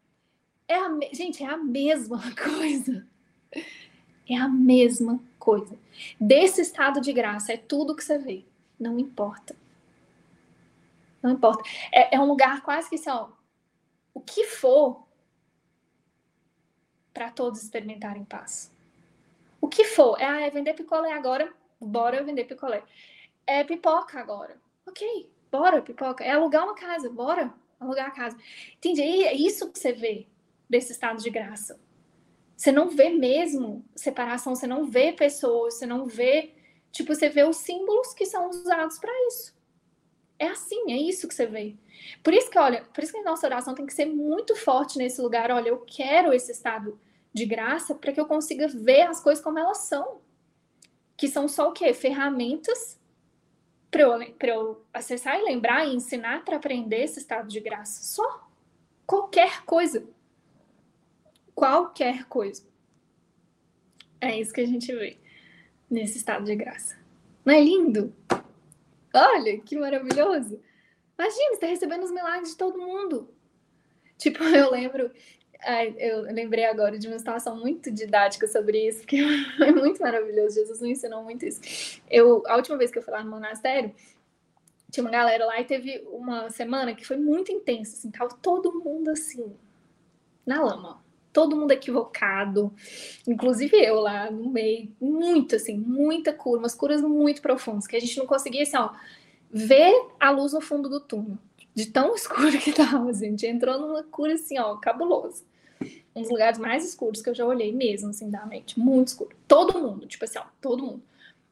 É 0.67 0.75
a, 0.75 0.99
gente, 1.11 1.43
é 1.43 1.47
a 1.47 1.57
mesma 1.57 2.21
coisa. 2.35 3.05
É 4.29 4.35
a 4.35 4.47
mesma 4.47 5.21
coisa. 5.47 5.79
Desse 6.19 6.59
estado 6.59 6.99
de 6.99 7.13
graça, 7.13 7.53
é 7.53 7.57
tudo 7.57 7.95
que 7.95 8.03
você 8.03 8.17
vê. 8.17 8.43
Não 8.77 8.99
importa. 8.99 9.55
Não 11.23 11.31
importa. 11.31 11.63
É, 11.89 12.17
é 12.17 12.19
um 12.19 12.25
lugar 12.25 12.61
quase 12.61 12.89
que 12.89 12.95
assim, 12.95 13.09
ó, 13.09 13.29
o 14.13 14.19
que 14.19 14.43
for 14.43 15.07
para 17.13 17.31
todos 17.31 17.63
experimentarem 17.63 18.25
paz. 18.25 18.69
O 19.61 19.69
que 19.69 19.85
for. 19.85 20.19
É, 20.19 20.25
ah, 20.25 20.41
é 20.41 20.49
vender 20.49 20.73
picolé 20.73 21.13
agora, 21.13 21.53
bora 21.79 22.21
vender 22.25 22.43
picolé. 22.43 22.83
É 23.45 23.63
pipoca 23.63 24.19
agora. 24.19 24.59
Ok, 24.85 25.31
bora 25.49 25.81
pipoca. 25.81 26.25
É 26.25 26.31
alugar 26.31 26.65
uma 26.65 26.75
casa, 26.75 27.09
bora 27.09 27.53
alugar 27.79 28.07
a 28.07 28.11
casa. 28.11 28.37
Entende? 28.75 29.01
É 29.01 29.33
isso 29.33 29.71
que 29.71 29.79
você 29.79 29.93
vê 29.93 30.27
desse 30.69 30.91
estado 30.91 31.23
de 31.23 31.29
graça. 31.29 31.79
Você 32.57 32.71
não 32.71 32.89
vê 32.89 33.11
mesmo 33.11 33.85
separação, 33.95 34.55
você 34.55 34.65
não 34.65 34.83
vê 34.83 35.13
pessoas, 35.13 35.75
você 35.75 35.85
não 35.85 36.07
vê. 36.07 36.55
Tipo, 36.91 37.13
você 37.13 37.29
vê 37.29 37.43
os 37.43 37.57
símbolos 37.57 38.15
que 38.15 38.25
são 38.25 38.49
usados 38.49 38.97
para 38.97 39.11
isso. 39.27 39.55
É 40.39 40.47
assim, 40.47 40.91
é 40.91 40.97
isso 40.97 41.27
que 41.27 41.35
você 41.35 41.45
vê. 41.45 41.75
Por 42.23 42.33
isso 42.33 42.49
que, 42.49 42.57
olha, 42.57 42.83
por 42.85 43.03
isso 43.03 43.13
que 43.13 43.19
a 43.19 43.23
nossa 43.23 43.45
oração 43.45 43.75
tem 43.75 43.85
que 43.85 43.93
ser 43.93 44.07
muito 44.07 44.55
forte 44.55 44.97
nesse 44.97 45.21
lugar. 45.21 45.51
Olha, 45.51 45.69
eu 45.69 45.83
quero 45.85 46.33
esse 46.33 46.51
estado 46.51 46.99
de 47.31 47.45
graça 47.45 47.93
para 47.93 48.11
que 48.11 48.19
eu 48.19 48.25
consiga 48.25 48.67
ver 48.67 49.03
as 49.03 49.21
coisas 49.21 49.43
como 49.43 49.59
elas 49.59 49.79
são. 49.79 50.19
Que 51.15 51.27
são 51.27 51.47
só 51.47 51.69
o 51.69 51.73
quê? 51.73 51.93
Ferramentas 51.93 52.99
para 53.91 54.01
eu, 54.01 54.21
eu 54.41 54.85
acessar 54.91 55.39
e 55.39 55.43
lembrar 55.43 55.85
e 55.85 55.95
ensinar 55.95 56.43
para 56.43 56.57
aprender 56.57 57.03
esse 57.03 57.19
estado 57.19 57.47
de 57.47 57.59
graça. 57.59 58.03
Só. 58.03 58.47
Qualquer 59.05 59.63
coisa 59.63 60.05
qualquer 61.57 62.25
coisa. 62.25 62.61
É 64.21 64.39
isso 64.39 64.53
que 64.53 64.61
a 64.61 64.67
gente 64.67 64.93
vê 64.93 65.17
nesse 65.89 66.19
estado 66.19 66.45
de 66.45 66.55
graça. 66.55 66.95
Não 67.43 67.51
é 67.51 67.59
lindo? 67.59 68.13
Olha, 69.11 69.59
que 69.59 69.75
maravilhoso! 69.75 70.61
Imagina, 71.17 71.49
você 71.49 71.53
está 71.53 71.67
recebendo 71.67 72.03
os 72.03 72.11
milagres 72.11 72.51
de 72.51 72.57
todo 72.57 72.77
mundo. 72.77 73.33
Tipo, 74.19 74.43
eu 74.53 74.69
lembro, 74.69 75.11
eu 75.97 76.21
lembrei 76.31 76.65
agora 76.65 76.99
de 76.99 77.07
uma 77.07 77.17
situação 77.17 77.59
muito 77.59 77.89
didática 77.91 78.47
sobre 78.47 78.87
isso, 78.87 79.07
que 79.07 79.17
é 79.59 79.71
muito 79.71 79.99
maravilhoso. 79.99 80.57
Jesus 80.57 80.79
me 80.79 80.91
ensinou 80.91 81.23
muito 81.23 81.43
isso. 81.43 81.99
Eu, 82.07 82.43
a 82.45 82.55
última 82.55 82.77
vez 82.77 82.91
que 82.91 82.99
eu 82.99 83.03
fui 83.03 83.13
lá 83.13 83.23
no 83.23 83.31
monastério, 83.31 83.95
tinha 84.91 85.03
uma 85.03 85.09
galera 85.09 85.43
lá 85.47 85.59
e 85.59 85.65
teve 85.65 86.07
uma 86.11 86.51
semana 86.51 86.93
que 86.93 87.05
foi 87.05 87.17
muito 87.17 87.51
intensa, 87.51 87.95
assim, 87.95 88.11
tava 88.11 88.29
todo 88.43 88.79
mundo 88.79 89.09
assim, 89.09 89.57
na 90.45 90.63
lama, 90.63 91.03
todo 91.37 91.55
mundo 91.55 91.69
equivocado, 91.69 92.73
inclusive 93.27 93.77
eu 93.77 93.99
lá 93.99 94.31
no 94.31 94.49
meio, 94.49 94.91
muito 94.99 95.55
assim, 95.55 95.77
muita 95.77 96.33
cura, 96.33 96.57
umas 96.57 96.73
curas 96.73 96.99
muito 97.03 97.43
profundas, 97.43 97.85
que 97.85 97.95
a 97.95 97.99
gente 97.99 98.17
não 98.17 98.25
conseguia 98.25 98.63
assim, 98.63 98.75
ó, 98.75 98.89
ver 99.51 99.93
a 100.19 100.31
luz 100.31 100.53
no 100.53 100.61
fundo 100.61 100.89
do 100.89 100.99
túnel, 100.99 101.37
de 101.75 101.85
tão 101.85 102.15
escuro 102.17 102.57
que 102.57 102.73
tava, 102.73 103.13
gente. 103.13 103.45
Entrou 103.45 103.79
numa 103.79 104.01
cura 104.01 104.33
assim, 104.33 104.57
ó, 104.57 104.77
cabulosa. 104.77 105.43
Um 106.15 106.23
dos 106.23 106.31
lugares 106.31 106.57
mais 106.57 106.83
escuros 106.83 107.21
que 107.21 107.29
eu 107.29 107.35
já 107.35 107.45
olhei 107.45 107.71
mesmo, 107.71 108.09
assim, 108.09 108.31
da 108.31 108.43
mente, 108.47 108.79
muito 108.79 109.09
escuro. 109.09 109.37
Todo 109.47 109.77
mundo, 109.79 110.07
tipo 110.07 110.25
assim, 110.25 110.39
ó, 110.39 110.45
todo 110.59 110.83
mundo 110.83 111.03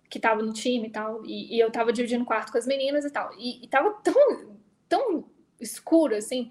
que 0.10 0.20
tava 0.20 0.42
no 0.42 0.52
time 0.52 0.88
e 0.88 0.90
tal, 0.90 1.24
e, 1.24 1.56
e 1.56 1.60
eu 1.60 1.70
tava 1.70 1.94
dividindo 1.94 2.26
quarto 2.26 2.52
com 2.52 2.58
as 2.58 2.66
meninas 2.66 3.06
e 3.06 3.12
tal, 3.12 3.32
e, 3.38 3.64
e 3.64 3.68
tava 3.68 3.92
tão, 4.04 4.56
tão 4.90 5.26
escuro, 5.62 6.16
assim, 6.16 6.50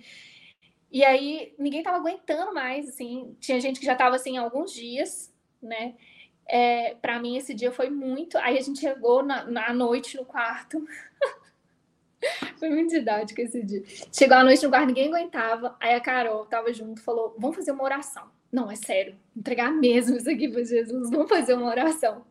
e 0.95 1.05
aí 1.05 1.53
ninguém 1.59 1.83
tava 1.83 1.97
aguentando 1.97 2.55
mais, 2.55 2.89
assim. 2.89 3.37
Tinha 3.41 3.61
gente 3.61 3.81
que 3.81 3.85
já 3.85 3.97
tava 3.97 4.15
assim 4.15 4.37
alguns 4.37 4.73
dias, 4.73 5.35
né? 5.61 5.97
É, 6.47 6.95
para 7.03 7.19
mim 7.19 7.37
esse 7.37 7.53
dia 7.53 7.73
foi 7.73 7.91
muito. 7.91 8.39
Aí 8.39 8.57
a 8.57 8.61
gente 8.61 8.79
chegou 8.79 9.21
na, 9.21 9.45
na 9.45 9.73
noite 9.73 10.17
no 10.17 10.25
quarto. 10.25 10.87
Foi 12.59 12.71
muito 12.71 12.91
didático 12.91 13.41
esse 13.41 13.61
dia. 13.63 13.83
Chegou 14.13 14.37
a 14.37 14.45
noite 14.45 14.63
no 14.63 14.71
quarto, 14.71 14.87
ninguém 14.87 15.09
aguentava. 15.09 15.77
Aí 15.81 15.95
a 15.95 16.01
Carol 16.01 16.47
tava 16.47 16.73
junto, 16.73 17.03
falou: 17.03 17.35
Vamos 17.39 17.57
fazer 17.57 17.73
uma 17.73 17.83
oração. 17.83 18.31
Não, 18.53 18.71
é 18.71 18.77
sério, 18.77 19.17
entregar 19.37 19.73
mesmo 19.73 20.17
isso 20.17 20.31
aqui 20.31 20.49
para 20.49 20.63
Jesus, 20.63 21.11
vamos 21.11 21.29
fazer 21.29 21.55
uma 21.55 21.67
oração. 21.67 22.25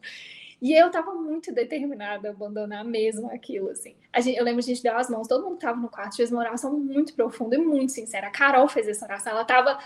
E 0.63 0.71
eu 0.71 0.89
tava 0.89 1.13
muito 1.13 1.51
determinada 1.51 2.29
a 2.29 2.31
abandonar 2.31 2.85
mesmo 2.85 3.29
aquilo, 3.29 3.69
assim. 3.69 3.97
Gente, 4.19 4.37
eu 4.37 4.45
lembro 4.45 4.63
que 4.63 4.71
a 4.71 4.73
gente 4.73 4.81
deu 4.81 4.95
as 4.95 5.09
mãos, 5.09 5.27
todo 5.27 5.43
mundo 5.43 5.57
tava 5.57 5.77
no 5.77 5.89
quarto, 5.89 6.15
fez 6.15 6.31
uma 6.31 6.39
oração 6.39 6.79
muito 6.79 7.13
profunda 7.13 7.57
e 7.57 7.59
muito 7.59 7.91
sincera. 7.91 8.27
A 8.27 8.31
Carol 8.31 8.65
fez 8.69 8.87
essa 8.87 9.03
oração, 9.03 9.33
ela 9.33 9.43
tava. 9.43 9.77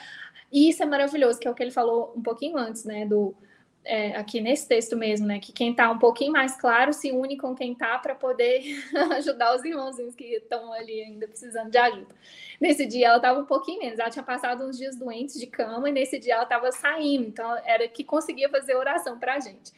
E 0.52 0.70
isso 0.70 0.84
é 0.84 0.86
maravilhoso, 0.86 1.40
que 1.40 1.48
é 1.48 1.52
o 1.52 1.56
que 1.56 1.64
ele 1.64 1.72
falou 1.72 2.14
um 2.16 2.22
pouquinho 2.22 2.60
antes, 2.60 2.86
né? 2.86 3.08
Do, 3.08 3.36
é, 3.84 4.16
aqui 4.18 4.40
nesse 4.40 4.68
texto 4.68 4.96
mesmo, 4.96 5.26
né? 5.26 5.40
Que 5.40 5.52
quem 5.52 5.74
tá 5.74 5.90
um 5.90 5.98
pouquinho 5.98 6.32
mais 6.32 6.56
claro 6.62 6.94
se 6.94 7.12
une 7.12 7.38
com 7.38 7.56
quem 7.56 7.74
tá 7.74 7.98
para 7.98 8.14
poder 8.14 8.62
ajudar 9.18 9.56
os 9.56 9.66
irmãozinhos 9.66 10.14
que 10.14 10.26
estão 10.26 10.72
ali 10.74 11.02
ainda 11.02 11.28
precisando 11.28 11.72
de 11.72 11.78
ajuda. 11.80 12.14
Nesse 12.62 12.86
dia 12.86 13.08
ela 13.08 13.20
tava 13.20 13.40
um 13.40 13.46
pouquinho 13.46 13.80
menos, 13.80 13.98
ela 13.98 14.12
tinha 14.12 14.24
passado 14.24 14.64
uns 14.64 14.78
dias 14.78 14.96
doentes 14.96 15.40
de 15.40 15.48
cama 15.48 15.90
e 15.90 15.92
nesse 15.92 16.20
dia 16.20 16.36
ela 16.36 16.46
tava 16.46 16.72
saindo, 16.72 17.28
então 17.28 17.58
era 17.66 17.88
que 17.88 18.04
conseguia 18.04 18.48
fazer 18.48 18.76
oração 18.76 19.18
pra 19.18 19.40
gente. 19.40 19.74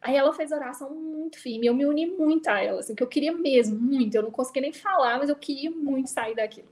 Aí 0.00 0.16
ela 0.16 0.32
fez 0.32 0.52
oração 0.52 0.94
muito 0.94 1.38
firme, 1.38 1.66
eu 1.66 1.74
me 1.74 1.84
uni 1.84 2.06
muito 2.06 2.48
a 2.48 2.60
ela, 2.60 2.80
assim, 2.80 2.94
que 2.94 3.02
eu 3.02 3.06
queria 3.06 3.32
mesmo, 3.32 3.78
muito. 3.78 4.14
Eu 4.14 4.22
não 4.22 4.30
conseguia 4.30 4.62
nem 4.62 4.72
falar, 4.72 5.18
mas 5.18 5.28
eu 5.28 5.36
queria 5.36 5.70
muito 5.70 6.08
sair 6.08 6.34
daquilo. 6.34 6.68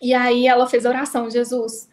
E 0.00 0.12
aí 0.14 0.46
ela 0.46 0.66
fez 0.66 0.84
oração, 0.84 1.30
Jesus, 1.30 1.88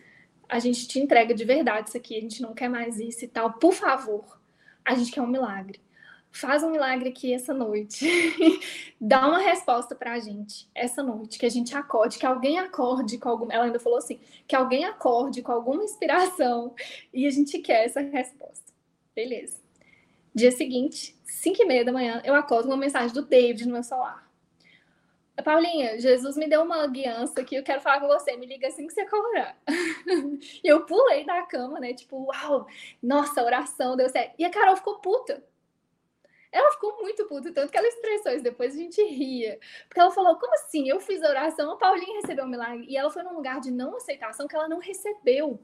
a 0.48 0.60
gente 0.60 0.88
te 0.88 1.00
entrega 1.00 1.34
de 1.34 1.46
verdade 1.46 1.90
isso 1.90 1.98
aqui, 1.98 2.18
a 2.18 2.22
gente 2.22 2.42
não 2.42 2.54
quer 2.54 2.70
mais 2.70 3.00
isso 3.00 3.24
e 3.24 3.28
tal. 3.28 3.54
Por 3.54 3.74
favor, 3.74 4.40
a 4.84 4.96
gente 4.96 5.12
quer 5.12 5.22
um 5.22 5.28
milagre. 5.28 5.80
Faz 6.30 6.64
um 6.64 6.72
milagre 6.72 7.10
aqui 7.10 7.34
essa 7.34 7.54
noite. 7.54 8.06
Dá 9.00 9.28
uma 9.28 9.40
resposta 9.40 9.94
pra 9.96 10.20
gente 10.20 10.70
essa 10.74 11.04
noite, 11.04 11.38
que 11.38 11.46
a 11.46 11.50
gente 11.50 11.76
acorde, 11.76 12.18
que 12.18 12.26
alguém 12.26 12.58
acorde 12.58 13.18
com 13.18 13.30
alguma. 13.30 13.54
Ela 13.54 13.66
ainda 13.66 13.80
falou 13.80 13.98
assim: 13.98 14.20
que 14.48 14.56
alguém 14.56 14.86
acorde 14.86 15.42
com 15.42 15.52
alguma 15.52 15.84
inspiração 15.84 16.74
e 17.14 17.28
a 17.28 17.32
gente 17.32 17.60
quer 17.60 17.86
essa 17.86 18.00
resposta. 18.00 18.74
Beleza. 19.14 19.61
Dia 20.34 20.52
seguinte, 20.52 21.18
5 21.26 21.62
e 21.62 21.66
meia 21.66 21.84
da 21.84 21.92
manhã, 21.92 22.22
eu 22.24 22.34
acordo 22.34 22.68
com 22.68 22.74
uma 22.74 22.78
mensagem 22.78 23.14
do 23.14 23.22
David 23.22 23.66
no 23.66 23.74
meu 23.74 23.84
celular. 23.84 24.32
Paulinha, 25.44 26.00
Jesus 26.00 26.38
me 26.38 26.48
deu 26.48 26.62
uma 26.62 26.86
guiança 26.88 27.44
que 27.44 27.56
eu 27.56 27.64
quero 27.64 27.82
falar 27.82 28.00
com 28.00 28.08
você. 28.08 28.36
Me 28.38 28.46
liga 28.46 28.68
assim 28.68 28.88
que 28.88 28.94
você 28.94 29.02
acordar. 29.02 29.58
e 30.64 30.68
eu 30.68 30.86
pulei 30.86 31.26
da 31.26 31.42
cama, 31.44 31.80
né? 31.80 31.94
Tipo, 31.94 32.26
uau, 32.26 32.68
nossa, 33.02 33.44
oração 33.44 33.96
deu 33.98 34.10
certo. 34.10 34.36
E 34.38 34.46
a 34.46 34.50
Carol 34.50 34.76
ficou 34.76 35.00
puta. 35.00 35.44
Ela 36.52 36.70
ficou 36.74 36.98
muito 37.02 37.26
puta, 37.28 37.52
tanto 37.54 37.72
que 37.72 37.78
ela 37.78 37.88
expressou 37.88 38.34
isso, 38.34 38.44
depois 38.44 38.76
a 38.76 38.78
gente 38.78 39.02
ria. 39.04 39.58
Porque 39.88 40.02
ela 40.02 40.12
falou, 40.12 40.36
como 40.36 40.54
assim? 40.56 40.88
Eu 40.90 41.00
fiz 41.00 41.24
a 41.24 41.30
oração, 41.30 41.72
a 41.72 41.78
Paulinha 41.78 42.20
recebeu 42.20 42.44
um 42.44 42.50
milagre. 42.50 42.86
E 42.90 42.98
ela 42.98 43.10
foi 43.10 43.24
num 43.24 43.34
lugar 43.34 43.62
de 43.62 43.72
não 43.72 43.96
aceitação 43.96 44.48
que 44.48 44.56
ela 44.56 44.68
não 44.68 44.80
recebeu. 44.80 45.60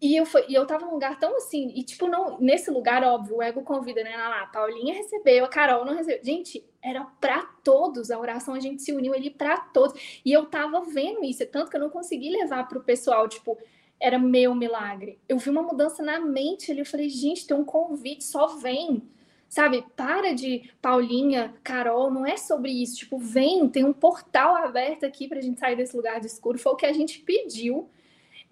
E 0.00 0.14
eu, 0.14 0.26
foi, 0.26 0.44
e 0.46 0.54
eu 0.54 0.66
tava 0.66 0.84
num 0.84 0.92
lugar 0.92 1.18
tão 1.18 1.36
assim, 1.36 1.72
e 1.74 1.82
tipo, 1.82 2.06
não, 2.06 2.38
nesse 2.38 2.70
lugar, 2.70 3.02
óbvio, 3.02 3.36
o 3.36 3.42
ego 3.42 3.62
convida, 3.62 4.04
né? 4.04 4.14
Lá, 4.14 4.42
a 4.42 4.46
Paulinha 4.46 4.94
recebeu, 4.94 5.44
a 5.44 5.48
Carol 5.48 5.86
não 5.86 5.94
recebeu. 5.94 6.22
Gente, 6.22 6.62
era 6.82 7.02
para 7.18 7.42
todos, 7.64 8.10
a 8.10 8.18
oração 8.18 8.52
a 8.52 8.60
gente 8.60 8.82
se 8.82 8.92
uniu 8.92 9.14
ali 9.14 9.30
para 9.30 9.56
todos. 9.56 10.20
E 10.22 10.30
eu 10.30 10.44
tava 10.46 10.82
vendo 10.82 11.24
isso, 11.24 11.46
tanto 11.46 11.70
que 11.70 11.76
eu 11.76 11.80
não 11.80 11.88
consegui 11.88 12.28
levar 12.28 12.68
pro 12.68 12.82
pessoal, 12.82 13.26
tipo, 13.26 13.56
era 13.98 14.18
meu 14.18 14.54
milagre. 14.54 15.18
Eu 15.26 15.38
vi 15.38 15.48
uma 15.48 15.62
mudança 15.62 16.02
na 16.02 16.20
mente 16.20 16.70
ali, 16.70 16.80
eu 16.80 16.86
falei, 16.86 17.08
gente, 17.08 17.46
tem 17.46 17.56
um 17.56 17.64
convite, 17.64 18.22
só 18.24 18.48
vem. 18.48 19.02
Sabe, 19.48 19.84
para 19.94 20.34
de 20.34 20.70
Paulinha, 20.82 21.54
Carol, 21.62 22.10
não 22.10 22.26
é 22.26 22.36
sobre 22.36 22.70
isso. 22.70 22.96
Tipo, 22.96 23.16
vem, 23.16 23.68
tem 23.68 23.84
um 23.84 23.92
portal 23.92 24.56
aberto 24.56 25.06
aqui 25.06 25.28
pra 25.28 25.40
gente 25.40 25.60
sair 25.60 25.76
desse 25.76 25.96
lugar 25.96 26.20
de 26.20 26.26
escuro. 26.26 26.58
Foi 26.58 26.72
o 26.72 26.76
que 26.76 26.84
a 26.84 26.92
gente 26.92 27.20
pediu 27.20 27.88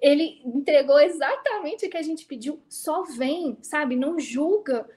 ele 0.00 0.42
entregou 0.44 1.00
exatamente 1.00 1.86
o 1.86 1.90
que 1.90 1.96
a 1.96 2.02
gente 2.02 2.26
pediu, 2.26 2.60
só 2.68 3.02
vem, 3.04 3.56
sabe? 3.62 3.96
Não 3.96 4.18
julga 4.18 4.88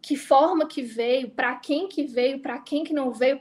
que 0.00 0.16
forma 0.16 0.66
que 0.66 0.82
veio, 0.82 1.30
para 1.30 1.54
quem 1.56 1.88
que 1.88 2.04
veio, 2.04 2.40
para 2.40 2.58
quem 2.58 2.84
que 2.84 2.94
não 2.94 3.12
veio. 3.12 3.40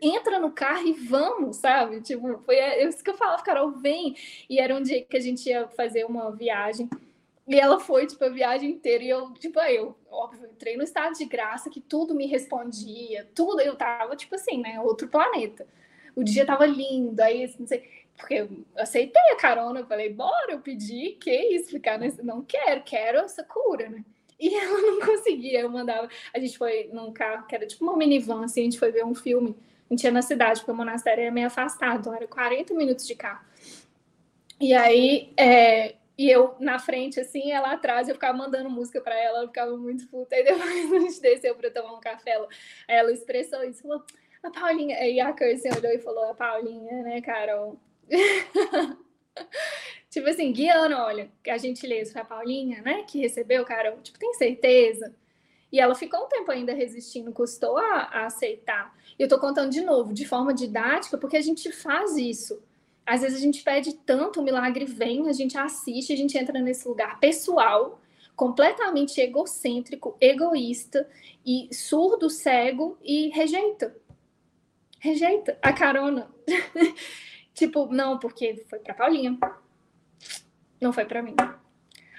Entra 0.00 0.38
no 0.38 0.50
carro 0.50 0.86
e 0.86 0.92
vamos, 0.92 1.58
sabe? 1.58 2.00
Tipo, 2.00 2.38
foi 2.38 2.56
isso 2.84 3.04
que 3.04 3.10
eu 3.10 3.16
falava, 3.16 3.42
Carol, 3.42 3.70
vem. 3.70 4.16
E 4.50 4.58
era 4.58 4.74
um 4.74 4.82
dia 4.82 5.04
que 5.04 5.16
a 5.16 5.20
gente 5.20 5.48
ia 5.48 5.68
fazer 5.68 6.04
uma 6.04 6.32
viagem. 6.32 6.90
E 7.46 7.58
ela 7.58 7.78
foi, 7.78 8.06
tipo, 8.06 8.24
a 8.24 8.28
viagem 8.28 8.70
inteira. 8.70 9.04
E 9.04 9.10
eu, 9.10 9.32
tipo, 9.34 9.60
eu, 9.60 9.96
óbvio, 10.10 10.48
entrei 10.50 10.76
no 10.76 10.82
estado 10.82 11.16
de 11.16 11.24
graça, 11.24 11.70
que 11.70 11.80
tudo 11.80 12.14
me 12.14 12.26
respondia, 12.26 13.28
tudo. 13.32 13.60
Eu 13.60 13.76
tava, 13.76 14.16
tipo 14.16 14.34
assim, 14.34 14.60
né? 14.60 14.80
Outro 14.80 15.06
planeta. 15.06 15.66
O 16.16 16.24
dia 16.24 16.44
tava 16.44 16.66
lindo, 16.66 17.20
aí, 17.20 17.54
não 17.58 17.66
sei 17.66 18.01
porque 18.22 18.34
eu 18.34 18.48
aceitei 18.76 19.20
a 19.32 19.36
carona, 19.36 19.80
eu 19.80 19.86
falei, 19.86 20.08
bora, 20.08 20.52
eu 20.52 20.60
pedi, 20.60 21.16
que 21.20 21.30
isso, 21.30 21.70
ficar 21.70 21.98
nesse. 21.98 22.22
Não 22.22 22.42
quero, 22.44 22.82
quero 22.84 23.18
essa 23.18 23.42
cura, 23.42 23.88
né? 23.88 24.04
E 24.38 24.54
ela 24.54 24.80
não 24.80 25.00
conseguia, 25.00 25.60
eu 25.60 25.68
mandava. 25.68 26.08
A 26.32 26.38
gente 26.38 26.56
foi 26.56 26.88
num 26.92 27.12
carro 27.12 27.46
que 27.48 27.54
era 27.54 27.66
tipo 27.66 27.84
uma 27.84 27.96
minivan, 27.96 28.44
assim, 28.44 28.60
a 28.60 28.64
gente 28.64 28.78
foi 28.78 28.92
ver 28.92 29.04
um 29.04 29.14
filme. 29.14 29.56
A 29.90 29.92
gente 29.92 30.04
ia 30.04 30.12
na 30.12 30.22
cidade, 30.22 30.60
porque 30.60 30.70
o 30.70 30.76
monastério 30.76 31.22
era 31.22 31.32
meio 31.32 31.48
afastado, 31.48 31.98
então 31.98 32.14
era 32.14 32.26
40 32.28 32.72
minutos 32.74 33.06
de 33.06 33.16
carro. 33.16 33.44
E 34.60 34.72
aí, 34.72 35.32
é, 35.36 35.96
e 36.16 36.30
eu 36.30 36.54
na 36.60 36.78
frente, 36.78 37.18
assim, 37.18 37.50
ela 37.50 37.72
atrás, 37.72 38.08
eu 38.08 38.14
ficava 38.14 38.38
mandando 38.38 38.70
música 38.70 39.00
para 39.00 39.18
ela, 39.18 39.38
ela 39.38 39.48
ficava 39.48 39.76
muito 39.76 40.06
puta. 40.06 40.36
Aí 40.36 40.44
depois 40.44 40.62
a 40.94 40.98
gente 41.00 41.20
desceu 41.20 41.56
para 41.56 41.72
tomar 41.72 41.94
um 41.94 42.00
café, 42.00 42.30
ela, 42.30 42.48
ela 42.86 43.12
expressou 43.12 43.64
isso, 43.64 43.82
falou, 43.82 44.04
a 44.44 44.50
Paulinha. 44.50 44.96
Aí 44.96 45.18
a 45.18 45.32
Kirsten 45.32 45.72
olhou 45.76 45.92
e 45.92 45.98
falou, 45.98 46.30
a 46.30 46.34
Paulinha, 46.34 47.02
né, 47.02 47.20
Carol? 47.20 47.76
tipo 50.10 50.28
assim, 50.28 50.52
guiando, 50.52 50.96
olha, 50.96 51.30
a 51.48 51.58
gentileza 51.58 52.12
foi 52.12 52.20
a 52.20 52.24
Paulinha, 52.24 52.82
né? 52.82 53.02
Que 53.04 53.20
recebeu, 53.20 53.64
cara, 53.64 53.96
tipo, 54.02 54.18
tem 54.18 54.34
certeza? 54.34 55.14
E 55.72 55.80
ela 55.80 55.94
ficou 55.94 56.24
um 56.24 56.28
tempo 56.28 56.50
ainda 56.50 56.74
resistindo, 56.74 57.32
custou 57.32 57.78
a, 57.78 58.02
a 58.12 58.26
aceitar. 58.26 58.94
E 59.18 59.22
eu 59.22 59.28
tô 59.28 59.38
contando 59.38 59.70
de 59.70 59.80
novo, 59.80 60.12
de 60.12 60.26
forma 60.26 60.52
didática, 60.52 61.16
porque 61.16 61.36
a 61.36 61.40
gente 61.40 61.72
faz 61.72 62.16
isso. 62.16 62.62
Às 63.06 63.22
vezes 63.22 63.38
a 63.38 63.40
gente 63.40 63.62
pede 63.62 63.94
tanto, 63.94 64.40
o 64.40 64.44
milagre 64.44 64.84
vem, 64.84 65.28
a 65.28 65.32
gente 65.32 65.56
assiste, 65.56 66.12
a 66.12 66.16
gente 66.16 66.36
entra 66.36 66.60
nesse 66.60 66.86
lugar 66.86 67.18
pessoal, 67.18 68.00
completamente 68.36 69.20
egocêntrico, 69.20 70.16
egoísta 70.20 71.08
e 71.44 71.68
surdo, 71.74 72.28
cego 72.28 72.98
e 73.02 73.28
rejeita. 73.28 73.96
Rejeita 74.98 75.58
a 75.60 75.72
carona. 75.72 76.30
Tipo, 77.54 77.86
não, 77.86 78.18
porque 78.18 78.64
foi 78.68 78.78
pra 78.78 78.94
Paulinha. 78.94 79.38
Não 80.80 80.92
foi 80.92 81.04
para 81.04 81.22
mim. 81.22 81.36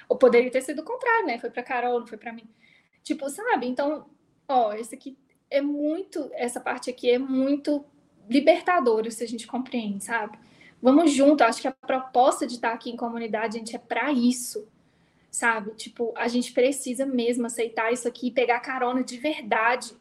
Ou 0.07 0.17
poderia 0.17 0.51
ter 0.51 0.61
sido 0.61 0.79
o 0.79 0.85
contrário, 0.85 1.25
né? 1.25 1.39
Foi 1.39 1.49
pra 1.49 1.63
Carol, 1.63 1.99
não 1.99 2.07
foi 2.07 2.17
para 2.17 2.33
mim. 2.33 2.47
Tipo, 3.03 3.29
sabe? 3.29 3.67
Então, 3.67 4.09
ó, 4.47 4.73
esse 4.73 4.95
aqui 4.95 5.17
é 5.49 5.61
muito. 5.61 6.29
Essa 6.33 6.59
parte 6.59 6.89
aqui 6.89 7.09
é 7.09 7.17
muito 7.17 7.85
libertadora, 8.29 9.09
se 9.11 9.23
a 9.23 9.27
gente 9.27 9.47
compreende, 9.47 10.03
sabe? 10.03 10.37
Vamos 10.81 11.11
junto. 11.11 11.43
Acho 11.43 11.61
que 11.61 11.67
a 11.67 11.71
proposta 11.71 12.45
de 12.45 12.55
estar 12.55 12.73
aqui 12.73 12.89
em 12.89 12.95
comunidade, 12.95 13.57
gente, 13.57 13.75
é 13.75 13.79
para 13.79 14.11
isso, 14.11 14.67
sabe? 15.31 15.71
Tipo, 15.75 16.13
a 16.15 16.27
gente 16.27 16.51
precisa 16.53 17.05
mesmo 17.05 17.45
aceitar 17.45 17.91
isso 17.91 18.07
aqui 18.07 18.27
e 18.27 18.31
pegar 18.31 18.59
carona 18.59 19.03
de 19.03 19.17
verdade 19.17 19.93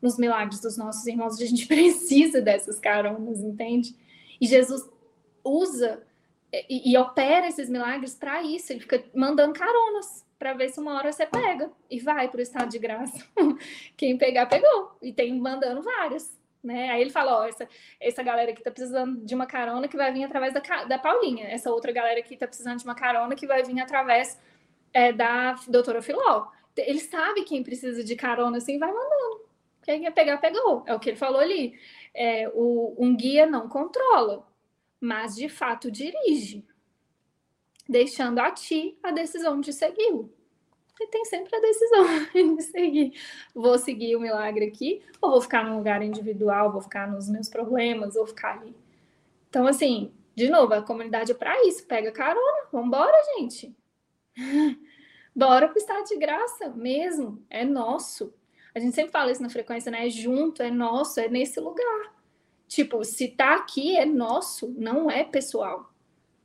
nos 0.00 0.16
milagres 0.16 0.60
dos 0.60 0.76
nossos 0.76 1.06
irmãos. 1.06 1.40
A 1.40 1.44
gente 1.44 1.66
precisa 1.68 2.40
dessas 2.40 2.78
caronas, 2.78 3.40
entende? 3.40 3.94
E 4.40 4.46
Jesus 4.46 4.88
usa 5.44 6.02
e, 6.52 6.92
e 6.92 6.96
opera 6.96 7.46
esses 7.46 7.68
milagres 7.68 8.14
para 8.14 8.42
isso. 8.42 8.72
Ele 8.72 8.80
fica 8.80 9.02
mandando 9.14 9.52
caronas 9.52 10.26
para 10.38 10.52
ver 10.52 10.68
se 10.70 10.78
uma 10.78 10.94
hora 10.96 11.12
você 11.12 11.26
pega 11.26 11.70
e 11.90 11.98
vai 11.98 12.28
para 12.28 12.38
o 12.38 12.42
estado 12.42 12.68
de 12.68 12.78
graça. 12.78 13.24
Quem 13.96 14.16
pegar, 14.16 14.46
pegou. 14.46 14.96
E 15.02 15.12
tem 15.12 15.38
mandando 15.38 15.82
várias. 15.82 16.38
Né? 16.62 16.90
Aí 16.90 17.00
ele 17.00 17.10
fala: 17.10 17.40
Ó, 17.40 17.44
essa, 17.46 17.68
essa 18.00 18.22
galera 18.22 18.50
aqui 18.50 18.62
tá 18.62 18.70
precisando 18.70 19.24
de 19.24 19.34
uma 19.34 19.46
carona 19.46 19.88
que 19.88 19.96
vai 19.96 20.12
vir 20.12 20.24
através 20.24 20.52
da, 20.54 20.60
da 20.84 20.98
Paulinha. 20.98 21.46
Essa 21.46 21.70
outra 21.70 21.92
galera 21.92 22.20
aqui 22.20 22.36
tá 22.36 22.46
precisando 22.46 22.78
de 22.78 22.84
uma 22.84 22.94
carona 22.94 23.34
que 23.34 23.46
vai 23.46 23.62
vir 23.62 23.80
através 23.80 24.40
é, 24.92 25.12
da 25.12 25.54
doutora 25.68 26.02
Filó. 26.02 26.46
Ele 26.76 27.00
sabe 27.00 27.42
quem 27.42 27.62
precisa 27.62 28.04
de 28.04 28.14
carona 28.14 28.58
assim 28.58 28.78
vai 28.78 28.92
mandando. 28.92 29.48
Quem 29.82 30.02
quer 30.02 30.12
pegar, 30.12 30.38
pegou. 30.38 30.84
É 30.86 30.94
o 30.94 31.00
que 31.00 31.10
ele 31.10 31.16
falou 31.16 31.40
ali 31.40 31.78
é, 32.18 32.50
o, 32.52 32.96
um 32.98 33.16
guia 33.16 33.46
não 33.46 33.68
controla, 33.68 34.44
mas 35.00 35.36
de 35.36 35.48
fato 35.48 35.88
dirige, 35.88 36.66
deixando 37.88 38.40
a 38.40 38.50
ti 38.50 38.98
a 39.02 39.12
decisão 39.12 39.60
de 39.60 39.72
segui-lo. 39.72 40.32
E 41.00 41.06
tem 41.06 41.24
sempre 41.24 41.54
a 41.54 41.60
decisão 41.60 42.04
de 42.56 42.62
seguir. 42.62 43.12
Vou 43.54 43.78
seguir 43.78 44.16
o 44.16 44.20
milagre 44.20 44.64
aqui, 44.64 45.00
ou 45.22 45.30
vou 45.30 45.40
ficar 45.40 45.64
num 45.64 45.76
lugar 45.76 46.02
individual, 46.02 46.72
vou 46.72 46.80
ficar 46.80 47.08
nos 47.08 47.28
meus 47.28 47.48
problemas, 47.48 48.14
vou 48.14 48.26
ficar 48.26 48.58
ali. 48.58 48.74
Então, 49.48 49.64
assim, 49.68 50.12
de 50.34 50.50
novo, 50.50 50.74
a 50.74 50.82
comunidade 50.82 51.30
é 51.30 51.34
para 51.36 51.64
isso. 51.66 51.86
Pega 51.86 52.10
carona, 52.10 52.66
vambora, 52.72 53.16
gente. 53.36 53.72
Bora 55.34 55.68
pro 55.68 55.78
estado 55.78 56.04
de 56.04 56.16
graça 56.16 56.68
mesmo. 56.70 57.40
É 57.48 57.64
nosso. 57.64 58.34
A 58.78 58.80
gente 58.80 58.94
sempre 58.94 59.10
fala 59.10 59.32
isso 59.32 59.42
na 59.42 59.50
frequência, 59.50 59.90
né? 59.90 60.06
É 60.06 60.10
junto, 60.10 60.62
é 60.62 60.70
nosso, 60.70 61.18
é 61.18 61.28
nesse 61.28 61.58
lugar. 61.58 62.14
Tipo, 62.68 63.04
se 63.04 63.28
tá 63.28 63.56
aqui 63.56 63.96
é 63.96 64.06
nosso, 64.06 64.72
não 64.78 65.10
é 65.10 65.24
pessoal 65.24 65.92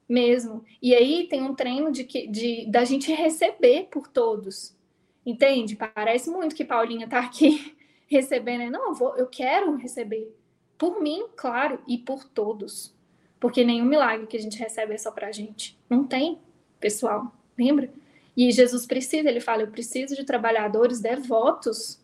mesmo. 0.10 0.64
E 0.82 0.96
aí 0.96 1.28
tem 1.28 1.44
um 1.44 1.54
treino 1.54 1.92
de, 1.92 2.04
que, 2.04 2.28
de 2.28 2.66
da 2.66 2.84
gente 2.84 3.12
receber 3.12 3.88
por 3.92 4.08
todos. 4.08 4.76
Entende? 5.24 5.76
Parece 5.76 6.30
muito 6.30 6.56
que 6.56 6.66
Paulinha 6.66 7.08
tá 7.08 7.20
aqui 7.20 7.76
recebendo. 8.08 8.72
Não, 8.72 8.90
eu, 8.90 8.94
vou, 8.96 9.16
eu 9.16 9.28
quero 9.28 9.76
receber. 9.76 10.36
Por 10.76 11.02
mim, 11.02 11.26
claro, 11.36 11.80
e 11.88 12.00
por 12.00 12.24
todos. 12.24 12.96
Porque 13.40 13.64
nenhum 13.64 13.86
milagre 13.86 14.26
que 14.26 14.38
a 14.38 14.42
gente 14.42 14.58
recebe 14.58 14.94
é 14.94 14.98
só 14.98 15.12
pra 15.12 15.32
gente. 15.32 15.78
Não 15.88 16.04
tem, 16.04 16.40
pessoal. 16.80 17.32
Lembra? 17.56 17.94
E 18.36 18.52
Jesus 18.52 18.88
precisa, 18.88 19.30
ele 19.30 19.40
fala: 19.40 19.62
eu 19.62 19.72
preciso 19.72 20.16
de 20.16 20.24
trabalhadores 20.24 21.00
devotos 21.00 22.03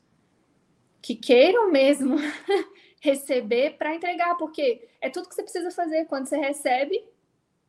que 1.01 1.15
queiram 1.15 1.71
mesmo 1.71 2.17
receber 3.01 3.77
para 3.77 3.95
entregar, 3.95 4.35
porque 4.35 4.87
é 5.01 5.09
tudo 5.09 5.29
que 5.29 5.35
você 5.35 5.43
precisa 5.43 5.71
fazer. 5.71 6.05
Quando 6.05 6.27
você 6.27 6.37
recebe, 6.37 7.03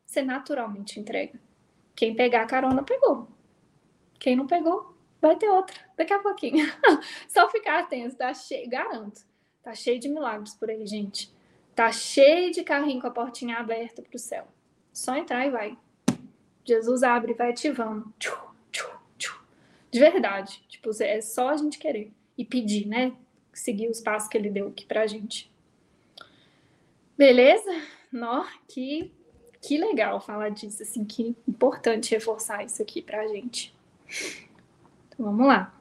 você 0.05 0.23
naturalmente 0.23 0.99
entrega. 0.99 1.39
Quem 1.94 2.15
pegar 2.15 2.42
a 2.42 2.47
carona, 2.47 2.83
pegou. 2.83 3.28
Quem 4.18 4.36
não 4.36 4.47
pegou, 4.47 4.94
vai 5.20 5.36
ter 5.36 5.49
outra 5.49 5.76
daqui 5.97 6.12
a 6.12 6.18
pouquinho. 6.18 6.67
Só 7.28 7.49
ficar 7.50 7.81
atento, 7.81 8.17
tá 8.17 8.33
cheio, 8.34 8.68
garanto. 8.68 9.23
Tá 9.62 9.75
cheio 9.75 10.00
de 10.00 10.09
milagres 10.09 10.55
por 10.55 10.70
aí, 10.70 10.86
gente. 10.86 11.33
Tá 11.75 11.92
cheio 11.92 12.50
de 12.50 12.65
carrinho 12.65 13.00
com 13.00 13.07
a 13.07 13.10
portinha 13.10 13.59
aberta 13.59 14.02
para 14.02 14.17
o 14.17 14.18
céu. 14.18 14.49
Só 14.92 15.15
entrar 15.15 15.47
e 15.47 15.50
vai. 15.50 15.78
Jesus 16.65 17.02
abre 17.02 17.34
vai 17.34 17.50
ativando. 17.50 18.12
De 19.91 19.99
verdade. 19.99 20.62
Tipo, 20.68 20.91
é 21.02 21.20
só 21.20 21.49
a 21.49 21.57
gente 21.57 21.78
querer 21.78 22.12
e 22.41 22.44
pedir, 22.44 22.86
né? 22.86 23.12
Seguir 23.52 23.89
os 23.89 24.01
passos 24.01 24.28
que 24.28 24.39
ele 24.39 24.49
deu 24.49 24.69
aqui 24.69 24.86
pra 24.86 25.07
gente. 25.07 25.51
Beleza? 27.19 27.70
Nó, 28.10 28.47
que 28.67 29.12
que 29.60 29.77
legal 29.77 30.19
falar 30.23 30.49
disso, 30.49 30.83
assim, 30.83 31.05
que 31.05 31.36
importante 31.47 32.12
reforçar 32.12 32.65
isso 32.65 32.81
aqui 32.81 33.02
pra 33.02 33.28
gente. 33.28 33.77
Então, 35.09 35.27
vamos 35.27 35.47
lá. 35.47 35.75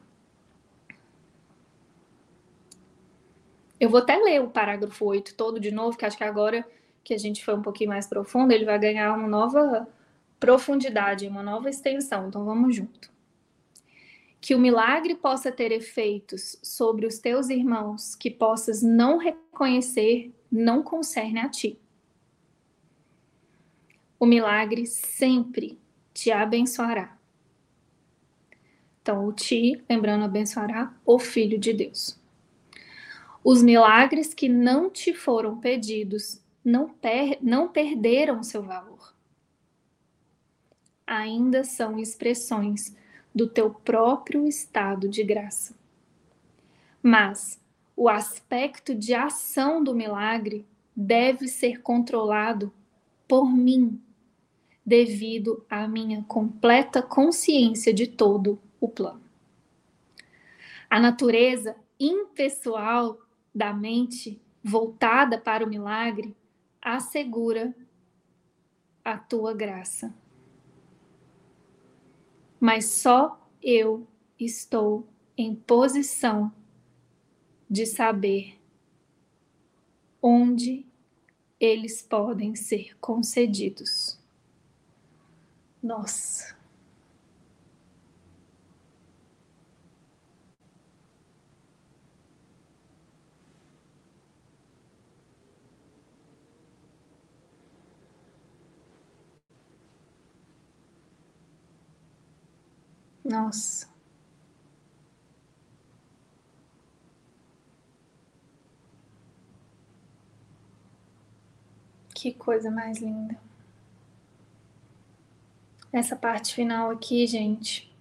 Eu 3.79 3.89
vou 3.89 4.01
até 4.01 4.17
ler 4.17 4.41
o 4.41 4.49
parágrafo 4.49 5.05
8 5.05 5.33
todo 5.35 5.61
de 5.61 5.71
novo, 5.71 5.97
que 5.97 6.05
acho 6.05 6.17
que 6.17 6.25
agora 6.25 6.67
que 7.05 7.13
a 7.13 7.17
gente 7.17 7.45
foi 7.45 7.55
um 7.55 7.61
pouquinho 7.61 7.89
mais 7.89 8.05
profundo, 8.05 8.51
ele 8.51 8.65
vai 8.65 8.77
ganhar 8.77 9.13
uma 9.13 9.29
nova 9.29 9.87
profundidade, 10.37 11.25
uma 11.25 11.41
nova 11.41 11.69
extensão. 11.69 12.27
Então 12.27 12.43
vamos 12.43 12.75
junto. 12.75 13.09
Que 14.41 14.55
o 14.55 14.59
milagre 14.59 15.15
possa 15.15 15.51
ter 15.51 15.71
efeitos 15.71 16.57
sobre 16.63 17.05
os 17.05 17.19
teus 17.19 17.49
irmãos 17.49 18.15
que 18.15 18.31
possas 18.31 18.81
não 18.81 19.17
reconhecer, 19.17 20.33
não 20.51 20.81
concerne 20.81 21.39
a 21.39 21.49
ti 21.49 21.77
o 24.19 24.25
milagre 24.25 24.85
sempre 24.85 25.79
te 26.13 26.29
abençoará. 26.29 27.17
Então, 29.01 29.25
o 29.25 29.31
ti, 29.31 29.81
lembrando, 29.89 30.25
abençoará 30.25 30.93
o 31.05 31.17
Filho 31.17 31.57
de 31.57 31.71
Deus. 31.71 32.19
Os 33.41 33.63
milagres 33.63 34.33
que 34.33 34.49
não 34.49 34.89
te 34.89 35.13
foram 35.13 35.57
pedidos 35.57 36.43
não, 36.63 36.89
per 36.89 37.39
não 37.41 37.69
perderam 37.69 38.43
seu 38.43 38.61
valor. 38.61 39.15
Ainda 41.07 41.63
são 41.63 41.97
expressões 41.97 42.93
do 43.33 43.47
teu 43.47 43.71
próprio 43.71 44.47
estado 44.47 45.07
de 45.07 45.23
graça. 45.23 45.75
Mas 47.01 47.61
o 47.95 48.09
aspecto 48.09 48.95
de 48.95 49.13
ação 49.13 49.83
do 49.83 49.93
milagre 49.93 50.65
deve 50.95 51.47
ser 51.47 51.81
controlado 51.81 52.73
por 53.27 53.49
mim 53.49 54.01
devido 54.85 55.63
à 55.69 55.87
minha 55.87 56.23
completa 56.23 57.01
consciência 57.01 57.93
de 57.93 58.07
todo 58.07 58.59
o 58.81 58.87
plano. 58.87 59.21
A 60.89 60.99
natureza 60.99 61.75
impessoal 61.99 63.19
da 63.53 63.71
mente 63.71 64.41
voltada 64.63 65.37
para 65.37 65.63
o 65.63 65.69
milagre 65.69 66.35
assegura 66.81 67.75
a 69.03 69.17
tua 69.17 69.53
graça. 69.53 70.13
Mas 72.59 72.85
só 72.85 73.39
eu 73.61 74.07
estou 74.39 75.07
em 75.37 75.55
posição 75.55 76.51
de 77.69 77.85
saber 77.85 78.59
onde 80.21 80.85
eles 81.59 82.01
podem 82.01 82.55
ser 82.55 82.97
concedidos. 82.99 84.19
Nossa. 85.81 86.58
Nossa. 103.29 103.87
Que 112.15 112.33
coisa 112.33 112.71
mais 112.71 112.97
linda. 112.97 113.39
Essa 115.93 116.15
parte 116.15 116.55
final 116.55 116.89
aqui, 116.89 117.27
gente, 117.27 117.95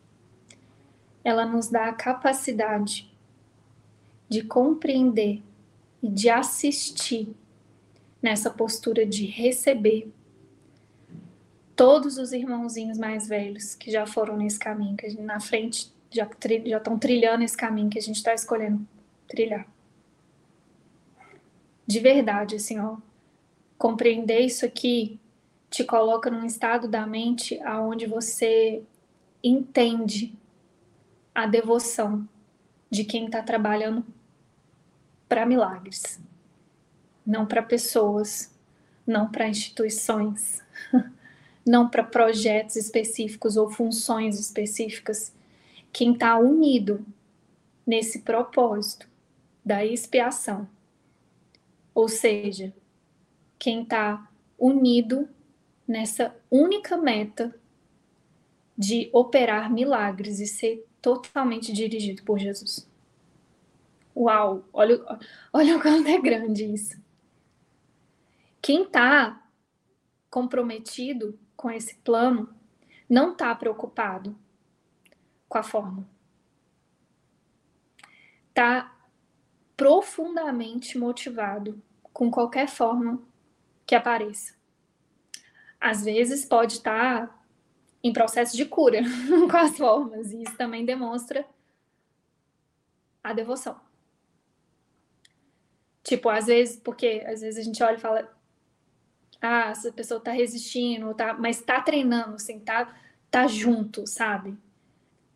ela 1.23 1.45
nos 1.45 1.69
dá 1.69 1.91
a 1.91 1.95
capacidade 1.95 3.15
de 4.31 4.43
compreender 4.43 5.43
e 6.03 6.09
de 6.09 6.31
assistir 6.31 7.37
nessa 8.23 8.51
postura 8.51 9.05
de 9.05 9.27
receber 9.27 10.11
todos 11.79 12.19
os 12.19 12.33
irmãozinhos 12.33 12.99
mais 12.99 13.29
velhos 13.29 13.77
que 13.77 13.89
já 13.89 14.05
foram 14.05 14.37
nesse 14.37 14.59
caminho, 14.59 14.97
que 14.97 15.09
gente, 15.09 15.23
na 15.23 15.39
frente 15.39 15.93
já, 16.11 16.29
já 16.67 16.79
estão 16.79 16.99
trilhando 16.99 17.45
esse 17.45 17.57
caminho 17.57 17.89
que 17.89 18.01
a 18.01 18.03
gente 18.03 18.17
está 18.17 18.35
escolhendo 18.35 18.85
trilhar. 19.29 19.65
De 21.87 22.01
verdade, 22.01 22.57
assim, 22.57 22.81
ó, 22.81 22.97
compreender 23.79 24.41
isso 24.41 24.67
aqui 24.67 25.21
te 25.71 25.85
coloca 25.85 26.29
num 26.29 26.45
estado 26.45 26.89
da 26.89 27.07
mente 27.07 27.61
aonde 27.63 28.07
você 28.07 28.83
entende 29.41 30.35
a 31.33 31.47
devoção 31.47 32.29
de 32.91 33.05
quem 33.05 33.27
está 33.27 33.41
trabalhando 33.41 34.05
para 35.29 35.47
milagres, 35.47 36.21
não 37.25 37.47
para 37.47 37.63
pessoas, 37.63 38.53
não 39.07 39.31
para 39.31 39.47
instituições, 39.47 40.61
não 41.69 41.89
para 41.89 42.03
projetos 42.03 42.77
específicos 42.77 43.57
ou 43.57 43.71
funções 43.71 44.39
específicas. 44.41 45.33
Quem 45.93 46.13
está 46.13 46.39
unido 46.39 47.05
nesse 47.87 48.21
propósito 48.21 49.09
da 49.65 49.85
expiação, 49.85 50.69
ou 51.95 52.09
seja, 52.09 52.73
quem 53.59 53.83
está 53.83 54.31
unido 54.59 55.29
nessa 55.87 56.35
única 56.51 56.97
meta 56.97 57.55
de 58.77 59.11
operar 59.13 59.73
milagres 59.73 60.41
e 60.41 60.47
ser 60.47 60.87
totalmente 61.03 61.73
dirigido 61.73 62.23
por 62.23 62.39
Jesus. 62.39 62.89
Uau, 64.17 64.65
olha, 64.73 65.01
olha 65.53 65.77
o 65.77 65.83
quanto 65.83 66.09
é 66.09 66.21
grande 66.21 66.65
isso. 66.65 67.01
Quem 68.61 68.83
está 68.83 69.45
comprometido 70.31 71.39
com 71.59 71.70
esse 71.70 71.97
plano 71.97 72.49
não 73.07 73.33
está 73.33 73.55
preocupado 73.55 74.35
com 75.47 75.59
a 75.59 75.62
forma. 75.62 76.09
Está 78.49 78.97
profundamente 79.77 80.97
motivado 80.97 81.83
com 82.15 82.31
qualquer 82.31 82.67
forma 82.67 83.23
que 83.87 83.95
apareça 83.95 84.59
às 85.81 86.05
vezes 86.05 86.45
pode 86.45 86.75
estar 86.75 87.37
em 88.03 88.12
processo 88.12 88.57
de 88.57 88.65
cura 88.65 89.01
com 89.51 89.57
as 89.57 89.77
formas, 89.77 90.33
e 90.33 90.43
isso 90.43 90.57
também 90.57 90.85
demonstra 90.85 91.47
a 93.23 93.33
devoção. 93.33 93.78
Tipo, 96.03 96.28
às 96.28 96.47
vezes, 96.47 96.77
porque 96.77 97.25
às 97.27 97.41
vezes 97.41 97.59
a 97.59 97.62
gente 97.62 97.83
olha 97.83 97.97
e 97.97 98.01
fala, 98.01 98.38
ah, 99.41 99.70
essa 99.70 99.92
pessoa 99.92 100.20
tá 100.20 100.33
resistindo, 100.33 101.15
tá, 101.15 101.34
mas 101.34 101.60
tá 101.62 101.81
treinando, 101.81 102.34
assim, 102.36 102.58
tá, 102.60 102.94
tá 103.31 103.47
junto, 103.47 104.07
sabe? 104.07 104.57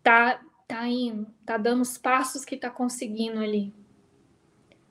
Tá, 0.03 0.41
tá 0.69 0.87
indo, 0.89 1.27
tá 1.47 1.57
dando 1.57 1.83
os 1.83 1.99
passos 1.99 2.45
que 2.45 2.57
tá 2.57 2.71
conseguindo 2.71 3.41
ali. 3.41 3.73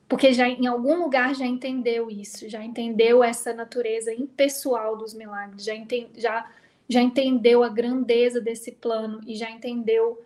porque 0.08 0.32
já 0.32 0.46
em 0.48 0.66
algum 0.66 0.96
lugar 1.02 1.34
já 1.34 1.46
entendeu 1.46 2.10
isso, 2.10 2.48
já 2.48 2.62
entendeu 2.62 3.24
essa 3.24 3.54
natureza 3.54 4.12
impessoal 4.12 4.96
dos 4.96 5.14
milagres, 5.14 5.64
já, 5.64 5.74
ente, 5.74 6.10
já, 6.16 6.50
já 6.88 7.00
entendeu 7.00 7.62
a 7.64 7.68
grandeza 7.68 8.40
desse 8.40 8.72
plano 8.72 9.20
e 9.26 9.34
já 9.34 9.50
entendeu 9.50 10.22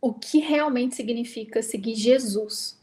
o 0.00 0.12
que 0.12 0.38
realmente 0.38 0.94
significa 0.94 1.62
seguir 1.62 1.96
Jesus. 1.96 2.78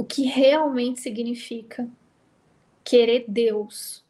O 0.00 0.04
que 0.04 0.22
realmente 0.22 0.98
significa 0.98 1.86
querer 2.82 3.26
Deus. 3.28 4.02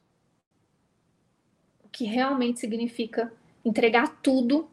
O 1.84 1.88
que 1.88 2.04
realmente 2.04 2.60
significa 2.60 3.32
entregar 3.64 4.20
tudo 4.22 4.70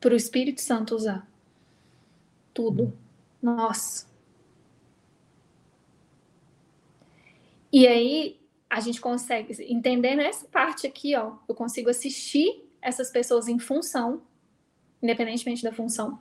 para 0.00 0.14
o 0.14 0.16
Espírito 0.16 0.62
Santo 0.62 0.94
usar. 0.94 1.30
Tudo. 2.54 2.96
Nossa. 3.42 4.08
E 7.70 7.86
aí 7.86 8.40
a 8.70 8.80
gente 8.80 9.02
consegue, 9.02 9.62
entendendo 9.70 10.20
essa 10.20 10.48
parte 10.48 10.86
aqui, 10.86 11.14
ó, 11.16 11.36
eu 11.46 11.54
consigo 11.54 11.90
assistir 11.90 12.66
essas 12.80 13.10
pessoas 13.10 13.46
em 13.46 13.58
função 13.58 14.22
independentemente 15.02 15.62
da 15.62 15.70
função, 15.70 16.18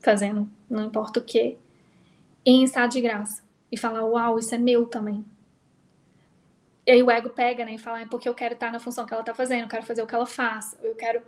fazendo 0.00 0.46
não 0.68 0.84
importa 0.84 1.18
o 1.18 1.24
que, 1.24 1.56
em 2.44 2.64
estado 2.64 2.90
de 2.90 3.00
graça. 3.00 3.42
E 3.70 3.76
falar, 3.76 4.04
uau, 4.04 4.38
isso 4.38 4.54
é 4.54 4.58
meu 4.58 4.86
também. 4.86 5.24
E 6.86 6.90
aí 6.90 7.02
o 7.02 7.10
ego 7.10 7.28
pega, 7.28 7.64
né, 7.64 7.74
e 7.74 7.78
fala, 7.78 8.00
é 8.00 8.06
porque 8.06 8.28
eu 8.28 8.34
quero 8.34 8.54
estar 8.54 8.72
na 8.72 8.80
função 8.80 9.04
que 9.04 9.12
ela 9.12 9.22
está 9.22 9.34
fazendo, 9.34 9.62
eu 9.62 9.68
quero 9.68 9.84
fazer 9.84 10.02
o 10.02 10.06
que 10.06 10.14
ela 10.14 10.26
faz, 10.26 10.74
eu 10.82 10.94
quero... 10.94 11.22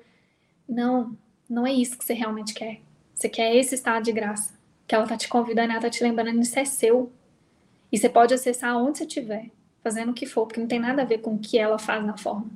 Não, 0.66 1.14
não 1.48 1.66
é 1.66 1.72
isso 1.72 1.98
que 1.98 2.04
você 2.04 2.14
realmente 2.14 2.54
quer. 2.54 2.80
Você 3.14 3.28
quer 3.28 3.54
esse 3.54 3.74
estado 3.74 4.04
de 4.04 4.12
graça, 4.12 4.58
que 4.86 4.94
ela 4.94 5.04
está 5.04 5.16
te 5.16 5.28
convidando, 5.28 5.70
ela 5.70 5.78
está 5.78 5.90
te 5.90 6.02
lembrando, 6.02 6.40
isso 6.40 6.58
é 6.58 6.64
seu. 6.64 7.12
E 7.92 7.98
você 7.98 8.08
pode 8.08 8.32
acessar 8.32 8.76
onde 8.76 8.98
você 8.98 9.04
estiver, 9.04 9.50
fazendo 9.82 10.10
o 10.10 10.14
que 10.14 10.24
for, 10.24 10.46
porque 10.46 10.60
não 10.60 10.68
tem 10.68 10.78
nada 10.78 11.02
a 11.02 11.04
ver 11.04 11.18
com 11.18 11.34
o 11.34 11.38
que 11.38 11.58
ela 11.58 11.78
faz 11.78 12.02
na 12.04 12.16
forma. 12.16 12.50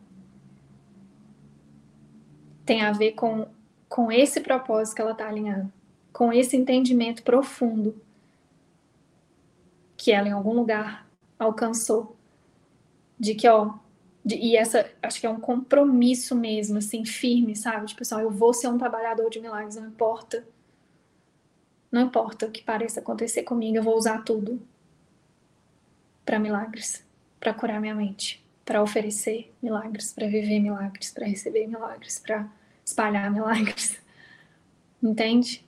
Tem 2.65 2.83
a 2.83 2.92
ver 2.92 3.12
com 3.12 3.47
com 3.94 4.10
esse 4.10 4.41
propósito 4.41 4.97
que 4.97 5.00
ela 5.00 5.12
está 5.12 5.28
alinhando, 5.28 5.73
com 6.12 6.33
esse 6.33 6.57
entendimento 6.57 7.23
profundo 7.23 7.94
que 10.05 10.12
ela 10.12 10.28
em 10.28 10.33
algum 10.33 10.52
lugar 10.52 11.08
alcançou, 11.39 12.15
de 13.18 13.34
que, 13.34 13.49
ó, 13.49 13.73
de, 14.23 14.34
e 14.34 14.55
essa, 14.55 14.86
acho 15.02 15.18
que 15.18 15.26
é 15.26 15.31
um 15.31 15.41
compromisso 15.41 16.36
mesmo, 16.36 16.76
assim, 16.76 17.07
firme, 17.07 17.57
sabe? 17.57 17.86
De 17.86 17.94
pessoal, 17.94 18.20
eu 18.20 18.31
vou 18.31 18.52
ser 18.52 18.68
um 18.68 18.76
trabalhador 18.76 19.31
de 19.31 19.41
milagres, 19.41 19.76
não 19.76 19.86
importa. 19.86 20.47
Não 21.91 22.02
importa 22.02 22.44
o 22.44 22.50
que 22.50 22.62
pareça 22.62 23.00
acontecer 23.00 23.44
comigo, 23.44 23.78
eu 23.78 23.83
vou 23.83 23.97
usar 23.97 24.23
tudo 24.24 24.60
para 26.23 26.39
milagres, 26.39 27.02
para 27.41 27.55
curar 27.55 27.81
minha 27.81 27.94
mente, 27.94 28.44
para 28.62 28.83
oferecer 28.83 29.55
milagres, 29.62 30.12
para 30.12 30.26
viver 30.26 30.60
milagres, 30.60 31.12
para 31.12 31.24
receber 31.24 31.66
milagres, 31.66 32.18
para 32.18 32.47
espalhar 32.84 33.33
milagres. 33.33 33.99
Entende? 35.02 35.65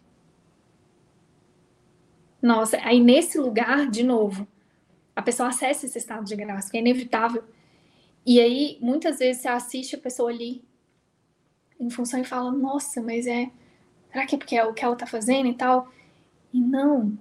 Nossa, 2.47 2.79
aí 2.85 3.01
nesse 3.01 3.39
lugar, 3.39 3.91
de 3.91 4.05
novo, 4.05 4.47
a 5.17 5.21
pessoa 5.21 5.49
acessa 5.49 5.85
esse 5.85 5.99
estado 5.99 6.25
de 6.25 6.37
graça, 6.37 6.71
que 6.71 6.77
é 6.77 6.81
inevitável. 6.81 7.43
E 8.25 8.41
aí, 8.41 8.79
muitas 8.81 9.19
vezes, 9.19 9.43
você 9.43 9.49
assiste 9.49 9.97
a 9.97 9.99
pessoa 9.99 10.31
ali 10.31 10.63
em 11.81 11.91
função 11.91 12.21
e 12.21 12.25
fala, 12.25 12.53
nossa, 12.53 13.03
mas 13.03 13.27
é. 13.27 13.51
Será 14.13 14.27
que 14.27 14.37
é 14.37 14.39
porque 14.39 14.55
é 14.55 14.65
o 14.65 14.73
que 14.73 14.85
ela 14.85 14.95
tá 14.95 15.09
fazendo 15.09 15.49
e 15.49 15.55
tal? 15.55 15.93
E 16.53 16.61
não. 16.61 17.19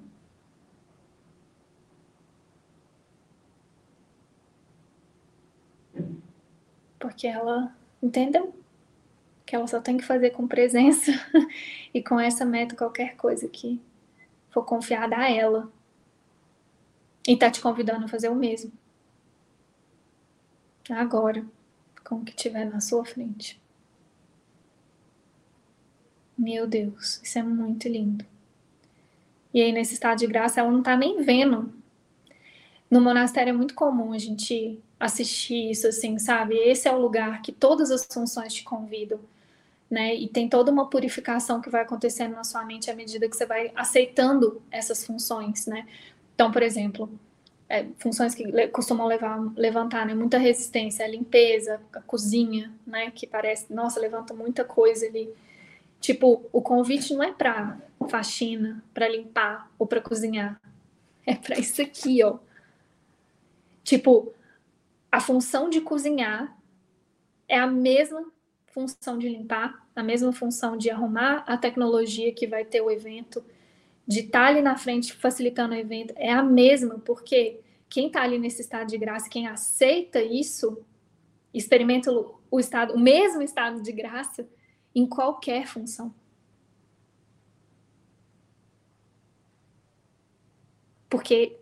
Porque 6.99 7.25
ela 7.25 7.75
entendeu 7.99 8.53
que 9.43 9.55
ela 9.55 9.65
só 9.65 9.81
tem 9.81 9.97
que 9.97 10.05
fazer 10.05 10.29
com 10.29 10.47
presença 10.47 11.11
e 11.91 12.03
com 12.03 12.19
essa 12.19 12.45
meta 12.45 12.75
qualquer 12.75 13.15
coisa 13.15 13.47
que 13.47 13.81
for 14.55 14.63
confiada 14.63 15.17
a 15.17 15.29
ela. 15.29 15.69
E 17.27 17.35
tá 17.35 17.51
te 17.51 17.59
convidando 17.59 18.05
a 18.05 18.07
fazer 18.07 18.29
o 18.29 18.35
mesmo. 18.35 18.71
Agora, 20.89 21.45
com 22.05 22.15
o 22.15 22.23
que 22.23 22.33
tiver 22.33 22.63
na 22.63 22.79
sua 22.79 23.03
frente. 23.03 23.61
Meu 26.37 26.65
Deus, 26.65 27.19
isso 27.21 27.37
é 27.37 27.43
muito 27.43 27.89
lindo. 27.89 28.25
E 29.53 29.61
aí, 29.61 29.73
nesse 29.73 29.93
estado 29.93 30.19
de 30.19 30.27
graça, 30.27 30.61
ela 30.61 30.71
não 30.71 30.83
tá 30.83 30.95
nem 30.95 31.21
vendo. 31.21 31.73
No 32.89 33.01
monastério 33.01 33.49
é 33.49 33.53
muito 33.53 33.73
comum 33.73 34.13
a 34.13 34.17
gente 34.17 34.81
assistir 34.97 35.71
isso, 35.71 35.87
assim, 35.87 36.17
sabe? 36.17 36.55
Esse 36.55 36.87
é 36.87 36.93
o 36.93 36.99
lugar 36.99 37.41
que 37.41 37.51
todas 37.51 37.91
as 37.91 38.05
funções 38.05 38.53
te 38.53 38.63
convidam 38.63 39.19
né? 39.95 40.13
E 40.13 40.27
tem 40.27 40.49
toda 40.49 40.69
uma 40.69 40.89
purificação 40.89 41.61
que 41.61 41.69
vai 41.69 41.83
acontecendo 41.83 42.35
na 42.35 42.43
sua 42.43 42.65
mente 42.65 42.91
à 42.91 42.93
medida 42.93 43.29
que 43.29 43.35
você 43.37 43.45
vai 43.45 43.71
aceitando 43.73 44.61
essas 44.69 45.05
funções, 45.05 45.65
né? 45.67 45.87
Então, 46.33 46.51
por 46.51 46.61
exemplo, 46.61 47.09
é, 47.69 47.85
funções 47.97 48.35
que 48.35 48.67
costumam 48.67 49.07
levar, 49.07 49.39
levantar, 49.55 50.05
né? 50.05 50.13
Muita 50.13 50.37
resistência, 50.37 51.05
a 51.05 51.07
limpeza, 51.07 51.79
a 51.93 52.01
cozinha, 52.01 52.73
né? 52.85 53.09
Que 53.09 53.25
parece, 53.25 53.73
nossa, 53.73 53.97
levanta 53.97 54.33
muita 54.33 54.65
coisa 54.65 55.05
ali. 55.05 55.33
Tipo, 56.01 56.43
o 56.51 56.61
convite 56.61 57.13
não 57.13 57.23
é 57.23 57.31
para 57.31 57.77
faxina, 58.09 58.83
para 58.93 59.07
limpar 59.07 59.71
ou 59.79 59.87
para 59.87 60.01
cozinhar. 60.01 60.59
É 61.25 61.35
para 61.35 61.57
isso 61.57 61.81
aqui, 61.81 62.21
ó. 62.21 62.37
Tipo, 63.81 64.33
a 65.09 65.21
função 65.21 65.69
de 65.69 65.79
cozinhar 65.79 66.53
é 67.47 67.57
a 67.57 67.65
mesma 67.65 68.25
função 68.67 69.17
de 69.17 69.29
limpar, 69.29 69.84
a 69.95 70.03
mesma 70.03 70.33
função 70.33 70.75
de 70.75 70.89
arrumar 70.89 71.43
a 71.47 71.57
tecnologia 71.57 72.33
que 72.33 72.45
vai 72.45 72.65
ter 72.65 72.81
o 72.81 72.91
evento, 72.91 73.43
de 74.05 74.19
estar 74.19 74.41
tá 74.41 74.47
ali 74.47 74.61
na 74.61 74.77
frente 74.77 75.13
facilitando 75.13 75.73
o 75.73 75.77
evento, 75.77 76.13
é 76.17 76.31
a 76.31 76.43
mesma, 76.43 76.99
porque 76.99 77.61
quem 77.89 78.07
está 78.07 78.23
ali 78.23 78.37
nesse 78.37 78.61
estado 78.61 78.87
de 78.87 78.97
graça, 78.97 79.29
quem 79.29 79.47
aceita 79.47 80.21
isso, 80.21 80.83
experimenta 81.53 82.11
o 82.51 82.59
estado, 82.59 82.93
o 82.93 82.99
mesmo 82.99 83.41
estado 83.41 83.81
de 83.81 83.91
graça 83.91 84.47
em 84.93 85.05
qualquer 85.05 85.65
função. 85.65 86.13
Porque 91.09 91.57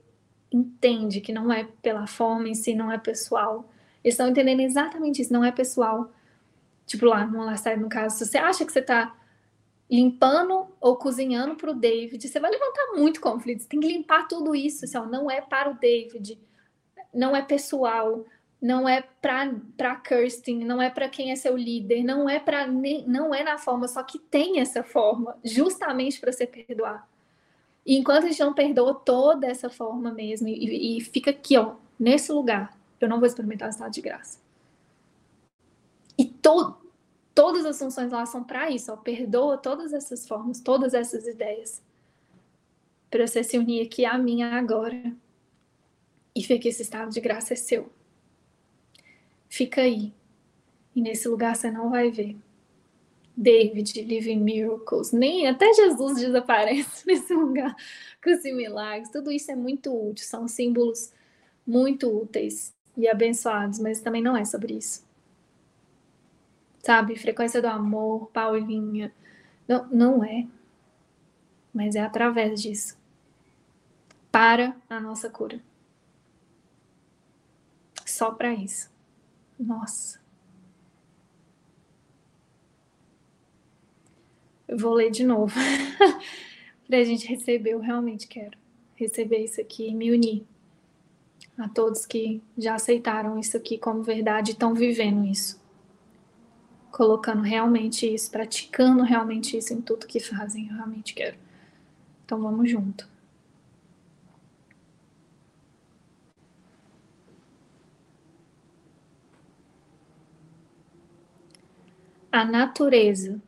entende 0.51 1.21
que 1.21 1.31
não 1.31 1.51
é 1.51 1.65
pela 1.81 2.07
forma 2.07 2.49
em 2.49 2.55
si, 2.55 2.73
não 2.73 2.91
é 2.91 2.97
pessoal. 2.97 3.69
Eles 4.03 4.15
estão 4.15 4.29
entendendo 4.29 4.61
exatamente 4.61 5.21
isso, 5.21 5.31
não 5.31 5.43
é 5.43 5.51
pessoal 5.51 6.11
Tipo 6.85 7.05
lá 7.05 7.25
no 7.25 7.41
Alastar, 7.41 7.79
no 7.79 7.89
caso, 7.89 8.17
se 8.17 8.25
você 8.25 8.37
acha 8.37 8.65
que 8.65 8.71
você 8.71 8.79
está 8.79 9.15
limpando 9.89 10.67
ou 10.81 10.95
cozinhando 10.95 11.55
para 11.55 11.71
o 11.71 11.75
David, 11.75 12.27
você 12.27 12.39
vai 12.39 12.51
levantar 12.51 12.93
muito 12.95 13.21
conflito. 13.21 13.61
Você 13.61 13.69
tem 13.69 13.79
que 13.79 13.87
limpar 13.87 14.27
tudo 14.27 14.55
isso. 14.55 14.85
Assim, 14.85 14.97
ó, 14.97 15.05
não 15.05 15.29
é 15.29 15.41
para 15.41 15.69
o 15.69 15.75
David, 15.75 16.39
não 17.13 17.35
é 17.35 17.41
pessoal, 17.41 18.25
não 18.61 18.87
é 18.87 19.01
para 19.21 19.95
Kirsten, 19.97 20.65
não 20.65 20.81
é 20.81 20.89
para 20.89 21.09
quem 21.09 21.31
é 21.31 21.35
seu 21.35 21.55
líder, 21.55 22.01
não 22.03 22.29
é 22.29 22.39
para 22.39 22.65
não 22.65 23.35
é 23.35 23.43
na 23.43 23.57
forma, 23.57 23.87
só 23.89 24.01
que 24.01 24.17
tem 24.17 24.61
essa 24.61 24.81
forma, 24.81 25.37
justamente 25.43 26.19
para 26.19 26.31
você 26.31 26.47
perdoar. 26.47 27.07
E 27.85 27.97
enquanto 27.97 28.23
a 28.23 28.29
gente 28.29 28.39
não 28.39 28.53
perdoa 28.53 28.95
toda 28.95 29.45
essa 29.47 29.69
forma 29.69 30.11
mesmo 30.13 30.47
e, 30.47 30.97
e 30.97 31.01
fica 31.01 31.31
aqui, 31.31 31.57
ó, 31.57 31.75
nesse 31.99 32.31
lugar, 32.31 32.75
eu 33.01 33.09
não 33.09 33.19
vou 33.19 33.27
experimentar 33.27 33.67
o 33.67 33.71
estado 33.71 33.91
de 33.91 33.99
graça. 34.01 34.42
E 36.17 36.25
to, 36.25 36.75
todas 37.33 37.65
as 37.65 37.77
funções 37.77 38.11
lá 38.11 38.25
são 38.25 38.43
para 38.43 38.69
isso, 38.69 38.91
ó, 38.91 38.97
perdoa 38.97 39.57
todas 39.57 39.93
essas 39.93 40.27
formas, 40.27 40.59
todas 40.59 40.93
essas 40.93 41.27
ideias. 41.27 41.81
Para 43.09 43.27
você 43.27 43.43
se 43.43 43.57
unir 43.57 43.85
aqui 43.85 44.05
a 44.05 44.17
mim 44.17 44.43
agora. 44.43 45.13
E 46.35 46.41
ver 46.41 46.57
que 46.57 46.67
esse 46.67 46.81
estado 46.81 47.11
de 47.11 47.21
graça 47.21 47.53
é 47.53 47.55
seu. 47.55 47.91
Fica 49.47 49.81
aí. 49.81 50.11
E 50.95 51.01
nesse 51.01 51.27
lugar 51.27 51.55
você 51.55 51.69
não 51.69 51.91
vai 51.91 52.09
ver. 52.09 52.35
David, 53.35 54.01
Living 54.01 54.39
Miracles, 54.39 55.11
nem 55.11 55.47
até 55.47 55.71
Jesus 55.73 56.19
desaparece 56.19 57.05
nesse 57.07 57.33
lugar 57.33 57.75
com 58.23 58.31
os 58.31 58.43
milagres. 58.43 59.09
Tudo 59.09 59.31
isso 59.31 59.51
é 59.51 59.55
muito 59.55 59.91
útil, 59.91 60.25
são 60.25 60.47
símbolos 60.47 61.11
muito 61.65 62.09
úteis 62.09 62.73
e 62.95 63.07
abençoados, 63.07 63.79
mas 63.79 64.01
também 64.01 64.21
não 64.21 64.37
é 64.37 64.45
sobre 64.45 64.75
isso 64.75 65.03
sabe? 66.83 67.15
Frequência 67.15 67.61
do 67.61 67.67
amor, 67.67 68.27
Paulinha. 68.27 69.11
Não, 69.67 69.87
não 69.87 70.23
é. 70.23 70.45
Mas 71.73 71.95
é 71.95 72.01
através 72.01 72.61
disso. 72.61 72.95
Para 74.31 74.75
a 74.89 74.99
nossa 74.99 75.29
cura. 75.29 75.59
Só 78.05 78.31
para 78.31 78.53
isso. 78.53 78.91
Nossa. 79.57 80.21
Eu 84.67 84.77
vou 84.77 84.93
ler 84.93 85.09
de 85.09 85.23
novo. 85.23 85.55
para 86.87 86.97
a 86.97 87.03
gente 87.03 87.25
receber. 87.25 87.71
Eu 87.71 87.79
realmente 87.79 88.27
quero 88.27 88.57
receber 88.95 89.39
isso 89.39 89.61
aqui 89.61 89.87
e 89.87 89.95
me 89.95 90.11
unir 90.11 90.45
a 91.57 91.69
todos 91.69 92.05
que 92.05 92.41
já 92.57 92.75
aceitaram 92.75 93.39
isso 93.39 93.55
aqui 93.55 93.77
como 93.77 94.03
verdade 94.03 94.51
e 94.51 94.53
estão 94.53 94.73
vivendo 94.73 95.25
isso. 95.25 95.62
Colocando 96.93 97.41
realmente 97.41 98.05
isso, 98.05 98.29
praticando 98.29 99.01
realmente 99.01 99.57
isso 99.57 99.73
em 99.73 99.81
tudo 99.81 100.05
que 100.05 100.19
fazem. 100.19 100.67
Eu 100.67 100.75
realmente 100.75 101.15
quero. 101.15 101.35
Então 102.23 102.39
vamos 102.39 102.69
junto. 102.69 103.09
A 112.31 112.45
natureza 112.45 113.41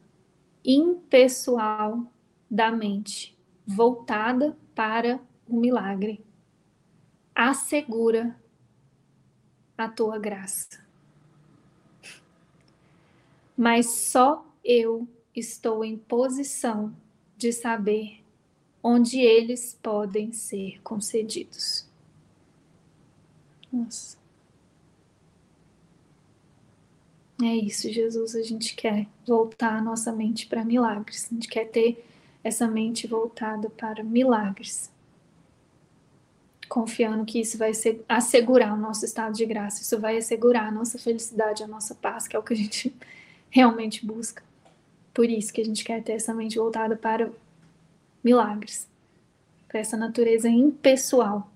impessoal 0.66 2.12
da 2.50 2.72
mente, 2.72 3.38
voltada 3.64 4.58
para 4.74 5.20
o 5.48 5.56
milagre, 5.56 6.26
assegura 7.36 8.36
a 9.78 9.88
tua 9.88 10.18
graça. 10.18 10.85
Mas 13.58 13.88
só 13.90 14.46
eu 14.64 15.08
estou 15.36 15.84
em 15.84 15.98
posição 15.98 16.96
de 17.38 17.52
saber 17.52 18.24
onde 18.82 19.20
eles 19.20 19.78
podem 19.82 20.32
ser 20.32 20.80
concedidos. 20.82 21.88
Nossa. 23.72 24.18
É 27.42 27.54
isso, 27.54 27.92
Jesus. 27.92 28.36
A 28.36 28.44
gente 28.44 28.76
quer 28.76 29.08
voltar 29.28 29.78
a 29.78 29.82
nossa 29.82 30.12
mente 30.12 30.48
para 30.48 30.64
milagres. 30.64 31.28
A 31.30 31.34
gente 31.34 31.48
quer 31.48 31.66
ter 31.66 32.06
essa 32.44 32.68
mente 32.68 33.08
voltada 33.08 33.70
para 33.70 34.04
milagres. 34.04 34.92
Confiando 36.70 37.26
que 37.26 37.40
isso 37.40 37.58
vai 37.58 37.72
assegurar 38.08 38.74
o 38.74 38.78
nosso 38.78 39.04
estado 39.04 39.34
de 39.34 39.46
graça, 39.46 39.82
isso 39.82 40.00
vai 40.00 40.18
assegurar 40.18 40.68
a 40.68 40.72
nossa 40.72 40.98
felicidade, 40.98 41.64
a 41.64 41.68
nossa 41.68 41.94
paz, 41.94 42.28
que 42.28 42.36
é 42.36 42.40
o 42.40 42.44
que 42.44 42.54
a 42.54 42.58
gente 42.58 42.96
realmente 43.56 44.06
busca. 44.06 44.44
Por 45.14 45.30
isso 45.30 45.54
que 45.54 45.62
a 45.62 45.66
gente 45.66 45.86
quer 45.86 46.04
ter 46.04 46.12
essa 46.12 46.34
mente 46.34 46.58
voltada 46.58 46.98
para 46.98 47.32
milagres, 48.22 48.86
para 49.70 49.80
essa 49.80 49.96
natureza 49.96 50.50
impessoal 50.50 51.50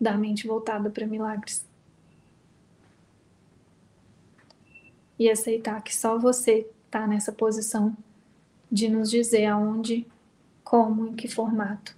da 0.00 0.16
mente 0.16 0.46
voltada 0.46 0.90
para 0.90 1.06
milagres. 1.06 1.64
e 5.18 5.30
aceitar 5.30 5.82
que 5.82 5.96
só 5.96 6.18
você 6.18 6.66
está 6.84 7.06
nessa 7.06 7.32
posição 7.32 7.96
de 8.70 8.88
nos 8.88 9.10
dizer 9.10 9.46
aonde, 9.46 10.06
como, 10.62 11.06
em 11.06 11.14
que 11.14 11.28
formato 11.28 11.96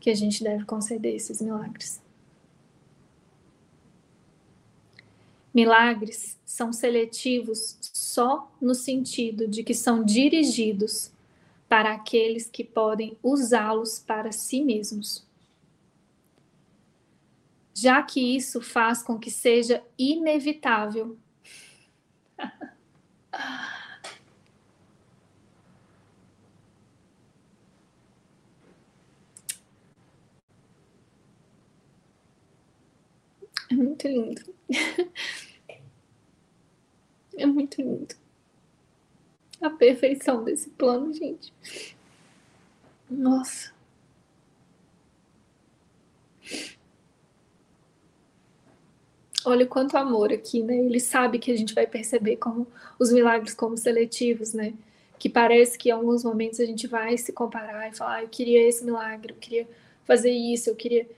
que 0.00 0.10
a 0.10 0.14
gente 0.14 0.42
deve 0.42 0.64
conceder 0.64 1.14
esses 1.14 1.40
milagres. 1.40 2.00
Milagres 5.58 6.38
são 6.44 6.72
seletivos 6.72 7.76
só 7.80 8.48
no 8.60 8.76
sentido 8.76 9.48
de 9.48 9.64
que 9.64 9.74
são 9.74 10.04
dirigidos 10.04 11.10
para 11.68 11.94
aqueles 11.94 12.48
que 12.48 12.62
podem 12.62 13.18
usá-los 13.24 13.98
para 13.98 14.30
si 14.30 14.62
mesmos. 14.62 15.26
Já 17.74 18.00
que 18.04 18.20
isso 18.36 18.60
faz 18.60 19.02
com 19.02 19.18
que 19.18 19.32
seja 19.32 19.82
inevitável 19.98 21.18
é 33.68 33.74
muito 33.74 34.06
lindo. 34.06 34.40
É 37.38 37.46
muito 37.46 37.80
lindo. 37.80 38.14
A 39.60 39.70
perfeição 39.70 40.44
desse 40.44 40.68
plano, 40.70 41.12
gente. 41.12 41.52
Nossa. 43.10 43.72
olha 49.48 49.66
quanto 49.66 49.96
amor 49.96 50.32
aqui, 50.32 50.62
né? 50.62 50.76
Ele 50.76 51.00
sabe 51.00 51.38
que 51.38 51.50
a 51.50 51.56
gente 51.56 51.74
vai 51.74 51.86
perceber 51.86 52.36
como 52.36 52.66
os 52.98 53.10
milagres 53.10 53.54
como 53.54 53.76
seletivos, 53.76 54.52
né? 54.52 54.74
Que 55.18 55.28
parece 55.28 55.78
que 55.78 55.88
em 55.88 55.92
alguns 55.92 56.22
momentos 56.22 56.60
a 56.60 56.64
gente 56.66 56.86
vai 56.86 57.16
se 57.16 57.32
comparar 57.32 57.88
e 57.88 57.96
falar, 57.96 58.16
ah, 58.16 58.22
eu 58.22 58.28
queria 58.28 58.68
esse 58.68 58.84
milagre, 58.84 59.32
eu 59.32 59.36
queria 59.36 59.68
fazer 60.04 60.30
isso, 60.30 60.70
eu 60.70 60.76
queria. 60.76 61.08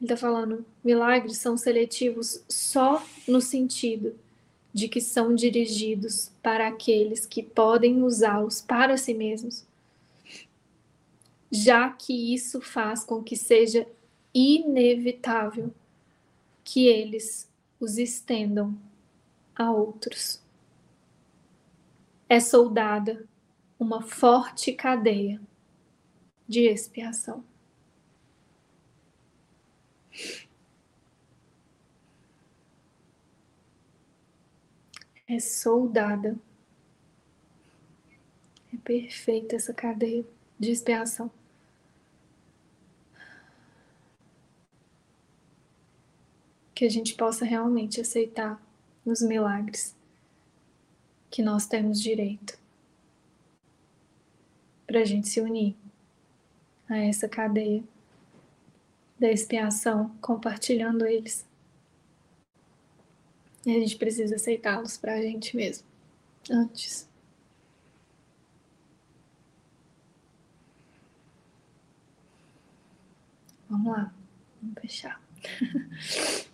Ele 0.00 0.08
tá 0.08 0.16
falando, 0.16 0.64
milagres 0.84 1.38
são 1.38 1.56
seletivos 1.56 2.42
só 2.48 3.04
no 3.26 3.40
sentido 3.40 4.14
de 4.72 4.88
que 4.88 5.00
são 5.00 5.34
dirigidos 5.34 6.32
para 6.42 6.68
aqueles 6.68 7.26
que 7.26 7.42
podem 7.42 8.02
usá-los 8.02 8.60
para 8.60 8.96
si 8.96 9.12
mesmos, 9.12 9.66
já 11.50 11.90
que 11.90 12.34
isso 12.34 12.60
faz 12.60 13.04
com 13.04 13.22
que 13.22 13.36
seja 13.36 13.86
inevitável 14.34 15.72
que 16.64 16.86
eles 16.86 17.50
os 17.78 17.98
estendam 17.98 18.78
a 19.54 19.70
outros. 19.70 20.40
É 22.28 22.40
soldada 22.40 23.28
uma 23.78 24.00
forte 24.00 24.72
cadeia 24.72 25.40
de 26.48 26.60
expiação. 26.60 27.44
É 35.26 35.38
soldada. 35.38 36.36
É 38.72 38.76
perfeita 38.78 39.56
essa 39.56 39.72
cadeia 39.72 40.24
de 40.58 40.70
expiação. 40.70 41.30
que 46.74 46.86
a 46.86 46.90
gente 46.90 47.14
possa 47.14 47.44
realmente 47.44 48.00
aceitar 48.00 48.60
os 49.06 49.22
milagres 49.22 49.94
que 51.30 51.40
nós 51.40 51.64
temos 51.64 52.00
direito 52.00 52.58
para 54.84 54.98
a 54.98 55.04
gente 55.04 55.28
se 55.28 55.40
unir 55.40 55.76
a 56.88 56.98
essa 56.98 57.28
cadeia 57.28 57.84
da 59.16 59.30
expiação, 59.30 60.08
compartilhando 60.20 61.06
eles. 61.06 61.46
E 63.64 63.70
a 63.70 63.78
gente 63.80 63.96
precisa 63.96 64.36
aceitá-los 64.36 64.96
para 64.96 65.14
a 65.14 65.22
gente 65.22 65.56
mesmo, 65.56 65.86
antes. 66.50 67.08
Vamos 73.68 73.92
lá, 73.92 74.12
vamos 74.60 74.80
fechar. 74.80 75.20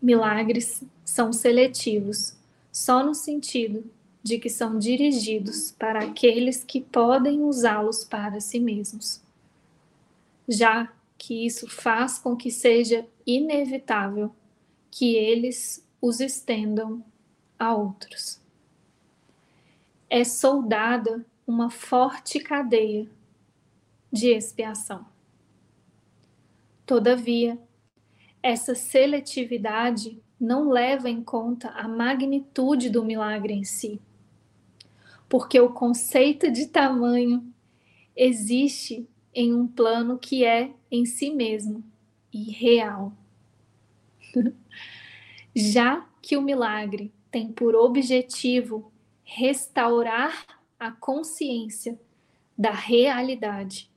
milagres 0.00 0.82
são 1.04 1.32
seletivos, 1.32 2.34
só 2.72 3.04
no 3.04 3.14
sentido 3.14 3.84
de 4.22 4.38
que 4.38 4.48
são 4.48 4.78
dirigidos 4.78 5.72
para 5.72 6.00
aqueles 6.04 6.64
que 6.64 6.80
podem 6.80 7.42
usá-los 7.42 8.04
para 8.04 8.40
si 8.40 8.58
mesmos, 8.58 9.20
já 10.48 10.90
que 11.18 11.46
isso 11.46 11.68
faz 11.68 12.18
com 12.18 12.36
que 12.36 12.50
seja 12.50 13.06
inevitável 13.26 14.34
que 14.90 15.14
eles 15.14 15.86
os 16.00 16.20
estendam 16.20 17.04
a 17.58 17.74
outros. 17.74 18.40
É 20.08 20.24
soldada 20.24 21.24
uma 21.46 21.70
forte 21.70 22.40
cadeia 22.40 23.08
de 24.12 24.28
expiação. 24.28 25.06
Todavia, 26.84 27.58
essa 28.42 28.74
seletividade 28.74 30.20
não 30.40 30.70
leva 30.70 31.08
em 31.08 31.22
conta 31.22 31.68
a 31.68 31.86
magnitude 31.86 32.88
do 32.88 33.04
milagre 33.04 33.52
em 33.52 33.62
si, 33.62 34.00
porque 35.28 35.60
o 35.60 35.72
conceito 35.72 36.50
de 36.50 36.66
tamanho 36.66 37.44
existe 38.16 39.06
em 39.32 39.54
um 39.54 39.66
plano 39.66 40.18
que 40.18 40.44
é 40.44 40.72
em 40.90 41.04
si 41.04 41.30
mesmo 41.30 41.84
irreal. 42.32 43.12
Já 45.54 46.06
que 46.22 46.36
o 46.36 46.42
milagre 46.42 47.12
tem 47.30 47.52
por 47.52 47.74
objetivo 47.74 48.92
restaurar 49.24 50.46
a 50.78 50.90
consciência 50.90 51.98
da 52.56 52.72
realidade, 52.72 53.90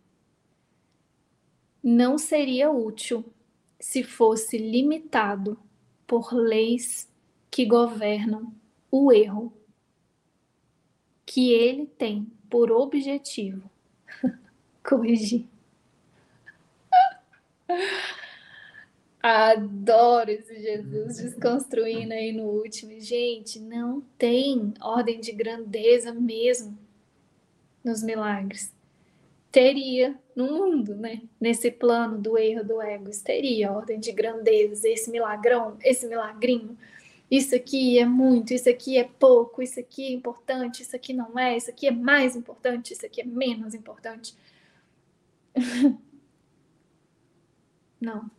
não 1.83 2.17
seria 2.17 2.71
útil 2.71 3.25
se 3.79 4.03
fosse 4.03 4.57
limitado 4.57 5.59
por 6.07 6.33
leis 6.33 7.11
que 7.51 7.65
governam 7.65 8.53
o 8.89 9.11
erro, 9.11 9.53
que 11.25 11.51
ele 11.51 11.85
tem 11.85 12.31
por 12.49 12.71
objetivo 12.71 13.69
corrigir. 14.83 15.45
Adoro 19.23 20.29
esse 20.31 20.61
Jesus 20.61 21.15
desconstruindo 21.15 22.11
aí 22.13 22.33
no 22.33 22.43
último. 22.43 22.99
Gente, 22.99 23.57
não 23.57 24.01
tem 24.17 24.73
ordem 24.81 25.21
de 25.21 25.31
grandeza 25.31 26.11
mesmo 26.11 26.77
nos 27.81 28.03
milagres. 28.03 28.73
Teria 29.49 30.19
no 30.35 30.47
mundo, 30.47 30.93
né? 30.93 31.21
Nesse 31.39 31.71
plano 31.71 32.17
do 32.17 32.37
erro 32.37 32.65
do 32.65 32.81
ego, 32.81 33.09
teria 33.23 33.71
ordem 33.71 33.97
de 33.97 34.11
grandeza, 34.11 34.89
esse 34.89 35.09
milagrão, 35.09 35.77
esse 35.81 36.05
milagrinho. 36.05 36.77
Isso 37.31 37.55
aqui 37.55 37.97
é 37.97 38.05
muito, 38.05 38.53
isso 38.53 38.69
aqui 38.69 38.97
é 38.97 39.05
pouco, 39.05 39.61
isso 39.63 39.79
aqui 39.79 40.03
é 40.07 40.11
importante, 40.11 40.81
isso 40.81 40.97
aqui 40.97 41.13
não 41.13 41.39
é, 41.39 41.55
isso 41.55 41.69
aqui 41.69 41.87
é 41.87 41.91
mais 41.91 42.35
importante, 42.35 42.91
isso 42.91 43.05
aqui 43.05 43.21
é 43.21 43.25
menos 43.25 43.73
importante. 43.73 44.35
não 48.01 48.29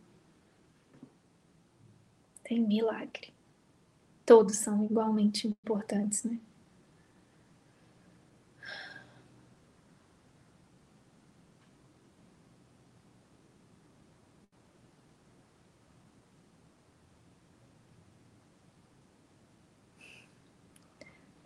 tem 2.45 2.59
milagre. 2.59 3.33
Todos 4.23 4.57
são 4.57 4.85
igualmente 4.85 5.47
importantes, 5.47 6.23
né? 6.23 6.39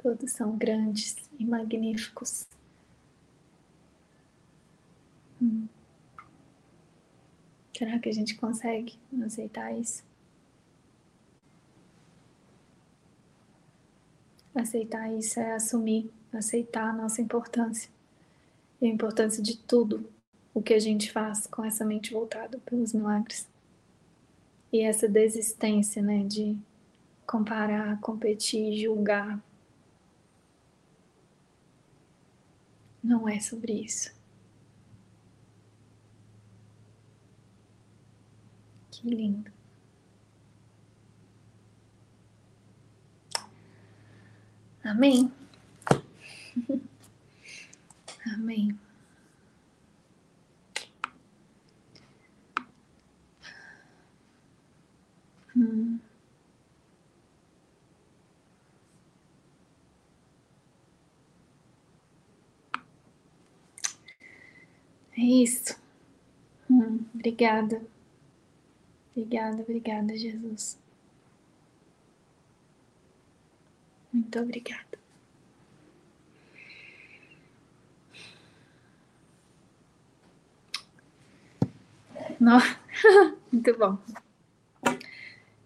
Todos 0.01 0.31
são 0.31 0.57
grandes 0.57 1.15
e 1.37 1.45
magníficos. 1.45 2.45
Hum. 5.41 5.67
Será 7.77 7.99
que 7.99 8.09
a 8.09 8.13
gente 8.13 8.35
consegue 8.35 8.99
aceitar 9.25 9.71
isso? 9.73 10.08
Aceitar 14.59 15.09
isso 15.13 15.39
é 15.39 15.53
assumir, 15.53 16.11
aceitar 16.33 16.89
a 16.89 16.93
nossa 16.93 17.21
importância 17.21 17.89
e 18.81 18.87
a 18.87 18.89
importância 18.89 19.41
de 19.41 19.57
tudo 19.57 20.11
o 20.53 20.61
que 20.61 20.73
a 20.73 20.79
gente 20.79 21.13
faz 21.13 21.47
com 21.47 21.63
essa 21.63 21.85
mente 21.85 22.11
voltada 22.11 22.59
pelos 22.65 22.91
milagres. 22.91 23.47
E 24.73 24.81
essa 24.81 25.07
desistência, 25.07 26.01
né, 26.01 26.25
de 26.25 26.57
comparar, 27.25 28.01
competir, 28.01 28.77
julgar. 28.77 29.41
Não 33.01 33.29
é 33.29 33.39
sobre 33.39 33.71
isso. 33.71 34.13
Que 38.91 39.07
lindo. 39.07 39.58
Amém. 44.89 45.31
Amém. 48.25 48.77
Hum. 55.55 55.99
É 65.15 65.21
isso. 65.21 65.77
Hum, 66.69 67.05
obrigada. 67.13 67.83
Obrigada, 69.15 69.61
obrigada, 69.61 70.17
Jesus. 70.17 70.78
Muito 74.11 74.39
obrigada. 74.39 74.99
Nossa, 82.39 82.79
muito 83.51 83.77
bom. 83.77 83.97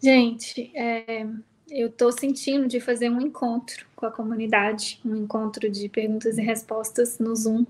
Gente, 0.02 0.72
é, 0.76 1.26
eu 1.70 1.88
estou 1.88 2.12
sentindo 2.12 2.68
de 2.68 2.80
fazer 2.80 3.10
um 3.10 3.22
encontro 3.22 3.86
com 3.96 4.06
a 4.06 4.12
comunidade, 4.12 5.00
um 5.06 5.16
encontro 5.16 5.70
de 5.70 5.88
perguntas 5.88 6.38
e 6.38 6.42
respostas 6.42 7.20
no 7.20 7.36
Zoom, 7.36 7.66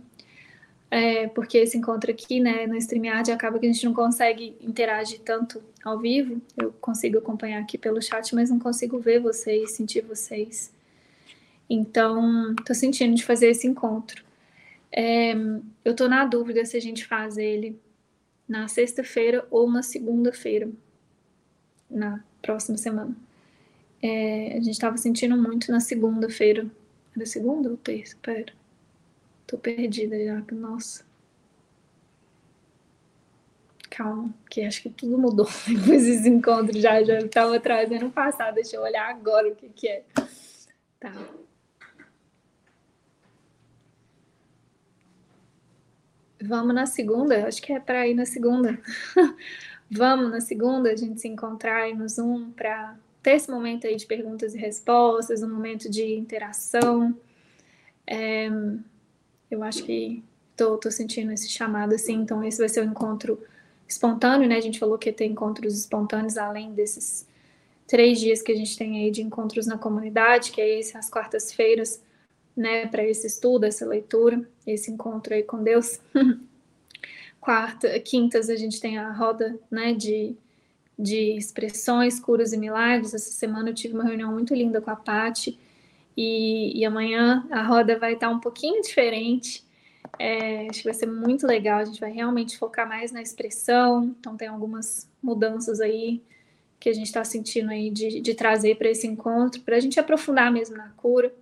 é, 0.94 1.28
porque 1.28 1.58
esse 1.58 1.76
encontro 1.76 2.12
aqui, 2.12 2.40
né, 2.40 2.68
no 2.68 2.76
StreamYard, 2.76 3.32
acaba 3.32 3.58
que 3.58 3.66
a 3.66 3.74
gente 3.74 3.84
não 3.84 3.96
consegue 3.96 4.56
interagir 4.62 5.22
tanto 5.22 5.60
ao 5.84 5.98
vivo. 5.98 6.40
Eu 6.56 6.72
consigo 6.74 7.18
acompanhar 7.18 7.60
aqui 7.60 7.80
pelo 7.80 8.00
chat, 8.00 8.36
mas 8.36 8.52
não 8.52 8.60
consigo 8.60 9.00
ver 9.00 9.20
vocês, 9.20 9.72
sentir 9.72 10.02
vocês. 10.02 10.72
Então, 11.68 12.52
estou 12.52 12.76
sentindo 12.76 13.16
de 13.16 13.26
fazer 13.26 13.50
esse 13.50 13.66
encontro. 13.66 14.24
É, 14.92 15.34
eu 15.84 15.94
estou 15.94 16.08
na 16.08 16.26
dúvida 16.26 16.64
se 16.64 16.78
a 16.78 16.80
gente 16.80 17.08
faz 17.08 17.40
ele 17.40 17.76
na 18.48 18.68
sexta-feira 18.68 19.48
ou 19.50 19.68
na 19.68 19.82
segunda-feira, 19.82 20.70
na 21.90 22.24
próxima 22.40 22.78
semana. 22.78 23.18
É, 24.00 24.58
a 24.58 24.62
gente 24.62 24.74
estava 24.74 24.98
sentindo 24.98 25.36
muito 25.36 25.72
na 25.72 25.80
segunda-feira. 25.80 26.68
Era 27.16 27.26
segunda 27.26 27.68
ou 27.68 27.78
terça? 27.78 28.16
Pera. 28.22 28.54
Tô 29.54 29.60
perdida 29.60 30.18
já. 30.18 30.44
Nossa. 30.52 31.06
Calma, 33.88 34.34
que 34.50 34.64
acho 34.64 34.82
que 34.82 34.90
tudo 34.90 35.16
mudou 35.16 35.46
depois 35.70 36.08
desse 36.08 36.28
encontro. 36.28 36.76
Já 36.80 37.04
já 37.04 37.20
estava 37.20 37.60
trazendo 37.60 38.08
o 38.08 38.12
passado. 38.12 38.56
Deixa 38.56 38.78
eu 38.78 38.82
olhar 38.82 39.08
agora 39.08 39.48
o 39.48 39.56
que, 39.56 39.70
que 39.70 39.88
é. 39.88 40.04
Tá. 41.00 41.14
Vamos 46.42 46.74
na 46.74 46.88
segunda, 46.88 47.48
acho 47.48 47.62
que 47.62 47.74
é 47.74 47.80
para 47.80 48.08
ir 48.08 48.16
na 48.16 48.26
segunda. 48.26 48.80
Vamos 49.88 50.32
na 50.32 50.42
segunda 50.42 50.92
a 50.92 50.96
gente 50.96 51.22
se 51.22 51.28
encontrar 51.28 51.84
aí 51.84 51.94
no 51.94 52.10
Zoom 52.10 52.50
para 52.54 52.98
ter 53.22 53.34
esse 53.34 53.52
momento 53.52 53.86
aí 53.86 53.96
de 53.96 54.08
perguntas 54.08 54.56
e 54.56 54.58
respostas, 54.58 55.44
um 55.44 55.54
momento 55.54 55.92
de 55.92 56.16
interação. 56.16 57.16
É, 58.08 58.50
eu 59.54 59.64
acho 59.64 59.84
que 59.84 60.24
tô, 60.56 60.78
tô 60.78 60.92
sentindo 60.92 61.32
esse 61.32 61.50
chamado 61.50 61.96
assim, 61.96 62.14
então 62.14 62.44
esse 62.44 62.60
vai 62.60 62.70
ser 62.70 62.82
o 62.82 62.84
um 62.84 62.92
encontro 62.92 63.40
espontâneo, 63.88 64.48
né? 64.48 64.58
A 64.58 64.62
gente 64.62 64.80
falou 64.80 64.98
que 64.98 65.12
ter 65.12 65.26
encontros 65.26 65.78
espontâneos 65.78 66.38
além 66.38 66.74
desses 66.74 67.28
três 67.88 68.20
dias 68.20 68.42
que 68.42 68.52
a 68.52 68.56
gente 68.56 68.78
tem 68.78 69.04
aí 69.04 69.12
de 69.12 69.22
encontros 69.22 69.68
na 69.68 69.78
comunidade, 69.78 70.52
que 70.52 70.62
é 70.62 70.80
esse 70.80 70.94
quartas-feiras 71.10 72.02
né, 72.56 72.88
para 72.88 73.04
esse 73.04 73.28
estudo, 73.28 73.66
essa 73.66 73.86
leitura, 73.86 74.48
esse 74.66 74.92
encontro 74.92 75.34
aí 75.34 75.44
com 75.44 75.64
Deus. 75.64 76.00
Quarta, 77.42 78.00
quintas 78.00 78.50
a 78.50 78.56
gente 78.56 78.80
tem 78.80 78.98
a 78.98 79.12
roda, 79.12 79.60
né, 79.70 79.94
de, 79.94 80.36
de 80.98 81.36
expressões, 81.36 82.20
curas 82.20 82.54
e 82.54 82.58
milagres. 82.58 83.14
Essa 83.14 83.32
semana 83.32 83.70
eu 83.70 83.74
tive 83.74 83.96
uma 83.96 84.06
reunião 84.06 84.32
muito 84.32 84.54
linda 84.54 84.80
com 84.80 84.90
a 84.90 84.96
Pati 84.96 85.60
e, 86.16 86.80
e 86.80 86.86
amanhã 86.86 87.46
a 87.50 87.64
roda 87.64 87.98
vai 87.98 88.14
estar 88.14 88.30
um 88.30 88.40
pouquinho 88.40 88.82
diferente. 88.82 89.64
É, 90.20 90.68
acho 90.68 90.80
que 90.80 90.86
vai 90.86 90.94
ser 90.94 91.08
muito 91.08 91.48
legal. 91.48 91.80
A 91.80 91.86
gente 91.86 92.00
vai 92.00 92.12
realmente 92.12 92.58
focar 92.58 92.88
mais 92.88 93.12
na 93.12 93.22
expressão. 93.22 94.16
Então 94.20 94.38
tem 94.38 94.48
algumas 94.48 95.10
mudanças 95.22 95.82
aí 95.82 96.22
que 96.80 96.90
a 96.90 96.94
gente 96.94 97.08
está 97.08 97.24
sentindo 97.24 97.72
aí 97.72 97.90
de, 97.90 98.20
de 98.20 98.34
trazer 98.34 98.76
para 98.76 98.90
esse 98.90 99.08
encontro, 99.08 99.62
para 99.62 99.78
a 99.78 99.80
gente 99.80 100.00
aprofundar 100.00 100.52
mesmo 100.52 100.76
na 100.76 100.90
cura. 100.90 101.34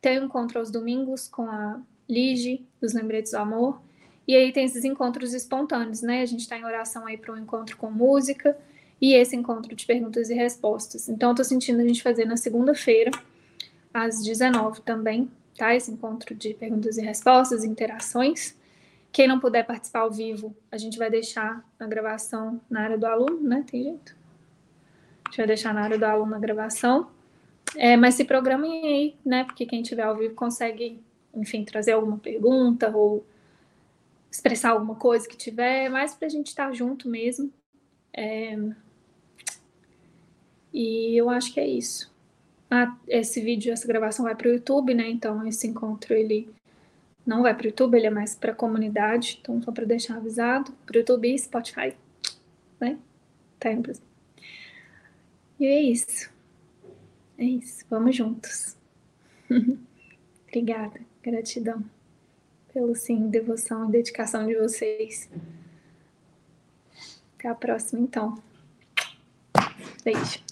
Tem 0.00 0.18
um 0.18 0.24
encontro 0.24 0.58
aos 0.58 0.70
domingos 0.70 1.28
com 1.28 1.42
a 1.42 1.80
Lige, 2.08 2.66
dos 2.80 2.94
Lembretes 2.94 3.32
do 3.32 3.38
Amor. 3.38 3.80
E 4.26 4.34
aí 4.34 4.52
tem 4.52 4.64
esses 4.64 4.84
encontros 4.84 5.34
espontâneos, 5.34 6.02
né? 6.02 6.22
A 6.22 6.26
gente 6.26 6.40
está 6.40 6.58
em 6.58 6.64
oração 6.64 7.06
aí 7.06 7.16
para 7.16 7.34
um 7.34 7.36
encontro 7.36 7.76
com 7.76 7.90
música 7.90 8.56
e 9.00 9.14
esse 9.14 9.36
encontro 9.36 9.74
de 9.74 9.86
perguntas 9.86 10.28
e 10.28 10.34
respostas. 10.34 11.08
Então, 11.08 11.30
eu 11.30 11.34
tô 11.34 11.44
sentindo 11.44 11.80
a 11.80 11.84
gente 11.84 12.02
fazer 12.02 12.24
na 12.24 12.36
segunda-feira, 12.36 13.10
às 13.92 14.22
19 14.22 14.82
também, 14.82 15.30
tá? 15.56 15.74
Esse 15.74 15.90
encontro 15.90 16.34
de 16.34 16.54
perguntas 16.54 16.98
e 16.98 17.02
respostas, 17.02 17.64
interações. 17.64 18.56
Quem 19.10 19.26
não 19.26 19.40
puder 19.40 19.66
participar 19.66 20.00
ao 20.00 20.10
vivo, 20.10 20.54
a 20.70 20.76
gente 20.76 20.98
vai 20.98 21.10
deixar 21.10 21.64
a 21.78 21.86
gravação 21.86 22.60
na 22.68 22.82
área 22.82 22.98
do 22.98 23.06
aluno, 23.06 23.40
né? 23.42 23.64
Tem 23.68 23.82
jeito? 23.82 24.16
A 25.24 25.30
gente 25.30 25.36
vai 25.38 25.46
deixar 25.46 25.74
na 25.74 25.82
área 25.82 25.98
do 25.98 26.04
aluno 26.04 26.34
a 26.34 26.38
gravação. 26.38 27.10
É, 27.76 27.96
mas 27.96 28.14
se 28.14 28.24
programem 28.24 28.86
aí, 28.86 29.16
né? 29.24 29.44
Porque 29.44 29.66
quem 29.66 29.82
estiver 29.82 30.02
ao 30.02 30.16
vivo 30.16 30.34
consegue, 30.34 31.02
enfim, 31.34 31.64
trazer 31.64 31.92
alguma 31.92 32.18
pergunta 32.18 32.94
ou 32.94 33.24
expressar 34.30 34.70
alguma 34.70 34.94
coisa 34.94 35.28
que 35.28 35.36
tiver, 35.36 35.88
mais 35.88 36.14
para 36.14 36.26
a 36.26 36.30
gente 36.30 36.48
estar 36.48 36.72
junto 36.72 37.08
mesmo. 37.08 37.52
É... 38.12 38.56
E 40.72 41.16
eu 41.16 41.30
acho 41.30 41.52
que 41.52 41.60
é 41.60 41.66
isso. 41.66 42.12
Ah, 42.70 42.96
esse 43.06 43.40
vídeo, 43.40 43.72
essa 43.72 43.86
gravação 43.86 44.24
vai 44.24 44.34
para 44.34 44.48
o 44.48 44.52
YouTube, 44.52 44.94
né? 44.94 45.08
Então 45.08 45.46
esse 45.46 45.66
encontro 45.66 46.14
ele 46.14 46.50
não 47.26 47.42
vai 47.42 47.54
para 47.54 47.64
o 47.64 47.68
YouTube, 47.68 47.96
ele 47.96 48.06
é 48.06 48.10
mais 48.10 48.34
para 48.34 48.52
a 48.52 48.54
comunidade, 48.54 49.38
então 49.40 49.62
só 49.62 49.72
para 49.72 49.84
deixar 49.84 50.16
avisado, 50.16 50.72
para 50.86 50.96
o 50.96 50.98
YouTube 50.98 51.32
e 51.32 51.38
Spotify, 51.38 51.94
né? 52.80 52.98
Tá 53.58 53.72
indo 53.72 53.92
E 55.58 55.66
é 55.66 55.82
isso. 55.82 56.30
É 57.38 57.44
isso, 57.44 57.84
vamos 57.88 58.16
juntos. 58.16 58.76
Obrigada, 60.48 61.00
gratidão 61.22 61.84
pelo 62.72 62.94
sim, 62.94 63.28
devoção 63.28 63.88
e 63.88 63.92
dedicação 63.92 64.46
de 64.46 64.54
vocês. 64.54 65.28
Até 67.36 67.48
a 67.48 67.54
próxima, 67.54 68.00
então. 68.00 68.40
Beijo. 70.04 70.47